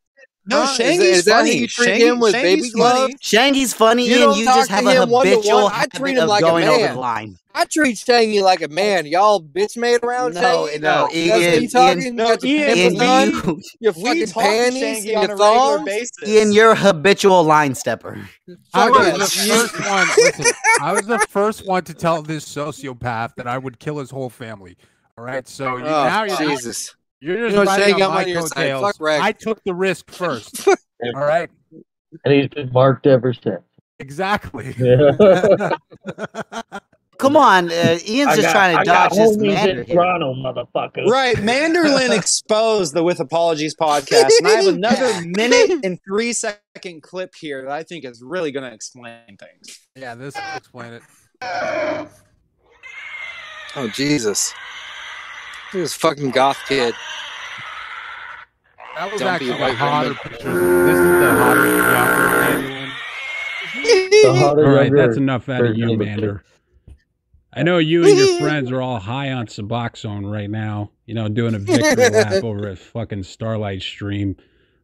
No, 0.50 0.64
Huh? 0.64 0.72
Is, 0.72 0.78
Shangy's 0.78 0.98
that- 0.98 1.04
is 1.04 1.24
that 1.26 1.32
how 1.32 1.38
funny. 1.38 1.56
you 1.58 1.66
treat 1.68 1.88
Shangy- 1.88 1.98
him 2.00 2.18
with 2.20 2.34
Shangy's 2.34 2.42
baby 2.62 2.70
gloves? 2.70 3.00
funny. 3.00 3.14
Shangy's 3.22 3.72
funny, 3.74 4.06
You 4.08 4.12
and 4.14 4.20
don't 4.22 4.38
you 4.38 4.44
talk 4.44 4.54
just 4.56 4.68
to 4.70 4.74
have 4.76 4.86
a 4.86 5.02
him 5.02 5.10
one 5.10 5.24
to 5.26 5.30
habitual 5.32 5.62
one. 5.64 5.72
I 5.72 5.76
habit 5.76 5.92
treat 5.94 6.16
him 6.16 6.22
of 6.24 6.28
like 6.28 6.42
a 6.42 6.46
going 6.46 6.68
over 6.68 6.80
man. 6.80 6.94
the 6.94 7.00
line. 7.00 7.36
I 7.52 7.64
treat 7.64 7.96
Shangy 7.96 8.42
like 8.42 8.62
a 8.62 8.68
man. 8.68 9.06
Y'all 9.06 9.42
bitch 9.42 9.76
made 9.76 10.04
around 10.04 10.34
No, 10.34 10.40
Shangy? 10.40 10.80
no, 10.80 11.02
That's 11.06 11.14
Ian, 11.16 11.60
me 11.60 11.68
talking? 11.68 12.02
Ian, 12.02 12.12
you 12.12 12.18
got 12.18 12.42
your 12.44 12.52
Ian, 12.68 12.76
Ian, 12.78 12.96
pimples 12.98 13.08
on, 13.08 13.30
you, 13.56 13.62
your 13.80 13.92
We 13.92 14.02
fucking 14.02 14.26
talk 14.26 14.42
to 14.42 14.48
panties, 14.48 14.82
Shangy 14.82 15.08
and 15.08 15.16
on 15.16 15.22
your 15.22 15.22
a 15.22 15.38
regular 15.38 15.76
thongs. 15.78 15.84
basis. 15.84 16.28
Ian, 16.28 16.52
you're 16.52 16.70
a 16.70 16.76
habitual 16.76 17.42
line 17.44 17.74
stepper. 17.74 18.28
I 18.74 18.86
Fuck 18.86 18.98
was 18.98 19.06
it. 19.08 19.18
the 19.18 19.52
first 19.54 19.88
one. 19.90 20.08
Listen, 20.18 20.46
I 20.80 20.92
was 20.92 21.06
the 21.06 21.18
first 21.28 21.66
one 21.66 21.84
to 21.84 21.94
tell 21.94 22.22
this 22.22 22.44
sociopath 22.44 23.34
that 23.36 23.46
I 23.46 23.58
would 23.58 23.78
kill 23.78 23.98
his 23.98 24.10
whole 24.10 24.30
family. 24.30 24.76
All 25.18 25.24
right, 25.24 25.46
so 25.46 25.76
you, 25.76 25.84
Oh, 25.84 26.04
now 26.04 26.24
you're 26.24 26.36
Jesus. 26.36 26.94
You're 27.20 27.36
You 27.38 27.50
just 27.50 27.56
know, 27.56 27.64
riding 27.64 27.94
Shangy, 27.94 27.96
on 27.96 28.02
I'm 28.02 28.10
my 28.14 28.22
on 28.22 28.28
your 28.28 28.40
coattails. 28.42 28.82
Fuck 28.82 28.96
Rex. 29.00 29.22
I 29.24 29.32
took 29.32 29.62
the 29.64 29.74
risk 29.74 30.10
first. 30.12 30.66
All 30.68 30.74
right, 31.14 31.48
And 32.24 32.34
he's 32.34 32.48
been 32.48 32.70
marked 32.72 33.06
ever 33.06 33.32
since. 33.34 33.60
exactly. 33.98 34.74
Yeah. 34.78 35.70
Come 37.18 37.36
on, 37.36 37.70
uh, 37.70 37.98
Ian's 38.08 38.30
I 38.30 38.36
just 38.36 38.40
got- 38.46 38.52
trying 38.52 38.74
to 38.76 38.80
I 38.80 38.84
dodge 38.84 39.12
his 39.12 39.36
homies 39.36 39.52
Mander. 39.52 39.84
Toronto, 39.84 40.32
motherfucker. 40.32 41.04
Right, 41.04 41.36
Manderlin 41.36 42.16
exposed 42.16 42.94
the 42.94 43.02
With 43.02 43.20
Apologies 43.20 43.74
podcast, 43.78 44.30
and 44.38 44.46
I 44.48 44.50
have 44.52 44.66
another 44.68 45.20
minute 45.26 45.80
and 45.84 45.98
three 46.02 46.32
second 46.32 47.02
clip 47.02 47.34
here 47.38 47.60
that 47.64 47.70
I 47.72 47.82
think 47.82 48.06
is 48.06 48.22
really 48.24 48.52
going 48.52 48.66
to 48.66 48.74
explain 48.74 49.20
things. 49.38 49.80
Yeah, 49.94 50.14
this 50.14 50.34
will 50.34 50.56
explain 50.56 50.94
it. 50.94 51.02
Oh, 53.76 53.88
Jesus. 53.92 54.54
This 55.72 55.94
fucking 55.94 56.30
goth 56.32 56.58
kid. 56.66 56.94
That 58.96 59.12
was 59.12 59.20
Dumpy 59.20 59.46
actually 59.46 59.52
the 59.52 59.56
white 59.56 59.76
hotter 59.76 60.08
woman. 60.08 60.22
picture. 60.22 60.84
This 60.86 60.98
is 60.98 61.20
the 61.20 61.32
hotter 61.38 61.66
younger 61.66 62.62
Manderlin. 62.62 62.90
The 64.10 64.34
hotter, 64.36 64.66
All 64.66 64.74
right, 64.74 64.92
that's 64.92 65.16
enough 65.16 65.48
out 65.48 65.64
of 65.64 65.76
you, 65.76 65.96
Mander. 65.96 66.44
I 67.52 67.62
know 67.62 67.78
you 67.78 68.04
and 68.04 68.18
your 68.18 68.38
friends 68.40 68.70
are 68.72 68.82
all 68.82 68.98
high 68.98 69.32
on 69.32 69.46
Suboxone 69.46 70.30
right 70.30 70.50
now. 70.50 70.90
You 71.06 71.14
know, 71.14 71.28
doing 71.28 71.54
a 71.54 71.58
victory 71.60 72.10
lap 72.10 72.32
over 72.44 72.68
a 72.68 72.76
fucking 72.76 73.22
Starlight 73.22 73.82
stream, 73.82 74.36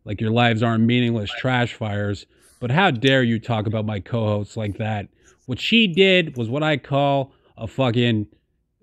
like 0.05 0.21
your 0.21 0.31
lives 0.31 0.63
aren't 0.63 0.85
meaningless 0.85 1.31
trash 1.39 1.75
fires. 1.75 2.27
But 2.61 2.71
how 2.71 2.93
dare 2.93 3.25
you 3.25 3.41
talk 3.41 3.67
about 3.67 3.87
my 3.87 3.99
co-hosts 4.01 4.57
like 4.57 4.79
that? 4.79 5.09
What 5.47 5.59
she 5.61 5.89
did 5.89 6.37
was 6.37 6.49
what 6.49 6.63
I 6.63 6.77
call 6.77 7.33
a 7.57 7.67
fucking 7.67 8.29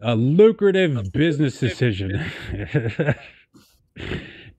a 0.03 0.15
lucrative 0.15 1.11
business 1.11 1.59
decision. 1.59 2.23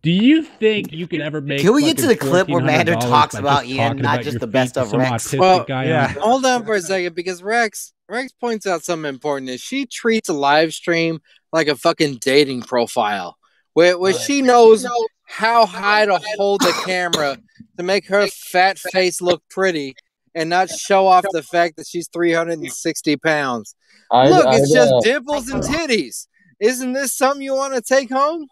Do 0.02 0.10
you 0.10 0.42
think 0.42 0.92
you 0.92 1.06
can 1.06 1.22
ever 1.22 1.40
make? 1.40 1.62
Can 1.62 1.72
we 1.72 1.82
get 1.82 1.96
to 1.98 2.06
the 2.06 2.16
clip 2.16 2.48
where 2.48 2.62
Mander 2.62 2.94
talks 2.94 3.34
about 3.34 3.64
Ian, 3.64 3.78
talking 3.88 4.02
not 4.02 4.14
about 4.16 4.24
just 4.24 4.40
the 4.40 4.46
best 4.46 4.76
of 4.76 4.92
Rex? 4.92 5.34
Well, 5.34 5.64
guy 5.64 5.86
yeah. 5.86 6.08
on- 6.08 6.22
Hold 6.22 6.44
on 6.44 6.66
for 6.66 6.74
a 6.74 6.80
second 6.82 7.14
because 7.14 7.42
Rex 7.42 7.94
Rex 8.08 8.32
points 8.32 8.66
out 8.66 8.84
something 8.84 9.08
important 9.08 9.50
is 9.50 9.62
she 9.62 9.86
treats 9.86 10.28
a 10.28 10.34
live 10.34 10.74
stream 10.74 11.20
like 11.52 11.68
a 11.68 11.76
fucking 11.76 12.16
dating 12.16 12.62
profile. 12.62 13.38
Where 13.72 13.98
where 13.98 14.12
she 14.12 14.42
knows 14.42 14.86
how 15.24 15.64
high 15.64 16.04
to 16.04 16.20
hold 16.36 16.60
the 16.60 16.82
camera 16.84 17.38
to 17.78 17.82
make 17.82 18.06
her 18.08 18.26
fat 18.28 18.78
face 18.78 19.22
look 19.22 19.42
pretty 19.48 19.94
and 20.34 20.50
not 20.50 20.68
show 20.68 21.06
off 21.06 21.24
the 21.32 21.42
fact 21.42 21.76
that 21.76 21.86
she's 21.86 22.08
360 22.08 23.16
pounds. 23.16 23.74
I'd, 24.10 24.30
Look, 24.30 24.46
it's 24.48 24.70
I'd, 24.70 24.74
just 24.74 24.92
uh, 24.92 25.00
dimples 25.00 25.48
and 25.48 25.62
titties. 25.62 26.26
Isn't 26.60 26.92
this 26.92 27.14
something 27.14 27.42
you 27.42 27.54
want 27.54 27.74
to 27.74 27.80
take 27.82 28.10
home? 28.10 28.46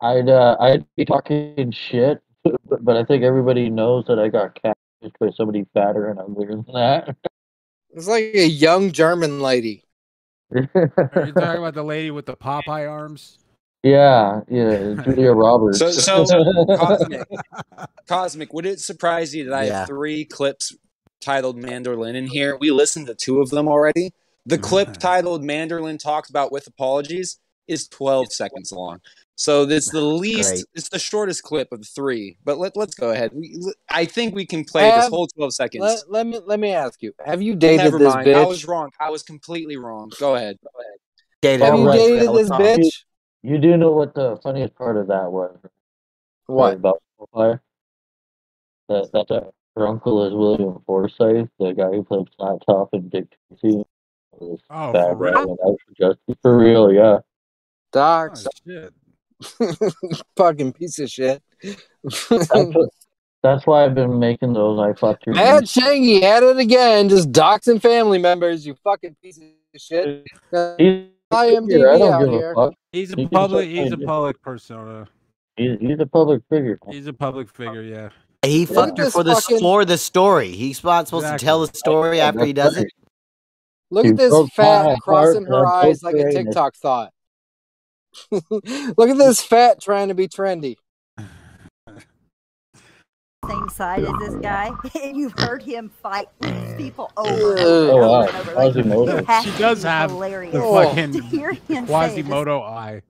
I'd, 0.00 0.28
uh, 0.28 0.56
I'd 0.60 0.84
be 0.96 1.04
talking 1.04 1.72
shit, 1.72 2.20
but, 2.42 2.84
but 2.84 2.96
I 2.96 3.04
think 3.04 3.22
everybody 3.24 3.70
knows 3.70 4.04
that 4.06 4.18
I 4.18 4.28
got 4.28 4.58
catfished 4.62 5.18
by 5.18 5.30
somebody 5.36 5.66
fatter 5.74 6.08
and 6.08 6.18
uglier 6.18 6.50
than 6.50 6.66
that. 6.74 7.16
It's 7.94 8.08
like 8.08 8.24
a 8.34 8.46
young 8.46 8.92
German 8.92 9.40
lady. 9.40 9.84
Are 10.54 10.68
you 11.26 11.32
talking 11.32 11.58
about 11.58 11.74
the 11.74 11.84
lady 11.84 12.10
with 12.10 12.26
the 12.26 12.36
Popeye 12.36 12.88
arms? 12.88 13.38
Yeah, 13.82 14.40
yeah, 14.48 14.94
Julia 15.04 15.32
Roberts. 15.34 15.78
So, 15.78 15.90
so 16.24 16.66
Cosmic, 16.76 17.26
Cosmic, 18.08 18.52
would 18.52 18.66
it 18.66 18.80
surprise 18.80 19.34
you 19.34 19.44
that 19.44 19.54
I 19.54 19.64
Yeah. 19.66 19.78
have 19.80 19.86
three 19.88 20.24
clips 20.24 20.74
titled 21.20 21.58
Manderlin 21.58 22.14
in 22.14 22.26
here? 22.26 22.56
We 22.56 22.70
listened 22.70 23.06
to 23.08 23.14
two 23.14 23.40
of 23.40 23.50
them 23.50 23.68
already. 23.68 24.12
The 24.46 24.58
clip 24.58 24.94
titled 24.98 25.42
Manderlin 25.42 25.98
talks 25.98 26.28
about 26.30 26.52
with 26.52 26.66
apologies 26.66 27.38
is 27.66 27.88
12 27.88 28.32
seconds 28.32 28.72
long. 28.72 29.00
So 29.36 29.62
it's 29.62 29.90
the 29.90 30.00
least, 30.02 30.50
Great. 30.52 30.64
it's 30.74 30.90
the 30.90 30.98
shortest 30.98 31.42
clip 31.42 31.72
of 31.72 31.80
the 31.80 31.86
three. 31.86 32.36
But 32.44 32.58
let, 32.58 32.76
let's 32.76 32.94
go 32.94 33.10
ahead. 33.10 33.30
We, 33.34 33.58
I 33.90 34.04
think 34.04 34.34
we 34.34 34.46
can 34.46 34.64
play 34.64 34.84
this 34.90 35.04
Have- 35.04 35.10
whole 35.12 35.26
12 35.28 35.54
seconds. 35.54 35.82
Let, 35.82 35.98
let 36.10 36.26
me 36.26 36.38
let 36.44 36.60
me 36.60 36.72
ask 36.72 37.02
you: 37.02 37.12
Have 37.24 37.42
you 37.42 37.56
dated 37.56 37.84
Never 37.84 37.98
this 37.98 38.14
mind. 38.14 38.28
I 38.28 38.32
bitch? 38.32 38.48
was 38.48 38.66
wrong. 38.66 38.90
I 39.00 39.10
was 39.10 39.22
completely 39.22 39.76
wrong. 39.76 40.12
Go 40.20 40.36
ahead. 40.36 40.56
Go 40.62 40.68
ahead. 40.80 40.98
Dated 41.42 41.64
Have 41.66 41.74
you 41.74 41.80
Alright, 41.80 41.98
dated 41.98 42.22
that 42.28 42.32
was 42.32 42.48
this 42.48 42.50
Tom. 42.50 42.60
bitch? 42.60 42.90
You 43.42 43.58
do 43.58 43.76
know 43.76 43.90
what 43.92 44.14
the 44.14 44.38
funniest 44.42 44.74
part 44.76 44.96
of 44.96 45.08
that 45.08 45.32
was? 45.32 45.56
What? 46.46 46.74
About 46.74 47.02
Fire? 47.32 47.62
That 48.88 49.10
that 49.12 49.30
uh, 49.30 49.50
her 49.76 49.88
uncle 49.88 50.26
is 50.26 50.32
William 50.34 50.80
Forsythe, 50.86 51.48
the 51.58 51.72
guy 51.72 51.88
who 51.90 52.04
played 52.04 52.26
Flat 52.36 52.58
Top 52.66 52.90
and 52.92 53.10
Dick 53.10 53.26
Tracy. 53.60 53.82
Was 54.40 54.60
Oh, 54.70 54.92
bad 54.92 55.10
for 55.10 55.16
real? 55.16 55.32
guy 55.34 55.40
and 55.42 55.58
out 56.04 56.38
for 56.42 56.58
real, 56.58 56.92
yeah. 56.92 57.18
Docs, 57.92 58.46
Oh, 58.46 58.50
shit. 58.66 58.92
fucking 60.36 60.72
piece 60.72 60.98
of 60.98 61.10
shit. 61.10 61.42
That's, 61.62 62.30
what, 62.30 62.88
that's 63.42 63.66
why 63.66 63.84
I've 63.84 63.94
been 63.94 64.18
making 64.18 64.52
those 64.54 64.78
I 64.78 64.92
fucked 64.98 65.26
your 65.26 65.34
Mad 65.34 65.64
Shangy 65.64 66.22
at 66.22 66.42
it 66.42 66.56
again, 66.58 67.08
just 67.08 67.30
doxing 67.32 67.80
family 67.80 68.18
members. 68.18 68.66
You 68.66 68.74
fucking 68.84 69.16
piece 69.22 69.38
of 69.38 69.44
shit. 69.76 70.24
He's, 70.78 71.04
IMDb 71.32 71.92
I 71.94 71.98
don't 71.98 72.20
give 72.20 72.30
here. 72.30 72.52
a 72.52 72.54
fuck. 72.54 72.74
He's 72.92 73.12
a 73.12 73.16
He 73.16 73.26
public. 73.26 73.68
He's 73.68 73.90
a 73.92 73.98
public 73.98 74.40
persona. 74.40 75.08
He's, 75.56 75.78
he's 75.80 75.98
a 75.98 76.06
public 76.06 76.42
figure. 76.48 76.78
He's 76.90 77.06
a 77.06 77.12
public 77.12 77.48
figure. 77.48 77.82
Yeah. 77.82 78.10
He 78.44 78.66
fucked 78.66 78.98
at 78.98 79.06
her 79.06 79.10
for 79.10 79.24
the 79.24 79.34
fucking- 79.34 79.58
for 79.60 79.84
the 79.84 79.98
story. 79.98 80.52
He's 80.52 80.82
not 80.84 81.08
supposed 81.08 81.26
to 81.26 81.38
tell 81.38 81.66
the 81.66 81.72
story 81.76 82.20
after 82.20 82.44
he 82.44 82.52
does 82.52 82.76
it. 82.76 82.86
Look 83.94 84.06
at 84.06 84.16
this 84.16 84.50
fat 84.50 84.98
crossing 85.00 85.46
her 85.46 85.66
eyes 85.66 86.02
like 86.02 86.16
a. 86.16 86.30
TikTok 86.32 86.74
thought. 86.76 87.12
Look 88.30 89.08
at 89.08 89.16
this 89.18 89.40
fat 89.42 89.80
trying 89.80 90.08
to 90.08 90.14
be 90.14 90.28
trendy. 90.28 90.76
same 93.46 93.68
side 93.68 94.02
as 94.04 94.12
this 94.20 94.34
guy, 94.36 94.70
and 95.02 95.16
you've 95.16 95.38
heard 95.38 95.62
him 95.62 95.90
fight 96.02 96.28
these 96.40 96.74
people 96.76 97.10
over 97.16 97.56
and 97.56 97.60
over 97.60 97.90
and 97.90 97.90
Oh, 97.92 97.96
wow. 97.98 98.20
over 98.22 98.28
and 98.28 98.36
over. 98.36 98.54
Like, 98.54 98.72
Quasimodo. 98.72 99.42
She 99.42 99.58
does 99.58 99.82
have 99.82 100.10
hilarious 100.10 100.54
the 100.54 100.62
Oh. 100.62 100.82
fucking 100.82 101.12
to 101.12 101.22
hear 101.24 101.52
him 101.52 101.86
say. 101.86 101.92
Quasimodo 101.92 102.62
eye. 102.62 103.02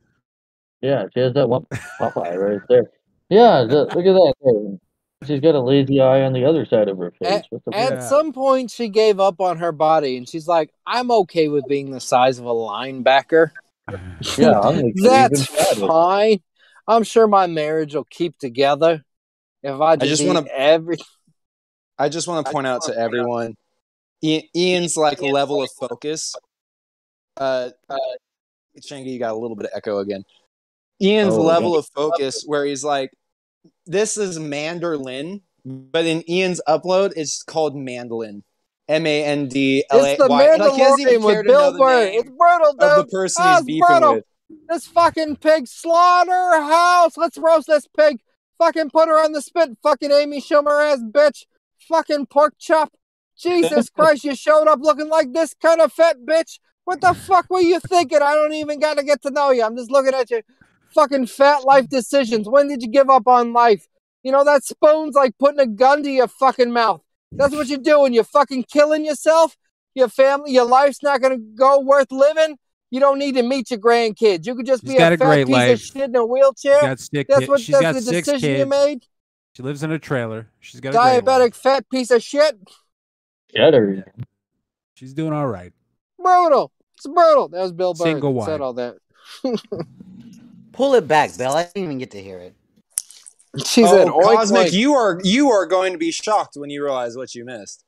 Yeah, 0.82 1.05
she 1.15 1.20
has 1.20 1.32
that 1.35 1.48
one 1.48 1.65
Popeye 2.01 2.36
right 2.36 2.61
there. 2.69 2.90
Yeah, 3.31 3.65
the- 3.65 3.85
look 3.85 3.97
at 3.97 4.02
that. 4.05 4.78
there. 5.20 5.28
She's 5.28 5.41
got 5.41 5.55
a 5.55 5.61
lazy 5.61 6.01
eye 6.01 6.23
on 6.23 6.32
the 6.32 6.45
other 6.45 6.65
side 6.66 6.89
of 6.89 6.99
her 6.99 7.12
face. 7.12 7.43
At, 7.73 7.93
at 7.93 8.03
some 8.03 8.32
point, 8.32 8.70
she 8.70 8.89
gave 8.89 9.20
up 9.20 9.41
on 9.41 9.59
her 9.59 9.73
body, 9.73 10.16
and 10.16 10.28
she's 10.28 10.47
like, 10.47 10.70
"I'm 10.86 11.11
okay 11.11 11.49
with 11.49 11.66
being 11.69 11.91
the 11.91 12.01
size 12.01 12.39
of 12.39 12.47
a 12.47 12.51
linebacker. 12.51 13.51
Yeah, 14.39 14.59
I'm 14.61 14.81
like, 14.81 14.95
That's 14.97 15.51
even 15.77 15.89
fine. 15.89 16.41
I'm 16.89 17.05
sure 17.05 17.27
my 17.27 17.47
marriage 17.47 17.95
will 17.95 18.05
keep 18.09 18.39
together 18.39 19.05
if 19.62 19.78
I 19.81 19.97
just, 19.97 20.23
just 20.23 20.27
wanna- 20.27 20.47
every." 20.55 20.97
I 21.99 22.09
just 22.09 22.27
want 22.27 22.45
to 22.45 22.51
point 22.53 22.66
out 22.66 22.82
to 22.86 22.97
everyone, 22.99 23.55
Ian, 24.23 24.43
Ian's 24.57 24.97
like 24.97 25.23
level 25.23 25.62
of 25.62 25.70
focus. 25.78 26.35
Uh, 27.36 27.70
uh, 27.89 27.97
Shangy, 28.81 29.12
you 29.12 29.19
got 29.20 29.32
a 29.32 29.36
little 29.39 29.55
bit 29.55 29.66
of 29.66 29.73
echo 29.77 29.99
again. 29.99 30.24
Ian's 31.01 31.35
Oh, 31.35 31.43
level 31.43 31.73
yeah. 31.73 31.78
of 31.78 31.86
focus, 31.95 32.43
where 32.47 32.65
he's 32.65 32.82
like, 32.82 33.11
"This 33.86 34.16
is 34.16 34.39
Manderlin," 34.39 35.43
but 35.65 36.07
in 36.07 36.28
Ian's 36.28 36.61
upload, 36.69 37.12
it's 37.16 37.43
called 37.43 37.77
Mandolin. 37.77 38.45
M 38.89 39.07
A 39.07 39.24
N 39.24 39.49
D 39.49 39.85
L 39.91 40.05
A 40.05 40.11
It's 40.12 40.23
the 40.23 40.28
Y. 40.28 40.57
Like 40.57 40.73
he 40.73 40.78
doesn't 40.78 41.01
even 41.01 41.20
Mandalorian 41.23 41.24
with 41.24 41.47
Bill 41.47 41.78
Burr. 41.78 42.11
It's 42.12 42.31
brutal, 42.31 42.73
dude. 42.73 42.82
of 42.82 42.97
the 42.97 43.07
person 43.07 43.45
Oh, 43.45 43.51
he's 43.51 43.59
it's 43.59 43.66
beefing 43.66 43.81
brutal. 43.86 44.15
with. 44.16 44.24
This 44.69 44.86
fucking 44.86 45.36
pig 45.36 45.66
slaughterhouse. 45.66 47.16
Let's 47.16 47.39
roast 47.39 47.66
this 47.66 47.86
pig. 47.97 48.20
Fucking 48.59 48.91
put 48.91 49.09
her 49.09 49.23
on 49.23 49.32
the 49.32 49.41
spit. 49.43 49.70
Fucking 49.82 50.12
Amy 50.12 50.41
Schumer 50.41 50.93
ass 50.93 51.01
bitch. 51.01 51.45
Fucking 51.89 52.27
pork 52.27 52.55
chop. 52.59 52.93
Jesus 53.39 53.89
Christ, 53.95 54.24
you 54.24 54.35
showed 54.35 54.69
up 54.69 54.81
looking 54.81 55.09
like 55.09 55.32
this 55.32 55.55
kind 55.55 55.81
of 55.81 55.93
fat 55.93 56.19
bitch. 56.24 56.59
What 56.85 57.01
the 57.01 57.15
fuck 57.15 57.47
were 57.49 57.61
you 57.61 57.81
thinking? 57.81 58.20
I 58.20 58.35
don't 58.35 58.53
even 58.53 58.78
gotta 58.78 59.03
get 59.03 59.23
to 59.23 59.31
know 59.31 59.51
you. 59.51 59.65
I'm 59.65 59.77
just 59.77 59.91
looking 59.91 60.15
at 60.15 60.31
your 60.31 60.43
fucking 60.95 61.27
fat 61.27 61.65
life 61.65 61.89
decisions. 61.89 62.49
When 62.49 62.69
did 62.69 62.83
you 62.83 62.89
give 62.89 63.11
up 63.11 63.27
on 63.27 63.53
life? 63.53 63.87
You 64.23 64.33
know, 64.33 64.45
that 64.45 64.65
spoon's 64.65 65.15
like 65.15 65.37
putting 65.39 65.61
a 65.61 65.66
gun 65.66 66.03
to 66.03 66.11
your 66.11 66.29
fucking 66.29 66.73
mouth. 66.73 67.03
That's 67.33 67.55
what 67.55 67.69
you're 67.69 67.79
doing. 67.79 68.15
You're 68.15 68.25
fucking 68.25 68.65
killing 68.73 69.05
yourself. 69.05 69.57
Your 69.95 70.09
family, 70.09 70.53
your 70.53 70.65
life's 70.65 71.03
not 71.03 71.21
gonna 71.21 71.39
go 71.39 71.81
worth 71.81 72.11
living. 72.11 72.57
You 72.91 73.01
don't 73.01 73.19
need 73.19 73.35
to 73.35 73.43
meet 73.43 73.71
your 73.71 73.81
grandkids. 73.81 74.47
You 74.47 74.55
could 74.55 74.66
just 74.66 74.83
She's 74.83 74.93
be 74.93 74.99
got 74.99 75.12
a 75.12 75.16
a 75.16 75.19
fat 75.19 75.27
great 75.27 75.47
piece 75.47 75.55
life. 75.55 75.73
of 75.75 75.81
shit 75.81 76.03
in 76.11 76.16
a 76.16 76.25
wheelchair. 76.25 76.75
She's 76.81 76.89
got 76.89 77.01
sick 77.01 77.27
that's 77.29 77.49
what 77.49 77.61
she's 77.61 77.73
that's 77.75 77.83
got 77.83 77.95
the 77.95 78.03
six 78.03 78.27
decision 78.29 78.57
you 78.59 78.66
made. 78.66 79.05
She 79.57 79.62
lives 79.62 79.83
in 79.83 79.91
a 79.93 79.99
trailer. 79.99 80.49
She's 80.61 80.81
got 80.81 80.91
a 80.91 80.93
great. 80.99 81.25
Diabetic 81.25 81.55
fat 81.55 81.89
piece 81.91 82.11
of 82.11 82.23
shit. 82.23 82.57
Get 83.53 83.75
her. 83.75 84.05
She's 84.95 85.12
doing 85.15 85.33
all 85.33 85.47
right. 85.47 85.73
Brutal. 86.19 86.73
It's 86.97 87.07
brutal. 87.07 87.49
That 87.49 87.62
was 87.62 87.73
Bill 87.73 87.95
Burr 87.95 88.05
Single 88.05 88.35
that 88.39 88.47
said 88.47 88.61
all 88.61 88.73
that. 88.75 88.97
Pull 90.75 90.95
it 90.95 91.07
back, 91.07 91.37
Bill. 91.37 91.53
I 91.53 91.65
didn't 91.65 91.85
even 91.85 91.99
get 91.99 92.11
to 92.13 92.23
hear 92.23 92.39
it. 92.39 92.55
She 93.65 93.85
oh, 93.85 93.89
said, 93.89 94.09
"Oink, 94.09 94.37
Cosmic, 94.37 94.69
oink." 94.69 94.73
you 94.73 94.95
are 94.95 95.21
you 95.23 95.51
are 95.51 95.67
going 95.67 95.93
to 95.93 95.99
be 95.99 96.11
shocked 96.11 96.57
when 96.57 96.71
you 96.71 96.83
realize 96.83 97.17
what 97.17 97.35
you 97.35 97.45
missed. 97.45 97.85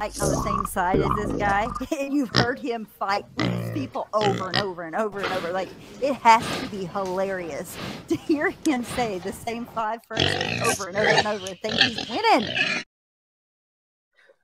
Like 0.00 0.20
on 0.20 0.30
the 0.30 0.42
same 0.42 0.66
side 0.66 0.98
as 0.98 1.08
this 1.16 1.32
guy, 1.38 1.68
and 2.00 2.12
you've 2.12 2.34
heard 2.34 2.58
him 2.58 2.84
fight 2.84 3.24
these 3.36 3.70
people 3.72 4.08
over 4.12 4.48
and 4.48 4.56
over 4.56 4.82
and 4.82 4.96
over 4.96 5.20
and 5.20 5.32
over. 5.32 5.52
Like 5.52 5.68
it 6.02 6.14
has 6.14 6.44
to 6.60 6.66
be 6.68 6.86
hilarious 6.86 7.76
to 8.08 8.16
hear 8.16 8.50
him 8.66 8.82
say 8.82 9.20
the 9.20 9.32
same 9.32 9.66
five 9.66 10.00
phrases 10.08 10.80
over 10.80 10.88
and 10.88 10.96
over 10.96 11.08
and 11.08 11.26
over 11.26 11.46
and 11.46 11.58
think 11.60 11.74
he's 11.74 12.08
winning. 12.08 12.82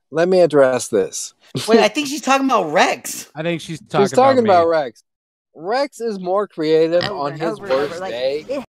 Let 0.09 0.29
me 0.29 0.41
address 0.41 0.87
this. 0.89 1.33
Wait, 1.67 1.79
I 1.79 1.87
think 1.89 2.07
she's 2.07 2.21
talking 2.21 2.45
about 2.45 2.71
Rex. 2.71 3.29
I 3.35 3.43
think 3.43 3.61
she's 3.61 3.79
talking, 3.79 4.05
She's 4.05 4.11
talking 4.11 4.43
about, 4.43 4.63
about, 4.63 4.71
me. 4.71 4.71
Rex. 4.71 5.03
Rex 5.53 5.99
is 5.99 6.19
more 6.19 6.47
creative 6.47 7.03
Over 7.03 7.13
on 7.15 7.31
his 7.33 7.41
over 7.43 7.63
and 7.63 7.71
over. 7.73 7.87
worst 7.87 7.99
Like, 8.01 8.11
day 8.11 8.45
it- 8.47 8.65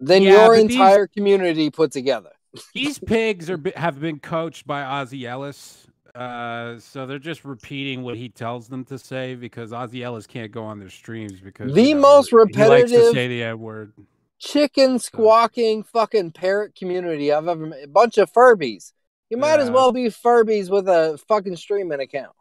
than 0.00 0.22
Yeah, 0.22 0.30
your 0.30 0.48
but 0.56 0.66
these- 0.68 0.76
entire 0.76 1.06
community 1.06 1.70
put 1.70 1.92
together. 1.92 2.30
These 2.74 2.98
pigs 2.98 3.48
are 3.50 3.60
have 3.76 4.00
been 4.00 4.18
coached 4.18 4.66
by 4.66 4.82
Ozzy 4.82 5.24
Ellis, 5.24 5.86
uh, 6.14 6.78
so 6.78 7.06
they're 7.06 7.18
just 7.20 7.44
repeating 7.44 8.02
what 8.02 8.16
he 8.16 8.28
tells 8.28 8.66
them 8.68 8.84
to 8.86 8.98
say 8.98 9.36
because 9.36 9.70
Ozzy 9.70 10.02
Ellis 10.02 10.26
can't 10.26 10.50
go 10.50 10.64
on 10.64 10.78
their 10.80 10.88
streams 10.90 11.38
because 11.40 11.72
The 11.72 11.82
you 11.82 11.94
know, 11.94 12.00
most 12.00 12.30
he 12.30 12.36
likes 12.36 12.52
to 12.52 12.58
repetitive 12.58 13.12
say 13.14 13.28
the 13.28 13.42
N 13.44 13.60
word. 13.60 13.92
chicken 14.38 14.98
squawking 14.98 15.84
fucking 15.84 16.32
parrot 16.32 16.74
community 16.74 17.32
I've 17.32 17.46
ever 17.46 17.66
met. 17.66 17.84
A 17.84 17.88
bunch 17.88 18.18
of 18.18 18.32
Furbies. 18.32 18.92
You 19.28 19.36
might 19.36 19.60
as 19.60 19.70
well 19.70 19.92
be 19.92 20.06
Furbies 20.06 20.70
with 20.70 20.88
a 20.88 21.20
fucking 21.28 21.54
streaming 21.54 22.00
account. 22.00 22.32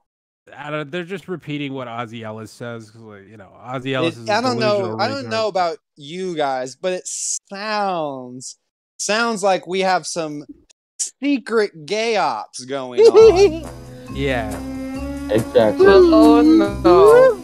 I 0.57 0.69
don't, 0.69 0.91
they're 0.91 1.03
just 1.03 1.27
repeating 1.27 1.73
what 1.73 1.88
Ozzy 1.88 2.23
Ellis 2.23 2.51
says. 2.51 2.93
like, 2.95 3.27
you 3.27 3.38
know, 3.38 3.49
Ozzy 3.63 3.93
Ellis 3.93 4.17
It- 4.17 4.21
is. 4.23 4.30
a 4.30 4.34
I 4.34 4.41
don't 4.41 4.59
know. 4.59 4.77
delusional 4.77 5.01
I 5.01 5.07
don't 5.07 5.30
know 5.30 5.47
about 5.47 5.77
you 5.95 6.35
guys, 6.35 6.76
but 6.76 6.93
it 6.93 7.03
sounds 7.05 8.57
sounds 8.97 9.43
like 9.43 9.65
we 9.67 9.80
have 9.81 10.05
some 10.07 10.43
secret 11.21 11.85
gay 11.85 12.15
ops 12.17 12.65
going 12.65 13.01
on. 13.01 13.69
Yeah. 14.15 14.49
Exactly. 15.30 15.85
oh 15.88 16.41
no. 16.41 17.39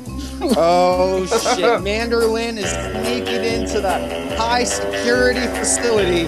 oh 0.57 1.25
shit! 1.55 1.63
Manderlin 1.81 2.57
is 2.57 2.71
sneaking 2.71 3.43
into 3.45 3.79
that 3.81 4.35
high 4.39 4.63
security 4.63 5.41
facility. 5.55 6.25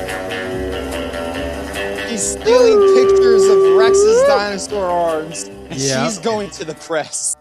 He's 2.07 2.23
stealing 2.33 2.77
pictures 2.95 3.43
of 3.45 3.75
Rex's 3.77 4.21
dinosaur 4.27 4.85
arms. 4.85 5.49
And 5.69 5.80
Yeah. 5.80 6.06
she's 6.07 6.18
going 6.19 6.49
to 6.52 6.65
the 6.65 6.76
press. 6.76 7.35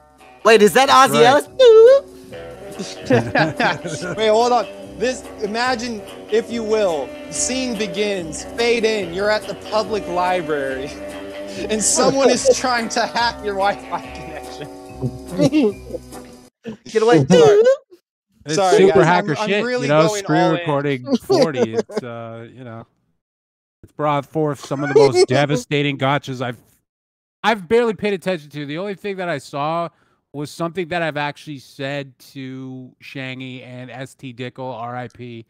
Wait, 0.44 0.62
is 0.62 0.72
that 0.74 0.88
Ozzy 0.88 1.22
Right. 1.24 1.26
Ellis? 1.26 1.46
Wait, 4.16 4.28
hold 4.28 4.52
on. 4.52 4.66
This 4.98 5.22
imagine, 5.42 6.00
if 6.30 6.50
you 6.50 6.62
will, 6.62 7.06
the 7.26 7.32
scene 7.32 7.76
begins, 7.76 8.44
fade 8.44 8.84
in, 8.84 9.12
you're 9.12 9.30
at 9.30 9.42
the 9.46 9.54
public 9.70 10.06
library, 10.08 10.86
and 11.70 11.82
someone 11.82 12.30
is 12.30 12.48
trying 12.58 12.88
to 12.90 13.00
hack 13.06 13.34
your 13.44 13.54
Wi-Fi 13.54 14.00
connection. 14.12 14.68
Get 16.86 17.02
away. 17.02 17.26
It's 18.46 18.54
Sorry, 18.54 18.76
super 18.78 19.00
guys, 19.00 19.06
I'm- 19.06 19.26
hacker 19.26 19.36
I'm 19.40 19.48
shit. 19.48 19.64
really 19.64 19.82
you 19.86 19.88
know, 19.92 20.06
going 20.08 20.22
screen 20.22 20.40
all 20.40 20.50
in. 20.54 20.60
recording 20.60 21.16
40. 21.16 21.58
It's 21.74 22.02
uh, 22.02 22.48
you 22.52 22.64
know, 22.64 22.86
it's 23.82 23.92
brought 23.92 24.24
forth 24.24 24.64
some 24.64 24.82
of 24.84 24.88
the 24.92 24.98
most 24.98 25.26
devastating 25.28 25.98
gotchas 25.98 26.40
I've 26.40 26.56
I've 27.46 27.68
barely 27.68 27.94
paid 27.94 28.12
attention 28.12 28.50
to. 28.50 28.66
The 28.66 28.78
only 28.78 28.96
thing 28.96 29.18
that 29.18 29.28
I 29.28 29.38
saw 29.38 29.88
was 30.32 30.50
something 30.50 30.88
that 30.88 31.00
I've 31.00 31.16
actually 31.16 31.58
said 31.58 32.18
to 32.32 32.92
Shangy 33.00 33.64
and 33.64 33.88
St. 34.08 34.36
Dickel, 34.36 34.74
R.I.P. 34.74 35.46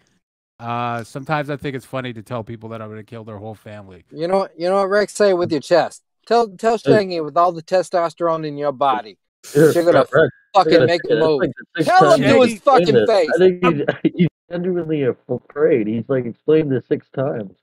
Uh, 0.61 1.03
sometimes 1.05 1.49
I 1.49 1.57
think 1.57 1.75
it's 1.75 1.87
funny 1.87 2.13
to 2.13 2.23
tell 2.23 2.45
people 2.45 2.69
that 2.69 2.83
I'm 2.83 2.89
going 2.89 3.01
to 3.01 3.05
kill 3.05 3.25
their 3.25 3.39
whole 3.39 3.55
family. 3.55 4.05
You 4.11 4.29
know, 4.29 4.47
you 4.59 4.69
know 4.69 4.77
what 4.77 4.91
Rex 4.91 5.15
say 5.15 5.33
with 5.33 5.51
your 5.51 5.63
chest. 5.63 6.03
Tell 6.27 6.49
tell 6.49 6.77
Shangy 6.77 7.25
with 7.25 7.37
all 7.39 7.53
the 7.53 7.63
testosterone 7.63 8.47
in 8.47 8.59
your 8.59 8.73
body, 8.73 9.17
you're 9.55 9.73
gonna 9.73 9.93
Rex, 9.93 10.11
you're 10.13 10.31
fucking 10.55 10.73
gonna 10.75 10.87
make 10.87 11.01
a 11.11 11.15
move. 11.15 11.41
like 11.41 11.87
Tell 11.87 12.13
him 12.13 12.21
to 12.21 12.43
his 12.43 12.61
fucking 12.61 13.07
face. 13.07 13.29
I 13.35 13.39
think 13.39 13.65
he's, 13.65 14.13
he's 14.15 14.29
genuinely 14.51 15.05
afraid. 15.05 15.87
He's 15.87 16.05
like 16.09 16.27
explained 16.27 16.71
this 16.73 16.87
six 16.89 17.09
times. 17.11 17.57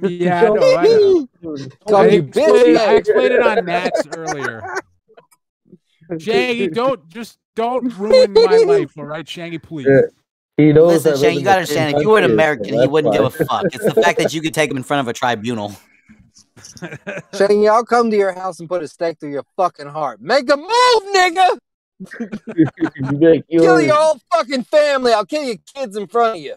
Yeah, 0.00 0.42
I 0.44 0.48
know, 0.48 0.76
I 0.76 0.84
know. 0.84 1.26
Call 1.88 1.96
I 1.96 2.06
you 2.06 2.22
explained, 2.22 2.76
bitch. 2.76 2.76
I 2.78 2.94
explained 2.94 3.32
it 3.32 3.42
on 3.42 3.64
Matt's 3.64 4.06
earlier. 4.16 4.62
Shangy, 6.12 6.72
don't 6.74 7.08
just 7.08 7.38
don't 7.54 7.96
ruin 7.98 8.32
my 8.32 8.64
life, 8.66 8.92
all 8.96 9.04
right, 9.04 9.26
Shangy, 9.26 9.62
please. 9.62 9.86
Yeah. 9.88 10.00
He 10.56 10.72
knows 10.72 11.04
Listen, 11.04 11.14
I 11.14 11.16
Shane, 11.16 11.38
you 11.38 11.44
gotta 11.44 11.54
the 11.54 11.60
understand. 11.60 11.96
If 11.96 12.02
you 12.02 12.10
were 12.10 12.18
an 12.18 12.24
American, 12.24 12.74
so 12.74 12.80
he 12.80 12.86
wouldn't 12.86 13.14
give 13.14 13.24
a 13.24 13.30
fuck. 13.30 13.64
It's 13.66 13.84
the 13.84 14.00
fact 14.02 14.18
that 14.18 14.34
you 14.34 14.42
could 14.42 14.52
take 14.52 14.70
him 14.70 14.76
in 14.76 14.82
front 14.82 15.00
of 15.00 15.08
a 15.08 15.12
tribunal. 15.12 15.74
Shangy, 17.32 17.70
I'll 17.70 17.84
come 17.84 18.10
to 18.10 18.16
your 18.16 18.32
house 18.32 18.60
and 18.60 18.68
put 18.68 18.82
a 18.82 18.88
stake 18.88 19.18
through 19.18 19.32
your 19.32 19.44
fucking 19.56 19.88
heart. 19.88 20.20
Make 20.20 20.50
a 20.50 20.56
move, 20.56 20.68
nigga. 21.14 21.58
You 23.48 23.60
Kill 23.60 23.80
your 23.80 23.94
whole 23.94 24.20
fucking 24.32 24.64
family. 24.64 25.12
I'll 25.12 25.26
kill 25.26 25.44
your 25.44 25.56
kids 25.74 25.96
in 25.96 26.06
front 26.06 26.36
of 26.36 26.42
you. 26.42 26.56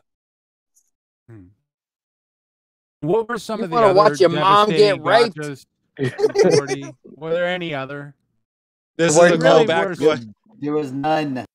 What 3.06 3.30
were 3.30 3.38
some 3.38 3.60
You 3.60 3.66
of 3.66 3.70
the 3.70 3.74
wanna 3.76 3.88
other 3.88 3.96
watch 3.98 4.20
your 4.20 4.30
mom 4.30 4.70
get 4.70 5.02
raped? 5.04 5.38
gotchas 5.38 5.66
in 5.98 6.10
40? 6.10 6.94
Were 7.16 7.34
there 7.34 7.48
any 7.48 7.74
other? 7.74 8.16
This 8.98 9.16
There 9.16 9.26
is 9.28 9.32
a 9.32 9.36
was 9.36 9.44
really 9.44 9.66
callback. 9.66 9.86
worse. 10.00 10.26
There 10.60 10.74
was 10.74 10.92
none. 10.92 11.46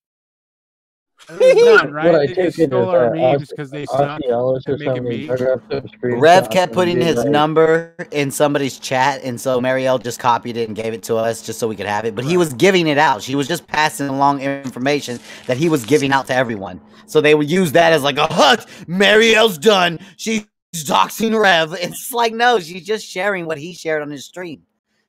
There 1.27 1.37
was 1.37 1.65
none, 1.83 1.91
right? 1.93 2.27
They 2.27 2.33
just 2.33 2.57
stole 2.57 2.89
our 2.89 3.09
that 3.09 3.15
memes 3.15 3.49
because 3.49 3.69
they 3.69 3.85
suck 3.85 4.21
Osceolas 4.21 4.67
or 4.67 4.73
at 4.73 4.79
making 4.79 4.95
something 4.95 5.27
memes. 5.27 5.39
dug 5.39 5.41
up 5.41 5.61
some 5.71 6.19
Rev 6.19 6.49
kept 6.49 6.73
putting 6.73 6.99
his 6.99 7.17
like, 7.17 7.29
number 7.29 7.95
in 8.11 8.31
somebody's 8.31 8.79
chat, 8.79 9.21
and 9.23 9.39
so 9.39 9.61
Marielle 9.61 10.01
just 10.01 10.19
copied 10.19 10.57
it 10.57 10.67
and 10.67 10.75
gave 10.75 10.93
it 10.93 11.03
to 11.03 11.15
us 11.17 11.41
just 11.41 11.59
so 11.59 11.67
we 11.67 11.75
could 11.75 11.85
have 11.85 12.05
it. 12.05 12.15
But 12.15 12.25
he 12.25 12.37
was 12.37 12.53
giving 12.53 12.87
it 12.87 12.97
out. 12.97 13.21
She 13.21 13.35
was 13.35 13.47
just 13.47 13.67
passing 13.67 14.07
along 14.07 14.41
information 14.41 15.19
that 15.45 15.57
he 15.57 15.69
was 15.69 15.85
giving 15.85 16.11
out 16.11 16.25
to 16.27 16.35
everyone. 16.35 16.81
So 17.05 17.21
they 17.21 17.35
would 17.35 17.49
use 17.49 17.71
that 17.73 17.93
as 17.93 18.03
like 18.03 18.17
a 18.17 18.27
hook. 18.27 18.61
Marielle's 18.87 19.57
done. 19.57 19.99
She's 20.17 20.45
doxing 20.73 21.39
Rev. 21.39 21.73
It's 21.79 22.11
like 22.13 22.33
no, 22.33 22.59
she's 22.59 22.85
just 22.85 23.05
sharing 23.05 23.45
what 23.45 23.57
he 23.57 23.73
shared 23.73 24.01
on 24.01 24.09
his 24.09 24.25
stream. 24.25 24.63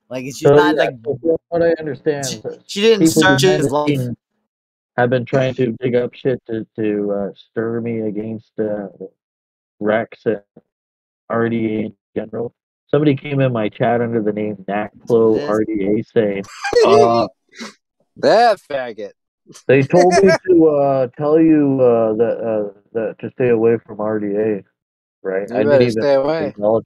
Like 0.09 0.25
she's 0.25 0.41
So, 0.41 0.55
not 0.55 0.75
yeah, 0.75 0.89
like 1.05 1.17
what 1.49 1.61
I 1.61 1.73
understand, 1.79 2.43
she 2.67 2.81
didn't 2.81 3.07
search 3.07 3.41
his 3.41 3.71
life. 3.71 3.99
have 4.97 5.09
been 5.09 5.25
trying 5.25 5.55
to 5.55 5.75
dig 5.79 5.95
up 5.95 6.13
shit 6.13 6.41
to 6.47 6.67
to 6.75 7.11
uh, 7.11 7.29
stir 7.33 7.81
me 7.81 8.01
against 8.01 8.51
uh, 8.59 8.87
Rex 9.79 10.25
and 10.25 10.41
RDA 11.31 11.85
in 11.85 11.95
general. 12.15 12.53
Somebody 12.87 13.15
came 13.15 13.39
in 13.39 13.51
my 13.51 13.69
chat 13.69 14.01
under 14.01 14.21
the 14.21 14.31
name 14.33 14.63
This- 14.67 14.99
RDA 15.07 16.05
saying, 16.13 16.43
uh, 16.85 17.27
That 18.17 18.59
faggot. 18.69 19.13
they 19.67 19.81
told 19.81 20.13
me 20.23 20.29
to 20.49 20.67
uh, 20.67 21.07
tell 21.17 21.39
you 21.39 21.79
uh, 21.81 22.13
that 22.13 22.37
uh, 22.37 22.79
that 22.93 23.15
to 23.19 23.31
stay 23.31 23.49
away 23.49 23.77
from 23.85 23.97
RDA. 23.97 24.63
Right? 25.23 25.49
You 25.49 25.55
I 25.55 25.63
better 25.63 25.79
didn't 25.79 25.91
stay 25.93 26.13
away. 26.15 26.47
acknowledge. 26.47 26.85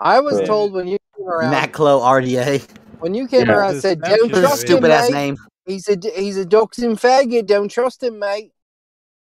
I 0.00 0.20
was 0.20 0.36
So- 0.38 0.44
told 0.46 0.72
when 0.72 0.86
you 0.86 0.98
came 1.16 1.26
around, 1.28 1.52
Naclo 1.52 2.00
RDA. 2.02 2.62
when 3.00 3.14
you 3.14 3.26
came 3.26 3.46
Yeah. 3.46 3.54
around, 3.56 3.76
I 3.76 3.78
said, 3.80 4.00
That's 4.00 4.16
"Don't 4.18 4.28
just 4.28 4.40
trust 4.40 4.62
him, 4.62 4.66
Stupid 4.68 4.90
ass 4.90 5.10
mate. 5.10 5.14
name. 5.16 5.36
He's 5.66 5.88
a 5.88 5.96
he's 6.14 6.38
a 6.38 6.46
doxing 6.46 6.98
faggot. 6.98 7.46
Don't 7.46 7.68
trust 7.70 8.02
him, 8.02 8.18
mate." 8.20 8.52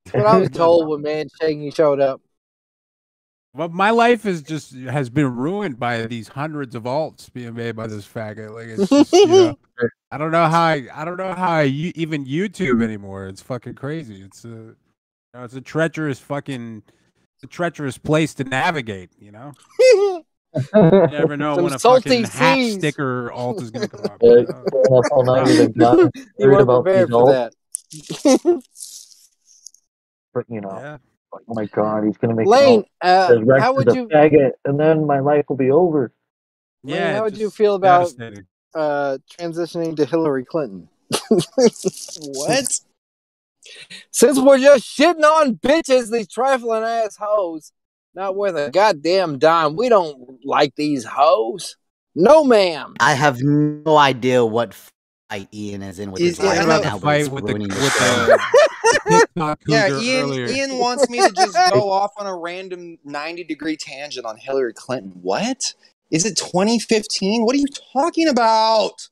That's 0.07 0.17
what 0.17 0.27
I 0.27 0.39
was 0.39 0.51
told 0.51 0.89
when 0.89 1.03
man 1.03 1.27
Shangy 1.41 1.75
showed 1.75 2.01
up. 2.01 2.21
But 3.53 3.73
my 3.73 3.91
life 3.91 4.27
is 4.27 4.43
just 4.43 4.73
has 4.75 5.11
been 5.11 5.35
ruined 5.35 5.79
by 5.81 6.07
these 6.07 6.29
hundreds 6.29 6.77
of 6.77 6.85
alts 6.85 7.33
being 7.33 7.55
made 7.55 7.75
by 7.75 7.89
this 7.89 8.07
faggot. 8.07 8.55
Like 8.55 8.69
it's 8.69 8.89
just, 8.89 9.13
you 9.13 9.27
know, 9.27 9.57
I 10.13 10.19
don't 10.19 10.31
know 10.31 10.47
how 10.47 10.63
I, 10.63 10.87
I 10.95 11.05
don't 11.05 11.17
know 11.17 11.35
how 11.35 11.51
I 11.51 11.63
u- 11.63 11.93
even 11.97 12.25
YouTube 12.25 12.81
anymore. 12.83 13.27
It's 13.27 13.43
fucking 13.43 13.75
crazy. 13.75 14.23
It's 14.23 14.45
a 14.45 14.49
you 14.49 14.77
know, 15.35 15.43
it's 15.43 15.55
a 15.55 15.61
treacherous 15.61 16.21
fucking 16.21 16.85
it's 16.87 17.00
a 17.43 17.47
treacherous 17.47 17.99
place 17.99 18.35
to 18.35 18.45
navigate, 18.45 19.11
you 19.19 19.33
know? 19.33 19.53
You 19.79 20.25
never 20.75 21.37
know 21.37 21.55
Some 21.55 21.65
when 21.65 21.73
a 21.73 21.79
salty 21.79 22.25
fucking 22.25 22.25
hat 22.25 22.73
sticker 22.79 23.31
alt 23.33 23.63
is 23.63 23.71
gonna 23.71 23.89
come 23.89 24.05
up. 24.05 24.19
Yeah, 24.21 24.31
you 24.31 24.47
know? 24.47 24.65
staying 24.69 24.99
up 24.99 25.05
all 25.13 25.25
night 25.25 25.43
with 25.47 25.61
a 25.61 25.69
gun, 25.69 25.99
You 25.99 26.27
worried 26.39 26.51
weren't 26.51 26.63
about 26.63 26.85
prepared 26.85 27.11
for 27.11 27.27
results. 27.29 27.57
that. 28.33 28.63
But, 30.33 30.45
you 30.49 30.61
know, 30.61 30.79
Yeah. 30.81 30.93
like, 31.33 31.43
oh 31.49 31.55
my 31.55 31.65
god, 31.67 32.05
he's 32.05 32.17
gonna 32.17 32.35
make 32.37 32.47
an 32.47 32.53
Lane, 32.53 32.79
alt 32.79 32.87
uh, 33.03 33.29
says 33.29 33.39
Rex 33.43 33.63
how 33.65 33.73
is 33.73 33.77
would 33.79 33.89
a 33.89 33.95
you 33.97 34.07
faggot, 34.09 34.51
and 34.65 34.79
then 34.79 35.05
my 35.07 35.19
life 35.19 35.45
will 35.49 35.57
be 35.57 35.71
over. 35.73 36.13
Lane, 36.85 36.97
Yeah, 36.97 37.15
how 37.17 37.25
would 37.25 37.37
you 37.37 37.51
feel 37.51 37.75
about 37.75 38.13
uh, 38.75 39.19
transitioning 39.39 39.97
to 39.97 40.05
Hillary 40.05 40.45
Clinton? 40.45 40.89
What? 42.21 42.81
Since 44.11 44.39
we're 44.41 44.59
just 44.59 44.85
shitting 44.85 45.23
on 45.23 45.57
bitches, 45.57 46.11
these 46.11 46.29
trifling 46.29 46.83
ass 46.83 47.17
hoes, 47.19 47.73
not 48.15 48.37
worth 48.37 48.57
a 48.57 48.71
goddamn 48.71 49.39
dime. 49.39 49.77
We 49.77 49.89
don't 49.89 50.45
like 50.45 50.75
these 50.77 51.05
hoes. 51.05 51.77
No, 52.15 52.45
ma'am. 52.45 52.95
I 53.01 53.15
have 53.15 53.41
no 53.43 53.97
idea 53.97 54.45
what 54.45 54.75
fight 54.75 55.49
Ian 55.55 55.83
is 55.83 55.99
in 55.99 56.11
with 56.11 56.21
Is- 56.21 56.37
his 56.37 56.39
yeah, 56.41 56.45
life 56.51 56.59
I 56.61 56.65
right 56.67 56.83
know. 56.85 56.91
now, 56.91 56.99
Fight 56.99 57.29
with 57.29 57.47
the 57.47 57.53
ruining 57.53 57.69
the 57.69 57.75
with 57.77 59.35
the 59.35 59.59
Yeah, 59.69 59.89
Ian. 60.01 60.25
earlier. 60.25 60.47
Ian 60.47 60.79
wants 60.79 61.09
me 61.09 61.19
to 61.21 61.33
just 61.33 61.57
go 61.73 61.91
off 61.91 62.11
on 62.19 62.27
a 62.27 62.37
random 62.37 62.99
ninety 63.05 63.45
degree 63.45 63.77
tangent 63.77 64.27
on 64.27 64.37
Hillary 64.37 64.73
Clinton. 64.75 65.13
What? 65.23 65.75
Is 66.11 66.27
it 66.27 66.37
2015? 66.37 67.45
What 67.45 67.55
are 67.55 67.59
you 67.59 67.67
talking 67.93 68.27
about? 68.29 69.09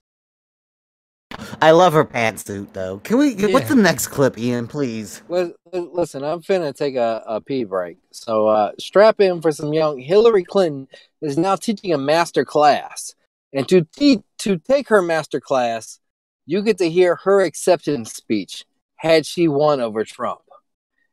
I 1.61 1.73
love 1.73 1.93
her 1.93 2.05
pantsuit 2.05 2.73
though. 2.73 2.99
Can 2.99 3.19
we? 3.19 3.35
What's 3.53 3.69
the 3.69 3.75
next 3.75 4.09
clip, 4.09 4.39
Ian? 4.39 4.67
Please. 4.67 5.23
Listen, 5.29 6.25
I'm 6.25 6.43
finna 6.43 6.75
take 6.75 6.97
a, 6.97 7.23
a 7.27 7.41
pee 7.41 7.65
break. 7.65 7.99
So 8.13 8.47
uh, 8.49 8.73
strap 8.79 9.21
in 9.21 9.41
for 9.41 9.53
some 9.53 9.73
young. 9.73 9.99
Hillary 9.99 10.45
Clinton 10.45 10.89
is 11.21 11.37
now 11.37 11.57
teaching 11.57 11.93
a 11.93 11.99
master 11.99 12.45
class. 12.45 13.15
And 13.53 13.69
to, 13.69 13.87
te- 13.97 14.23
to 14.41 14.59
take 14.59 14.89
her 14.89 15.03
master 15.03 15.41
class, 15.41 16.01
you 16.47 16.63
get 16.63 16.79
to 16.79 16.91
hear 16.91 17.17
her 17.25 17.41
acceptance 17.41 18.13
speech 18.13 18.65
had 18.97 19.27
she 19.27 19.49
won 19.49 19.81
over 19.81 20.05
Trump. 20.05 20.41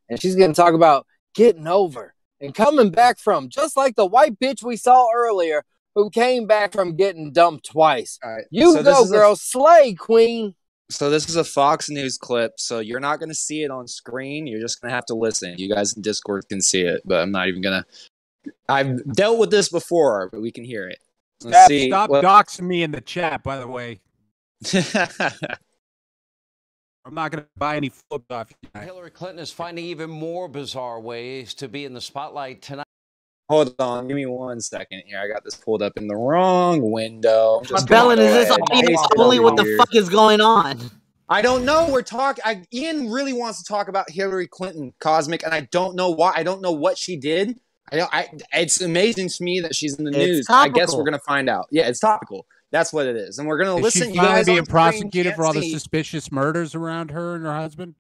And 0.10 0.22
she's 0.22 0.36
to 0.36 0.54
talk 0.54 0.74
about 0.74 1.08
getting 1.34 1.68
over 1.68 2.14
and 2.42 2.54
coming 2.54 2.92
back 2.92 3.20
from, 3.20 3.50
just 3.50 3.78
like 3.78 3.96
the 3.96 4.06
white 4.06 4.40
bitch 4.40 4.64
we 4.64 4.78
saw 4.78 5.08
earlier 5.16 5.64
who 5.96 6.10
came 6.10 6.46
back 6.46 6.74
from 6.74 6.96
getting 6.96 7.32
dumped 7.32 7.66
twice. 7.72 8.20
All 8.24 8.32
right. 8.32 8.46
You 8.52 8.74
so 8.74 8.84
go, 8.84 9.02
is 9.04 9.12
a- 9.12 9.14
girl. 9.14 9.36
Slay, 9.36 9.94
queen. 9.94 10.54
So 10.92 11.10
this 11.10 11.28
is 11.28 11.36
a 11.36 11.44
Fox 11.44 11.90
News 11.90 12.16
clip, 12.18 12.60
so 12.60 12.78
you're 12.78 13.00
not 13.00 13.18
going 13.18 13.30
to 13.30 13.36
see 13.36 13.64
it 13.64 13.72
on 13.72 13.88
screen. 13.88 14.46
You're 14.46 14.62
just 14.62 14.82
going 14.82 14.92
to 14.92 14.96
have 14.96 15.06
to 15.08 15.16
listen. 15.16 15.56
You 15.58 15.68
guys 15.74 15.94
in 15.94 16.04
Discord 16.04 16.48
can 16.48 16.62
see 16.62 16.82
it, 16.82 17.02
but 17.06 17.22
I'm 17.22 17.32
not 17.32 17.48
even 17.48 17.64
going 17.64 17.82
to. 17.82 18.52
I've 18.70 19.04
dealt 19.14 19.40
with 19.40 19.50
this 19.50 19.70
before, 19.70 20.30
but 20.32 20.42
we 20.42 20.52
can 20.52 20.64
hear 20.64 20.88
it. 20.88 21.00
Let's 21.44 21.58
Stop, 21.58 21.68
see. 21.70 21.88
stop 21.90 22.10
what- 22.12 22.24
doxing 22.24 22.68
me 22.68 22.84
in 22.84 22.92
the 22.92 23.02
chat, 23.02 23.42
by 23.42 23.58
the 23.58 23.68
way. 23.68 24.00
I'm 27.06 27.14
not 27.14 27.32
gonna 27.32 27.46
buy 27.58 27.76
any 27.78 27.90
flip 27.90 28.24
off 28.32 28.52
you. 28.52 28.82
Hillary 28.82 29.12
Clinton 29.12 29.38
is 29.40 29.52
finding 29.52 29.86
even 29.86 30.10
more 30.10 30.48
bizarre 30.48 31.00
ways 31.00 31.54
to 31.56 31.68
be 31.68 31.86
in 31.86 31.94
the 31.94 32.02
spotlight 32.02 32.64
tonight. 32.64 32.85
Hold 33.50 33.76
on, 33.78 34.08
give 34.08 34.16
me 34.16 34.26
one 34.26 34.60
second 34.60 35.04
here. 35.06 35.20
I 35.20 35.28
got 35.28 35.44
this 35.44 35.56
pulled 35.56 35.84
up 35.84 35.98
in 35.98 36.08
the 36.08 36.16
wrong 36.16 36.92
window. 36.92 37.60
I'm 37.60 37.66
just 37.66 37.88
Bellin, 37.88 38.18
is 38.18 38.34
this 38.34 38.50
ahead 38.50 38.62
audience 38.72 39.08
only? 39.18 39.40
What 39.40 39.56
the 39.56 39.76
fuck 39.78 39.94
is 39.94 40.10
going 40.10 40.42
on? 40.42 40.80
I 41.30 41.42
don't 41.42 41.64
know. 41.64 41.90
We're 41.90 42.02
talking. 42.02 42.66
Ian 42.74 43.12
really 43.12 43.34
wants 43.34 43.62
to 43.64 43.68
talk 43.68 43.88
about 43.88 44.10
Hillary 44.10 44.48
Clinton, 44.48 44.94
Cosmic, 45.00 45.44
and 45.44 45.54
I 45.54 45.62
don't 45.72 45.96
know 45.96 46.10
why. 46.10 46.34
I 46.36 46.44
don't 46.44 46.62
know 46.62 46.72
what 46.72 46.98
she 46.98 47.18
did. 47.18 47.60
I, 47.92 47.98
don't, 47.98 48.14
I 48.14 48.30
it's 48.54 48.82
amazing 48.82 49.30
to 49.30 49.44
me 49.44 49.60
that 49.60 49.76
she's 49.76 49.96
in 49.96 50.06
the 50.06 50.12
It's 50.12 50.18
news. 50.18 50.48
I 50.50 50.70
guess 50.70 50.96
we're 50.96 51.04
gonna 51.04 51.20
find 51.20 51.50
out. 51.50 51.68
Yeah, 51.70 51.88
it's 51.88 52.00
topical. 52.00 52.48
That's 52.72 52.92
what 52.92 53.06
it 53.06 53.16
is, 53.16 53.38
and 53.38 53.48
we're 53.48 53.60
gonna 53.60 53.78
Is 53.78 53.84
listen. 53.84 54.08
she 54.08 54.16
You 54.16 54.22
finally 54.22 54.36
guys 54.36 54.46
being 54.46 54.60
on 54.60 54.66
screen 54.66 54.72
prosecuted 54.72 55.36
for 55.36 55.46
all 55.46 55.54
the 55.54 55.70
suspicious 55.70 56.32
murders 56.32 56.74
around 56.74 57.12
her 57.12 57.36
and 57.36 57.46
her 57.46 57.54
husband? 57.54 57.94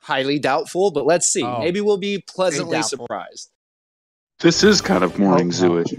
Highly 0.00 0.38
doubtful, 0.38 0.90
but 0.90 1.06
let's 1.06 1.28
see. 1.28 1.44
Oh. 1.44 1.60
Maybe 1.60 1.80
we'll 1.80 1.98
be 1.98 2.18
pleasantly 2.26 2.82
surprised. 2.82 3.50
This 4.40 4.62
is 4.62 4.80
kind 4.80 5.02
of 5.02 5.18
morning 5.18 5.50
zooage. 5.50 5.92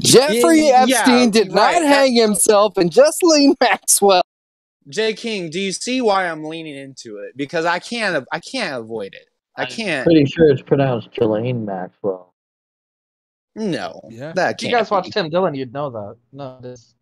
Jeffrey 0.00 0.68
Yeah, 0.68 0.84
Epstein 0.88 1.30
did 1.30 1.52
right. 1.52 1.72
not 1.80 1.82
hang 1.82 2.14
himself, 2.14 2.76
and 2.76 2.90
Jocelyn 2.90 3.56
Maxwell. 3.60 4.22
Jay 4.88 5.12
King, 5.12 5.50
do 5.50 5.58
you 5.60 5.72
see 5.72 6.00
why 6.00 6.28
I'm 6.28 6.44
leaning 6.44 6.76
into 6.76 7.18
it? 7.18 7.36
Because 7.36 7.64
I 7.64 7.80
can't. 7.80 8.24
I 8.32 8.38
can't 8.40 8.80
avoid 8.80 9.14
it. 9.14 9.26
I 9.56 9.64
can't. 9.66 10.04
Pretty 10.04 10.24
sure 10.24 10.50
it's 10.50 10.62
pronounced 10.62 11.10
Jelaine 11.12 11.64
Maxwell. 11.64 12.32
No, 13.56 14.00
Yeah. 14.08 14.32
that 14.32 14.62
If 14.62 14.68
you 14.68 14.74
guys 14.74 14.90
watch 14.90 15.10
Tim 15.10 15.28
Dillon, 15.28 15.54
you'd 15.56 15.72
know 15.72 15.90
that. 15.90 16.16
No, 16.32 16.58
it 16.62 16.66
is. 16.66 16.94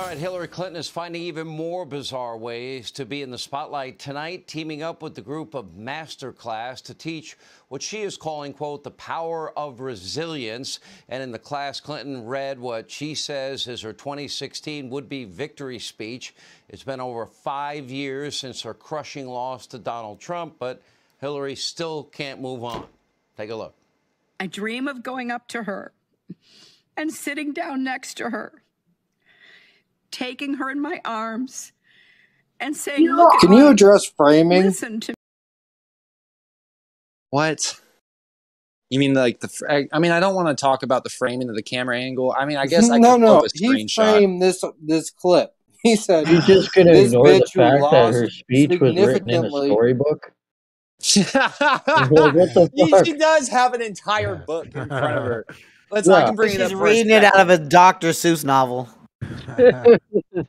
All 0.00 0.06
right, 0.06 0.16
Hillary 0.16 0.48
Clinton 0.48 0.76
is 0.76 0.88
finding 0.88 1.20
even 1.20 1.46
more 1.46 1.84
bizarre 1.84 2.38
ways 2.38 2.90
to 2.92 3.04
be 3.04 3.20
in 3.20 3.30
the 3.30 3.36
spotlight 3.36 3.98
tonight, 3.98 4.46
teaming 4.48 4.82
up 4.82 5.02
with 5.02 5.14
the 5.14 5.20
group 5.20 5.52
of 5.52 5.74
Masterclass 5.76 6.80
to 6.84 6.94
teach 6.94 7.36
what 7.68 7.82
she 7.82 8.00
is 8.00 8.16
calling, 8.16 8.54
quote, 8.54 8.82
the 8.82 8.92
power 8.92 9.52
of 9.58 9.80
resilience. 9.80 10.80
And 11.10 11.22
in 11.22 11.32
the 11.32 11.38
class, 11.38 11.80
Clinton 11.80 12.24
read 12.24 12.58
what 12.58 12.90
she 12.90 13.14
says 13.14 13.66
is 13.66 13.82
her 13.82 13.92
2016 13.92 14.88
would 14.88 15.06
be 15.06 15.26
victory 15.26 15.78
speech. 15.78 16.34
It's 16.70 16.82
been 16.82 17.02
over 17.02 17.26
five 17.26 17.90
years 17.90 18.38
since 18.38 18.62
her 18.62 18.72
crushing 18.72 19.28
loss 19.28 19.66
to 19.66 19.78
Donald 19.78 20.18
Trump, 20.18 20.54
but 20.58 20.80
Hillary 21.20 21.56
still 21.56 22.04
can't 22.04 22.40
move 22.40 22.64
on. 22.64 22.86
Take 23.36 23.50
a 23.50 23.54
look. 23.54 23.74
I 24.40 24.46
dream 24.46 24.88
of 24.88 25.02
going 25.02 25.30
up 25.30 25.46
to 25.48 25.64
her 25.64 25.92
and 26.96 27.12
sitting 27.12 27.52
down 27.52 27.84
next 27.84 28.14
to 28.14 28.30
her, 28.30 28.62
taking 30.10 30.54
her 30.54 30.70
in 30.70 30.80
my 30.80 31.00
arms 31.04 31.72
and 32.58 32.76
saying, 32.76 33.08
Look 33.08 33.40
Can 33.40 33.52
you 33.52 33.64
me. 33.66 33.70
address 33.70 34.04
framing? 34.04 34.62
Listen 34.64 35.00
to 35.00 35.14
What? 37.30 37.80
You 38.90 38.98
mean 38.98 39.14
like 39.14 39.40
the? 39.40 39.48
I, 39.68 39.86
I 39.92 40.00
mean, 40.00 40.10
I 40.10 40.18
don't 40.18 40.34
want 40.34 40.48
to 40.48 40.60
talk 40.60 40.82
about 40.82 41.04
the 41.04 41.10
framing 41.10 41.48
of 41.48 41.54
the 41.54 41.62
camera 41.62 41.96
angle. 41.98 42.34
I 42.36 42.44
mean, 42.44 42.56
I 42.56 42.66
guess 42.66 42.90
I 42.90 42.98
no, 42.98 43.12
could 43.14 43.20
no. 43.20 43.26
pull 43.36 43.44
up 43.44 43.50
He 43.54 43.88
framed 43.94 44.42
this 44.42 44.64
this 44.82 45.10
clip. 45.10 45.54
He 45.82 45.96
said, 45.96 46.28
You're 46.28 46.42
just 46.42 46.74
gonna 46.74 46.92
ignore 46.92 47.26
the 47.28 47.38
fact 47.54 47.80
that 47.90 48.12
her 48.12 48.28
speech 48.28 48.78
was 48.78 48.94
written 48.94 49.30
in 49.30 49.44
a 49.46 49.48
storybook. 49.50 50.32
Like, 51.24 52.10
what 52.10 52.34
the 52.34 52.70
She- 52.76 52.90
fuck? 52.90 53.06
She 53.06 53.12
does 53.14 53.48
have 53.48 53.72
an 53.72 53.80
entire 53.80 54.34
book 54.36 54.66
in 54.66 54.72
front 54.72 54.90
of 55.16 55.24
her. 55.24 55.46
Let's. 55.90 56.06
I 56.06 56.20
Yeah. 56.20 56.26
can 56.26 56.36
bring 56.36 56.54
it 56.54 56.60
up. 56.60 56.70
for 56.72 56.76
a 56.76 56.82
reading 56.82 57.10
it 57.12 57.24
out 57.24 57.40
of 57.40 57.48
a 57.48 57.56
Dr. 57.56 58.08
Seuss 58.10 58.44
novel. 58.44 58.90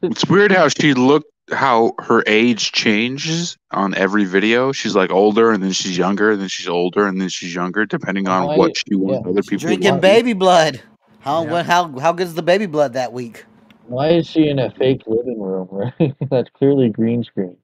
It's 0.03 0.25
weird 0.25 0.51
how 0.51 0.67
she 0.69 0.93
looked, 0.93 1.29
how 1.51 1.93
her 1.99 2.23
age 2.27 2.71
changes 2.71 3.57
on 3.71 3.93
every 3.95 4.25
video. 4.25 4.71
She's 4.71 4.95
like 4.95 5.11
older, 5.11 5.51
and 5.51 5.61
then 5.63 5.71
she's 5.71 5.97
younger, 5.97 6.31
and 6.31 6.41
then 6.41 6.47
she's 6.47 6.67
older, 6.67 7.07
and 7.07 7.19
then 7.19 7.29
she's 7.29 7.53
younger, 7.53 7.85
depending 7.85 8.27
on 8.27 8.47
Why- 8.47 8.57
what 8.57 8.77
she 8.77 8.95
wants 8.95 9.25
yeah. 9.25 9.31
other 9.31 9.41
people. 9.43 9.59
to 9.59 9.65
Drinking 9.67 9.91
like. 9.93 10.01
baby 10.01 10.33
blood. 10.33 10.81
How 11.19 11.43
what, 11.43 11.65
how 11.65 11.99
how 11.99 12.13
good 12.13 12.27
is 12.27 12.33
the 12.33 12.41
baby 12.41 12.65
blood 12.65 12.93
that 12.93 13.13
week? 13.13 13.45
Why 13.87 14.09
is 14.09 14.27
she 14.27 14.47
in 14.47 14.57
a 14.59 14.71
fake 14.71 15.03
living 15.05 15.39
room? 15.39 15.67
Right? 15.69 16.15
That's 16.29 16.49
clearly 16.49 16.89
green 16.89 17.23
screen. 17.23 17.57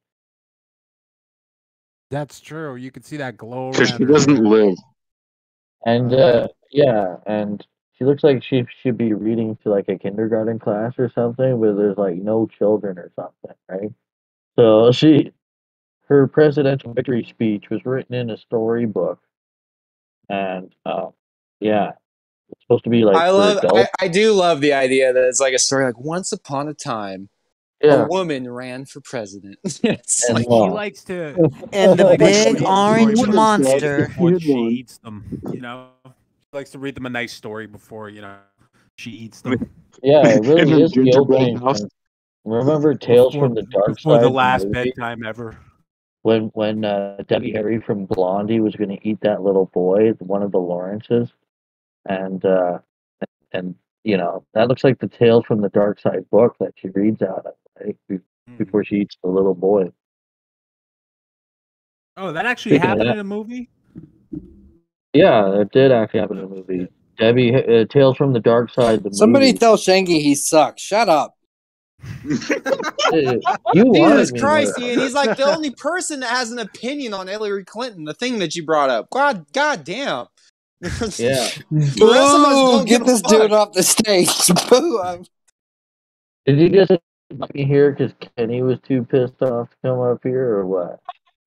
That's 2.11 2.39
true. 2.39 2.75
You 2.75 2.91
can 2.91 3.03
see 3.03 3.17
that 3.17 3.37
glow. 3.37 3.71
Because 3.71 3.89
she 3.89 4.05
doesn't 4.05 4.35
hair. 4.35 4.45
live. 4.45 4.77
And 5.85 6.13
uh, 6.13 6.47
yeah, 6.71 7.15
and 7.25 7.65
she 7.97 8.05
looks 8.05 8.23
like 8.23 8.43
she 8.43 8.65
should 8.81 8.97
be 8.97 9.13
reading 9.13 9.57
to 9.63 9.69
like 9.69 9.89
a 9.89 9.97
kindergarten 9.97 10.59
class 10.59 10.93
or 10.97 11.11
something, 11.13 11.57
where 11.59 11.73
there's 11.73 11.97
like 11.97 12.15
no 12.15 12.45
children 12.47 12.97
or 12.97 13.11
something, 13.15 13.57
right? 13.69 13.91
So 14.55 14.91
she, 14.91 15.31
her 16.07 16.27
presidential 16.27 16.93
victory 16.93 17.25
speech 17.29 17.69
was 17.69 17.81
written 17.85 18.15
in 18.15 18.29
a 18.29 18.37
storybook, 18.37 19.19
and 20.29 20.73
um, 20.85 21.11
yeah, 21.59 21.91
it's 22.49 22.61
supposed 22.63 22.83
to 22.85 22.89
be 22.89 23.03
like 23.03 23.15
I 23.17 23.29
love. 23.29 23.59
I. 23.63 23.87
I 23.99 24.07
do 24.07 24.33
love 24.33 24.61
the 24.61 24.73
idea 24.73 25.11
that 25.13 25.23
it's 25.27 25.39
like 25.39 25.53
a 25.53 25.59
story. 25.59 25.85
Like 25.85 25.99
once 25.99 26.31
upon 26.31 26.67
a 26.67 26.73
time, 26.73 27.29
Yeah. 27.83 28.03
a 28.05 28.07
woman 28.07 28.49
ran 28.49 28.85
for 28.85 29.01
president. 29.01 29.57
it's 29.63 30.23
And 30.29 30.37
like, 30.37 30.47
law. 30.47 30.67
He 30.67 30.71
likes 30.71 31.03
to. 31.05 31.35
And 31.73 31.99
the 31.99 32.15
big 32.17 32.61
orange 32.65 33.25
monster. 33.27 34.07
before 34.07 34.39
she 34.39 34.53
eats 34.53 34.97
them. 34.99 35.41
You 35.51 35.61
know, 35.61 35.87
he 36.05 36.11
likes 36.53 36.71
to 36.71 36.79
read 36.79 36.95
them 36.95 37.05
a 37.05 37.09
nice 37.09 37.33
story 37.33 37.67
before 37.67 38.09
you 38.09 38.21
know 38.21 38.37
she 38.97 39.11
eats 39.11 39.41
them. 39.41 39.69
Yeah, 40.03 40.27
it 40.27 40.45
really 40.45 40.83
is 40.83 40.91
guilt 40.91 41.05
gingerbread 41.07 41.57
house. 41.57 41.81
Remember 42.45 42.93
Tales 42.93 43.33
Before, 43.33 43.47
from 43.47 43.55
the 43.55 43.63
Dark 43.63 43.87
before 43.95 44.13
Side? 44.17 44.23
the 44.23 44.27
the 44.27 44.33
last 44.33 44.65
movie? 44.67 44.91
bedtime 44.91 45.25
ever. 45.25 45.57
when 46.21 46.43
when 46.53 46.85
uh, 46.85 47.17
Debbie 47.27 47.51
Harry 47.53 47.81
from 47.81 48.05
Blondie 48.05 48.59
was 48.59 48.75
going 48.75 48.95
to 48.95 49.07
eat 49.07 49.19
that 49.21 49.41
little 49.41 49.65
boy, 49.73 50.11
one 50.19 50.43
of 50.43 50.51
the 50.51 50.59
Lawrences, 50.59 51.33
and 52.05 52.45
uh, 52.45 52.77
and 53.53 53.73
you 54.03 54.17
know 54.17 54.45
that 54.53 54.67
looks 54.67 54.83
like 54.83 54.99
the 54.99 55.07
Tales 55.07 55.45
from 55.47 55.61
the 55.61 55.69
Dark 55.69 55.99
Side 55.99 56.29
book 56.29 56.55
that 56.59 56.73
she 56.75 56.89
reads 56.89 57.23
out 57.23 57.47
of 57.47 57.53
right 57.83 57.97
Be- 58.07 58.19
Mm. 58.47 58.59
before 58.59 58.83
she 58.83 58.97
eats 58.97 59.17
the 59.23 59.29
little 59.29 59.55
boy. 59.55 59.91
Oh, 62.17 62.31
that 62.33 62.45
actually 62.45 62.73
Speaking 62.75 62.87
happened 62.87 63.09
that- 63.09 63.13
in 63.15 63.19
a 63.19 63.23
movie. 63.23 63.69
Yeah, 65.17 65.61
it 65.61 65.71
did 65.71 65.91
actually 65.91 66.19
happen 66.19 66.37
in 66.37 66.49
the 66.49 66.55
movie. 66.55 66.87
Debbie, 67.17 67.55
uh, 67.55 67.85
Tales 67.85 68.15
from 68.17 68.33
the 68.33 68.39
Dark 68.39 68.71
Side. 68.71 69.03
The 69.03 69.11
Somebody 69.11 69.47
movie. 69.47 69.57
tell 69.57 69.75
Shangy 69.77 70.21
he 70.21 70.35
sucks. 70.35 70.81
Shut 70.81 71.09
up. 71.09 71.33
you 72.23 72.35
wanted 73.85 74.17
Jesus 74.17 74.31
me 74.33 74.39
Christ, 74.39 74.79
Ian! 74.79 74.99
He's 74.99 75.13
like 75.13 75.35
the 75.35 75.43
only 75.45 75.71
person 75.71 76.19
that 76.19 76.29
has 76.29 76.51
an 76.51 76.59
opinion 76.59 77.13
on 77.13 77.27
Hillary 77.27 77.65
Clinton. 77.65 78.03
The 78.05 78.13
thing 78.13 78.39
that 78.39 78.55
you 78.55 78.63
brought 78.65 78.89
up. 78.89 79.09
God, 79.09 79.45
God 79.53 79.83
damn. 79.83 80.27
Yeah. 81.17 81.49
The 81.71 82.05
rest 82.05 82.35
of 82.35 82.41
us 82.41 82.53
Boo! 82.53 82.71
don't 82.71 82.85
Get 82.85 83.05
this 83.05 83.21
fuck. 83.21 83.31
dude 83.31 83.51
off 83.51 83.73
the 83.73 83.81
stage. 83.81 84.29
Boo! 84.69 84.99
I'm- 84.99 85.25
Did 86.45 86.59
you 86.59 86.69
just 86.69 86.91
let 87.35 87.55
me 87.55 87.65
here 87.65 87.91
because 87.91 88.13
Kenny 88.37 88.61
was 88.61 88.77
too 88.87 89.03
pissed 89.03 89.41
off 89.41 89.69
to 89.71 89.75
come 89.83 89.99
up 89.99 90.19
here, 90.21 90.57
or 90.57 90.67
what? 90.67 90.99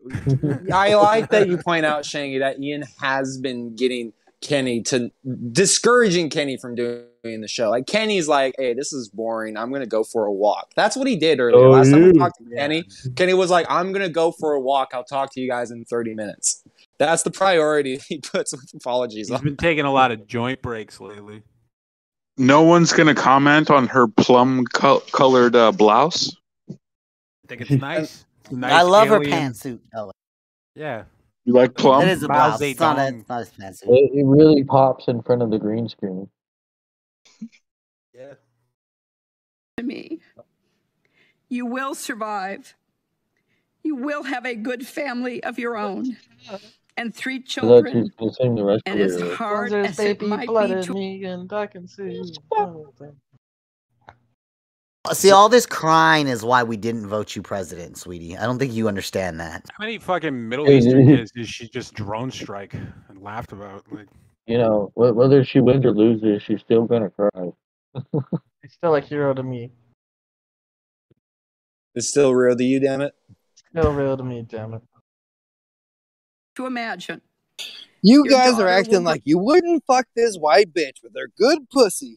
I 0.72 0.94
like 0.94 1.30
that 1.30 1.48
you 1.48 1.58
point 1.58 1.84
out, 1.84 2.04
Shangy, 2.04 2.38
that 2.40 2.60
Ian 2.60 2.84
has 3.00 3.38
been 3.38 3.74
getting 3.76 4.12
Kenny 4.40 4.82
to 4.84 5.10
discouraging 5.52 6.30
Kenny 6.30 6.56
from 6.56 6.74
doing 6.74 7.04
the 7.22 7.48
show. 7.48 7.68
Like 7.68 7.86
Kenny's 7.86 8.26
like, 8.28 8.54
"Hey, 8.56 8.72
this 8.72 8.92
is 8.92 9.08
boring. 9.10 9.56
I'm 9.56 9.70
gonna 9.70 9.86
go 9.86 10.02
for 10.02 10.24
a 10.24 10.32
walk." 10.32 10.70
That's 10.74 10.96
what 10.96 11.06
he 11.06 11.16
did 11.16 11.40
earlier. 11.40 11.66
Oh, 11.66 11.70
Last 11.70 11.90
time 11.90 12.04
we 12.04 12.12
talked 12.12 12.38
to 12.38 12.56
Kenny, 12.56 12.84
Kenny 13.16 13.34
was 13.34 13.50
like, 13.50 13.66
"I'm 13.68 13.92
gonna 13.92 14.08
go 14.08 14.32
for 14.32 14.54
a 14.54 14.60
walk. 14.60 14.90
I'll 14.94 15.04
talk 15.04 15.32
to 15.34 15.40
you 15.40 15.48
guys 15.48 15.70
in 15.70 15.84
30 15.84 16.14
minutes." 16.14 16.62
That's 16.98 17.22
the 17.22 17.30
priority 17.30 18.00
he 18.08 18.18
puts 18.18 18.52
with 18.52 18.70
apologies 18.74 19.28
He's 19.28 19.36
on. 19.36 19.44
been 19.44 19.56
taking 19.56 19.84
a 19.84 19.92
lot 19.92 20.10
of 20.12 20.26
joint 20.26 20.62
breaks 20.62 21.00
lately. 21.00 21.42
No 22.38 22.62
one's 22.62 22.92
gonna 22.92 23.14
comment 23.14 23.70
on 23.70 23.88
her 23.88 24.08
plum 24.08 24.64
col- 24.64 25.00
colored 25.12 25.54
uh, 25.54 25.72
blouse. 25.72 26.34
I 26.70 26.76
think 27.48 27.60
it's 27.60 27.70
nice. 27.70 28.24
It's 28.50 28.56
a 28.56 28.58
nice 28.58 28.72
I 28.72 28.82
love 28.82 29.06
her 29.08 29.20
pantsuit 29.20 29.78
color. 29.94 30.12
Yeah. 30.74 31.04
You 31.44 31.52
like 31.52 31.74
plum? 31.74 32.02
It 32.02 32.08
is 32.08 32.24
a 32.24 32.26
blouse. 32.26 32.60
It's 32.60 32.80
not 32.80 32.98
a, 32.98 33.02
Zedong. 33.02 33.20
it's 33.20 33.28
not 33.28 33.42
a 33.42 33.46
pantsuit. 33.46 33.88
It, 33.88 34.10
it 34.12 34.26
really 34.26 34.64
pops 34.64 35.06
in 35.06 35.22
front 35.22 35.42
of 35.42 35.50
the 35.50 35.58
green 35.58 35.88
screen. 35.88 36.28
Yeah. 38.12 38.34
to 39.78 39.82
me. 39.82 40.20
You 41.48 41.64
will 41.64 41.94
survive. 41.94 42.76
You 43.82 43.94
will 43.94 44.24
have 44.24 44.44
a 44.44 44.54
good 44.54 44.86
family 44.86 45.42
of 45.42 45.58
your 45.58 45.78
own 45.78 46.18
and 46.98 47.14
three 47.14 47.36
I 47.36 47.38
thought 47.38 47.48
she 47.48 47.60
children. 47.60 48.12
was 48.18 48.36
gonna 48.36 48.54
the 48.56 48.64
rest 48.64 48.82
And 48.84 49.00
as 49.00 49.20
hard 49.38 49.72
There's 49.72 49.98
as 49.98 50.00
it 50.00 50.20
might 50.20 50.48
be 50.48 50.72
in 50.72 50.82
to 50.82 50.92
me, 50.92 51.24
and 51.24 51.50
I 51.50 51.66
can 51.66 51.88
see. 51.88 52.22
See, 55.12 55.30
all 55.30 55.48
this 55.48 55.64
crying 55.66 56.28
is 56.28 56.44
why 56.44 56.62
we 56.62 56.76
didn't 56.76 57.06
vote 57.06 57.34
you 57.34 57.42
president, 57.42 57.96
sweetie. 57.96 58.36
I 58.36 58.44
don't 58.44 58.58
think 58.58 58.74
you 58.74 58.86
understand 58.86 59.40
that. 59.40 59.64
How 59.72 59.82
many 59.84 59.98
fucking 59.98 60.48
Middle 60.48 60.66
Hey, 60.66 60.78
Eastern 60.78 61.06
kids 61.06 61.32
did 61.32 61.48
she 61.48 61.68
just 61.70 61.94
drone 61.94 62.30
strike 62.30 62.74
and 62.74 63.20
laughed 63.22 63.52
about? 63.52 63.84
Like, 63.90 64.08
You 64.46 64.58
know, 64.58 64.92
whether 64.94 65.42
she 65.42 65.60
wins 65.60 65.84
or 65.86 65.92
loses, 65.92 66.42
she's 66.42 66.60
still 66.60 66.84
gonna 66.84 67.10
cry. 67.10 67.30
He's 68.62 68.74
still 68.74 68.94
a 68.94 69.00
hero 69.00 69.32
to 69.32 69.42
me. 69.42 69.72
It's 71.94 72.08
still 72.10 72.34
real 72.34 72.54
to 72.56 72.62
you, 72.62 72.78
damn 72.78 73.00
it. 73.00 73.14
Still 73.74 73.92
real 73.92 74.16
to 74.18 74.22
me, 74.22 74.44
damn 74.46 74.74
it. 74.74 74.82
to 76.56 76.66
imagine. 76.66 77.22
You 78.02 78.24
Your 78.26 78.32
guys 78.32 78.60
are 78.60 78.68
acting 78.68 78.96
will- 78.96 79.02
like 79.02 79.22
you 79.24 79.38
wouldn't 79.38 79.82
fuck 79.86 80.06
this 80.14 80.36
white 80.36 80.72
bitch 80.74 81.02
with 81.02 81.14
her 81.16 81.28
good 81.38 81.70
pussy. 81.70 82.16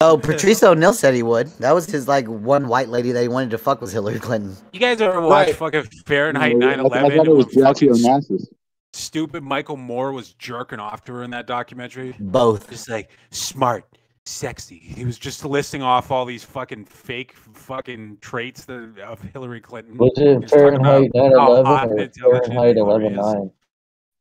Oh, 0.00 0.16
Patrice 0.22 0.62
O'Neal 0.62 0.92
said 0.92 1.14
he 1.14 1.22
would. 1.22 1.48
That 1.58 1.72
was 1.72 1.86
his 1.86 2.06
like 2.06 2.26
one 2.26 2.68
white 2.68 2.88
lady 2.88 3.12
that 3.12 3.22
he 3.22 3.28
wanted 3.28 3.50
to 3.50 3.58
fuck 3.58 3.80
was 3.80 3.92
Hillary 3.92 4.20
Clinton. 4.20 4.56
you 4.72 4.80
guys 4.80 5.00
ever 5.00 5.20
watch 5.20 5.48
Right. 5.48 5.56
fucking 5.56 5.84
Fahrenheit 6.06 6.52
I, 6.54 6.58
9 6.58 6.80
I 6.80 6.82
thought 6.82 7.12
11? 7.12 7.26
it 7.26 7.34
was 7.34 7.46
Jackie 7.46 7.88
Onassis. 7.88 8.46
Stupid 8.92 9.42
Michael 9.42 9.76
Moore 9.76 10.12
was 10.12 10.32
jerking 10.34 10.78
off 10.80 11.04
to 11.04 11.12
her 11.14 11.22
in 11.22 11.30
that 11.32 11.46
documentary. 11.46 12.14
Both. 12.18 12.70
Just 12.70 12.88
like 12.88 13.10
smart, 13.30 13.84
sexy. 14.24 14.78
He 14.78 15.04
was 15.04 15.18
just 15.18 15.44
listing 15.44 15.82
off 15.82 16.10
all 16.10 16.24
these 16.24 16.42
fucking 16.42 16.84
fake 16.86 17.34
fucking 17.52 18.18
traits 18.20 18.64
that, 18.64 18.98
of 19.00 19.20
Hillary 19.20 19.60
Clinton. 19.60 19.98
Was 19.98 20.12
it 20.16 20.40
Just 20.40 20.54
talking 20.54 20.76
about 20.76 21.06
Fahrenheit 21.12 22.14
9/11 22.14 22.22
or 22.24 22.44
Fahrenheit 22.44 22.76
11/9? 22.76 23.52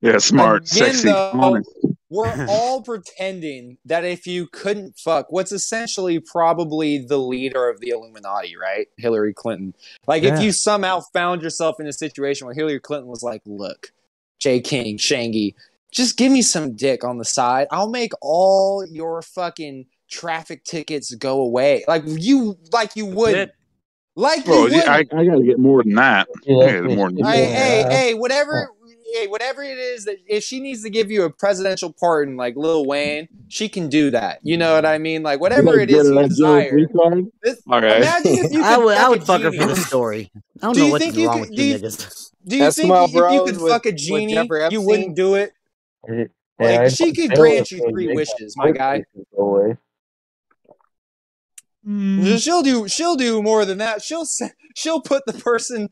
Yeah, 0.00 0.18
smart, 0.18 0.62
Again, 0.72 0.86
sexy, 0.92 1.08
though, 1.08 1.30
honest. 1.34 1.70
We're 2.12 2.46
all 2.48 2.82
pretending 2.82 3.78
that 3.86 4.04
if 4.04 4.26
you 4.26 4.46
couldn't 4.46 4.98
fuck 4.98 5.32
what's 5.32 5.50
essentially 5.52 6.20
probably 6.20 6.98
the 6.98 7.18
leader 7.18 7.68
of 7.70 7.80
the 7.80 7.88
Illuminati, 7.88 8.54
right? 8.56 8.88
Hillary 8.98 9.32
Clinton. 9.34 9.74
Like 10.06 10.22
Yeah. 10.22 10.36
if 10.36 10.42
you 10.42 10.52
somehow 10.52 11.00
found 11.12 11.42
yourself 11.42 11.80
in 11.80 11.86
a 11.86 11.92
situation 11.92 12.46
where 12.46 12.54
Hillary 12.54 12.80
Clinton 12.80 13.08
was 13.08 13.22
like, 13.22 13.40
look, 13.46 13.92
Jay 14.38 14.60
King, 14.60 14.98
Shangy, 14.98 15.54
just 15.90 16.18
give 16.18 16.30
me 16.32 16.42
some 16.42 16.76
dick 16.76 17.04
on 17.04 17.18
the 17.18 17.24
side. 17.24 17.66
I'll 17.70 17.90
make 17.90 18.12
all 18.20 18.84
your 18.86 19.22
fucking 19.22 19.86
traffic 20.10 20.64
tickets 20.64 21.14
go 21.14 21.40
away. 21.40 21.84
Like 21.88 22.02
you, 22.06 22.58
like 22.72 22.94
you 22.96 23.06
would, 23.06 23.52
like 24.14 24.44
you 24.44 24.44
Bro, 24.44 24.62
would. 24.64 24.74
I, 24.74 24.98
I 24.98 25.24
gotta 25.24 25.42
get 25.42 25.58
more 25.58 25.82
than 25.82 25.94
that. 25.94 26.28
I 26.46 26.52
gotta 26.52 26.88
get 26.88 26.96
more 26.96 27.10
than 27.10 27.24
Hey, 27.24 27.46
that. 27.46 27.90
hey, 27.90 27.96
hey, 27.96 28.14
whatever, 28.14 28.68
hey, 29.12 29.26
whatever 29.26 29.62
it 29.62 29.78
is 29.78 30.04
that 30.06 30.16
if 30.26 30.42
she 30.42 30.60
needs 30.60 30.82
to 30.82 30.90
give 30.90 31.10
you 31.10 31.24
a 31.24 31.30
presidential 31.30 31.92
pardon, 31.92 32.36
like 32.36 32.56
Lil 32.56 32.86
Wayne, 32.86 33.28
she 33.48 33.68
can 33.68 33.88
do 33.88 34.10
that. 34.10 34.40
You 34.42 34.56
know 34.56 34.74
what 34.74 34.86
I 34.86 34.98
mean? 34.98 35.22
Like 35.22 35.40
whatever 35.40 35.78
it 35.78 35.90
is 35.90 36.08
you 36.08 36.22
desire. 36.28 36.76
This- 37.42 37.62
Okay. 37.70 37.96
Imagine 37.98 38.32
if 38.32 38.52
you 38.52 38.58
could 38.58 38.60
I 38.62 38.74
could 38.76 38.84
would, 38.84 38.96
I 38.96 39.00
fuck 39.00 39.10
would 39.10 39.22
a 39.22 39.24
fuck 39.24 39.42
her 39.42 39.52
for 39.52 39.66
the 39.66 39.76
story. 39.76 40.30
I 40.34 40.40
don't 40.66 40.74
Do 40.74 40.80
know 40.80 40.86
you 40.86 40.92
what's 40.92 41.04
think 41.04 41.16
you 41.16 41.26
wrong 41.28 41.40
could- 41.40 41.50
with 41.50 41.56
do 41.56 41.62
you 41.64 41.72
you- 41.74 41.78
niggas. 41.78 42.30
Do 42.46 42.56
you 42.56 42.70
think 42.72 42.90
if 42.90 43.12
you 43.12 43.44
could 43.44 43.60
with- 43.60 43.70
fuck 43.70 43.86
a 43.86 43.92
genie, 43.92 44.34
Jeffrey 44.34 44.66
you 44.70 44.80
wouldn't 44.82 45.14
do 45.16 45.34
it? 45.36 45.52
Yeah, 46.08 46.24
Like 46.58 46.80
I'd 46.80 46.92
she 46.92 47.12
could 47.12 47.30
grant 47.34 47.70
you 47.70 47.88
three 47.90 48.08
big 48.08 48.16
wishes, 48.16 48.54
my 48.56 48.72
guy. 48.72 48.98
faces 48.98 49.26
go 49.36 49.42
away. 49.42 49.76
Hmm. 51.84 52.36
She'll 52.36 52.62
do. 52.62 52.86
She'll 52.88 53.16
do 53.16 53.42
more 53.42 53.64
than 53.64 53.78
that. 53.78 54.02
She'll 54.02 54.26
she'll 54.74 55.00
put 55.00 55.24
the 55.26 55.32
person 55.32 55.88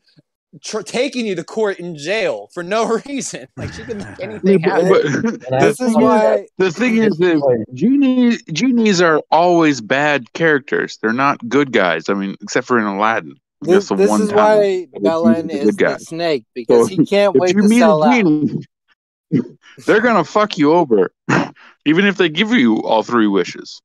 tr- 0.63 0.81
taking 0.81 1.25
you 1.25 1.35
to 1.35 1.43
court 1.43 1.79
in 1.79 1.95
jail 1.97 2.49
for 2.53 2.63
no 2.63 2.99
reason. 3.07 3.47
Like 3.57 3.73
she 3.73 3.83
can 3.83 3.97
make 3.99 4.07
anything 4.19 4.59
happen. 4.59 5.39
But 5.49 5.59
This 5.61 5.79
is 5.79 5.95
why- 5.95 6.47
the 6.57 6.71
thing 6.71 6.97
is 6.97 7.17
that 7.17 7.65
genie 7.73 8.37
genies 8.51 9.01
are 9.01 9.21
always 9.31 9.81
bad 9.81 10.31
characters. 10.33 10.97
They're 11.01 11.13
not 11.13 11.47
good 11.47 11.71
guys. 11.71 12.09
I 12.09 12.13
mean, 12.13 12.35
except 12.41 12.67
for 12.67 12.77
in 12.79 12.85
Aladdin. 12.85 13.35
This, 13.63 13.87
That's 13.87 13.89
the 13.89 13.95
this 13.95 14.09
one 14.09 14.21
is 14.23 14.29
time 14.29 14.37
why 14.37 14.87
that 14.93 15.03
Belen 15.03 15.51
a 15.51 15.53
is 15.53 15.65
good 15.65 15.77
guy. 15.77 15.93
the 15.93 15.99
snake 15.99 16.45
because 16.55 16.89
So, 16.89 16.95
he 16.95 17.05
can't 17.05 17.35
wait 17.35 17.53
you 17.55 17.61
to 17.61 17.67
meet 17.67 17.77
sell 17.79 18.01
a 18.03 18.09
out. 18.09 19.45
they're 19.85 20.01
gonna 20.01 20.23
fuck 20.23 20.57
you 20.57 20.73
over, 20.73 21.13
even 21.85 22.05
if 22.05 22.17
they 22.17 22.27
give 22.27 22.51
you 22.51 22.81
all 22.81 23.03
three 23.03 23.27
wishes. 23.27 23.81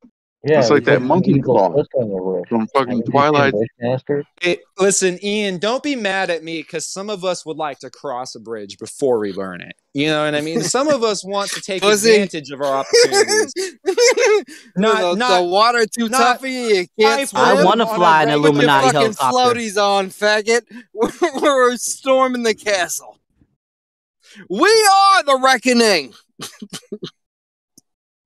Yeah, 0.47 0.61
it's 0.61 0.71
like 0.71 0.85
that 0.85 1.03
monkey 1.03 1.41
claw 1.41 1.71
plus 1.71 1.87
on 1.95 2.09
the 2.09 2.17
wish. 2.23 2.49
from 2.49 2.67
fucking 2.69 3.03
Twilight. 3.05 3.53
Wishmaster. 3.55 4.23
Hey, 4.41 4.59
listen, 4.79 5.19
Ian, 5.25 5.59
don't 5.59 5.83
be 5.83 5.97
mad 5.97 6.31
at 6.31 6.45
me 6.45 6.61
because 6.63 6.87
some 6.87 7.11
of 7.11 7.25
us 7.25 7.45
would 7.45 7.57
like 7.57 7.81
to 7.81 7.91
cross 7.91 8.35
a 8.37 8.41
bridge 8.41 8.79
before 8.79 9.19
we 9.19 9.33
learn 9.33 9.61
it. 9.61 9.75
You 9.93 10.07
know 10.09 10.25
what 10.25 10.35
I 10.35 10.41
mean? 10.43 10.63
Some 10.63 10.89
of 10.89 11.03
us 11.03 11.25
want 11.25 11.51
to 11.51 11.61
take 11.61 11.83
Pussy. 11.83 12.11
advantage 12.13 12.51
of 12.51 12.61
our 12.61 12.77
opportunities. 12.85 13.53
Not, 14.77 15.01
the, 15.01 15.15
not 15.17 15.39
the 15.41 15.45
water 15.47 15.87
too 15.87 16.09
not 16.09 16.19
tough 16.19 16.41
for 16.41 16.47
you. 16.47 16.61
You 16.61 16.87
can't. 17.01 17.35
I 17.35 17.65
want 17.65 17.81
to 17.81 17.87
fly 17.87 18.23
an 18.23 18.29
Put 18.29 18.33
your 18.35 18.47
Illuminati 18.51 18.87
fucking 18.93 19.01
helicopter. 19.01 19.59
floaties 19.61 19.83
on, 19.83 20.09
faggot. 20.11 20.63
We're 21.43 21.77
storming 21.77 22.43
the 22.43 22.55
castle. 22.55 23.19
We 24.51 24.69
are 24.69 25.23
the 25.25 25.41
reckoning. 25.43 26.13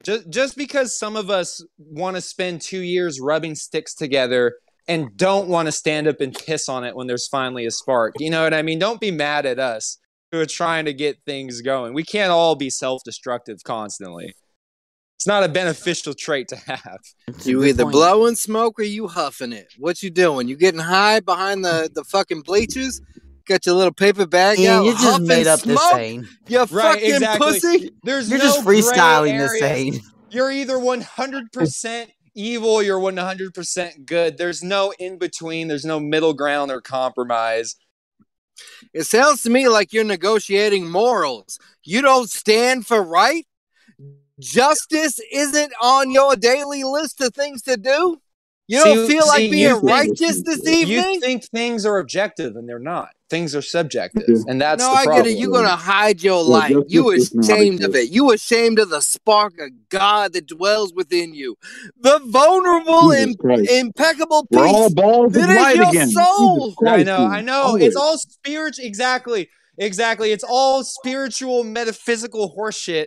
Just 0.04 0.28
just 0.30 0.56
because 0.56 0.98
some 0.98 1.16
of 1.16 1.30
us 1.30 1.64
want 1.78 2.16
to 2.16 2.22
spend 2.22 2.60
two 2.60 2.80
years 2.80 3.20
rubbing 3.20 3.54
sticks 3.54 3.94
together 3.94 4.54
and 4.88 5.16
don't 5.16 5.48
want 5.48 5.66
to 5.66 5.72
stand 5.72 6.08
up 6.08 6.20
and 6.20 6.34
piss 6.34 6.68
on 6.68 6.84
it 6.84 6.96
when 6.96 7.06
there's 7.06 7.28
finally 7.28 7.66
a 7.66 7.70
spark. 7.70 8.14
You 8.18 8.30
know 8.30 8.42
what 8.42 8.54
I 8.54 8.62
mean? 8.62 8.78
Don't 8.78 9.00
be 9.00 9.10
mad 9.10 9.46
at 9.46 9.58
us 9.58 9.98
who 10.32 10.40
are 10.40 10.46
trying 10.46 10.84
to 10.86 10.92
get 10.92 11.18
things 11.26 11.60
going. 11.60 11.94
We 11.94 12.04
can't 12.04 12.30
all 12.30 12.56
be 12.56 12.70
self-destructive 12.70 13.58
constantly. 13.64 14.34
It's 15.16 15.26
not 15.26 15.44
a 15.44 15.48
beneficial 15.48 16.14
trait 16.14 16.48
to 16.48 16.56
have. 16.56 16.98
You 17.44 17.62
either 17.64 17.84
blowing 17.84 18.36
smoke 18.36 18.80
or 18.80 18.84
you 18.84 19.06
huffing 19.06 19.52
it. 19.52 19.66
What 19.76 20.02
you 20.02 20.10
doing? 20.10 20.48
You 20.48 20.56
getting 20.56 20.80
high 20.80 21.20
behind 21.20 21.62
the, 21.62 21.90
the 21.94 22.04
fucking 22.04 22.40
bleachers? 22.40 23.02
Got 23.50 23.66
your 23.66 23.74
little 23.74 23.92
paper 23.92 24.26
bag 24.28 24.60
Ian, 24.60 24.72
out, 24.74 24.84
you 24.84 24.92
just 24.92 25.22
made 25.22 25.48
up 25.48 25.58
smoke? 25.58 25.76
this 25.76 25.90
saying. 25.90 26.28
You 26.46 26.58
Right, 26.60 26.68
fucking 26.68 27.14
exactly. 27.14 27.46
pussy. 27.52 27.90
There's 28.04 28.30
You're 28.30 28.38
no 28.38 28.44
just 28.44 28.60
freestyling 28.64 29.36
this 29.38 29.50
areas. 29.50 29.58
saying. 29.60 30.00
You're 30.30 30.52
either 30.52 30.78
100% 30.78 32.06
evil, 32.36 32.80
you're 32.80 33.00
100% 33.00 34.06
good. 34.06 34.38
There's 34.38 34.62
no 34.62 34.92
in 35.00 35.18
between. 35.18 35.66
There's 35.66 35.84
no 35.84 35.98
middle 35.98 36.32
ground 36.32 36.70
or 36.70 36.80
compromise. 36.80 37.74
It 38.94 39.02
sounds 39.02 39.42
to 39.42 39.50
me 39.50 39.66
like 39.68 39.92
you're 39.92 40.04
negotiating 40.04 40.88
morals. 40.88 41.58
You 41.82 42.02
don't 42.02 42.30
stand 42.30 42.86
for 42.86 43.02
right. 43.02 43.46
Justice 44.38 45.18
isn't 45.32 45.72
on 45.82 46.12
your 46.12 46.36
daily 46.36 46.84
list 46.84 47.20
of 47.20 47.34
things 47.34 47.62
to 47.62 47.76
do. 47.76 48.20
You 48.68 48.84
don't 48.84 49.08
See- 49.08 49.14
feel 49.14 49.26
like 49.26 49.38
see, 49.38 49.50
being 49.50 49.68
you 49.70 49.80
think- 49.80 49.90
righteous 49.90 50.42
this 50.44 50.64
evening. 50.68 51.14
You 51.14 51.20
think 51.20 51.44
things 51.46 51.84
are 51.84 51.98
objective 51.98 52.54
and 52.54 52.68
they're 52.68 52.78
not. 52.78 53.08
Things 53.30 53.54
are 53.54 53.62
subjective, 53.62 54.44
and 54.48 54.60
that's 54.60 54.84
no, 54.84 54.90
the 54.90 54.96
I 54.96 55.04
problem. 55.04 55.24
get 55.24 55.32
it. 55.32 55.38
You're 55.38 55.52
gonna 55.52 55.76
hide 55.76 56.22
your 56.22 56.42
Yeah, 56.44 56.52
light. 56.52 56.70
You 56.88 57.12
justice 57.14 57.32
ashamed 57.44 57.82
of 57.84 57.94
it. 57.94 58.10
You 58.10 58.32
ashamed 58.32 58.78
of 58.80 58.90
the 58.90 59.00
spark 59.00 59.54
of 59.60 59.70
God 59.88 60.32
that 60.34 60.46
dwells 60.46 60.92
within 60.92 61.32
you. 61.34 61.56
The 62.00 62.20
vulnerable, 62.26 63.12
Jesus 63.12 63.32
im- 63.32 63.36
Christ. 63.36 63.70
impeccable 63.70 64.48
We're 64.50 64.66
all 64.66 64.90
peace 64.90 64.94
balls 64.94 65.36
of 65.36 65.46
that 65.46 65.50
is 65.50 65.56
light 65.56 65.76
your 65.76 65.92
again. 65.92 66.08
soul. 66.10 66.66
Jesus 66.66 66.76
I 66.86 67.04
know, 67.04 67.22
dude. 67.22 67.32
I 67.32 67.40
know. 67.42 67.62
Always. 67.66 67.84
It's 67.84 67.96
all 67.96 68.18
spiritual. 68.18 68.84
Exactly, 68.84 69.48
exactly. 69.78 70.32
It's 70.32 70.44
all 70.44 70.84
spiritual, 70.84 71.64
metaphysical 71.64 72.54
horseshit, 72.58 73.06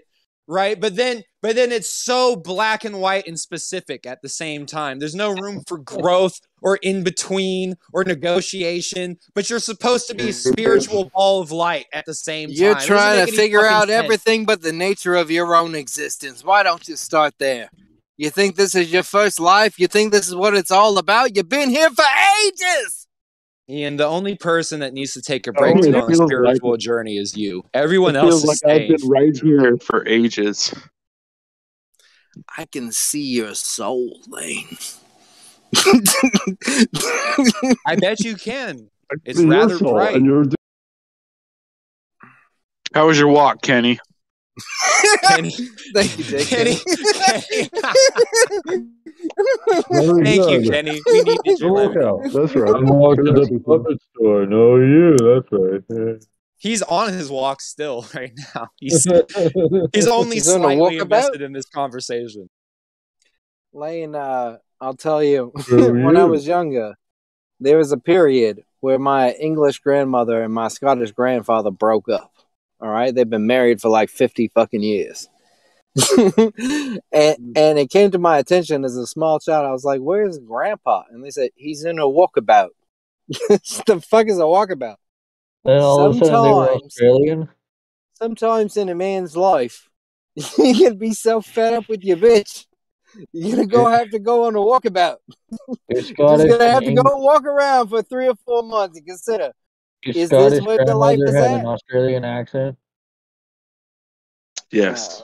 right? 0.53 0.79
But 0.79 0.95
then, 0.95 1.23
but 1.41 1.55
then 1.55 1.71
it's 1.71 1.89
so 1.89 2.35
black 2.35 2.85
and 2.85 3.01
white 3.01 3.27
and 3.27 3.39
specific 3.39 4.05
at 4.05 4.21
the 4.21 4.29
same 4.29 4.65
time. 4.65 4.99
There's 4.99 5.15
no 5.15 5.31
room 5.31 5.63
for 5.67 5.77
growth 5.77 6.39
or 6.61 6.77
in 6.77 7.03
between 7.03 7.75
or 7.91 8.03
negotiation. 8.03 9.17
But 9.33 9.49
you're 9.49 9.59
supposed 9.59 10.07
to 10.07 10.15
be 10.15 10.29
a 10.29 10.33
spiritual 10.33 11.11
ball 11.13 11.41
of 11.41 11.51
light 11.51 11.87
at 11.91 12.05
the 12.05 12.13
same 12.13 12.49
time. 12.49 12.57
You're 12.57 12.79
trying 12.79 13.25
to 13.25 13.31
figure 13.31 13.65
out 13.65 13.87
sense. 13.87 14.03
everything 14.03 14.45
but 14.45 14.61
the 14.61 14.71
nature 14.71 15.15
of 15.15 15.31
your 15.31 15.55
own 15.55 15.75
existence. 15.75 16.43
Why 16.43 16.63
don't 16.63 16.87
you 16.87 16.95
start 16.95 17.33
there? 17.39 17.69
You 18.15 18.29
think 18.29 18.55
this 18.55 18.75
is 18.75 18.93
your 18.93 19.03
first 19.03 19.39
life? 19.39 19.79
You 19.79 19.87
think 19.87 20.13
this 20.13 20.27
is 20.27 20.35
what 20.35 20.55
it's 20.55 20.71
all 20.71 20.97
about? 20.99 21.35
You've 21.35 21.49
been 21.49 21.71
here 21.71 21.89
for 21.89 22.05
ages. 22.45 23.02
Ian, 23.69 23.95
the 23.97 24.05
only 24.05 24.35
person 24.35 24.81
that 24.81 24.93
needs 24.93 25.13
to 25.13 25.21
take 25.21 25.47
a 25.47 25.51
Oh, 25.51 25.53
break 25.53 25.77
it 25.77 25.83
to 25.83 25.91
go 25.91 25.97
on 25.99 26.03
a 26.03 26.07
feels 26.07 26.19
like- 26.19 26.27
spiritual 26.27 26.77
journey 26.77 27.17
is 27.17 27.35
you. 27.37 27.63
Everyone 27.73 28.15
It 28.15 28.19
else 28.19 28.29
feels 28.29 28.43
is 28.43 28.47
like 28.63 28.71
I've 28.71 28.77
staying. 28.85 28.97
been 28.97 29.09
right 29.09 29.37
here 29.41 29.77
for 29.77 30.07
ages. 30.07 30.73
I 32.57 32.65
can 32.65 32.91
see 32.91 33.23
your 33.23 33.53
soul, 33.55 34.19
Lane. 34.27 34.77
I 37.85 37.95
bet 37.95 38.19
you 38.21 38.35
can. 38.35 38.89
It's 39.23 39.39
rather 39.39 39.77
soul, 39.77 39.93
bright. 39.93 40.15
and 40.15 40.25
you're- 40.25 40.49
How 42.93 43.07
was 43.07 43.17
your 43.19 43.27
walk, 43.29 43.61
Kenny? 43.61 43.99
Kenny, 45.27 45.51
Thank 45.95 46.17
you, 46.17 46.23
Jake. 46.25 46.47
Kenny, 46.47 46.77
Very 49.89 50.23
Thank 50.23 50.49
you. 50.51 50.69
Kenny. 50.69 51.01
We 51.05 51.21
needed 51.23 51.59
your 51.59 51.71
Look 51.71 51.95
lemon. 51.95 52.03
out. 52.07 52.21
That's 52.33 52.55
right. 52.55 52.75
I'm 52.75 52.87
walking 52.87 53.25
to 53.25 53.31
the 53.33 53.59
puppet 53.65 53.99
store. 54.15 54.45
No, 54.45 54.77
you. 54.77 55.17
That's 55.17 55.47
right. 55.51 56.23
He's 56.57 56.81
on 56.83 57.11
his 57.13 57.29
walk 57.29 57.61
still 57.61 58.05
right 58.15 58.31
now. 58.55 58.67
He's 58.79 59.03
he's 59.93 60.07
only 60.07 60.37
He's 60.37 60.45
slightly 60.45 60.75
walkabout? 60.97 61.01
invested 61.01 61.41
in 61.41 61.51
this 61.53 61.65
conversation. 61.65 62.49
Lane, 63.73 64.15
uh, 64.15 64.57
I'll 64.79 64.95
tell 64.95 65.23
you, 65.23 65.51
Who 65.67 66.03
when 66.05 66.15
I 66.17 66.25
was 66.25 66.45
younger, 66.45 66.95
there 67.59 67.77
was 67.77 67.91
a 67.91 67.97
period 67.97 68.63
where 68.81 68.99
my 68.99 69.31
English 69.33 69.79
grandmother 69.79 70.41
and 70.43 70.53
my 70.53 70.67
Scottish 70.67 71.11
grandfather 71.11 71.71
broke 71.71 72.09
up. 72.09 72.32
All 72.83 72.89
right, 72.89 73.15
they've 73.15 73.29
been 73.29 73.47
married 73.47 73.79
for 73.79 73.87
like 73.87 74.09
fifty 74.09 74.49
fucking 74.49 74.83
years. 74.83 75.29
and 76.17 76.99
and 77.13 77.79
it 77.79 77.89
came 77.89 78.11
to 78.11 78.19
my 78.19 78.39
attention 78.39 78.83
as 78.83 78.97
a 78.97 79.07
small 79.07 79.39
child. 79.39 79.65
I 79.65 79.71
was 79.71 79.85
like, 79.85 80.01
"Where's 80.01 80.37
Grandpa?" 80.37 81.03
And 81.09 81.23
they 81.23 81.29
said, 81.29 81.51
"He's 81.55 81.85
in 81.85 81.97
a 81.97 82.03
walkabout." 82.03 82.71
the 83.29 84.03
fuck 84.05 84.27
is 84.27 84.37
a 84.37 84.41
walkabout? 84.41 84.97
Then 85.63 85.81
all 85.81 86.07
of 86.07 86.15
a 86.17 86.25
sudden 86.25 86.43
they 86.43 86.49
were 86.51 86.65
Sometimes- 86.65 86.83
Australian. 86.85 87.49
Sometimes 88.15 88.77
in 88.77 88.89
a 88.89 88.95
man's 88.95 89.37
life, 89.37 89.89
you 90.35 90.75
can 90.75 90.97
be 90.97 91.13
so 91.13 91.39
fed 91.39 91.73
up 91.73 91.87
with 91.87 92.03
your 92.03 92.17
bitch, 92.17 92.65
you're 93.31 93.55
gonna 93.55 93.67
go 93.67 93.87
have 93.87 94.09
to 94.09 94.19
go 94.19 94.45
on 94.45 94.55
a 94.55 94.59
walkabout. 94.59 95.17
You're 95.89 96.01
You're 96.01 96.47
gonna 96.47 96.69
have 96.69 96.83
to 96.83 96.93
go 96.93 97.17
walk 97.17 97.45
around 97.45 97.87
for 97.87 98.01
three 98.01 98.27
or 98.27 98.35
four 98.45 98.63
months 98.63 98.97
and 98.97 99.07
consider 99.07 99.53
Your 100.05 100.15
is 100.17 100.29
Scottish 100.29 100.59
this 100.59 100.65
where 100.65 100.85
the 100.85 100.95
life 100.95 101.19
is 101.23 101.33
had 101.33 101.43
at? 101.51 101.59
an 101.61 101.65
Australian 101.65 102.25
accent. 102.25 102.77
Yes. 104.71 105.23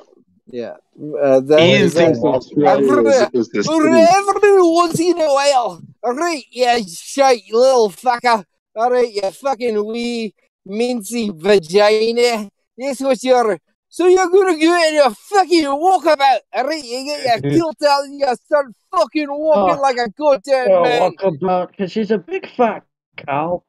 Yeah, 0.51 0.77
uh, 1.21 1.41
that 1.41 1.59
Ian 1.59 1.81
is 1.83 1.93
thinks 1.93 2.17
uh, 2.23 2.29
Australia 2.29 3.29
is, 3.33 3.49
is 3.53 3.67
every 3.69 4.61
once 4.63 4.99
in 4.99 5.19
a 5.21 5.27
while. 5.31 5.79
All 6.03 6.13
right, 6.15 6.43
you 6.49 6.83
shite 6.87 7.43
little 7.51 7.89
fucker. 7.91 8.43
All 8.75 8.89
right, 8.89 9.13
you 9.13 9.29
fucking 9.29 9.85
wee 9.85 10.33
mincy 10.67 11.31
vagina. 11.39 12.49
That's 12.75 12.99
what 12.99 13.21
you're. 13.23 13.59
So 13.89 14.07
you're 14.07 14.27
gonna 14.29 14.57
go 14.59 14.87
in 14.87 14.97
a 15.05 15.11
fucking 15.13 15.65
walkabout. 15.65 16.39
All 16.55 16.63
right, 16.65 16.83
you 16.83 17.05
get 17.05 17.43
your 17.43 17.51
kilt 17.51 17.83
out 17.87 18.05
and 18.05 18.19
you 18.19 18.35
start 18.45 18.67
fucking 18.91 19.27
walking 19.29 19.77
Oh, 19.77 19.81
like 19.81 19.97
a 19.97 20.09
goddamn 20.09 20.69
Well, 20.69 20.81
man. 20.83 21.01
walk 21.01 21.23
about 21.23 21.69
because 21.71 21.91
she's 21.91 22.09
a 22.09 22.17
big 22.17 22.49
fat 22.55 22.83
cow. 23.17 23.63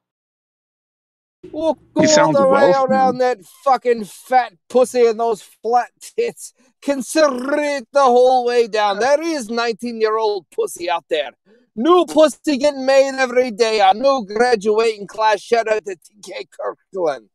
We'll 1.52 1.78
He 1.98 2.06
go 2.06 2.22
all 2.24 2.32
the 2.32 2.46
way 2.46 2.70
Welsh, 2.70 2.90
around 2.90 3.18
that 3.18 3.38
fucking 3.64 4.04
fat 4.04 4.52
pussy 4.68 5.06
and 5.06 5.18
those 5.18 5.42
flat 5.42 5.90
tits. 6.00 6.52
Consider 6.82 7.54
it 7.54 7.88
the 7.92 8.02
whole 8.02 8.44
way 8.44 8.68
down. 8.68 8.98
There 8.98 9.22
is 9.22 9.48
19 9.48 10.00
year 10.00 10.18
old 10.18 10.46
pussy 10.54 10.90
out 10.90 11.04
there. 11.08 11.30
New 11.74 12.04
pussy 12.06 12.58
getting 12.58 12.84
made 12.84 13.14
every 13.18 13.50
day. 13.50 13.80
A 13.80 13.94
new 13.94 14.26
graduating 14.26 15.06
class. 15.06 15.40
Shout 15.40 15.66
out 15.68 15.84
to 15.86 15.96
TK 15.96 16.48
Kirkland. 16.50 17.28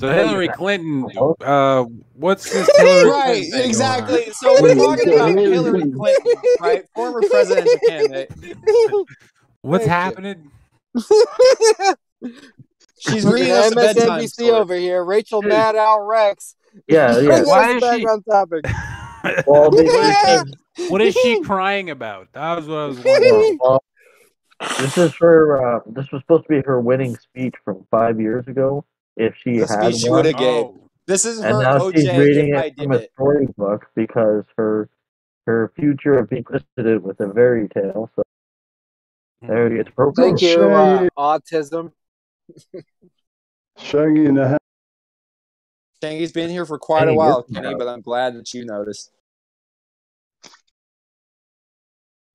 So 0.00 0.12
Hillary 0.12 0.48
Clinton, 0.48 1.06
uh, 1.40 1.84
what's 2.14 2.50
this 2.50 2.68
right, 2.78 2.84
Clinton 3.04 3.04
thing 3.04 3.50
going 3.50 3.62
on? 3.62 3.68
exactly. 3.68 4.30
So 4.32 4.62
we're 4.62 4.74
talking 4.74 5.12
about 5.14 5.28
Hillary 5.30 5.90
Clinton, 5.90 6.34
right? 6.60 6.84
Former 6.94 7.20
presidential 7.28 7.78
candidate. 7.86 8.32
What's 9.68 9.84
Thank 9.84 9.90
happening? 10.16 10.50
She's 13.00 13.22
Fucking 13.22 13.30
reading 13.30 13.52
us 13.52 13.70
a 13.72 13.74
bedtime 13.74 14.08
MSNBC 14.22 14.28
story. 14.28 14.50
over 14.50 14.74
here. 14.74 15.04
Rachel 15.04 15.42
Maddow 15.42 16.08
Rex. 16.08 16.56
Yeah, 16.88 17.18
yeah. 17.20 17.42
Why 17.44 17.74
is 17.76 17.80
back 17.80 17.98
she- 18.00 18.06
on 18.06 18.22
topic. 18.22 18.64
Well, 19.46 19.70
they- 19.70 20.38
What 20.88 21.02
is 21.02 21.12
she 21.14 21.42
crying 21.42 21.90
about? 21.90 22.28
That 22.32 22.56
was 22.56 22.66
what 22.68 22.78
I 22.78 22.86
was 22.86 22.98
wondering. 23.04 23.58
Well, 23.60 23.82
this 24.78 24.96
is 24.96 25.12
her. 25.20 25.76
Uh, 25.76 25.80
this 25.86 26.10
was 26.12 26.22
supposed 26.22 26.44
to 26.44 26.48
be 26.48 26.62
her 26.64 26.80
winning 26.80 27.16
speech 27.16 27.54
from 27.64 27.84
five 27.90 28.20
years 28.20 28.46
ago. 28.46 28.84
If 29.16 29.34
she 29.42 29.58
The 29.58 29.66
had 29.66 29.84
speech 29.92 30.02
she 30.02 30.08
one, 30.08 30.18
would 30.18 30.26
have 30.26 30.36
gave. 30.38 30.64
Oh, 30.66 30.80
This 31.06 31.24
is 31.24 31.40
and 31.40 31.56
her 31.56 31.62
now 31.62 31.90
she's 31.90 32.08
reading 32.16 32.54
if 32.54 32.56
I 32.58 32.64
it 32.66 32.76
from 32.76 32.92
a 32.92 32.96
it. 32.96 33.10
storybook 33.14 33.86
because 33.96 34.44
her 34.56 34.88
her 35.46 35.72
future 35.74 36.14
of 36.14 36.30
being 36.30 36.44
listed 36.48 37.02
with 37.02 37.18
a 37.20 37.32
fairy 37.34 37.68
tale. 37.68 38.08
So 38.14 38.22
there 39.42 39.66
it 39.66 39.86
is. 39.86 39.92
Thank 40.16 40.42
you, 40.42 40.70
uh, 40.70 41.08
autism. 41.16 41.92
Shaggy 43.78 44.26
in 44.26 44.34
the 44.34 44.48
house. 44.48 44.58
Shangy's 46.02 46.32
been 46.32 46.50
here 46.50 46.64
for 46.64 46.78
quite 46.78 47.08
a 47.08 47.14
while, 47.14 47.42
Kenny, 47.42 47.74
but 47.74 47.88
I'm 47.88 48.00
glad 48.00 48.34
that 48.36 48.52
you 48.54 48.64
noticed. 48.64 49.10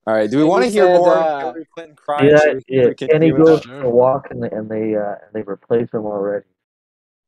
All 0.06 0.14
right, 0.14 0.30
do 0.30 0.36
we 0.36 0.44
want 0.44 0.64
to 0.64 0.70
hear 0.70 0.84
said, 0.84 0.98
more 0.98 1.16
uh, 1.16 1.38
Hillary 1.40 1.66
Clinton 1.74 1.96
crying? 1.96 2.30
Yeah, 2.30 2.38
Should 2.38 2.54
we- 2.56 2.76
yeah. 2.76 2.82
should 2.98 3.10
Kenny 3.10 3.30
goes 3.30 3.62
for 3.62 3.80
a 3.80 3.88
walk 3.90 4.28
and 4.30 4.42
they 4.42 4.50
and 4.50 4.68
they 4.68 4.94
uh, 4.94 5.14
and 5.24 5.32
they 5.32 5.40
replace 5.42 5.90
him 5.92 6.04
already. 6.04 6.44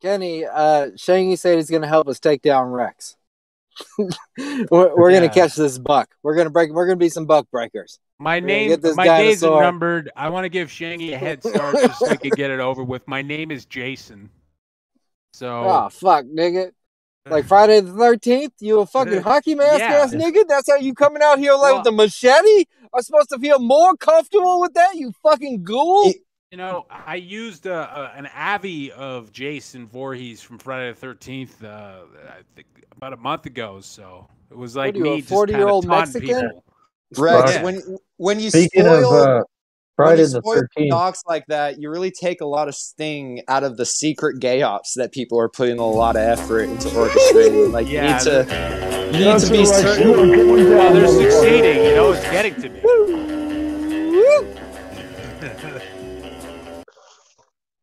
Kenny, 0.03 0.45
uh, 0.45 0.91
Shangy 0.91 1.39
said 1.39 1.57
he's 1.57 1.71
going 1.71 1.81
to 1.83 1.89
help 1.89 2.07
us 2.07 2.21
take 2.21 2.43
down 2.43 2.69
Rex. 2.69 3.17
we're 3.99 4.95
we're 4.95 5.11
going 5.11 5.23
to 5.23 5.35
catch 5.35 5.55
this 5.55 5.79
buck. 5.79 6.11
We're 6.23 6.35
going 6.35 6.47
to 6.47 6.51
break. 6.51 6.71
We're 6.71 6.87
going 6.87 6.99
to 6.99 7.05
be 7.05 7.09
some 7.09 7.25
buck 7.25 7.51
breakers. 7.51 7.99
My 8.19 8.41
name, 8.41 8.81
my 8.95 9.05
days 9.07 9.45
are 9.45 9.63
numbered. 9.63 10.11
I 10.17 10.31
want 10.31 10.45
to 10.45 10.49
give 10.49 10.69
Shangy 10.69 11.13
a 11.13 11.19
head 11.19 11.43
start 11.43 11.75
just 11.75 11.99
so 11.99 12.11
we 12.11 12.17
can 12.17 12.31
get 12.31 12.51
it 12.51 12.61
over 12.61 12.83
with. 12.83 13.07
My 13.07 13.21
name 13.21 13.51
is 13.51 13.67
Jason. 13.67 14.31
So 15.35 15.49
Oh 15.49 15.89
fuck, 15.93 16.25
nigga! 16.25 16.71
Like 17.29 17.45
Friday 17.45 17.81
the 17.81 17.93
Thirteenth, 17.93 18.55
you 18.61 18.81
a 18.81 18.87
fucking 18.87 19.21
hockey 19.23 19.55
mask 19.55 19.81
Yeah. 19.81 19.97
ass 20.03 20.15
nigga. 20.15 20.45
That's 20.49 20.71
how 20.71 20.77
you 20.77 20.95
coming 20.95 21.23
out 21.23 21.39
here 21.39 21.55
like 21.55 21.75
with 21.75 21.85
the 21.85 21.93
machete? 21.93 22.65
I'm 22.95 23.03
supposed 23.03 23.29
to 23.31 23.39
feel 23.39 23.59
more 23.59 23.95
comfortable 23.97 24.61
with 24.63 24.73
that. 24.75 24.95
You 24.95 25.13
fucking 25.23 25.65
ghoul. 25.65 26.13
You 26.53 26.59
know, 26.59 26.87
I 26.89 27.17
used 27.17 27.67
uh, 27.67 27.73
uh, 27.93 28.13
an 28.15 28.29
Avi 28.35 28.93
of 28.93 29.31
Jason 29.33 29.87
Voorhees 29.87 30.41
from 30.41 30.59
Friday 30.59 30.91
the 30.93 30.97
Thirteenth 30.97 31.63
uh, 31.63 32.03
I 32.31 32.43
think 32.55 32.69
about 32.97 33.13
a 33.13 33.17
month 33.19 33.45
ago. 33.45 33.81
So 33.83 34.27
it 34.51 34.57
was 34.57 34.75
like 34.75 34.95
What 34.95 35.03
are 35.03 35.07
you, 35.07 35.13
me 35.13 35.19
a 35.19 35.21
just 35.23 35.33
40-year-old 35.33 35.85
taunting 35.87 36.23
Mexican? 36.23 36.49
people. 36.49 36.65
Rex, 37.17 37.53
Yeah. 37.55 37.63
when 37.63 37.81
when 38.17 38.41
you 38.41 38.51
Speaking 38.51 38.83
spoil 38.85 39.15
of 39.15 39.29
uh, 39.29 39.35
when 39.37 39.45
Friday 39.97 40.23
you 40.23 40.29
the 40.29 40.41
spoil 40.43 40.55
Thirteenth, 40.57 40.91
docs 40.91 41.23
like 41.27 41.45
that, 41.49 41.81
you 41.81 41.89
really 41.91 42.11
take 42.11 42.41
a 42.41 42.47
lot 42.47 42.69
of 42.69 42.75
sting 42.75 43.43
out 43.49 43.63
of 43.65 43.77
the 43.77 43.87
secret 43.87 44.41
gay 44.41 44.63
ops 44.63 44.95
that 44.95 45.13
people 45.13 45.39
are 45.39 45.49
putting 45.49 45.79
a 45.79 45.87
lot 45.87 46.17
of 46.17 46.23
effort 46.23 46.63
into 46.63 46.89
orchestrating. 46.89 47.71
Like 47.77 47.87
you 47.89 48.01
need 48.01 48.21
to 48.21 49.11
you 49.13 49.25
need 49.25 49.41
to 49.41 49.51
be 49.51 49.59
right, 49.59 49.67
certain. 49.67 50.09
you're 50.09 50.17
going 50.17 50.69
Well, 50.71 50.93
they're 50.95 51.07
succeeding. 51.09 51.85
You 51.85 51.95
know, 51.95 52.13
it's 52.13 52.25
getting 52.31 52.55
to 52.63 52.69
me. 52.69 52.81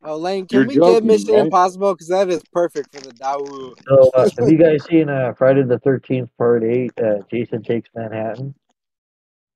Oh, 0.06 0.18
Lane, 0.18 0.46
You're 0.52 0.66
can 0.66 0.82
we 0.82 0.92
get 0.94 1.04
Mission 1.06 1.34
right? 1.34 1.46
Impossible? 1.46 1.94
Because 1.94 2.10
that 2.10 2.30
is 2.30 2.44
perfect 2.52 2.94
for 2.94 3.00
the 3.00 3.14
Dawu. 3.14 3.74
so 3.88 4.12
uh, 4.14 4.30
have 4.38 4.50
you 4.52 4.58
guys 4.58 4.84
seen 4.84 5.08
uh, 5.08 5.32
Friday 5.38 5.64
the 5.64 5.80
Thirteenth 5.80 6.30
Part 6.38 6.62
Eight? 6.66 6.92
Uh, 7.02 7.20
Jason 7.32 7.64
takes 7.64 7.90
Manhattan. 7.96 8.54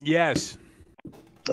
Yes. 0.02 0.58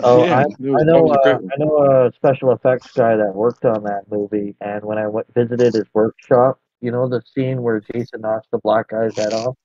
Oh, 0.03 0.25
Yeah, 0.25 0.39
I, 0.39 0.41
I 0.41 0.83
know. 0.83 1.07
Uh. 1.09 1.39
I 1.39 1.55
know 1.57 1.77
a 2.07 2.11
special 2.15 2.51
effects 2.51 2.91
guy 2.91 3.15
that 3.15 3.33
worked 3.33 3.63
on 3.65 3.83
that 3.83 4.03
movie, 4.11 4.55
and 4.59 4.83
when 4.83 4.97
I 4.97 5.07
went 5.07 5.33
visited 5.33 5.73
his 5.73 5.85
workshop, 5.93 6.59
you 6.81 6.91
know 6.91 7.07
the 7.07 7.21
scene 7.33 7.61
where 7.61 7.79
Jason 7.79 8.21
knocks 8.21 8.47
the 8.51 8.57
black 8.57 8.89
guy's 8.89 9.15
head 9.15 9.33
off. 9.33 9.55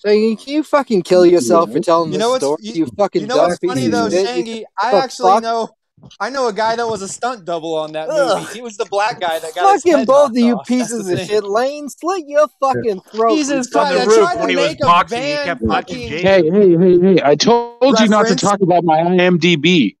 So 0.00 0.10
you, 0.10 0.36
can 0.36 0.52
you 0.52 0.62
fucking 0.62 1.02
kill 1.02 1.24
yourself 1.26 1.72
for 1.72 1.80
telling 1.80 2.12
You 2.12 2.18
this 2.18 2.20
know 2.20 2.30
what's 2.30 2.44
story? 2.44 2.58
you, 2.62 2.72
You, 2.74 2.86
fucking 2.96 3.22
you 3.22 3.26
know 3.28 3.38
what's 3.38 3.58
dumb 3.58 3.70
funny 3.70 3.86
of 3.86 3.92
though, 3.92 4.10
shit. 4.10 4.26
Shangy? 4.26 4.64
I 4.80 4.96
actually 4.98 5.32
fuck? 5.32 5.42
know 5.42 5.70
I 6.20 6.30
know 6.30 6.48
a 6.48 6.52
guy 6.52 6.76
that 6.76 6.86
was 6.86 7.02
a 7.02 7.08
stunt 7.08 7.44
double 7.44 7.74
on 7.74 7.92
that 7.92 8.08
movie. 8.08 8.20
Ugh. 8.20 8.52
He 8.52 8.60
was 8.60 8.76
the 8.76 8.86
black 8.86 9.20
guy 9.20 9.38
that 9.38 9.54
got 9.54 9.72
his 9.72 9.82
Fucking 9.82 9.98
head 9.98 10.06
both 10.06 10.30
of 10.30 10.36
you 10.36 10.56
off. 10.56 10.66
Pieces 10.68 11.08
of 11.08 11.20
shit. 11.20 11.44
Lane, 11.44 11.88
slit 11.88 12.24
your 12.26 12.48
fucking 12.60 13.00
throat. 13.12 13.36
Jesus 13.36 13.70
Christ! 13.70 14.00
I 14.00 14.04
tried 14.04 14.34
to 14.34 14.40
when 14.40 14.48
he 14.50 14.56
was 14.56 14.68
make 14.68 14.80
a 14.80 14.84
boxing, 14.84 15.22
he 15.22 15.34
kept 15.34 15.66
fucking 15.66 16.08
Hey, 16.08 16.50
hey, 16.50 16.76
hey, 16.76 17.00
hey! 17.00 17.20
I 17.22 17.34
told 17.36 18.00
you 18.00 18.08
not 18.08 18.26
to 18.26 18.36
talk 18.36 18.60
about 18.60 18.84
my 18.84 18.98
IMDb. 18.98 19.96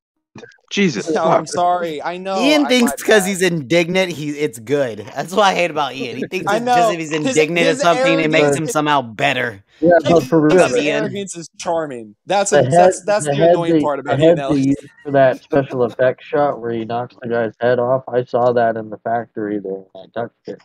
Jesus. 0.70 1.08
No, 1.08 1.24
fuck. 1.24 1.38
I'm 1.38 1.46
sorry. 1.46 2.02
I 2.02 2.18
know. 2.18 2.38
Ian 2.38 2.66
I, 2.66 2.68
thinks 2.68 2.92
because 2.94 3.24
he's 3.24 3.40
indignant, 3.40 4.12
he 4.12 4.30
it's 4.30 4.58
good. 4.58 4.98
That's 5.14 5.32
what 5.32 5.44
I 5.44 5.54
hate 5.54 5.70
about 5.70 5.94
Ian. 5.94 6.16
He 6.16 6.26
thinks 6.26 6.46
I 6.46 6.58
just 6.58 6.92
if 6.92 6.98
he's 6.98 7.12
indignant 7.12 7.66
his 7.66 7.80
at 7.80 7.82
something, 7.82 8.20
it 8.20 8.30
makes 8.30 8.56
him 8.56 8.66
somehow 8.66 9.02
better. 9.02 9.64
Yeah, 9.80 9.90
He 10.04 10.12
but 10.12 10.22
for 10.24 10.40
thinks 10.40 10.54
real, 10.54 10.62
Love 10.62 10.70
his 10.74 10.84
Ian. 10.84 11.02
arrogance 11.04 11.36
is 11.36 11.48
charming. 11.58 12.16
That's 12.26 12.50
the 12.50 12.60
a, 12.60 12.62
head, 12.64 12.72
that's 12.72 13.04
that's 13.04 13.26
the 13.26 13.32
the 13.32 13.50
annoying 13.50 13.74
they, 13.74 13.80
part 13.82 13.98
the 13.98 14.00
about 14.00 14.18
head 14.18 14.26
Ian 14.28 14.36
they 14.36 14.42
Ellis. 14.42 14.66
used 14.66 14.88
for 15.04 15.12
that 15.12 15.42
special 15.42 15.82
effect 15.84 16.22
shot 16.24 16.60
where 16.60 16.72
he 16.72 16.84
knocks 16.84 17.14
the 17.22 17.28
guy's 17.28 17.54
head 17.60 17.78
off. 17.78 18.04
I 18.08 18.24
saw 18.24 18.52
that 18.52 18.76
in 18.76 18.90
the 18.90 18.98
factory 18.98 19.58
there. 19.60 19.84
I 19.94 20.06
touched 20.14 20.34
it. 20.46 20.60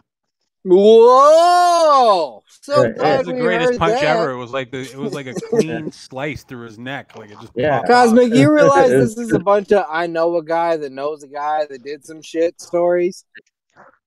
Whoa! 0.65 2.41
So 2.61 2.81
Yeah, 2.83 2.87
That 2.87 2.97
glad 2.97 3.17
was 3.19 3.27
the 3.27 3.33
we 3.33 3.41
greatest 3.41 3.71
heard 3.73 3.79
punch 3.79 3.99
that. 4.01 4.17
ever. 4.17 4.31
It 4.31 4.37
was 4.37 4.51
like 4.51 4.71
the, 4.71 4.79
it 4.79 4.97
was 4.97 5.13
like 5.13 5.25
a 5.27 5.33
clean 5.33 5.91
slice 5.91 6.43
through 6.43 6.65
his 6.65 6.79
neck. 6.79 7.15
Like 7.17 7.31
it 7.31 7.39
just 7.41 7.51
Yeah. 7.55 7.79
popped 7.79 7.89
off. 7.89 8.05
Cosmic, 8.05 8.33
you 8.33 8.51
realize 8.53 8.89
this 8.91 9.17
is 9.17 9.33
a 9.33 9.39
bunch 9.39 9.71
of 9.73 9.85
I 9.89 10.07
know 10.07 10.37
a 10.37 10.43
guy 10.43 10.77
that 10.77 10.91
knows 10.91 11.21
a 11.23 11.27
guy 11.27 11.65
that 11.69 11.83
did 11.83 12.05
some 12.05 12.21
shit 12.21 12.61
stories. 12.61 13.25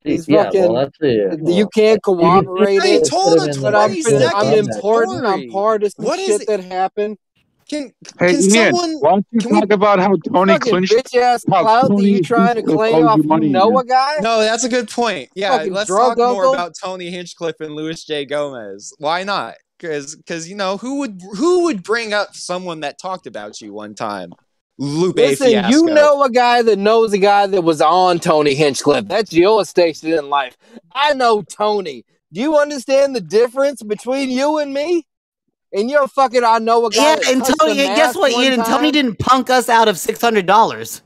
He's 0.07 0.28
yeah, 0.28 0.44
fucking. 0.44 0.60
well, 0.73 0.75
that's 0.75 0.97
it. 1.01 1.41
you 1.44 1.68
can't 1.68 2.02
cooperate. 2.02 2.78
They 2.81 2.94
it, 2.97 3.09
told 3.09 3.39
a 3.39 3.47
Put 3.47 3.57
him 3.57 3.62
but 3.62 3.70
the- 3.73 3.76
I'm 3.78 3.91
20 3.91 4.02
put 4.02 4.12
him 4.12 4.23
in 4.23 4.28
I'm 4.28 4.47
the 4.47 4.51
second 4.57 4.75
important. 4.76 5.26
I'm 5.26 5.33
story. 5.41 5.49
part 5.51 5.83
of 5.83 5.93
some 5.93 6.05
What 6.05 6.18
is 6.18 6.26
shit 6.26 6.41
it? 6.43 6.47
that 6.49 6.60
happened. 6.65 7.18
Can 7.68 7.91
Hey, 8.20 8.31
can 8.33 8.41
Ian, 8.43 8.51
someone 8.51 8.93
why 9.01 9.10
don't 9.10 9.26
you 9.33 9.41
can 9.41 9.51
we 9.55 9.60
talk 9.60 9.73
about 9.73 9.99
how 9.99 10.15
Tony 10.33 10.52
fucking 10.52 10.70
Clinch, 10.70 10.91
bitch 10.91 11.17
ass 11.20 11.44
how 11.51 11.62
clout 11.62 11.83
that 11.89 11.89
Tony 11.97 12.10
you 12.10 12.23
trying 12.23 12.55
to 12.55 12.62
claim 12.62 13.05
off 13.09 13.17
you 13.17 13.23
you 13.25 13.28
money? 13.28 13.49
know 13.49 13.70
Ian? 13.73 13.78
a 13.81 13.85
guy? 13.85 14.15
No, 14.20 14.39
that's 14.39 14.62
a 14.62 14.68
good 14.68 14.89
point. 14.89 15.31
Yeah, 15.35 15.59
Fucking 15.59 15.73
let's 15.73 15.89
drunk 15.89 16.17
talk 16.17 16.33
more 16.33 16.55
about 16.55 16.75
Tony 16.81 17.10
Hinchcliffe 17.10 17.59
and 17.59 17.75
Luis 17.75 18.05
J. 18.05 18.25
Gomez. 18.25 18.94
Why 18.99 19.25
not? 19.25 19.55
Because 19.81 20.49
you 20.49 20.55
know 20.55 20.76
who 20.76 21.01
would 21.01 21.20
who 21.36 21.65
would 21.65 21.83
bring 21.83 22.12
up 22.15 22.36
someone 22.36 22.81
that 22.81 23.01
talked 23.01 23.26
about 23.26 23.60
you 23.60 23.73
one 23.73 23.97
time? 23.97 24.31
Lupe 24.78 25.16
Listen, 25.16 25.48
Fiasco. 25.48 25.70
you 25.70 25.86
know 25.86 26.22
a 26.22 26.30
guy 26.30 26.62
that 26.62 26.78
knows 26.78 27.12
a 27.12 27.18
guy 27.18 27.46
that 27.46 27.62
was 27.62 27.80
on 27.80 28.18
Tony 28.20 28.55
Hinchcliffe. 28.55 29.08
That's 29.08 29.32
your 29.32 29.64
station 29.64 30.12
in 30.12 30.28
life. 30.28 30.56
I 30.92 31.14
know 31.14 31.42
Tony. 31.42 32.05
Do 32.32 32.40
you 32.40 32.56
understand 32.58 33.16
the 33.16 33.20
difference 33.22 33.82
between 33.82 34.30
you 34.30 34.58
and 34.58 34.74
me? 34.74 35.06
And 35.72 35.90
you're 35.90 36.08
fucking 36.08 36.44
I 36.44 36.58
know 36.58 36.86
a 36.86 36.90
guy 36.90 37.02
Yeah, 37.10 37.16
that 37.16 37.28
and 37.28 37.42
Tony, 37.44 37.74
the 37.74 37.86
and 37.88 37.96
guess 37.96 38.14
what, 38.14 38.32
one 38.32 38.42
Ian? 38.44 38.52
And 38.55 38.64
Tony 38.64 38.90
didn't 38.92 39.18
punk 39.18 39.50
us 39.50 39.68
out 39.68 39.88
of 39.88 39.98
six 39.98 40.20
hundred 40.20 40.46
dollars. 40.46 41.02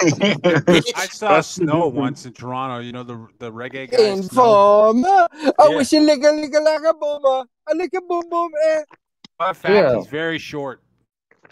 I 0.00 1.06
saw 1.10 1.40
Snow 1.40 1.88
once 1.88 2.26
in 2.26 2.32
Toronto. 2.32 2.80
You 2.84 2.92
know 2.92 3.02
the 3.04 3.26
the 3.38 3.50
reggae 3.52 3.90
guy. 3.90 3.96
Snow. 3.96 4.12
Informer. 4.14 5.28
I 5.58 5.68
Yeah. 5.68 5.76
wish 5.76 5.92
you 5.92 6.00
lick 6.00 6.22
a 6.24 6.30
lick 6.32 6.54
a 6.54 6.60
like 6.60 6.80
a 6.88 6.94
boomer. 6.94 7.44
I 7.68 7.72
lick 7.74 7.90
a 7.96 8.00
boom 8.02 8.22
boom 8.30 8.50
eh. 8.68 8.82
Fun 9.38 9.54
fact: 9.54 9.74
Yeah. 9.74 9.96
he's 9.96 10.06
very 10.08 10.38
short. 10.38 10.81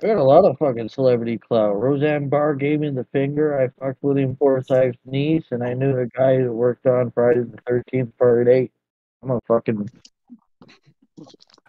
I 0.02 0.06
got 0.06 0.16
a 0.16 0.22
lot 0.22 0.44
of 0.44 0.56
fucking 0.58 0.88
celebrity 0.88 1.36
clout. 1.36 1.80
Roseanne 1.80 2.28
Barr 2.28 2.54
gave 2.54 2.80
me 2.80 2.90
the 2.90 3.06
finger. 3.12 3.60
I 3.60 3.68
fucked 3.78 4.02
William 4.02 4.34
Forsythe's 4.36 4.96
niece, 5.04 5.44
and 5.50 5.62
I 5.62 5.74
knew 5.74 5.98
a 5.98 6.06
guy 6.06 6.38
that 6.38 6.52
worked 6.52 6.86
on 6.86 7.10
Friday 7.10 7.40
the 7.40 7.58
Thirteenth 7.66 8.16
Part 8.16 8.48
Eight. 8.48 8.72
I'm 9.22 9.32
a 9.32 9.40
fucking 9.46 9.88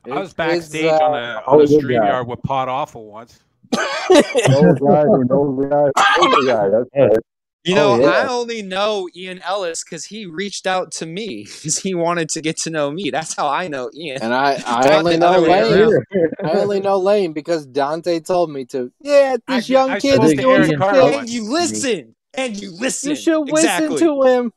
I 0.06 0.20
was 0.20 0.34
backstage 0.34 0.86
it's, 0.86 1.02
on 1.02 1.14
uh, 1.14 1.16
a 1.16 1.20
on 1.20 1.38
a 1.38 1.42
Hollywood 1.42 1.82
stream 1.82 2.02
guy. 2.02 2.08
yard 2.08 2.28
with 2.28 2.42
Pot 2.44 2.70
Awful 2.70 3.06
once. 3.08 3.40
Knows 3.74 3.86
the 4.10 4.88
guy 4.88 5.04
who 5.04 5.24
knows 5.26 5.58
the 5.60 5.92
guy 5.96 6.14
who 6.16 6.48
guy. 6.48 6.70
That's 6.70 6.90
Yeah. 6.96 7.18
It. 7.64 7.70
You 7.70 7.76
know, 7.76 7.92
Oh, 7.94 8.00
yeah. 8.00 8.08
I 8.10 8.28
only 8.28 8.62
know 8.62 9.08
Ian 9.16 9.40
Ellis 9.44 9.84
because 9.84 10.06
he 10.06 10.26
reached 10.26 10.66
out 10.66 10.92
to 10.94 11.06
me 11.06 11.44
because 11.46 11.78
he 11.80 11.94
wanted 11.96 12.30
to 12.30 12.42
get 12.42 12.58
to 12.62 12.70
know 12.70 12.92
me. 12.92 13.10
That's 13.12 13.36
how 13.36 13.48
I 13.48 13.68
know 13.68 13.90
Ian. 13.94 14.22
And 14.22 14.34
I, 14.34 14.62
I 14.66 14.98
only 14.98 15.18
know 15.18 15.40
Lane. 15.40 15.98
I 16.44 16.50
only 16.52 16.80
know 16.80 16.98
Lane 16.98 17.34
because 17.34 17.66
Dante 17.66 18.20
told 18.20 18.50
me 18.52 18.66
to. 18.66 18.92
Yeah, 19.02 19.38
this 19.48 19.70
I- 19.70 19.74
young 19.74 19.90
I 19.92 20.00
kid 20.00 20.16
spoke 20.16 20.26
is 20.26 20.34
doing 20.34 20.50
Aaron 20.56 20.70
some 20.70 20.80
Carter 20.80 21.02
things. 21.02 21.16
And 21.18 21.30
you 21.30 21.44
listen. 21.52 22.16
And 22.34 22.62
you 22.62 22.72
listen. 22.72 23.10
You 23.12 23.16
should 23.16 23.50
exactly. 23.50 23.90
listen 23.90 24.08
to 24.08 24.24
him. 24.24 24.54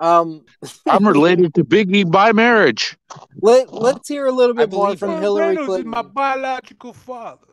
Um, 0.00 0.44
I'm 0.86 1.06
related 1.06 1.54
to 1.54 1.64
Biggie 1.64 2.10
by 2.10 2.32
marriage. 2.32 2.96
let 3.40 3.72
let's 3.72 4.08
hear 4.08 4.26
a 4.26 4.32
little 4.32 4.54
bit 4.54 4.70
more 4.70 4.96
from 4.96 5.12
Burt 5.12 5.22
Hillary 5.22 5.46
Reynolds 5.48 5.60
is 5.62 5.66
Clinton. 5.66 5.90
my 5.90 6.02
biological 6.02 6.92
father. 6.92 7.46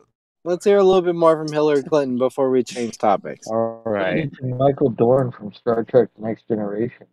Let's 0.44 0.64
hear 0.64 0.78
a 0.78 0.82
little 0.82 1.02
bit 1.02 1.14
more 1.14 1.36
from 1.36 1.52
Hillary 1.52 1.84
Clinton 1.84 2.18
before 2.18 2.50
we 2.50 2.64
change 2.64 2.98
topics. 2.98 3.46
All 3.46 3.82
right. 3.86 4.28
Michael 4.42 4.90
Dorn 4.90 5.30
from 5.30 5.52
Star 5.52 5.84
Trek: 5.84 6.08
Next 6.18 6.48
Generation. 6.48 7.06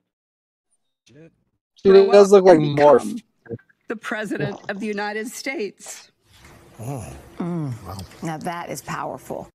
She 1.05 1.89
does 1.89 2.31
look 2.31 2.45
like 2.45 2.59
Worf. 2.59 3.05
The 3.87 3.95
President 3.95 4.59
of 4.69 4.79
the 4.79 4.87
United 4.87 5.27
States. 5.27 6.11
Mm. 6.79 7.73
Now 8.23 8.37
that 8.37 8.69
is 8.69 8.81
powerful. 8.81 9.49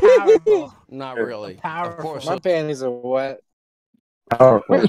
powerful. 0.00 0.74
Not 0.88 1.16
really. 1.16 1.58
Of 1.64 1.96
course. 1.98 2.26
My 2.26 2.38
panties 2.38 2.82
are 2.82 2.90
wet. 2.90 3.40
Powerful. 4.30 4.84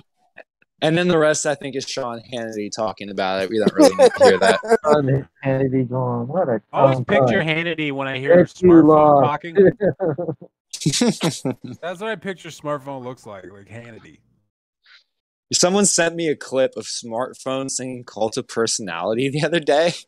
And 0.85 0.95
then 0.97 1.07
the 1.07 1.17
rest, 1.17 1.45
I 1.47 1.55
think, 1.55 1.75
is 1.75 1.83
Sean 1.85 2.21
Hannity 2.31 2.69
talking 2.73 3.09
about 3.09 3.41
it. 3.41 3.49
We 3.49 3.57
don't 3.57 3.73
really 3.73 3.95
need 3.95 4.11
to 4.17 4.23
hear 4.23 4.37
that. 4.37 4.59
Sean 4.85 5.27
Hannity 5.43 5.89
going, 5.89 6.27
what 6.27 6.47
a 6.47 6.61
I 6.71 6.81
always 6.81 6.99
picture 6.99 7.43
guy. 7.43 7.53
Hannity 7.53 7.91
when 7.91 8.07
I 8.07 8.19
hear 8.19 8.39
It's 8.39 8.53
smartphone 8.61 9.23
talking. 9.23 9.55
That's 11.81 11.99
what 12.01 12.09
I 12.09 12.15
picture 12.15 12.49
smartphone 12.49 13.03
looks 13.03 13.25
like, 13.25 13.45
like 13.51 13.67
Hannity. 13.67 14.19
Someone 15.51 15.85
sent 15.85 16.15
me 16.15 16.27
a 16.27 16.35
clip 16.35 16.73
of 16.77 16.85
smartphone 16.85 17.71
singing 17.71 18.03
"Cult 18.03 18.37
of 18.37 18.47
Personality" 18.47 19.29
the 19.29 19.43
other 19.43 19.59
day. 19.59 19.93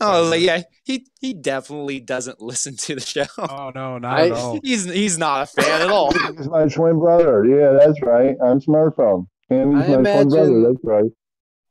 Oh, 0.00 0.26
like, 0.28 0.40
"Yeah, 0.40 0.62
he 0.82 1.06
he 1.20 1.32
definitely 1.32 2.00
doesn't 2.00 2.40
listen 2.42 2.74
to 2.76 2.96
the 2.96 3.00
show. 3.00 3.22
Oh 3.38 3.70
no, 3.72 3.98
not 3.98 4.18
I- 4.18 4.26
at 4.26 4.32
all. 4.32 4.58
he's 4.64 4.84
he's 4.90 5.16
not 5.16 5.42
a 5.42 5.46
fan 5.46 5.82
at 5.82 5.88
all." 5.88 6.10
He's 6.36 6.48
my 6.48 6.66
twin 6.66 6.98
brother. 6.98 7.44
Yeah, 7.46 7.78
that's 7.78 8.02
right. 8.02 8.34
I'm 8.44 8.58
smartphone. 8.60 9.28
Candy's 9.50 9.74
I 9.76 9.78
my 9.80 9.84
twin 9.86 9.98
imagine- 10.00 10.28
brother. 10.30 10.60
That's 10.72 10.84
right. 10.84 11.12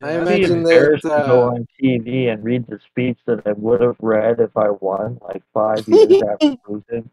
I 0.01 0.07
I'd 0.11 0.25
be 0.25 0.35
imagine 0.35 0.57
embarrassed 0.59 1.03
that. 1.03 1.23
to 1.23 1.27
go 1.27 1.43
Uh, 1.43 1.51
on 1.55 1.67
TV 1.81 2.31
and 2.31 2.41
read 2.43 2.65
the 2.67 2.79
speech 2.89 3.17
that 3.27 3.41
I 3.45 3.51
would 3.51 3.81
have 3.81 3.97
read 3.99 4.39
if 4.39 4.55
I 4.55 4.69
won, 4.69 5.17
like 5.21 5.43
five 5.53 5.85
years 5.89 6.21
after 6.31 6.55
losing. 6.69 7.09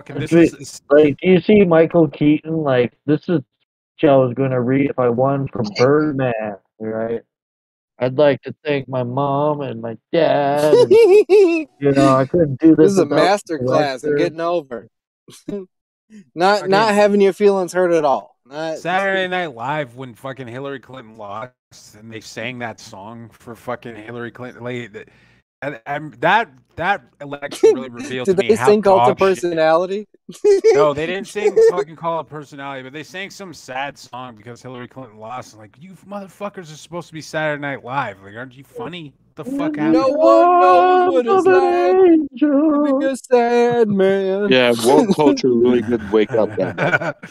Okay, 0.00 0.14
this 0.18 0.32
Wait, 0.32 0.54
is 0.58 0.80
Like, 0.90 1.18
do 1.22 1.28
you 1.28 1.40
see 1.42 1.64
Michael 1.64 2.08
Keaton? 2.08 2.56
Like, 2.56 2.94
this 3.04 3.20
is 3.28 3.40
what 4.00 4.10
I 4.10 4.16
was 4.16 4.32
going 4.34 4.52
to 4.52 4.60
read 4.62 4.88
if 4.90 4.98
I 4.98 5.10
won 5.10 5.48
from 5.48 5.66
Birdman, 5.76 6.56
right? 6.80 7.20
I'd 7.98 8.16
like 8.18 8.40
to 8.42 8.54
thank 8.64 8.88
my 8.88 9.02
mom 9.04 9.60
and 9.60 9.80
my 9.82 9.96
dad. 10.12 10.72
and, 10.74 10.90
you 11.28 11.68
know, 11.92 12.16
I 12.16 12.24
couldn't 12.24 12.58
do 12.58 12.74
this. 12.74 12.78
this 12.86 12.92
is 12.92 12.98
a 12.98 13.04
without 13.04 13.16
master 13.16 13.58
the 13.58 13.64
class 13.66 14.02
in 14.02 14.16
getting 14.16 14.40
over. 14.40 14.88
not 16.34 16.60
Okay. 16.62 16.68
not 16.68 16.94
having 16.94 17.20
your 17.20 17.32
feelings 17.34 17.72
hurt 17.74 17.92
at 17.92 18.04
all. 18.04 18.31
Not, 18.52 18.78
Saturday 18.78 19.28
Night 19.28 19.54
Live 19.54 19.96
when 19.96 20.14
fucking 20.14 20.46
Hillary 20.46 20.80
Clinton 20.80 21.16
lost 21.16 21.52
and 21.98 22.12
they 22.12 22.20
sang 22.20 22.58
that 22.60 22.78
song 22.78 23.30
for 23.30 23.54
fucking 23.54 23.96
Hillary 23.96 24.30
Clinton. 24.30 24.62
Like, 24.62 24.92
th- 24.92 25.08
and, 25.62 25.80
and 25.86 26.14
that 26.14 26.50
that 26.76 27.04
election 27.20 27.74
really 27.74 27.88
revealed 27.90 28.26
Did 28.26 28.36
to 28.36 28.42
me 28.42 28.48
they 28.48 28.54
how 28.56 28.66
sing 28.66 28.82
Cult 28.82 29.00
of 29.02 29.06
dog 29.06 29.18
shit- 29.18 29.42
Personality? 29.42 30.08
No, 30.72 30.92
they 30.94 31.06
didn't 31.06 31.28
sing 31.28 31.56
fucking 31.70 31.96
Call 31.96 32.20
of 32.20 32.28
Personality, 32.28 32.82
but 32.82 32.92
they 32.92 33.02
sang 33.02 33.30
some 33.30 33.54
sad 33.54 33.96
song 33.96 34.34
because 34.34 34.60
Hillary 34.62 34.88
Clinton 34.88 35.18
lost. 35.18 35.56
Like, 35.56 35.76
you 35.80 35.92
motherfuckers 36.08 36.72
are 36.72 36.76
supposed 36.76 37.08
to 37.08 37.14
be 37.14 37.20
Saturday 37.20 37.60
Night 37.60 37.84
Live. 37.84 38.22
Like, 38.22 38.34
aren't 38.34 38.56
you 38.56 38.64
funny? 38.64 39.14
The 39.34 39.44
fuck 39.44 39.76
happened? 39.76 39.92
No 39.94 40.08
one 40.08 40.60
knows 40.60 41.24
what 41.24 41.26
it's 41.26 41.46
like 42.40 43.00
to 43.00 43.08
a 43.08 43.16
sad 43.16 43.88
man. 43.88 44.48
Yeah, 44.50 44.74
woke 44.84 45.14
culture 45.16 45.48
really 45.48 45.80
did 45.80 46.10
wake 46.12 46.32
up 46.32 46.54
that 46.56 46.76
night. 46.76 47.30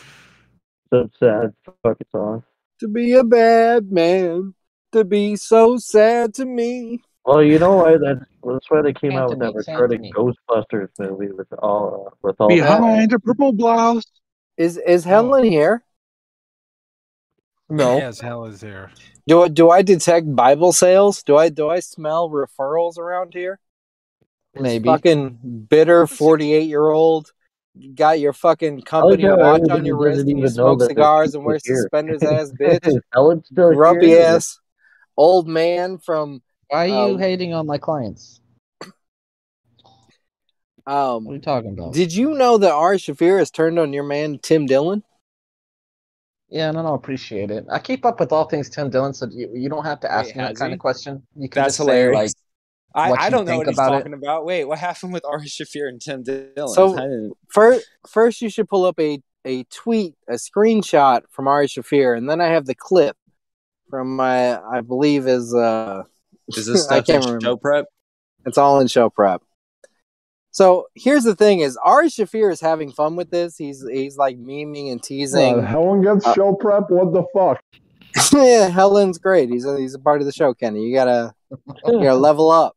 So 0.91 1.09
sad 1.19 1.53
fucking 1.83 2.07
song. 2.11 2.43
To 2.79 2.87
be 2.87 3.13
a 3.13 3.23
bad 3.23 3.91
man, 3.91 4.53
to 4.91 5.05
be 5.05 5.37
so 5.37 5.77
sad 5.77 6.33
to 6.35 6.45
me. 6.45 7.01
Well, 7.23 7.43
you 7.43 7.59
know 7.59 7.77
why? 7.77 7.97
That's, 7.97 8.19
that's 8.43 8.69
why 8.69 8.81
they 8.81 8.91
came 8.91 9.13
out 9.13 9.29
with 9.29 9.39
that 9.39 9.53
Anthony, 9.69 10.11
retarded 10.11 10.35
Ghostbusters 10.49 10.89
movie 10.99 11.31
with 11.31 11.47
all 11.59 12.07
uh, 12.07 12.15
with 12.21 12.35
all 12.41 12.49
Behind 12.49 13.13
a 13.13 13.19
purple 13.19 13.53
blouse. 13.53 14.03
Is 14.57 14.77
is 14.77 15.03
Helen 15.03 15.43
here? 15.43 15.83
No. 17.69 17.97
Yes, 17.97 18.19
hell 18.19 18.45
is 18.45 18.59
here. 18.59 18.91
Do 19.27 19.43
I 19.43 19.47
do 19.47 19.69
I 19.69 19.83
detect 19.83 20.35
Bible 20.35 20.73
sales? 20.73 21.23
Do 21.23 21.37
I 21.37 21.47
do 21.47 21.69
I 21.69 21.79
smell 21.79 22.29
referrals 22.29 22.97
around 22.97 23.33
here? 23.33 23.59
This 24.53 24.63
Maybe. 24.63 24.89
Fucking 24.89 25.67
bitter 25.69 26.05
forty 26.05 26.53
eight 26.53 26.67
year 26.67 26.89
old 26.89 27.31
got 27.95 28.19
your 28.19 28.33
fucking 28.33 28.82
company 28.82 29.24
how 29.24 29.38
watch 29.38 29.69
on 29.69 29.85
your 29.85 29.98
wrist 29.98 30.22
and 30.22 30.40
you 30.40 30.48
smoke 30.48 30.82
cigars 30.82 31.35
and 31.35 31.43
wear 31.43 31.59
here. 31.64 31.75
suspenders 31.83 32.24
ass 32.24 32.51
bitch. 32.51 33.00
Helen's 33.14 33.48
still 33.48 33.74
Grumpy 33.74 34.08
here. 34.09 34.22
ass 34.22 34.59
old 35.17 35.48
man 35.48 35.98
from 35.98 36.41
Why 36.67 36.85
are 36.85 36.88
you 36.88 37.16
uh, 37.16 37.17
hating 37.17 37.53
on 37.53 37.66
my 37.66 37.77
clients? 37.77 38.40
um 40.88 41.25
What 41.25 41.32
are 41.32 41.35
you 41.35 41.41
talking 41.41 41.72
about? 41.72 41.93
Did 41.93 42.14
you 42.14 42.33
know 42.33 42.58
that 42.58 42.72
Ari 42.72 42.98
Shaffir 42.98 43.40
has 43.40 43.51
turned 43.51 43.80
on 43.80 43.93
your 43.93 44.03
man 44.03 44.40
Tim 44.40 44.66
Dillon? 44.66 45.03
Yeah, 46.50 46.69
no, 46.72 46.80
I 46.80 46.83
no, 46.83 46.93
appreciate 46.95 47.50
it. 47.50 47.66
I 47.72 47.80
keep 47.80 48.06
up 48.06 48.19
with 48.19 48.33
all 48.33 48.43
things 48.43 48.69
Tim 48.69 48.90
Dillon, 48.90 49.14
so 49.14 49.25
you, 49.32 49.50
you 49.53 49.69
don't 49.69 49.85
have 49.85 50.01
to 50.01 50.11
ask 50.11 50.27
Wait, 50.27 50.35
me 50.35 50.43
that 50.43 50.56
kind 50.58 50.72
he? 50.72 50.74
of 50.74 50.80
question. 50.80 51.24
You 51.38 51.48
can 51.48 51.64
That's 51.64 51.77
just 51.77 51.85
say 51.85 51.85
hilarious. 51.85 52.17
like, 52.17 52.32
I, 52.93 53.09
what 53.11 53.19
I 53.21 53.29
don't 53.29 53.45
know 53.45 53.51
think 53.51 53.57
what 53.59 53.67
he's 53.67 53.75
about 53.77 53.93
it. 53.93 53.97
talking 53.99 54.13
about. 54.13 54.45
Wait, 54.45 54.65
what 54.65 54.77
happened 54.79 55.13
with 55.13 55.23
Ari 55.29 55.45
Shaffir 55.47 55.87
and 55.87 56.01
Tim 56.01 56.23
Dillon? 56.23 56.67
So 56.67 57.33
first, 57.49 57.85
first 58.07 58.41
you 58.41 58.49
should 58.49 58.67
pull 58.69 58.85
up 58.85 58.99
a 58.99 59.21
a 59.45 59.63
tweet, 59.65 60.15
a 60.29 60.33
screenshot 60.33 61.21
from 61.31 61.47
Ari 61.47 61.67
Shaffir, 61.67 62.15
and 62.17 62.29
then 62.29 62.41
I 62.41 62.47
have 62.47 62.65
the 62.65 62.75
clip 62.75 63.17
from 63.89 64.15
my, 64.15 64.59
I 64.61 64.81
believe 64.81 65.27
is 65.27 65.53
uh, 65.53 66.03
is 66.49 66.65
this 66.67 66.87
I 66.91 66.97
stuff 67.01 67.05
can't 67.07 67.23
in 67.23 67.29
remember. 67.29 67.45
show 67.45 67.57
prep? 67.57 67.85
It's 68.45 68.57
all 68.57 68.79
in 68.79 68.87
show 68.87 69.09
prep. 69.09 69.41
So 70.51 70.87
here's 70.95 71.23
the 71.23 71.35
thing: 71.35 71.61
is 71.61 71.77
Ari 71.83 72.09
Shaffir 72.09 72.51
is 72.51 72.59
having 72.59 72.91
fun 72.91 73.15
with 73.15 73.31
this. 73.31 73.57
He's 73.57 73.85
he's 73.89 74.17
like 74.17 74.37
memeing 74.37 74.91
and 74.91 75.01
teasing. 75.01 75.59
Uh, 75.59 75.65
Helen 75.65 76.01
gets 76.01 76.25
Uh, 76.25 76.33
show 76.33 76.53
prep. 76.55 76.89
What 76.89 77.13
the 77.13 77.23
fuck? 77.33 77.63
yeah, 78.33 78.67
Helen's 78.67 79.17
great. 79.17 79.49
He's 79.49 79.65
a, 79.65 79.79
he's 79.79 79.93
a 79.93 79.99
part 79.99 80.19
of 80.19 80.25
the 80.27 80.33
show, 80.33 80.53
Kenny. 80.53 80.83
You 80.85 80.93
gotta 80.93 81.33
you 81.85 81.93
gotta 82.03 82.15
level 82.15 82.51
up. 82.51 82.75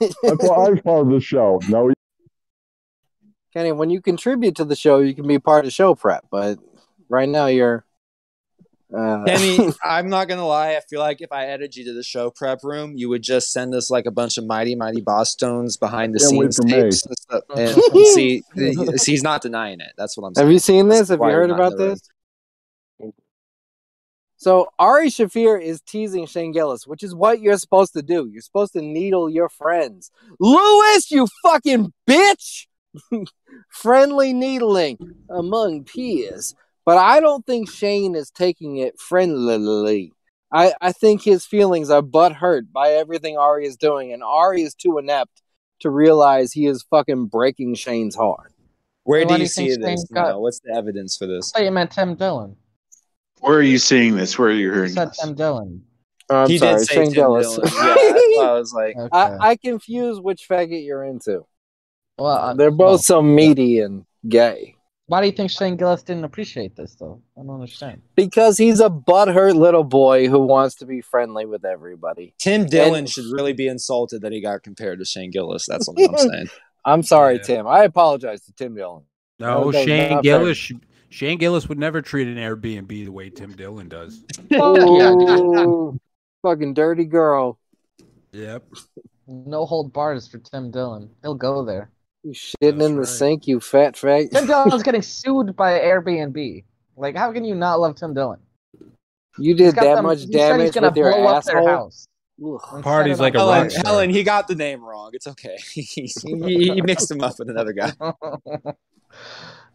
That's 0.00 0.42
why 0.42 0.66
I'm 0.66 0.78
part 0.78 1.06
of 1.06 1.08
the 1.08 1.20
show. 1.20 1.60
No, 1.68 1.92
Kenny, 3.52 3.72
when 3.72 3.90
you 3.90 4.00
contribute 4.00 4.56
to 4.56 4.64
the 4.64 4.76
show, 4.76 4.98
you 4.98 5.14
can 5.14 5.26
be 5.26 5.38
part 5.38 5.64
of 5.64 5.72
show 5.72 5.94
prep. 5.94 6.24
But 6.30 6.58
right 7.08 7.28
now, 7.28 7.46
you're. 7.46 7.84
Uh, 8.96 9.24
Kenny, 9.26 9.72
I'm 9.84 10.08
not 10.08 10.28
gonna 10.28 10.46
lie. 10.46 10.76
I 10.76 10.80
feel 10.88 11.00
like 11.00 11.20
if 11.20 11.30
I 11.32 11.46
added 11.46 11.76
you 11.76 11.84
to 11.86 11.92
the 11.92 12.02
show 12.02 12.30
prep 12.30 12.60
room, 12.62 12.94
you 12.96 13.08
would 13.08 13.22
just 13.22 13.52
send 13.52 13.74
us 13.74 13.90
like 13.90 14.06
a 14.06 14.10
bunch 14.10 14.38
of 14.38 14.46
mighty, 14.46 14.74
mighty 14.74 15.02
Bosstones 15.02 15.78
behind 15.78 16.14
the 16.14 16.20
Can't 16.20 16.30
scenes 16.30 16.58
tapes 16.58 17.04
and 17.04 17.18
stuff. 17.18 17.42
And 17.56 17.82
see, 18.14 18.42
see, 18.96 19.12
he's 19.12 19.22
not 19.22 19.42
denying 19.42 19.80
it. 19.80 19.92
That's 19.98 20.16
what 20.16 20.26
I'm 20.26 20.34
saying. 20.34 20.46
have 20.46 20.52
you 20.52 20.58
seen 20.58 20.88
That's 20.88 21.00
this? 21.00 21.08
Have 21.10 21.20
you 21.20 21.26
heard 21.26 21.50
about 21.50 21.72
the 21.76 21.84
room. 21.84 21.88
this? 21.90 22.00
So 24.38 24.68
Ari 24.78 25.08
Shaffir 25.08 25.60
is 25.60 25.80
teasing 25.80 26.26
Shane 26.26 26.52
Gillis, 26.52 26.86
which 26.86 27.02
is 27.02 27.12
what 27.14 27.40
you're 27.40 27.58
supposed 27.58 27.92
to 27.94 28.02
do. 28.02 28.28
You're 28.32 28.40
supposed 28.40 28.72
to 28.74 28.80
needle 28.80 29.28
your 29.28 29.48
friends. 29.48 30.12
Luis, 30.38 31.10
you 31.10 31.26
fucking 31.42 31.92
bitch! 32.08 32.66
Friendly 33.70 34.32
needling 34.32 34.96
among 35.28 35.84
peers. 35.84 36.54
But 36.86 36.98
I 36.98 37.20
don't 37.20 37.44
think 37.44 37.68
Shane 37.68 38.14
is 38.14 38.30
taking 38.30 38.76
it 38.76 38.94
friendlily. 38.98 40.12
I, 40.52 40.72
I 40.80 40.92
think 40.92 41.22
his 41.22 41.44
feelings 41.44 41.90
are 41.90 42.00
butthurt 42.00 42.72
by 42.72 42.90
everything 42.90 43.36
Ari 43.36 43.66
is 43.66 43.76
doing, 43.76 44.12
and 44.12 44.22
Ari 44.22 44.62
is 44.62 44.74
too 44.74 44.98
inept 44.98 45.42
to 45.80 45.90
realize 45.90 46.52
he 46.52 46.66
is 46.66 46.84
fucking 46.90 47.26
breaking 47.26 47.74
Shane's 47.74 48.14
heart. 48.14 48.52
Where 49.02 49.24
Why 49.26 49.28
do 49.28 49.34
do 49.34 49.38
you 49.38 49.42
you 49.42 49.48
see 49.48 49.68
this? 49.76 49.84
Shane 49.84 49.96
got- 50.14 50.28
Mel? 50.28 50.42
What's 50.42 50.60
the 50.60 50.74
evidence 50.74 51.16
for 51.16 51.26
this? 51.26 51.52
I 51.54 51.58
thought 51.58 51.64
you 51.64 51.72
meant 51.72 51.90
Tim 51.90 52.14
Dillon. 52.14 52.56
Where 53.40 53.58
are 53.58 53.62
you 53.62 53.78
seeing 53.78 54.16
this? 54.16 54.38
Where 54.38 54.48
are 54.48 54.52
you 54.52 54.66
You 54.68 54.72
hearing 54.74 54.90
said 54.92 55.08
this? 55.10 55.18
Tim 55.18 55.34
Dillon. 55.34 55.82
Oh, 56.30 56.42
I'm 56.42 56.48
he 56.50 56.58
sorry, 56.58 56.78
did 56.78 56.86
say 56.86 56.94
Shane 56.94 57.04
Tim 57.06 57.14
Gillis. 57.14 57.56
Dillon. 57.56 57.70
Yeah, 58.38 58.44
I 58.44 58.52
was 58.58 58.72
like, 58.72 58.96
Okay. 58.96 59.08
I, 59.12 59.50
I 59.50 59.56
confuse 59.56 60.20
which 60.20 60.46
faggot 60.48 60.84
you're 60.84 61.02
into. 61.04 61.44
well, 62.18 62.28
uh, 62.36 62.54
They're 62.54 62.70
both 62.70 62.78
well, 62.78 62.98
so 62.98 63.22
meaty 63.22 63.80
and 63.80 64.04
gay. 64.28 64.76
Why 65.06 65.20
do 65.22 65.26
you 65.26 65.32
think 65.32 65.50
Shane 65.50 65.76
Gillis 65.76 66.02
didn't 66.02 66.24
appreciate 66.24 66.76
this, 66.76 66.94
though? 66.96 67.22
I 67.36 67.40
don't 67.40 67.50
understand. 67.54 68.02
Because 68.14 68.58
he's 68.58 68.78
a 68.78 68.90
butthurt 68.90 69.54
little 69.54 69.82
boy 69.84 70.28
who 70.28 70.38
wants 70.40 70.74
to 70.76 70.86
be 70.86 71.00
friendly 71.00 71.46
with 71.46 71.64
everybody. 71.64 72.34
Tim 72.38 72.66
Dillon 72.66 73.00
And- 73.00 73.08
should 73.10 73.24
really 73.32 73.54
be 73.54 73.66
insulted 73.66 74.20
that 74.22 74.32
he 74.32 74.40
got 74.42 74.62
compared 74.62 74.98
to 74.98 75.06
Shane 75.06 75.30
Gillis. 75.30 75.64
That's 75.66 75.88
what 75.88 75.96
I'm 76.10 76.18
saying. 76.30 76.48
I'm 76.84 77.02
sorry, 77.02 77.36
Yeah. 77.36 77.42
Tim. 77.42 77.66
I 77.66 77.84
apologize 77.84 78.42
to 78.44 78.52
Tim 78.52 78.74
Dillon. 78.74 79.04
No, 79.40 79.72
does 79.72 79.84
Shane 79.84 80.10
not 80.10 80.22
Gillis. 80.22 80.70
Shane 81.10 81.38
Gillis 81.38 81.68
would 81.68 81.78
never 81.78 82.02
treat 82.02 82.28
an 82.28 82.36
Airbnb 82.36 82.88
the 82.88 83.08
way 83.08 83.30
Tim 83.30 83.52
Dillon 83.56 83.88
does. 83.88 84.24
Ooh, 84.52 85.98
fucking 86.42 86.74
dirty 86.74 87.04
girl. 87.04 87.58
Yep. 88.32 88.64
No 89.26 89.64
hold 89.66 89.92
bars 89.92 90.28
for 90.28 90.38
Tim 90.38 90.70
Dillon. 90.70 91.10
He'll 91.22 91.34
go 91.34 91.64
there. 91.64 91.90
You 92.24 92.32
shitting 92.32 92.82
in 92.84 92.96
the 92.96 93.06
sink, 93.06 93.46
you 93.46 93.60
fat 93.60 93.94
fag. 93.94 94.30
Tim 94.30 94.46
Dillon's 94.48 94.82
getting 94.82 95.02
sued 95.02 95.56
by 95.56 95.78
Airbnb. 95.78 96.64
Like, 96.96 97.16
how 97.16 97.32
can 97.32 97.44
you 97.44 97.54
not 97.54 97.80
love 97.80 97.94
Tim 97.96 98.12
Dillon? 98.12 98.40
You 99.38 99.54
He's 99.54 99.56
did 99.56 99.74
got 99.76 99.84
that 99.84 99.94
them- 99.96 100.04
much 100.06 100.18
he 100.20 100.26
he's 100.26 100.34
damage 100.34 100.74
gonna 100.74 100.88
with 100.88 100.96
your 100.96 101.12
blow 101.12 101.26
up 101.26 101.44
their 101.44 101.58
asshole. 101.58 101.68
house. 101.68 102.08
Ugh. 102.44 102.82
Party's 102.82 103.18
like 103.20 103.34
a 103.34 103.38
Helen, 103.38 103.62
rock 103.62 103.70
star. 103.70 103.82
Helen, 103.84 104.10
he 104.10 104.22
got 104.22 104.46
the 104.48 104.54
name 104.54 104.84
wrong. 104.84 105.10
It's 105.12 105.26
okay. 105.26 105.56
he, 105.72 105.82
he, 105.82 106.06
he 106.74 106.82
mixed 106.82 107.10
him 107.10 107.20
up 107.22 107.38
with 107.38 107.48
another 107.50 107.72
guy. 107.72 107.92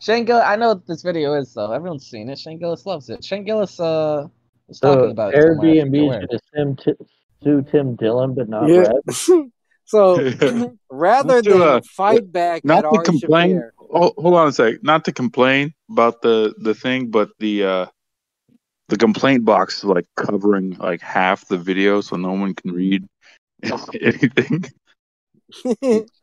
Shane 0.03 0.25
Gillis, 0.25 0.43
I 0.45 0.57
know 0.57 0.69
what 0.69 0.85
this 0.85 1.01
video 1.01 1.33
is 1.35 1.53
though. 1.53 1.71
Everyone's 1.71 2.07
seen 2.09 2.29
it. 2.29 2.37
Shane 2.37 2.59
Gillis 2.59 2.85
loves 2.85 3.09
it. 3.09 3.23
Shane 3.23 3.45
Gillis 3.45 3.79
uh 3.79 4.27
was 4.67 4.79
talking 4.79 5.05
So 5.05 5.09
about 5.11 5.33
it 5.33 5.41
somewhere. 5.41 5.73
Airbnb 5.75 6.07
where. 6.07 6.21
should 6.21 6.31
have 6.31 6.41
Tim, 6.53 6.75
Ti- 6.75 7.05
sue 7.41 7.61
Tim 7.71 7.95
Dillon, 7.95 8.33
but 8.33 8.49
not 8.49 8.67
Yeah. 8.67 8.91
Brad. 9.05 9.49
so 9.85 10.17
rather 10.89 11.41
than 11.41 11.61
uh, 11.61 11.81
fight 11.95 12.29
back 12.29 12.65
not 12.65 12.79
at 12.79 12.81
to 12.89 12.97
Ari 12.97 13.05
complain. 13.05 13.51
Shaffir, 13.55 13.69
Oh, 13.95 14.11
hold 14.17 14.33
on 14.33 14.47
a 14.47 14.51
sec. 14.51 14.83
Not 14.83 15.05
to 15.05 15.11
complain 15.13 15.73
about 15.89 16.21
the 16.21 16.53
the 16.57 16.73
thing, 16.73 17.11
but 17.11 17.29
the 17.39 17.63
uh 17.63 17.85
the 18.89 18.97
complaint 18.97 19.45
box 19.45 19.77
is 19.77 19.83
like 19.85 20.07
covering 20.17 20.71
like 20.79 20.99
half 20.99 21.47
the 21.47 21.57
video, 21.57 22.01
so 22.01 22.15
no 22.17 22.33
one 22.33 22.55
can 22.55 22.71
read 22.71 23.07
anything. 24.01 24.65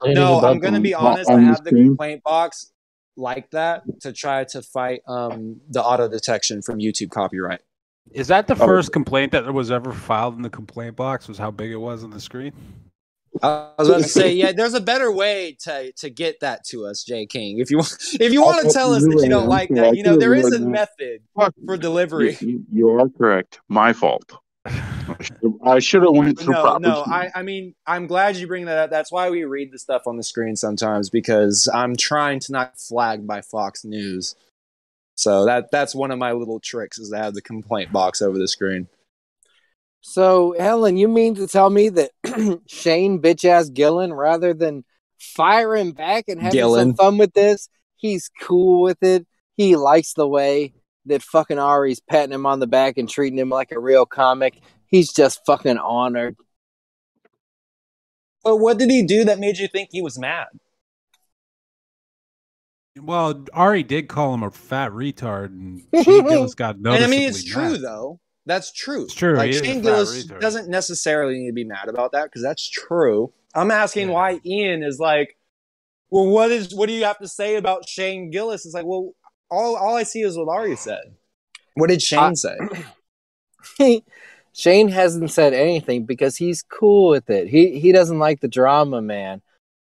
No, 0.04 0.40
I'm 0.40 0.58
gonna 0.58 0.80
be 0.80 0.94
honest. 0.94 1.30
I 1.30 1.40
have 1.40 1.62
the 1.64 1.70
screen. 1.70 1.86
complaint 1.90 2.22
box 2.24 2.72
like 3.20 3.50
that 3.50 3.82
to 4.00 4.12
try 4.12 4.44
to 4.44 4.62
fight 4.62 5.02
um 5.06 5.60
the 5.68 5.82
auto 5.82 6.08
detection 6.08 6.62
from 6.62 6.78
YouTube 6.78 7.10
copyright. 7.10 7.60
Is 8.12 8.28
that 8.28 8.46
the 8.48 8.54
Oh. 8.54 8.66
first 8.66 8.92
complaint 8.92 9.32
that 9.32 9.52
was 9.52 9.70
ever 9.70 9.92
filed 9.92 10.34
in 10.36 10.42
the 10.42 10.50
complaint 10.50 10.96
box? 10.96 11.28
Was 11.28 11.38
how 11.38 11.50
big 11.50 11.70
it 11.70 11.76
was 11.76 12.02
on 12.02 12.10
the 12.10 12.20
screen? 12.20 12.52
I 13.42 13.70
was 13.78 13.88
about 13.88 13.98
to 14.02 14.08
say, 14.08 14.32
yeah, 14.32 14.50
there's 14.50 14.74
a 14.74 14.80
better 14.80 15.12
way 15.12 15.56
to 15.60 15.92
to 15.92 16.10
get 16.10 16.40
that 16.40 16.64
to 16.70 16.86
us, 16.86 17.04
Jay 17.04 17.26
King. 17.26 17.60
If 17.60 17.70
you 17.70 17.76
want, 17.78 17.96
if 18.20 18.32
you 18.32 18.42
want 18.42 18.66
to 18.66 18.72
tell 18.72 18.92
us 18.92 19.04
that 19.04 19.20
you 19.22 19.28
don't 19.28 19.46
like 19.48 19.68
that, 19.70 19.96
you 19.96 20.02
know, 20.02 20.16
there 20.16 20.34
is 20.34 20.52
a 20.52 20.58
method 20.58 21.22
for 21.64 21.76
delivery. 21.76 22.36
You, 22.40 22.64
you 22.72 22.88
are 22.90 23.08
correct. 23.08 23.60
My 23.68 23.92
fault. 23.92 24.32
I 24.66 25.78
should- 25.78 26.02
have 26.02 26.12
went 26.12 26.38
through 26.38 26.54
No, 26.54 26.62
proper. 26.62 26.80
no, 26.80 27.02
I, 27.06 27.30
I 27.34 27.42
mean, 27.42 27.74
I'm 27.86 28.06
glad 28.06 28.36
you 28.36 28.46
bring 28.46 28.66
that 28.66 28.78
up. 28.78 28.90
That's 28.90 29.10
why 29.10 29.30
we 29.30 29.44
read 29.44 29.72
the 29.72 29.78
stuff 29.78 30.02
on 30.06 30.16
the 30.16 30.22
screen 30.22 30.56
sometimes 30.56 31.10
because 31.10 31.68
I'm 31.72 31.96
trying 31.96 32.40
to 32.40 32.52
not 32.52 32.78
flag 32.78 32.88
flagged 33.20 33.26
by 33.26 33.40
Fox 33.40 33.84
News. 33.84 34.36
So 35.14 35.44
that 35.46 35.70
that's 35.70 35.94
one 35.94 36.10
of 36.10 36.18
my 36.18 36.32
little 36.32 36.60
tricks 36.60 36.98
is 36.98 37.10
to 37.10 37.16
have 37.18 37.34
the 37.34 37.42
complaint 37.42 37.92
box 37.92 38.22
over 38.22 38.38
the 38.38 38.48
screen. 38.48 38.88
So, 40.02 40.54
Helen, 40.58 40.96
you 40.96 41.08
mean 41.08 41.34
to 41.34 41.46
tell 41.46 41.68
me 41.68 41.90
that 41.90 42.10
Shane 42.66 43.20
bitch 43.20 43.44
ass 43.44 43.68
Gillen, 43.68 44.14
rather 44.14 44.54
than 44.54 44.84
firing 45.18 45.92
back 45.92 46.24
and 46.28 46.40
having 46.40 46.56
Gillen. 46.58 46.88
some 46.90 46.94
fun 46.96 47.18
with 47.18 47.34
this, 47.34 47.68
he's 47.96 48.30
cool 48.40 48.80
with 48.80 49.02
it. 49.02 49.26
He 49.58 49.76
likes 49.76 50.14
the 50.14 50.26
way 50.26 50.72
that 51.06 51.22
fucking 51.22 51.58
Ari's 51.58 52.00
patting 52.00 52.32
him 52.32 52.46
on 52.46 52.60
the 52.60 52.66
back 52.66 52.98
and 52.98 53.08
treating 53.08 53.38
him 53.38 53.48
like 53.48 53.72
a 53.72 53.78
real 53.80 54.06
comic. 54.06 54.60
He's 54.86 55.12
just 55.12 55.40
fucking 55.46 55.78
honored. 55.78 56.36
But 58.42 58.56
what 58.56 58.78
did 58.78 58.90
he 58.90 59.02
do 59.04 59.24
that 59.24 59.38
made 59.38 59.58
you 59.58 59.68
think 59.68 59.90
he 59.92 60.02
was 60.02 60.18
mad? 60.18 60.48
Well, 63.00 63.44
Ari 63.52 63.84
did 63.84 64.08
call 64.08 64.34
him 64.34 64.42
a 64.42 64.50
fat 64.50 64.90
retard, 64.90 65.46
and 65.46 65.82
Shane 66.04 66.26
Gillis 66.26 66.54
got 66.54 66.76
And 66.76 66.88
I 66.88 67.06
mean, 67.06 67.22
it's 67.22 67.44
true 67.44 67.72
mad. 67.72 67.82
though. 67.82 68.20
That's 68.46 68.72
true. 68.72 69.04
It's 69.04 69.14
true, 69.14 69.36
Like 69.36 69.50
he 69.50 69.56
is 69.56 69.60
a 69.60 69.64
Shane 69.64 69.82
Gillis 69.82 70.24
retard. 70.24 70.40
doesn't 70.40 70.68
necessarily 70.68 71.38
need 71.38 71.48
to 71.48 71.52
be 71.52 71.64
mad 71.64 71.88
about 71.88 72.12
that 72.12 72.24
because 72.24 72.42
that's 72.42 72.68
true. 72.68 73.32
I'm 73.54 73.70
asking 73.70 74.08
why 74.08 74.40
Ian 74.44 74.82
is 74.82 74.98
like, 74.98 75.36
well, 76.10 76.26
what 76.26 76.50
is 76.50 76.74
what 76.74 76.88
do 76.88 76.92
you 76.94 77.04
have 77.04 77.18
to 77.18 77.28
say 77.28 77.56
about 77.56 77.88
Shane 77.88 78.30
Gillis? 78.30 78.64
It's 78.66 78.74
like, 78.74 78.86
well, 78.86 79.12
all 79.50 79.76
all 79.76 79.96
I 79.96 80.02
see 80.04 80.22
is 80.22 80.36
what 80.36 80.48
Ari 80.48 80.76
said. 80.76 81.14
What 81.74 81.88
did 81.90 82.02
Shane 82.02 82.18
I- 82.20 82.34
say? 82.34 82.58
Shane 84.52 84.88
hasn't 84.88 85.30
said 85.30 85.54
anything 85.54 86.04
because 86.06 86.36
he's 86.36 86.62
cool 86.62 87.10
with 87.10 87.30
it. 87.30 87.48
He 87.48 87.78
he 87.78 87.92
doesn't 87.92 88.18
like 88.18 88.40
the 88.40 88.48
drama, 88.48 89.00
man. 89.00 89.42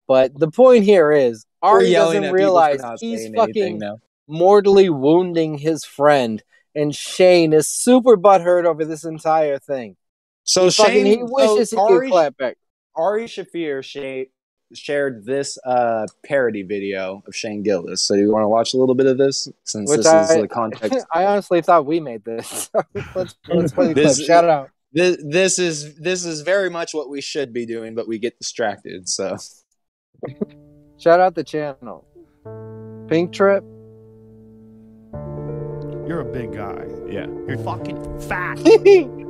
But 0.09 0.39
the 0.39 0.51
point 0.51 0.85
here 0.85 1.13
is 1.13 1.47
Ari 1.63 1.93
doesn't 1.93 2.17
at 2.17 2.21
people 2.23 2.31
for 2.31 2.35
realize 2.37 2.81
he's 3.01 3.29
fucking 3.35 3.81
mortally 4.29 4.89
wounding 4.91 5.59
his 5.59 5.85
friend, 5.85 6.43
and 6.75 6.95
Shane 6.95 7.53
is 7.53 7.69
super 7.69 8.17
butthurt 8.17 8.65
over 8.65 8.85
this 8.85 9.05
entire 9.05 9.59
thing. 9.59 9.97
So 10.45 10.65
He 10.65 10.71
fucking- 10.71 10.95
Shane, 10.95 11.07
he 11.07 11.19
wishes 11.23 11.71
so 11.71 11.77
he 11.77 11.89
could 11.89 11.95
Ari, 11.97 12.09
clap 12.11 12.37
back. 12.37 12.57
Ari 12.95 13.25
Shaffir 13.27 13.83
sh- 13.85 14.29
shared 14.73 15.25
this 15.25 15.59
uh, 15.65 16.07
parody 16.25 16.63
video 16.63 17.23
of 17.27 17.35
Shane 17.35 17.63
Gillis. 17.63 18.03
So 18.03 18.15
you 18.15 18.31
want 18.33 18.45
to 18.45 18.49
watch 18.49 18.75
a 18.75 18.77
little 18.77 18.95
bit 18.95 19.07
of 19.07 19.19
this 19.19 19.49
since 19.65 19.91
Which 19.91 19.99
this 19.99 20.07
I, 20.07 20.23
is 20.23 20.41
the 20.41 20.49
context. 20.49 21.07
I 21.13 21.25
honestly 21.27 21.63
thought 21.63 21.87
we 21.87 22.01
made 22.01 22.25
this. 22.25 22.71
let's 23.15 23.37
let's 23.49 23.73
play 23.73 23.89
the 23.89 23.95
clip. 23.95 23.97
This- 23.97 24.25
Shout 24.25 24.49
out. 24.49 24.71
This, 24.93 25.19
this 25.23 25.59
is 25.59 25.97
this 25.97 26.25
is 26.25 26.41
very 26.41 26.71
much 26.71 26.95
what 26.95 27.11
we 27.11 27.21
should 27.21 27.53
be 27.53 27.67
doing, 27.67 27.95
but 27.95 28.09
we 28.09 28.19
get 28.19 28.39
distracted. 28.39 29.09
So 29.09 29.37
Shout 30.99 31.21
out 31.21 31.35
the 31.35 31.45
channel. 31.45 32.07
Pink 33.09 33.33
Trip. 33.33 33.63
You're 36.09 36.21
a 36.21 36.33
big 36.33 36.55
guy. 36.55 36.87
Yeah. 37.09 37.27
You're 37.47 37.59
fucking 37.59 38.21
fat. 38.21 38.59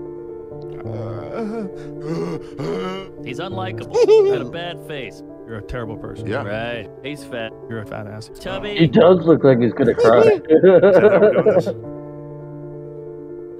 He's 3.25 3.39
unlikable. 3.39 3.93
Got 4.33 4.43
a 4.43 4.51
bad 4.51 4.87
face. 4.87 5.23
You're 5.47 5.59
a 5.59 5.63
terrible 5.63 5.97
person. 5.97 6.27
Yeah. 6.27 6.43
Right. 6.45 6.91
He's 7.03 7.25
fat. 7.25 7.53
You're 7.69 7.81
a 7.81 7.87
fat 7.87 8.07
ass. 8.07 8.31
Chubby. 8.41 8.77
He 8.77 8.87
does 8.87 9.25
look 9.25 9.45
like 9.45 9.61
he's 9.61 9.73
gonna 9.73 9.95
cry. 9.95 10.41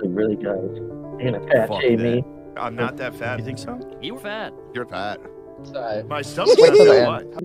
He 0.03 0.09
really 0.09 0.37
does. 0.37 0.77
You're 1.19 1.33
gonna 1.33 1.47
fat 1.49 1.69
Fuck 1.69 1.81
shame 1.81 1.99
that. 1.99 2.05
me. 2.05 2.25
I'm 2.57 2.75
not 2.75 2.97
that 2.99 3.15
fat. 3.15 3.39
You 3.39 3.45
think 3.45 3.59
so? 3.59 3.99
You 4.03 4.15
were 4.15 4.21
fat. 4.21 4.53
You're 4.75 4.87
fat. 4.87 5.21
Sorry. 5.65 6.03
My 6.05 6.23
stomach's 6.23 6.59
not 6.59 6.73
that 6.73 7.07
what? 7.07 7.45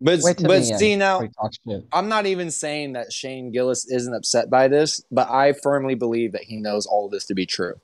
But 0.00 0.20
Wait 0.22 0.42
but 0.42 0.64
see 0.64 0.96
now, 0.96 1.20
before 1.20 1.24
you 1.24 1.32
talk 1.40 1.52
shit. 1.80 1.88
I'm 1.92 2.08
not 2.08 2.26
even 2.26 2.50
saying 2.50 2.92
that 2.92 3.12
Shane 3.12 3.52
Gillis 3.52 3.86
isn't 3.88 4.12
upset 4.12 4.50
by 4.50 4.68
this, 4.68 5.02
but 5.10 5.30
I 5.30 5.54
firmly 5.62 5.94
believe 5.94 6.32
that 6.32 6.44
he 6.44 6.56
knows 6.56 6.84
all 6.84 7.06
of 7.06 7.12
this 7.12 7.24
to 7.26 7.34
be 7.34 7.46
true. 7.46 7.74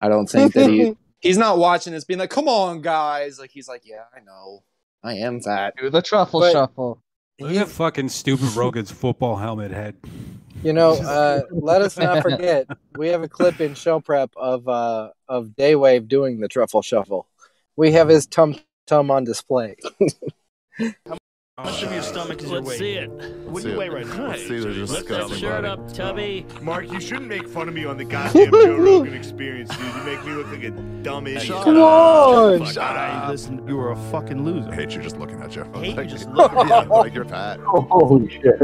I 0.00 0.08
don't 0.08 0.26
think 0.26 0.54
that 0.54 0.70
he 0.70 0.96
he's 1.20 1.38
not 1.38 1.58
watching 1.58 1.92
this 1.92 2.04
being 2.04 2.18
like, 2.20 2.30
"Come 2.30 2.48
on, 2.48 2.80
guys!" 2.80 3.38
Like 3.38 3.50
he's 3.50 3.68
like, 3.68 3.82
"Yeah, 3.84 4.04
I 4.14 4.20
know, 4.20 4.62
I 5.02 5.14
am 5.14 5.40
fat." 5.40 5.74
Do 5.78 5.90
the 5.90 6.02
truffle 6.02 6.40
But- 6.40 6.52
shuffle. 6.52 7.02
Look 7.38 7.56
at 7.56 7.68
fucking 7.68 8.10
stupid 8.10 8.54
Rogan's 8.54 8.90
football 8.90 9.36
helmet 9.36 9.70
head. 9.70 9.96
You 10.62 10.74
know, 10.74 10.92
uh, 10.92 11.40
let 11.50 11.80
us 11.80 11.96
not 11.96 12.20
forget 12.22 12.66
we 12.98 13.08
have 13.08 13.22
a 13.22 13.28
clip 13.28 13.62
in 13.62 13.74
show 13.74 13.98
prep 13.98 14.30
of 14.36 14.68
uh, 14.68 15.08
of 15.26 15.46
Daywave 15.58 16.06
doing 16.06 16.40
the 16.40 16.48
truffle 16.48 16.82
shuffle. 16.82 17.26
We 17.76 17.92
have 17.92 18.08
his 18.08 18.26
tum 18.26 18.56
tum 18.86 19.10
on 19.10 19.24
display. 19.24 19.76
How 21.60 21.66
much 21.66 21.82
of 21.82 21.92
your 21.92 22.00
stomach 22.02 22.40
is 22.40 22.46
your 22.50 22.60
Let's 22.62 22.68
weight? 22.68 22.78
see 22.78 22.92
it. 22.94 23.10
What 23.44 23.62
do 23.62 23.68
you 23.72 23.76
weigh 23.78 23.90
right 23.90 24.06
now? 24.06 24.28
Let's 24.28 24.40
see 24.48 24.60
the 24.60 24.68
Lift 24.68 25.08
that 25.08 25.28
shirt 25.36 25.66
up, 25.66 25.92
Chubby. 25.92 26.46
Mark, 26.62 26.90
you 26.90 26.98
shouldn't 27.02 27.28
make 27.28 27.46
fun 27.46 27.68
of 27.68 27.74
me 27.74 27.84
on 27.84 27.98
the 27.98 28.04
goddamn 28.04 28.50
Joe 28.50 28.76
Rogan 28.78 29.12
experience, 29.22 29.68
dude. 29.76 29.94
You 29.94 30.02
make 30.04 30.24
me 30.24 30.32
look 30.32 30.46
like 30.50 30.62
a 30.62 30.70
dumb 31.02 31.26
idiot. 31.26 31.42
Shut 31.42 31.64
Come 31.64 31.76
on! 31.76 32.64
Shut 32.64 32.78
up. 32.78 33.28
Listen, 33.28 33.62
you 33.68 33.78
are 33.78 33.92
a 33.92 33.96
fucking 34.10 34.42
loser. 34.42 34.70
I 34.70 34.74
hate 34.74 34.94
you 34.96 35.02
just 35.02 35.18
looking 35.18 35.38
at 35.42 35.54
you. 35.54 35.66
I 35.74 35.84
hate 35.84 35.96
you 35.98 36.04
just 36.06 36.30
looking 36.30 36.58
at 36.72 36.84
you. 36.84 36.90
Like 36.92 37.12
you're 37.14 37.26
fat. 37.26 37.60
Holy 37.66 38.30
shit. 38.30 38.58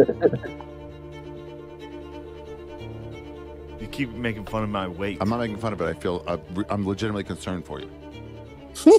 You 3.79 3.87
keep 3.89 4.11
making 4.15 4.47
fun 4.47 4.63
of 4.63 4.71
my 4.71 4.89
weight. 4.89 5.19
I'm 5.21 5.29
not 5.29 5.41
making 5.41 5.59
fun 5.59 5.75
of 5.75 5.83
it. 5.83 5.85
I 5.85 5.93
feel 5.93 6.25
uh, 6.27 6.39
re- 6.55 6.65
I'm 6.71 6.87
legitimately 6.89 7.25
concerned 7.25 7.67
for 7.67 7.79
you. 7.79 7.91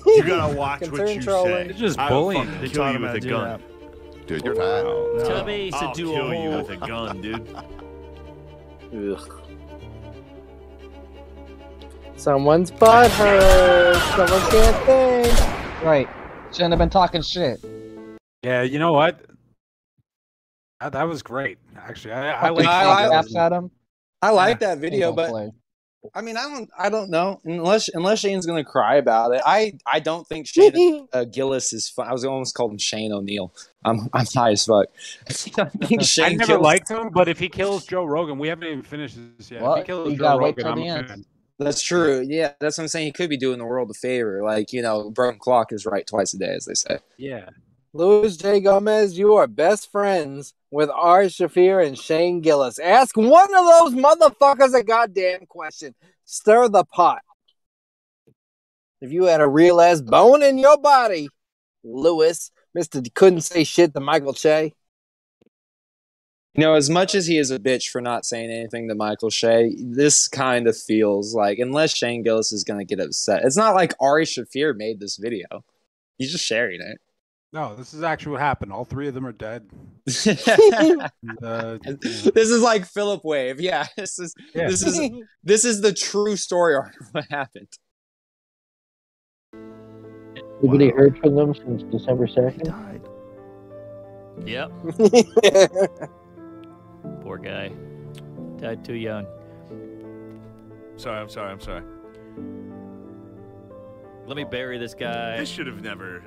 You 0.06 0.24
gotta 0.24 0.56
watch 0.56 0.82
what 0.82 0.90
Concern 0.92 1.08
you 1.16 1.22
trolling. 1.24 1.52
say. 1.52 1.66
You're 1.66 1.74
just 1.74 1.98
I 1.98 2.12
will 2.12 2.22
bullying. 2.22 2.46
fucking 2.46 2.62
They 2.62 2.70
kill 2.70 2.92
you 2.94 3.00
with 3.00 3.16
a 3.16 3.20
do 3.20 3.30
gun. 3.30 3.64
Dude, 4.28 4.44
you're 4.44 4.56
fat. 4.56 4.84
Chubby 5.26 5.72
I'll 5.74 5.94
to 5.94 5.98
do 6.02 6.14
kill 6.14 6.32
a 6.32 6.44
you 6.44 6.50
with 6.58 6.70
a 6.70 6.78
gun, 6.78 7.22
dude. 7.22 7.56
Ugh. 8.94 9.42
Someone's 12.18 12.70
butt 12.72 13.10
hurts. 13.12 14.04
Someone 14.16 14.52
can't 14.52 14.86
think. 14.86 15.84
Right. 15.84 16.10
Shouldn't 16.52 16.72
have 16.72 16.80
been 16.80 16.90
talking 16.90 17.22
shit. 17.22 17.64
Yeah, 18.44 18.64
you 18.64 18.80
know 18.80 18.92
what? 18.94 19.22
That, 20.82 20.92
that 20.94 21.04
was 21.04 21.22
great. 21.24 21.58
Actually, 21.78 22.14
I, 22.14 22.32
I 22.32 22.42
Fucking 22.42 22.56
like. 22.58 22.68
I- 22.68 23.04
I- 23.04 23.08
slaps 23.08 23.36
at. 23.36 23.54
I 24.22 24.32
like 24.32 24.60
that 24.60 24.80
video, 24.80 25.14
but 25.14 25.30
play. 25.30 25.52
I 26.14 26.22
mean, 26.22 26.38
I 26.38 26.44
don't, 26.44 26.70
I 26.78 26.90
don't 26.90 27.10
know. 27.10 27.40
Unless, 27.46 27.90
unless 27.90 28.20
Shane's 28.20 28.46
gonna 28.46 28.64
cry 28.64 28.96
about 28.96 29.34
it, 29.34 29.42
I, 29.46 29.74
I 29.86 30.00
don't 30.00 30.28
think 30.28 30.48
Shane 30.50 31.08
uh, 31.14 31.26
Gillis 31.26 31.74
is 31.74 31.90
fun. 31.90 32.08
I 32.08 32.12
was 32.12 32.26
almost 32.26 32.56
called 32.56 32.72
him 32.72 32.78
Shane 32.78 33.12
O'Neill. 33.12 33.54
I'm, 33.86 34.10
I'm 34.14 34.26
high 34.34 34.52
as 34.52 34.66
fuck. 34.66 34.88
I 35.30 35.34
think 35.34 35.58
I 36.20 36.30
never 36.34 36.46
Gillis- 36.46 36.62
liked 36.62 36.90
him, 36.90 37.10
but 37.10 37.28
if 37.28 37.40
he 37.40 37.50
kills 37.50 37.86
Joe 37.86 38.06
Rogan, 38.06 38.38
we 38.40 38.48
haven't 38.48 38.68
even 38.68 38.84
finished 38.84 39.18
this 39.38 39.52
yet. 39.52 39.58
If 39.58 39.62
he 39.64 39.68
What? 39.68 39.86
kills 39.86 40.10
You 40.12 40.18
Joe 40.18 40.24
gotta 40.24 40.38
wait 40.44 40.58
Rogan, 40.58 40.64
till 40.64 40.74
I'm 40.74 40.80
the 40.80 40.88
a 40.88 40.98
end. 40.98 41.08
fan. 41.10 41.26
That's 41.60 41.82
true. 41.82 42.24
Yeah, 42.28 42.54
that's 42.60 42.78
what 42.78 42.84
I'm 42.84 42.88
saying. 42.88 43.08
He 43.08 43.12
could 43.12 43.30
be 43.32 43.38
doing 43.38 43.58
the 43.58 43.66
world 43.66 43.90
a 43.90 43.94
favor. 43.96 44.44
Like 44.44 44.72
you 44.74 44.82
know, 44.84 45.10
broken 45.10 45.40
clock 45.40 45.72
is 45.74 45.86
right 45.88 46.06
twice 46.06 46.34
a 46.36 46.38
day, 46.38 46.54
as 46.54 46.66
they 46.66 46.76
say. 46.76 47.00
Yeah. 47.18 47.50
Luis 47.94 48.38
J. 48.38 48.60
Gomez, 48.60 49.18
you 49.18 49.36
are 49.36 49.48
best 49.48 49.92
friends 49.92 50.54
with 50.70 50.90
Ari 50.90 51.28
Shaffir 51.28 51.86
and 51.86 51.98
Shane 51.98 52.42
Gillis. 52.42 52.80
Ask 52.80 53.16
one 53.16 53.56
of 53.56 53.66
those 53.66 53.94
motherfuckers 53.94 54.78
a 54.78 54.84
goddamn 54.84 55.46
question. 55.48 55.96
Stir 56.26 56.68
the 56.68 56.84
pot. 56.84 57.22
If 59.00 59.12
you 59.12 59.24
had 59.24 59.42
a 59.42 59.48
real 59.48 59.80
ass 59.80 60.02
bone 60.02 60.44
in 60.44 60.58
your 60.58 60.78
body, 60.78 61.30
Luis, 61.84 62.52
Mister 62.74 63.02
couldn't 63.16 63.42
say 63.42 63.64
shit 63.64 63.94
to 63.94 64.00
Michael 64.00 64.34
Che. 64.34 64.74
You 66.54 66.64
know, 66.64 66.74
as 66.74 66.90
much 66.90 67.14
as 67.16 67.28
he 67.28 67.38
is 67.38 67.52
a 67.52 67.60
bitch 67.60 67.90
for 67.90 68.02
not 68.02 68.26
saying 68.26 68.50
anything 68.50 68.90
to 68.90 68.96
Michael 68.96 69.30
Che, 69.30 69.76
this 69.80 70.28
kind 70.28 70.68
of 70.68 70.76
feels 70.76 71.36
like 71.36 71.60
unless 71.60 71.96
Shane 71.96 72.24
Gillis 72.24 72.52
is 72.52 72.64
gonna 72.64 72.84
get 72.84 73.00
upset, 73.00 73.46
it's 73.46 73.58
not 73.58 73.76
like 73.76 73.94
Ari 74.00 74.26
Shaffir 74.26 74.76
made 74.76 75.00
this 75.00 75.18
video. 75.18 75.64
He's 76.18 76.32
just 76.32 76.46
sharing 76.46 76.82
it. 76.82 77.00
No, 77.54 77.76
this 77.76 77.94
is 77.94 78.04
actually 78.04 78.34
what 78.34 78.42
happened. 78.42 78.74
All 78.74 78.84
three 78.86 79.08
of 79.08 79.14
them 79.14 79.26
are 79.26 79.32
dead. 79.32 79.70
Uh, 81.44 81.78
this 82.04 82.50
is 82.50 82.62
like 82.62 82.86
Philip 82.86 83.24
Wave. 83.24 83.60
Yeah, 83.60 83.86
this 83.98 84.20
is 84.20 84.34
Yeah. 84.56 84.68
this 84.70 84.84
is 84.84 85.00
this 85.44 85.66
is 85.66 85.82
the 85.82 85.94
true 85.94 86.36
story 86.36 86.76
arc 86.76 86.94
of 87.02 87.08
what 87.12 87.26
happened. 87.30 87.68
Anybody 90.64 90.90
heard 90.90 91.18
from 91.20 91.36
them 91.36 91.54
since 91.54 91.84
December 91.84 92.28
second? 92.28 92.74
Yep. 94.46 94.72
Poor 97.22 97.38
guy. 97.38 97.72
Died 98.58 98.84
too 98.84 98.96
young. 98.96 99.26
Sorry, 100.96 101.20
I'm 101.20 101.30
sorry, 101.30 101.52
I'm 101.52 101.62
sorry. 101.62 101.84
Let 104.26 104.38
me 104.38 104.44
bury 104.46 104.78
this 104.78 104.94
guy. 104.94 105.38
This 105.38 105.50
should 105.50 105.68
have 105.68 105.82
never. 105.82 106.24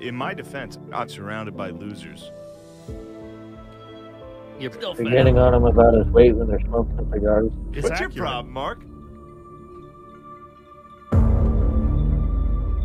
In 0.00 0.14
my 0.14 0.32
defense, 0.32 0.78
I'm 0.92 1.08
surrounded 1.08 1.56
by 1.56 1.70
losers. 1.70 2.30
You're 4.60 4.72
still 4.72 4.94
They're 4.94 5.10
getting 5.10 5.38
on 5.38 5.54
him 5.54 5.64
about 5.64 5.94
his 5.94 6.06
weight 6.08 6.36
when 6.36 6.48
they're 6.48 6.60
smoking 6.60 7.10
cigars. 7.12 7.52
What's 7.80 8.00
your 8.00 8.10
problem, 8.10 8.52
Mark? 8.52 8.80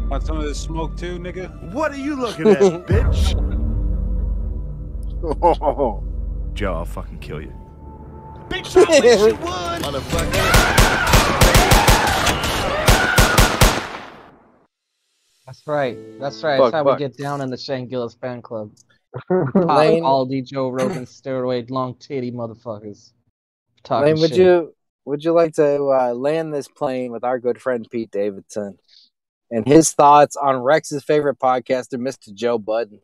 Want 0.10 0.24
some 0.24 0.38
of 0.38 0.44
this 0.44 0.60
smoke 0.60 0.98
too, 0.98 1.18
nigga? 1.18 1.72
What 1.72 1.92
are 1.92 1.98
you 1.98 2.16
looking 2.16 2.48
at, 2.50 2.58
bitch? 2.88 3.34
Joe, 6.54 6.74
I'll 6.74 6.86
fucking 6.86 7.20
kill 7.20 7.42
you. 7.42 7.54
Bitch, 8.50 8.76
I 8.76 8.82
wish 9.00 9.20
you 9.20 9.36
would. 11.08 11.13
That's 15.46 15.66
right. 15.68 15.98
That's 16.20 16.42
right. 16.44 16.58
Fuck, 16.58 16.72
That's 16.72 16.74
how 16.74 16.84
fuck. 16.84 17.00
we 17.00 17.06
get 17.06 17.18
down 17.18 17.42
in 17.42 17.50
the 17.50 17.58
Shane 17.58 17.88
Gillis 17.88 18.16
fan 18.16 18.42
club. 18.42 18.72
Lane- 19.56 20.04
all 20.04 20.26
the 20.26 20.42
Joe 20.42 20.70
Rogan 20.70 21.06
steroid 21.06 21.70
long 21.70 21.96
titty 21.96 22.32
motherfuckers. 22.32 23.12
Talking 23.84 24.14
Lane, 24.14 24.22
would 24.22 24.30
shit. 24.30 24.40
you 24.40 24.76
would 25.06 25.24
you 25.24 25.34
like 25.34 25.54
to 25.56 25.84
uh, 25.84 26.14
land 26.14 26.54
this 26.54 26.68
plane 26.68 27.12
with 27.12 27.24
our 27.24 27.38
good 27.40 27.62
friend 27.62 27.86
Pete 27.92 28.10
Davidson 28.10 28.78
and 29.52 29.68
his 29.68 29.92
thoughts 29.92 30.38
on 30.38 30.58
Rex's 30.58 31.04
favorite 31.04 31.40
podcaster, 31.40 31.96
Mr. 31.96 32.34
Joe 32.34 32.58
Budden? 32.58 33.00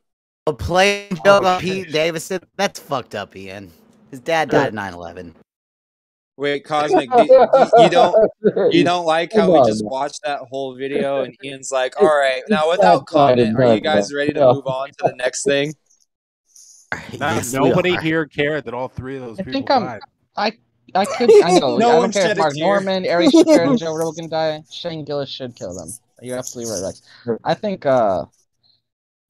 A 0.47 0.53
plain 0.53 1.09
joke 1.25 1.43
on 1.43 1.59
Pete 1.59 1.91
Davidson? 1.91 2.39
That's 2.55 2.79
fucked 2.79 3.15
up, 3.15 3.35
Ian. 3.35 3.71
His 4.09 4.21
dad 4.21 4.49
died 4.49 4.67
at 4.67 4.73
9 4.73 4.93
11. 4.93 5.35
Wait, 6.39 6.63
Cosmic, 6.63 7.11
do, 7.11 7.23
you, 7.23 7.47
you 7.83 7.89
don't 7.89 8.31
you 8.73 8.83
don't 8.85 9.05
like 9.05 9.33
how 9.33 9.51
we 9.51 9.61
just 9.69 9.83
watched 9.83 10.21
that 10.23 10.39
whole 10.49 10.73
video 10.73 11.21
and 11.23 11.35
Ian's 11.43 11.69
like, 11.69 12.01
all 12.01 12.07
right, 12.07 12.41
now 12.47 12.69
without 12.69 13.05
comment, 13.05 13.59
are 13.59 13.75
you 13.75 13.81
guys 13.81 14.13
ready 14.13 14.31
to 14.33 14.53
move 14.53 14.65
on 14.65 14.87
to 14.87 14.95
the 15.03 15.15
next 15.15 15.43
thing? 15.43 15.73
Nah, 17.19 17.35
Yes, 17.35 17.53
nobody 17.53 17.95
here 17.97 18.25
cared 18.25 18.65
that 18.65 18.73
all 18.73 18.87
three 18.87 19.15
of 19.15 19.21
those 19.21 19.39
I 19.39 19.43
people 19.43 19.59
think 19.59 19.69
I'm. 19.69 19.83
died. 19.83 19.99
I 20.35 20.53
I 20.95 21.05
could. 21.05 21.29
I 21.43 21.59
know. 21.59 21.77
No 21.77 21.89
I 21.91 21.93
one 21.99 22.01
don't 22.09 22.13
care 22.13 22.31
if 22.31 22.37
Mark. 22.37 22.53
Normand, 22.55 23.05
Ari 23.05 23.27
Shaffir, 23.27 23.67
and 23.69 23.77
Joe 23.77 23.93
Rogan 23.95 24.27
die. 24.27 24.63
Shane 24.71 25.05
Gillis 25.05 25.29
should 25.29 25.55
kill 25.55 25.75
them. 25.75 25.89
You're 26.19 26.39
absolutely 26.39 26.73
right, 26.73 26.87
Rex. 26.87 27.03
I 27.43 27.53
think. 27.53 27.85
uh 27.85 28.25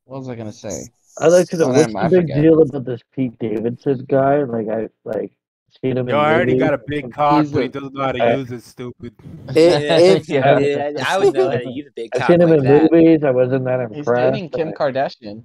What 0.05 0.19
was 0.19 0.29
I 0.29 0.35
gonna 0.35 0.53
say? 0.53 0.83
I'd 1.17 1.27
like 1.27 1.49
to 1.49 1.57
know 1.57 1.65
Oh, 1.65 1.73
what's 1.73 1.93
the 1.93 2.09
big 2.09 2.27
deal 2.27 2.61
about 2.61 2.85
this 2.85 3.01
Pete 3.13 3.37
Davidson 3.39 4.05
guy? 4.07 4.43
Like 4.43 4.69
I 4.69 4.87
like 5.03 5.33
seen 5.83 5.97
him. 5.97 6.07
Yo, 6.09 6.17
I 6.17 6.33
already 6.33 6.57
got 6.57 6.73
a 6.73 6.79
big 6.87 7.11
cock, 7.13 7.43
He's 7.43 7.51
but 7.51 7.61
he 7.63 7.67
doesn't 7.69 7.93
know 7.93 8.03
how 8.03 8.11
to 8.11 8.37
use 8.37 8.51
it. 8.51 8.63
Stupid. 8.63 9.13
If 9.49 10.29
you 10.29 10.35
Yeah. 10.35 10.59
did, 10.59 10.97
I 10.99 11.17
would 11.17 11.33
know 11.33 11.49
how 11.49 11.57
to 11.57 11.69
use 11.71 11.87
a 11.87 11.91
big 11.95 12.09
I've 12.15 12.27
seen 12.27 12.41
him 12.41 12.49
like 12.49 12.59
in 12.59 12.65
that. 12.65 12.91
movies. 12.91 13.23
I 13.23 13.31
wasn't 13.31 13.65
that 13.65 13.87
He's 13.89 13.99
impressed. 13.99 14.33
dating 14.33 14.49
Kim 14.49 14.71
Kardashian. 14.73 15.43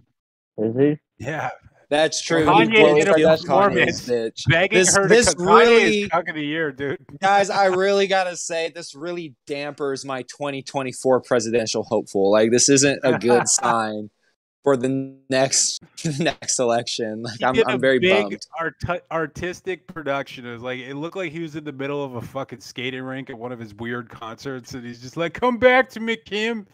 Is 0.58 0.76
he? 0.76 0.96
Yeah. 1.18 1.50
That's 1.90 2.20
true. 2.22 2.44
Kanye 2.46 2.70
He 2.74 2.80
blows 2.80 3.04
did 3.04 3.08
a 3.08 3.14
Kim 3.14 3.28
performance 3.28 4.00
Kanye's 4.00 4.08
bitch. 4.08 4.48
begging 4.50 4.78
This, 4.78 4.96
her 4.96 5.02
to 5.02 5.08
this 5.08 5.34
come. 5.34 5.46
Kanye 5.46 5.58
really, 5.60 6.00
is 6.02 6.08
cuck 6.08 6.28
of 6.28 6.34
the 6.34 6.42
year, 6.44 6.72
dude. 6.72 6.98
guys, 7.20 7.50
I 7.50 7.66
really 7.66 8.06
gotta 8.06 8.36
say, 8.36 8.72
this 8.74 8.94
really 8.94 9.34
dampers 9.46 10.04
my 10.04 10.22
2024 10.22 11.20
presidential 11.20 11.84
hopeful. 11.84 12.30
Like, 12.32 12.50
this 12.50 12.68
isn't 12.68 13.00
a 13.04 13.18
good 13.18 13.46
sign 13.48 14.10
for 14.64 14.76
the 14.76 15.14
next 15.30 15.80
the 16.02 16.24
next 16.24 16.58
election. 16.58 17.22
Like, 17.22 17.42
I'm 17.42 17.54
I'm 17.68 17.80
very 17.80 18.00
big 18.00 18.22
bummed. 18.30 18.40
art- 18.58 19.04
artistic 19.12 19.86
production. 19.86 20.46
It 20.46 20.52
was 20.52 20.62
like 20.62 20.80
it 20.80 20.94
looked 20.96 21.16
like 21.16 21.30
he 21.30 21.40
was 21.40 21.54
in 21.54 21.62
the 21.64 21.72
middle 21.72 22.02
of 22.02 22.16
a 22.16 22.22
fucking 22.22 22.60
skating 22.60 23.02
rink 23.02 23.30
at 23.30 23.38
one 23.38 23.52
of 23.52 23.60
his 23.60 23.74
weird 23.74 24.08
concerts, 24.08 24.74
and 24.74 24.84
he's 24.84 25.00
just 25.00 25.16
like, 25.16 25.34
"Come 25.34 25.58
back 25.58 25.88
to 25.90 26.00
me, 26.00 26.16
Kim." 26.16 26.66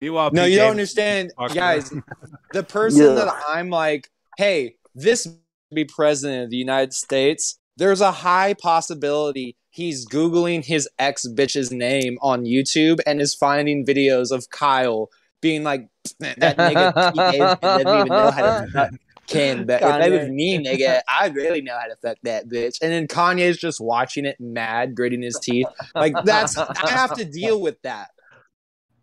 Meanwhile, 0.00 0.30
No, 0.32 0.42
Pete 0.44 0.52
you 0.52 0.58
don't 0.58 0.70
understand, 0.72 1.32
guys. 1.54 1.92
The 2.52 2.62
person 2.62 3.02
Yeah. 3.02 3.14
that 3.14 3.34
I'm 3.48 3.70
like, 3.70 4.10
hey, 4.36 4.76
this 4.94 5.26
be 5.74 5.84
president 5.84 6.44
of 6.44 6.50
the 6.50 6.56
United 6.56 6.92
States. 6.92 7.58
There's 7.78 8.00
a 8.00 8.12
high 8.12 8.54
possibility 8.54 9.56
he's 9.70 10.06
googling 10.08 10.64
his 10.64 10.88
ex 10.98 11.26
bitch's 11.28 11.70
name 11.72 12.18
on 12.22 12.44
YouTube 12.44 12.98
and 13.06 13.20
is 13.20 13.34
finding 13.34 13.84
videos 13.84 14.30
of 14.30 14.48
Kyle 14.50 15.08
being 15.40 15.62
like, 15.62 15.88
that 16.20 16.56
nigga 16.56 17.60
doesn't 17.60 17.88
even 17.88 18.08
know 18.08 18.30
how 18.30 18.42
to 18.42 18.68
fuck 18.72 18.90
Kim. 19.26 19.66
But 19.66 19.82
if 19.82 19.88
that 19.88 20.10
was 20.10 20.28
me, 20.28 20.58
nigga, 20.64 21.00
I 21.08 21.28
really 21.28 21.60
know 21.60 21.76
how 21.78 21.86
to 21.86 21.96
fuck 21.96 22.18
that 22.22 22.48
bitch. 22.48 22.78
And 22.82 22.92
then 22.92 23.06
Kanye's 23.06 23.58
just 23.58 23.80
watching 23.80 24.24
it 24.24 24.36
mad, 24.40 24.94
gritting 24.94 25.22
his 25.22 25.38
teeth. 25.40 25.66
Like 25.94 26.14
that's 26.24 26.56
I 26.56 26.90
have 26.90 27.14
to 27.14 27.24
deal 27.24 27.60
with 27.60 27.80
that. 27.82 28.10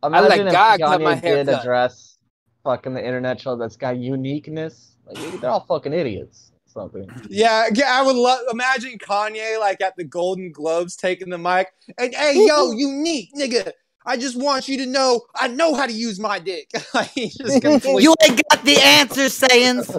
Imagine 0.03 0.29
let 0.29 0.45
like 0.45 0.51
God 0.53 0.79
cut 0.79 1.01
my 1.01 1.15
hair 1.15 1.37
did 1.37 1.47
cut. 1.47 1.61
address 1.61 2.17
fucking 2.63 2.93
the 2.93 3.05
internet 3.05 3.39
show 3.39 3.55
that's 3.55 3.77
got 3.77 3.97
uniqueness. 3.97 4.97
Like 5.05 5.41
they're 5.41 5.49
all 5.49 5.65
fucking 5.65 5.93
idiots. 5.93 6.51
Something. 6.65 7.07
Yeah, 7.29 7.67
yeah, 7.73 7.99
I 7.99 8.01
would 8.01 8.15
love 8.15 8.39
imagine 8.51 8.97
Kanye 8.97 9.59
like 9.59 9.79
at 9.81 9.95
the 9.95 10.03
Golden 10.03 10.51
Globes 10.51 10.95
taking 10.95 11.29
the 11.29 11.37
mic 11.37 11.67
and 11.99 12.13
hey 12.15 12.47
yo, 12.47 12.71
unique 12.71 13.29
nigga. 13.37 13.71
I 14.05 14.17
just 14.17 14.35
want 14.39 14.67
you 14.67 14.77
to 14.77 14.85
know 14.85 15.21
I 15.35 15.47
know 15.47 15.73
how 15.73 15.85
to 15.85 15.93
use 15.93 16.19
my 16.19 16.39
dick. 16.39 16.69
Like, 16.93 17.09
he's 17.09 17.35
just 17.35 17.61
complete- 17.61 18.03
You 18.03 18.13
ain't 18.23 18.41
got 18.49 18.63
the 18.63 18.77
answer, 18.79 19.25
Sayans. 19.29 19.89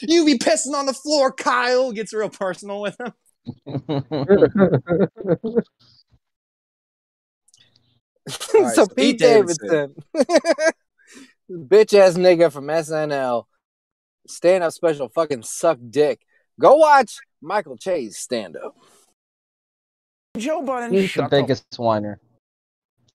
you 0.02 0.24
be 0.24 0.38
pissing 0.38 0.74
on 0.74 0.86
the 0.86 0.92
floor, 0.94 1.32
Kyle. 1.32 1.90
Gets 1.90 2.12
real 2.12 2.28
personal 2.28 2.80
with 2.80 2.96
him. 3.00 3.12
Alright, 8.54 8.74
so 8.74 8.84
so 8.84 8.86
Pete 8.86 8.96
Pete 8.96 9.18
Davidson, 9.18 9.94
bitch 11.50 11.92
ass 11.92 12.14
nigga 12.14 12.50
from 12.50 12.66
SNL, 12.68 13.44
stand 14.26 14.64
up 14.64 14.72
special, 14.72 15.10
fucking 15.10 15.42
suck 15.42 15.78
dick. 15.90 16.22
Go 16.58 16.76
watch 16.76 17.18
Michael 17.42 17.76
Chase 17.76 18.16
stand 18.18 18.56
up. 18.56 18.74
Joe 20.36 20.62
Budden, 20.62 20.92
He's 20.92 21.02
the 21.02 21.08
shut 21.08 21.30
biggest 21.30 21.64
whiner. 21.76 22.18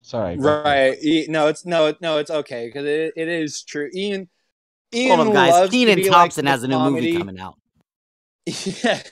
Sorry. 0.02 0.38
Right. 0.38 0.98
E- 1.04 1.26
No, 1.30 1.48
it's 1.48 1.66
no, 1.66 1.94
no, 2.02 2.18
it's 2.18 2.32
okay 2.32 2.68
because 2.68 2.86
it, 2.86 3.14
it 3.16 3.28
is 3.28 3.62
true. 3.64 3.90
Ian, 3.94 4.30
Ian 4.94 5.18
Hold 5.18 5.28
on, 5.30 5.34
guys. 5.34 5.52
loves 5.52 5.72
Kenan 5.72 5.96
be 5.98 6.04
like 6.10 6.12
Thompson 6.12 6.46
has 6.46 6.64
a 6.64 6.68
new 6.68 6.76
comedy- 6.76 7.08
movie 7.08 7.18
coming 7.18 7.40
out. 7.40 7.56
Yeah, 8.84 9.04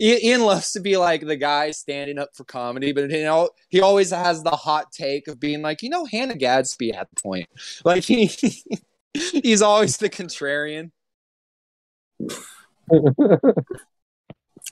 Ian 0.00 0.18
Ian 0.22 0.40
loves 0.42 0.72
to 0.72 0.80
be 0.80 0.96
like 0.96 1.26
the 1.26 1.36
guy 1.36 1.70
standing 1.72 2.18
up 2.18 2.30
for 2.34 2.44
comedy, 2.44 2.92
but 2.92 3.10
you 3.10 3.24
know 3.24 3.50
he 3.68 3.80
always 3.82 4.10
has 4.10 4.42
the 4.42 4.50
hot 4.52 4.90
take 4.92 5.28
of 5.28 5.38
being 5.38 5.60
like, 5.60 5.82
you 5.82 5.90
know, 5.90 6.06
Hannah 6.06 6.36
Gadsby 6.36 6.92
had 6.92 7.08
the 7.14 7.20
point. 7.20 7.48
Like 7.84 8.04
he, 8.04 8.30
he's 9.12 9.60
always 9.60 9.98
the 9.98 10.08
contrarian. 10.08 10.92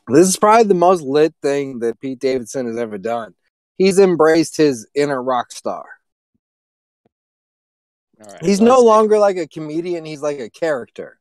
This 0.08 0.28
is 0.28 0.36
probably 0.36 0.64
the 0.64 0.74
most 0.74 1.02
lit 1.02 1.34
thing 1.42 1.78
that 1.80 2.00
Pete 2.00 2.18
Davidson 2.18 2.66
has 2.66 2.76
ever 2.76 2.98
done. 2.98 3.34
He's 3.78 3.98
embraced 3.98 4.56
his 4.56 4.86
inner 4.94 5.22
rock 5.22 5.50
star. 5.50 5.84
All 8.22 8.32
right, 8.32 8.44
He's 8.44 8.60
no 8.60 8.80
longer 8.80 9.18
like 9.18 9.36
a 9.36 9.48
comedian, 9.48 10.04
he's 10.04 10.22
like 10.22 10.38
a 10.38 10.50
character. 10.50 11.18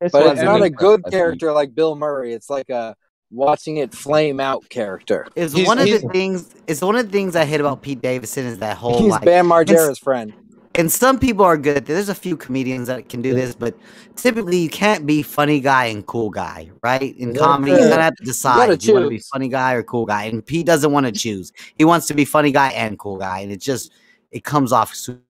It's 0.00 0.12
but 0.12 0.26
it's 0.26 0.42
not 0.42 0.62
a 0.62 0.70
good 0.70 1.02
I 1.06 1.10
character 1.10 1.52
like 1.52 1.74
Bill 1.74 1.96
Murray. 1.96 2.34
It's 2.34 2.50
like 2.50 2.68
a 2.68 2.94
watching 3.30 3.78
it 3.78 3.94
flame 3.94 4.40
out 4.40 4.68
character. 4.68 5.26
Is 5.34 5.54
one 5.54 5.78
of 5.78 5.86
the 5.86 6.00
things 6.12 6.54
is 6.66 6.82
one 6.82 6.96
of 6.96 7.06
the 7.06 7.12
things 7.12 7.36
I 7.36 7.44
hate 7.44 7.60
about 7.60 7.82
Pete 7.82 8.02
Davidson 8.02 8.46
is 8.46 8.58
that 8.58 8.76
whole 8.76 8.98
He's 9.00 9.10
like 9.10 9.24
Bam 9.24 9.46
Margera's 9.46 9.98
friend. 9.98 10.34
And 10.76 10.90
some 10.90 11.20
people 11.20 11.44
are 11.44 11.56
good. 11.56 11.86
There's 11.86 12.08
a 12.08 12.14
few 12.14 12.36
comedians 12.36 12.88
that 12.88 13.08
can 13.08 13.22
do 13.22 13.32
this, 13.32 13.54
but 13.54 13.76
typically 14.16 14.56
you 14.58 14.68
can't 14.68 15.06
be 15.06 15.22
funny 15.22 15.60
guy 15.60 15.84
and 15.86 16.04
cool 16.04 16.30
guy, 16.30 16.70
right? 16.82 17.16
In 17.16 17.32
comedy, 17.34 17.70
you 17.72 17.78
gotta 17.88 18.02
have 18.02 18.16
to 18.16 18.24
decide 18.24 18.56
gotta 18.56 18.72
if 18.72 18.84
you 18.84 18.94
want 18.94 19.04
to 19.06 19.10
be 19.10 19.18
funny 19.18 19.48
guy 19.48 19.74
or 19.74 19.84
cool 19.84 20.04
guy. 20.04 20.24
And 20.24 20.44
Pete 20.44 20.66
doesn't 20.66 20.90
want 20.90 21.06
to 21.06 21.12
choose. 21.12 21.52
He 21.76 21.84
wants 21.84 22.08
to 22.08 22.14
be 22.14 22.24
funny 22.24 22.50
guy 22.50 22.70
and 22.70 22.98
cool 22.98 23.18
guy, 23.18 23.40
and 23.40 23.52
it 23.52 23.60
just 23.60 23.92
it 24.32 24.42
comes 24.42 24.72
off 24.72 24.92
super. 24.94 25.20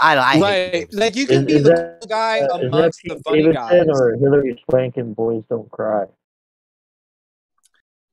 I 0.00 0.14
don't. 0.16 0.24
I 0.24 0.40
right. 0.40 0.92
Like 0.92 1.14
you 1.14 1.26
can 1.28 1.42
Is- 1.42 1.44
be 1.46 1.52
is 1.54 1.62
the 1.62 1.68
that- 1.70 1.98
cool 2.00 2.08
guy 2.08 2.40
Uh, 2.40 2.58
amongst 2.58 3.00
the 3.04 3.14
Pete 3.14 3.24
funny 3.24 3.52
guys. 3.52 3.86
Or 3.88 4.16
Hilary 4.16 4.60
Swank 4.68 4.96
and 4.96 5.14
Boys 5.14 5.44
Don't 5.48 5.70
Cry? 5.70 6.06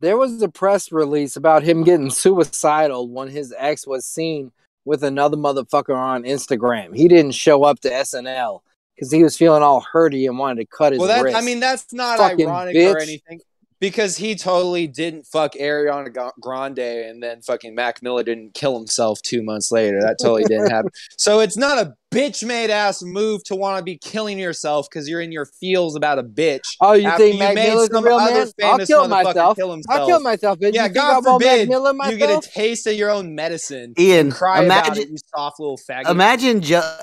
There 0.01 0.17
was 0.17 0.39
a 0.41 0.49
press 0.49 0.91
release 0.91 1.35
about 1.35 1.63
him 1.63 1.83
getting 1.83 2.09
suicidal 2.11 3.09
when 3.09 3.29
his 3.29 3.51
ex 3.57 3.87
was 3.87 4.05
seen 4.05 4.51
with 4.85 5.03
another 5.03 5.37
motherfucker 5.37 5.95
on 5.95 6.23
Instagram. 6.23 6.95
He 6.95 7.07
didn't 7.07 7.31
show 7.33 7.63
up 7.63 7.79
to 7.81 7.89
SNL 7.89 8.61
because 8.95 9.11
he 9.11 9.23
was 9.23 9.35
feeling 9.35 9.63
all 9.63 9.85
hurty 9.93 10.27
and 10.27 10.37
wanted 10.37 10.61
to 10.61 10.65
cut 10.67 10.93
his 10.93 10.99
Well, 10.99 11.09
that 11.09 11.23
wrist. 11.23 11.35
I 11.35 11.41
mean, 11.41 11.59
that's 11.59 11.91
not 11.91 12.17
Fucking 12.17 12.47
ironic 12.47 12.75
bitch. 12.75 12.93
or 12.93 12.99
anything 12.99 13.41
because 13.79 14.17
he 14.17 14.35
totally 14.35 14.87
didn't 14.87 15.25
fuck 15.27 15.53
Ariana 15.53 16.31
Grande, 16.39 16.79
and 16.79 17.21
then 17.21 17.41
fucking 17.41 17.75
Mac 17.75 18.01
Miller 18.01 18.23
didn't 18.23 18.53
kill 18.53 18.77
himself 18.77 19.21
two 19.21 19.43
months 19.43 19.71
later. 19.71 19.99
That 20.01 20.17
totally 20.21 20.43
didn't 20.45 20.71
happen. 20.71 20.91
So 21.17 21.39
it's 21.39 21.57
not 21.57 21.77
a 21.77 21.93
bitch 22.15 22.43
made 22.45 22.69
ass 22.69 23.03
move 23.03 23.43
to 23.45 23.55
want 23.55 23.77
to 23.77 23.83
be 23.83 23.97
killing 23.97 24.39
yourself 24.39 24.87
because 24.89 25.07
you're 25.09 25.21
in 25.21 25.31
your 25.31 25.45
feels 25.45 25.95
about 25.95 26.17
a 26.19 26.23
bitch. 26.23 26.63
Oh, 26.81 26.93
you 26.93 27.07
after 27.07 27.23
think 27.23 27.39
Mac 27.39 27.55
made 27.55 27.67
Miller's 27.69 27.89
a 27.89 27.93
some 27.93 28.03
real 28.05 28.15
other 28.15 28.33
man? 28.33 28.39
I'll 28.63 28.73
famous 28.75 28.87
kill 28.87 29.05
motherfucker 29.07 29.09
myself. 29.25 29.57
Kill 29.57 29.81
I'll 29.89 30.07
kill 30.07 30.19
myself, 30.21 30.59
bitch. 30.59 30.73
Yeah, 30.73 30.87
You 30.87 30.93
God 30.93 31.03
I 31.03 31.13
want 31.13 31.25
Mac 31.43 31.49
forbid 31.51 31.69
Miller 31.69 31.93
you 32.11 32.17
get 32.17 32.29
a 32.45 32.47
taste 32.47 32.87
of 32.87 32.93
your 32.95 33.11
own 33.11 33.35
medicine. 33.35 33.93
Ian, 33.99 34.27
and 34.27 34.33
cry 34.33 34.63
about 34.63 34.87
imagine- 34.87 35.03
it, 35.03 35.09
you 35.09 35.17
soft 35.35 35.59
little 35.59 35.77
faggot. 35.77 36.09
Imagine, 36.09 36.61
jo- 36.61 36.97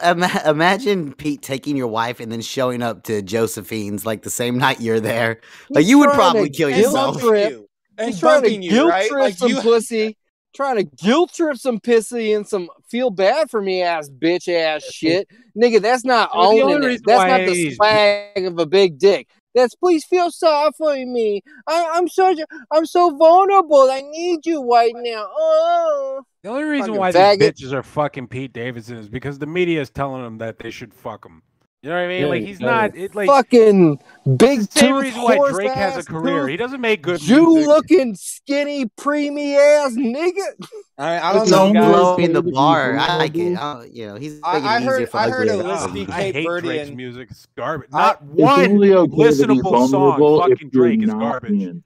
imagine 0.47 1.13
Pete 1.13 1.43
taking 1.43 1.77
your 1.77 1.89
wife 1.89 2.21
and 2.21 2.31
then 2.33 2.41
showing 2.41 2.83
up 2.83 3.05
to 3.05 3.23
Josephine's 3.23 4.07
like 4.07 4.23
the 4.23 4.31
same 4.31 4.59
night 4.59 4.81
you're 4.81 5.01
there. 5.01 5.41
Like 5.71 5.83
He's 5.83 5.91
you 5.91 5.99
would 5.99 6.11
probably 6.11 6.51
kill 6.51 6.69
guilt 6.71 6.83
yourself. 6.83 7.21
trip. 7.21 7.67
and 7.99 8.09
He's 8.11 8.21
trying 8.21 8.43
to 8.43 8.49
bunking 8.49 8.63
you, 8.63 8.71
guilt 8.71 8.91
right? 8.91 9.09
trip 9.09 9.21
Like 9.23 9.35
some 9.35 9.51
you- 9.51 9.61
pussy. 9.61 10.17
Trying 10.55 10.77
to 10.77 10.85
guilt 10.85 11.33
trip 11.33 11.57
some 11.57 11.81
pissy 11.81 12.37
and 12.37 12.47
some 12.47 12.69
feel 12.89 13.11
bad 13.11 13.51
for 13.51 13.63
me 13.63 13.83
ass 13.83 14.11
bitch 14.11 14.49
ass 14.49 14.83
shit. 14.93 15.29
Nigga, 15.57 15.81
that's 15.81 16.05
not 16.05 16.31
Well, 16.35 16.53
the 16.53 16.63
only 16.63 16.75
owning 16.75 16.91
it. 16.91 17.03
That's 17.07 17.29
not 17.31 17.47
the 17.47 17.75
swag 17.75 18.45
of 18.45 18.59
a 18.59 18.67
big 18.67 18.99
dick. 18.99 19.29
That's 19.55 19.75
please 19.75 20.05
feel 20.05 20.31
sorry 20.31 20.71
for 20.77 20.95
me. 20.95 21.43
I, 21.67 21.91
I'm 21.95 22.09
so 22.09 22.35
I'm 22.71 22.87
so 22.87 23.17
vulnerable. 23.17 23.91
I 23.91 24.03
need 24.03 24.47
you 24.47 24.67
right 24.71 24.95
now. 24.97 25.27
Oh. 25.37 26.23
The 26.43 26.49
only 26.49 26.65
reason 26.65 26.95
Fucking 26.95 27.01
why 27.01 27.13
faggot. 27.13 27.39
these 27.39 27.71
bitches 27.71 27.73
are 27.73 27.83
fucking 27.83 28.29
Pete 28.29 28.53
Davidson 28.53 28.97
is 28.97 29.09
because 29.09 29.39
the 29.39 29.47
media 29.47 29.81
is 29.81 29.91
telling 29.91 30.23
them 30.23 30.39
that 30.39 30.59
they 30.59 30.71
should 30.71 30.93
fuck 30.93 31.25
him. 31.25 31.43
You 31.83 31.89
know 31.91 31.97
what 31.97 32.02
I 32.05 32.09
mean? 32.09 32.20
Yeah, 32.20 32.27
like 32.28 32.43
he's 32.44 32.61
yeah. 32.61 32.70
not 32.70 32.97
it, 32.97 33.12
like 33.17 33.27
fucking 33.27 33.99
big 34.36 34.61
the 34.61 34.69
same 34.78 34.94
reason 34.94 35.20
why 35.20 35.36
Drake 35.51 35.73
has 35.73 35.97
a 35.97 36.09
career. 36.09 36.47
He 36.47 36.57
doesn't 36.57 36.81
make 36.81 37.02
good 37.02 37.19
Jew-looking, 37.20 38.15
skinny 38.15 38.85
preemie 39.01 39.57
ass 39.59 39.93
nigga. 39.97 40.69
I, 40.97 41.19
I 41.19 41.33
don't 41.33 41.51
know, 41.51 41.67
so 41.67 41.73
guys. 41.73 41.93
low 41.93 42.17
in 42.19 42.33
the 42.35 42.43
bar. 42.43 42.97
I 42.97 43.17
like 43.17 43.36
it. 43.36 43.57
I, 43.57 43.85
you 43.93 44.07
know, 44.07 44.15
he's 44.15 44.39
I- 44.44 44.59
I 44.59 44.77
it 44.77 44.81
easier 44.83 44.91
heard- 44.93 45.09
for 45.09 45.17
I 45.19 45.31
heard 45.31 45.49
a 45.49 45.51
to 45.51 45.57
list 45.57 45.86
come. 45.86 46.07
I 46.11 46.23
hate 46.31 46.47
Drake's 46.47 46.91
music. 46.93 47.28
It's 47.33 47.47
garbage. 47.57 47.91
Not 47.91 48.20
It's 48.23 48.31
one 48.31 48.61
okay 48.61 49.17
listenable 49.17 49.89
song. 49.89 50.49
Fucking 50.51 50.70
Drake 50.70 51.02
is 51.02 51.11
garbage. 51.11 51.51
being. 51.51 51.83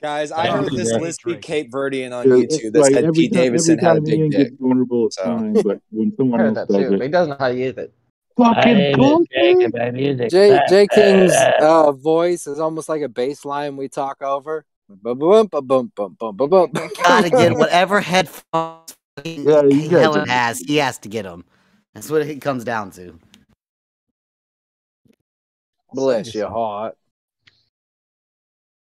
Guys, 0.00 0.30
I 0.30 0.46
heard 0.46 0.70
this 0.70 0.90
Drake. 0.90 1.02
list 1.02 1.24
be 1.24 1.34
Cape 1.38 1.72
Verdean 1.72 2.12
on 2.16 2.24
YouTube 2.26 2.72
that 2.72 2.84
said 2.84 3.02
every 3.04 3.14
Pete 3.22 3.32
Davidson 3.32 3.80
every 3.80 3.84
had 3.88 3.96
a 3.96 4.00
big 4.02 4.30
dick. 4.30 4.52
vulnerable, 4.60 5.06
it's 5.06 5.16
So- 5.16 5.52
But 5.64 5.80
when 5.90 6.14
someone 6.16 6.40
else 6.40 6.68
does 6.68 6.92
it, 6.92 7.02
he 7.02 7.08
doesn't 7.08 7.30
know 7.30 7.36
how 7.40 7.48
to 7.48 7.56
use 7.58 7.76
it. 7.76 7.92
Fucking 8.36 8.76
I 8.76 8.92
pussy. 8.94 9.26
ain't 9.34 9.94
music. 9.94 10.30
J 10.30 10.60
J 10.68 10.86
King's 10.88 11.32
uh, 11.60 11.92
voice 11.92 12.46
is 12.46 12.60
almost 12.60 12.88
like 12.88 13.02
a 13.02 13.08
bass 13.08 13.44
line 13.44 13.76
we 13.76 13.88
talk 13.88 14.22
over. 14.22 14.64
Gotta 15.04 15.16
get 17.30 17.52
whatever 17.56 18.00
headphones 18.00 18.96
Yeah, 19.24 19.62
Helen 19.88 20.28
has. 20.28 20.60
He 20.60 20.76
has 20.76 20.98
to 20.98 21.08
get 21.08 21.24
them. 21.24 21.44
That's 21.94 22.10
what 22.10 22.22
it 22.22 22.40
comes 22.40 22.64
down 22.64 22.90
to. 22.92 23.18
Bless 25.92 26.34
your 26.34 26.50
heart. 26.50 26.96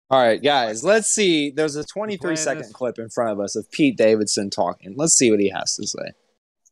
All 0.09 0.21
right, 0.21 0.41
guys, 0.41 0.85
let's 0.85 1.09
see. 1.09 1.51
There's 1.51 1.75
a 1.75 1.85
23 1.85 2.19
playing 2.19 2.37
second 2.37 2.63
this? 2.63 2.73
clip 2.73 2.99
in 2.99 3.09
front 3.11 3.33
of 3.33 3.41
us 3.41 3.57
of 3.57 3.69
Pete 3.73 3.97
Davidson 3.97 4.51
talking. 4.51 4.95
Let's 4.97 5.15
see 5.15 5.33
what 5.33 5.41
he 5.41 5.51
has 5.51 5.75
to 5.77 5.87
say. 5.87 6.13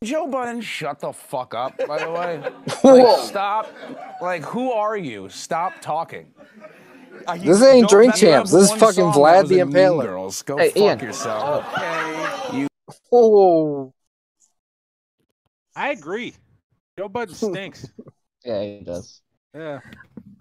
Joe 0.03 0.27
Biden, 0.27 0.63
shut 0.63 1.01
the 1.01 1.13
fuck 1.13 1.55
up, 1.55 1.79
by 1.87 1.99
the 2.05 2.11
way. 2.11 2.43
Like, 2.85 3.19
stop. 3.27 3.73
Like, 4.21 4.43
who 4.43 4.71
are 4.73 4.97
you? 4.97 5.29
Stop 5.31 5.81
talking. 5.81 6.27
Uh, 7.27 7.33
you 7.35 7.53
This 7.55 7.63
ain't 7.63 7.89
don't- 7.89 7.99
Drink 7.99 8.15
you 8.21 8.29
Champs. 8.29 8.51
This 8.53 8.65
is 8.65 8.73
fucking 8.73 9.05
Vlad 9.05 9.43
was 9.43 9.49
the 9.51 9.59
Impaler. 9.59 10.03
Girls. 10.05 10.43
Go 10.43 10.59
Hey, 10.59 10.69
fuck 10.69 10.77
Ian. 10.77 10.99
yourself. 11.01 11.65
Okay. 11.73 12.31
You 12.59 12.69
Oh, 13.11 13.93
I 15.75 15.91
agree. 15.91 16.35
Joe 16.99 17.09
Budden 17.09 17.35
stinks. 17.35 17.89
Yeah, 18.45 18.63
he 18.63 18.81
does. 18.85 19.23
Yeah. 19.55 19.81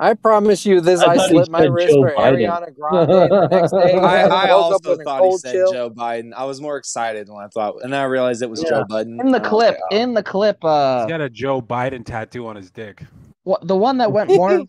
I 0.04 0.14
promise 0.16 0.66
you 0.66 0.82
this. 0.82 1.00
I 1.02 1.14
I, 1.14 1.16
thought 1.16 1.30
he 1.30 1.36
slit 1.36 1.50
my 1.50 1.64
wrist 1.64 1.94
Joe 1.94 2.02
for 2.02 2.12
Biden. 2.12 2.40
Ariana 2.50 2.76
Grande. 2.76 3.10
the 3.10 3.48
next 3.52 3.72
day, 3.72 3.94
I, 3.94 4.24
I 4.24 4.54
woke 4.56 4.76
up 4.76 4.86
also 4.86 4.98
thought 5.04 5.24
he 5.24 5.38
said 5.38 5.52
chill. 5.54 5.72
Joe 5.72 5.90
Biden. 5.90 6.34
I 6.34 6.44
was 6.44 6.60
more 6.60 6.76
excited 6.78 7.30
when 7.30 7.44
I 7.44 7.48
thought, 7.48 7.76
and 7.84 7.96
I 7.96 8.04
realized 8.04 8.42
it 8.42 8.50
was 8.50 8.62
Yeah. 8.62 8.70
Joe 8.70 8.84
Biden. 8.90 9.20
In 9.22 9.32
the 9.32 9.38
and 9.38 9.46
clip, 9.46 9.76
like, 9.76 9.82
oh. 9.92 9.96
in 9.96 10.14
the 10.14 10.24
clip, 10.24 10.58
uh, 10.66 11.04
He's 11.06 11.10
got 11.10 11.22
a 11.22 11.30
Joe 11.30 11.62
Biden 11.62 12.06
tattoo 12.06 12.48
on 12.48 12.56
his 12.58 12.70
dick. 12.70 13.04
what 13.44 13.66
the 13.68 13.76
one 13.78 13.98
that 14.00 14.12
went 14.12 14.30
more, 14.36 14.64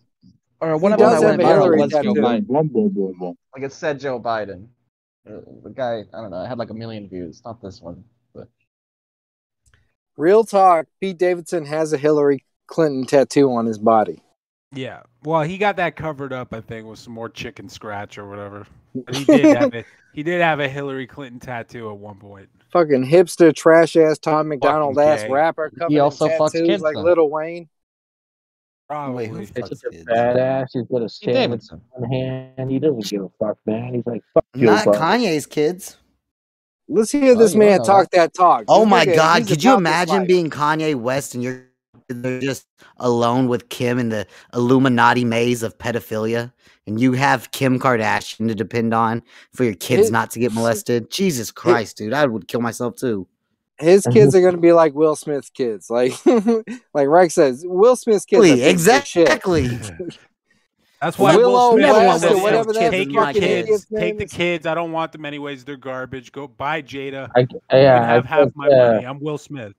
or 0.61 0.77
one 0.77 0.93
of 0.93 0.99
them 1.01 1.11
that 1.11 1.21
went 1.23 1.43
a 1.43 1.45
viral 1.45 1.79
was 1.79 1.91
Joe. 1.91 2.03
Biden. 2.15 2.47
Boom, 2.47 2.69
boom, 2.69 2.89
boom, 2.91 3.15
boom. 3.19 3.35
Like 3.55 3.65
it 3.65 3.73
said 3.73 3.99
Joe 3.99 4.21
Biden. 4.21 4.69
Uh, 5.29 5.41
The 5.65 5.71
guy, 5.71 6.05
I 6.13 6.21
don't 6.21 6.31
know, 6.31 6.37
I 6.37 6.47
had 6.47 6.59
like 6.59 6.71
a 6.71 6.75
million 6.75 7.09
views. 7.09 7.43
Not 7.45 7.61
this 7.61 7.81
one, 7.81 8.05
but 8.35 8.47
Real 10.17 10.45
talk. 10.45 10.87
Pete 11.01 11.19
Davidson 11.19 11.65
has 11.67 11.93
a 11.93 11.99
Hillary 11.99 12.45
Clinton 12.69 13.05
tattoo 13.05 13.51
on 13.53 13.67
his 13.67 13.79
body. 13.79 14.23
Yeah. 14.73 15.03
Well, 15.25 15.43
he 15.43 15.57
got 15.59 15.77
that 15.77 15.97
covered 15.97 16.33
up, 16.33 16.53
I 16.53 16.61
think, 16.61 16.87
with 16.87 16.99
some 16.99 17.13
more 17.15 17.29
chicken 17.29 17.69
scratch 17.69 18.19
or 18.19 18.29
whatever. 18.29 18.67
But 18.95 19.17
he 19.17 19.25
did 19.25 19.57
have 19.57 19.75
a 19.75 19.85
he 20.13 20.23
did 20.23 20.41
have 20.41 20.61
a 20.61 20.69
Hillary 20.69 21.07
Clinton 21.07 21.41
tattoo 21.41 21.91
at 21.91 21.97
one 21.97 22.17
point. 22.17 22.49
Fucking 22.73 23.07
hipster, 23.07 23.55
trash 23.55 23.97
ass 23.97 24.19
Tom 24.19 24.49
MacDonald 24.49 24.99
ass 24.99 25.23
gay. 25.23 25.31
rapper 25.31 25.71
covered 25.71 25.93
He 25.93 25.99
also 25.99 26.27
in 26.27 26.33
fucks 26.33 26.53
tattoos 26.53 26.69
kids, 26.69 26.83
like 26.83 26.95
though. 26.95 27.03
Lil 27.03 27.31
Wayne. 27.31 27.69
Probably. 28.89 29.27
who 29.29 29.39
He's 29.39 29.51
fucks 29.51 29.69
such 29.69 29.85
a 29.87 29.91
kids? 29.91 30.05
badass. 30.05 30.67
He's 30.73 30.83
got 30.89 31.03
a 31.03 31.09
stand 31.09 31.53
with 31.53 31.69
one 31.91 32.11
hand. 32.11 32.71
He 32.71 32.79
doesn't 32.79 33.05
give 33.07 33.23
a 33.23 33.29
fuck, 33.41 33.57
man. 33.65 33.95
He's 33.95 34.07
like, 34.07 34.23
fuck 34.35 34.45
Joe 34.57 34.67
Not 34.67 34.87
Biden. 34.87 34.95
Kanye's 34.97 35.47
kids. 35.47 35.97
Let's 36.87 37.13
hear 37.13 37.33
Oh, 37.33 37.39
this 37.39 37.55
you 37.55 37.61
don't 37.61 37.69
man 37.71 37.79
know 37.79 37.85
talk 37.85 38.11
that 38.11 38.35
talk. 38.35 38.65
Oh 38.69 38.81
This 38.81 38.91
my 38.91 39.07
nigga, 39.07 39.15
God! 39.17 39.47
Could 39.49 39.65
you 39.65 39.75
imagine 39.75 40.27
being 40.27 40.51
Kanye 40.51 40.95
West 40.95 41.35
and 41.35 41.43
you're 41.43 41.65
they're 42.09 42.41
just 42.41 42.67
alone 42.99 43.49
with 43.49 43.69
Kim 43.69 43.99
in 43.99 44.09
the 44.09 44.27
Illuminati 44.53 45.25
maze 45.25 45.63
of 45.63 45.77
pedophilia, 45.79 46.53
and 46.87 47.01
you 47.01 47.13
have 47.13 47.51
Kim 47.53 47.79
Kardashian 47.79 48.49
to 48.49 48.55
depend 48.55 48.93
on 48.95 49.23
for 49.53 49.65
your 49.65 49.75
kids 49.75 50.03
His- 50.03 50.11
not 50.11 50.31
to 50.33 50.39
get 50.39 50.53
molested? 50.53 51.11
Jesus 51.11 51.51
Christ, 51.51 51.97
dude! 51.97 52.13
I 52.13 52.27
would 52.27 52.49
kill 52.49 52.61
myself 52.61 52.97
too. 52.97 53.27
His 53.79 54.07
kids 54.13 54.35
are 54.35 54.41
gonna 54.41 54.59
be 54.59 54.73
like 54.73 54.95
Will 54.95 55.17
Smith's 55.17 55.51
kids. 55.51 55.91
Like 55.91 56.13
like 56.95 57.09
Rex 57.09 57.35
says, 57.35 57.65
Will 57.67 57.97
Smith's 57.97 58.25
kids 58.25 58.45
are 58.49 58.69
Exactly, 58.69 58.69
pieces 58.71 58.89
of 58.89 59.07
shit. 59.07 59.23
exactly. 59.29 60.17
That's 61.01 61.19
why 61.19 61.37
Willow 61.37 61.75
Will 61.75 61.79
Smith 61.79 61.93
West 61.93 62.23
said, 62.23 62.33
or 62.33 62.43
whatever 62.43 62.73
"Take 62.73 62.83
that 62.83 62.91
take 62.93 63.13
your 63.13 63.25
fucking 63.25 63.43
kids, 63.43 63.87
take 63.95 64.17
the 64.17 64.27
kids. 64.27 64.67
I 64.67 64.75
don't 64.75 64.91
want 64.93 65.13
them 65.13 65.27
anyways. 65.27 65.63
They're 65.65 65.77
garbage. 65.77 66.33
Go 66.33 66.49
buy 66.49 66.81
Jada. 66.81 67.31
I, 67.37 67.47
yeah, 67.77 67.99
can 67.99 68.09
have 68.09 68.25
I, 68.25 68.29
half 68.29 68.39
can't, 68.39 68.57
my 68.57 68.69
uh, 68.69 68.93
money. 68.93 69.07
I'm 69.07 69.21
Will 69.21 69.37
Smith. 69.37 69.75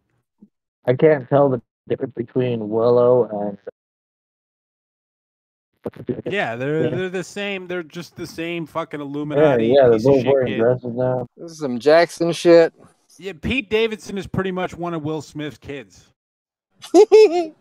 I 0.86 0.94
can't 0.94 1.28
tell 1.28 1.50
the 1.50 1.64
difference 1.88 2.14
between 2.16 2.70
Willow 2.70 3.26
and. 3.48 3.58
Yeah, 6.26 6.56
they're 6.56 6.86
Yeah. 6.86 6.96
they're 6.96 7.10
the 7.10 7.24
same. 7.24 7.68
They're 7.68 7.84
just 7.84 8.16
the 8.16 8.26
same 8.26 8.66
fucking 8.66 9.00
Yeah, 9.00 9.06
Illuminati 9.06 9.68
yeah, 9.68 9.84
they're 9.84 9.92
piece 9.94 10.06
of 10.06 10.12
both 10.14 10.22
shit 10.24 10.34
wearing 10.34 10.58
dresses 10.60 10.94
now. 10.96 11.28
This 11.38 11.52
is 11.52 11.60
some 11.60 11.78
Jackson 11.80 12.32
shit. 12.32 12.74
Yeah, 13.20 13.34
Pete 13.40 13.70
Davidson 13.70 14.18
is 14.18 14.26
pretty 14.28 14.52
much 14.52 14.76
one 14.76 14.94
of 14.96 15.04
Will 15.04 15.22
Smith's 15.22 15.58
kids. 15.60 16.10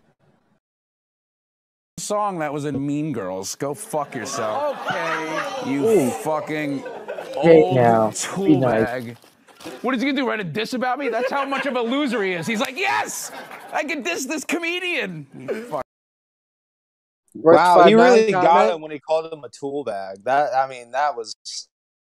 song 1.98 2.38
that 2.40 2.52
was 2.52 2.64
in 2.64 2.84
Mean 2.84 3.12
Girls. 3.12 3.54
Go 3.54 3.72
fuck 3.74 4.14
yourself. 4.14 4.78
Okay. 4.90 5.70
You 5.70 5.86
Ooh. 5.88 6.10
fucking 6.10 6.78
Hey, 7.42 7.62
old 7.62 7.76
now, 7.76 8.10
tool 8.10 8.58
nice. 8.60 8.84
bag. 8.84 9.16
What 9.82 9.94
is 9.94 10.00
he 10.02 10.06
gonna 10.06 10.16
do? 10.20 10.28
Write 10.28 10.40
a 10.40 10.44
diss 10.44 10.74
about 10.74 10.98
me? 10.98 11.08
That's 11.08 11.30
how 11.30 11.44
much 11.44 11.66
of 11.66 11.76
a 11.76 11.80
loser 11.80 12.22
he 12.22 12.32
is. 12.32 12.46
He's 12.46 12.60
like, 12.60 12.76
yes, 12.76 13.32
I 13.72 13.84
can 13.84 14.02
diss 14.02 14.26
this 14.26 14.44
comedian. 14.44 15.26
Wow, 17.34 17.84
he 17.84 17.94
really 17.94 18.30
got 18.30 18.44
comment? 18.46 18.74
him 18.76 18.80
when 18.82 18.90
he 18.92 19.00
called 19.00 19.32
him 19.32 19.42
a 19.42 19.48
tool 19.48 19.82
bag. 19.84 20.22
That 20.24 20.54
I 20.54 20.68
mean, 20.68 20.92
that 20.92 21.16
was 21.16 21.34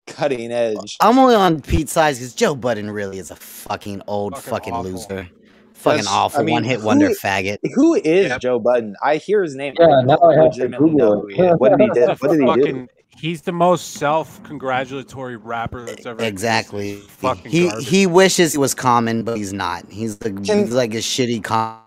cutting 0.07 0.53
edge. 0.53 0.97
I'm 1.01 1.19
only 1.19 1.35
on 1.35 1.61
Pete's 1.63 1.93
side 1.93 2.15
because 2.15 2.35
Joe 2.35 2.55
Budden 2.55 2.91
really 2.91 3.19
is 3.19 3.31
a 3.31 3.37
fucking 3.37 4.03
old 4.07 4.37
fucking, 4.37 4.75
loser. 4.77 5.29
Fucking 5.75 5.99
That's- 5.99 6.07
awful 6.09 6.41
I 6.41 6.45
mean, 6.45 6.53
one 6.55 6.65
hit 6.65 6.83
wonder 6.83 7.09
who- 7.09 7.15
faggot. 7.15 7.59
Who 7.75 7.95
is 7.95 8.33
Joe 8.39 8.59
Budden? 8.59 8.97
I 9.03 9.17
hear 9.17 9.43
his 9.43 9.55
name. 9.55 9.75
Yeah, 9.79 10.03
now 10.05 10.19
I 10.19 10.35
have 10.43 10.53
to 10.53 10.69
Google 10.69 10.91
know 10.91 11.21
who 11.23 11.27
he 11.29 11.41
is. 11.41 11.55
What 11.59 11.79
did 11.79 11.81
he 11.81 11.89
do? 11.95 12.07
What 12.07 12.57
did 12.57 12.67
he 12.67 12.73
do? 12.73 12.87
Fucking- 13.15 13.29
He's 13.31 13.43
the 13.43 13.53
most 13.53 13.93
self-congratulatory 13.95 15.37
rapper 15.37 15.85
that's 15.87 16.07
ever 16.07 16.23
Exactly. 16.23 16.97
Fucking 16.97 17.51
He 17.51 17.69
garbage. 17.69 17.89
he 17.89 18.07
wishes 18.07 18.53
he 18.53 18.59
was 18.59 18.75
Common, 18.75 19.23
but 19.23 19.37
he's 19.37 19.53
not. 19.53 19.91
He's 19.91 20.19
the 20.19 20.31
he's 20.43 20.73
like 20.73 20.95
a 20.95 20.99
shitty 20.99 21.43
com. 21.43 21.81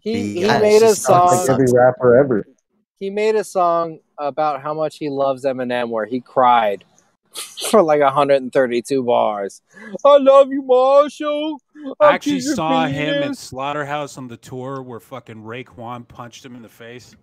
He, 0.00 0.34
he 0.34 0.40
Yeah, 0.46 0.60
made 0.60 0.76
a 0.76 0.80
just 0.80 1.06
fucking 1.06 1.38
song. 1.38 1.50
Every 1.50 1.66
rapper 1.72 2.16
ever. 2.18 2.46
He 2.98 3.10
made 3.10 3.34
a 3.34 3.44
song 3.44 4.00
about 4.18 4.62
how 4.62 4.72
much 4.72 4.96
he 4.98 5.08
loves 5.10 5.44
Eminem, 5.44 5.88
where 5.90 6.06
he 6.06 6.20
cried 6.20 6.84
for 7.70 7.82
like 7.82 8.00
132 8.00 9.02
bars. 9.02 9.62
I 10.04 10.16
love 10.18 10.50
you, 10.50 10.62
Marshall. 10.62 11.60
I 12.00 12.04
I'll 12.06 12.10
actually 12.12 12.36
kiss 12.36 12.46
your 12.46 12.54
saw 12.54 12.86
him 12.86 13.22
at. 13.22 13.36
Slaughterhouse 13.36 14.16
on 14.16 14.28
the 14.28 14.36
tour 14.36 14.80
where 14.82 15.00
fucking 15.00 15.42
Raekwon 15.42 16.08
punched 16.08 16.44
him 16.44 16.56
in 16.56 16.62
the 16.62 16.68
face. 16.68 17.14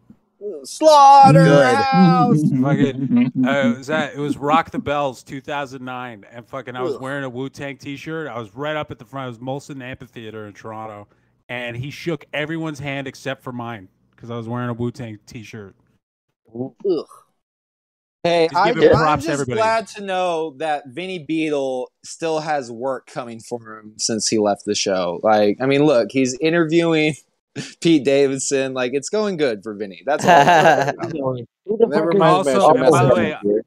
Slaughterhouse. 0.63 2.41
fucking, 2.61 3.31
uh, 3.45 3.49
it 3.49 3.77
was 3.77 3.87
that 3.87 4.13
it 4.13 4.19
was 4.19 4.37
Rock 4.37 4.71
the 4.71 4.79
Bells 4.79 5.23
2009, 5.23 6.25
and 6.31 6.47
fucking 6.47 6.75
I 6.75 6.81
was 6.81 6.97
wearing 6.97 7.23
a 7.23 7.29
Wu 7.29 7.49
Tang 7.49 7.77
T-shirt. 7.77 8.27
I 8.27 8.39
was 8.39 8.53
right 8.55 8.75
up 8.75 8.91
at 8.91 8.99
the 8.99 9.05
front. 9.05 9.27
It 9.27 9.29
was 9.29 9.39
Molson 9.39 9.81
Amphitheater 9.83 10.47
in 10.47 10.53
Toronto, 10.53 11.07
and 11.49 11.75
he 11.75 11.91
shook 11.91 12.25
everyone's 12.33 12.79
hand 12.79 13.07
except 13.07 13.43
for 13.43 13.51
mine 13.51 13.87
because 14.11 14.29
I 14.31 14.35
was 14.35 14.47
wearing 14.47 14.69
a 14.69 14.73
Wu 14.73 14.91
Tang 14.91 15.19
T-shirt. 15.25 15.75
Hey, 18.23 18.47
I, 18.55 18.69
I'm 18.71 19.19
just 19.19 19.29
everybody. 19.29 19.59
glad 19.59 19.87
to 19.87 20.01
know 20.01 20.55
that 20.57 20.87
Vinny 20.87 21.19
Beetle 21.19 21.91
still 22.05 22.39
has 22.39 22.71
work 22.71 23.05
coming 23.05 23.41
for 23.41 23.79
him 23.79 23.95
since 23.97 24.29
he 24.29 24.39
left 24.39 24.63
the 24.65 24.75
show. 24.75 25.19
Like, 25.23 25.57
I 25.59 25.65
mean, 25.65 25.83
look, 25.83 26.07
he's 26.11 26.37
interviewing 26.39 27.15
Pete 27.81 28.03
Davidson. 28.03 28.73
Like, 28.73 28.93
it's 28.93 29.09
going 29.09 29.37
good 29.37 29.63
for 29.63 29.73
Vinny. 29.73 30.03
That's 30.05 30.25
all. 30.25 30.31
Never 31.65 32.13
mind, 32.13 32.41
is 32.41 32.45
man, 32.45 32.55
this 32.55 32.63
she 32.63 32.73
messed 32.73 32.93
bobblehead 32.93 33.33
up. 33.33 33.41
here? 33.43 33.65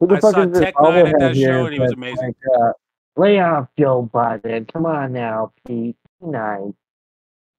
Who 0.00 0.06
the 0.06 0.14
I 0.14 0.20
fuck 0.20 0.34
saw 0.34 0.42
is 0.42 0.58
Tech 0.58 0.74
N9ne 0.74 0.98
at 0.98 1.04
that 1.04 1.14
bobblehead 1.20 1.34
here 1.34 1.52
show, 1.52 1.64
and 1.66 1.74
he 1.74 1.80
was 1.80 1.92
amazing. 1.92 2.26
Like, 2.26 2.60
uh, 2.60 2.72
lay 3.16 3.40
off 3.40 3.68
Joe 3.78 4.10
Biden. 4.12 4.72
Come 4.72 4.86
on 4.86 5.12
now, 5.12 5.52
Pete. 5.66 5.96
Be 6.20 6.26
nice. 6.26 6.72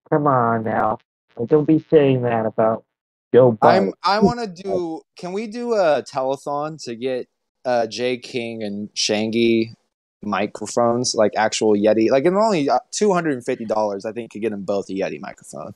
Come 0.10 0.28
on 0.28 0.64
now. 0.64 0.98
Like, 1.36 1.50
don't 1.50 1.66
be 1.66 1.84
saying 1.90 2.24
that 2.24 2.46
about 2.46 2.84
Joe 3.34 3.54
Biden. 3.54 3.88
I'm. 3.88 3.94
I 4.04 4.20
want 4.20 4.40
to 4.40 4.48
do. 4.48 5.02
Can 5.18 5.34
we 5.34 5.48
do 5.48 5.74
a 5.74 6.04
telethon 6.04 6.84
to 6.84 6.96
get 6.96 7.28
uh, 7.66 7.88
Jay 7.88 8.18
King 8.18 8.64
and 8.64 8.90
Shangy 8.96 9.74
microphones, 10.24 11.16
like 11.16 11.34
actual 11.36 11.74
Yeti? 11.74 12.10
Like, 12.10 12.26
it's 12.26 12.36
only 12.36 12.70
uh, 12.70 12.80
two 12.92 13.14
hundred 13.14 13.34
and 13.34 13.46
fifty 13.46 13.66
dollars. 13.66 14.06
I 14.06 14.12
think 14.12 14.32
could 14.32 14.42
get 14.42 14.52
them 14.52 14.64
both 14.64 14.90
a 14.90 14.94
Yeti 14.94 15.20
microphone. 15.20 15.74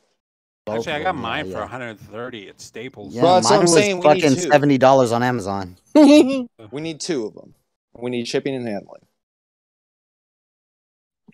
Actually, 0.68 0.94
I 0.94 1.04
got 1.04 1.16
mine 1.16 1.46
yeah, 1.46 1.52
for 1.52 1.58
yeah. 1.60 1.64
130 1.66 2.50
at 2.50 2.60
Staples. 2.60 3.14
Yeah, 3.14 3.22
Well, 3.22 3.36
that's 3.36 3.46
what 3.46 3.52
mine 3.52 3.60
I'm 3.60 3.62
was 3.64 3.74
saying, 3.74 4.02
fucking 4.02 4.36
seventy 4.36 4.78
dollars 4.80 5.12
on 5.12 5.22
Amazon. 5.24 5.78
We 6.72 6.82
need 6.82 7.00
two 7.00 7.26
of 7.28 7.36
them. 7.36 7.54
We 7.98 8.10
need 8.10 8.28
shipping 8.28 8.56
and 8.56 8.68
handling. 8.68 9.02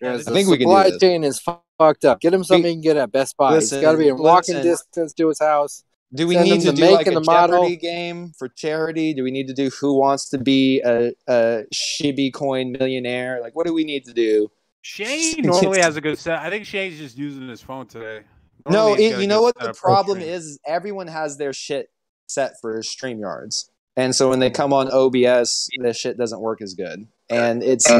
Guys, 0.00 0.28
I 0.28 0.32
think 0.32 0.48
we 0.48 0.58
can 0.58 0.66
do 0.66 0.72
supply 0.72 0.90
this. 0.90 1.00
chain 1.00 1.24
is 1.24 1.40
fucked 1.78 2.04
up. 2.04 2.20
Get 2.20 2.34
him 2.34 2.44
something 2.44 2.66
he 2.66 2.72
can 2.74 2.80
get 2.82 2.96
at 2.96 3.10
Best 3.12 3.36
Buy. 3.36 3.52
Listen, 3.52 3.78
He's 3.78 3.82
got 3.82 3.92
to 3.92 3.98
be 3.98 4.08
in 4.08 4.18
walking 4.18 4.56
listen. 4.56 4.70
distance 4.70 5.12
to 5.14 5.28
his 5.28 5.38
house. 5.38 5.84
Do 6.14 6.26
we 6.26 6.36
need 6.36 6.54
him 6.54 6.60
to 6.60 6.72
do 6.72 6.82
make 6.82 6.94
like 6.94 7.06
a 7.06 7.12
the 7.12 7.20
model. 7.20 7.62
Jeopardy 7.62 7.76
game 7.76 8.32
for 8.38 8.48
charity? 8.48 9.14
Do 9.14 9.24
we 9.24 9.30
need 9.30 9.46
to 9.48 9.54
do 9.54 9.70
Who 9.80 9.98
Wants 9.98 10.28
to 10.30 10.38
Be 10.38 10.80
a, 10.84 11.12
a 11.26 11.64
Shibi 11.72 12.32
Coin 12.32 12.72
Millionaire? 12.72 13.40
Like, 13.40 13.56
what 13.56 13.66
do 13.66 13.72
we 13.72 13.84
need 13.84 14.04
to 14.04 14.12
do? 14.12 14.50
Shane 14.82 15.42
normally 15.42 15.80
has 15.80 15.96
a 15.96 16.00
good 16.00 16.18
set. 16.18 16.40
I 16.40 16.50
think 16.50 16.66
Shane's 16.66 16.98
just 16.98 17.16
using 17.16 17.48
his 17.48 17.62
phone 17.62 17.86
today. 17.86 18.22
No, 18.68 18.88
Normally 18.88 19.04
he's 19.04 19.12
it, 19.14 19.20
you 19.22 19.26
know 19.26 19.42
what 19.42 19.58
the 19.58 19.72
problem 19.72 20.18
stream. 20.18 20.32
is? 20.34 20.58
Everyone 20.66 21.06
has 21.06 21.38
their 21.38 21.52
shit 21.52 21.90
set 22.26 22.60
for 22.60 22.82
stream 22.82 23.18
yards, 23.18 23.70
And 23.96 24.14
so 24.14 24.28
when 24.28 24.38
they 24.38 24.50
come 24.50 24.72
on 24.72 24.90
OBS, 24.90 25.68
the 25.78 25.92
shit 25.92 26.16
doesn't 26.18 26.40
work 26.40 26.62
as 26.62 26.74
good. 26.74 27.06
And 27.30 27.62
it's 27.62 27.90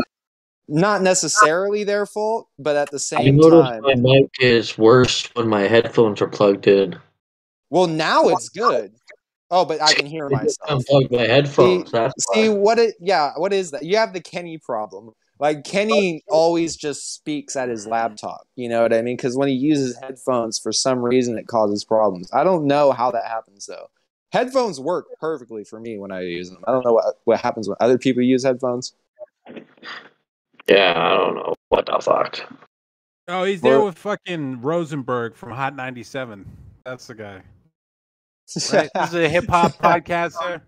not 0.68 1.02
necessarily 1.02 1.84
their 1.84 2.06
fault, 2.06 2.48
but 2.58 2.76
at 2.76 2.90
the 2.90 2.96
I 2.96 2.98
same 2.98 3.36
noticed 3.36 3.68
time, 3.68 3.82
my 3.82 3.94
mic 3.94 4.30
is 4.40 4.76
worse 4.78 5.28
when 5.34 5.48
my 5.48 5.62
headphones 5.62 6.20
are 6.22 6.28
plugged 6.28 6.66
in. 6.66 6.98
Well, 7.72 7.86
now 7.86 8.28
it's 8.28 8.50
good. 8.50 8.92
Oh, 9.50 9.64
but 9.64 9.80
I 9.80 9.94
can 9.94 10.04
hear 10.04 10.26
I 10.26 10.44
just 10.44 10.60
myself. 10.60 10.84
unplugged 10.90 11.10
my 11.10 11.26
headphones. 11.26 11.86
See, 11.86 11.92
that's 11.92 12.32
see 12.34 12.48
what 12.50 12.78
it? 12.78 12.96
Yeah, 13.00 13.32
what 13.36 13.54
is 13.54 13.70
that? 13.70 13.82
You 13.82 13.96
have 13.96 14.12
the 14.12 14.20
Kenny 14.20 14.58
problem. 14.58 15.12
Like 15.38 15.64
Kenny 15.64 16.22
oh, 16.28 16.34
always 16.34 16.76
just 16.76 17.14
speaks 17.14 17.56
at 17.56 17.70
his 17.70 17.86
laptop. 17.86 18.46
You 18.56 18.68
know 18.68 18.82
what 18.82 18.92
I 18.92 19.00
mean? 19.00 19.16
Because 19.16 19.38
when 19.38 19.48
he 19.48 19.54
uses 19.54 19.98
headphones, 20.02 20.58
for 20.58 20.70
some 20.70 21.00
reason, 21.00 21.38
it 21.38 21.46
causes 21.46 21.82
problems. 21.82 22.28
I 22.30 22.44
don't 22.44 22.66
know 22.66 22.92
how 22.92 23.10
that 23.10 23.24
happens 23.24 23.64
though. 23.64 23.86
Headphones 24.32 24.78
work 24.78 25.06
perfectly 25.18 25.64
for 25.64 25.80
me 25.80 25.98
when 25.98 26.12
I 26.12 26.20
use 26.24 26.50
them. 26.50 26.62
I 26.68 26.72
don't 26.72 26.84
know 26.84 26.92
what 26.92 27.14
what 27.24 27.40
happens 27.40 27.68
when 27.68 27.76
other 27.80 27.96
people 27.96 28.22
use 28.22 28.44
headphones. 28.44 28.92
Yeah, 30.68 30.92
I 30.94 31.16
don't 31.16 31.36
know 31.36 31.54
what 31.70 31.86
the 31.86 31.98
fuck. 32.02 32.38
Oh, 33.28 33.44
he's 33.44 33.62
there 33.62 33.78
Well- 33.78 33.86
with 33.86 33.98
fucking 33.98 34.60
Rosenberg 34.60 35.36
from 35.36 35.52
Hot 35.52 35.74
97. 35.74 36.44
That's 36.84 37.06
the 37.06 37.14
guy. 37.14 37.42
Right? 38.72 38.90
This 38.94 39.08
is 39.08 39.14
a 39.14 39.28
hip 39.28 39.46
hop 39.48 39.72
podcaster. 39.82 40.62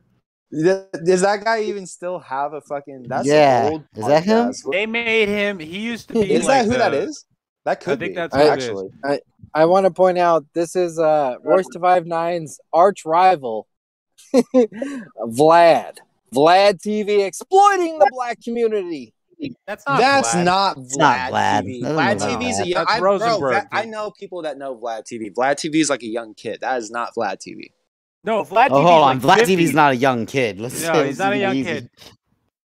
Does 0.53 1.21
that 1.23 1.45
guy 1.45 1.63
even 1.63 1.87
still 1.87 2.19
have 2.21 2.53
a 2.53 2.61
fucking? 2.61 3.07
That's 3.09 3.27
an 3.29 3.35
Yeah. 3.35 3.69
old 3.73 3.85
Is 3.97 4.07
that 4.07 4.25
him? 4.25 4.53
They 4.71 4.87
made 4.87 5.29
him. 5.29 5.59
He 5.59 5.79
used 5.81 6.09
to 6.09 6.15
be. 6.15 6.33
Is 6.33 6.47
like 6.47 6.67
that 6.67 6.73
who 6.73 6.79
that 6.79 6.91
the- 6.91 7.03
is? 7.03 7.25
That 7.65 7.81
could 7.81 7.95
I 7.95 7.97
think 7.97 8.13
be. 8.13 8.17
that's 8.17 8.35
I- 8.35 8.39
who 8.39 8.45
it 8.53 8.59
is. 8.59 8.65
actually. 8.69 8.89
I, 9.05 9.21
I 9.55 9.65
want 9.65 9.85
to 9.87 9.91
point 9.91 10.19
out 10.19 10.45
this 10.55 10.77
is 10.77 10.99
uh, 10.99 11.37
Royce 11.43 11.67
da 11.73 11.81
Five 11.81 12.07
Nine's 12.07 12.61
arch 12.73 13.05
rival, 13.05 13.67
Vlad. 14.35 15.99
Vlad 16.35 16.81
TV 16.83 17.25
exploiting 17.25 17.99
the 17.99 18.09
black 18.13 18.41
community. 18.43 19.14
That's 19.67 19.85
That's 19.85 20.35
not 20.35 20.77
Vlad, 20.77 20.97
not 20.97 21.33
Vlad. 21.33 21.63
TV. 21.65 21.83
That 21.83 21.91
Vlad 21.93 22.19
doesn't 22.19 22.41
look 22.41 22.67
a 22.67 22.69
young. 22.69 22.87
I, 22.89 22.99
bro, 22.99 23.13
Rosenberg, 23.19 23.55
Vlad- 23.55 23.69
I 23.73 23.85
know 23.85 24.11
people 24.11 24.43
that 24.43 24.59
know 24.59 24.77
Vlad 24.77 25.03
TV. 25.11 25.33
Vlad 25.33 25.55
TV 25.57 25.77
is 25.77 25.91
like 25.91 26.03
a 26.03 26.07
young 26.09 26.35
kid. 26.35 26.59
That 26.61 26.79
is 26.79 26.91
not 26.91 27.15
Vlad 27.17 27.39
TV. 27.47 27.71
No, 28.25 28.39
oh, 28.39 28.45
Vlad 28.45 28.69
Oh, 28.71 28.77
TV's 28.77 28.89
hold 28.89 28.89
on. 28.89 29.21
like 29.21 29.21
Vlad 29.21 29.39
50. 29.47 29.57
TV's 29.57 29.75
not 29.75 29.93
a 29.93 29.97
young 29.97 30.27
kid. 30.27 30.61
Let's 30.61 30.83
No, 30.83 30.93
let's 30.93 31.07
he's 31.09 31.19
not 31.19 31.33
a 31.33 31.39
young 31.39 31.57
easy. 31.57 31.71
kid. 31.71 31.91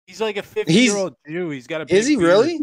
He's 0.07 0.21
like 0.21 0.37
a 0.37 0.43
fifty-year-old 0.43 1.15
Jew. 1.29 1.51
He's 1.51 1.67
got 1.67 1.81
a 1.83 1.87
big 1.87 1.97
Is 1.97 2.07
he 2.07 2.17
beard. 2.17 2.29
really? 2.29 2.61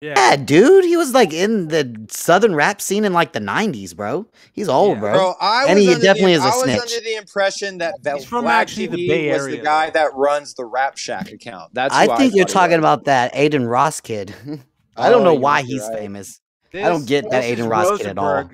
Yeah. 0.00 0.14
Yeah, 0.16 0.36
dude, 0.36 0.84
he 0.84 0.96
was 0.98 1.14
like 1.14 1.32
in 1.32 1.68
the 1.68 2.06
southern 2.10 2.54
rap 2.54 2.82
scene 2.82 3.04
in 3.06 3.12
like 3.14 3.32
the 3.32 3.40
'90s, 3.40 3.96
bro. 3.96 4.26
He's 4.52 4.68
old, 4.68 4.96
Yeah. 4.96 5.00
bro. 5.00 5.12
Bro, 5.14 5.34
I 5.40 5.66
and 5.66 5.78
he 5.78 5.88
under 5.88 6.02
definitely 6.02 6.32
the, 6.36 6.40
is 6.40 6.44
a 6.44 6.48
I 6.48 6.50
was 6.56 6.62
snitch. 6.64 6.80
under 6.80 7.00
the 7.04 7.14
impression 7.14 7.78
that 7.78 7.94
Vel- 8.02 8.16
He's 8.18 8.26
from 8.26 8.44
Vlad 8.44 8.48
actually 8.50 8.86
the 8.88 8.96
TV 8.98 9.08
Bay 9.08 9.32
was 9.32 9.46
the 9.46 9.56
guy 9.58 9.86
though. 9.86 9.92
that 10.00 10.14
runs 10.14 10.52
the 10.54 10.64
Rap 10.66 10.98
Shack 10.98 11.30
account. 11.32 11.72
That's 11.72 11.94
I 11.94 12.06
who 12.06 12.16
think 12.18 12.34
you're 12.34 12.44
talking 12.44 12.78
about 12.78 13.04
that 13.04 13.34
Adin 13.34 13.64
Ross 13.66 14.00
kid. 14.00 14.34
I 14.96 15.08
don't 15.08 15.22
Oh, 15.22 15.24
know 15.24 15.34
why 15.34 15.62
he's 15.62 15.80
right. 15.82 15.98
famous. 16.00 16.40
This, 16.70 16.84
I 16.84 16.88
don't 16.88 17.06
get 17.06 17.30
that 17.30 17.44
Adin 17.44 17.68
Ross 17.68 17.96
kid 17.98 18.08
at 18.08 18.18
all. 18.18 18.48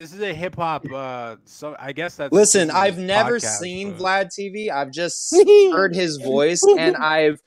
This 0.00 0.12
is 0.12 0.20
a 0.20 0.32
hip 0.34 0.54
hop. 0.56 0.84
Uh, 0.92 1.36
so 1.44 1.76
I 1.78 1.92
guess 1.92 2.16
that's. 2.16 2.32
Listen, 2.32 2.70
I've 2.70 2.98
never 2.98 3.38
podcast, 3.38 3.58
seen 3.58 3.92
but- 3.92 4.00
Vlad 4.00 4.26
TV. 4.36 4.70
I've 4.70 4.90
just 4.90 5.32
heard 5.72 5.94
his 5.94 6.16
voice, 6.18 6.62
and 6.78 6.96
I've 7.14 7.40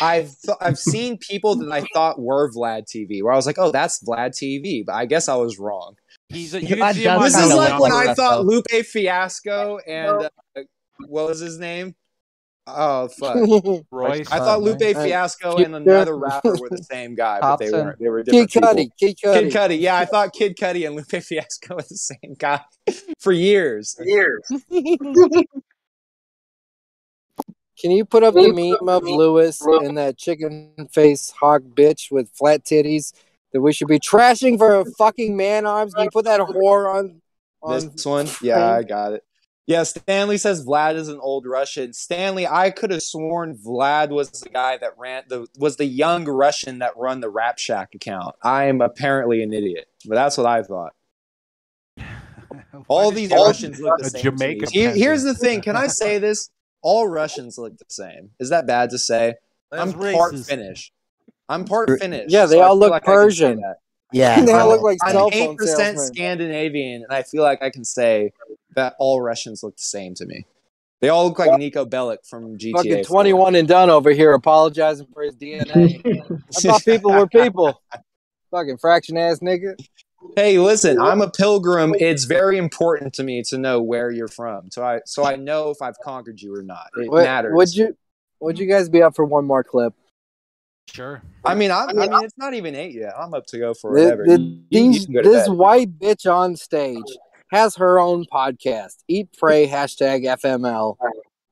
I've 0.00 0.30
th- 0.44 0.56
I've 0.60 0.78
seen 0.78 1.18
people 1.18 1.56
that 1.56 1.72
I 1.72 1.84
thought 1.94 2.20
were 2.20 2.50
Vlad 2.50 2.84
TV, 2.84 3.22
where 3.22 3.32
I 3.32 3.36
was 3.36 3.46
like, 3.46 3.58
oh, 3.58 3.70
that's 3.70 4.02
Vlad 4.02 4.30
TV, 4.30 4.84
but 4.84 4.94
I 4.94 5.06
guess 5.06 5.28
I 5.28 5.36
was 5.36 5.58
wrong. 5.58 5.94
He's 6.28 6.54
a, 6.54 6.60
you 6.62 6.68
can 6.68 6.82
I 6.82 6.92
see 6.92 7.04
him 7.04 7.20
This 7.22 7.36
is 7.36 7.54
like 7.54 7.80
when 7.80 7.92
I 7.92 8.14
thought 8.14 8.38
though. 8.38 8.42
Lupe 8.42 8.86
Fiasco 8.86 9.78
and 9.86 10.30
uh, 10.56 10.62
what 11.06 11.28
was 11.28 11.40
his 11.40 11.58
name? 11.58 11.94
Oh 12.70 13.08
fuck! 13.08 13.36
Royce. 13.90 14.30
I 14.30 14.38
thought 14.38 14.60
Lupe 14.60 14.78
Fiasco 14.78 15.56
Kid 15.56 15.66
and 15.66 15.76
another 15.76 16.18
rapper 16.18 16.54
were 16.60 16.68
the 16.68 16.84
same 16.90 17.14
guy, 17.14 17.40
but 17.40 17.56
they 17.56 17.70
weren't. 17.70 17.98
They 17.98 18.08
were 18.08 18.22
different 18.22 18.52
people. 18.52 18.68
Cudi, 18.68 18.88
Kid 19.00 19.16
Cudi. 19.16 19.50
Kid 19.50 19.52
Cudi, 19.52 19.80
yeah, 19.80 19.96
I 19.96 20.04
thought 20.04 20.34
Kid 20.34 20.56
Cudi 20.56 20.86
and 20.86 20.94
Lupe 20.94 21.22
Fiasco 21.22 21.76
were 21.76 21.82
the 21.82 21.96
same 21.96 22.34
guy 22.38 22.60
for 23.20 23.32
years. 23.32 23.96
Years. 24.04 24.42
Can 27.78 27.92
you 27.92 28.04
put 28.04 28.24
up 28.24 28.34
the 28.34 28.52
meme 28.52 28.88
of 28.88 29.04
Luis 29.04 29.60
and 29.60 29.96
that 29.98 30.18
chicken 30.18 30.72
face 30.90 31.30
hog 31.30 31.74
bitch 31.74 32.10
with 32.10 32.28
flat 32.30 32.64
titties 32.64 33.12
that 33.52 33.60
we 33.60 33.72
should 33.72 33.88
be 33.88 34.00
trashing 34.00 34.58
for 34.58 34.68
her 34.68 34.84
fucking 34.98 35.36
man 35.36 35.64
arms? 35.64 35.94
Can 35.94 36.04
you 36.04 36.10
put 36.10 36.24
that 36.24 36.40
whore 36.40 36.92
on 36.92 37.22
This 37.68 38.04
one? 38.04 38.26
Yeah, 38.42 38.68
I 38.68 38.82
got 38.82 39.12
it. 39.12 39.24
Yeah, 39.68 39.82
Stanley 39.82 40.38
says 40.38 40.64
Vlad 40.64 40.94
is 40.94 41.08
an 41.08 41.20
old 41.20 41.44
Russian. 41.44 41.92
Stanley, 41.92 42.46
I 42.46 42.70
could 42.70 42.90
have 42.90 43.02
sworn 43.02 43.54
Vlad 43.54 44.08
was 44.08 44.30
the 44.30 44.48
guy 44.48 44.78
that 44.78 44.94
ran 44.96 45.24
the 45.28 45.46
was 45.58 45.76
the 45.76 45.84
young 45.84 46.24
Russian 46.24 46.78
that 46.78 46.96
run 46.96 47.20
the 47.20 47.28
Rap 47.28 47.58
Shack 47.58 47.94
account. 47.94 48.34
I 48.42 48.64
am 48.64 48.80
apparently 48.80 49.42
an 49.42 49.52
idiot, 49.52 49.86
but 50.06 50.14
that's 50.14 50.38
what 50.38 50.46
I 50.46 50.62
thought. 50.62 50.94
All 52.88 53.10
these 53.10 53.30
All- 53.30 53.44
Russians 53.44 53.78
look 53.78 53.98
the 53.98 54.06
a 54.06 54.10
same. 54.10 54.22
to 54.22 54.32
me. 54.32 54.60
Here's 54.72 55.22
the 55.22 55.34
thing. 55.34 55.60
Can 55.60 55.76
I 55.76 55.86
say 55.86 56.18
this? 56.18 56.48
All 56.82 57.08
Russians 57.08 57.58
look 57.58 57.76
the 57.78 57.84
same. 57.88 58.30
Is 58.38 58.50
that 58.50 58.66
bad 58.66 58.90
to 58.90 58.98
say? 58.98 59.34
I'm 59.72 59.92
That's 59.92 60.16
part. 60.16 60.38
Finnish. 60.38 60.92
I'm 61.48 61.64
part 61.64 61.98
Finnish. 61.98 62.26
Yeah, 62.28 62.46
they 62.46 62.56
so 62.56 62.62
all 62.62 62.76
look 62.76 62.90
like 62.90 63.02
I 63.02 63.06
can 63.06 63.14
say 63.14 63.14
Persian. 63.14 63.64
Yeah, 64.12 64.40
they 64.44 64.52
all 64.52 64.68
look 64.68 64.82
like 64.82 64.98
I'm 65.02 65.32
eight 65.32 65.56
percent. 65.56 65.98
Scandinavian, 65.98 67.02
and 67.02 67.12
I 67.12 67.22
feel 67.22 67.42
like 67.42 67.62
I 67.62 67.70
can 67.70 67.84
say 67.84 68.32
that 68.74 68.94
all 68.98 69.20
Russians 69.20 69.62
look 69.62 69.76
the 69.76 69.82
same 69.82 70.14
to 70.14 70.26
me. 70.26 70.46
They 71.00 71.10
all 71.10 71.28
look 71.28 71.38
like 71.38 71.50
Niko 71.52 71.88
Bellic 71.88 72.26
from 72.28 72.58
GTA. 72.58 72.72
Fucking 72.72 73.04
4. 73.04 73.22
21 73.22 73.54
and 73.54 73.68
done 73.68 73.88
over 73.88 74.10
here 74.10 74.32
apologizing 74.32 75.06
for 75.14 75.22
his 75.22 75.36
DNA. 75.36 76.02
I 76.56 76.60
thought 76.60 76.84
people 76.84 77.12
were 77.12 77.28
people. 77.28 77.80
Fucking 78.50 78.78
fraction 78.78 79.16
ass 79.16 79.38
nigga. 79.38 79.74
Hey, 80.36 80.58
listen, 80.58 81.00
I'm 81.00 81.20
a 81.20 81.30
pilgrim. 81.30 81.94
It's 81.98 82.24
very 82.24 82.58
important 82.58 83.14
to 83.14 83.22
me 83.22 83.42
to 83.44 83.58
know 83.58 83.80
where 83.80 84.10
you're 84.10 84.28
from, 84.28 84.70
so 84.70 84.84
I 84.84 85.00
so 85.06 85.24
I 85.24 85.36
know 85.36 85.70
if 85.70 85.80
I've 85.80 85.98
conquered 86.00 86.40
you 86.40 86.54
or 86.54 86.62
not. 86.62 86.88
It 86.96 87.10
Would, 87.10 87.24
matters. 87.24 87.52
would 87.54 87.74
you 87.74 87.96
would 88.40 88.58
you 88.58 88.66
guys 88.66 88.88
be 88.88 89.02
up 89.02 89.14
for 89.14 89.24
one 89.24 89.44
more 89.44 89.62
clip? 89.62 89.94
Sure. 90.90 91.22
I 91.44 91.54
mean, 91.54 91.70
I'm, 91.70 91.90
I 91.90 91.92
mean, 91.92 92.24
it's 92.24 92.38
not 92.38 92.54
even 92.54 92.74
eight 92.74 92.94
yet. 92.94 93.12
I'm 93.18 93.34
up 93.34 93.46
to 93.46 93.58
go 93.58 93.74
for 93.74 93.94
The- 93.94 94.04
whatever. 94.04 94.24
the- 94.24 94.38
You- 94.40 94.46
you- 94.70 94.80
you 94.84 94.92
these, 94.92 95.04
can 95.06 95.14
go 95.14 95.22
this 95.22 95.46
bed. 95.48 95.56
white 95.56 95.98
bitch 95.98 96.30
on 96.32 96.56
stage 96.56 97.02
has 97.52 97.76
her 97.76 97.98
own 97.98 98.24
podcast. 98.32 98.96
Eat, 99.06 99.28
pray, 99.38 99.66
hashtag 99.68 100.24
FML. 100.26 100.96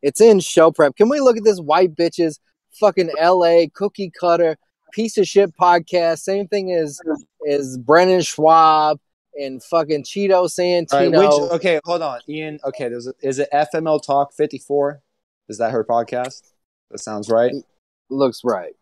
It's 0.03 0.21
in 0.21 0.41
show 0.41 0.71
prep. 0.73 0.97
Can 0.97 1.09
we 1.09 1.21
look 1.21 1.37
at 1.37 1.45
this 1.45 1.59
white 1.61 1.95
bitch's 1.95 2.41
fucking 2.81 3.11
LA 3.21 3.67
cookie 3.75 4.11
cutter 4.19 4.57
piece 4.97 5.19
of 5.19 5.27
shit 5.27 5.55
podcast? 5.57 6.21
Same 6.21 6.49
thing 6.49 6.73
as 6.73 7.01
as 7.49 7.79
Brendan 7.79 8.21
Schaub 8.21 8.99
and 9.39 9.63
fucking 9.63 10.03
Cheeto 10.03 10.35
All 10.35 10.43
right, 10.43 10.51
Santino. 10.51 11.43
which 11.43 11.53
okay, 11.53 11.81
hold 11.85 12.03
on, 12.03 12.21
Ian. 12.29 12.59
Okay, 12.65 12.89
there's 12.89 13.07
a, 13.07 13.13
is 13.23 13.39
it 13.39 13.49
FML 13.53 14.03
Talk 14.03 14.33
54? 14.33 15.03
Is 15.49 15.59
that 15.59 15.71
her 15.71 15.85
podcast? 15.85 16.43
That 16.91 16.99
sounds 16.99 17.29
right. 17.29 17.53
Looks 18.09 18.41
right. 18.43 18.73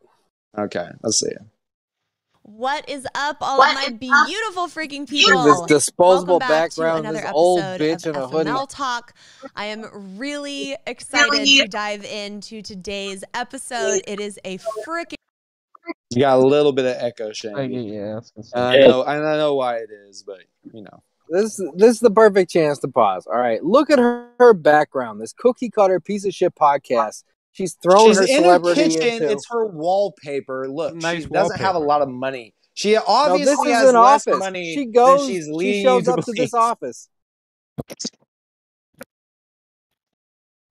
Okay, 0.57 0.89
let's 1.03 1.19
see. 1.19 1.33
What 2.43 2.89
is 2.91 3.07
up, 3.15 3.39
all 3.41 3.63
of 3.63 3.75
my 3.75 3.89
beautiful 3.89 4.69
freaking 4.69 5.09
people? 5.09 5.45
This 5.45 5.63
disposable 5.63 6.39
Welcome 6.39 6.49
back 6.49 6.71
background, 6.71 7.07
this 7.07 7.25
old 7.33 7.63
bitch 7.63 8.07
in 8.07 8.15
a 8.15 8.29
hoodie. 8.29 8.51
FML 8.51 8.69
Talk. 8.69 9.15
I 9.57 9.65
am 9.67 9.87
really 10.19 10.77
excited 10.87 11.47
to 11.47 11.67
dive 11.69 12.05
into 12.05 12.61
today's 12.61 13.25
episode. 13.33 14.03
It 14.07 14.21
is 14.21 14.39
a 14.45 14.59
freaking 14.87 15.15
You 16.15 16.21
got 16.21 16.39
a 16.39 16.47
little 16.47 16.73
bit 16.73 16.85
of 16.87 16.97
echo, 17.03 17.33
Shane. 17.33 17.73
yeah, 17.73 18.21
And 18.55 18.65
I 18.65 18.77
know, 18.79 19.05
I 19.05 19.19
know 19.19 19.55
why 19.55 19.77
it 19.77 19.91
is, 20.09 20.23
but 20.27 20.41
you 20.73 20.83
know. 20.83 21.03
This 21.31 21.57
this 21.77 21.95
is 21.95 22.01
the 22.01 22.11
perfect 22.11 22.51
chance 22.51 22.79
to 22.81 22.89
pause. 22.89 23.27
All 23.27 23.39
right, 23.39 23.63
look 23.65 23.91
at 23.91 23.99
her, 23.99 24.29
her 24.39 24.53
background. 24.55 25.21
This 25.21 25.33
cookie 25.33 25.71
cutter 25.71 25.99
piece 25.99 26.25
of 26.27 26.35
shit 26.35 26.55
podcast. 26.55 27.25
She's 27.53 27.75
throwing 27.83 28.09
She's 28.09 28.19
her 28.19 28.27
in 28.27 28.45
her 28.45 28.75
kitchen. 28.75 29.01
into. 29.03 29.31
It's 29.31 29.49
her 29.49 29.65
wallpaper. 29.67 30.69
Look, 30.69 30.97
Nice 30.97 31.23
she 31.23 31.29
doesn't 31.29 31.61
have 31.61 31.77
a 31.77 31.79
lot 31.81 32.03
of 32.03 32.09
money. 32.09 32.53
She 32.75 32.93
No, 32.95 33.03
obviously 33.07 33.45
this 33.55 33.59
is 33.61 33.73
has 33.75 33.89
an 33.91 33.95
less 33.95 34.27
office. 34.27 34.39
money 34.41 34.75
She 34.75 34.85
goes. 34.87 35.21
than 35.21 35.29
she's 35.29 35.45
she 35.47 35.53
leading 35.53 35.85
shows 35.85 36.09
up 36.09 36.25
to 36.25 36.33
this 36.33 36.53
office. 36.53 37.09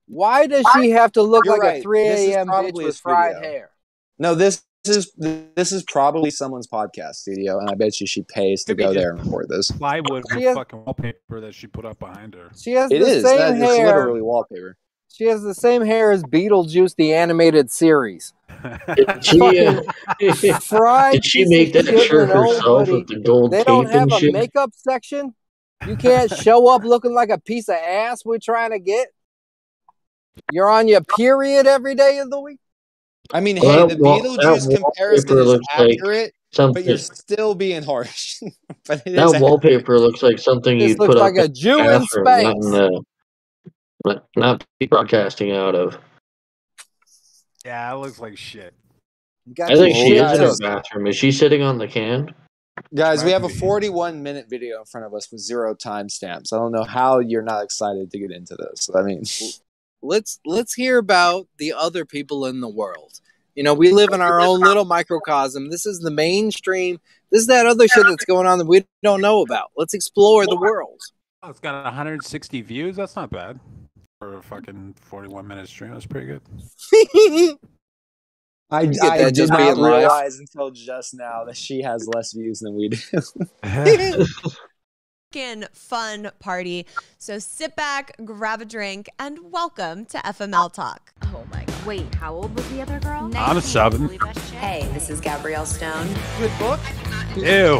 Why 0.08 0.48
does 0.48 0.66
she 0.76 0.92
have 0.92 1.12
to 1.14 1.22
look 1.24 1.46
You're 1.46 1.56
like 1.58 1.62
right. 1.64 1.80
a 1.80 1.84
3 1.84 2.08
a.m. 2.08 2.48
bitch 2.48 2.74
with 2.74 2.98
fried 2.98 3.34
studio. 3.36 3.50
hair? 3.52 3.70
No, 4.20 4.36
this 4.36 4.62
is 4.90 5.12
this 5.18 5.72
is 5.72 5.84
probably 5.84 6.30
someone's 6.30 6.68
podcast 6.68 7.16
studio, 7.16 7.60
and 7.60 7.70
I 7.70 7.74
bet 7.76 8.00
you 8.02 8.08
she 8.08 8.24
pays 8.24 8.64
to 8.66 8.74
Could 8.76 8.80
go 8.80 8.94
there 8.94 9.12
and 9.12 9.24
record 9.24 9.48
this. 9.50 9.72
Plywood 9.72 10.24
She 10.32 10.38
with 10.38 10.46
has- 10.46 10.56
fucking 10.56 10.84
wallpaper 10.86 11.42
that 11.42 11.54
she 11.56 11.68
put 11.68 11.86
up 11.86 12.00
behind 12.00 12.34
her. 12.36 12.52
She 12.60 12.72
has 12.74 12.92
It 12.92 13.00
the 13.00 13.06
is. 13.06 13.24
same 13.24 13.38
That, 13.38 13.56
it's 13.56 13.76
hair. 13.78 13.86
literally 13.88 14.22
wallpaper. 14.22 14.78
She 15.12 15.26
has 15.26 15.44
the 15.44 15.54
same 15.54 15.84
hair 15.86 16.12
as 16.12 16.24
Beetlejuice, 16.24 16.96
the 16.96 17.14
animated 17.14 17.70
series. 17.72 18.34
Did 18.96 19.24
she, 19.24 19.66
uh, 19.66 19.82
Fried 20.62 21.14
did 21.14 21.26
she 21.26 21.44
piece 21.44 21.50
make 21.50 21.76
of 21.76 21.86
that 21.86 21.92
shit 22.00 22.08
shirt 22.10 22.30
with 22.30 22.32
an 22.32 22.38
old 22.38 22.56
herself 22.56 22.88
hoodie. 22.88 22.92
with 23.00 23.08
the 23.10 23.20
gold 23.20 23.52
They 23.52 23.58
tape 23.60 23.68
don't 23.68 23.86
have 23.90 24.02
and 24.04 24.12
a 24.12 24.20
shit? 24.20 24.34
makeup 24.34 24.72
section. 24.76 25.36
You 25.88 25.96
can't 25.98 26.32
show 26.42 26.68
up 26.74 26.84
looking 26.84 27.14
like 27.14 27.30
a 27.30 27.38
piece 27.40 27.70
of 27.70 27.76
ass 27.76 28.24
we're 28.26 28.40
trying 28.40 28.72
to 28.72 28.80
get. 28.80 29.10
You're 30.52 30.70
on 30.70 30.88
your 30.88 31.02
period 31.02 31.68
every 31.68 31.94
day 31.96 32.18
of 32.20 32.30
the 32.32 32.40
week. 32.40 32.60
I 33.32 33.40
mean, 33.40 33.60
Well, 33.62 33.88
hey, 33.88 33.96
the 33.96 34.04
wall- 34.04 34.20
Beetlejuice 34.22 34.76
comparison 34.76 35.38
is 35.38 35.46
looks 35.46 35.66
like 35.78 35.92
accurate, 35.98 36.34
but 36.58 36.84
you're 36.84 36.98
still 36.98 37.56
being 37.56 37.84
harsh. 37.84 38.42
but 38.86 39.02
it 39.06 39.10
is 39.12 39.16
That 39.16 39.24
accurate. 39.28 39.42
wallpaper 39.42 40.00
looks 40.00 40.22
like 40.22 40.40
something 40.40 40.80
you'd 40.80 41.00
looks 41.00 41.14
put 41.14 41.20
like 41.22 41.34
up 41.38 41.40
a 41.40 41.46
in 41.46 41.54
Jew 41.54 41.80
in 41.80 41.86
bathroom, 41.86 42.24
not 42.26 42.40
in 42.56 42.62
space. 42.62 42.72
the, 42.72 43.04
not, 44.06 44.26
not 44.36 44.66
be 44.80 44.86
broadcasting 44.88 45.52
out 45.52 45.76
of. 45.76 45.98
Yeah, 47.66 47.94
it 47.94 47.98
looks 47.98 48.20
like 48.20 48.38
shit. 48.38 48.74
I 49.62 49.76
think 49.76 49.96
she 49.96 50.16
is 50.16 50.32
in 50.40 50.42
her 50.46 50.56
bathroom. 50.60 51.08
Is 51.08 51.16
she 51.16 51.32
sitting 51.32 51.62
on 51.62 51.78
the 51.78 51.88
can? 51.88 52.34
Guys, 52.94 53.24
we 53.24 53.32
have 53.32 53.44
a 53.44 53.50
41 53.50 54.22
minute 54.24 54.48
video 54.50 54.80
in 54.80 54.86
front 54.86 55.06
of 55.08 55.14
us 55.14 55.32
with 55.32 55.40
zero 55.42 55.74
timestamps. 55.76 56.52
I 56.52 56.58
don't 56.58 56.72
know 56.72 56.84
how 56.84 57.20
you're 57.20 57.42
not 57.42 57.64
excited 57.64 58.12
to 58.12 58.20
get 58.20 58.32
into 58.32 58.56
this. 58.56 58.90
I 58.96 59.02
mean, 59.02 59.24
Let's 60.04 60.40
let's 60.46 60.74
hear 60.74 60.98
about 60.98 61.48
the 61.58 61.74
other 61.74 62.06
people 62.06 62.46
in 62.46 62.62
the 62.62 62.70
world. 62.70 63.20
You 63.56 63.64
know, 63.64 63.74
we 63.74 63.92
live 63.92 64.10
in 64.12 64.22
our 64.22 64.42
own 64.42 64.60
little 64.60 64.86
microcosm. 64.86 65.70
This 65.70 65.86
is 65.86 66.00
the 66.00 66.12
mainstream. 66.12 67.00
This 67.32 67.42
is 67.42 67.48
that 67.48 67.66
other 67.66 67.88
shit 67.88 68.06
that's 68.08 68.26
going 68.26 68.48
on 68.48 68.58
that 68.58 68.66
we 68.66 68.86
don't 69.04 69.22
know 69.22 69.42
about. 69.42 69.72
Let's 69.78 69.94
explore 69.94 70.46
the 70.46 70.56
world. 70.56 71.00
Oh, 71.42 71.50
it's 71.50 71.60
got 71.60 71.84
160 71.84 72.62
views. 72.62 72.96
That's 72.96 73.16
not 73.16 73.30
bad 73.30 73.60
for 74.20 74.38
a 74.38 74.42
fucking 74.42 74.96
41 75.02 75.48
minute 75.48 75.68
stream. 75.68 75.92
That's 75.92 76.06
pretty 76.06 76.28
good. 76.28 76.42
I, 78.72 78.82
You 78.82 79.00
I 79.04 79.18
did 79.18 79.36
just 79.36 79.52
not 79.52 79.78
realize 79.78 80.40
until 80.40 80.72
just 80.72 81.14
now 81.14 81.44
that 81.46 81.56
she 81.56 81.82
has 81.84 82.08
less 82.08 82.34
views 82.34 82.60
than 82.60 82.76
we 82.76 82.90
do. 82.90 82.98
freaking 85.34 85.68
fun 85.76 86.32
party. 86.40 86.86
So 87.18 87.40
sit 87.40 87.76
back, 87.76 88.16
grab 88.24 88.62
a 88.62 88.66
drink, 88.66 89.10
and 89.20 89.52
welcome 89.52 90.06
to 90.06 90.18
FML 90.20 90.72
Talk. 90.72 91.14
Oh 91.24 91.44
my 91.52 91.64
god. 91.66 91.86
Wait, 91.86 92.16
how 92.16 92.34
old 92.34 92.56
was 92.56 92.68
the 92.70 92.82
other 92.82 93.00
girl? 93.00 93.32
I'm 93.36 93.60
seven. 93.62 94.10
Hey, 94.60 94.88
this 94.94 95.10
is 95.10 95.20
Gabrielle 95.20 95.66
Stone. 95.66 96.08
Good 96.40 96.52
book. 96.60 96.80
Ew. 97.36 97.78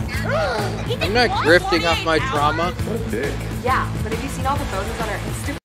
I'm 1.00 1.14
not 1.14 1.30
grifting 1.46 1.86
off 1.86 2.04
my 2.04 2.20
trauma. 2.20 2.74
Yeah, 3.64 3.92
but 4.04 4.12
have 4.14 4.24
you 4.24 4.30
seen 4.30 4.46
all 4.46 4.58
the 4.58 4.66
photos 4.66 5.00
on 5.02 5.08
her 5.10 5.18
Instagram? 5.30 5.58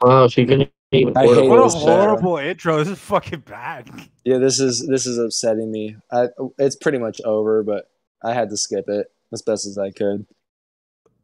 Wow, 0.00 0.28
she 0.28 0.46
couldn't 0.46 0.70
even 0.92 1.16
I 1.16 1.24
afford 1.24 1.38
hate 1.38 1.48
What 1.48 1.60
a 1.60 1.64
this 1.64 1.74
horse. 1.74 1.84
show. 1.84 2.00
horrible 2.00 2.36
intro. 2.38 2.78
This 2.78 2.88
is 2.88 2.98
fucking 2.98 3.40
bad. 3.40 3.90
yeah, 4.24 4.38
this 4.38 4.60
is 4.60 4.86
this 4.88 5.06
is 5.06 5.18
upsetting 5.18 5.70
me. 5.70 5.96
I, 6.10 6.28
it's 6.58 6.76
pretty 6.76 6.98
much 6.98 7.20
over, 7.24 7.62
but 7.62 7.86
I 8.24 8.34
had 8.34 8.50
to 8.50 8.56
skip 8.56 8.88
it 8.88 9.08
as 9.32 9.42
best 9.42 9.66
as 9.66 9.78
I 9.78 9.90
could. 9.90 10.26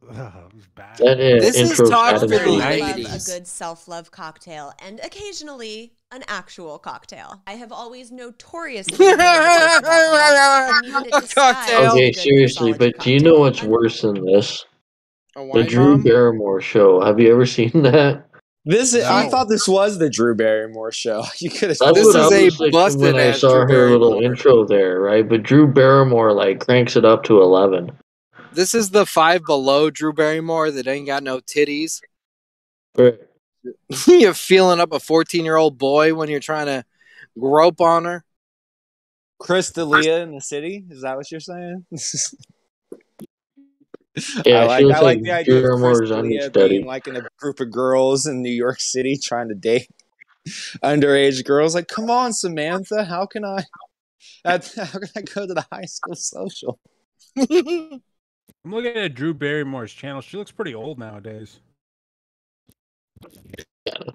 Ugh, 0.17 0.33
it 0.47 0.55
was 0.55 0.67
bad. 0.75 0.97
That 0.97 1.17
uh, 1.17 1.39
This 1.39 1.55
is 1.55 1.71
intro 1.71 1.89
talk 1.89 2.19
for 2.19 2.27
the 2.27 2.37
satisfied. 2.37 2.81
I 2.81 3.15
a 3.15 3.19
good 3.19 3.47
self-love 3.47 4.11
cocktail 4.11 4.73
and 4.83 4.99
occasionally 5.03 5.93
an 6.11 6.23
actual 6.27 6.79
cocktail. 6.79 7.41
I 7.45 7.53
have 7.53 7.71
always 7.71 8.11
notoriously 8.11 8.97
hated 8.97 9.19
the 9.19 9.23
taste 9.23 9.77
of 9.77 9.83
alcohol 9.85 10.69
and 10.69 10.81
needed 10.81 11.05
it 11.07 11.13
A 11.13 11.21
cocktail. 11.35 11.91
Okay, 11.91 12.11
seriously, 12.11 12.73
mixology 12.73 12.77
but 12.79 12.99
do 12.99 13.13
you 13.13 13.19
know 13.19 13.39
what's 13.39 13.61
worse 13.61 14.01
than 14.01 14.25
this? 14.25 14.65
The 15.35 15.63
Drew 15.63 15.93
bomb? 15.93 16.03
Barrymore 16.03 16.61
show. 16.61 17.01
Have 17.01 17.19
you 17.19 17.31
ever 17.31 17.45
seen 17.57 17.83
that? 17.83 18.25
This 18.65 18.93
is, 18.93 19.05
I 19.05 19.29
thought 19.29 19.47
this 19.47 19.67
was 19.67 19.99
the 19.99 20.09
Drew 20.09 20.35
Barrymore 20.35 20.91
show. 20.91 21.23
You 21.39 21.49
could 21.49 21.69
have 21.69 21.77
That's 21.77 21.93
This 21.93 22.05
what 22.05 22.15
is 22.15 22.31
I 22.31 22.37
a 22.37 22.45
was 22.45 22.59
like 22.59 22.71
busted 22.71 23.01
when 23.01 23.15
I 23.15 23.27
ass 23.27 23.41
saw 23.41 23.65
Drew 23.65 23.75
her 23.75 23.89
little 23.91 24.19
intro 24.21 24.65
there, 24.65 24.99
right? 24.99 25.27
But 25.27 25.43
Drew 25.43 25.65
Barrymore 25.71 26.33
like 26.33 26.59
cranks 26.59 26.95
it 26.95 27.05
up 27.05 27.23
to 27.23 27.41
eleven. 27.41 27.91
This 28.51 28.73
is 28.73 28.89
the 28.89 29.05
five 29.05 29.45
below 29.45 29.89
Drew 29.89 30.13
Barrymore 30.13 30.71
that 30.71 30.87
ain't 30.87 31.07
got 31.07 31.23
no 31.23 31.39
titties. 31.39 32.01
Right. 32.97 33.19
you're 34.07 34.33
feeling 34.33 34.79
up 34.79 34.91
a 34.91 34.99
14 34.99 35.45
year 35.45 35.57
old 35.57 35.77
boy 35.77 36.13
when 36.13 36.29
you're 36.29 36.39
trying 36.39 36.67
to 36.67 36.83
grope 37.37 37.81
on 37.81 38.05
her. 38.05 38.23
Chris 39.39 39.71
D'Elia 39.71 40.21
in 40.21 40.33
the 40.33 40.41
city. 40.41 40.85
Is 40.89 41.01
that 41.01 41.15
what 41.15 41.29
you're 41.31 41.39
saying? 41.39 41.85
Yeah, 44.45 44.63
I 44.63 44.65
like 44.65 44.83
I 44.83 44.87
like 44.87 45.01
like 45.01 45.21
the 45.23 45.31
idea 45.31 45.55
of 45.55 45.61
Chris 45.61 45.79
Barrymore's 45.79 46.09
D'Elia 46.09 46.19
understudy. 46.19 46.69
being 46.69 46.85
like 46.85 47.07
in 47.07 47.15
a 47.15 47.21
group 47.37 47.61
of 47.61 47.71
girls 47.71 48.25
in 48.25 48.41
New 48.41 48.51
York 48.51 48.81
City 48.81 49.17
trying 49.17 49.47
to 49.47 49.55
date 49.55 49.87
underage 50.83 51.45
girls. 51.45 51.73
Like, 51.75 51.87
come 51.87 52.09
on, 52.09 52.33
Samantha, 52.33 53.05
how 53.05 53.25
can 53.25 53.45
I? 53.45 53.63
How 54.43 54.57
can 54.57 55.09
I 55.15 55.21
go 55.21 55.47
to 55.47 55.53
the 55.53 55.65
high 55.71 55.85
school 55.85 56.15
social? 56.15 56.79
I'm 58.65 58.71
looking 58.71 58.95
at 58.95 59.13
Drew 59.15 59.33
Barrymore's 59.33 59.93
channel. 59.93 60.21
She 60.21 60.37
looks 60.37 60.51
pretty 60.51 60.75
old 60.75 60.99
nowadays. 60.99 61.59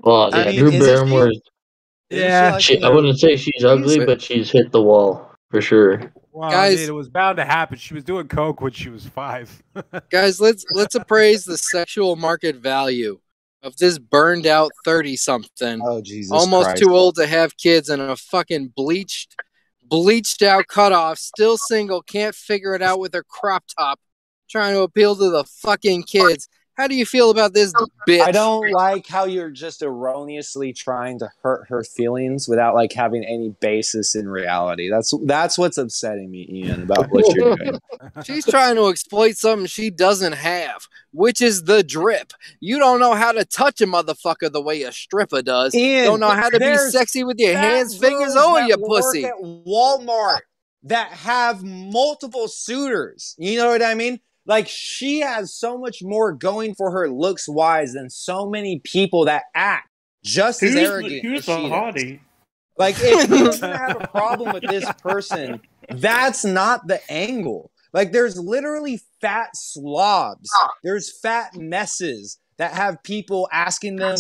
Well, 0.01 0.35
I 0.35 0.39
yeah, 0.39 0.45
mean, 0.51 0.59
Drew 0.59 0.69
isn't 0.69 0.81
she- 0.81 0.87
Barrymore. 0.87 1.33
Yeah. 2.11 2.59
she, 2.59 2.83
I 2.83 2.91
wouldn't 2.91 3.19
say 3.19 3.37
she's 3.37 3.65
ugly, 3.65 4.05
but 4.05 4.21
she's 4.23 4.51
hit 4.51 4.71
the 4.71 4.83
wall 4.83 5.31
for 5.51 5.61
sure. 5.61 6.13
Well, 6.33 6.51
Guys- 6.51 6.79
I 6.79 6.81
mean, 6.83 6.89
it 6.91 6.93
was 6.93 7.09
bound 7.09 7.39
to 7.39 7.45
happen. 7.45 7.79
She 7.79 7.95
was 7.95 8.05
doing 8.05 8.29
coke 8.29 8.61
when 8.61 8.73
she 8.73 8.91
was 8.91 9.07
five. 9.07 9.63
Guys, 10.11 10.41
let's 10.41 10.65
let's 10.73 10.95
appraise 10.95 11.45
the 11.45 11.57
sexual 11.59 12.17
market 12.17 12.57
value 12.57 13.19
of 13.63 13.77
this 13.77 13.99
burned 13.99 14.47
out 14.47 14.71
thirty 14.85 15.17
something. 15.17 15.81
Oh 15.83 16.03
Jesus! 16.03 16.31
almost 16.33 16.67
Christ. 16.67 16.83
too 16.83 16.95
old 16.95 17.15
to 17.17 17.27
have 17.27 17.57
kids 17.57 17.89
and 17.89 18.03
a 18.03 18.17
fucking 18.17 18.73
bleached 18.77 19.35
bleached 19.83 20.43
out 20.43 20.67
cutoff, 20.67 21.19
still 21.19 21.57
single, 21.57 22.03
can't 22.03 22.35
figure 22.35 22.75
it 22.75 22.83
out 22.83 22.99
with 22.99 23.15
her 23.15 23.23
crop 23.23 23.65
top, 23.79 24.01
trying 24.49 24.75
to 24.75 24.83
appeal 24.83 25.17
to 25.17 25.31
the 25.31 25.45
fucking 25.45 26.05
kids. 26.05 26.49
How 26.77 26.89
do 26.89 26.97
you 26.97 27.07
feel 27.07 27.31
about 27.31 27.55
this 27.55 27.73
bitch? 28.09 28.21
I 28.21 28.33
don't 28.33 28.69
like 28.73 29.07
how 29.07 29.27
you're 29.27 29.51
just 29.51 29.81
erroneously 29.81 30.73
trying 30.73 31.21
to 31.21 31.31
hurt 31.43 31.69
her 31.69 31.85
feelings 31.85 32.49
without 32.49 32.75
like 32.75 32.93
having 32.93 33.25
any 33.25 33.51
basis 33.61 34.17
in 34.17 34.29
reality. 34.29 34.91
That's 34.91 35.15
that's 35.25 35.57
what's 35.57 35.79
upsetting 35.79 36.33
me, 36.33 36.49
Ian, 36.51 36.83
about 36.83 37.11
what 37.11 37.33
you're 37.33 37.55
doing. 37.55 37.79
She's 38.25 38.45
trying 38.45 38.75
to 38.75 38.89
exploit 38.89 39.37
something 39.37 39.67
she 39.67 39.91
doesn't 39.91 40.33
have, 40.33 40.89
which 41.13 41.41
is 41.41 41.63
the 41.63 41.85
drip. 41.85 42.33
You 42.59 42.81
don't 42.81 42.99
know 42.99 43.15
how 43.15 43.31
to 43.31 43.45
touch 43.45 43.81
a 43.81 43.87
motherfucker 43.87 44.51
the 44.51 44.61
way 44.61 44.83
a 44.83 44.91
stripper 44.91 45.43
does. 45.43 45.77
Ian, 45.77 46.07
don't 46.07 46.21
know 46.21 46.31
how 46.31 46.51
to 46.51 46.59
be 46.59 46.77
sexy 46.91 47.23
with 47.23 47.39
your 47.39 47.57
hands, 47.57 47.97
fingers, 47.97 48.35
girls 48.35 48.57
or 48.57 48.61
your 48.63 48.79
pussy. 48.79 49.25
At 49.25 49.35
Walmart 49.41 50.41
that 50.85 51.11
have 51.13 51.63
multiple 51.63 52.49
suitors. 52.49 53.37
You 53.39 53.59
know 53.59 53.69
what 53.69 53.83
I 53.83 53.95
mean? 53.95 54.21
Like 54.47 54.69
she 54.69 55.21
has 55.21 55.55
so 55.55 55.79
much 55.79 55.99
more 56.03 56.33
going 56.33 56.75
for 56.75 56.91
her 56.91 57.09
looks 57.11 57.49
wise 57.49 57.93
than 57.95 58.11
so 58.11 58.49
many 58.49 58.81
people 58.85 59.25
that 59.25 59.45
act 59.55 59.89
just 60.25 60.63
as 60.63 60.71
Who's 60.71 60.75
the- 60.75 60.83
arrogant 60.83 61.23
who's 61.25 61.41
as 61.41 61.47
does. 61.47 61.71
hottie? 61.71 62.21
Like 62.77 62.97
if 62.99 63.29
you're 63.31 63.53
gonna 63.59 63.79
have 63.79 64.03
a 64.03 64.09
problem 64.09 64.53
with 64.53 64.65
this 64.69 64.85
person, 65.03 65.61
that's 65.91 66.45
not 66.45 66.87
the 66.89 67.01
angle. 67.11 67.71
Like 67.93 68.11
there's 68.13 68.37
literally 68.39 69.01
fat 69.21 69.51
slobs. 69.55 70.51
There's 70.83 71.17
fat 71.21 71.55
messes 71.55 72.39
that 72.59 72.73
have 72.73 73.03
people 73.05 73.49
asking 73.53 73.97
them 73.97 74.17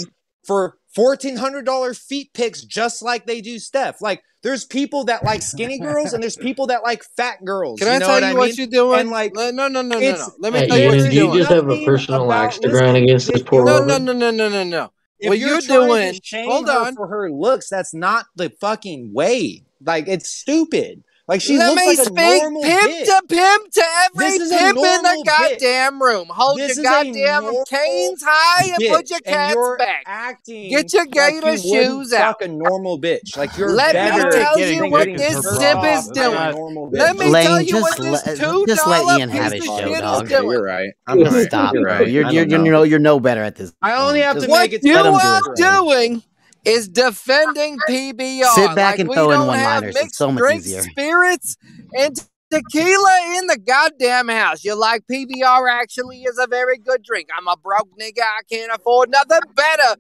for 0.46 0.78
fourteen 0.94 1.36
hundred 1.36 1.64
dollar 1.66 1.94
feet 1.94 2.30
pics 2.34 2.62
just 2.62 3.02
like 3.02 3.26
they 3.26 3.40
do 3.40 3.58
Steph. 3.58 4.00
Like 4.00 4.22
there's 4.44 4.64
people 4.66 5.04
that 5.04 5.24
like 5.24 5.42
skinny 5.42 5.78
girls 5.78 6.12
and 6.12 6.22
there's 6.22 6.36
people 6.36 6.66
that 6.68 6.82
like 6.84 7.02
fat 7.16 7.42
girls. 7.44 7.80
Can 7.80 7.88
you 7.88 7.94
I 7.94 7.98
know 7.98 8.06
tell 8.06 8.14
what 8.14 8.22
you 8.22 8.28
I 8.28 8.34
what 8.34 8.46
mean? 8.48 8.54
you're 8.58 8.66
doing? 8.66 9.00
And 9.00 9.10
like 9.10 9.34
no, 9.34 9.50
no, 9.50 9.68
no, 9.68 9.82
no, 9.82 9.98
no, 9.98 10.12
no. 10.12 10.28
Let 10.38 10.52
me 10.52 10.58
Hey, 10.60 10.68
tell 10.68 10.78
you 10.78 10.86
what 10.88 10.98
you're 10.98 11.06
you 11.06 11.12
doing. 11.12 11.38
just 11.38 11.50
have 11.50 11.68
a 11.70 11.84
personal 11.86 12.30
axe 12.32 12.58
to 12.58 12.68
grind 12.68 12.96
against 12.98 13.32
this 13.32 13.42
poor 13.42 13.64
No, 13.64 13.80
woman? 13.80 14.04
no, 14.04 14.12
no, 14.12 14.30
no, 14.30 14.30
no, 14.30 14.48
no, 14.50 14.64
no. 14.64 14.92
if 15.18 15.30
What 15.30 15.38
you're, 15.38 15.48
you're 15.48 15.60
doing? 15.62 16.12
to 16.12 16.20
shame 16.22 16.50
Hold 16.50 16.68
her 16.68 16.72
on. 16.86 16.94
for 16.94 17.08
her 17.08 17.30
looks, 17.32 17.70
that's 17.70 17.94
not 17.94 18.26
the 18.36 18.50
fucking 18.60 19.12
way. 19.14 19.64
Like 19.84 20.08
it's 20.08 20.28
stupid. 20.28 21.02
Like 21.26 21.40
she 21.40 21.56
Let 21.56 21.68
looks 21.68 21.80
me 21.86 21.96
like 21.96 21.98
a 21.98 22.04
speak 22.04 22.16
normal 22.16 22.62
pimp 22.62 22.90
bitch. 22.90 23.04
to 23.06 23.22
pimp 23.28 23.72
to 23.72 23.82
every 24.04 24.24
This 24.26 24.40
is 24.40 24.52
a 24.52 24.56
pimp 24.56 24.76
in 24.76 24.82
the 24.82 25.02
normal 25.02 25.24
bitch. 25.24 25.26
goddamn 25.26 26.02
room. 26.02 26.26
Hold 26.28 26.58
This 26.58 26.76
your 26.76 26.84
goddamn 26.84 27.42
canes 27.64 28.22
high 28.22 28.66
and 28.66 28.76
put 28.84 29.06
bitch, 29.06 29.10
your 29.10 29.20
and 29.24 29.24
cats 29.24 29.54
you're 29.54 29.76
back. 29.78 30.02
acting 30.06 30.70
Get 30.70 30.92
your 30.92 31.04
like 31.04 31.12
gator 31.14 31.56
you 31.56 31.62
wouldn't 31.62 31.62
shoes 31.62 32.12
out. 32.12 32.38
fuck 32.38 32.42
a 32.42 32.48
normal 32.48 33.00
bitch. 33.00 33.36
Like 33.38 33.56
you're 33.56 33.74
Let 33.74 33.94
me 33.96 34.00
better 34.10 34.30
tell 34.32 34.58
at 34.58 34.58
you 34.58 34.76
getting 34.76 34.90
what 34.90 35.00
getting 35.00 35.16
this 35.16 35.42
turned 35.42 35.58
sip 35.58 35.76
off 35.76 36.04
is 36.04 36.10
doing. 36.10 36.90
Let 36.92 37.16
me 37.16 37.30
Lane, 37.30 37.46
tell 37.46 37.60
you 37.62 37.66
just 37.72 37.82
what 37.82 37.96
this 38.02 38.22
let- 38.22 38.36
two 38.36 38.64
just 38.66 38.86
let 38.86 39.02
dollar 39.02 39.18
Ian 39.18 39.30
have 39.30 39.52
piece 39.52 39.62
his 39.62 39.68
of 39.68 39.78
show, 39.80 39.88
shit 39.88 39.98
dog. 40.02 40.24
is 40.24 40.28
doing. 40.30 40.50
You're 40.50 40.62
right. 40.62 40.90
I'm 41.06 41.18
You're 41.18 41.28
gonna 41.30 41.44
stop, 41.44 41.74
You're 41.74 41.82
bro. 41.82 41.92
right. 42.00 42.08
You're 42.10 42.24
you're 42.30 42.84
you're 42.84 42.98
no 42.98 43.18
better 43.18 43.42
at 43.42 43.56
this. 43.56 43.72
I 43.80 43.94
only 43.94 44.20
have 44.20 44.34
to 44.34 44.40
Just 44.40 44.50
What 44.50 44.60
make 44.70 44.72
it 44.74 44.84
you 44.84 44.94
let 44.94 45.06
him 45.06 45.12
do 45.18 45.18
are 45.26 45.40
doing 45.56 46.22
is 46.64 46.88
defending 46.88 47.78
PBR. 47.88 48.44
Sit 48.54 48.74
back 48.74 48.92
like 48.92 49.00
and 49.00 49.08
we 49.08 49.14
throw 49.14 49.30
in 49.30 49.46
one-liners. 49.46 49.96
It's 49.96 50.16
so 50.16 50.30
much 50.30 50.40
drinks, 50.40 50.66
easier. 50.66 50.82
spirits, 50.82 51.56
and 51.92 52.16
tequila 52.50 53.38
in 53.38 53.46
the 53.46 53.58
goddamn 53.58 54.28
house. 54.28 54.64
You 54.64 54.78
like 54.78 55.02
PBR 55.10 55.70
actually 55.70 56.22
is 56.22 56.38
a 56.38 56.46
very 56.46 56.78
good 56.78 57.02
drink. 57.02 57.28
I'm 57.36 57.48
a 57.48 57.56
broke 57.56 57.90
nigga. 57.98 58.22
I 58.22 58.42
can't 58.50 58.72
afford 58.72 59.10
nothing 59.10 59.40
better 59.54 59.96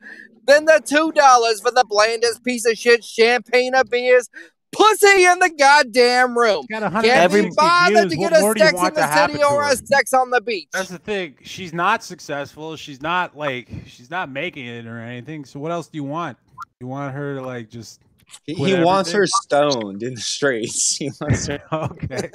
than 0.46 0.66
the 0.66 0.80
two 0.84 1.12
dollars 1.12 1.60
for 1.60 1.70
the 1.70 1.84
blandest 1.88 2.44
piece 2.44 2.66
of 2.66 2.76
shit 2.76 3.04
champagne 3.04 3.74
of 3.74 3.90
beers. 3.90 4.28
Pussy 4.72 5.24
in 5.24 5.38
the 5.38 5.54
goddamn 5.56 6.36
room. 6.36 6.66
Can't 6.68 6.82
160 6.82 7.48
be 7.48 7.54
bothered 7.54 8.10
views. 8.10 8.12
to 8.12 8.16
get 8.16 8.36
a 8.36 8.40
more 8.40 8.54
do 8.54 8.60
you 8.60 8.66
sex 8.66 8.88
in 8.88 8.94
the 8.94 9.26
city 9.26 9.44
or 9.44 9.62
a 9.62 9.76
sex 9.76 10.12
on 10.12 10.30
the 10.30 10.40
beach. 10.40 10.68
That's 10.72 10.88
the 10.88 10.98
thing. 10.98 11.36
She's 11.42 11.72
not 11.72 12.02
successful. 12.02 12.74
She's 12.74 13.00
not 13.00 13.36
like 13.36 13.68
she's 13.86 14.10
not 14.10 14.30
making 14.30 14.66
it 14.66 14.86
or 14.86 14.98
anything. 14.98 15.44
So 15.44 15.60
what 15.60 15.70
else 15.70 15.86
do 15.86 15.96
you 15.96 16.04
want? 16.04 16.38
You 16.80 16.86
want 16.86 17.14
her 17.14 17.36
to 17.36 17.42
like 17.42 17.70
just 17.70 18.00
He, 18.44 18.54
he 18.54 18.74
wants 18.74 19.12
her 19.12 19.26
stoned 19.26 20.02
in 20.02 20.14
the 20.14 20.20
streets. 20.20 20.96
He 20.98 21.10
wants 21.20 21.46
her. 21.46 21.60
okay. 21.72 22.30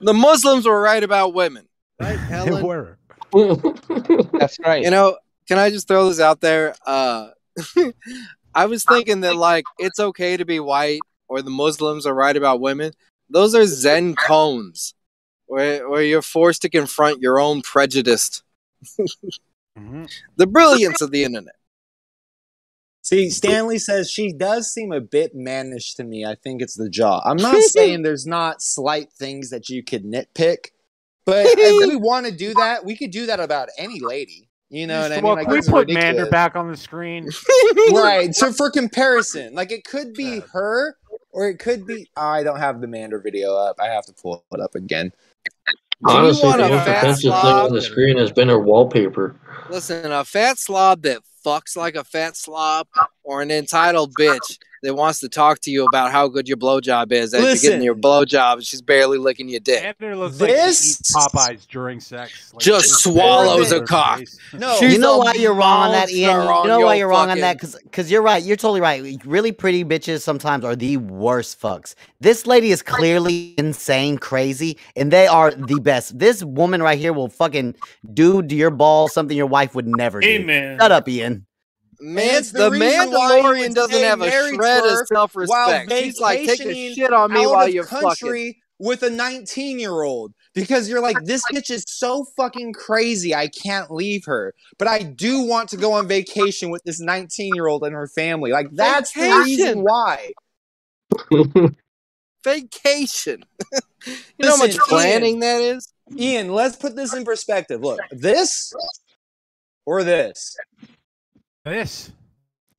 the 0.00 0.14
Muslims 0.14 0.66
were 0.66 0.80
right 0.80 1.02
about 1.02 1.34
women. 1.34 1.66
Right, 2.00 2.18
They 2.44 2.62
were. 2.62 2.98
That's 4.32 4.58
right. 4.60 4.82
You 4.82 4.90
know, 4.90 5.16
can 5.48 5.58
I 5.58 5.70
just 5.70 5.88
throw 5.88 6.08
this 6.08 6.20
out 6.20 6.40
there? 6.40 6.74
Uh, 6.86 7.30
I 8.54 8.66
was 8.66 8.84
thinking 8.84 9.20
that 9.20 9.36
like 9.36 9.64
it's 9.78 9.98
okay 9.98 10.36
to 10.36 10.44
be 10.44 10.60
white 10.60 11.00
or 11.28 11.42
the 11.42 11.50
Muslims 11.50 12.06
are 12.06 12.14
right 12.14 12.36
about 12.36 12.60
women. 12.60 12.92
Those 13.30 13.54
are 13.54 13.64
Zen 13.66 14.14
koans, 14.14 14.94
where 15.46 15.88
where 15.88 16.02
you're 16.02 16.22
forced 16.22 16.62
to 16.62 16.68
confront 16.68 17.20
your 17.20 17.40
own 17.40 17.62
prejudice. 17.62 18.42
Mm-hmm. 19.76 20.04
the 20.36 20.46
brilliance 20.46 21.00
of 21.00 21.10
the 21.10 21.24
internet. 21.24 21.56
See, 23.04 23.28
Stanley 23.28 23.76
says 23.78 24.10
she 24.10 24.32
does 24.32 24.72
seem 24.72 24.90
a 24.90 25.00
bit 25.00 25.32
mannish 25.34 25.92
to 25.96 26.04
me. 26.04 26.24
I 26.24 26.36
think 26.36 26.62
it's 26.62 26.74
the 26.74 26.88
jaw. 26.88 27.20
I'm 27.22 27.36
not 27.36 27.62
saying 27.62 28.00
there's 28.00 28.26
not 28.26 28.62
slight 28.62 29.12
things 29.12 29.50
that 29.50 29.68
you 29.68 29.84
could 29.84 30.04
nitpick, 30.04 30.70
but 31.26 31.44
if 31.46 31.88
we 31.88 31.96
want 31.96 32.24
to 32.24 32.32
do 32.32 32.54
that, 32.54 32.86
we 32.86 32.96
could 32.96 33.10
do 33.10 33.26
that 33.26 33.40
about 33.40 33.68
any 33.76 34.00
lady. 34.00 34.48
You 34.70 34.86
know 34.86 35.02
what 35.02 35.12
I 35.12 35.20
mean? 35.20 35.34
Like, 35.34 35.44
can 35.44 35.52
we 35.52 35.58
it's 35.58 35.68
put 35.68 35.90
Mander 35.90 36.26
back 36.26 36.56
on 36.56 36.70
the 36.70 36.76
screen? 36.78 37.28
right. 37.92 38.34
So 38.34 38.52
for 38.52 38.70
comparison, 38.70 39.54
like 39.54 39.70
it 39.70 39.84
could 39.84 40.14
be 40.14 40.40
her 40.52 40.96
or 41.30 41.46
it 41.46 41.58
could 41.58 41.86
be. 41.86 42.08
Oh, 42.16 42.22
I 42.22 42.42
don't 42.42 42.58
have 42.58 42.80
the 42.80 42.86
Mander 42.86 43.18
video 43.18 43.54
up. 43.54 43.76
I 43.78 43.88
have 43.88 44.06
to 44.06 44.14
pull 44.14 44.42
it 44.50 44.60
up 44.60 44.74
again. 44.74 45.12
Honestly, 46.06 46.50
the 46.52 46.64
a 46.64 46.68
most 46.70 46.88
offensive 46.88 47.32
thing 47.32 47.32
on 47.32 47.72
the 47.72 47.82
screen 47.82 48.16
has 48.16 48.32
been 48.32 48.48
her 48.48 48.58
wallpaper. 48.58 49.36
Listen, 49.68 50.10
a 50.10 50.24
fat 50.24 50.58
slob 50.58 51.02
that 51.02 51.20
fucks 51.44 51.76
like 51.76 51.94
a 51.94 52.04
fat 52.04 52.36
slob, 52.36 52.86
or 53.22 53.42
an 53.42 53.50
entitled 53.50 54.14
bitch 54.14 54.58
that 54.84 54.94
wants 54.94 55.20
to 55.20 55.28
talk 55.28 55.60
to 55.60 55.70
you 55.70 55.84
about 55.84 56.12
how 56.12 56.28
good 56.28 56.46
your 56.46 56.56
blowjob 56.56 57.12
is 57.12 57.34
as 57.34 57.42
you're 57.62 57.70
getting 57.70 57.84
your 57.84 57.94
blowjob 57.94 58.54
and 58.54 58.64
she's 58.64 58.82
barely 58.82 59.18
licking 59.18 59.48
your 59.48 59.60
dick. 59.60 59.82
Mander 59.82 60.16
looks 60.16 60.38
This- 60.38 61.00
like 61.00 61.00
eats 61.00 61.16
Popeyes 61.16 61.68
during 61.68 62.00
sex. 62.00 62.52
Like, 62.52 62.62
Just 62.62 63.02
swallows 63.02 63.72
a 63.72 63.82
cock. 63.82 64.22
No, 64.52 64.76
She's 64.78 64.92
you 64.94 64.98
know 64.98 65.18
why 65.18 65.34
you're 65.34 65.54
wrong 65.54 65.86
on 65.86 65.92
that, 65.92 66.10
Ian. 66.10 66.42
You 66.42 66.68
know 66.68 66.80
why 66.80 66.94
you're 66.94 67.08
wrong 67.08 67.30
on 67.30 67.40
that, 67.40 67.54
because 67.56 67.76
because 67.82 68.10
you're 68.10 68.22
right. 68.22 68.42
You're 68.42 68.56
totally 68.56 68.80
right. 68.80 69.20
Really 69.24 69.52
pretty 69.52 69.84
bitches 69.84 70.20
sometimes 70.20 70.64
are 70.64 70.76
the 70.76 70.96
worst 70.98 71.60
fucks. 71.60 71.94
This 72.20 72.46
lady 72.46 72.70
is 72.70 72.82
clearly 72.82 73.54
insane, 73.58 74.18
crazy, 74.18 74.78
and 74.96 75.10
they 75.10 75.26
are 75.26 75.50
the 75.50 75.80
best. 75.80 76.18
This 76.18 76.42
woman 76.44 76.82
right 76.82 76.98
here 76.98 77.12
will 77.12 77.28
fucking 77.28 77.74
do 78.12 78.42
to 78.42 78.54
your 78.54 78.70
ball 78.70 79.08
something 79.08 79.36
your 79.36 79.46
wife 79.46 79.74
would 79.74 79.86
never 79.86 80.20
do. 80.20 80.28
Amen. 80.28 80.78
Shut 80.78 80.92
up, 80.92 81.08
Ian. 81.08 81.46
Man, 82.00 82.42
the, 82.42 82.52
the 82.52 82.70
reason 82.70 83.10
why 83.10 83.38
you 83.38 83.44
Mandalorian 83.44 83.74
doesn't 83.74 84.02
have 84.02 84.20
a 84.20 84.30
shred 84.30 84.84
of 84.84 85.06
self 85.06 85.36
respect. 85.36 85.92
She's 85.92 86.20
like, 86.20 86.46
take 86.46 86.60
a 86.60 86.94
shit 86.94 87.12
on 87.12 87.32
me 87.32 87.46
while 87.46 87.68
you're 87.68 87.84
fucking. 87.84 88.08
country 88.08 88.62
with 88.78 89.02
a 89.02 89.10
19 89.10 89.78
year 89.78 90.02
old 90.02 90.32
because 90.54 90.88
you're 90.88 91.00
like 91.00 91.16
this 91.24 91.44
bitch 91.52 91.70
is 91.70 91.84
so 91.86 92.24
fucking 92.36 92.72
crazy 92.72 93.34
i 93.34 93.46
can't 93.46 93.90
leave 93.90 94.24
her 94.24 94.52
but 94.78 94.88
i 94.88 95.02
do 95.02 95.42
want 95.42 95.68
to 95.68 95.76
go 95.76 95.92
on 95.92 96.08
vacation 96.08 96.70
with 96.70 96.82
this 96.84 97.00
19 97.00 97.54
year 97.54 97.66
old 97.66 97.84
and 97.84 97.94
her 97.94 98.08
family 98.08 98.50
like 98.50 98.66
that's 98.72 99.12
the 99.12 99.42
reason 99.44 99.82
why 99.82 100.32
Vacation. 102.44 103.42
you 104.06 104.14
know 104.40 104.50
how 104.50 104.56
much 104.56 104.72
Listen, 104.72 104.82
planning 104.88 105.40
that 105.40 105.62
is? 105.62 105.92
ian 106.18 106.52
let's 106.52 106.76
put 106.76 106.96
this 106.96 107.14
in 107.14 107.24
perspective 107.24 107.80
look 107.80 108.00
this 108.10 108.74
or 109.86 110.02
this 110.02 110.56
This. 111.64 112.12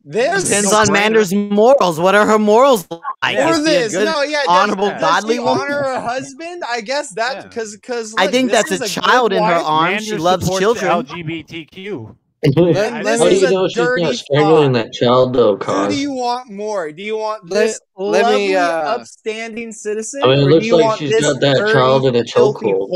this 0.03 0.43
Depends 0.47 0.71
on 0.71 0.91
Mander's 0.91 1.33
morals. 1.33 1.99
What 1.99 2.13
are 2.13 2.25
her 2.27 2.37
morals 2.37 2.87
like? 3.23 3.37
or 3.39 3.49
Is 3.53 3.59
a 3.59 3.63
this 3.63 3.93
good, 3.93 4.05
no 4.05 4.21
yeah 4.21 4.43
honorable, 4.47 4.89
does 4.89 5.01
godly 5.01 5.35
she 5.35 5.39
woman? 5.39 5.61
honor 5.63 5.83
her 5.83 5.99
husband 5.99 6.61
i 6.69 6.81
guess 6.81 7.09
that 7.15 7.49
because 7.49 7.75
because 7.75 8.13
I 8.15 8.27
think 8.27 8.51
that's 8.51 8.69
a 8.69 8.87
child 8.87 9.33
in 9.33 9.41
her 9.43 9.53
arms. 9.53 10.05
She 10.05 10.17
loves 10.17 10.47
children. 10.59 10.91
LGBTQ. 10.91 12.15
Let, 12.55 12.93
I- 12.93 13.01
let 13.01 13.17
How 13.19 13.23
do 13.25 13.29
This 13.31 13.41
is 13.41 13.41
you 13.41 13.47
a 13.47 13.51
know 13.51 13.67
she's 13.67 13.75
dirty 13.77 14.03
not 14.03 14.13
strangling 14.15 14.73
thought. 14.73 14.83
that 14.83 14.93
child 14.93 15.33
though, 15.33 15.53
Who 15.53 15.57
cause 15.57 15.91
do 15.95 15.99
you 15.99 16.11
want 16.11 16.51
more? 16.51 16.91
Do 16.91 17.01
you 17.01 17.17
want 17.17 17.49
this 17.49 17.79
let 17.97 18.25
me, 18.27 18.55
lovely, 18.55 18.55
uh, 18.55 18.95
upstanding 18.99 19.71
citizen, 19.71 20.21
I 20.23 20.27
mean, 20.27 20.39
it 20.39 20.41
looks 20.43 20.69
like 20.69 20.83
want 20.83 20.99
she's 20.99 21.09
this 21.09 21.21
got 21.21 21.39
that 21.41 21.57
child 21.73 22.05
in 22.05 22.15
a 22.15 22.23
chokehold. 22.23 22.87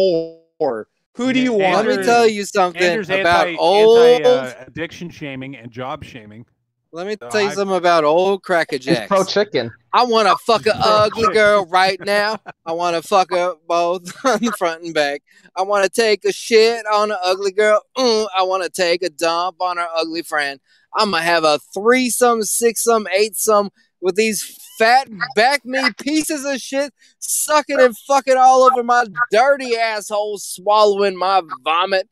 Whore? 1.14 1.18
for? 1.18 1.24
Who 1.24 1.34
do 1.34 1.40
you 1.40 1.54
Anders- 1.62 1.76
want? 1.76 1.88
Let 1.88 2.00
me 2.00 2.06
tell 2.06 2.28
you 2.28 2.46
something 2.46 2.82
Anders 2.82 3.10
about 3.10 3.48
anti, 3.48 3.58
old. 3.60 4.00
anti, 4.00 4.30
uh, 4.30 4.54
addiction 4.68 5.10
shaming 5.10 5.56
and 5.56 5.72
job 5.72 6.04
shaming. 6.04 6.46
Let 6.92 7.06
me 7.06 7.16
So 7.22 7.30
tell 7.30 7.42
you 7.42 7.50
I- 7.50 7.54
something 7.54 7.78
about 7.78 8.04
old 8.04 8.42
Cracker 8.42 8.78
He's 8.78 8.86
Jacks. 8.86 9.08
pro 9.10 9.24
chicken. 9.24 9.72
I 9.94 10.06
want 10.06 10.28
to 10.28 10.36
fuck 10.44 10.66
a 10.66 10.72
Pro 10.72 10.82
ugly 10.84 11.34
girl 11.34 11.66
right 11.68 12.00
now. 12.04 12.40
I 12.66 12.72
want 12.72 12.96
to 12.96 13.08
fuck 13.08 13.30
her 13.32 13.54
both 13.68 14.02
on 14.26 14.40
the 14.40 14.52
front 14.58 14.84
and 14.84 14.94
back. 14.94 15.22
I 15.56 15.62
want 15.62 15.84
to 15.84 15.90
take 15.90 16.26
a 16.26 16.32
shit 16.34 16.84
on 16.92 17.12
an 17.12 17.18
ugly 17.24 17.52
girl. 17.52 17.82
Mm, 17.96 18.28
I 18.38 18.42
want 18.44 18.64
to 18.64 18.70
take 18.72 19.04
a 19.04 19.10
dump 19.10 19.62
on 19.62 19.78
her 19.78 19.88
ugly 19.96 20.24
friend. 20.24 20.60
I'm 20.96 21.12
gonna 21.12 21.22
have 21.24 21.44
a 21.44 21.60
threesome, 21.76 22.40
sixsome, 22.40 23.06
eightsome 23.14 23.70
with 24.02 24.16
these 24.16 24.58
fat 24.78 25.08
back 25.36 25.66
me 25.66 25.82
pieces 26.00 26.46
of 26.46 26.58
shit 26.60 26.94
sucking 27.20 27.80
and 27.80 27.98
fucking 28.08 28.38
all 28.38 28.64
over 28.64 28.84
my 28.84 29.06
dirty 29.32 29.76
asshole, 29.76 30.38
swallowing 30.38 31.18
my 31.18 31.42
vomit. 31.64 32.08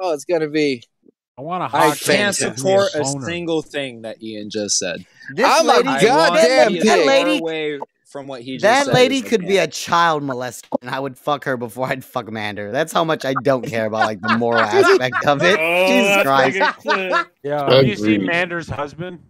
Oh, 0.00 0.12
it's 0.12 0.24
gonna 0.24 0.48
be. 0.48 0.82
I 1.38 1.42
want 1.42 1.62
a 1.62 1.66
I 1.66 1.88
hot 1.88 1.98
can't 1.98 2.36
chick 2.36 2.48
to 2.48 2.54
be 2.54 2.56
support 2.58 2.94
a 2.94 3.00
boner. 3.02 3.24
single 3.26 3.62
thing 3.62 4.02
that 4.02 4.22
Ian 4.22 4.50
just 4.50 4.78
said. 4.78 5.04
This 5.34 5.46
I'm 5.48 5.64
a 5.64 5.72
lady, 5.72 5.88
I 5.88 6.02
goddamn 6.02 6.16
want 6.16 6.34
to 6.42 6.70
be 6.70 6.78
that 6.88 6.98
pig. 6.98 7.06
lady, 7.06 7.38
away 7.38 7.78
from 8.06 8.26
what 8.26 8.42
he 8.42 8.58
just 8.58 8.62
that 8.64 8.84
said 8.84 8.94
lady 8.94 9.18
as 9.18 9.24
I 9.24 9.28
could 9.28 9.40
be 9.40 9.56
a 9.56 9.66
child 9.66 10.22
molester, 10.22 10.66
and 10.82 10.90
I 10.90 11.00
would 11.00 11.16
fuck 11.16 11.44
her 11.44 11.56
before 11.56 11.86
I'd 11.88 12.04
fuck 12.04 12.30
Mander. 12.30 12.70
That's 12.70 12.92
how 12.92 13.04
much 13.04 13.24
I 13.24 13.32
don't 13.42 13.66
care 13.66 13.86
about 13.86 14.00
like 14.00 14.20
the 14.20 14.36
moral 14.36 14.60
aspect 14.60 15.26
of 15.26 15.42
it. 15.42 15.58
Oh, 15.58 15.86
Jesus 15.86 16.22
Christ. 16.22 17.28
Yeah, 17.42 17.74
have 17.74 17.86
you 17.86 17.96
see 17.96 18.18
Mander's 18.18 18.68
husband? 18.68 19.20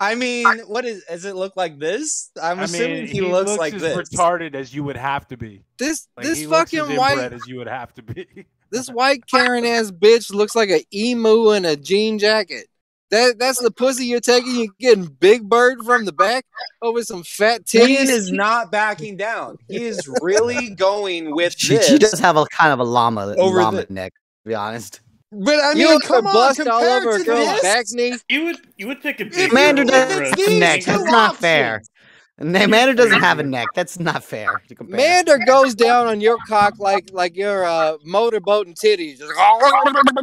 I 0.00 0.14
mean, 0.16 0.46
what 0.66 0.84
is? 0.84 1.04
Does 1.08 1.24
it 1.24 1.36
look 1.36 1.56
like 1.56 1.78
this? 1.78 2.30
I'm 2.42 2.58
I 2.60 2.64
assuming 2.64 3.04
mean, 3.04 3.06
he, 3.06 3.20
looks, 3.20 3.56
like 3.56 3.74
as 3.74 3.82
this. 3.82 3.96
retarded 4.10 4.54
as 4.54 4.74
you 4.74 4.82
would 4.84 4.96
have 4.96 5.26
to 5.28 5.36
be. 5.36 5.62
This 5.78 6.08
Like, 6.16 6.26
this 6.26 6.38
he 6.38 6.46
looks 6.46 6.74
as 6.74 6.80
fucking 6.80 6.96
white 6.96 7.32
as 7.32 7.46
you 7.46 7.56
would 7.56 7.68
have 7.68 7.92
to 7.94 8.02
be. 8.02 8.26
this 8.70 8.88
white 8.88 9.24
Karen 9.28 9.64
ass 9.64 9.90
bitch 9.92 10.32
looks 10.34 10.54
like 10.56 10.68
an 10.70 10.80
emu 10.92 11.52
in 11.52 11.64
a 11.64 11.76
jean 11.76 12.18
jacket. 12.18 12.66
That 13.10 13.38
that's 13.38 13.60
the 13.60 13.70
pussy 13.70 14.06
you're 14.06 14.18
taking. 14.20 14.56
You're 14.56 14.66
getting 14.80 15.04
Big 15.04 15.48
Bird 15.48 15.78
from 15.84 16.04
the 16.06 16.12
back 16.12 16.44
over 16.82 17.02
some 17.04 17.22
fat 17.22 17.62
Ian 17.72 17.86
He 17.86 17.96
is 17.96 18.32
not 18.32 18.72
backing 18.72 19.16
down. 19.16 19.58
He 19.68 19.84
is 19.84 20.08
really 20.22 20.70
going 20.74 21.32
with 21.34 21.54
She, 21.56 21.76
this. 21.76 21.86
she 21.86 21.98
does 21.98 22.18
have 22.18 22.36
a 22.36 22.46
kind 22.46 22.72
of 22.72 22.80
a 22.80 22.84
llama 22.84 23.34
Over 23.38 23.60
llama 23.62 23.84
the- 23.86 23.92
neck, 23.92 24.12
to 24.42 24.48
be 24.48 24.54
honest. 24.54 25.00
But 25.42 25.60
I 25.60 25.72
You 25.72 25.88
mean, 25.88 25.88
want 25.88 26.04
come 26.04 26.24
to 26.24 26.28
on, 26.28 26.32
bust 26.34 26.66
all 26.66 26.80
compared 26.80 27.02
over 27.02 27.16
a 27.16 27.18
to 27.18 27.24
girl's 27.24 27.48
this, 27.50 27.62
back 27.62 27.86
knee? 27.90 28.18
You 28.28 28.44
would 28.46 28.56
you 28.76 28.86
would 28.88 29.00
pick 29.00 29.20
a 29.20 29.24
big 29.24 29.52
Mander 29.52 29.84
doesn't 29.84 30.10
have 30.10 30.48
a 30.48 30.50
a 30.50 30.58
neck. 30.60 30.84
That's 30.84 31.04
not 31.04 31.36
fair. 31.36 31.76
options. 31.76 31.90
Mander 32.38 32.94
doesn't 32.94 33.20
have 33.20 33.38
a 33.38 33.42
neck. 33.44 33.68
That's 33.74 33.98
not 33.98 34.24
fair 34.24 34.62
to. 34.68 34.76
Mander 34.84 35.38
goes 35.38 35.74
down 35.74 36.06
on 36.08 36.20
your 36.20 36.38
cock 36.48 36.74
like 36.78 37.10
like 37.12 37.36
your 37.36 37.64
uh, 37.64 37.96
motorboat 38.04 38.66
and 38.66 38.76
titties, 38.76 39.20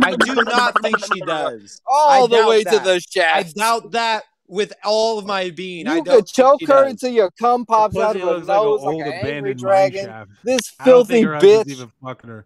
I 0.03 0.15
do 0.15 0.35
not 0.45 0.81
think 0.81 0.99
she 0.99 1.21
does. 1.21 1.81
all 1.87 2.25
I 2.25 2.27
the 2.27 2.35
doubt 2.35 2.49
way 2.49 2.63
to 2.65 2.79
the 2.79 2.79
the 2.79 3.01
I 3.35 3.43
doubt 3.43 3.91
that 3.91 4.23
with 4.47 4.73
all 4.83 5.17
of 5.19 5.25
my 5.25 5.49
being. 5.51 5.87
I 5.87 5.97
You 5.97 6.03
don't 6.03 6.17
could 6.17 6.27
choke 6.27 6.65
her 6.67 6.83
does. 6.83 6.91
until 6.91 7.11
your 7.11 7.31
cum 7.31 7.65
pops 7.65 7.99
out 7.99 8.17
Pussy 8.17 8.21
of 8.21 8.27
her 8.27 8.27
looks 8.35 8.47
like 8.47 8.63
nose 8.63 8.81
like 8.83 8.99
an 8.99 9.13
angry 9.13 9.53
dragon. 9.53 10.05
shaft. 10.05 10.31
This 10.43 10.73
I 10.79 10.91
don't 10.91 11.07
filthy 11.07 11.13
think 11.13 11.25
her 11.25 11.39
bitch. 11.39 11.67
even 11.67 11.91
fucking 12.03 12.29
her. 12.29 12.45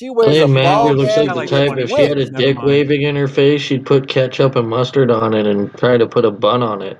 She 0.00 0.08
wears 0.08 0.34
Hey, 0.34 0.40
a 0.40 0.48
Mander 0.48 0.64
bald 0.64 0.96
looks 0.96 1.14
like 1.14 1.28
the 1.28 1.34
like 1.34 1.50
type 1.50 1.76
if 1.76 1.90
she 1.90 2.00
had 2.00 2.16
a 2.16 2.30
dick 2.30 2.56
mind. 2.56 2.66
waving 2.66 3.02
in 3.02 3.16
her 3.16 3.28
face, 3.28 3.60
she'd 3.60 3.84
put 3.84 4.08
ketchup 4.08 4.56
and 4.56 4.66
mustard 4.66 5.10
on 5.10 5.34
it 5.34 5.46
and 5.46 5.70
try 5.74 5.98
to 5.98 6.06
put 6.06 6.24
a 6.24 6.30
bun 6.30 6.62
on 6.62 6.80
it. 6.80 6.98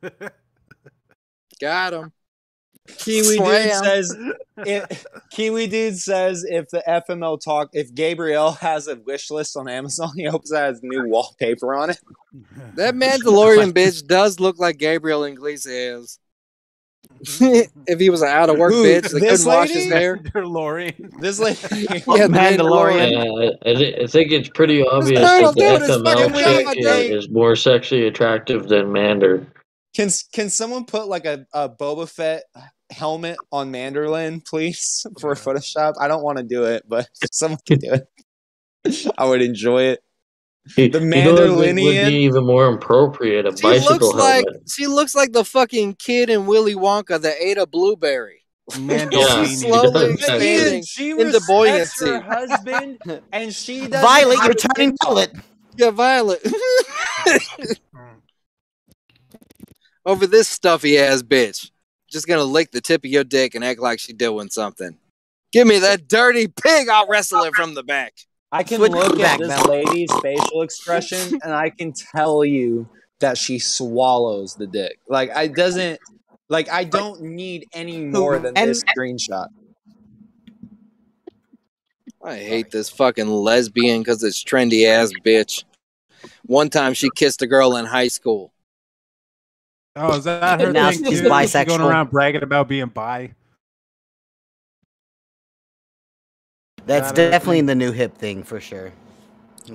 Got 1.60 1.94
him. 1.94 2.12
Kiwi 2.86 3.38
dude 3.38 3.72
says 3.72 4.16
if 4.58 5.04
Kiwi 5.32 5.66
dude 5.66 5.98
says 5.98 6.44
if 6.48 6.68
the 6.68 6.84
FML 6.86 7.40
talk 7.40 7.70
if 7.72 7.92
Gabriel 7.92 8.52
has 8.52 8.86
a 8.86 8.94
wish 8.94 9.28
list 9.28 9.56
on 9.56 9.68
Amazon, 9.68 10.12
he 10.16 10.26
hopes 10.26 10.52
that 10.52 10.66
has 10.66 10.80
new 10.84 11.08
wallpaper 11.08 11.74
on 11.74 11.90
it. 11.90 11.98
That 12.76 12.94
Mandalorian 12.94 13.72
bitch 13.72 14.06
does 14.06 14.38
look 14.38 14.60
like 14.60 14.78
Gabriel 14.78 15.24
Iglesias. 15.24 16.20
if 17.86 17.98
he 17.98 18.10
was 18.10 18.22
an 18.22 18.28
out 18.28 18.48
of 18.50 18.56
work 18.58 18.72
Who, 18.72 18.84
bitch 18.84 19.02
that 19.02 19.20
this 19.20 19.44
couldn't 19.44 19.46
wash 19.46 19.70
his 19.70 19.86
hair. 19.86 20.16
Mandalorian. 20.34 21.20
This 21.20 21.38
lady 21.38 21.58
Yeah, 21.70 22.26
Mandalorian. 22.26 23.12
Mandalorian. 23.12 23.52
Uh, 23.64 23.70
I, 23.70 23.74
thi- 23.74 24.02
I 24.02 24.06
think 24.06 24.32
it's 24.32 24.48
pretty 24.48 24.86
obvious 24.86 25.20
that 25.20 25.54
the 25.54 25.60
doing 25.60 25.80
FML 25.82 26.32
fucking 26.32 26.82
chick 26.82 27.10
is, 27.10 27.24
is 27.24 27.30
more 27.30 27.56
sexually 27.56 28.06
attractive 28.06 28.68
than 28.68 28.92
Mander. 28.92 29.46
Can 29.94 30.08
can 30.32 30.50
someone 30.50 30.84
put 30.84 31.08
like 31.08 31.26
a, 31.26 31.46
a 31.52 31.68
Boba 31.68 32.08
Fett 32.08 32.44
helmet 32.90 33.36
on 33.52 33.72
Manderlin, 33.72 34.44
please, 34.46 35.04
for 35.20 35.34
Photoshop? 35.34 35.94
I 36.00 36.08
don't 36.08 36.22
want 36.22 36.38
to 36.38 36.44
do 36.44 36.64
it, 36.64 36.84
but 36.88 37.08
if 37.22 37.30
someone 37.32 37.60
can 37.66 37.78
do 37.80 37.92
it. 37.94 39.12
I 39.18 39.26
would 39.26 39.42
enjoy 39.42 39.82
it. 39.82 40.02
You, 40.76 40.88
The 40.90 41.00
you 41.00 41.06
know 41.06 41.34
would 41.56 41.66
would 41.66 41.74
be 41.74 41.82
even 42.24 42.44
more 42.46 42.72
appropriate? 42.72 43.46
A 43.46 43.56
She 43.56 43.62
bicycle 43.62 43.96
looks 44.08 44.14
like 44.18 44.44
helmet. 44.46 44.70
she 44.70 44.86
looks 44.86 45.14
like 45.14 45.32
the 45.32 45.44
fucking 45.44 45.94
kid 45.94 46.28
in 46.30 46.46
Willy 46.46 46.74
Wonka 46.74 47.20
that 47.20 47.36
ate 47.40 47.58
a 47.58 47.66
blueberry. 47.66 48.44
Yeah, 48.78 49.08
She's 49.44 49.62
slowly 49.62 49.88
she 49.90 49.90
does. 49.90 50.12
expanding 50.20 50.84
she 50.84 51.10
into 51.10 51.24
respects 51.24 51.46
buoyancy. 51.48 52.06
her 52.06 52.20
husband, 52.20 52.98
and 53.32 53.52
she 53.54 53.80
doesn't 53.88 54.00
Violet, 54.02 54.38
you're 54.44 54.54
turning 54.54 54.90
TikTok. 54.92 55.08
violet. 55.08 55.32
Yeah, 55.76 55.90
Violet. 55.90 56.46
Over 60.06 60.26
this 60.26 60.48
stuffy 60.48 60.98
ass 60.98 61.22
bitch. 61.22 61.70
Just 62.10 62.26
gonna 62.26 62.44
lick 62.44 62.70
the 62.72 62.80
tip 62.80 63.04
of 63.04 63.10
your 63.10 63.24
dick 63.24 63.54
and 63.54 63.64
act 63.64 63.80
like 63.80 63.98
she 64.00 64.12
doing 64.12 64.50
something. 64.50 64.96
Give 65.52 65.66
me 65.66 65.78
that 65.80 66.06
dirty 66.08 66.46
pig, 66.48 66.88
I'll 66.88 67.08
wrestle 67.08 67.42
it 67.44 67.54
from 67.54 67.74
the 67.74 67.82
back. 67.82 68.14
I 68.52 68.62
can 68.64 68.78
Switch 68.78 68.92
look 68.92 69.16
back, 69.18 69.34
at 69.34 69.38
this 69.38 69.48
Mel. 69.48 69.64
lady's 69.66 70.10
facial 70.22 70.62
expression, 70.62 71.38
and 71.44 71.52
I 71.52 71.70
can 71.70 71.92
tell 71.92 72.44
you 72.44 72.88
that 73.20 73.38
she 73.38 73.58
swallows 73.58 74.54
the 74.56 74.66
dick. 74.66 74.98
Like 75.08 75.30
I 75.34 75.46
doesn't. 75.46 76.00
Like 76.48 76.68
I 76.68 76.82
don't 76.84 77.20
need 77.22 77.66
any 77.72 77.98
more 77.98 78.38
than 78.40 78.56
And- 78.56 78.68
this 78.70 78.82
screenshot. 78.84 79.46
I 82.22 82.36
hate 82.36 82.70
this 82.70 82.90
fucking 82.90 83.28
lesbian 83.28 84.00
because 84.02 84.22
it's 84.22 84.42
trendy 84.44 84.86
ass 84.86 85.10
bitch. 85.24 85.64
One 86.44 86.68
time 86.68 86.92
she 86.92 87.08
kissed 87.14 87.40
a 87.40 87.46
girl 87.46 87.76
in 87.76 87.86
high 87.86 88.08
school. 88.08 88.52
Oh, 89.96 90.16
is 90.18 90.24
that 90.24 90.60
her 90.60 90.72
Now 90.72 90.90
thing 90.90 90.98
she's 91.04 91.08
too? 91.08 91.16
She's 91.16 91.22
bisexual. 91.22 91.66
going 91.68 91.80
around 91.80 92.10
bragging 92.10 92.42
about 92.42 92.68
being 92.68 92.88
bi. 92.88 93.32
That's 96.90 97.12
Got 97.12 97.30
definitely 97.30 97.60
the 97.60 97.76
new 97.76 97.92
hip 97.92 98.18
thing 98.18 98.42
for 98.42 98.58
sure. 98.58 98.92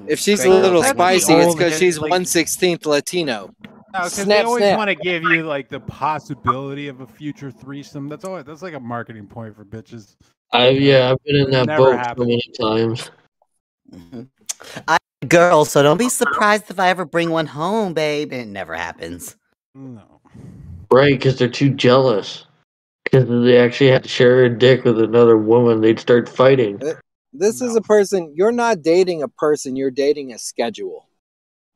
If 0.06 0.20
she's 0.20 0.44
a 0.44 0.50
little. 0.50 0.82
That's 0.82 0.92
spicy, 0.94 1.32
it's 1.32 1.56
because 1.56 1.80
she's 1.80 1.98
one 1.98 2.26
sixteenth 2.26 2.86
Latino. 2.86 3.52
No, 3.64 3.70
because 3.94 4.26
they 4.26 4.42
always 4.42 4.64
snap. 4.64 4.78
want 4.78 4.90
to 4.90 4.96
give 4.96 5.24
you 5.24 5.44
like 5.44 5.70
the 5.70 5.80
possibility 5.80 6.90
of 6.90 7.00
a 7.00 7.08
future 7.08 7.52
threesome. 7.52 8.10
That's 8.10 8.26
all. 8.26 8.44
That's 8.44 8.62
like 8.62 8.74
a 8.74 8.82
marketing 8.82 9.28
point 9.28 9.56
for 9.56 9.64
bitches. 9.64 10.18
I 10.52 10.72
yeah, 10.72 11.12
I've 11.12 11.24
been 11.24 11.38
in 11.38 11.52
that 11.52 11.68
Never 11.68 11.96
boat 11.96 12.18
so 12.18 12.24
many 12.26 12.52
times. 12.60 13.12
Mm-hmm. 13.94 14.24
I'm 14.90 15.00
a 15.22 15.26
girl, 15.26 15.64
so 15.64 15.82
don't 15.84 15.98
be 15.98 16.10
surprised 16.10 16.70
if 16.70 16.82
I 16.82 16.90
ever 16.90 17.06
bring 17.06 17.30
one 17.30 17.48
home, 17.48 17.94
babe. 17.94 18.34
It 18.34 18.48
never 18.48 18.76
happens. 18.76 19.38
No. 19.74 20.20
Right, 20.92 21.14
because 21.14 21.40
they're 21.40 21.48
too 21.48 21.70
jealous. 21.70 22.46
Because 23.06 23.30
they 23.30 23.58
actually 23.58 23.92
had 23.92 24.04
to 24.04 24.10
share 24.10 24.44
a 24.44 24.50
dick 24.50 24.84
with 24.84 25.00
another 25.00 25.38
woman, 25.38 25.80
they'd 25.80 26.00
start 26.00 26.28
fighting. 26.28 26.84
Uh, 26.84 26.96
This 27.38 27.62
is 27.62 27.76
a 27.76 27.82
person 27.82 28.34
you're 28.36 28.52
not 28.52 28.82
dating 28.82 29.24
a 29.24 29.28
person, 29.28 29.76
you're 29.76 29.92
dating 29.92 30.34
a 30.34 30.40
schedule. 30.40 31.08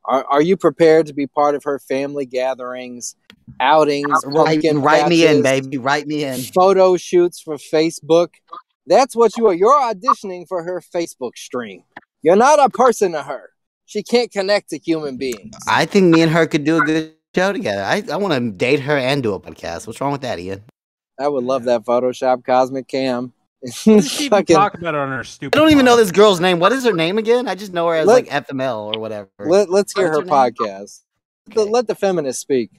Are 0.06 0.26
are 0.26 0.42
you 0.42 0.58
prepared 0.58 1.08
to 1.08 1.14
be 1.14 1.28
part 1.28 1.56
of 1.56 1.64
her 1.66 1.80
family 1.80 2.26
gatherings, 2.26 3.16
outings, 3.60 4.08
Write, 4.26 4.64
write 4.76 5.08
me 5.10 5.28
in, 5.28 5.44
baby. 5.44 5.78
Write 5.78 6.08
me 6.08 6.24
in. 6.24 6.40
photo 6.40 6.98
shoots 6.98 7.42
for 7.42 7.58
Facebook? 7.58 8.30
That's 8.88 9.16
what 9.16 9.38
you 9.38 9.48
are. 9.48 9.54
You're 9.54 9.80
auditioning 9.80 10.48
for 10.48 10.64
her 10.64 10.82
Facebook 10.82 11.38
stream. 11.38 11.84
You're 12.22 12.36
not 12.36 12.60
a 12.60 12.70
person 12.70 13.12
to 13.12 13.24
her. 13.24 13.52
She 13.86 14.04
can't 14.04 14.32
connect 14.32 14.70
to 14.70 14.80
human 14.80 15.18
beings. 15.18 15.56
I 15.68 15.86
think 15.86 16.14
me 16.14 16.22
and 16.22 16.32
her 16.32 16.48
could 16.48 16.64
do 16.64 16.78
a 16.78 16.82
good 16.82 17.14
show 17.36 17.54
together. 17.54 17.84
I, 17.84 18.04
I 18.12 18.18
want 18.18 18.34
to 18.34 18.52
date 18.52 18.82
her 18.82 18.98
and 18.98 19.22
do 19.22 19.34
a 19.34 19.40
podcast. 19.40 19.88
What's 19.88 20.02
wrong 20.02 20.12
with 20.12 20.22
that, 20.22 20.40
Ian? 20.40 20.64
I 21.20 21.28
would 21.28 21.44
love 21.44 21.66
that 21.66 21.84
Photoshop 21.84 22.46
Cosmic 22.46 22.88
Cam. 22.88 23.34
She 23.74 23.92
even 23.92 24.30
Fucking- 24.30 24.56
talk 24.56 24.74
about 24.76 24.96
it 24.96 25.00
on 25.00 25.10
her 25.10 25.24
stupid. 25.24 25.58
I 25.58 25.62
don't 25.62 25.72
even 25.72 25.86
know 25.86 25.98
this 25.98 26.12
girl's 26.12 26.40
name. 26.40 26.60
What 26.60 26.72
is 26.72 26.86
her 26.86 26.94
name 26.94 27.18
again? 27.18 27.48
I 27.48 27.56
just 27.56 27.74
know 27.74 27.88
her 27.88 27.96
as 27.96 28.08
Let- 28.08 28.28
like 28.30 28.48
FML 28.48 28.96
or 28.96 29.00
whatever. 29.00 29.30
Let, 29.40 29.70
let's 29.70 29.94
hear 29.94 30.08
her 30.08 30.14
her 30.20 30.22
name? 30.22 30.30
podcast. 30.30 31.02
Let, 31.56 31.70
let 31.70 31.88
the 31.88 31.96
feminist 31.96 32.40
speak. 32.40 32.72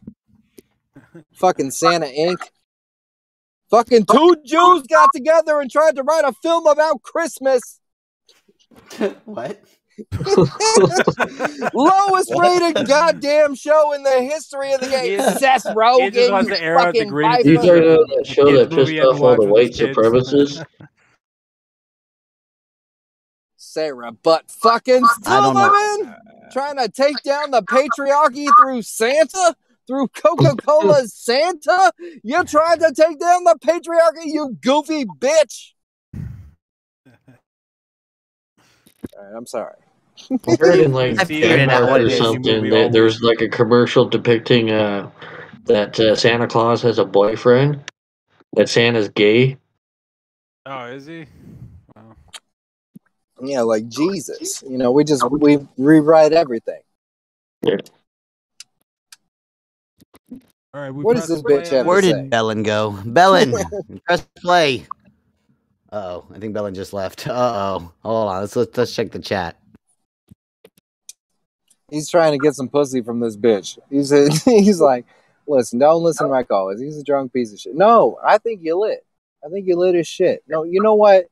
Fucking 1.34 1.70
Santa 1.70 2.06
Inc. 2.06 2.38
Fucking 3.70 4.04
two 4.06 4.36
Jews 4.44 4.86
got 4.88 5.10
together 5.14 5.60
and 5.60 5.70
tried 5.70 5.96
to 5.96 6.02
write 6.02 6.24
a 6.24 6.32
film 6.42 6.66
about 6.66 7.02
Christmas. 7.02 7.80
what? 9.24 9.62
Lowest 11.74 12.32
rated 12.38 12.86
goddamn 12.86 13.54
show 13.54 13.92
in 13.92 14.02
the 14.02 14.22
history 14.22 14.72
of 14.72 14.80
the 14.80 14.88
game. 14.88 15.20
Seth 15.38 15.64
Rogen. 15.64 16.12
just 16.12 16.30
wants 16.32 16.50
you 16.50 16.56
to 16.56 16.62
air 16.62 16.78
out 16.78 16.92
the 16.92 16.98
fucking 17.00 17.08
greatest 17.08 17.46
You 17.46 17.56
viper. 17.56 17.96
talking 17.96 18.16
that 18.16 18.26
show 18.26 18.52
that 18.52 18.70
pissed 18.70 18.90
I 18.90 18.94
had 18.94 19.00
to 19.02 19.08
off 19.08 19.20
all 19.20 19.36
the 19.36 19.44
white 19.46 19.68
with 19.70 19.76
supremacists? 19.76 20.64
Sarah 23.56 24.12
butt 24.12 24.50
fucking 24.50 25.04
I 25.26 25.40
don't. 25.40 25.54
Silverman 25.56 26.16
trying 26.50 26.76
to 26.78 26.88
take 26.88 27.22
down 27.22 27.52
the 27.52 27.62
patriarchy 27.62 28.48
through 28.60 28.82
Santa, 28.82 29.54
through 29.86 30.08
Coca 30.08 30.56
Cola's 30.56 31.14
Santa. 31.16 31.92
You 32.24 32.42
tried 32.44 32.80
to 32.80 32.92
take 32.92 33.20
down 33.20 33.44
the 33.44 33.56
patriarchy, 33.64 34.24
you 34.26 34.56
goofy 34.60 35.04
bitch. 35.04 35.72
All 39.16 39.24
right, 39.24 39.36
I'm 39.36 39.46
sorry. 39.46 39.76
I 40.30 40.56
heard 40.58 40.78
in 40.80 40.92
like 40.92 41.18
I 41.20 41.24
figured 41.24 41.58
it 41.60 41.68
out 41.70 41.86
Denmark 41.86 42.02
or 42.02 42.10
something 42.10 42.70
that 42.70 42.92
there 42.92 43.04
was 43.04 43.20
like 43.22 43.40
a 43.40 43.48
commercial 43.48 44.08
depicting 44.08 44.70
uh, 44.70 45.10
that 45.66 45.98
uh, 45.98 46.14
Santa 46.16 46.46
Claus 46.46 46.82
has 46.82 46.98
a 46.98 47.04
boyfriend, 47.04 47.80
that 48.54 48.68
Santa's 48.68 49.08
gay. 49.08 49.56
Oh, 50.66 50.86
is 50.86 51.06
he? 51.06 51.26
Wow. 51.96 52.16
Yeah, 53.42 53.62
like 53.62 53.88
Jesus. 53.88 54.62
You 54.68 54.78
know, 54.78 54.92
we 54.92 55.04
just 55.04 55.28
we 55.30 55.58
rewrite 55.78 56.32
everything. 56.32 56.80
All 60.72 60.80
right, 60.80 60.90
we 60.90 61.02
What 61.02 61.16
does 61.16 61.28
this 61.28 61.42
bitch 61.42 61.68
have 61.70 61.84
Where 61.84 62.00
to 62.00 62.06
did 62.06 62.16
say? 62.16 62.28
Bellin 62.28 62.62
go? 62.62 62.96
Bellin, 63.04 63.54
press 64.06 64.26
play. 64.36 64.86
Uh 65.90 65.96
oh, 65.96 66.26
I 66.32 66.38
think 66.38 66.54
Bellin 66.54 66.74
just 66.74 66.92
left. 66.92 67.26
Uh 67.26 67.32
oh, 67.32 67.92
hold 68.04 68.28
on. 68.28 68.40
Let's, 68.40 68.54
let's 68.54 68.78
let's 68.78 68.94
check 68.94 69.10
the 69.10 69.18
chat. 69.18 69.59
He's 71.90 72.08
trying 72.08 72.32
to 72.32 72.38
get 72.38 72.54
some 72.54 72.68
pussy 72.68 73.02
from 73.02 73.20
this 73.20 73.36
bitch. 73.36 73.78
He's 73.90 74.10
he's 74.44 74.80
like, 74.80 75.06
listen, 75.46 75.78
don't 75.78 76.02
listen 76.02 76.26
to 76.26 76.32
my 76.32 76.42
callers. 76.42 76.80
He's 76.80 76.98
a 76.98 77.04
drunk 77.04 77.32
piece 77.32 77.52
of 77.52 77.58
shit. 77.60 77.74
No, 77.74 78.18
I 78.24 78.38
think 78.38 78.60
you 78.62 78.78
lit. 78.78 79.04
I 79.44 79.48
think 79.48 79.66
you 79.66 79.76
lit 79.76 79.94
as 79.94 80.06
shit. 80.06 80.42
No, 80.48 80.64
you 80.64 80.82
know 80.82 80.94
what? 80.94 81.24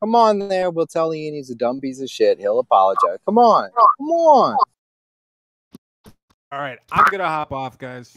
Come 0.00 0.14
on 0.14 0.38
there. 0.48 0.70
We'll 0.70 0.86
tell 0.86 1.14
Ian 1.14 1.34
he's 1.34 1.50
a 1.50 1.54
dumb 1.54 1.80
piece 1.80 2.00
of 2.00 2.08
shit. 2.08 2.38
He'll 2.38 2.58
apologize. 2.58 3.18
Come 3.26 3.38
on. 3.38 3.70
Come 3.98 4.08
on. 4.10 4.56
All 6.52 6.58
right, 6.58 6.78
I'm 6.90 7.04
gonna 7.10 7.28
hop 7.28 7.52
off, 7.52 7.78
guys. 7.78 8.16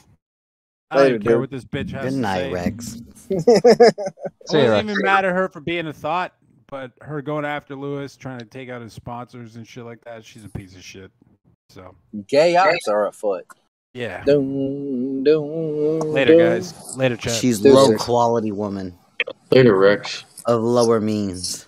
I 0.90 0.96
Later, 0.98 1.06
don't 1.06 1.16
even 1.16 1.22
care 1.24 1.32
dude. 1.34 1.42
what 1.42 1.52
this 1.52 1.66
bitch 1.66 1.92
has 1.92 2.06
Good 2.06 2.12
to 2.12 2.18
night, 2.18 2.38
say. 2.40 2.52
Rex. 2.52 3.02
It 3.30 4.50
See 4.50 4.62
you, 4.62 4.70
wasn't 4.70 4.90
even 4.90 5.02
mad 5.04 5.24
at 5.26 5.34
her 5.34 5.48
for 5.50 5.62
being 5.62 5.88
a 5.88 5.94
thought, 5.94 6.34
but 6.68 6.92
her 7.02 7.22
going 7.22 7.46
after 7.46 7.76
Luis, 7.76 8.18
trying 8.18 8.40
to 8.40 8.46
take 8.46 8.70
out 8.70 8.82
his 8.82 8.92
sponsors 8.94 9.56
and 9.56 9.66
shit 9.66 9.86
like 9.86 10.04
that, 10.04 10.26
she's 10.26 10.44
a 10.44 10.50
piece 10.50 10.76
of 10.76 10.84
shit. 10.84 11.12
So 11.74 11.96
Gay 12.28 12.56
ops 12.56 12.88
are 12.88 13.08
afoot. 13.08 13.46
yeah. 13.96 14.24
Dun, 14.26 15.24
dun, 15.24 16.00
Later, 16.02 16.38
dun. 16.38 16.50
guys. 16.60 16.96
Later, 16.98 17.18
chat. 17.18 17.34
She's 17.34 17.60
Deuces. 17.60 17.90
low 17.90 17.98
quality 17.98 18.52
woman 18.52 18.94
Later, 19.52 19.76
Rex. 19.76 20.24
of 20.46 20.62
lower 20.62 21.02
means. 21.02 21.66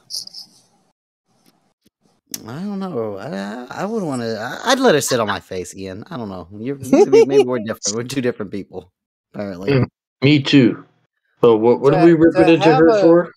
I 2.47 2.59
don't 2.59 2.79
know. 2.79 3.17
I, 3.17 3.81
I 3.81 3.85
would 3.85 4.03
want 4.03 4.21
to. 4.21 4.59
I'd 4.65 4.79
let 4.79 4.93
her 4.93 5.01
sit 5.01 5.19
on 5.19 5.27
my 5.27 5.39
face, 5.39 5.75
Ian. 5.75 6.03
I 6.11 6.17
don't 6.17 6.29
know. 6.29 6.47
You're 6.51 6.75
maybe, 6.91 7.25
maybe 7.25 7.43
we're 7.43 7.59
different. 7.59 7.95
We're 7.95 8.03
two 8.03 8.21
different 8.21 8.51
people, 8.51 8.91
apparently. 9.33 9.71
Mm, 9.71 9.85
Me 10.21 10.41
too. 10.41 10.85
But 11.41 11.57
what, 11.57 11.79
what 11.79 11.91
To- 11.91 11.97
did 11.97 12.05
we 12.05 12.13
ripping 12.13 12.49
into 12.55 12.75
her 12.75 12.87
a- 12.89 13.01
for? 13.01 13.31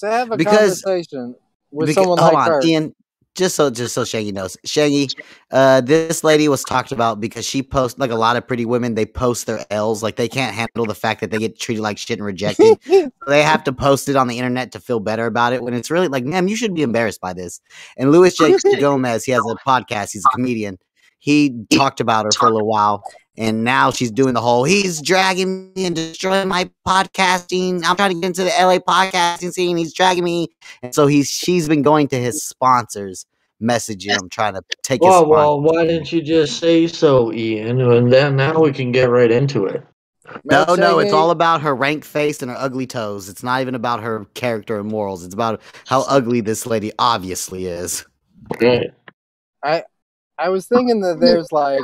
To 0.00 0.10
have 0.10 0.30
a 0.32 0.36
Because- 0.36 0.82
conversation 0.82 1.34
with 1.70 1.88
Because, 1.88 2.02
someone 2.02 2.18
hold 2.18 2.34
like 2.34 2.46
on, 2.48 2.52
her. 2.52 2.60
Ian. 2.64 2.94
Just 3.40 3.56
so 3.56 3.70
just 3.70 3.94
so 3.94 4.04
Shaggy 4.04 4.32
knows, 4.32 4.54
Shaggy, 4.66 5.08
uh, 5.50 5.80
this 5.80 6.22
lady 6.22 6.46
was 6.46 6.62
talked 6.62 6.92
about 6.92 7.20
because 7.20 7.46
she 7.46 7.62
posts 7.62 7.98
like 7.98 8.10
a 8.10 8.14
lot 8.14 8.36
of 8.36 8.46
pretty 8.46 8.66
women. 8.66 8.96
They 8.96 9.06
post 9.06 9.46
their 9.46 9.64
L's, 9.70 10.02
like 10.02 10.16
they 10.16 10.28
can't 10.28 10.54
handle 10.54 10.84
the 10.84 10.94
fact 10.94 11.22
that 11.22 11.30
they 11.30 11.38
get 11.38 11.58
treated 11.58 11.80
like 11.80 11.96
shit 11.96 12.18
and 12.18 12.26
rejected. 12.26 12.76
So 12.84 13.10
they 13.26 13.42
have 13.42 13.64
to 13.64 13.72
post 13.72 14.10
it 14.10 14.16
on 14.16 14.28
the 14.28 14.36
internet 14.36 14.72
to 14.72 14.78
feel 14.78 15.00
better 15.00 15.24
about 15.24 15.54
it. 15.54 15.62
When 15.62 15.72
it's 15.72 15.90
really 15.90 16.08
like, 16.08 16.26
ma'am, 16.26 16.48
you 16.48 16.56
should 16.56 16.74
be 16.74 16.82
embarrassed 16.82 17.22
by 17.22 17.32
this. 17.32 17.62
And 17.96 18.12
Luis 18.12 18.36
J. 18.36 18.58
Gomez, 18.78 19.24
he 19.24 19.32
has 19.32 19.40
a 19.40 19.54
podcast. 19.66 20.12
He's 20.12 20.26
a 20.26 20.36
comedian. 20.36 20.78
He 21.18 21.64
talked 21.72 22.00
about 22.00 22.26
her 22.26 22.32
for 22.32 22.46
a 22.46 22.50
little 22.50 22.68
while, 22.68 23.02
and 23.40 23.64
now 23.64 23.90
she's 23.90 24.10
doing 24.10 24.34
the 24.34 24.40
whole 24.40 24.64
he's 24.64 25.00
dragging 25.00 25.72
me 25.74 25.86
and 25.86 25.96
destroying 25.96 26.46
my 26.46 26.70
podcasting. 26.86 27.82
I'm 27.84 27.96
trying 27.96 28.10
to 28.14 28.20
get 28.20 28.26
into 28.26 28.44
the 28.44 28.50
LA 28.50 28.78
podcasting 28.78 29.50
scene. 29.52 29.76
He's 29.76 29.94
dragging 29.94 30.22
me, 30.24 30.48
and 30.82 30.94
so 30.94 31.06
he's 31.08 31.28
she's 31.28 31.66
been 31.66 31.82
going 31.82 32.06
to 32.08 32.18
his 32.18 32.42
sponsors, 32.44 33.26
messaging 33.60 34.10
him, 34.10 34.28
trying 34.28 34.54
to 34.54 34.62
take 34.82 35.00
his 35.02 35.08
Well, 35.08 35.22
sponsor. 35.22 35.30
well, 35.30 35.60
why 35.62 35.86
didn't 35.86 36.12
you 36.12 36.22
just 36.22 36.58
say 36.60 36.86
so, 36.86 37.32
Ian? 37.32 37.80
And 37.80 38.12
then 38.12 38.36
now 38.36 38.60
we 38.60 38.72
can 38.72 38.92
get 38.92 39.08
right 39.08 39.30
into 39.30 39.64
it. 39.66 39.82
No, 40.44 40.64
Man, 40.68 40.78
no, 40.78 40.98
it's 41.00 41.12
all 41.12 41.30
about 41.32 41.60
her 41.62 41.74
rank 41.74 42.04
face 42.04 42.40
and 42.42 42.50
her 42.50 42.56
ugly 42.56 42.86
toes. 42.86 43.28
It's 43.28 43.42
not 43.42 43.62
even 43.62 43.74
about 43.74 44.00
her 44.00 44.26
character 44.34 44.78
and 44.78 44.88
morals. 44.88 45.24
It's 45.24 45.34
about 45.34 45.60
how 45.86 46.02
ugly 46.02 46.40
this 46.40 46.66
lady 46.66 46.92
obviously 46.98 47.66
is. 47.66 48.04
Right. 48.60 48.90
I 49.64 49.82
I 50.38 50.48
was 50.50 50.66
thinking 50.68 51.00
that 51.00 51.18
there's 51.20 51.50
like 51.52 51.80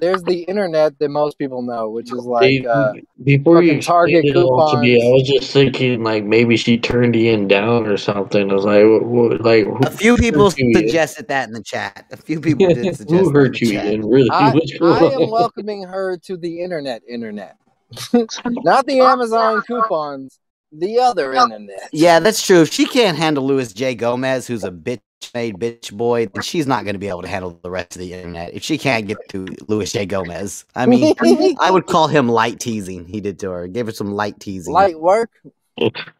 there's 0.00 0.22
the 0.22 0.40
internet 0.42 0.98
that 0.98 1.08
most 1.08 1.38
people 1.38 1.62
know, 1.62 1.90
which 1.90 2.12
is 2.12 2.24
like 2.24 2.64
uh, 2.66 2.92
Before 3.22 3.62
you 3.62 3.80
Target 3.80 4.24
explained 4.24 4.36
it 4.36 4.50
all 4.50 4.72
to 4.72 4.78
me, 4.78 4.94
I 4.94 5.10
was 5.10 5.28
just 5.28 5.52
thinking 5.52 6.02
like 6.02 6.24
maybe 6.24 6.56
she 6.56 6.78
turned 6.78 7.14
Ian 7.14 7.48
down 7.48 7.86
or 7.86 7.96
something. 7.96 8.50
I 8.50 8.54
was 8.54 8.64
like, 8.64 8.84
what, 8.84 9.04
what, 9.04 9.40
like 9.42 9.66
A 9.86 9.90
few 9.90 10.16
people 10.16 10.50
hurt 10.50 10.58
you, 10.58 10.70
Ian? 10.70 10.86
suggested 10.86 11.28
that 11.28 11.48
in 11.48 11.54
the 11.54 11.62
chat. 11.62 12.06
A 12.10 12.16
few 12.16 12.40
people 12.40 12.68
did 12.68 12.96
suggest 12.96 13.10
Who 13.10 13.16
that 13.18 13.28
in 13.28 13.34
hurt 13.34 13.60
you. 13.60 13.72
Ian? 13.72 14.08
Really? 14.08 14.30
I, 14.30 14.52
I 14.82 15.22
am 15.22 15.30
welcoming 15.30 15.84
her 15.84 16.16
to 16.18 16.36
the 16.36 16.60
internet 16.60 17.02
internet. 17.08 17.56
Not 18.46 18.86
the 18.86 19.00
Amazon 19.00 19.62
coupons, 19.62 20.38
the 20.72 20.98
other 20.98 21.32
internet. 21.32 21.88
Yeah, 21.92 22.20
that's 22.20 22.44
true. 22.44 22.62
If 22.62 22.72
she 22.72 22.86
can't 22.86 23.16
handle 23.16 23.46
Luis 23.46 23.72
J. 23.72 23.94
Gomez, 23.94 24.46
who's 24.46 24.64
a 24.64 24.70
bitch 24.70 25.00
made 25.34 25.56
bitch 25.56 25.92
boy, 25.92 26.26
then 26.26 26.42
she's 26.42 26.66
not 26.66 26.84
going 26.84 26.94
to 26.94 26.98
be 26.98 27.08
able 27.08 27.22
to 27.22 27.28
handle 27.28 27.58
the 27.62 27.70
rest 27.70 27.94
of 27.96 28.00
the 28.00 28.12
internet. 28.12 28.54
If 28.54 28.62
she 28.62 28.78
can't 28.78 29.06
get 29.06 29.18
to 29.30 29.46
Luis 29.68 29.92
J. 29.92 30.06
Gomez, 30.06 30.64
I 30.74 30.86
mean, 30.86 31.14
I 31.60 31.70
would 31.70 31.86
call 31.86 32.08
him 32.08 32.28
light 32.28 32.60
teasing. 32.60 33.06
He 33.06 33.20
did 33.20 33.38
to 33.40 33.50
her. 33.50 33.66
Gave 33.68 33.86
her 33.86 33.92
some 33.92 34.12
light 34.12 34.40
teasing. 34.40 34.72
Light 34.72 34.98
work. 34.98 35.30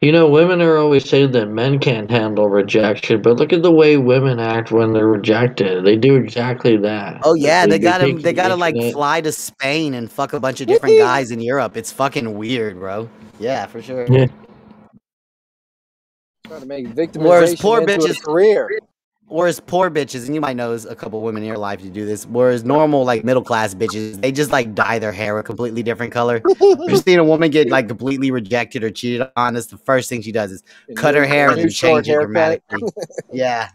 You 0.01 0.11
know, 0.11 0.29
women 0.29 0.61
are 0.61 0.77
always 0.77 1.07
saying 1.07 1.31
that 1.31 1.47
men 1.47 1.79
can't 1.79 2.09
handle 2.09 2.49
rejection, 2.49 3.21
but 3.21 3.37
look 3.37 3.53
at 3.53 3.61
the 3.61 3.71
way 3.71 3.97
women 3.97 4.39
act 4.39 4.71
when 4.71 4.93
they're 4.93 5.07
rejected. 5.07 5.85
They 5.85 5.95
do 5.97 6.15
exactly 6.15 6.77
that. 6.77 7.21
Oh 7.23 7.31
Like, 7.31 7.41
yeah, 7.41 7.65
they 7.67 7.79
gotta 7.79 8.05
take 8.05 8.21
they 8.21 8.33
gotta 8.33 8.55
like 8.55 8.75
internet- 8.75 8.93
fly 8.93 9.21
to 9.21 9.31
Spain 9.31 9.93
and 9.93 10.11
fuck 10.11 10.33
a 10.33 10.39
bunch 10.39 10.61
of 10.61 10.67
different 10.67 10.97
guys 10.97 11.31
in 11.31 11.39
Europe. 11.41 11.77
It's 11.77 11.91
fucking 11.91 12.37
weird, 12.37 12.79
bro. 12.79 13.09
Yeah, 13.39 13.65
for 13.67 13.81
sure. 13.81 14.05
Yeah. 14.09 14.27
Trying 16.47 16.61
to 16.61 16.65
make 16.67 16.87
Whereas 16.87 17.55
victimization 17.55 17.59
poor 17.61 17.81
into 17.81 18.11
a 18.11 18.15
career. 18.15 18.69
Whereas 19.31 19.59
poor 19.59 19.89
bitches, 19.89 20.25
and 20.25 20.35
you 20.35 20.41
might 20.41 20.55
know 20.55 20.73
a 20.73 20.95
couple 20.95 21.21
women 21.21 21.43
in 21.43 21.47
your 21.47 21.57
life 21.57 21.81
who 21.81 21.89
do 21.89 22.05
this. 22.05 22.25
Whereas 22.25 22.63
normal 22.63 23.05
like 23.05 23.23
middle 23.23 23.43
class 23.43 23.73
bitches, 23.73 24.21
they 24.21 24.31
just 24.31 24.51
like 24.51 24.75
dye 24.75 24.99
their 24.99 25.11
hair 25.11 25.39
a 25.39 25.43
completely 25.43 25.81
different 25.81 26.11
color. 26.11 26.41
You've 26.61 27.03
seen 27.03 27.19
a 27.19 27.23
woman 27.23 27.49
get 27.49 27.69
like 27.69 27.87
completely 27.87 28.31
rejected 28.31 28.83
or 28.83 28.91
cheated 28.91 29.27
on. 29.35 29.53
That's 29.53 29.67
the 29.67 29.77
first 29.77 30.09
thing 30.09 30.21
she 30.21 30.31
does 30.31 30.51
is 30.51 30.63
cut 30.95 31.15
her 31.15 31.25
hair 31.25 31.49
and 31.49 31.57
then 31.57 31.69
change 31.69 32.07
it 32.09 32.13
dramatically. 32.13 32.81
yeah, 33.31 33.69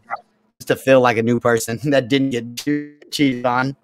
just 0.60 0.68
to 0.68 0.76
feel 0.76 1.00
like 1.00 1.16
a 1.16 1.22
new 1.22 1.40
person 1.40 1.80
that 1.90 2.08
didn't 2.08 2.30
get 2.30 3.10
cheated 3.10 3.46
on. 3.46 3.76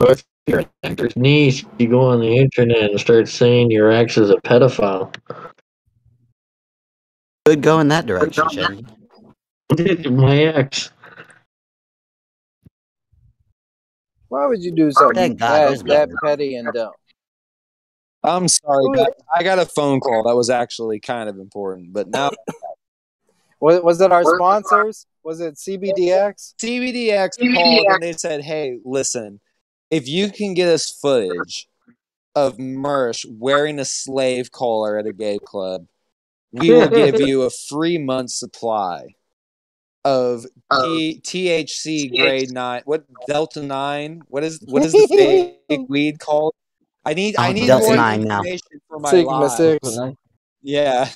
Or 0.00 0.12
if 0.12 0.24
you're 0.46 0.60
an 0.60 0.68
actor's 0.82 1.16
niece, 1.16 1.64
you 1.78 1.88
go 1.88 2.00
on 2.00 2.20
the 2.20 2.36
internet 2.36 2.90
and 2.90 3.00
start 3.00 3.28
saying 3.28 3.70
your 3.70 3.90
ex 3.90 4.16
is 4.16 4.30
a 4.30 4.36
pedophile. 4.36 5.14
Could 7.44 7.60
go 7.60 7.80
in 7.80 7.88
that 7.88 8.06
direction, 8.06 8.86
Shaggy. 9.78 10.10
My 10.10 10.36
ex. 10.38 10.90
Why 14.28 14.46
would 14.46 14.62
you 14.62 14.72
do 14.72 14.90
something 14.92 15.14
Thank 15.14 15.40
that, 15.40 15.78
that 15.86 16.08
petty 16.24 16.56
and 16.56 16.72
dumb? 16.72 16.92
I'm 18.22 18.48
sorry, 18.48 18.84
Who- 18.84 18.96
guys. 18.96 19.06
I 19.34 19.42
got 19.42 19.58
a 19.58 19.66
phone 19.66 20.00
call 20.00 20.22
that 20.24 20.34
was 20.34 20.48
actually 20.48 21.00
kind 21.00 21.28
of 21.28 21.38
important, 21.38 21.92
but 21.92 22.08
now 22.08 22.30
Was, 23.62 23.80
was 23.80 24.00
it 24.00 24.10
our 24.10 24.24
sponsors? 24.24 25.06
Was 25.22 25.40
it 25.40 25.54
CBDX? 25.54 26.54
CBDX 26.60 27.54
called 27.54 27.86
and 27.90 28.02
they 28.02 28.12
said, 28.12 28.42
"Hey, 28.42 28.80
listen, 28.84 29.40
if 29.88 30.08
you 30.08 30.32
can 30.32 30.54
get 30.54 30.66
us 30.66 30.90
footage 30.90 31.68
of 32.34 32.56
Mersh 32.56 33.24
wearing 33.30 33.78
a 33.78 33.84
slave 33.84 34.50
collar 34.50 34.98
at 34.98 35.06
a 35.06 35.12
gay 35.12 35.38
club, 35.38 35.86
we 36.50 36.70
will 36.72 36.88
give 36.88 37.20
you 37.20 37.42
a 37.42 37.50
free 37.50 37.98
month 37.98 38.30
supply 38.30 39.14
of 40.04 40.44
T- 40.82 41.20
THC 41.22 42.10
grade 42.16 42.50
nine. 42.52 42.82
What 42.84 43.04
Delta 43.26 43.62
nine? 43.62 44.22
What 44.28 44.42
is 44.44 44.60
what 44.66 44.84
is 44.84 44.92
the 44.92 45.06
fake 45.68 45.86
weed 45.88 46.18
called? 46.18 46.54
I 47.04 47.14
need 47.14 47.36
I 47.36 47.48
Oh, 47.50 47.52
need 47.52 47.66
Delta 47.66 47.86
more 47.86 47.96
9 47.96 48.22
now. 48.22 48.38
information 48.38 48.80
for 48.88 48.98
my 49.00 49.10
Sigma 49.10 49.30
live. 49.40 49.50
six. 49.52 49.98
Yeah. 50.62 51.08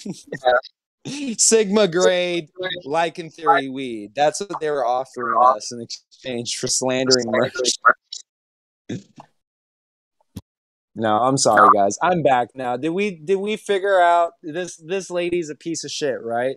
Sigma 1.38 1.86
grade, 1.86 2.50
lichen 2.84 3.30
theory 3.30 3.68
weed. 3.68 4.12
That's 4.16 4.40
what 4.40 4.58
they 4.60 4.70
were 4.70 4.84
offering 4.84 5.36
us 5.40 5.70
in 5.70 5.80
exchange 5.80 6.56
for 6.58 6.66
slandering 6.66 7.26
Mersh. 7.26 7.78
No, 10.96 11.18
I'm 11.18 11.36
sorry, 11.36 11.68
guys. 11.74 11.98
I'm 12.02 12.22
back 12.22 12.48
now. 12.54 12.76
Did 12.76 12.88
we 12.90 13.10
did 13.16 13.36
we 13.36 13.56
figure 13.56 14.00
out 14.00 14.32
this 14.42 14.76
this 14.76 15.10
lady's 15.10 15.50
a 15.50 15.54
piece 15.54 15.84
of 15.84 15.90
shit, 15.90 16.20
right? 16.22 16.56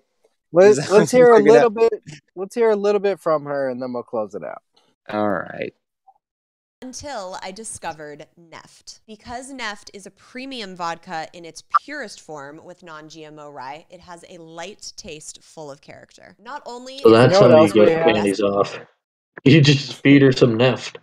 Is 0.58 0.78
Let's 0.78 0.92
let's 0.92 1.12
hear 1.12 1.34
a 1.34 1.40
little 1.40 1.70
bit. 1.70 1.92
Let's 2.36 2.56
hear 2.56 2.70
a 2.72 2.76
little 2.76 3.00
bit 3.02 3.20
from 3.20 3.46
her, 3.46 3.70
and 3.70 3.82
then 3.82 3.94
we'll 3.94 4.04
close 4.04 4.36
it 4.36 4.44
out. 4.44 4.62
All 5.10 5.30
right. 5.30 5.74
Until 6.82 7.38
I 7.44 7.52
discovered 7.52 8.26
Neft. 8.40 9.02
Because 9.06 9.52
Neft 9.52 9.90
is 9.94 10.06
a 10.06 10.12
premium 10.12 10.78
vodka 10.78 11.28
in 11.34 11.44
its 11.44 11.62
purest 11.84 12.22
form 12.22 12.62
with 12.64 12.84
non 12.84 13.10
GMO 13.10 13.54
rye, 13.54 13.86
it 13.90 14.00
has 14.00 14.24
a 14.30 14.38
light 14.38 14.94
taste 14.96 15.44
full 15.44 15.70
of 15.70 15.82
character. 15.82 16.38
Not 16.42 16.62
only 16.66 17.00
So 17.00 17.10
that's 17.12 17.36
it 17.36 17.42
how 17.42 17.48
you 17.50 17.54
one 17.54 17.64
of 17.66 17.74
the 17.74 17.76
get 17.86 17.86
best- 18.06 18.16
panties 18.16 18.42
off. 18.42 18.80
You 19.44 19.62
just 19.62 19.94
feed 20.02 20.22
her 20.22 20.32
some 20.32 20.58
neft. 20.58 20.96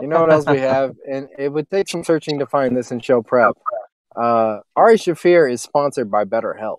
You 0.00 0.06
know 0.08 0.20
what 0.20 0.32
else 0.32 0.46
we 0.46 0.58
have? 0.58 0.94
And 1.10 1.28
it 1.38 1.50
would 1.50 1.68
take 1.70 1.88
some 1.88 2.04
searching 2.04 2.38
to 2.38 2.46
find 2.46 2.76
this 2.76 2.90
in 2.90 3.00
show 3.00 3.22
prep. 3.22 3.56
Uh, 4.16 4.60
Ari 4.76 4.96
Shaffir 4.96 5.50
is 5.50 5.62
sponsored 5.62 6.10
by 6.10 6.24
BetterHelp. 6.24 6.78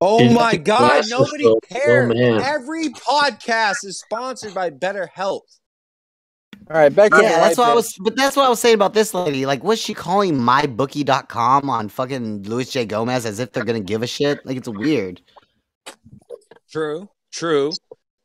Oh 0.00 0.20
She's 0.20 0.32
my 0.32 0.56
God! 0.56 1.04
Nobody 1.08 1.44
though. 1.44 1.56
Oh, 1.56 1.60
cares. 1.60 2.14
man. 2.14 2.40
Every 2.40 2.90
podcast 2.90 3.84
is 3.84 3.98
sponsored 3.98 4.54
by 4.54 4.70
BetterHelp. 4.70 5.40
All 6.70 6.76
right, 6.76 6.94
back 6.94 7.12
yeah, 7.12 7.40
that's 7.40 7.56
what 7.56 7.70
I 7.70 7.74
was. 7.74 7.92
But 7.98 8.14
that's 8.14 8.36
what 8.36 8.44
I 8.44 8.48
was 8.48 8.60
saying 8.60 8.74
about 8.74 8.94
this 8.94 9.12
lady. 9.14 9.46
Like, 9.46 9.64
was 9.64 9.80
she 9.80 9.94
calling 9.94 10.34
mybookie.com 10.34 11.68
on 11.68 11.88
fucking 11.88 12.42
Luis 12.44 12.70
J 12.70 12.84
Gomez 12.84 13.26
as 13.26 13.40
if 13.40 13.52
they're 13.52 13.64
gonna 13.64 13.80
give 13.80 14.02
a 14.02 14.06
shit? 14.06 14.44
Like, 14.44 14.58
it's 14.58 14.68
weird. 14.68 15.20
True, 16.70 17.08
true. 17.32 17.72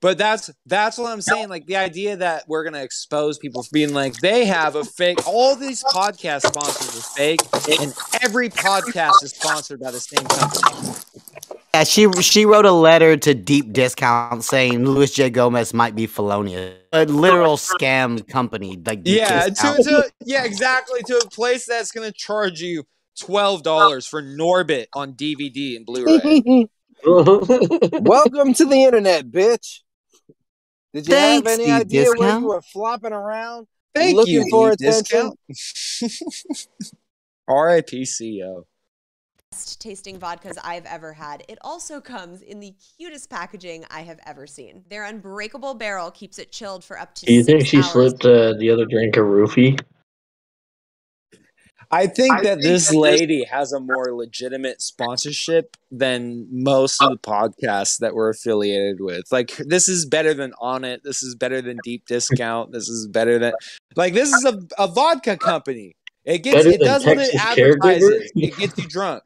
But 0.02 0.18
that's 0.18 0.52
that's 0.66 0.98
what 0.98 1.14
I'm 1.14 1.22
saying. 1.22 1.48
Like 1.48 1.66
the 1.66 1.77
idea 1.77 2.18
that 2.18 2.43
we're 2.50 2.66
gonna 2.66 2.84
expose 2.84 3.38
people 3.38 3.64
for 3.64 3.69
being 3.72 3.93
like 3.93 4.16
they 4.18 4.45
have 4.45 4.76
a 4.76 4.84
fake. 4.84 5.26
All 5.26 5.56
these 5.56 5.82
podcast 5.85 6.42
sponsors 6.42 7.00
are 7.00 7.08
fake, 7.16 7.40
and 7.80 7.93
every 8.22 8.50
podcast 8.50 9.24
is 9.24 9.32
sponsored 9.32 9.80
by 9.80 9.92
the 9.92 10.02
same 10.02 10.26
company. 10.26 11.33
Yeah, 11.74 11.85
she 11.85 12.11
she 12.22 12.45
wrote 12.45 12.66
a 12.66 12.72
letter 12.72 13.18
to 13.18 13.34
Deep 13.34 13.74
Discount 13.74 14.43
saying 14.43 14.85
Luis 14.85 15.11
J 15.11 15.32
Gomez 15.32 15.74
might 15.74 15.95
be 15.95 16.06
felonious, 16.06 16.76
a 16.92 17.06
literal 17.06 17.58
scam 17.58 18.27
company. 18.27 18.80
Like 18.85 19.02
Deep 19.02 19.18
Yeah, 19.18 19.45
to, 19.45 19.53
to 19.53 20.11
yeah, 20.24 20.43
exactly. 20.43 21.02
To 21.08 21.18
a 21.18 21.27
place 21.30 21.66
that's 21.66 21.92
gonna 21.92 22.11
charge 22.11 22.61
you 22.61 22.84
twelve 23.19 23.64
dollars 23.64 24.06
for 24.06 24.22
Norbit 24.22 24.85
on 24.93 25.14
DVD 25.14 25.76
and 25.76 25.84
Blu-ray. 25.84 26.68
Welcome 28.02 28.53
to 28.53 28.66
the 28.66 28.84
internet, 28.84 29.32
bitch. 29.32 29.80
Did 30.93 31.08
you 31.08 31.16
Thanks, 31.16 31.50
have 31.50 31.60
any 31.60 31.72
Deep 31.72 31.82
idea 31.82 32.06
where 32.16 32.40
you 32.40 32.50
were 32.50 32.61
flopping 32.61 33.14
around, 33.14 33.66
Thank 33.95 34.16
looking 34.16 34.45
you, 34.45 34.50
for 34.52 34.76
Deep 34.76 34.90
attention? 34.90 35.32
Discount. 35.48 36.68
R.I.P. 39.53 39.61
CEO. 39.61 39.64
best 39.64 39.82
tasting 39.82 40.19
vodkas 40.19 40.57
I've 40.64 40.85
ever 40.85 41.14
had. 41.14 41.43
It 41.48 41.59
also 41.61 42.01
comes 42.01 42.41
in 42.41 42.59
the 42.59 42.73
cutest 42.98 43.30
packaging 43.30 43.85
I 43.91 44.01
have 44.01 44.19
ever 44.25 44.48
seen. 44.48 44.83
Their 44.90 45.06
unbreakable 45.06 45.75
barrel 45.75 46.11
keeps 46.11 46.40
it 46.40 46.51
chilled 46.51 46.83
for 46.83 46.99
up 46.99 47.14
to 47.15 47.25
Do 47.25 47.33
you 47.33 47.43
six 47.43 47.51
think 47.51 47.67
she 47.67 47.77
hours. 47.77 47.91
slipped 47.91 48.25
uh, 48.25 48.53
the 48.57 48.69
other 48.72 48.85
drink 48.85 49.15
a 49.15 49.19
roofie? 49.19 49.80
I 51.91 52.07
think 52.07 52.41
that 52.41 52.59
this 52.59 52.91
lady 52.91 53.43
has 53.43 53.72
a 53.72 53.80
more 53.80 54.15
legitimate 54.15 54.82
sponsorship 54.82 55.77
than 55.91 56.48
most 56.49 57.03
of 57.03 57.11
the 57.11 57.17
podcasts 57.19 57.99
that 57.99 58.15
we're 58.15 58.30
affiliated 58.30 58.99
with. 58.99 59.25
Like 59.32 59.56
this 59.57 59.88
is 59.88 60.07
better 60.07 60.33
than 60.33 60.53
On 60.59 60.83
It. 60.83 61.01
This 61.03 61.22
is 61.22 61.35
better 61.35 61.61
than 61.61 61.77
Deep 61.83 62.07
Discount. 62.07 62.72
This 62.72 62.90
is 62.90 63.07
better 63.07 63.38
than 63.38 63.53
like 63.95 64.15
this 64.15 64.33
is 64.33 64.43
a, 64.43 64.59
a 64.80 64.88
vodka 64.88 65.38
company. 65.38 65.93
It 66.26 66.40
gets 66.40 66.56
Better 66.58 66.69
it 66.69 66.80
than 66.80 66.88
does 66.88 67.06
what 67.06 67.18
it 67.18 67.35
advertises. 67.35 68.32
It 68.35 68.58
gets 68.58 68.77
you 68.77 68.88
drunk. 68.88 69.24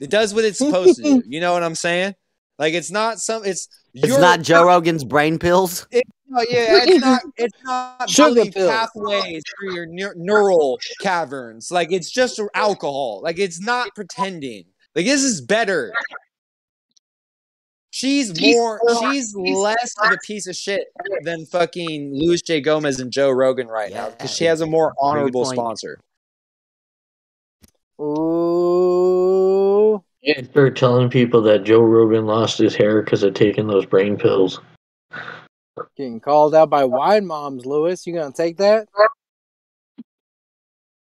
It 0.00 0.10
does 0.10 0.34
what 0.34 0.44
it's 0.44 0.58
supposed 0.58 0.96
to 0.96 1.02
do. 1.02 1.22
You 1.26 1.40
know 1.40 1.52
what 1.52 1.62
I'm 1.62 1.74
saying? 1.74 2.14
Like 2.58 2.74
it's 2.74 2.90
not 2.90 3.18
some 3.18 3.44
it's 3.44 3.68
It's 3.94 4.08
your- 4.08 4.20
not 4.20 4.42
Joe 4.42 4.66
Rogan's 4.66 5.04
brain 5.04 5.38
pills. 5.38 5.86
it, 5.90 6.04
no, 6.28 6.40
yeah, 6.42 6.80
it's 6.84 7.00
not. 7.04 7.22
It's 7.36 7.58
not 7.64 8.10
Sugar 8.10 8.34
building 8.34 8.52
pills. 8.52 8.70
pathways 8.70 9.42
through 9.58 9.74
your 9.74 9.86
neur- 9.86 10.16
neural 10.16 10.78
caverns. 11.00 11.70
Like 11.70 11.90
it's 11.92 12.10
just 12.10 12.40
alcohol. 12.54 13.20
Like 13.22 13.38
it's 13.38 13.60
not 13.60 13.88
pretending. 13.94 14.64
Like 14.94 15.06
this 15.06 15.22
is 15.22 15.40
better. 15.40 15.92
She's 17.90 18.38
more. 18.40 18.80
She's 19.00 19.34
less 19.36 19.94
of 20.04 20.12
a 20.12 20.18
piece 20.26 20.46
of 20.48 20.56
shit 20.56 20.86
than 21.22 21.46
fucking 21.46 22.12
Luis 22.12 22.42
J. 22.42 22.60
Gomez 22.60 22.98
and 22.98 23.12
Joe 23.12 23.30
Rogan 23.30 23.68
right 23.68 23.92
now 23.92 24.10
because 24.10 24.34
she 24.34 24.44
has 24.46 24.60
a 24.60 24.66
more 24.66 24.92
honorable 25.00 25.44
point. 25.44 25.56
sponsor. 25.56 26.00
Ooh. 28.00 29.64
You 30.22 30.34
gotta 30.34 30.46
start 30.46 30.76
telling 30.76 31.10
people 31.10 31.42
that 31.42 31.64
Joe 31.64 31.82
Rogan 31.82 32.26
lost 32.26 32.58
his 32.58 32.74
hair 32.74 33.02
because 33.02 33.22
of 33.22 33.34
taking 33.34 33.66
those 33.66 33.86
brain 33.86 34.16
pills. 34.16 34.60
Getting 35.96 36.20
called 36.20 36.54
out 36.54 36.70
by 36.70 36.84
wine 36.84 37.26
moms, 37.26 37.66
Luis. 37.66 38.06
You 38.06 38.14
gonna 38.14 38.32
take 38.32 38.56
that? 38.58 38.88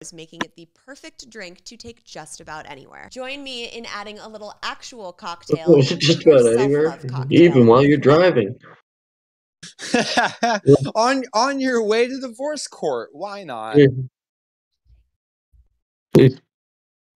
is 0.01 0.13
making 0.13 0.39
it 0.45 0.55
the 0.55 0.65
perfect 0.85 1.29
drink 1.29 1.61
to 1.65 1.75
take 1.75 2.05
just 2.05 2.39
about 2.39 2.65
anywhere. 2.69 3.09
Join 3.11 3.43
me 3.43 3.65
in 3.65 3.85
adding 3.85 4.17
a 4.17 4.29
little 4.29 4.53
actual 4.63 5.11
cocktail. 5.11 5.75
Is 5.75 5.89
just 5.97 6.25
about 6.25 6.45
anywhere? 6.57 6.97
cocktail. 7.09 7.25
Even 7.29 7.67
while 7.67 7.83
you're 7.83 7.97
driving. 7.97 8.55
on 10.95 11.23
on 11.33 11.59
your 11.59 11.83
way 11.83 12.07
to 12.07 12.19
divorce 12.21 12.65
court, 12.67 13.09
why 13.11 13.43
not? 13.43 13.77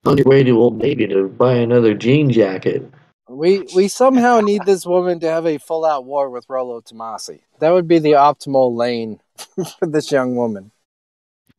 On 0.05 0.17
your 0.17 0.25
way 0.25 0.43
to 0.43 0.59
Old 0.59 0.77
Navy 0.77 1.07
to 1.07 1.29
buy 1.29 1.53
another 1.55 1.93
jean 1.93 2.29
jacket. 2.29 2.89
We 3.29 3.65
we 3.73 3.87
somehow 3.87 4.41
need 4.41 4.65
this 4.65 4.85
woman 4.85 5.19
to 5.21 5.29
have 5.29 5.45
a 5.45 5.57
full 5.57 5.85
out 5.85 6.05
war 6.05 6.29
with 6.29 6.45
Rolo 6.49 6.81
Tomasi. 6.81 7.39
That 7.59 7.71
would 7.71 7.87
be 7.87 7.99
the 7.99 8.11
optimal 8.11 8.75
lane 8.75 9.21
for 9.79 9.87
this 9.87 10.11
young 10.11 10.35
woman. 10.35 10.71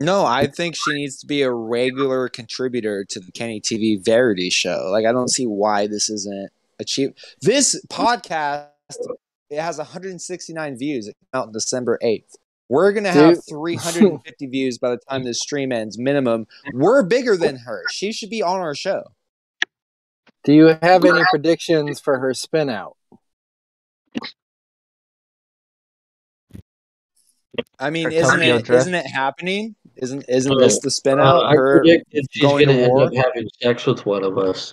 No, 0.00 0.26
I 0.26 0.46
think 0.46 0.76
she 0.76 0.92
needs 0.92 1.18
to 1.20 1.26
be 1.26 1.42
a 1.42 1.50
regular 1.50 2.28
contributor 2.28 3.04
to 3.04 3.20
the 3.20 3.32
Kenny 3.32 3.60
TV 3.60 4.04
Verity 4.04 4.50
show. 4.50 4.88
Like, 4.90 5.06
I 5.06 5.12
don't 5.12 5.30
see 5.30 5.46
why 5.46 5.86
this 5.86 6.10
isn't 6.10 6.50
achieved. 6.80 7.16
This 7.40 7.80
podcast 7.88 8.68
it 9.50 9.60
has 9.60 9.78
169 9.78 10.76
views. 10.76 11.08
It 11.08 11.16
came 11.20 11.40
out 11.40 11.52
December 11.52 11.98
8th. 12.02 12.34
We're 12.68 12.92
gonna 12.92 13.12
have 13.12 13.34
Dude. 13.36 13.44
350 13.48 14.46
views 14.50 14.78
by 14.78 14.90
the 14.90 14.98
time 15.08 15.24
this 15.24 15.40
stream 15.40 15.70
ends, 15.72 15.98
minimum. 15.98 16.46
We're 16.72 17.02
bigger 17.02 17.36
than 17.36 17.56
her. 17.56 17.82
She 17.90 18.12
should 18.12 18.30
be 18.30 18.42
on 18.42 18.60
our 18.60 18.74
show. 18.74 19.04
Do 20.44 20.52
you 20.52 20.76
have 20.82 21.04
any 21.04 21.22
predictions 21.30 22.00
for 22.00 22.18
her 22.18 22.34
spin 22.34 22.68
out? 22.70 22.96
I 27.78 27.90
mean, 27.90 28.04
Her 28.06 28.10
isn't 28.10 28.38
Tokyo 28.38 28.56
it 28.56 28.64
Drift. 28.64 28.80
isn't 28.82 28.94
it 28.94 29.06
happening? 29.06 29.74
Isn't 29.96 30.24
isn't 30.28 30.58
this 30.58 30.80
the 30.80 30.90
spin 30.90 31.20
out? 31.20 31.44
Uh, 31.44 31.46
I 31.46 31.54
her 31.54 31.78
predicted 31.80 32.26
she's 32.30 32.42
going 32.42 32.66
gonna 32.66 32.78
to 32.78 32.84
end 32.84 32.92
war? 32.92 33.04
up 33.06 33.14
having 33.14 33.48
sex 33.62 33.86
with 33.86 34.04
one 34.04 34.24
of 34.24 34.38
us. 34.38 34.72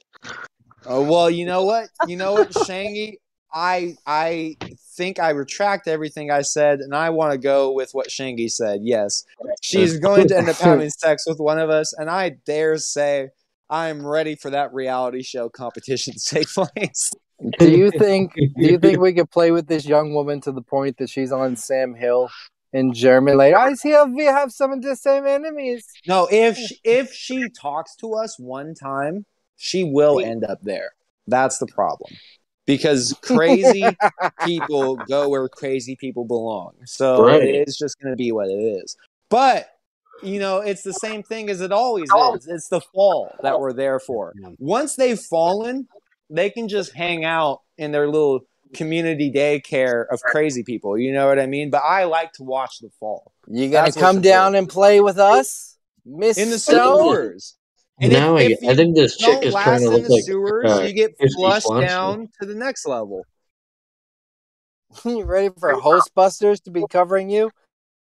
Oh 0.86 1.03
well, 1.03 1.30
you 1.30 1.45
know 1.45 1.64
what? 1.64 1.90
You 2.08 2.16
know 2.16 2.34
what, 2.34 2.50
Shangy? 2.52 3.16
I 3.53 3.95
I 4.06 4.58
think 4.92 5.20
I 5.20 5.30
retract 5.32 5.88
everything 5.88 6.32
I 6.32 6.42
said, 6.42 6.80
and 6.80 6.94
I 6.94 7.10
want 7.10 7.32
to 7.34 7.38
go 7.38 7.72
with 7.72 7.92
what 7.94 8.10
Shangy 8.10 8.52
said. 8.52 8.82
Yes, 8.84 9.24
she's 9.61 10.00
going 10.00 10.28
to 10.28 10.38
end 10.38 10.50
up 10.50 10.56
having 10.60 10.90
sex 10.90 11.26
with 11.28 11.40
one 11.40 11.60
of 11.60 11.70
us, 11.70 11.94
and 11.94 12.10
I 12.10 12.30
dare 12.45 12.78
say 12.78 13.30
I'm 13.70 14.06
ready 14.06 14.36
for 14.36 14.50
that 14.50 14.74
reality 14.74 15.24
show 15.24 15.50
competition 15.50 16.14
to 16.14 16.20
take 16.20 16.48
place. 16.53 17.11
Do 17.58 17.72
you 17.72 17.90
think 17.90 18.34
do 18.36 18.52
you 18.56 18.78
think 18.78 19.00
we 19.00 19.14
could 19.14 19.32
play 19.32 19.52
with 19.52 19.68
this 19.68 19.86
young 19.86 20.14
woman 20.14 20.42
to 20.42 20.52
the 20.52 20.61
point 20.61 20.98
that 20.98 21.10
she's 21.10 21.32
on 21.32 21.56
Sam 21.56 21.95
Hill 21.95 22.30
in 22.74 22.94
German 22.94 23.38
like 23.38 23.53
I 23.53 23.74
see 23.74 23.95
we 24.14 24.26
have 24.26 24.52
some 24.52 24.72
of 24.72 24.82
the 24.82 24.95
same 24.95 25.26
enemies. 25.26 25.86
No, 26.08 26.28
if 26.32 26.58
she, 26.58 26.80
if 26.84 27.14
she 27.14 27.50
talks 27.50 27.95
to 27.98 28.14
us 28.14 28.38
one 28.40 28.74
time, 28.76 29.26
she 29.58 29.84
will 29.84 30.20
end 30.20 30.44
up 30.44 30.60
there. 30.61 30.92
That's 31.28 31.58
the 31.58 31.68
problem. 31.68 32.14
Because 32.72 33.14
crazy 33.22 33.83
people 34.45 34.95
go 34.95 35.27
where 35.27 35.50
crazy 35.50 35.98
people 35.98 36.24
belong. 36.25 36.72
So 36.85 37.25
Right. 37.25 37.43
it 37.43 37.67
is 37.67 37.77
just 37.77 38.00
going 38.00 38.14
to 38.14 38.16
be 38.17 38.32
what 38.32 38.48
it 38.48 38.53
is. 38.53 38.95
But 39.30 39.67
you 40.24 40.40
know, 40.40 40.59
it's 40.59 40.83
the 40.83 40.93
same 40.93 41.24
thing 41.24 41.50
as 41.50 41.61
it 41.61 41.72
always 41.72 42.08
oh. 42.14 42.35
is. 42.35 42.48
It's 42.48 42.69
the 42.69 42.80
fall 42.80 43.35
that 43.41 43.59
we're 43.59 43.74
there 43.74 44.00
for. 44.00 44.33
Once 44.59 44.95
they've 44.95 45.19
fallen, 45.19 45.88
they 46.30 46.50
can 46.50 46.67
just 46.67 46.93
hang 46.93 47.25
out 47.25 47.61
in 47.77 47.91
their 47.91 48.06
little 48.08 48.41
community 48.74 49.32
daycare 49.32 50.06
of 50.11 50.22
crazy 50.22 50.64
people. 50.64 50.98
You 50.98 51.11
know 51.11 51.27
what 51.27 51.40
I 51.40 51.48
mean? 51.48 51.72
But 51.72 51.83
I 51.83 52.06
like 52.06 52.32
to 52.33 52.43
watch 52.43 52.80
the 52.80 52.90
fall. 53.00 53.33
You 53.48 53.69
gotta 53.69 53.91
That's 53.91 53.98
come 53.98 54.22
down 54.22 54.56
important. 54.56 54.58
and 54.58 54.69
play 54.69 55.01
with 55.01 55.17
us, 55.17 55.77
Miss 56.06 56.38
in 56.38 56.50
the 56.51 56.59
Stone? 56.59 57.00
sewers. 57.00 57.58
And 58.02 58.12
if, 58.12 58.18
now 58.18 58.36
I, 58.36 58.42
if 58.42 58.64
I 58.64 58.72
you 58.72 58.76
think 58.76 58.96
this 58.96 59.16
chick 59.16 59.28
don't 59.28 59.44
is 59.44 59.54
last 59.54 59.64
trying 59.64 59.80
to 59.82 59.86
in 59.86 59.92
look 59.94 60.04
the 60.04 60.14
like 60.14 60.24
sewers, 60.24 60.72
uh, 60.72 60.82
you 60.82 60.94
get 60.94 61.16
Christy 61.18 61.36
flushed 61.36 61.70
down 61.80 62.30
to 62.42 62.48
the 62.48 62.56
next 62.56 62.88
level. 62.88 63.24
you 65.06 65.24
ready 65.24 65.50
for 65.60 65.74
Hostbusters 65.74 66.64
to 66.64 66.72
be 66.72 66.84
covering 66.90 67.30
you? 67.30 67.52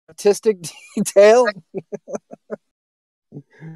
Artistic 0.08 0.58
detail. 0.95 1.48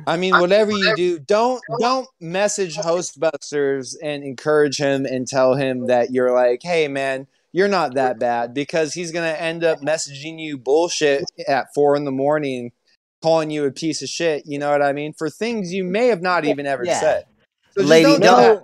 I 0.08 0.18
mean, 0.18 0.40
whatever 0.40 0.72
you 0.72 0.96
do, 0.96 1.20
don't 1.20 1.62
don't 1.80 2.08
message 2.20 2.76
Hostbusters 2.76 3.96
and 4.02 4.24
encourage 4.24 4.78
him 4.78 5.06
and 5.06 5.28
tell 5.28 5.56
him 5.56 5.88
that 5.88 6.12
you're 6.12 6.34
like, 6.34 6.62
hey 6.62 6.88
man, 6.88 7.28
you're 7.52 7.68
not 7.68 7.96
that 7.96 8.20
bad 8.20 8.54
because 8.54 8.94
he's 8.94 9.12
gonna 9.12 9.28
end 9.28 9.64
up 9.64 9.82
messaging 9.82 10.40
you 10.40 10.60
bullshit 10.60 11.24
at 11.48 11.74
four 11.74 11.96
in 11.96 12.06
the 12.06 12.12
morning, 12.12 12.72
calling 13.24 13.50
you 13.50 13.64
a 13.66 13.72
piece 13.72 14.02
of 14.04 14.10
shit. 14.10 14.44
You 14.46 14.60
know 14.60 14.70
what 14.70 14.82
I 14.82 14.92
mean? 14.94 15.14
For 15.14 15.30
things 15.30 15.74
you 15.74 15.84
may 15.86 16.08
have 16.08 16.22
not 16.22 16.44
even 16.46 16.66
ever 16.68 16.86
Yeah. 16.86 17.00
said. 17.00 17.24
So 17.72 17.84
Lady, 17.84 18.04
don't, 18.04 18.20
do 18.20 18.26
don't- 18.28 18.38
that. 18.42 18.64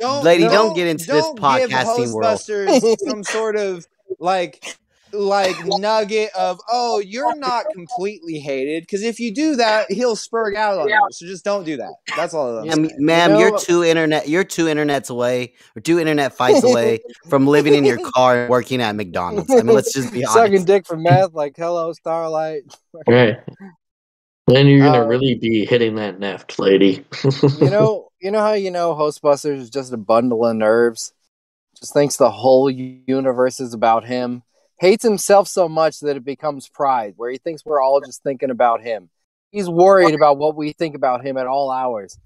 Don't, 0.00 0.24
Lady, 0.24 0.44
don't 0.44 0.74
get 0.74 0.86
into 0.86 1.06
this 1.06 1.26
don't 1.26 1.34
give 1.36 1.70
podcasting 1.70 2.14
world. 2.14 2.40
Some 3.06 3.24
sort 3.24 3.56
of 3.56 3.84
like 4.20 4.64
like 5.12 5.56
nugget 5.64 6.30
of 6.36 6.60
oh 6.70 6.98
you're 6.98 7.34
not 7.34 7.64
completely 7.72 8.38
hated 8.38 8.82
because 8.82 9.02
if 9.02 9.18
you 9.18 9.34
do 9.34 9.56
that 9.56 9.90
he'll 9.90 10.14
spurg 10.14 10.54
out 10.54 10.78
on 10.78 10.86
you 10.88 11.00
so 11.10 11.24
just 11.24 11.42
don't 11.46 11.64
do 11.64 11.78
that 11.78 11.94
that's 12.14 12.34
all 12.34 12.58
I'm 12.58 12.66
Yeah, 12.66 12.74
saying. 12.74 12.90
m- 12.92 13.04
ma'am, 13.06 13.36
you're 13.36 13.58
two 13.58 13.82
internet 13.82 14.28
you're 14.28 14.44
two 14.44 14.66
internets 14.66 15.08
away 15.08 15.54
or 15.74 15.80
two 15.80 15.98
internet 15.98 16.34
fights 16.34 16.62
away 16.62 17.00
from 17.30 17.46
living 17.46 17.74
in 17.74 17.86
your 17.86 17.98
car 17.98 18.42
and 18.42 18.50
working 18.50 18.82
at 18.82 18.94
McDonald's. 18.96 19.50
I 19.50 19.62
mean, 19.62 19.74
let's 19.74 19.94
just 19.94 20.12
be 20.12 20.24
Sucking 20.24 20.52
honest. 20.52 20.66
dick 20.66 20.86
for 20.86 20.96
meth, 20.98 21.32
like 21.32 21.54
hello 21.56 21.94
Starlight. 21.94 22.62
Right. 23.06 23.38
Then 24.48 24.66
you're 24.66 24.80
gonna 24.86 25.04
Uh, 25.04 25.06
really 25.06 25.34
be 25.34 25.66
hitting 25.66 25.96
that 25.96 26.18
neft, 26.18 26.58
lady. 26.58 27.04
you 27.60 27.70
know, 27.70 28.08
you 28.20 28.30
know 28.30 28.40
how 28.40 28.54
you 28.54 28.70
know 28.70 28.94
Hostbusters 28.94 29.58
is 29.58 29.70
just 29.70 29.92
a 29.92 29.98
bundle 29.98 30.44
of 30.46 30.56
nerves. 30.56 31.12
Just 31.78 31.92
thinks 31.92 32.16
the 32.16 32.30
whole 32.30 32.70
universe 32.70 33.60
is 33.60 33.74
about 33.74 34.06
him. 34.06 34.42
Hates 34.80 35.04
himself 35.04 35.48
so 35.48 35.68
much 35.68 36.00
that 36.00 36.16
it 36.16 36.24
becomes 36.24 36.68
pride, 36.68 37.14
where 37.16 37.30
he 37.30 37.36
thinks 37.38 37.64
we're 37.64 37.82
all 37.82 38.00
just 38.00 38.22
thinking 38.22 38.50
about 38.50 38.80
him. 38.80 39.10
He's 39.50 39.68
worried 39.68 40.14
about 40.14 40.38
what 40.38 40.56
we 40.56 40.72
think 40.72 40.94
about 40.94 41.24
him 41.24 41.36
at 41.36 41.46
all 41.46 41.70
hours. 41.70 42.18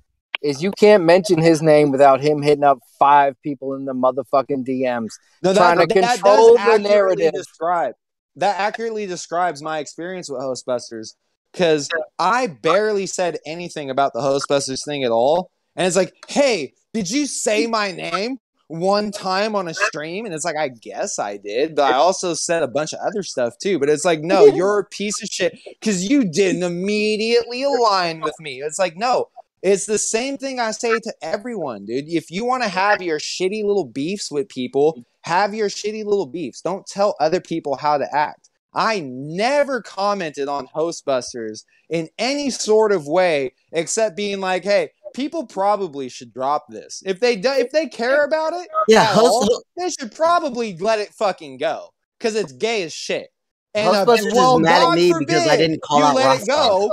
Is 0.43 0.63
you 0.63 0.71
can't 0.73 1.05
mention 1.05 1.41
his 1.41 1.61
name 1.61 1.91
without 1.91 2.21
him 2.21 2.41
hitting 2.43 2.65
up 2.65 2.79
five 2.99 3.41
people 3.43 3.75
in 3.75 3.85
the 3.85 3.95
motherfucking 3.95 4.65
DMs, 4.67 5.11
no 5.43 5.55
trying 5.55 5.79
that, 5.79 5.89
to 5.89 6.01
that 6.01 6.15
control 6.15 6.57
does 6.57 6.57
the 6.57 6.61
accurately 6.61 6.89
narrative. 6.89 7.33
describe 7.33 7.95
that 8.37 8.59
accurately 8.59 9.07
describes 9.07 9.61
my 9.63 9.79
experience 9.79 10.29
with 10.31 10.41
Hostbusters 10.41 11.15
because 11.53 11.89
I 12.19 12.47
barely 12.47 13.07
said 13.07 13.39
anything 13.47 13.91
about 13.91 14.13
the 14.13 14.21
Hostbusters 14.21 14.85
thing 14.85 15.05
at 15.05 15.11
all. 15.11 15.51
And 15.77 15.87
it's 15.87 15.97
like 15.97 16.13
hey 16.29 16.75
did 16.93 17.11
you 17.11 17.27
say 17.27 17.67
my 17.67 17.93
name 17.93 18.39
one 18.69 19.11
time 19.11 19.55
on 19.55 19.69
a 19.69 19.75
stream? 19.75 20.25
And 20.25 20.35
it's 20.35 20.45
like 20.45 20.57
I 20.57 20.69
guess 20.69 21.19
I 21.19 21.37
did 21.37 21.77
but 21.77 21.93
I 21.93 21.97
also 21.97 22.35
said 22.35 22.63
a 22.63 22.69
bunch 22.69 22.93
of 22.93 23.01
other 23.07 23.23
stuff 23.23 23.55
too. 23.63 23.79
But 23.79 23.89
it's 23.89 24.05
like 24.05 24.21
no 24.21 24.47
you're 24.47 24.81
a 24.81 24.85
piece 24.85 25.23
of 25.23 25.29
shit 25.29 25.59
because 25.81 26.09
you 26.09 26.31
didn't 26.31 26.63
immediately 26.63 27.63
align 27.63 28.21
with 28.21 28.35
me. 28.41 28.63
It's 28.63 28.79
like 28.79 28.97
no 28.97 29.29
it's 29.63 29.87
the 29.87 29.99
same 29.99 30.39
thing 30.39 30.59
I 30.59 30.73
say 30.73 30.99
to 30.99 31.15
everyone, 31.23 31.87
dude. 31.87 32.09
If 32.09 32.33
you 32.33 32.45
want 32.45 32.65
to 32.65 32.69
have 32.69 33.01
your 33.01 33.21
shitty 33.21 33.65
little 33.65 33.85
beefs 33.85 34.31
with 34.31 34.49
people, 34.49 35.05
have 35.23 35.55
your 35.55 35.69
shitty 35.69 36.05
little 36.05 36.27
beefs. 36.27 36.61
Don't 36.61 36.85
tell 36.85 37.15
other 37.21 37.41
people 37.41 37.77
how 37.77 37.97
to 37.97 38.07
act. 38.13 38.42
I 38.75 39.01
never 39.01 39.83
commented 39.83 40.49
on 40.49 40.67
Hostbusters 40.69 41.65
in 41.91 42.09
any 42.19 42.51
sort 42.51 42.93
of 42.93 43.07
way 43.07 43.53
except 43.73 44.17
being 44.17 44.41
like, 44.41 44.65
"Hey, 44.65 44.91
people 45.15 45.47
probably 45.47 46.09
should 46.09 46.33
drop 46.33 46.67
this. 46.69 47.03
If 47.05 47.21
they 47.21 47.37
do, 47.37 47.51
if 47.51 47.71
they 47.71 47.87
care 47.87 48.25
about 48.25 48.55
it, 48.55 48.69
Yeah, 48.89 49.15
all, 49.17 49.63
they 49.77 49.91
should 49.91 50.13
probably 50.15 50.77
let 50.79 50.99
it 50.99 51.13
fucking 51.15 51.59
go 51.59 51.89
because 52.19 52.35
it's 52.35 52.53
gay 52.53 52.83
as 52.83 52.93
shit." 52.93 53.29
And 53.75 53.89
uh, 53.89 54.05
Hostbusters 54.05 54.27
is 54.27 54.35
well, 54.35 54.59
mad 54.59 54.83
at 54.83 54.85
God 54.87 54.97
me 54.97 55.13
because 55.19 55.47
I 55.47 55.57
didn't 55.57 55.83
call 55.83 55.99
you 55.99 56.05
out 56.05 56.15
let 56.15 56.25
it 56.25 56.49
Roscoe. 56.49 56.89
go. 56.89 56.91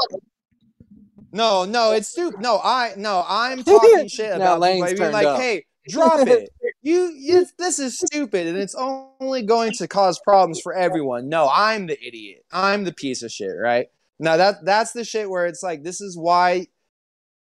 No, 1.32 1.66
no, 1.66 1.92
it's 1.92 2.08
stupid. 2.08 2.42
No, 2.42 2.60
I 2.64 2.94
no, 2.98 3.24
I'm 3.28 3.64
talking 3.64 4.08
shit 4.08 4.36
about 4.36 4.62
people 4.62 4.88
being 4.88 5.12
like, 5.12 5.28
up. 5.28 5.40
hey, 5.40 5.66
drop 5.88 6.28
it. 6.28 6.50
You, 6.82 7.14
you, 7.16 7.46
this 7.58 7.80
is 7.80 7.98
stupid, 8.00 8.48
and 8.48 8.58
it's 8.58 8.76
only 8.76 9.44
going 9.44 9.72
to 9.74 9.88
cause 9.88 10.20
problems 10.20 10.60
for 10.62 10.74
everyone. 10.74 11.30
No, 11.30 11.50
I'm 11.52 11.88
the 11.88 11.98
idiot. 12.06 12.46
I'm 12.52 12.84
the 12.84 12.94
piece 12.94 13.24
of 13.24 13.32
shit, 13.32 13.56
right? 13.60 13.88
Now 14.20 14.38
that 14.38 14.66
that's 14.66 14.92
the 14.92 15.06
shit 15.06 15.30
where 15.30 15.46
it's 15.46 15.64
like, 15.64 15.84
this 15.84 16.02
is 16.02 16.18
why 16.18 16.68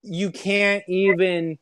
you 0.02 0.30
can't 0.30 0.82
even 0.88 1.58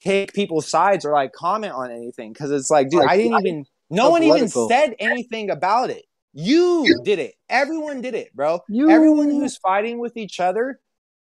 take 0.00 0.32
people's 0.32 0.68
sides 0.68 1.04
or 1.04 1.12
like 1.12 1.32
comment 1.32 1.72
on 1.72 1.90
anything 1.90 2.32
because 2.32 2.50
it's 2.50 2.70
like, 2.70 2.90
dude, 2.90 3.04
I 3.04 3.16
didn't 3.16 3.40
even. 3.40 3.66
No 3.90 4.10
one 4.10 4.22
even 4.22 4.48
said 4.48 4.94
anything 4.98 5.50
about 5.50 5.90
it. 5.90 6.04
You 6.32 7.00
did 7.04 7.18
it. 7.20 7.34
Everyone 7.48 8.00
did 8.00 8.14
it, 8.14 8.34
bro. 8.34 8.60
Everyone 8.90 9.30
who's 9.30 9.56
fighting 9.58 9.98
with 9.98 10.16
each 10.16 10.40
other 10.40 10.80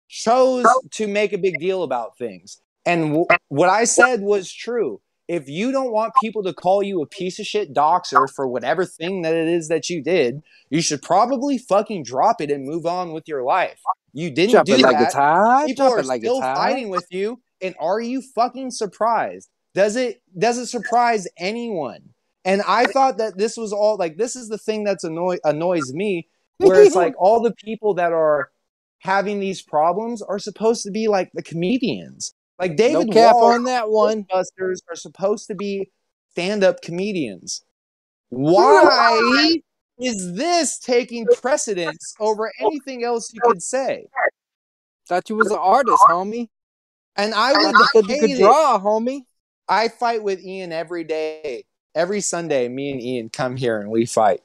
chose 0.08 0.66
to 0.92 1.08
make 1.08 1.32
a 1.32 1.38
big 1.38 1.58
deal 1.58 1.82
about 1.82 2.18
things. 2.18 2.60
And 2.84 3.08
w- 3.08 3.26
what 3.48 3.68
I 3.68 3.84
said 3.84 4.22
was 4.22 4.52
true. 4.52 5.00
If 5.28 5.48
you 5.48 5.72
don't 5.72 5.92
want 5.92 6.14
people 6.20 6.42
to 6.42 6.52
call 6.52 6.82
you 6.82 7.00
a 7.00 7.06
piece 7.06 7.38
of 7.38 7.46
shit 7.46 7.72
doxer 7.72 8.28
for 8.28 8.46
whatever 8.46 8.84
thing 8.84 9.22
that 9.22 9.34
it 9.34 9.48
is 9.48 9.68
that 9.68 9.88
you 9.88 10.02
did, 10.02 10.42
you 10.68 10.82
should 10.82 11.00
probably 11.00 11.58
fucking 11.58 12.04
drop 12.04 12.40
it 12.40 12.50
and 12.50 12.64
move 12.64 12.86
on 12.86 13.12
with 13.12 13.28
your 13.28 13.42
life. 13.42 13.80
You 14.12 14.30
didn't 14.30 14.52
Drop 14.52 14.66
do 14.66 14.74
it 14.74 14.80
like 14.80 14.98
that. 14.98 15.14
it's. 15.14 15.66
People 15.66 15.88
Drop 15.88 16.00
are 16.00 16.02
like 16.02 16.20
still 16.20 16.40
fighting 16.40 16.90
with 16.90 17.06
you, 17.10 17.40
and 17.62 17.74
are 17.80 18.00
you 18.00 18.20
fucking 18.34 18.72
surprised? 18.72 19.48
Does 19.74 19.96
it 19.96 20.22
does 20.36 20.58
it 20.58 20.66
surprise 20.66 21.26
anyone? 21.38 22.10
And 22.44 22.60
I 22.66 22.86
thought 22.86 23.18
that 23.18 23.38
this 23.38 23.56
was 23.56 23.72
all 23.72 23.96
like 23.96 24.16
this 24.16 24.36
is 24.36 24.48
the 24.48 24.58
thing 24.58 24.84
that's 24.84 25.04
annoy 25.04 25.38
annoys 25.44 25.94
me, 25.94 26.28
where 26.58 26.82
it's 26.82 26.96
like 26.96 27.14
all 27.16 27.40
the 27.40 27.54
people 27.64 27.94
that 27.94 28.12
are 28.12 28.50
having 28.98 29.40
these 29.40 29.62
problems 29.62 30.20
are 30.20 30.38
supposed 30.38 30.82
to 30.82 30.90
be 30.90 31.08
like 31.08 31.30
the 31.32 31.42
comedians. 31.42 32.34
Like 32.62 32.76
David 32.76 33.12
cap 33.12 33.34
Wall 33.34 33.54
on 33.54 33.64
that 33.64 33.90
one. 33.90 34.24
Hostbusters 34.32 34.78
are 34.88 34.94
supposed 34.94 35.48
to 35.48 35.56
be 35.56 35.90
stand-up 36.30 36.80
comedians. 36.80 37.64
Why 38.28 39.58
is 39.98 40.34
this 40.34 40.78
taking 40.78 41.26
precedence 41.26 42.14
over 42.20 42.52
anything 42.60 43.02
else 43.02 43.34
you 43.34 43.40
could 43.42 43.60
say? 43.60 44.06
Thought 45.08 45.28
you 45.28 45.34
was 45.34 45.50
an 45.50 45.58
artist, 45.58 46.04
homie. 46.08 46.50
And 47.16 47.34
I 47.34 47.52
would 47.52 47.74
Thought 47.74 47.80
you 47.94 48.02
could 48.02 48.10
hate 48.10 48.30
it. 48.30 48.38
draw, 48.38 48.78
homie. 48.78 49.22
I 49.68 49.88
fight 49.88 50.22
with 50.22 50.40
Ian 50.44 50.70
every 50.70 51.02
day. 51.02 51.64
Every 51.96 52.20
Sunday, 52.20 52.68
me 52.68 52.92
and 52.92 53.02
Ian 53.02 53.28
come 53.28 53.56
here 53.56 53.80
and 53.80 53.90
we 53.90 54.06
fight. 54.06 54.40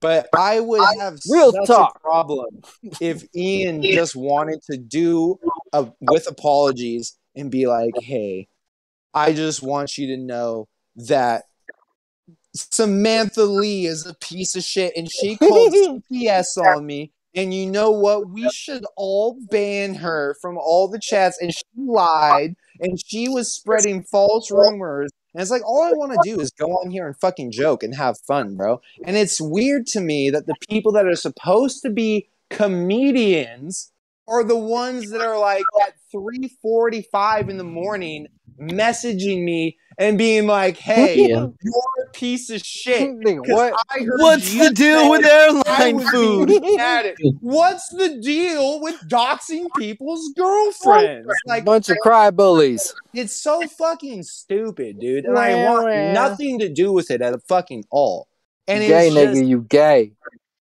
But 0.00 0.28
I 0.36 0.58
would 0.58 0.82
have 0.98 1.20
Real 1.30 1.52
such 1.52 1.66
talk. 1.68 1.96
a 1.96 2.00
problem 2.00 2.62
if 3.00 3.24
Ian 3.36 3.80
just 3.82 4.16
wanted 4.16 4.60
to 4.64 4.76
do 4.76 5.38
a, 5.72 5.86
with 6.00 6.26
apologies 6.26 7.16
and 7.34 7.50
be 7.50 7.66
like, 7.66 7.94
"Hey, 8.00 8.48
I 9.14 9.32
just 9.32 9.62
want 9.62 9.98
you 9.98 10.06
to 10.08 10.16
know 10.16 10.68
that 10.96 11.44
Samantha 12.54 13.44
Lee 13.44 13.86
is 13.86 14.06
a 14.06 14.14
piece 14.14 14.56
of 14.56 14.62
shit 14.62 14.92
and 14.96 15.08
she 15.10 15.36
called 15.36 15.72
CPS 16.10 16.56
on 16.56 16.86
me. 16.86 17.12
And 17.34 17.54
you 17.54 17.70
know 17.70 17.92
what? 17.92 18.28
We 18.28 18.50
should 18.50 18.84
all 18.96 19.38
ban 19.50 19.94
her 19.96 20.36
from 20.42 20.58
all 20.58 20.88
the 20.88 20.98
chats. 20.98 21.38
And 21.40 21.54
she 21.54 21.62
lied 21.76 22.54
and 22.80 22.98
she 23.04 23.28
was 23.28 23.54
spreading 23.54 24.02
false 24.02 24.50
rumors. 24.50 25.10
And 25.32 25.40
it's 25.40 25.50
like, 25.50 25.64
all 25.64 25.84
I 25.84 25.92
want 25.92 26.12
to 26.12 26.28
do 26.28 26.40
is 26.40 26.50
go 26.50 26.66
on 26.66 26.90
here 26.90 27.06
and 27.06 27.16
fucking 27.16 27.52
joke 27.52 27.84
and 27.84 27.94
have 27.94 28.18
fun, 28.26 28.56
bro. 28.56 28.80
And 29.04 29.16
it's 29.16 29.40
weird 29.40 29.86
to 29.88 30.00
me 30.00 30.30
that 30.30 30.46
the 30.46 30.56
people 30.68 30.90
that 30.92 31.06
are 31.06 31.14
supposed 31.14 31.82
to 31.82 31.90
be 31.90 32.28
comedians 32.50 33.92
are 34.30 34.44
the 34.44 34.56
ones 34.56 35.10
that 35.10 35.20
are 35.20 35.38
like 35.38 35.64
at 35.82 35.94
3:45 36.14 37.48
in 37.48 37.58
the 37.58 37.64
morning 37.64 38.26
messaging 38.60 39.42
me 39.42 39.78
and 39.98 40.16
being 40.18 40.46
like, 40.46 40.76
"Hey, 40.76 41.28
Yeah. 41.28 41.46
you're 41.62 42.06
a 42.06 42.10
piece 42.12 42.50
of 42.50 42.62
shit." 42.62 43.10
What? 43.48 43.74
What's 44.18 44.52
the 44.52 44.70
deal 44.70 45.10
with 45.10 45.24
say 45.24 45.30
I 45.66 45.90
airline 45.90 46.00
food? 46.00 46.50
What's 47.40 47.88
the 47.88 48.18
deal 48.22 48.80
with 48.80 48.96
doxing 49.08 49.66
people's 49.76 50.32
girlfriends? 50.36 51.26
Like 51.46 51.64
Bunch 51.64 51.88
of 51.88 51.96
cry 52.02 52.30
bullies. 52.30 52.94
it's 53.14 53.34
so 53.34 53.66
fucking 53.66 54.22
stupid, 54.22 54.98
dude. 55.00 55.24
And 55.24 55.38
I 55.38 55.54
want 55.64 55.94
nothing 56.12 56.58
to 56.60 56.68
do 56.68 56.92
with 56.92 57.10
it 57.10 57.20
at 57.22 57.34
a 57.34 57.38
fucking 57.48 57.84
all. 57.90 58.28
And 58.68 58.80
gay 58.80 59.08
it's 59.08 59.16
nigga, 59.16 59.34
just, 59.34 59.44
you 59.46 59.60
gay. 59.62 60.12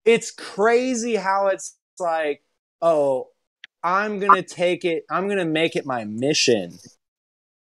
it's 0.04 0.30
crazy 0.30 1.16
how 1.16 1.48
it's 1.48 1.76
like, 1.98 2.42
oh, 2.80 3.28
I'm 3.82 4.18
gonna 4.18 4.42
take 4.42 4.84
it, 4.84 5.04
I'm 5.10 5.28
gonna 5.28 5.44
make 5.44 5.76
it 5.76 5.86
my 5.86 6.04
mission 6.04 6.78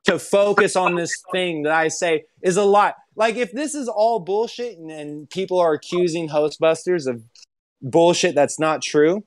to 0.04 0.18
focus 0.18 0.76
on 0.76 0.94
this 0.96 1.22
thing 1.32 1.62
that 1.62 1.72
I 1.72 1.88
say 1.88 2.24
is 2.42 2.56
a 2.56 2.64
lot. 2.64 2.94
Like 3.16 3.36
if 3.36 3.52
this 3.52 3.74
is 3.74 3.88
all 3.88 4.20
bullshit 4.20 4.78
and, 4.78 4.90
and 4.90 5.30
people 5.30 5.58
are 5.58 5.72
accusing 5.72 6.28
Hostbusters 6.28 7.06
of 7.06 7.22
bullshit 7.80 8.34
that's 8.34 8.58
not 8.58 8.82
true, 8.82 9.24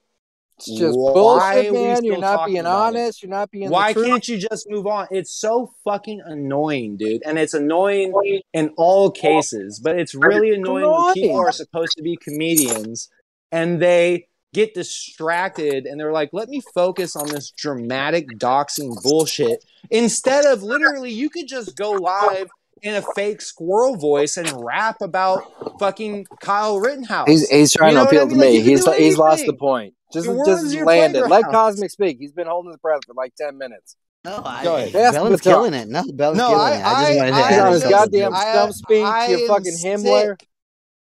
It's 0.57 0.67
just 0.77 0.97
Why 0.97 1.13
bullshit, 1.13 1.73
man. 1.73 2.03
You're 2.03 2.19
not 2.19 2.45
being 2.45 2.59
about 2.59 2.93
it? 2.93 2.97
honest. 2.97 3.23
You're 3.23 3.29
not 3.29 3.49
being. 3.49 3.69
Why 3.69 3.93
can't 3.93 4.27
you 4.27 4.37
just 4.37 4.69
move 4.69 4.85
on? 4.85 5.07
It's 5.09 5.31
so 5.31 5.71
fucking 5.83 6.21
annoying, 6.25 6.97
dude. 6.97 7.23
And 7.25 7.39
it's 7.39 7.53
annoying 7.53 8.13
in 8.53 8.69
all 8.77 9.09
cases, 9.09 9.79
but 9.83 9.99
it's 9.99 10.13
really 10.13 10.53
annoying 10.53 10.89
when 10.89 11.13
people 11.13 11.39
are 11.39 11.51
supposed 11.51 11.93
to 11.97 12.03
be 12.03 12.17
comedians 12.17 13.09
and 13.51 13.81
they 13.81 14.27
get 14.57 14.73
distracted 14.73 15.85
and 15.85 15.99
they're 15.99 16.11
like, 16.11 16.31
let 16.33 16.49
me 16.49 16.59
focus 16.73 17.15
on 17.15 17.27
this 17.29 17.51
dramatic 17.51 18.27
doxing 18.39 19.01
bullshit. 19.03 19.63
Instead 19.91 20.45
of 20.45 20.63
literally, 20.63 21.11
you 21.11 21.29
could 21.29 21.47
just 21.47 21.75
go 21.77 21.91
live 21.91 22.49
in 22.81 22.95
a 22.95 23.01
fake 23.03 23.39
squirrel 23.41 23.95
voice 23.97 24.35
and 24.35 24.51
rap 24.65 24.97
about 25.01 25.43
fucking 25.79 26.25
Kyle 26.41 26.79
Rittenhouse. 26.79 27.27
He's 27.27 27.47
he's 27.49 27.71
trying 27.73 27.91
You 27.91 27.97
know 27.97 28.05
to 28.09 28.15
what 28.15 28.17
I 28.17 28.23
appeal 28.23 28.37
mean? 28.37 28.39
to 28.39 28.45
me. 28.45 28.57
you 28.57 28.61
can 28.63 28.69
he's 28.71 28.85
do 28.85 28.91
he's 28.93 29.17
lost 29.17 29.45
the 29.45 29.53
point. 29.53 29.93
Just 30.11 30.25
Your 30.25 30.43
just 30.43 30.75
land 30.75 31.15
it. 31.15 31.27
Let. 31.27 31.45
Cosmic 31.45 31.91
speak. 31.91 32.17
He's 32.19 32.31
been 32.31 32.47
holding 32.47 32.71
his 32.71 32.77
breath 32.79 33.01
for 33.05 33.13
like 33.13 33.35
ten 33.35 33.57
minutes. 33.59 33.95
No, 34.25 34.41
I, 34.43 34.63
Go 34.63 34.75
ahead. 34.77 34.91
Bella's 34.93 35.39
baton. 35.39 35.39
killing 35.39 35.73
it. 35.75 35.87
No, 35.87 36.03
Bella's 36.13 36.37
No, 36.37 36.47
killing 36.49 36.61
I, 36.61 36.73
it. 36.75 36.83
I 36.83 36.91
just 36.91 37.11
I, 37.11 37.15
wanted 37.15 37.29
to 37.31 37.35
I 37.35 37.47
He's 37.47 37.57
add 37.57 37.65
on 37.67 37.71
his 37.73 37.83
goddamn 37.83 38.33
stump 38.35 38.55
am, 38.67 38.71
speech. 38.73 39.03
I 39.05 39.27
You 39.27 39.37
am 39.37 39.47
fucking 39.47 39.73
Himmler. 39.83 40.27
sick. 40.39 40.47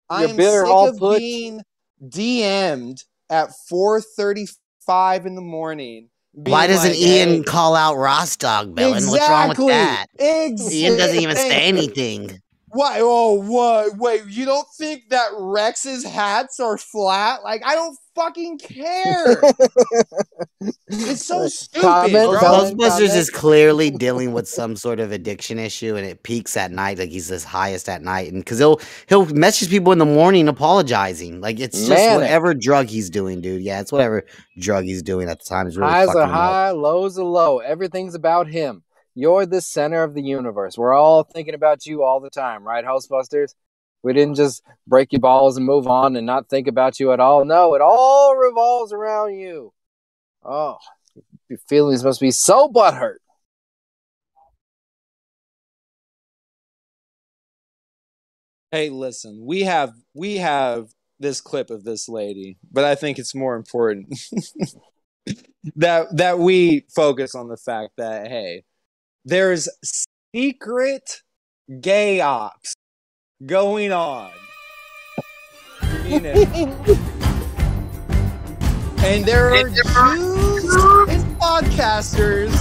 I 0.10 0.24
You 0.24 0.30
am 0.30 0.36
bitter 0.36 0.62
sick 0.66 0.70
all 0.74 0.90
of 0.90 0.98
put. 0.98 1.20
being 1.20 1.62
DM'd 2.04 3.04
at 3.30 3.50
4:35 3.72 5.26
in 5.26 5.36
the 5.36 5.42
morning. 5.42 6.10
Why 6.34 6.68
doesn't 6.68 6.92
like, 6.92 7.00
Ian 7.00 7.30
hey, 7.30 7.44
call 7.44 7.76
out 7.76 7.96
Ross 7.96 8.36
Dog, 8.36 8.76
Bellin? 8.76 9.08
What's 9.08 9.30
wrong 9.30 9.50
with 9.50 9.60
exactly, 9.60 10.26
that? 10.26 10.74
Ian 10.74 10.98
doesn't 10.98 11.20
even 11.20 11.38
say 11.38 11.62
anything. 11.64 12.42
Why? 12.76 12.98
Oh, 13.00 13.36
what? 13.40 13.98
Wait, 13.98 14.24
you 14.28 14.46
don't 14.46 14.68
think 14.78 15.10
that 15.10 15.30
Rex's 15.38 16.04
hats 16.04 16.60
are 16.60 16.78
flat? 16.78 17.42
Like, 17.42 17.62
I 17.66 17.74
don't 17.74 17.98
fucking 18.16 18.58
care. 18.58 19.42
it's 20.88 21.26
so 21.26 21.48
stupid, 21.48 21.82
Comment, 21.82 22.12
bro. 22.32 22.40
Hostbusters 22.40 22.78
comment. 22.78 23.02
is 23.02 23.30
clearly 23.30 23.92
dealing 23.92 24.34
with 24.34 24.48
some 24.50 24.76
sort 24.76 25.00
of 25.00 25.14
addiction 25.14 25.58
issue, 25.58 25.96
and 25.96 26.06
it 26.06 26.24
peaks 26.24 26.58
at 26.58 26.72
night. 26.72 26.98
Like 26.98 27.12
he's 27.12 27.28
his 27.28 27.46
highest 27.46 27.88
at 27.88 28.02
night, 28.02 28.32
and 28.34 28.44
because 28.44 28.58
he'll 28.58 28.82
he'll 29.08 29.26
message 29.28 29.70
people 29.70 29.94
in 29.94 30.00
the 30.00 30.06
morning 30.06 30.50
apologizing. 30.50 31.40
Like 31.40 31.62
it's 31.62 31.78
just 31.78 31.90
Manic. 31.92 32.22
whatever 32.24 32.54
drug 32.54 32.88
he's 32.88 33.10
doing, 33.10 33.40
dude. 33.42 33.62
Yeah, 33.62 33.80
it's 33.80 33.92
whatever 33.94 34.26
drug 34.60 34.84
he's 34.86 35.02
doing 35.04 35.30
at 35.30 35.40
the 35.40 35.46
time 35.46 35.68
is 35.68 35.78
really 35.78 35.92
Highs 35.92 36.10
are 36.10 36.24
him 36.24 36.30
up. 36.30 36.36
high, 36.36 36.72
lows 36.72 37.18
are 37.20 37.24
low. 37.24 37.60
Everything's 37.60 38.16
about 38.16 38.48
him. 38.48 38.84
You're 39.16 39.46
the 39.46 39.62
center 39.62 40.04
of 40.04 40.14
the 40.14 40.22
universe. 40.22 40.78
We're 40.78 40.94
all 40.94 41.24
thinking 41.24 41.54
about 41.54 41.86
you 41.86 42.04
all 42.04 42.20
the 42.20 42.30
time, 42.30 42.64
right, 42.64 42.84
Hostbusters? 42.84 43.56
We 44.04 44.14
didn't 44.14 44.36
just 44.36 44.62
break 44.86 45.14
your 45.14 45.22
balls 45.22 45.58
and 45.58 45.66
move 45.66 45.88
on 45.88 46.16
and 46.16 46.28
not 46.28 46.50
think 46.50 46.68
about 46.68 47.00
you 47.00 47.12
at 47.14 47.20
all. 47.22 47.46
No, 47.46 47.74
it 47.76 47.82
all 47.82 48.36
revolves 48.36 48.92
around 48.94 49.36
you. 49.36 49.74
Oh, 50.44 50.78
your 51.50 51.60
feelings 51.70 52.04
must 52.04 52.20
be 52.20 52.30
so 52.30 52.70
butthurt. 52.70 53.16
Hey, 58.72 58.90
listen, 58.90 59.44
we 59.46 59.62
have 59.62 59.94
we 60.14 60.38
have 60.38 60.90
this 61.20 61.40
clip 61.40 61.70
of 61.70 61.84
this 61.84 62.10
lady, 62.10 62.58
but 62.72 62.84
I 62.84 62.96
think 62.96 63.18
it's 63.18 63.34
more 63.34 63.56
important 63.56 64.14
that 65.78 66.16
that 66.16 66.40
we 66.40 66.86
focus 66.94 67.34
on 67.34 67.48
the 67.48 67.58
fact 67.58 67.94
that 67.98 68.28
hey, 68.28 68.66
there's 69.26 69.68
secret 70.36 71.22
gay 71.82 72.22
ops 72.22 72.76
going 73.46 73.92
on. 73.92 74.32
And 79.04 79.26
there 79.26 79.54
are 79.54 79.70
Jews 79.70 80.76
and 81.10 81.38
podcasters 81.40 82.54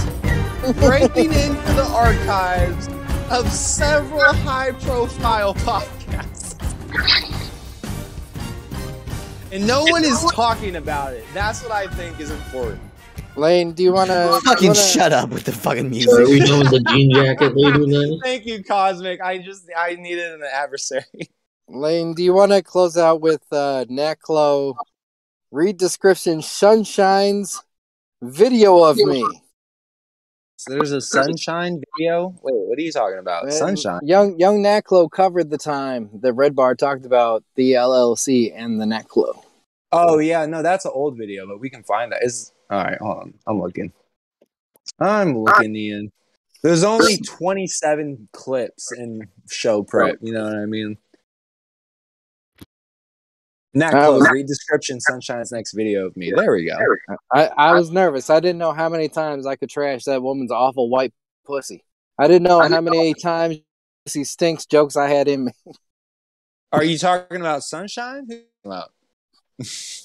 breaking 0.79 1.31
into 1.33 1.73
the 1.73 1.87
archives 1.93 2.89
of 3.29 3.51
several 3.51 4.33
high 4.33 4.71
profile 4.71 5.53
podcasts. 5.53 6.55
And 9.51 9.67
no 9.67 9.83
one 9.83 10.03
is 10.03 10.19
talking 10.31 10.75
about 10.75 11.13
it. 11.13 11.25
That's 11.33 11.61
what 11.61 11.71
I 11.71 11.87
think 11.87 12.19
is 12.19 12.31
important. 12.31 12.81
Lane, 13.37 13.73
do 13.73 13.83
you 13.83 13.93
want 13.93 14.09
to 14.09 14.39
Fucking 14.45 14.73
shut 14.73 15.11
up 15.11 15.29
with 15.29 15.43
the 15.43 15.51
fucking 15.51 15.89
music? 15.89 16.13
Are 16.13 16.29
we 16.29 16.39
doing 16.39 16.59
with 16.59 16.71
the 16.71 16.79
jean 16.89 17.13
jacket 17.13 17.55
lady 17.55 17.91
then? 17.91 18.19
Thank 18.23 18.45
you, 18.45 18.63
Cosmic. 18.63 19.21
I 19.21 19.37
just 19.39 19.69
I 19.77 19.95
needed 19.95 20.33
an 20.33 20.43
adversary. 20.51 21.03
Lane, 21.67 22.13
do 22.13 22.23
you 22.23 22.33
want 22.33 22.51
to 22.51 22.61
close 22.61 22.95
out 22.95 23.21
with 23.21 23.41
uh, 23.51 23.85
Neclo? 23.89 24.75
Read 25.51 25.77
description 25.77 26.41
Sunshine's 26.41 27.61
video 28.21 28.83
of 28.83 28.97
me. 28.97 29.25
So 30.57 30.73
there's 30.73 30.91
a 30.91 31.01
sunshine 31.01 31.81
video. 31.97 32.29
Wait, 32.41 32.55
what 32.55 32.79
are 32.79 32.81
you 32.81 32.91
talking 32.91 33.19
about? 33.19 33.43
And 33.43 33.53
Sunshine. 33.53 33.99
Young 34.03 34.39
Young 34.39 34.63
Naklo 34.63 35.11
covered 35.11 35.49
the 35.49 35.57
time 35.57 36.09
that 36.21 36.33
Red 36.33 36.55
Bar 36.55 36.75
talked 36.75 37.05
about 37.05 37.43
the 37.55 37.73
LLC 37.73 38.53
and 38.55 38.79
the 38.79 38.85
Naklo. 38.85 39.43
Oh 39.91 40.19
yeah, 40.19 40.45
no, 40.45 40.61
that's 40.61 40.85
an 40.85 40.91
old 40.93 41.17
video, 41.17 41.45
but 41.45 41.59
we 41.59 41.69
can 41.69 41.83
find 41.83 42.11
that. 42.11 42.23
Is 42.23 42.51
all 42.69 42.83
right. 42.83 42.97
Hold 42.99 43.17
on, 43.17 43.33
I'm 43.47 43.59
looking. 43.61 43.91
I'm 44.99 45.37
looking, 45.37 45.75
Ian. 45.75 46.11
There's 46.63 46.83
only 46.83 47.17
27 47.17 48.29
clips 48.33 48.91
in 48.91 49.27
show 49.49 49.83
prep. 49.83 50.17
You 50.21 50.33
know 50.33 50.45
what 50.45 50.55
I 50.55 50.65
mean? 50.65 50.97
Not 53.73 53.91
close. 53.91 54.21
was- 54.21 54.29
Read 54.31 54.47
description. 54.47 54.99
Sunshine's 55.01 55.51
next 55.51 55.73
video 55.73 56.05
of 56.07 56.15
me. 56.15 56.31
There 56.35 56.53
we 56.53 56.65
go. 56.65 56.77
I, 57.31 57.47
I 57.57 57.73
was 57.73 57.91
nervous. 57.91 58.29
I 58.29 58.39
didn't 58.39 58.57
know 58.57 58.71
how 58.71 58.87
many 58.89 59.09
times 59.09 59.45
I 59.45 59.55
could 59.57 59.69
trash 59.69 60.05
that 60.05 60.21
woman's 60.23 60.51
awful 60.51 60.89
white 60.89 61.13
pussy. 61.45 61.83
I 62.17 62.27
didn't 62.27 62.43
know 62.43 62.61
how 62.61 62.79
many 62.81 63.13
times 63.13 63.57
pussy 64.05 64.23
stinks 64.23 64.65
jokes 64.65 64.95
I 64.95 65.09
had 65.09 65.27
in 65.27 65.45
me. 65.45 65.51
Are 66.71 66.83
you 66.83 66.97
talking 66.97 67.41
about 67.41 67.63
Sunshine? 67.63 68.27
Who 68.29 68.39
about? 68.63 68.91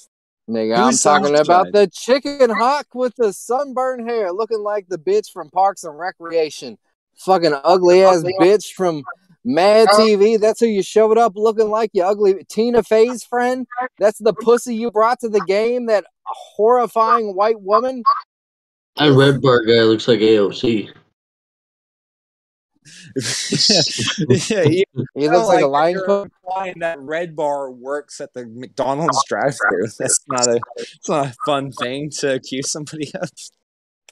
Nigga, 0.50 0.84
Who's 0.84 1.06
I'm 1.06 1.22
talking 1.22 1.36
about 1.36 1.66
Sunshine? 1.66 1.72
the 1.72 1.86
chicken 1.92 2.50
hawk 2.50 2.86
with 2.92 3.14
the 3.16 3.32
sunburned 3.32 4.08
hair, 4.08 4.32
looking 4.32 4.58
like 4.60 4.88
the 4.88 4.98
bitch 4.98 5.30
from 5.32 5.48
Parks 5.50 5.84
and 5.84 5.96
Recreation. 5.96 6.76
Fucking 7.18 7.54
ugly 7.62 8.02
ass 8.02 8.24
bitch 8.40 8.72
from 8.72 9.04
Mad 9.44 9.88
TV. 9.88 10.40
That's 10.40 10.58
who 10.58 10.66
you 10.66 10.82
showed 10.82 11.18
up 11.18 11.34
looking 11.36 11.68
like, 11.68 11.90
you 11.92 12.02
ugly 12.02 12.44
Tina 12.48 12.82
Fey's 12.82 13.22
friend. 13.22 13.66
That's 13.98 14.18
the 14.18 14.32
pussy 14.32 14.74
you 14.74 14.90
brought 14.90 15.20
to 15.20 15.28
the 15.28 15.40
game. 15.42 15.86
That 15.86 16.04
horrifying 16.24 17.36
white 17.36 17.60
woman. 17.60 18.02
That 18.96 19.12
red 19.12 19.40
bar 19.40 19.64
guy 19.64 19.82
looks 19.82 20.08
like 20.08 20.18
AOC. 20.18 20.90
Yeah, 24.48 24.62
you 24.62 24.84
He 25.14 25.26
know, 25.28 25.32
looks 25.32 25.48
like 25.48 25.58
a 25.58 25.62
that 25.62 25.68
line 25.68 25.96
cook. 26.06 26.30
implying 26.44 26.78
that 26.80 26.98
red 27.00 27.36
bar 27.36 27.70
works 27.70 28.20
at 28.20 28.32
the 28.32 28.46
McDonald's 28.46 29.22
drive-through. 29.28 29.86
That's 29.98 30.20
not 30.28 30.46
a. 30.48 30.60
It's 30.76 31.08
not 31.08 31.26
a 31.28 31.34
fun 31.44 31.72
thing 31.72 32.10
to 32.20 32.34
accuse 32.34 32.70
somebody 32.72 33.10
of. 33.14 33.30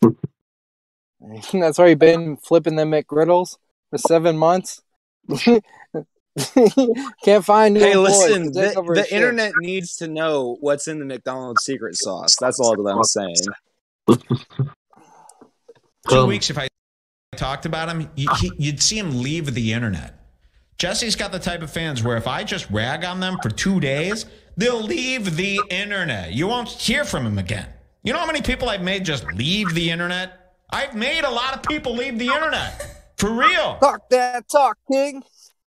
That's 1.52 1.78
why 1.78 1.88
you've 1.88 1.98
been 1.98 2.36
flipping 2.36 2.76
them 2.76 2.90
McGriddles 2.92 3.56
for 3.90 3.98
seven 3.98 4.36
months. 4.38 4.82
Can't 7.24 7.44
find 7.44 7.74
new 7.74 7.80
Hey, 7.80 7.92
employees 7.92 8.20
listen, 8.20 8.52
the, 8.52 8.92
the 8.94 9.06
internet 9.14 9.52
needs 9.56 9.96
to 9.96 10.06
know 10.08 10.56
what's 10.60 10.86
in 10.86 11.00
the 11.00 11.04
McDonald's 11.04 11.64
secret 11.64 11.96
sauce. 11.96 12.36
That's 12.40 12.60
all 12.60 12.76
that 12.76 12.90
I'm 12.90 13.02
saying. 13.02 13.34
two 16.08 16.18
Um, 16.20 16.28
weeks 16.28 16.48
if 16.50 16.58
I 16.58 16.68
talked 17.38 17.64
about 17.64 17.88
him, 17.88 18.10
you, 18.16 18.28
he, 18.40 18.52
you'd 18.58 18.82
see 18.82 18.98
him 18.98 19.22
leave 19.22 19.54
the 19.54 19.72
internet. 19.72 20.14
Jesse's 20.76 21.16
got 21.16 21.32
the 21.32 21.38
type 21.38 21.62
of 21.62 21.70
fans 21.70 22.02
where 22.02 22.16
if 22.16 22.28
I 22.28 22.44
just 22.44 22.70
rag 22.70 23.04
on 23.04 23.20
them 23.20 23.38
for 23.42 23.48
two 23.48 23.80
days, 23.80 24.26
they'll 24.56 24.82
leave 24.82 25.36
the 25.36 25.60
internet. 25.70 26.32
You 26.32 26.46
won't 26.46 26.68
hear 26.68 27.04
from 27.04 27.26
him 27.26 27.38
again. 27.38 27.66
You 28.02 28.12
know 28.12 28.18
how 28.18 28.26
many 28.26 28.42
people 28.42 28.68
I've 28.68 28.82
made 28.82 29.04
just 29.04 29.26
leave 29.32 29.74
the 29.74 29.90
internet? 29.90 30.54
I've 30.70 30.94
made 30.94 31.24
a 31.24 31.30
lot 31.30 31.54
of 31.54 31.62
people 31.62 31.94
leave 31.94 32.18
the 32.18 32.28
internet. 32.28 33.14
For 33.16 33.32
real. 33.32 33.78
Talk 33.78 34.08
that 34.10 34.48
talk, 34.48 34.78
King. 34.90 35.22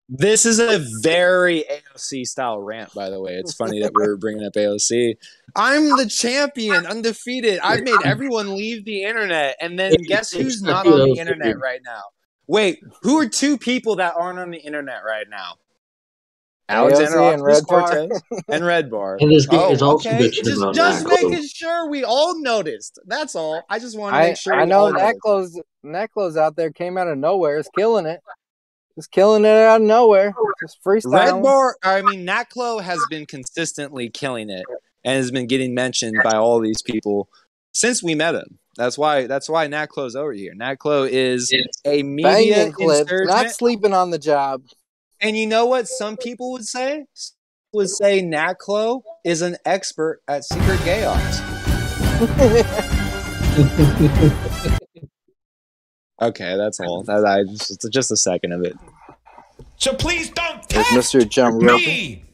This 0.09 0.45
is 0.45 0.59
a 0.59 0.85
very 1.01 1.65
AOC 1.95 2.27
style 2.27 2.59
rant, 2.61 2.93
by 2.95 3.09
the 3.09 3.21
way. 3.21 3.35
It's 3.37 3.55
funny 3.55 3.81
that 3.81 3.93
we're 3.95 4.17
bringing 4.17 4.45
up 4.45 4.53
AOC. 4.55 5.15
I'm 5.57 5.97
the 5.97 6.07
champion, 6.07 6.87
undefeated. 6.87 7.61
I've 7.61 7.83
made 7.83 7.97
everyone 8.05 8.55
leave 8.55 8.85
the 8.85 9.05
internet, 9.05 9.57
and 9.61 9.79
then 9.79 9.95
guess 10.07 10.31
who's 10.31 10.63
not 10.63 10.87
on 10.87 11.09
the 11.11 11.17
internet 11.19 11.59
right 11.59 11.81
now? 11.85 12.03
Wait, 12.47 12.81
who 13.03 13.19
are 13.19 13.29
two 13.29 13.57
people 13.57 13.97
that 13.97 14.15
aren't 14.19 14.39
on 14.39 14.51
the 14.51 14.59
internet 14.59 15.03
right 15.07 15.27
now? 15.31 15.55
Alexander 16.69 17.19
AOC 17.19 17.35
and 17.35 17.43
Ocasio 17.43 17.47
Red 17.47 17.67
Bar. 17.67 18.43
And 18.49 18.65
Red 18.67 18.91
Bar. 18.91 19.19
And 19.21 19.31
this 19.31 19.47
guy 19.47 19.57
Oh, 19.59 19.73
is 19.73 19.83
also 19.83 20.09
okay. 20.11 20.31
Just, 20.31 20.75
just 20.75 21.07
making 21.07 21.47
sure 21.47 21.89
we 21.89 22.05
all 22.05 22.41
noticed. 22.41 22.99
That's 23.07 23.35
all. 23.35 23.63
I 23.69 23.79
just 23.79 23.99
want 23.99 24.15
to 24.15 24.21
make 24.21 24.37
sure. 24.37 24.55
I 24.55 24.65
we 24.65 24.71
know 24.71 24.79
all 24.81 24.93
that 24.93 24.99
noticed. 25.01 25.21
clothes 25.21 25.61
that 25.85 26.11
clothes 26.13 26.37
out 26.37 26.57
there 26.57 26.71
came 26.71 26.97
out 26.99 27.09
of 27.09 27.19
nowhere. 27.19 27.59
It's 27.59 27.69
killing 27.77 28.07
it. 28.07 28.21
Just 28.97 29.11
killing 29.11 29.45
it 29.45 29.49
out 29.49 29.81
of 29.81 29.87
nowhere. 29.87 30.35
Just 30.61 30.83
freestyle. 30.85 31.13
Red 31.13 31.43
Bar, 31.43 31.77
I 31.83 32.03
mean, 32.03 32.27
Naklo 32.27 32.83
has 32.83 33.01
been 33.09 33.27
consistently 33.27 34.11
killing 34.11 34.51
it. 34.51 34.65
and 35.05 35.17
has 35.17 35.31
been 35.31 35.47
getting 35.47 35.75
mentioned 35.75 36.17
by 36.23 36.37
all 36.37 36.61
these 36.61 36.83
people 36.83 37.29
since 37.73 38.03
we 38.03 38.15
met 38.15 38.35
him. 38.35 38.59
That's 38.77 38.97
why 38.97 39.27
that's 39.27 39.49
why 39.49 39.67
Nat 39.67 39.87
Clo's 39.89 40.17
over 40.17 40.33
here. 40.33 40.55
Nat 40.55 40.77
Clo 40.77 41.05
is 41.05 41.53
a 41.85 42.03
media 42.03 42.31
Banging 42.31 42.73
clips, 42.73 43.13
not 43.13 43.51
sleeping 43.51 43.93
on 43.93 44.11
the 44.11 44.19
job. 44.19 44.63
And 45.21 45.37
you 45.37 45.47
know 45.47 45.67
what 45.67 45.89
some 45.89 46.17
people 46.17 46.53
would 46.53 46.67
say? 46.67 47.07
Would 47.73 47.91
say 47.91 48.23
Nat 48.23 48.59
Clo 48.59 49.03
is 49.25 49.43
an 49.43 49.57
expert 49.65 50.21
at 50.29 50.45
secret 50.45 50.79
gay 50.85 51.01
chaos. 51.01 51.41
Okay, 56.23 56.57
that's 56.57 56.79
all. 56.79 57.03
That 57.03 57.25
I 57.27 57.43
just 57.45 57.91
just 57.91 58.11
a 58.13 58.17
second 58.17 58.53
of 58.53 58.63
it. 58.63 58.77
So 59.77 59.93
please 59.93 60.31
don't 60.31 60.61
Is 60.61 60.67
test 60.69 61.15
Mr. 61.15 61.29
Jump 61.29 61.61
me. 61.61 62.25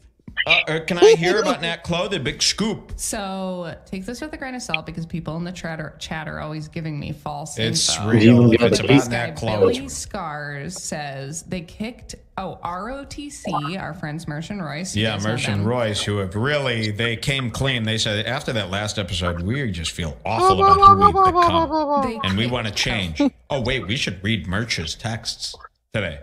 Uh, 0.45 0.79
can 0.85 0.97
I 0.97 1.15
hear 1.17 1.39
about 1.39 1.61
Nat 1.61 1.83
Clo, 1.83 2.07
the 2.07 2.19
big 2.19 2.41
scoop? 2.41 2.93
So 2.95 3.75
take 3.85 4.05
this 4.05 4.21
with 4.21 4.33
a 4.33 4.37
grain 4.37 4.55
of 4.55 4.61
salt 4.61 4.85
because 4.85 5.05
people 5.05 5.35
in 5.37 5.43
the 5.43 5.51
chatter 5.51 5.95
chat 5.99 6.27
are 6.27 6.39
always 6.39 6.67
giving 6.67 6.99
me 6.99 7.11
false 7.11 7.57
It's 7.57 7.95
info. 7.97 8.09
real. 8.09 8.53
If 8.53 8.61
it's 8.61 8.79
about 8.79 8.87
This 8.89 9.07
Nat 9.09 9.27
guy, 9.27 9.31
Clo. 9.35 9.59
Billy 9.59 9.87
Scars 9.89 10.81
says 10.81 11.43
they 11.43 11.61
kicked. 11.61 12.15
Oh, 12.37 12.57
ROTC, 12.63 13.77
our 13.79 13.93
friends 13.93 14.25
Mersh 14.25 14.49
and 14.49 14.63
Royce. 14.63 14.95
Yeah, 14.95 15.15
guys 15.17 15.25
know 15.25 15.33
Mersh 15.35 15.47
and. 15.53 15.67
Royce, 15.67 16.01
who 16.01 16.17
have 16.19 16.35
really 16.35 16.91
they 16.91 17.17
came 17.17 17.51
clean. 17.51 17.83
They 17.83 17.97
said 17.97 18.25
after 18.25 18.53
that 18.53 18.69
last 18.69 18.97
episode, 18.97 19.41
we 19.41 19.69
just 19.71 19.91
feel 19.91 20.17
awful 20.25 20.63
about 20.63 20.77
who 20.77 21.05
we've 21.05 21.33
become, 21.35 22.21
and 22.23 22.37
we 22.37 22.47
want 22.47 22.67
to 22.67 22.73
change. 22.73 23.21
Oh 23.51 23.61
wait, 23.61 23.87
we 23.87 23.95
should 23.95 24.23
read 24.23 24.45
Mersh's 24.45 24.93
texts 24.93 25.55
today. 25.91 26.19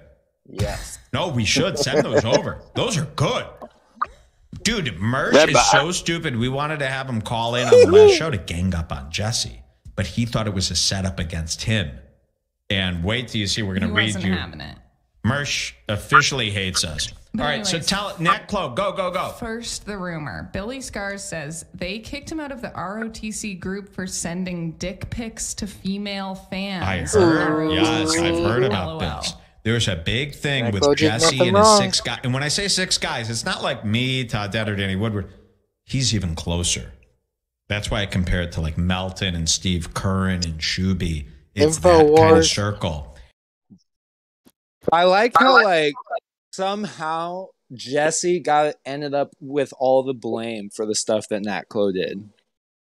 Yes. 0.49 1.01
No, 1.12 1.27
we 1.28 1.45
should 1.45 1.77
send 1.77 2.05
those 2.05 2.25
over. 2.25 2.62
Those 2.77 2.97
are 2.97 3.05
good. 3.17 3.45
Dude, 4.67 4.86
Mersh 4.99 5.31
They're 5.33 5.49
is 5.49 5.55
bad. 5.55 5.62
so 5.70 5.93
stupid. 5.93 6.36
We 6.36 6.49
wanted 6.49 6.81
to 6.81 6.89
have 6.89 7.09
him 7.09 7.23
call 7.23 7.55
in 7.55 7.69
on 7.69 7.70
the 7.70 7.86
last 7.89 8.17
show 8.17 8.31
to 8.31 8.36
gang 8.36 8.75
up 8.75 8.91
on 8.93 9.12
Jesse, 9.12 9.61
but 9.95 10.07
he 10.09 10.27
thought 10.27 10.49
it 10.49 10.55
was 10.55 10.73
a 10.73 10.75
setup 10.75 11.20
against 11.20 11.62
him. 11.62 11.91
And 12.69 13.05
wait 13.05 13.28
till 13.28 13.41
you 13.41 13.47
see. 13.47 13.62
We're 13.62 13.78
going 13.78 13.89
to 13.89 13.95
read 13.95 14.07
wasn't 14.17 14.25
you. 14.25 14.33
having 14.33 14.61
it. 14.61 14.77
Mersh 15.25 15.73
officially 15.89 16.51
hates 16.51 16.83
us. 16.85 17.12
But 17.33 17.43
All 17.43 17.49
right, 17.49 17.65
so 17.67 17.77
anyways. 17.77 17.86
tell 17.86 18.17
Nat 18.19 18.49
Clo, 18.49 18.70
go, 18.70 18.91
go, 18.93 19.12
go. 19.12 19.28
First, 19.39 19.86
the 19.86 19.97
rumor. 19.99 20.51
Billy 20.53 20.81
Scars 20.81 21.23
says 21.23 21.65
they 21.75 22.01
kicked 22.01 22.33
him 22.33 22.41
out 22.41 22.51
of 22.51 22.61
the 22.61 22.70
ROTC 22.70 23.61
group 23.61 23.89
for 23.95 24.07
sending 24.07 24.73
dick 24.73 25.11
pics 25.11 25.55
to 25.55 25.69
female 25.69 26.35
fans. 26.35 26.85
I 26.85 27.20
heard. 27.20 27.69
Oh, 27.69 27.73
yes, 27.73 28.17
I've 28.19 28.43
heard 28.45 28.65
about 28.65 28.89
LOL. 28.89 28.99
this. 29.20 29.35
There's 29.67 29.89
a 29.89 29.97
big 29.97 30.33
thing 30.33 30.62
Nat 30.62 30.75
with 30.75 30.85
Clo 30.85 30.95
Jesse 30.95 31.41
and 31.41 31.47
his 31.47 31.53
wrong. 31.53 31.81
six 31.81 32.01
guys. 32.01 32.20
And 32.23 32.33
when 32.33 32.45
I 32.45 32.47
say 32.47 32.69
six 32.69 32.99
guys, 32.99 33.28
it's 33.28 33.45
not 33.45 33.65
like 33.65 33.85
me, 33.85 34.25
Todd 34.25 34.53
Dead, 34.53 34.69
or 34.69 34.77
Danny 34.77 34.95
Woodward. 34.95 35.33
He's 35.85 36.15
even 36.15 36.36
closer. 36.36 36.93
That's 37.67 37.91
why 37.91 38.03
I 38.03 38.07
compare 38.07 38.43
it 38.43 38.53
to 38.53 38.61
like 38.61 38.78
Melton 38.78 39.35
and 39.35 39.49
Steve 39.49 39.93
Curran 39.93 40.45
and 40.45 40.61
Shuby. 40.61 41.27
It's 41.57 41.78
that 41.78 42.17
kind 42.17 42.36
of 42.36 42.47
circle. 42.47 43.17
I 44.93 45.03
like 45.03 45.33
how 45.36 45.61
like 45.65 45.95
somehow 46.53 47.47
Jesse 47.73 48.39
got 48.39 48.77
ended 48.85 49.15
up 49.15 49.31
with 49.41 49.75
all 49.81 50.05
the 50.05 50.15
blame 50.15 50.70
for 50.70 50.86
the 50.86 50.95
stuff 50.95 51.27
that 51.31 51.43
Nat 51.43 51.65
Clo 51.69 51.91
did. 51.91 52.31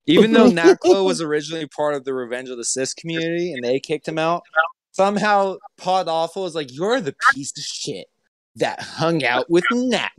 Even 0.07 0.33
though 0.33 0.49
Nat 0.51 0.81
Clo 0.81 1.05
was 1.05 1.21
originally 1.21 1.69
part 1.69 1.95
of 1.95 2.05
the 2.05 2.13
Revenge 2.13 2.49
of 2.49 2.57
the 2.57 2.65
Cis 2.65 2.95
community 2.95 3.53
and 3.53 3.63
they 3.63 3.79
kicked 3.79 4.09
him 4.09 4.19
out, 4.19 4.43
somehow 4.95 5.57
Pod 5.77 6.09
Awful 6.09 6.45
was 6.45 6.55
like, 6.55 6.75
You're 6.75 7.01
the 7.01 7.15
piece 7.33 7.57
of 7.57 7.65
shit 7.65 8.07
that 8.57 8.81
hung 8.81 9.25
out 9.25 9.51
with 9.51 9.65
Nat. 9.73 10.11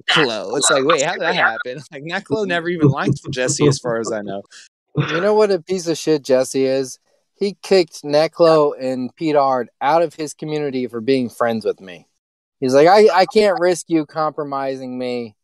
It's 0.57 0.69
like, 0.69 0.83
wait, 0.83 1.01
how 1.01 1.13
did 1.13 1.21
that 1.21 1.35
happen? 1.35 1.81
Like 1.91 2.03
Nat 2.03 2.23
never 2.29 2.69
even 2.69 2.89
liked 2.89 3.19
Jesse 3.31 3.67
as 3.67 3.79
far 3.79 3.97
as 3.97 4.11
I 4.11 4.21
know. 4.21 4.43
You 4.97 5.21
know 5.21 5.33
what 5.33 5.51
a 5.51 5.61
piece 5.61 5.87
of 5.87 5.97
shit 5.97 6.23
Jesse 6.23 6.65
is? 6.65 6.99
He 7.37 7.57
kicked 7.61 8.03
Neclo 8.03 8.73
and 8.79 9.13
Pete 9.15 9.35
Ard 9.35 9.69
out 9.81 10.01
of 10.01 10.13
his 10.13 10.33
community 10.33 10.87
for 10.87 11.01
being 11.01 11.29
friends 11.29 11.65
with 11.65 11.81
me. 11.81 12.07
He's 12.59 12.73
like, 12.73 12.87
I, 12.87 13.07
I 13.13 13.25
can't 13.25 13.59
risk 13.59 13.89
you 13.89 14.05
compromising 14.05 14.97
me. 14.97 15.35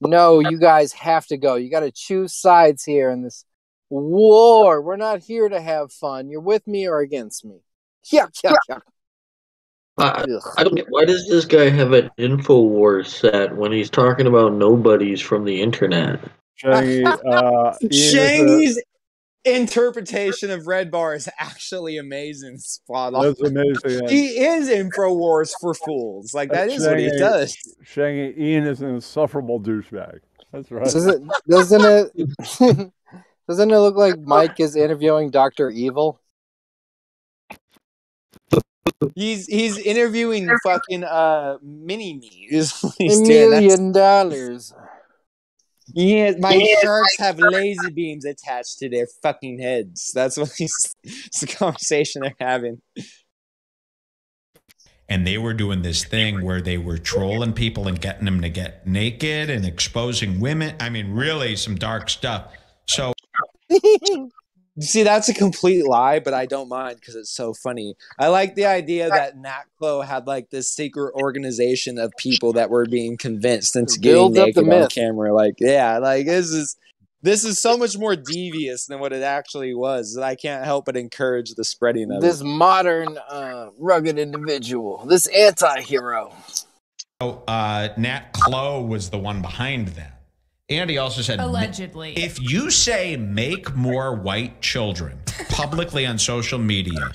No, 0.00 0.40
you 0.40 0.58
guys 0.58 0.92
have 0.92 1.26
to 1.26 1.36
go. 1.36 1.56
You 1.56 1.70
got 1.70 1.80
to 1.80 1.92
choose 1.92 2.34
sides 2.34 2.84
here 2.84 3.10
in 3.10 3.22
this 3.22 3.44
war. 3.90 4.82
We're 4.82 4.96
not 4.96 5.22
here 5.22 5.48
to 5.48 5.60
have 5.60 5.92
fun. 5.92 6.28
You're 6.28 6.40
with 6.40 6.66
me 6.66 6.88
or 6.88 7.00
against 7.00 7.44
me. 7.44 7.60
Yuck, 8.12 8.30
yuck, 8.44 8.56
yuck. 8.70 8.80
I, 9.98 10.26
I 10.58 10.64
don't 10.64 10.74
get 10.74 10.86
why 10.90 11.06
does 11.06 11.26
this 11.28 11.46
guy 11.46 11.70
have 11.70 11.92
an 11.92 12.10
Infowars 12.18 13.06
set 13.06 13.56
when 13.56 13.72
he's 13.72 13.88
talking 13.88 14.26
about 14.26 14.52
nobodies 14.52 15.20
from 15.22 15.44
the 15.44 15.62
internet? 15.62 16.20
Shaggy, 16.54 17.04
uh, 17.04 17.10
Ian 17.82 17.90
is 17.90 18.14
a- 18.14 18.28
Shangy's 18.28 18.82
interpretation 19.46 20.50
of 20.50 20.66
Red 20.66 20.90
Bar 20.90 21.14
is 21.14 21.28
actually 21.38 21.96
amazing. 21.96 22.58
Spot 22.58 23.14
on. 23.14 23.22
That's 23.22 23.40
amazing. 23.40 24.00
and 24.00 24.10
He 24.10 24.38
is 24.44 24.68
Infowars 24.68 25.52
for 25.60 25.72
fools. 25.72 26.34
Like 26.34 26.50
that 26.50 26.68
is 26.68 26.84
what 26.86 26.98
he 26.98 27.08
does. 27.16 27.56
Shaggy, 27.82 28.34
Ian 28.36 28.66
is 28.66 28.82
an 28.82 28.90
insufferable 28.90 29.60
douchebag. 29.60 30.20
That's 30.52 30.70
right. 30.70 30.84
Doesn't, 30.84 31.30
doesn't 31.48 31.84
it? 31.84 32.12
doesn't 33.48 33.70
it 33.70 33.78
look 33.78 33.96
like 33.96 34.18
Mike 34.18 34.60
is 34.60 34.76
interviewing 34.76 35.30
Doctor 35.30 35.70
Evil? 35.70 36.20
He's 39.14 39.46
he's 39.46 39.78
interviewing 39.78 40.48
fucking 40.62 41.04
uh 41.04 41.58
mini 41.62 42.14
me. 42.14 42.48
Is 42.50 42.72
A 42.84 42.88
he's 42.98 43.20
doing. 43.20 43.50
That's- 43.50 43.62
million 43.62 43.92
dollars. 43.92 44.72
Yeah, 45.94 46.32
my 46.40 46.52
Yeah. 46.54 46.80
sharks 46.82 47.16
have 47.18 47.38
laser 47.38 47.90
beams 47.92 48.24
attached 48.24 48.78
to 48.80 48.88
their 48.88 49.06
fucking 49.22 49.60
heads. 49.60 50.10
That's 50.12 50.36
what 50.36 50.52
he's. 50.56 50.94
It's 51.04 51.40
the 51.40 51.46
conversation 51.46 52.22
they're 52.22 52.34
having. 52.40 52.82
And 55.08 55.24
they 55.24 55.38
were 55.38 55.54
doing 55.54 55.82
this 55.82 56.04
thing 56.04 56.44
where 56.44 56.60
they 56.60 56.76
were 56.78 56.98
trolling 56.98 57.52
people 57.52 57.86
and 57.86 58.00
getting 58.00 58.24
them 58.24 58.40
to 58.40 58.48
get 58.48 58.84
naked 58.88 59.48
and 59.48 59.64
exposing 59.64 60.40
women. 60.40 60.74
I 60.80 60.90
mean, 60.90 61.12
really 61.12 61.54
some 61.54 61.76
dark 61.76 62.10
stuff. 62.10 62.52
So 62.88 63.12
See, 64.78 65.02
that's 65.04 65.28
a 65.30 65.34
complete 65.34 65.86
lie, 65.86 66.18
but 66.18 66.34
I 66.34 66.44
don't 66.44 66.68
mind 66.68 66.96
because 67.00 67.14
it's 67.14 67.30
so 67.34 67.54
funny. 67.54 67.94
I 68.18 68.28
like 68.28 68.56
the 68.56 68.66
idea 68.66 69.08
that 69.08 69.38
Nat 69.38 69.62
Clo 69.78 70.02
had 70.02 70.26
like 70.26 70.50
this 70.50 70.70
secret 70.70 71.14
organization 71.14 71.98
of 71.98 72.12
people 72.18 72.52
that 72.54 72.68
were 72.68 72.84
being 72.84 73.16
convinced 73.16 73.74
into 73.74 73.98
getting 73.98 74.32
Build 74.34 74.38
up 74.38 74.54
the 74.54 74.60
naked 74.62 74.74
on 74.74 74.80
myth. 74.80 74.90
camera. 74.94 75.34
Like, 75.34 75.54
yeah, 75.60 75.96
like 75.98 76.26
this 76.26 76.50
is 76.50 76.76
this 77.22 77.42
is 77.42 77.58
so 77.58 77.78
much 77.78 77.96
more 77.96 78.14
devious 78.16 78.84
than 78.86 79.00
what 79.00 79.12
it 79.14 79.22
actually 79.22 79.74
was 79.74 80.14
that 80.14 80.22
I 80.22 80.34
can't 80.36 80.64
help 80.64 80.84
but 80.84 80.96
encourage 80.96 81.54
the 81.54 81.64
spreading 81.64 82.12
of 82.12 82.20
This 82.20 82.42
it. 82.42 82.44
modern, 82.44 83.16
uh, 83.30 83.70
rugged 83.78 84.18
individual, 84.18 85.04
this 85.06 85.26
anti-hero. 85.28 86.34
So 87.22 87.42
uh, 87.48 87.88
Nat 87.96 88.32
Clo 88.34 88.82
was 88.82 89.08
the 89.08 89.18
one 89.18 89.40
behind 89.40 89.88
that. 89.88 90.15
Andy 90.68 90.98
also 90.98 91.22
said, 91.22 91.38
Allegedly. 91.38 92.14
if 92.16 92.40
you 92.40 92.70
say 92.70 93.16
make 93.16 93.74
more 93.76 94.14
white 94.16 94.60
children 94.60 95.20
publicly 95.48 96.04
on 96.06 96.18
social 96.18 96.58
media, 96.58 97.12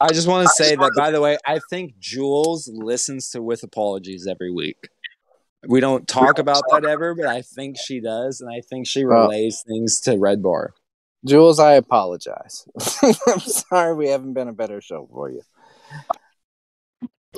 I 0.00 0.08
just 0.12 0.28
want 0.28 0.46
to 0.46 0.52
say 0.54 0.76
that, 0.76 0.92
by 0.96 1.10
the 1.10 1.20
way, 1.20 1.38
I 1.46 1.58
think 1.70 1.98
Jules 1.98 2.68
listens 2.72 3.30
to 3.30 3.42
With 3.42 3.62
Apologies 3.62 4.26
every 4.26 4.50
week. 4.52 4.76
We 5.66 5.80
don't 5.80 6.06
talk 6.08 6.38
about 6.38 6.62
that 6.70 6.84
ever, 6.84 7.14
but 7.14 7.26
I 7.26 7.42
think 7.42 7.76
she 7.78 8.00
does, 8.00 8.40
and 8.40 8.50
I 8.50 8.60
think 8.60 8.86
she 8.86 9.04
Well- 9.04 9.22
relays 9.28 9.62
things 9.66 10.00
to 10.00 10.16
Red 10.18 10.42
Bar. 10.42 10.74
Jules, 11.24 11.60
I 11.60 11.74
apologize. 11.74 12.66
I'm 13.28 13.38
sorry 13.40 13.94
we 13.94 14.08
haven't 14.08 14.32
been 14.32 14.48
a 14.48 14.52
better 14.52 14.80
show 14.80 15.08
for 15.12 15.30
you. 15.30 15.42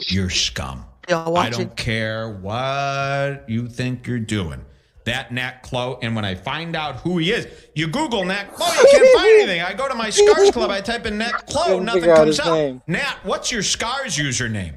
you're 0.09 0.31
scum. 0.31 0.87
Y'all 1.09 1.37
I 1.37 1.51
don't 1.51 1.77
care 1.77 2.31
what 2.31 3.49
you 3.49 3.69
think 3.69 4.07
you're 4.07 4.19
doing. 4.19 4.65
That 5.05 5.33
Nat 5.33 5.63
Clo, 5.63 5.99
and 6.01 6.17
when 6.17 6.25
I 6.25 6.35
find 6.35 6.75
out 6.75 6.97
who 6.97 7.19
he 7.19 7.31
is, 7.31 7.47
you 7.75 7.89
Google 7.89 8.25
Nat 8.25 8.55
Clo, 8.55 8.67
you 8.67 8.89
can't 8.91 9.09
find 9.19 9.29
anything. 9.37 9.61
I 9.61 9.75
go 9.75 9.87
to 9.87 9.95
my 9.95 10.09
Scars 10.09 10.51
Club, 10.51 10.71
I 10.71 10.81
type 10.81 11.05
in 11.05 11.19
Nat 11.19 11.47
Clo, 11.47 11.79
nothing 11.79 12.05
comes 12.05 12.41
up. 12.41 12.47
name. 12.55 12.83
Nat, 12.87 13.17
what's 13.23 13.53
your 13.53 13.63
Scars 13.63 14.17
username? 14.17 14.73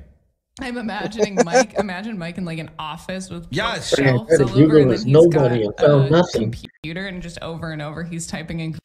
I'm 0.59 0.77
imagining 0.77 1.43
Mike. 1.45 1.75
imagine 1.75 2.17
Mike 2.17 2.37
in 2.37 2.43
like 2.43 2.57
an 2.59 2.71
office 2.77 3.29
with 3.29 3.47
Yes. 3.51 3.95
shelves 3.95 4.33
I 4.33 4.37
tried 4.37 4.37
to 4.37 4.43
all 4.43 4.49
over, 4.49 4.61
Google 4.65 4.81
and 4.81 4.91
this 4.91 5.03
then 5.05 5.15
he's 5.15 5.27
got 5.27 5.41
nobody 5.51 5.67
a 5.77 6.09
nothing. 6.09 6.51
computer, 6.51 7.07
and 7.07 7.21
just 7.21 7.39
over 7.41 7.71
and 7.71 7.81
over 7.81 8.03
he's 8.03 8.27
typing 8.27 8.59
in. 8.59 8.75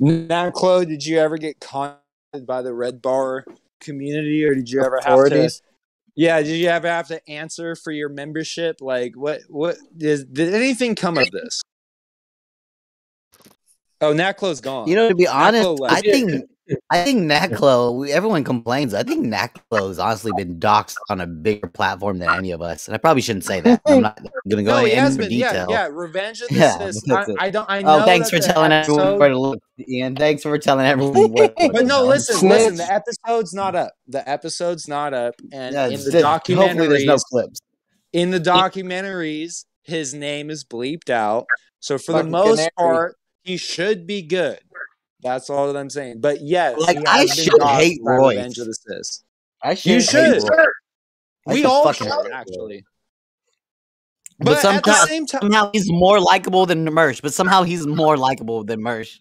Nat 0.00 0.50
Clo, 0.52 0.84
did 0.84 1.06
you 1.06 1.18
ever 1.18 1.38
get 1.38 1.60
contacted 1.60 2.46
by 2.46 2.60
the 2.62 2.74
Red 2.74 3.00
Bar 3.00 3.44
community, 3.82 4.44
or 4.44 4.54
did 4.54 4.70
you 4.70 4.80
ever 4.82 5.00
have 5.04 5.28
to? 5.28 5.50
Yeah, 6.14 6.42
did 6.42 6.56
you 6.56 6.68
ever 6.68 6.88
have 6.88 7.08
to 7.08 7.28
answer 7.28 7.74
for 7.74 7.90
your 7.90 8.08
membership? 8.08 8.76
Like, 8.80 9.14
what? 9.16 9.40
What 9.48 9.76
is? 9.98 10.24
Did 10.24 10.54
anything 10.54 10.94
come 10.94 11.18
of 11.18 11.30
this? 11.30 11.62
Oh, 14.00 14.12
Nat 14.12 14.32
Clo's 14.34 14.60
gone. 14.60 14.88
You 14.88 14.96
know, 14.96 15.08
to 15.08 15.14
be 15.14 15.26
honest, 15.26 15.80
I 15.88 16.00
think 16.00 16.50
I 16.90 17.02
think 17.04 17.22
Naklo. 17.30 17.94
we- 17.98 18.12
Everyone 18.12 18.44
complains. 18.44 18.94
I 18.94 19.02
think 19.02 19.26
Naklo's 19.26 19.98
honestly 19.98 20.30
been 20.36 20.60
doxxed 20.60 20.96
on 21.10 21.20
a 21.20 21.26
bigger 21.26 21.66
platform 21.68 22.18
than 22.18 22.30
any 22.30 22.52
of 22.52 22.62
us, 22.62 22.86
and 22.86 22.94
I 22.94 22.98
probably 22.98 23.20
shouldn't 23.22 23.44
say 23.44 23.60
that. 23.60 23.80
I'm 23.86 24.00
not 24.02 24.16
going 24.48 24.58
to 24.58 24.62
go 24.62 24.78
No, 24.80 24.84
he 24.84 24.92
into 24.92 25.18
been. 25.18 25.32
Yeah, 25.32 25.52
detail. 25.52 25.66
yeah. 25.70 25.88
Revenge 25.90 26.40
of 26.42 26.48
the 26.50 26.54
Yeah, 26.54 26.90
Sith. 26.90 27.10
I. 27.40 27.46
I 27.46 27.50
don't. 27.50 27.68
I 27.68 27.78
oh, 27.78 27.82
know. 27.82 28.02
oh, 28.02 28.04
thanks 28.04 28.30
for 28.30 28.36
that 28.38 28.46
the 28.46 28.52
telling 28.52 28.72
everyone 28.72 29.00
episode- 29.02 29.18
where 29.18 29.28
to 29.30 29.38
look, 29.40 29.58
Ian. 29.88 30.14
Thanks 30.16 30.42
for 30.42 30.56
telling 30.58 30.86
everyone. 30.86 31.14
What, 31.14 31.30
what 31.32 31.54
But 31.72 31.86
no, 31.86 32.02
know. 32.02 32.04
listen, 32.06 32.48
listen. 32.48 32.76
The 32.76 32.92
episode's 32.92 33.52
not 33.52 33.74
up. 33.74 33.92
The 34.06 34.28
episode's 34.28 34.86
not 34.88 35.12
up, 35.14 35.34
and 35.52 35.74
Yeah, 35.74 35.86
in 35.88 35.92
it's 35.94 36.04
the 36.04 36.12
just- 36.12 36.24
hopefully 36.24 36.86
there's 36.88 37.04
no 37.04 37.16
clips. 37.16 37.60
in 38.12 38.30
the 38.30 38.40
documentaries, 38.40 39.64
his 39.82 40.14
name 40.14 40.50
is 40.50 40.64
bleeped 40.64 41.10
out. 41.10 41.46
So 41.80 41.98
for 41.98 42.12
the 42.12 42.24
most 42.24 42.56
canary. 42.58 42.70
part, 42.78 43.16
he 43.42 43.56
should 43.56 44.06
be 44.06 44.22
good. 44.22 44.60
That's 45.22 45.48
all 45.50 45.72
that 45.72 45.78
I'm 45.78 45.90
saying. 45.90 46.20
But 46.20 46.40
yes, 46.40 46.78
Like, 46.78 46.98
I 47.06 47.26
should 47.26 47.62
hate 47.62 48.00
Roy. 48.02 48.16
Royce. 48.16 48.36
Revenge 48.36 48.58
of 48.58 48.66
the 48.66 48.74
Sith. 48.74 49.24
I 49.62 49.70
You 49.70 49.76
should 50.00 50.34
hate 50.34 50.42
should. 50.42 50.50
We 51.46 51.64
all 51.64 51.92
should 51.92 52.32
actually. 52.32 52.84
But, 54.38 54.44
But 54.44 54.64
at 54.64 54.84
the 54.84 54.92
somehow, 54.92 55.04
same 55.04 55.26
time, 55.26 55.40
somehow 55.42 55.70
he's 55.72 55.90
more 55.90 56.18
likable 56.18 56.66
than 56.66 56.84
Mersh. 56.86 57.22
But 57.22 57.32
somehow 57.32 57.62
he's 57.62 57.86
more 57.86 58.16
likable 58.16 58.64
than 58.64 58.80
Mersh. 58.80 59.18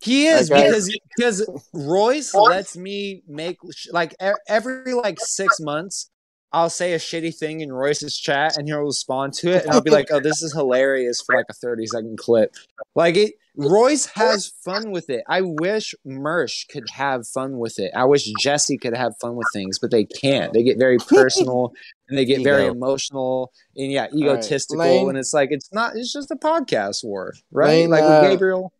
He 0.00 0.26
is 0.26 0.50
Okay. 0.50 0.64
because 0.64 0.96
because 1.16 1.64
Royce 1.72 2.34
lets 2.34 2.76
me 2.76 3.22
make 3.28 3.58
like 3.92 4.14
every 4.48 4.94
like 4.94 5.20
six 5.20 5.60
months. 5.60 6.10
I'll 6.54 6.70
say 6.70 6.92
a 6.92 6.98
shitty 6.98 7.36
thing 7.36 7.60
in 7.60 7.72
Royce's 7.72 8.16
chat, 8.16 8.56
and 8.58 8.68
he'll 8.68 8.80
respond 8.80 9.32
to 9.34 9.50
it, 9.52 9.64
and 9.64 9.72
I'll 9.72 9.80
be 9.80 9.90
like, 9.90 10.08
"Oh, 10.10 10.20
this 10.20 10.42
is 10.42 10.52
hilarious" 10.52 11.22
for 11.22 11.34
like 11.36 11.46
a 11.48 11.54
thirty 11.54 11.86
second 11.86 12.18
clip. 12.18 12.54
Like 12.94 13.16
it, 13.16 13.34
Royce 13.56 14.06
has 14.06 14.48
fun 14.64 14.92
with 14.92 15.10
it. 15.10 15.24
I 15.28 15.42
wish 15.42 15.94
Mersh 16.06 16.66
could 16.68 16.88
have 16.90 17.26
fun 17.26 17.58
with 17.58 17.78
it. 17.78 17.92
I 17.94 18.04
wish 18.04 18.24
Jesse 18.40 18.78
could 18.78 18.96
have 18.96 19.12
fun 19.20 19.36
with 19.36 19.46
things, 19.52 19.78
but 19.78 19.90
they 19.90 20.04
can't. 20.04 20.52
They 20.54 20.62
get 20.62 20.78
very 20.78 20.96
personal 20.98 21.72
and 22.08 22.16
they 22.16 22.24
get 22.24 22.42
very 22.42 22.64
emotional 22.66 23.52
and 23.76 23.92
yeah, 23.92 24.02
right, 24.04 24.14
egotistical. 24.14 24.78
Lane. 24.78 25.08
and 25.10 25.18
it's 25.18 25.34
like 25.34 25.50
it's 25.52 25.70
not. 25.72 25.96
It's 25.96 26.12
just 26.12 26.30
a 26.30 26.36
podcast 26.36 27.04
war, 27.04 27.34
right? 27.50 27.68
Lane, 27.68 27.90
like 27.90 28.02
uh, 28.02 28.20
with 28.22 28.30
Gabriel. 28.32 28.72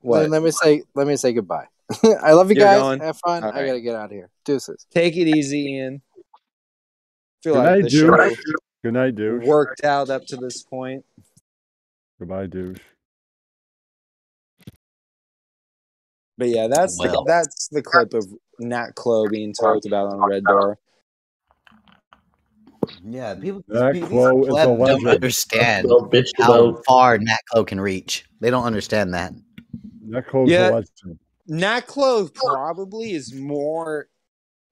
What? 0.00 0.22
Let, 0.22 0.30
let 0.30 0.42
me 0.42 0.50
say 0.52 0.82
let 0.94 1.06
me 1.06 1.16
say 1.16 1.32
goodbye. 1.34 1.66
I 2.22 2.32
love 2.32 2.50
you 2.50 2.56
You're 2.56 2.64
guys. 2.64 2.80
going? 2.80 3.00
Have 3.00 3.18
fun. 3.18 3.44
All 3.44 3.50
I 3.50 3.56
right. 3.60 3.66
gotta 3.66 3.80
get 3.80 3.94
out 3.94 4.06
of 4.06 4.10
here. 4.12 4.30
Deuces. 4.44 4.86
Take 4.90 5.16
it 5.16 5.28
easy, 5.28 5.74
Ian. 5.74 6.02
feel 7.42 7.54
Good 7.54 7.58
like 7.58 7.66
night, 7.66 7.82
the 7.84 7.90
douche. 7.90 8.38
Good 8.84 8.94
night, 8.94 9.14
douche. 9.16 9.44
worked 9.44 9.84
out 9.84 10.08
up 10.08 10.24
to 10.28 10.36
this 10.36 10.62
point. 10.62 11.04
Goodbye, 12.18 12.46
douche. 12.46 12.78
But 16.38 16.48
yeah, 16.48 16.68
that's 16.68 16.96
the, 16.96 17.24
that's 17.26 17.68
the 17.68 17.82
clip 17.82 18.14
of 18.14 18.24
Nat 18.60 18.94
Clo 18.94 19.28
being 19.28 19.52
talked 19.52 19.84
about 19.86 20.06
on 20.12 20.20
Red 20.30 20.44
Door. 20.44 20.78
Yeah, 23.04 23.34
people. 23.34 23.62
That 23.68 23.94
these 23.94 24.04
Chloe 24.04 24.42
is 24.42 24.54
a 24.54 24.64
don't 24.64 25.06
understand 25.08 25.86
bitch 25.88 26.28
how 26.38 26.68
about- 26.68 26.84
far 26.86 27.18
Natco 27.18 27.66
can 27.66 27.80
reach. 27.80 28.24
They 28.40 28.50
don't 28.50 28.64
understand 28.64 29.14
that. 29.14 29.34
That 30.10 30.26
close 30.28 30.48
Yeah. 30.48 30.68
election. 30.68 31.18
Nat 31.48 31.82
Clo 31.86 32.28
probably 32.28 33.12
is 33.12 33.34
more 33.34 34.08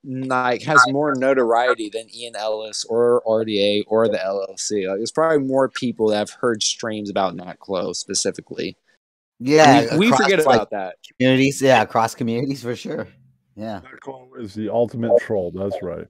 like 0.05 0.63
has 0.63 0.81
more 0.89 1.15
notoriety 1.17 1.91
than 1.93 2.07
Ian 2.15 2.37
Ellis 2.37 2.85
or 2.89 3.23
RDA 3.27 3.83
or 3.89 4.09
the 4.09 4.19
LLC. 4.19 4.87
Like, 4.89 4.99
there's 4.99 5.11
probably 5.11 5.45
more 5.47 5.69
people 5.69 6.09
that 6.11 6.17
have 6.19 6.31
heard 6.31 6.63
streams 6.63 7.11
about 7.11 7.35
Nat 7.35 7.59
Clo 7.59 7.93
specifically. 7.93 8.77
Yeah, 9.39 9.97
we, 9.97 10.11
we 10.11 10.17
forget 10.17 10.45
like, 10.47 10.57
about 10.57 10.71
that. 10.71 10.97
communities. 11.19 11.61
Yeah, 11.61 11.83
across 11.83 12.15
communities 12.15 12.63
for 12.63 12.75
sure. 12.75 13.07
Yeah. 13.55 13.81
That 13.81 14.01
Chloe 14.01 14.29
is 14.39 14.55
the 14.55 14.69
ultimate 14.71 15.13
troll. 15.21 15.51
That's 15.55 15.77
right. 15.83 16.07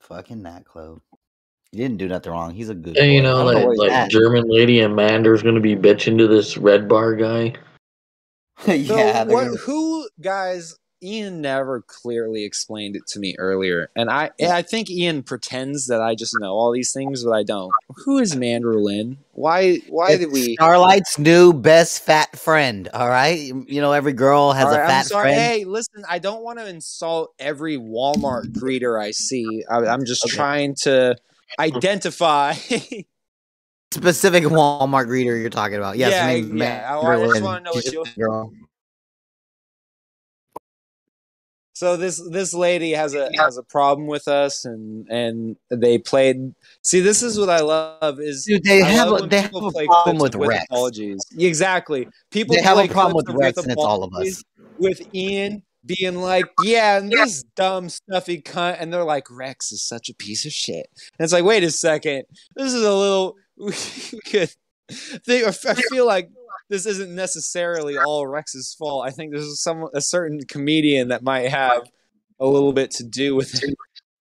Fucking 0.00 0.42
that 0.42 0.64
Natclo. 0.64 1.00
He 1.72 1.78
didn't 1.78 1.98
do 1.98 2.08
nothing 2.08 2.32
wrong. 2.32 2.54
He's 2.54 2.70
a 2.70 2.74
good. 2.74 2.96
And 2.96 3.12
you 3.12 3.20
boy. 3.20 3.28
I 3.28 3.30
know, 3.30 3.36
don't 3.36 3.46
like, 3.46 3.56
where 3.56 3.72
he's 3.72 3.78
like 3.78 3.92
at. 3.92 4.10
German 4.10 4.44
lady 4.48 4.80
and 4.80 4.96
Mander's 4.96 5.42
gonna 5.42 5.60
be 5.60 5.76
bitching 5.76 6.16
to 6.18 6.26
this 6.26 6.56
red 6.56 6.88
bar 6.88 7.14
guy. 7.14 7.54
yeah, 8.66 9.24
So 9.24 9.32
what, 9.32 9.44
gonna- 9.44 9.56
who 9.58 10.08
guys? 10.20 10.76
Ian 11.02 11.40
never 11.40 11.80
clearly 11.82 12.44
explained 12.44 12.96
it 12.96 13.06
to 13.08 13.18
me 13.20 13.36
earlier, 13.38 13.90
and 13.94 14.10
I 14.10 14.30
and 14.40 14.52
I 14.52 14.62
think 14.62 14.90
Ian 14.90 15.22
pretends 15.22 15.86
that 15.86 16.00
I 16.02 16.14
just 16.14 16.38
know 16.38 16.52
all 16.52 16.72
these 16.72 16.92
things, 16.92 17.22
but 17.24 17.32
I 17.32 17.42
don't. 17.44 17.72
Who 18.04 18.18
is 18.18 18.34
Mandarin? 18.34 19.18
Why? 19.32 19.76
Why 19.88 20.12
It's 20.12 20.24
did 20.24 20.32
we? 20.32 20.54
Starlight's 20.54 21.18
new 21.18 21.52
best 21.52 22.02
fat 22.02 22.36
friend. 22.38 22.88
All 22.92 23.08
right, 23.08 23.38
you 23.38 23.80
know 23.80 23.92
every 23.92 24.12
girl 24.12 24.52
has 24.52 24.66
a 24.66 24.70
right, 24.72 24.80
I'm 24.80 24.88
fat 24.88 25.06
sorry. 25.06 25.22
friend. 25.34 25.40
Hey, 25.40 25.64
listen, 25.64 26.04
I 26.08 26.18
don't 26.18 26.42
want 26.42 26.58
to 26.58 26.68
insult 26.68 27.32
every 27.38 27.76
Walmart 27.78 28.52
greeter 28.58 29.00
I 29.00 29.12
see. 29.12 29.64
I, 29.70 29.86
I'm 29.86 30.04
just 30.04 30.24
Okay. 30.24 30.36
trying 30.36 30.74
to 30.82 31.16
identify. 31.60 32.54
Specific 33.92 34.44
Walmart 34.44 35.06
greeter 35.06 35.40
you're 35.40 35.48
talking 35.48 35.78
about. 35.78 35.96
Yes, 35.96 36.12
Yeah, 36.12 36.30
yeah, 36.32 36.86
I- 36.90 36.94
oh, 36.94 37.02
I 37.06 37.26
just 37.26 37.42
wanna 37.42 37.60
know 37.60 37.72
She's 37.80 37.94
what 37.94 38.08
a 38.08 38.20
girl. 38.20 38.52
So 41.78 41.96
this 41.96 42.20
this 42.30 42.52
lady 42.52 42.90
has 42.90 43.14
a 43.14 43.30
has 43.38 43.56
a 43.56 43.62
problem 43.62 44.08
with 44.08 44.26
us, 44.26 44.64
and 44.64 45.06
and 45.08 45.56
they 45.70 45.96
played. 45.98 46.54
See, 46.82 46.98
this 47.00 47.22
is 47.22 47.38
what 47.38 47.48
I 47.48 47.60
love 47.60 48.18
is 48.18 48.44
Dude, 48.44 48.64
they 48.64 48.82
I 48.82 48.86
have 48.86 49.10
love 49.10 49.22
a- 49.24 49.26
they 49.28 49.42
have 49.42 49.54
a 49.54 49.70
problem 49.86 50.16
clips 50.18 50.36
with 50.36 50.48
Rex. 50.48 50.64
apologies. 50.64 51.20
Exactly, 51.38 52.08
people 52.32 52.56
They 52.56 52.62
have 52.62 52.78
a 52.78 52.88
problem 52.88 53.14
with 53.14 53.28
of- 53.28 53.36
Rex, 53.36 53.58
and 53.58 53.70
it's 53.70 53.80
all 53.84 54.02
of 54.02 54.12
us. 54.14 54.42
With 54.78 55.00
Ian 55.14 55.62
being 55.86 56.16
like, 56.16 56.46
yeah, 56.64 56.98
and 56.98 57.12
this 57.12 57.44
dumb 57.54 57.88
stuffy 57.88 58.42
cunt, 58.42 58.76
and 58.80 58.92
they're 58.92 59.04
like, 59.04 59.30
Rex 59.30 59.70
is 59.70 59.82
such 59.82 60.08
a 60.08 60.14
piece 60.14 60.44
of 60.46 60.52
shit. 60.52 60.86
And 61.18 61.24
it's 61.24 61.32
like, 61.32 61.44
wait 61.44 61.62
a 61.62 61.70
second, 61.70 62.24
this 62.56 62.74
is 62.74 62.82
a 62.82 62.92
little 62.94 63.36
we 63.56 63.72
could. 64.26 64.50
They, 65.26 65.44
I 65.46 65.52
feel 65.52 66.06
like 66.06 66.30
this 66.68 66.86
isn't 66.86 67.14
necessarily 67.14 67.96
all 67.96 68.26
Rex's 68.26 68.74
fault. 68.78 69.06
I 69.06 69.10
think 69.10 69.32
there's 69.32 69.60
some 69.60 69.88
a 69.94 70.00
certain 70.00 70.40
comedian 70.48 71.08
that 71.08 71.22
might 71.22 71.48
have 71.48 71.82
a 72.40 72.46
little 72.46 72.72
bit 72.72 72.90
to 72.92 73.04
do 73.04 73.34
with 73.34 73.62
it. 73.62 73.74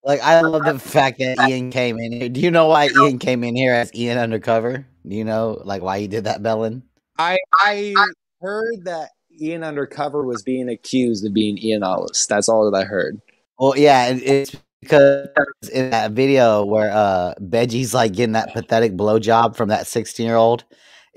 Like 0.04 0.22
I 0.22 0.40
love 0.42 0.64
the 0.64 0.80
fact 0.80 1.20
that 1.20 1.50
Ian 1.50 1.70
came 1.70 2.00
in 2.00 2.14
here. 2.14 2.30
Do 2.30 2.40
you 2.40 2.50
know 2.50 2.68
why 2.68 2.88
Ian 2.88 3.20
came 3.20 3.44
in 3.44 3.56
here 3.56 3.74
as 3.74 3.94
Ian 3.94 4.18
Undercover? 4.18 4.88
Do 5.06 5.16
you 5.16 5.26
know 5.26 5.62
like 5.66 5.82
why 5.82 6.00
he 6.00 6.08
did 6.08 6.24
that, 6.24 6.42
Bellin? 6.42 6.84
I 7.20 7.38
I 7.54 7.94
heard 8.42 8.86
that 8.86 9.10
Ian 9.40 9.64
Undercover 9.64 10.24
was 10.24 10.44
being 10.44 10.70
accused 10.70 11.26
of 11.26 11.34
being 11.34 11.58
Ian 11.58 11.84
Ellis. 11.84 12.26
That's 12.26 12.48
all 12.48 12.70
that 12.72 12.78
I 12.78 12.86
heard. 12.86 13.20
Well, 13.60 13.78
yeah, 13.78 14.08
it's 14.08 14.56
because 14.82 15.28
in 15.74 15.90
that 15.90 16.12
video 16.12 16.64
where 16.64 16.92
uh 16.92 17.34
Beggie's 17.40 17.94
like 17.94 18.14
getting 18.14 18.34
that 18.34 18.54
pathetic 18.54 18.94
blowjob 18.94 19.56
from 19.56 19.70
that 19.70 19.88
16 19.88 20.26
year 20.26 20.36
old. 20.36 20.64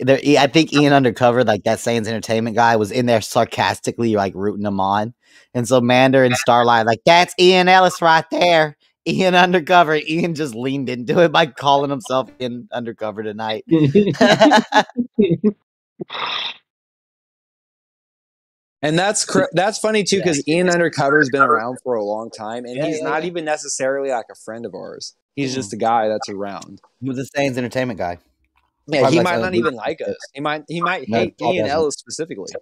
There, 0.00 0.18
I 0.38 0.46
think 0.46 0.72
Ian 0.72 0.92
Undercover, 0.92 1.44
like 1.44 1.64
that 1.64 1.78
Sayans 1.78 2.06
Entertainment 2.08 2.56
guy, 2.56 2.76
was 2.76 2.90
in 2.90 3.06
there 3.06 3.20
sarcastically 3.20 4.14
like 4.14 4.34
rooting 4.34 4.64
him 4.66 4.80
on. 4.80 5.14
And 5.54 5.66
so 5.68 5.80
Mander 5.80 6.24
and 6.24 6.36
Starlight, 6.36 6.86
like, 6.86 7.00
that's 7.04 7.34
Ian 7.38 7.68
Ellis 7.68 8.00
right 8.00 8.24
there. 8.30 8.76
Ian 9.06 9.34
Undercover. 9.34 9.96
Ian 9.96 10.34
just 10.34 10.54
leaned 10.54 10.88
into 10.88 11.20
it 11.20 11.32
by 11.32 11.46
calling 11.46 11.90
himself 11.90 12.30
Ian 12.40 12.68
Undercover 12.72 13.22
tonight. 13.22 13.64
And 18.82 18.98
that's 18.98 19.24
cr- 19.24 19.44
that's 19.52 19.78
funny 19.78 20.04
too 20.04 20.18
because 20.18 20.46
Ian 20.48 20.70
Undercover's 20.70 21.28
been 21.30 21.42
around 21.42 21.78
for 21.82 21.94
a 21.94 22.04
long 22.04 22.30
time, 22.30 22.64
and 22.64 22.76
Yeah, 22.76 22.86
he's 22.86 22.98
yeah, 22.98 23.04
not 23.08 23.22
yeah. 23.22 23.28
even 23.28 23.44
necessarily 23.44 24.10
like 24.10 24.26
a 24.30 24.34
friend 24.34 24.64
of 24.64 24.74
ours. 24.74 25.14
He's 25.36 25.54
just 25.54 25.72
a 25.72 25.76
guy 25.76 26.08
that's 26.08 26.28
around. 26.28 26.80
He 27.00 27.08
was 27.08 27.18
a 27.18 27.24
Sayans 27.38 27.56
Entertainment 27.56 27.98
guy. 27.98 28.18
Yeah, 28.92 29.00
Probably 29.00 29.18
he 29.18 29.22
might 29.24 29.40
not 29.40 29.54
even 29.54 29.74
like 29.74 30.00
us. 30.00 30.16
He 30.34 30.40
might 30.40 30.64
he 30.68 30.80
might 30.80 31.08
No, 31.08 31.18
hate 31.18 31.38
Paul 31.38 31.54
Ian 31.54 31.64
doesn't. 31.64 31.76
Ellis 31.76 31.94
specifically. 31.96 32.52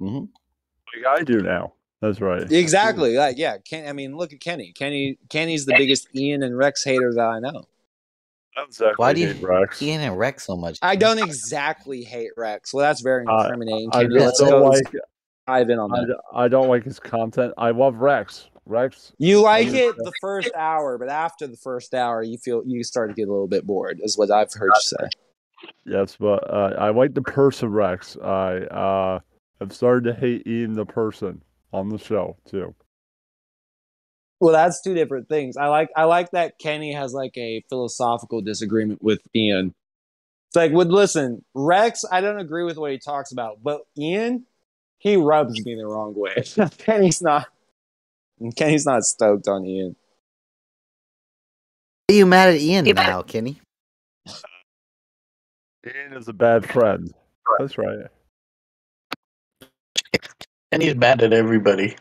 Mm-hmm. 0.00 0.18
Like 1.04 1.20
I 1.20 1.22
do 1.24 1.40
now. 1.40 1.72
That's 2.00 2.20
right. 2.20 2.50
Exactly. 2.50 3.16
Like 3.16 3.38
yeah, 3.38 3.56
Ken, 3.58 3.88
I 3.88 3.92
mean, 3.92 4.16
look 4.16 4.32
at 4.32 4.40
Kenny. 4.40 4.72
Kenny 4.72 5.18
Kenny's 5.30 5.64
the 5.66 5.74
biggest 5.76 6.08
Ian 6.14 6.42
and 6.42 6.56
Rex 6.56 6.84
hater 6.84 7.12
that 7.14 7.26
I 7.26 7.38
know. 7.40 7.64
Exactly. 8.58 8.94
Why 8.96 9.12
do 9.12 9.20
you 9.20 9.32
hate 9.32 9.42
Rex. 9.42 9.82
Ian 9.82 10.00
and 10.00 10.18
Rex 10.18 10.44
so 10.44 10.56
much? 10.56 10.78
I 10.82 10.96
don't 10.96 11.18
exactly 11.18 12.02
hate 12.04 12.30
Rex. 12.36 12.72
Well, 12.72 12.84
that's 12.86 13.02
very 13.02 13.22
incriminating. 13.22 13.90
I 13.92 14.02
Kenny, 14.02 14.14
just 14.14 14.24
let's 14.26 14.38
don't 14.40 14.50
go 14.62 14.68
like. 14.68 14.82
dive 15.46 15.70
in 15.70 15.78
on 15.78 15.92
I, 15.92 16.00
that. 16.00 16.06
d- 16.06 16.14
I 16.34 16.48
don't 16.48 16.68
like 16.68 16.84
his 16.84 16.98
content. 16.98 17.52
I 17.58 17.70
love 17.70 17.96
Rex. 17.96 18.48
Rex. 18.64 19.12
You 19.18 19.42
like 19.42 19.68
it 19.68 19.94
the 19.96 20.12
first 20.20 20.50
hour, 20.56 20.98
but 20.98 21.08
after 21.08 21.46
the 21.46 21.56
first 21.56 21.94
hour, 21.94 22.22
you 22.22 22.36
feel 22.38 22.62
you 22.66 22.82
start 22.82 23.10
to 23.10 23.14
get 23.14 23.28
a 23.28 23.30
little 23.30 23.46
bit 23.46 23.64
bored. 23.66 24.00
Is 24.02 24.16
what 24.18 24.30
I've 24.30 24.52
heard 24.52 24.70
you 24.74 24.80
say. 24.80 25.08
Yes, 25.84 26.16
but 26.18 26.48
uh, 26.52 26.74
I 26.78 26.90
like 26.90 27.14
the 27.14 27.22
person 27.22 27.70
Rex. 27.70 28.16
I 28.22 28.58
uh, 28.58 29.20
have 29.60 29.72
started 29.72 30.04
to 30.04 30.14
hate 30.14 30.46
Ian 30.46 30.74
the 30.74 30.84
person 30.84 31.42
on 31.72 31.88
the 31.88 31.98
show 31.98 32.36
too. 32.48 32.74
Well, 34.40 34.52
that's 34.52 34.82
two 34.82 34.94
different 34.94 35.28
things. 35.28 35.56
I 35.56 35.68
like 35.68 35.88
I 35.96 36.04
like 36.04 36.30
that 36.32 36.58
Kenny 36.58 36.92
has 36.92 37.14
like 37.14 37.36
a 37.36 37.64
philosophical 37.68 38.42
disagreement 38.42 39.02
with 39.02 39.20
Ian. 39.34 39.74
It's 40.48 40.56
like, 40.56 40.72
would 40.72 40.88
listen, 40.88 41.44
Rex. 41.54 42.04
I 42.10 42.20
don't 42.20 42.38
agree 42.38 42.64
with 42.64 42.76
what 42.76 42.92
he 42.92 42.98
talks 42.98 43.32
about, 43.32 43.62
but 43.62 43.82
Ian, 43.98 44.44
he 44.98 45.16
rubs 45.16 45.64
me 45.64 45.74
the 45.74 45.86
wrong 45.86 46.14
way. 46.14 46.44
Kenny's 46.78 47.22
not. 47.22 47.46
Kenny's 48.56 48.84
not 48.84 49.04
stoked 49.04 49.48
on 49.48 49.64
Ian. 49.64 49.96
Are 52.10 52.14
you 52.14 52.26
mad 52.26 52.50
at 52.50 52.60
Ian 52.60 52.84
now, 52.84 53.22
Kenny? 53.22 53.60
Ian 55.86 56.14
is 56.14 56.28
a 56.28 56.32
bad 56.32 56.68
friend. 56.68 57.12
That's 57.58 57.78
right. 57.78 58.06
And 60.72 60.82
he's 60.82 60.96
mad 60.96 61.22
at 61.22 61.32
everybody. 61.32 61.96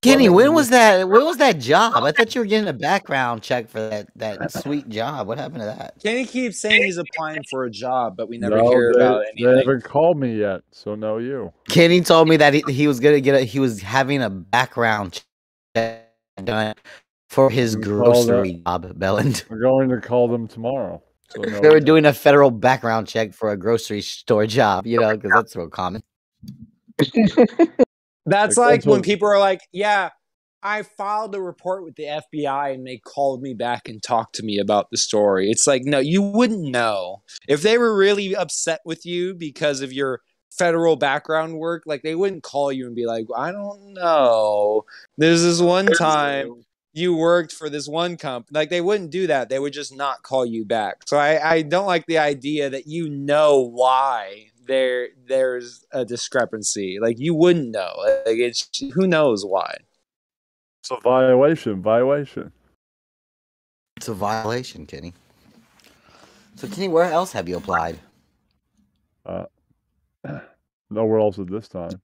Kenny, 0.00 0.28
when 0.28 0.54
was 0.54 0.70
that? 0.70 1.08
When 1.08 1.24
was 1.24 1.38
that 1.38 1.58
job? 1.58 2.04
I 2.04 2.12
thought 2.12 2.32
you 2.32 2.40
were 2.40 2.46
getting 2.46 2.68
a 2.68 2.72
background 2.72 3.42
check 3.42 3.68
for 3.68 3.80
that 3.80 4.08
that 4.14 4.52
sweet 4.62 4.88
job. 4.88 5.26
What 5.26 5.38
happened 5.38 5.60
to 5.60 5.66
that? 5.66 5.94
Kenny 6.00 6.24
keeps 6.24 6.60
saying 6.60 6.84
he's 6.84 6.98
applying 6.98 7.42
for 7.50 7.64
a 7.64 7.70
job, 7.70 8.16
but 8.16 8.28
we 8.28 8.38
never 8.38 8.58
no, 8.58 8.70
hear 8.70 8.92
they, 8.94 9.00
about 9.00 9.24
they 9.36 9.56
haven't 9.58 9.82
called 9.82 10.16
me 10.16 10.36
yet, 10.38 10.62
so 10.70 10.94
no 10.94 11.18
you. 11.18 11.52
Kenny 11.68 12.00
told 12.00 12.28
me 12.28 12.36
that 12.36 12.54
he, 12.54 12.62
he 12.68 12.86
was 12.86 13.00
gonna 13.00 13.20
get 13.20 13.34
a 13.34 13.40
he 13.40 13.58
was 13.58 13.82
having 13.82 14.22
a 14.22 14.30
background 14.30 15.20
check 15.74 16.04
done 16.44 16.74
for 17.28 17.50
his 17.50 17.76
Call 17.76 17.84
grocery 17.84 18.62
job, 18.66 18.98
Belland. 18.98 19.44
We're 19.50 19.60
going 19.60 19.90
to 19.90 20.00
call 20.00 20.28
them 20.28 20.48
tomorrow. 20.48 21.02
So 21.30 21.42
no, 21.46 21.60
They 21.60 21.68
were 21.68 21.80
doing 21.80 22.06
a 22.06 22.12
federal 22.12 22.50
background 22.50 23.06
check 23.06 23.34
for 23.34 23.50
a 23.50 23.56
grocery 23.56 24.00
store 24.00 24.46
job, 24.46 24.86
you 24.86 25.00
know, 25.00 25.16
because 25.16 25.30
that's 25.34 25.56
real 25.56 25.68
common. 25.68 26.02
That's 28.26 28.58
Like, 28.58 28.84
like 28.84 28.84
when 28.84 29.00
people 29.00 29.26
are 29.26 29.38
like, 29.38 29.60
"Yeah, 29.72 30.10
I 30.62 30.82
filed 30.82 31.34
a 31.34 31.40
report 31.40 31.82
with 31.82 31.94
the 31.94 32.20
FBI 32.34 32.74
and 32.74 32.86
they 32.86 32.98
called 32.98 33.40
me 33.40 33.54
back 33.54 33.88
and 33.88 34.02
talked 34.02 34.34
to 34.34 34.42
me 34.42 34.58
about 34.58 34.90
the 34.90 34.98
story." 34.98 35.50
It's 35.50 35.66
like, 35.66 35.84
no, 35.84 35.98
you 35.98 36.20
wouldn't 36.20 36.70
know 36.70 37.22
if 37.48 37.62
they 37.62 37.78
were 37.78 37.96
really 37.96 38.36
upset 38.36 38.80
with 38.84 39.06
you 39.06 39.34
because 39.34 39.80
of 39.80 39.94
your 39.94 40.20
federal 40.50 40.96
background 40.96 41.56
work. 41.56 41.84
Like, 41.86 42.02
they 42.02 42.14
wouldn't 42.14 42.42
call 42.42 42.70
you 42.70 42.86
and 42.86 42.94
be 42.94 43.06
like, 43.06 43.24
"I 43.34 43.50
don't 43.50 43.94
know." 43.94 44.84
There's 45.16 45.42
this 45.42 45.62
one 45.62 45.86
time 45.86 46.64
you 46.92 47.14
worked 47.14 47.52
for 47.52 47.68
this 47.68 47.86
one 47.88 48.16
company. 48.16 48.58
Like, 48.58 48.70
they 48.70 48.80
wouldn't 48.80 49.10
do 49.10 49.26
that. 49.26 49.48
They 49.48 49.58
would 49.58 49.72
just 49.72 49.94
not 49.94 50.22
call 50.22 50.44
you 50.44 50.64
back. 50.64 51.02
So 51.06 51.16
I, 51.16 51.54
I 51.54 51.62
don't 51.62 51.86
like 51.86 52.06
the 52.06 52.18
idea 52.18 52.70
that 52.70 52.86
you 52.86 53.08
know 53.08 53.60
why 53.60 54.50
there 54.68 55.08
there's 55.26 55.84
a 55.90 56.04
discrepancy. 56.04 56.98
Like 57.00 57.18
you 57.18 57.34
wouldn't 57.34 57.70
know. 57.70 57.92
Like 57.96 58.36
it's 58.36 58.68
who 58.94 59.08
knows 59.08 59.44
why. 59.44 59.74
It's 60.80 60.90
a 60.90 61.00
violation. 61.00 61.82
Violation. 61.82 62.52
It's 63.96 64.08
a 64.08 64.14
violation, 64.14 64.86
Kenny. 64.86 65.12
So, 66.54 66.68
Kenny, 66.68 66.86
where 66.86 67.10
else 67.10 67.32
have 67.32 67.48
you 67.48 67.56
applied? 67.56 67.98
Uh, 69.26 69.46
nowhere 70.90 71.18
else 71.18 71.38
at 71.40 71.48
this 71.48 71.66
time. 71.66 72.00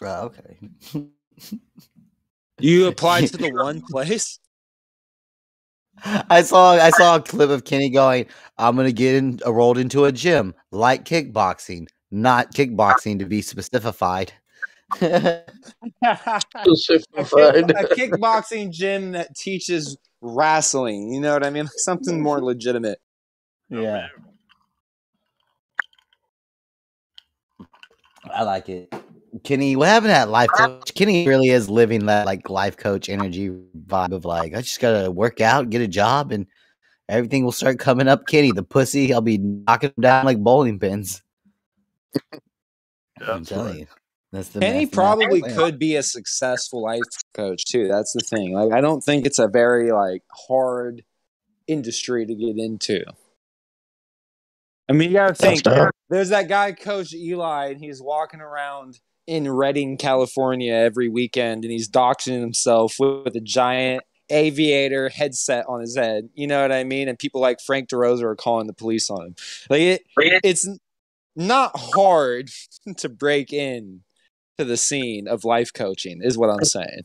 Uh, 0.00 0.22
okay. 0.22 0.58
You 2.58 2.86
applied 2.88 3.28
to 3.28 3.36
the 3.36 3.50
one 3.50 3.82
place. 3.90 4.38
I 6.04 6.42
saw 6.42 6.72
I 6.72 6.90
saw 6.90 7.16
a 7.16 7.22
clip 7.22 7.50
of 7.50 7.64
Kenny 7.64 7.88
going, 7.90 8.26
"I'm 8.58 8.76
gonna 8.76 8.92
get 8.92 9.14
in, 9.14 9.38
uh, 9.46 9.52
rolled 9.52 9.78
into 9.78 10.04
a 10.04 10.12
gym 10.12 10.54
like 10.72 11.04
kickboxing, 11.04 11.86
not 12.10 12.52
kickboxing 12.52 13.18
to 13.20 13.26
be 13.26 13.42
specified." 13.42 14.32
Specified. 14.96 15.28
kick- 16.64 17.76
a 17.76 17.84
kickboxing 17.94 18.70
gym 18.70 19.12
that 19.12 19.34
teaches 19.36 19.96
wrestling. 20.20 21.12
You 21.12 21.20
know 21.20 21.32
what 21.32 21.44
I 21.44 21.50
mean? 21.50 21.68
Something 21.76 22.20
more 22.20 22.42
legitimate. 22.42 22.98
Yeah. 23.68 24.08
I 28.32 28.42
like 28.42 28.68
it. 28.68 28.92
Kenny, 29.42 29.74
what 29.74 29.88
happened 29.88 30.10
to 30.10 30.14
that 30.14 30.28
life 30.28 30.50
coach? 30.56 30.94
Kenny 30.94 31.26
really 31.26 31.48
is 31.48 31.68
living 31.68 32.06
that 32.06 32.26
like 32.26 32.48
life 32.48 32.76
coach 32.76 33.08
energy 33.08 33.50
vibe 33.86 34.12
of 34.12 34.24
like, 34.24 34.54
I 34.54 34.60
just 34.60 34.78
gotta 34.80 35.10
work 35.10 35.40
out, 35.40 35.70
get 35.70 35.80
a 35.80 35.88
job, 35.88 36.30
and 36.30 36.46
everything 37.08 37.44
will 37.44 37.52
start 37.52 37.78
coming 37.78 38.06
up. 38.06 38.26
Kenny, 38.26 38.52
the 38.52 38.62
pussy, 38.62 39.12
I'll 39.12 39.20
be 39.20 39.38
knocking 39.38 39.90
him 39.90 40.02
down 40.02 40.24
like 40.24 40.38
bowling 40.38 40.78
pins. 40.78 41.22
I'm 43.20 43.44
telling 43.44 43.80
you. 43.80 43.86
That's 44.30 44.48
the 44.48 44.60
Kenny 44.60 44.86
probably 44.86 45.42
could 45.42 45.78
be 45.78 45.96
a 45.96 46.02
successful 46.02 46.82
life 46.82 47.02
coach 47.34 47.64
too. 47.64 47.88
That's 47.88 48.12
the 48.12 48.20
thing. 48.20 48.52
Like 48.52 48.72
I 48.72 48.80
don't 48.80 49.00
think 49.00 49.26
it's 49.26 49.38
a 49.38 49.48
very 49.48 49.90
like 49.92 50.22
hard 50.30 51.04
industry 51.66 52.26
to 52.26 52.34
get 52.34 52.58
into. 52.58 53.04
I 54.88 54.92
mean, 54.92 55.10
you 55.10 55.16
gotta 55.16 55.34
think. 55.34 55.62
There's 56.10 56.28
that 56.28 56.48
guy, 56.48 56.72
Coach 56.72 57.14
Eli, 57.14 57.70
and 57.70 57.80
he's 57.80 58.02
walking 58.02 58.40
around 58.40 59.00
in 59.26 59.50
Redding, 59.50 59.96
California, 59.96 60.72
every 60.72 61.08
weekend, 61.08 61.64
and 61.64 61.72
he's 61.72 61.88
doxing 61.88 62.40
himself 62.40 62.96
with, 62.98 63.24
with 63.24 63.36
a 63.36 63.40
giant 63.40 64.02
aviator 64.30 65.08
headset 65.08 65.66
on 65.68 65.80
his 65.80 65.96
head. 65.96 66.28
You 66.34 66.46
know 66.46 66.62
what 66.62 66.72
I 66.72 66.84
mean? 66.84 67.08
And 67.08 67.18
people 67.18 67.40
like 67.40 67.60
Frank 67.60 67.88
DeRosa 67.88 68.22
are 68.22 68.36
calling 68.36 68.66
the 68.66 68.72
police 68.72 69.10
on 69.10 69.26
him. 69.26 69.34
Like 69.68 69.80
it, 69.80 70.02
it's 70.42 70.68
not 71.36 71.72
hard 71.74 72.50
to 72.98 73.08
break 73.08 73.52
in 73.52 74.02
to 74.58 74.64
the 74.64 74.76
scene 74.76 75.28
of 75.28 75.44
life 75.44 75.72
coaching, 75.72 76.20
is 76.22 76.38
what 76.38 76.50
I'm 76.50 76.64
saying. 76.64 77.02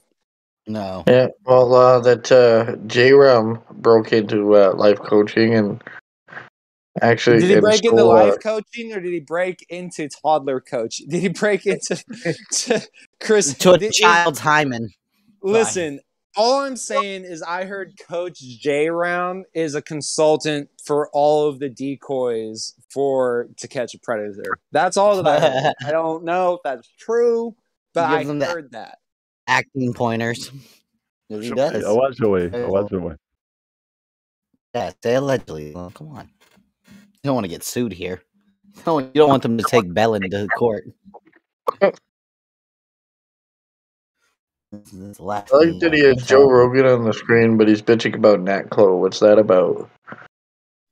No. 0.68 1.04
Yeah, 1.08 1.28
well, 1.46 1.74
uh, 1.74 2.00
that 2.02 2.32
uh, 2.32 2.76
J 2.86 3.14
Rum 3.14 3.60
broke 3.72 4.14
into 4.14 4.56
uh, 4.56 4.74
life 4.76 5.00
coaching 5.00 5.56
and 5.56 5.84
actually 7.02 7.40
Did 7.40 7.50
he 7.56 7.60
break 7.60 7.84
into 7.84 7.98
school, 7.98 8.12
uh, 8.12 8.26
life 8.28 8.40
coaching 8.42 8.94
or 8.94 9.00
did 9.00 9.12
he 9.12 9.20
break 9.20 9.66
into 9.70 10.08
toddler 10.10 10.60
coach? 10.60 10.98
Did 11.08 11.22
he 11.22 11.28
break 11.30 11.66
into 11.66 11.96
to 12.52 12.88
Chris 13.20 13.54
To 13.60 13.74
a 13.74 13.78
did- 13.78 13.94
child's 13.94 14.40
hymen. 14.40 14.90
Listen, 15.42 16.00
all 16.36 16.60
I'm 16.60 16.76
saying 16.78 17.24
is 17.24 17.42
I 17.42 17.66
heard 17.66 17.94
Coach 18.08 18.40
J 18.40 18.90
Round 18.90 19.46
is 19.54 19.74
a 19.76 19.82
consultant 19.82 20.70
for 20.86 21.10
all 21.12 21.48
of 21.50 21.60
the 21.60 21.70
decoys 21.70 22.74
for 22.90 23.48
to 23.58 23.68
catch 23.68 23.94
a 23.96 24.00
predator. 24.00 24.58
That's 24.72 24.96
all 24.98 25.22
that 25.22 25.26
I 25.44 25.50
heard. 25.50 25.74
I 25.86 25.92
don't 25.92 26.24
know 26.24 26.54
if 26.56 26.60
that's 26.64 26.88
true, 27.00 27.56
but 27.94 28.04
I 28.10 28.24
them 28.24 28.40
the 28.40 28.46
heard 28.46 28.72
that. 28.74 29.00
acting 29.48 29.94
pointers. 29.94 30.52
Yes, 31.30 31.44
he 31.44 31.52
does. 31.52 31.84
Allegedly. 31.84 32.50
Yeah. 32.52 32.66
Allegedly. 32.68 33.16
Yeah, 34.76 34.92
say 35.02 35.16
allegedly. 35.16 35.72
Well, 35.74 35.92
come 35.92 36.10
on. 36.10 36.30
You 37.24 37.30
don't 37.30 37.36
want 37.36 37.46
to 37.46 37.50
get 37.50 37.64
sued 37.64 37.94
here. 37.94 38.22
No, 38.86 39.00
you 39.00 39.12
don't 39.14 39.30
want 39.30 39.44
them 39.44 39.58
to 39.58 39.64
take 39.64 39.94
Bellin 39.94 40.30
to 40.30 40.48
court. 40.58 40.86
This 44.72 44.92
the 44.92 45.24
last 45.24 45.52
I 45.52 45.58
like 45.58 45.68
thing 45.68 45.80
that 45.80 45.94
he 45.94 46.06
I 46.06 46.10
has 46.10 46.24
Joe. 46.24 46.48
Rogan 46.48 46.86
on 46.86 47.04
the 47.04 47.14
screen, 47.14 47.58
but 47.58 47.68
he's 47.68 47.82
bitching 47.82 48.16
about 48.16 48.40
Nat 48.40 48.70
Chloe. 48.70 49.02
What's 49.02 49.20
that 49.20 49.38
about? 49.38 49.90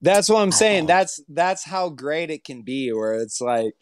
That's 0.01 0.27
what 0.27 0.41
I'm 0.41 0.51
saying. 0.51 0.87
That's 0.87 1.21
that's 1.29 1.63
how 1.63 1.89
great 1.89 2.29
it 2.29 2.43
can 2.43 2.63
be 2.63 2.91
where 2.91 3.13
it's 3.13 3.39
like 3.39 3.73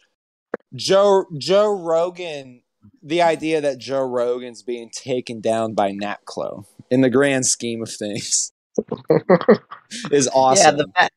Joe 0.74 1.24
Joe 1.38 1.72
Rogan 1.72 2.62
the 3.02 3.22
idea 3.22 3.60
that 3.60 3.78
Joe 3.78 4.04
Rogan's 4.04 4.62
being 4.62 4.90
taken 4.90 5.40
down 5.40 5.74
by 5.74 5.92
Natclo 5.92 6.66
in 6.90 7.00
the 7.00 7.10
grand 7.10 7.46
scheme 7.46 7.82
of 7.82 7.90
things 7.90 8.52
is 10.10 10.28
awesome. 10.32 10.76
Yeah, 10.76 10.84
the 10.84 10.92
fact, 10.94 11.12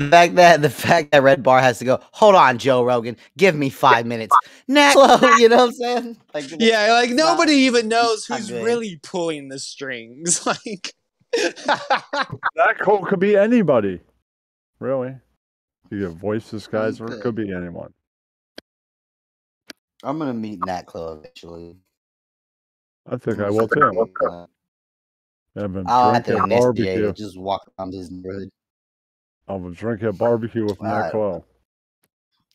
the 0.00 0.08
fact 0.08 0.34
that 0.36 0.62
the 0.62 0.70
fact 0.70 1.12
that 1.12 1.22
Red 1.22 1.42
Bar 1.42 1.60
has 1.60 1.78
to 1.80 1.84
go. 1.84 2.00
Hold 2.12 2.34
on, 2.34 2.56
Joe 2.56 2.82
Rogan. 2.82 3.18
Give 3.36 3.54
me 3.54 3.68
five 3.68 4.06
minutes. 4.06 4.34
Naclo, 4.68 5.20
you 5.38 5.48
know 5.50 5.56
what 5.56 5.64
I'm 5.66 5.72
saying? 5.72 6.16
Like, 6.32 6.44
yeah, 6.58 6.92
like 6.92 7.10
nobody 7.10 7.52
even 7.52 7.88
knows 7.88 8.24
who's 8.24 8.50
really 8.50 8.98
pulling 9.02 9.48
the 9.48 9.58
strings. 9.58 10.40
Like 10.50 10.94
That 11.36 12.78
quote 12.80 13.06
could 13.06 13.20
be 13.20 13.36
anybody. 13.36 14.00
Really. 14.80 15.14
You 15.90 16.00
get 16.00 16.16
voice 16.16 16.50
disguise, 16.50 17.00
or 17.00 17.12
it 17.12 17.20
could 17.20 17.34
be 17.34 17.52
anyone. 17.52 17.92
I'm 20.02 20.18
gonna 20.18 20.34
meet 20.34 20.60
Natclo 20.60 21.18
eventually. 21.18 21.76
I 23.08 23.16
think 23.16 23.38
I 23.38 23.50
will 23.50 23.68
too. 23.68 24.08
I've 25.56 25.72
been 25.72 25.84
I'll 25.86 26.14
have 26.14 26.24
to 26.24 26.34
oh, 26.34 26.46
drinking 26.46 26.52
initiate 26.52 27.02
barbecue. 27.02 27.12
Just 27.12 27.38
walk 27.38 27.70
around 27.78 27.92
his 27.92 28.10
neighborhood. 28.10 28.50
I've 29.50 29.62
drink 29.62 30.00
drinking 30.00 30.12
barbecue 30.12 30.64
with 30.64 30.80
Wow. 30.80 31.00
Matt 31.00 31.10
Quell. 31.10 31.46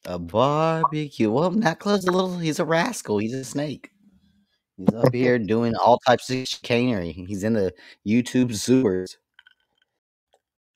A 0.05 0.19
barbecue. 0.19 1.31
Well, 1.31 1.51
Matt 1.51 1.63
Natclo's 1.63 2.05
a 2.05 2.11
little. 2.11 2.37
He's 2.37 2.59
a 2.59 2.65
rascal. 2.65 3.17
He's 3.17 3.33
a 3.33 3.43
snake. 3.43 3.89
He's 4.77 4.93
up 4.93 5.13
here 5.13 5.39
doing 5.39 5.75
all 5.75 5.99
types 5.99 6.29
of 6.29 6.47
chicanery. 6.47 7.11
He's 7.11 7.43
in 7.43 7.53
the 7.53 7.73
YouTube 8.07 8.55
sewers. 8.55 9.17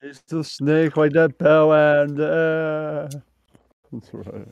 It's 0.02 0.22
the 0.28 0.42
snake 0.42 0.96
like 0.96 1.12
that 1.12 1.36
bell 1.36 1.72
and 1.72 2.18
uh... 2.18 3.08
That's 3.92 4.14
right. 4.14 4.48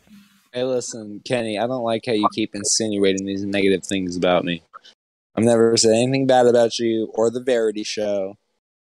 Hey, 0.53 0.65
listen, 0.65 1.23
Kenny, 1.27 1.59
I 1.59 1.67
don't 1.67 1.85
like 1.85 2.05
how 2.07 2.13
you 2.13 2.29
keep 2.35 2.55
insinuating 2.55 3.27
these 3.27 3.45
negative 3.45 3.85
things 3.85 4.17
about 4.17 4.45
me. 4.45 4.63
I've 5.35 5.45
never 5.45 5.77
said 5.77 5.93
anything 5.95 6.27
bad 6.27 6.47
about 6.47 6.79
you 6.79 7.11
or 7.15 7.31
the 7.31 7.43
Verity 7.43 7.83
Show. 7.85 8.37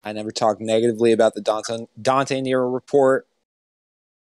I 0.03 0.11
never 0.11 0.31
talked 0.31 0.59
negatively 0.61 1.11
about 1.11 1.33
the 1.33 1.41
Dante, 1.41 1.85
Dante 2.01 2.41
Nero 2.41 2.69
report. 2.69 3.27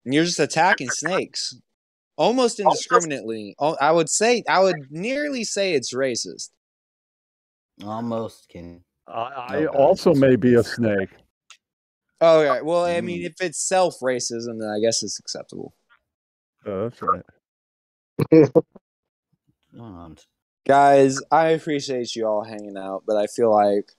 And 0.06 0.14
you're 0.14 0.23
just 0.23 0.39
attacking 0.39 0.89
snakes. 0.89 1.59
almost 2.17 2.59
indiscriminately. 2.59 3.56
Al- 3.61 3.77
I 3.80 3.91
would 3.91 4.09
say, 4.09 4.43
I 4.49 4.61
would 4.61 4.89
nearly 4.89 5.43
say 5.43 5.73
it's 5.73 5.93
racist. 5.93 6.49
Almost 7.83 8.49
can. 8.49 8.83
I 9.07 9.67
also 9.67 10.14
may 10.14 10.35
be 10.35 10.56
a 10.56 10.64
snake. 10.64 11.09
Oh, 12.19 12.41
yeah. 12.41 12.61
Well, 12.61 12.83
I 12.83 12.99
mean, 13.01 13.23
if 13.23 13.35
it's 13.39 13.59
self 13.59 13.99
racism, 13.99 14.59
then 14.59 14.69
I 14.69 14.80
guess 14.81 15.03
it's 15.03 15.19
acceptable. 15.19 15.75
Oh, 16.65 16.89
that's 16.89 17.01
right. 17.01 17.23
Guys, 20.67 21.19
I 21.31 21.49
appreciate 21.49 22.15
you 22.15 22.25
all 22.25 22.43
hanging 22.43 22.75
out, 22.77 23.03
but 23.06 23.15
I 23.15 23.27
feel 23.27 23.53
like 23.53 23.91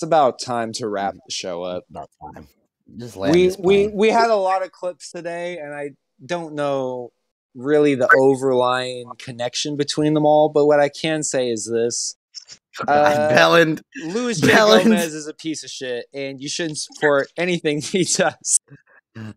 it's 0.00 0.06
about 0.06 0.40
time 0.40 0.72
to 0.72 0.88
wrap 0.88 1.12
the 1.12 1.30
show 1.30 1.62
up. 1.62 1.84
About 1.90 2.08
time. 2.34 2.48
Just 2.96 3.16
we 3.16 3.50
we 3.58 3.88
we 3.88 4.08
had 4.08 4.30
a 4.30 4.34
lot 4.34 4.64
of 4.64 4.72
clips 4.72 5.10
today, 5.12 5.58
and 5.58 5.74
I 5.74 5.90
don't 6.24 6.54
know 6.54 7.12
really 7.54 7.96
the 7.96 8.08
overlying 8.18 9.10
connection 9.18 9.76
between 9.76 10.14
them 10.14 10.24
all. 10.24 10.48
But 10.48 10.64
what 10.64 10.80
I 10.80 10.88
can 10.88 11.22
say 11.22 11.50
is 11.50 11.70
this: 11.70 12.16
uh, 12.88 13.28
Belland. 13.30 13.82
Luis 14.06 14.40
J. 14.40 14.48
Belland. 14.48 14.84
Gomez 14.84 15.12
is 15.12 15.26
a 15.26 15.34
piece 15.34 15.64
of 15.64 15.70
shit, 15.70 16.06
and 16.14 16.40
you 16.40 16.48
shouldn't 16.48 16.78
support 16.78 17.30
anything 17.36 17.80
he 17.82 18.04
does. 18.04 18.58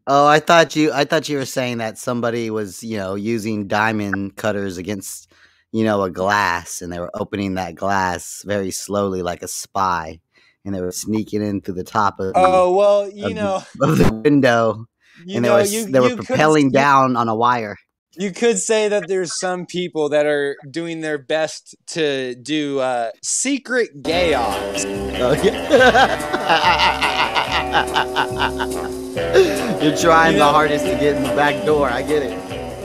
Oh, 0.08 0.26
I 0.26 0.40
thought 0.40 0.78
you. 0.78 0.94
I 0.94 1.04
thought 1.04 1.28
you 1.28 1.40
were 1.40 1.46
saying 1.46 1.80
that 1.80 1.98
somebody 1.98 2.50
was, 2.50 2.82
you 2.82 2.96
know, 2.96 3.16
using 3.16 3.68
diamond 3.68 4.38
cutters 4.38 4.78
against, 4.78 5.30
you 5.74 5.84
know, 5.84 6.04
a 6.04 6.10
glass, 6.10 6.82
and 6.82 6.90
they 6.90 7.00
were 7.00 7.12
opening 7.14 7.56
that 7.56 7.76
glass 7.76 8.44
very 8.46 8.72
slowly, 8.72 9.22
like 9.22 9.44
a 9.44 9.48
spy, 9.50 10.22
and 10.66 10.74
they 10.74 10.82
were 10.82 10.92
sneaking 10.92 11.42
in 11.42 11.62
through 11.62 11.76
the 11.76 11.84
top 11.84 12.20
of 12.20 12.28
the, 12.28 12.34
Oh 12.36 12.74
well, 12.74 13.02
of 13.02 13.14
you 13.14 13.30
the- 13.30 13.34
know, 13.34 13.64
of 13.82 13.98
the 13.98 14.14
window, 14.14 14.86
You 15.26 15.38
and 15.38 15.46
they 15.46 15.50
know, 15.50 15.56
were 15.56 15.62
you- 15.64 15.86
they 15.92 16.00
were 16.00 16.10
you 16.10 16.16
could- 16.18 16.26
propelling 16.26 16.66
you- 16.66 16.72
down 16.72 17.16
on 17.16 17.30
a 17.30 17.36
wire. 17.36 17.78
you 18.16 18.32
could 18.32 18.60
say 18.60 18.88
that 18.90 19.08
there's 19.08 19.40
some 19.40 19.66
people 19.66 20.10
that 20.10 20.28
are 20.28 20.56
doing 20.70 21.02
their 21.02 21.18
best 21.18 21.76
to 21.88 22.36
do 22.36 22.80
uh, 22.80 23.10
secret 23.24 24.04
gay 24.04 24.36
ops. 24.36 24.84
You're 29.84 29.98
trying 29.98 30.34
You 30.34 30.40
the 30.40 30.46
hardest 30.50 30.86
to 30.86 30.92
get 30.92 31.18
in 31.18 31.24
the 31.24 31.36
back 31.36 31.66
door. 31.66 31.90
I 31.90 32.02
get 32.04 32.24
it. 32.24 32.32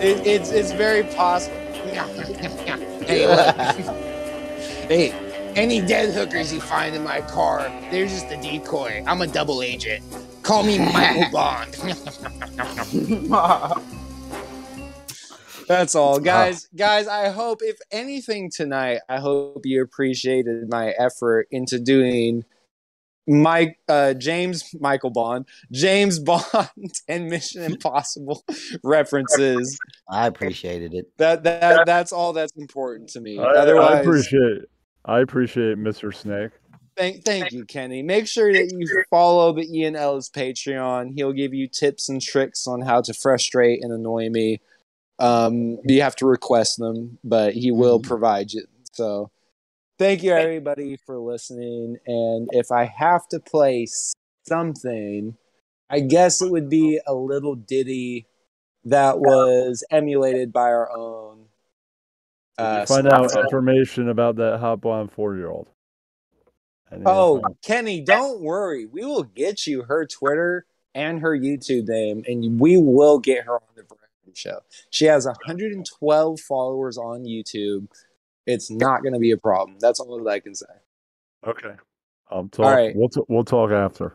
It, 0.03 0.27
it's 0.27 0.51
it's 0.51 0.73
very 0.73 1.05
possible. 1.05 1.57
hey, 3.07 3.23
hey, 4.89 5.13
any 5.59 5.81
dead 5.81 6.15
hookers 6.15 6.53
you 6.53 6.61
find 6.61 6.95
in 6.95 7.03
my 7.03 7.21
car, 7.21 7.69
they're 7.91 8.07
just 8.07 8.31
a 8.31 8.41
decoy. 8.41 9.03
I'm 9.07 9.23
a 9.23 9.27
double 9.27 9.61
agent. 9.61 10.05
Call 10.45 10.63
me 10.63 10.79
Michael 10.79 11.31
Bond. 11.33 11.75
That's 15.67 15.97
all, 15.97 16.21
guys. 16.21 16.69
Guys, 16.75 17.09
I 17.09 17.31
hope 17.31 17.59
if 17.63 17.79
anything 17.91 18.51
tonight, 18.51 19.01
I 19.09 19.19
hope 19.19 19.63
you 19.65 19.83
appreciated 19.83 20.71
my 20.71 20.91
effort 20.91 21.49
into 21.51 21.81
doing 21.81 22.45
Mike, 23.27 23.81
uh, 23.89 24.15
James 24.15 24.73
Michael 24.81 25.11
Bond, 25.11 25.47
James 25.73 26.19
Bond, 26.21 27.01
and 27.09 27.29
Mission 27.29 27.65
Impossible 27.65 28.45
references. 28.85 29.77
I 30.09 30.29
appreciated 30.29 30.95
it. 30.95 31.11
That 31.19 31.43
that 31.43 31.85
that's 31.85 32.13
all 32.13 32.33
that's 32.33 32.57
important 32.57 33.09
to 33.11 33.21
me. 33.21 33.39
I, 33.39 33.43
I 33.43 33.57
Otherwise, 33.57 34.07
appreciate 34.07 34.63
I 35.09 35.21
appreciate 35.21 35.79
Mr. 35.79 36.15
Snake. 36.15 36.51
Thank, 36.95 37.25
thank 37.25 37.53
you, 37.53 37.65
Kenny. 37.65 38.03
Make 38.03 38.27
sure 38.27 38.53
that 38.53 38.71
you 38.71 39.05
follow 39.09 39.55
the 39.55 39.67
Ian 39.67 39.97
Ellis 39.97 40.29
Patreon. 40.29 41.13
He'll 41.15 41.33
give 41.33 41.55
you 41.55 41.67
tips 41.67 42.11
and 42.11 42.21
tricks 42.21 42.67
on 42.67 42.83
how 42.83 43.01
to 43.01 43.15
frustrate 43.15 43.83
and 43.83 43.91
annoy 43.93 44.29
me. 44.29 44.61
Um, 45.19 45.79
you 45.85 46.03
have 46.03 46.17
to 46.17 46.27
request 46.27 46.79
them, 46.79 47.19
but 47.25 47.55
he 47.55 47.71
will 47.71 48.01
provide 48.01 48.53
you. 48.53 48.65
So, 48.93 49.31
thank 49.99 50.23
you 50.23 50.33
everybody 50.33 50.99
for 51.07 51.19
listening. 51.19 51.97
And 52.07 52.49
if 52.53 52.71
I 52.71 52.85
have 52.85 53.27
to 53.29 53.41
play 53.41 53.87
something, 54.47 55.37
I 55.89 56.01
guess 56.01 56.43
it 56.43 56.51
would 56.51 56.69
be 56.69 57.01
a 57.07 57.15
little 57.15 57.55
ditty 57.55 58.27
that 58.85 59.21
was 59.21 59.85
emulated 59.91 60.53
by 60.53 60.65
our 60.65 60.91
own. 60.95 61.47
Uh, 62.59 62.85
Find 62.87 63.07
out 63.07 63.31
smartphone. 63.31 63.45
information 63.45 64.09
about 64.09 64.37
that 64.37 64.59
hot 64.59 64.81
blonde 64.81 65.13
four 65.13 65.37
year 65.37 65.49
old. 65.49 65.69
Oh, 67.07 67.43
Kenny, 67.63 68.01
don't 68.01 68.41
worry. 68.41 68.87
We 68.87 69.05
will 69.05 69.23
get 69.23 69.67
you 69.67 69.83
her 69.83 70.07
Twitter 70.07 70.67
and 70.95 71.21
her 71.21 71.39
YouTube 71.39 71.87
name, 71.87 72.25
and 72.27 72.59
we 72.59 72.77
will 72.79 73.19
get 73.19 73.45
her 73.45 73.55
on 73.55 73.69
the 73.77 73.83
Variety 73.83 74.33
Show. 74.35 74.61
She 74.91 75.05
has 75.05 75.27
112 75.27 76.41
followers 76.41 76.99
on 76.99 77.25
YouTube. 77.25 77.89
It's 78.47 78.71
not 78.71 79.03
going 79.03 79.13
to 79.13 79.19
be 79.19 79.33
a 79.33 79.37
problem. 79.37 79.79
That's 79.81 80.01
all 80.01 80.23
that 80.23 80.31
I 80.31 80.41
can 80.41 80.55
say. 80.55 80.67
Okay. 81.47 81.75
Um, 82.31 82.49
talk, 82.49 82.67
All 82.67 82.73
right. 82.73 82.97
We'll, 82.97 83.11
t- 83.11 83.23
we'll 83.29 83.45
talk 83.45 83.71
after. 83.71 84.15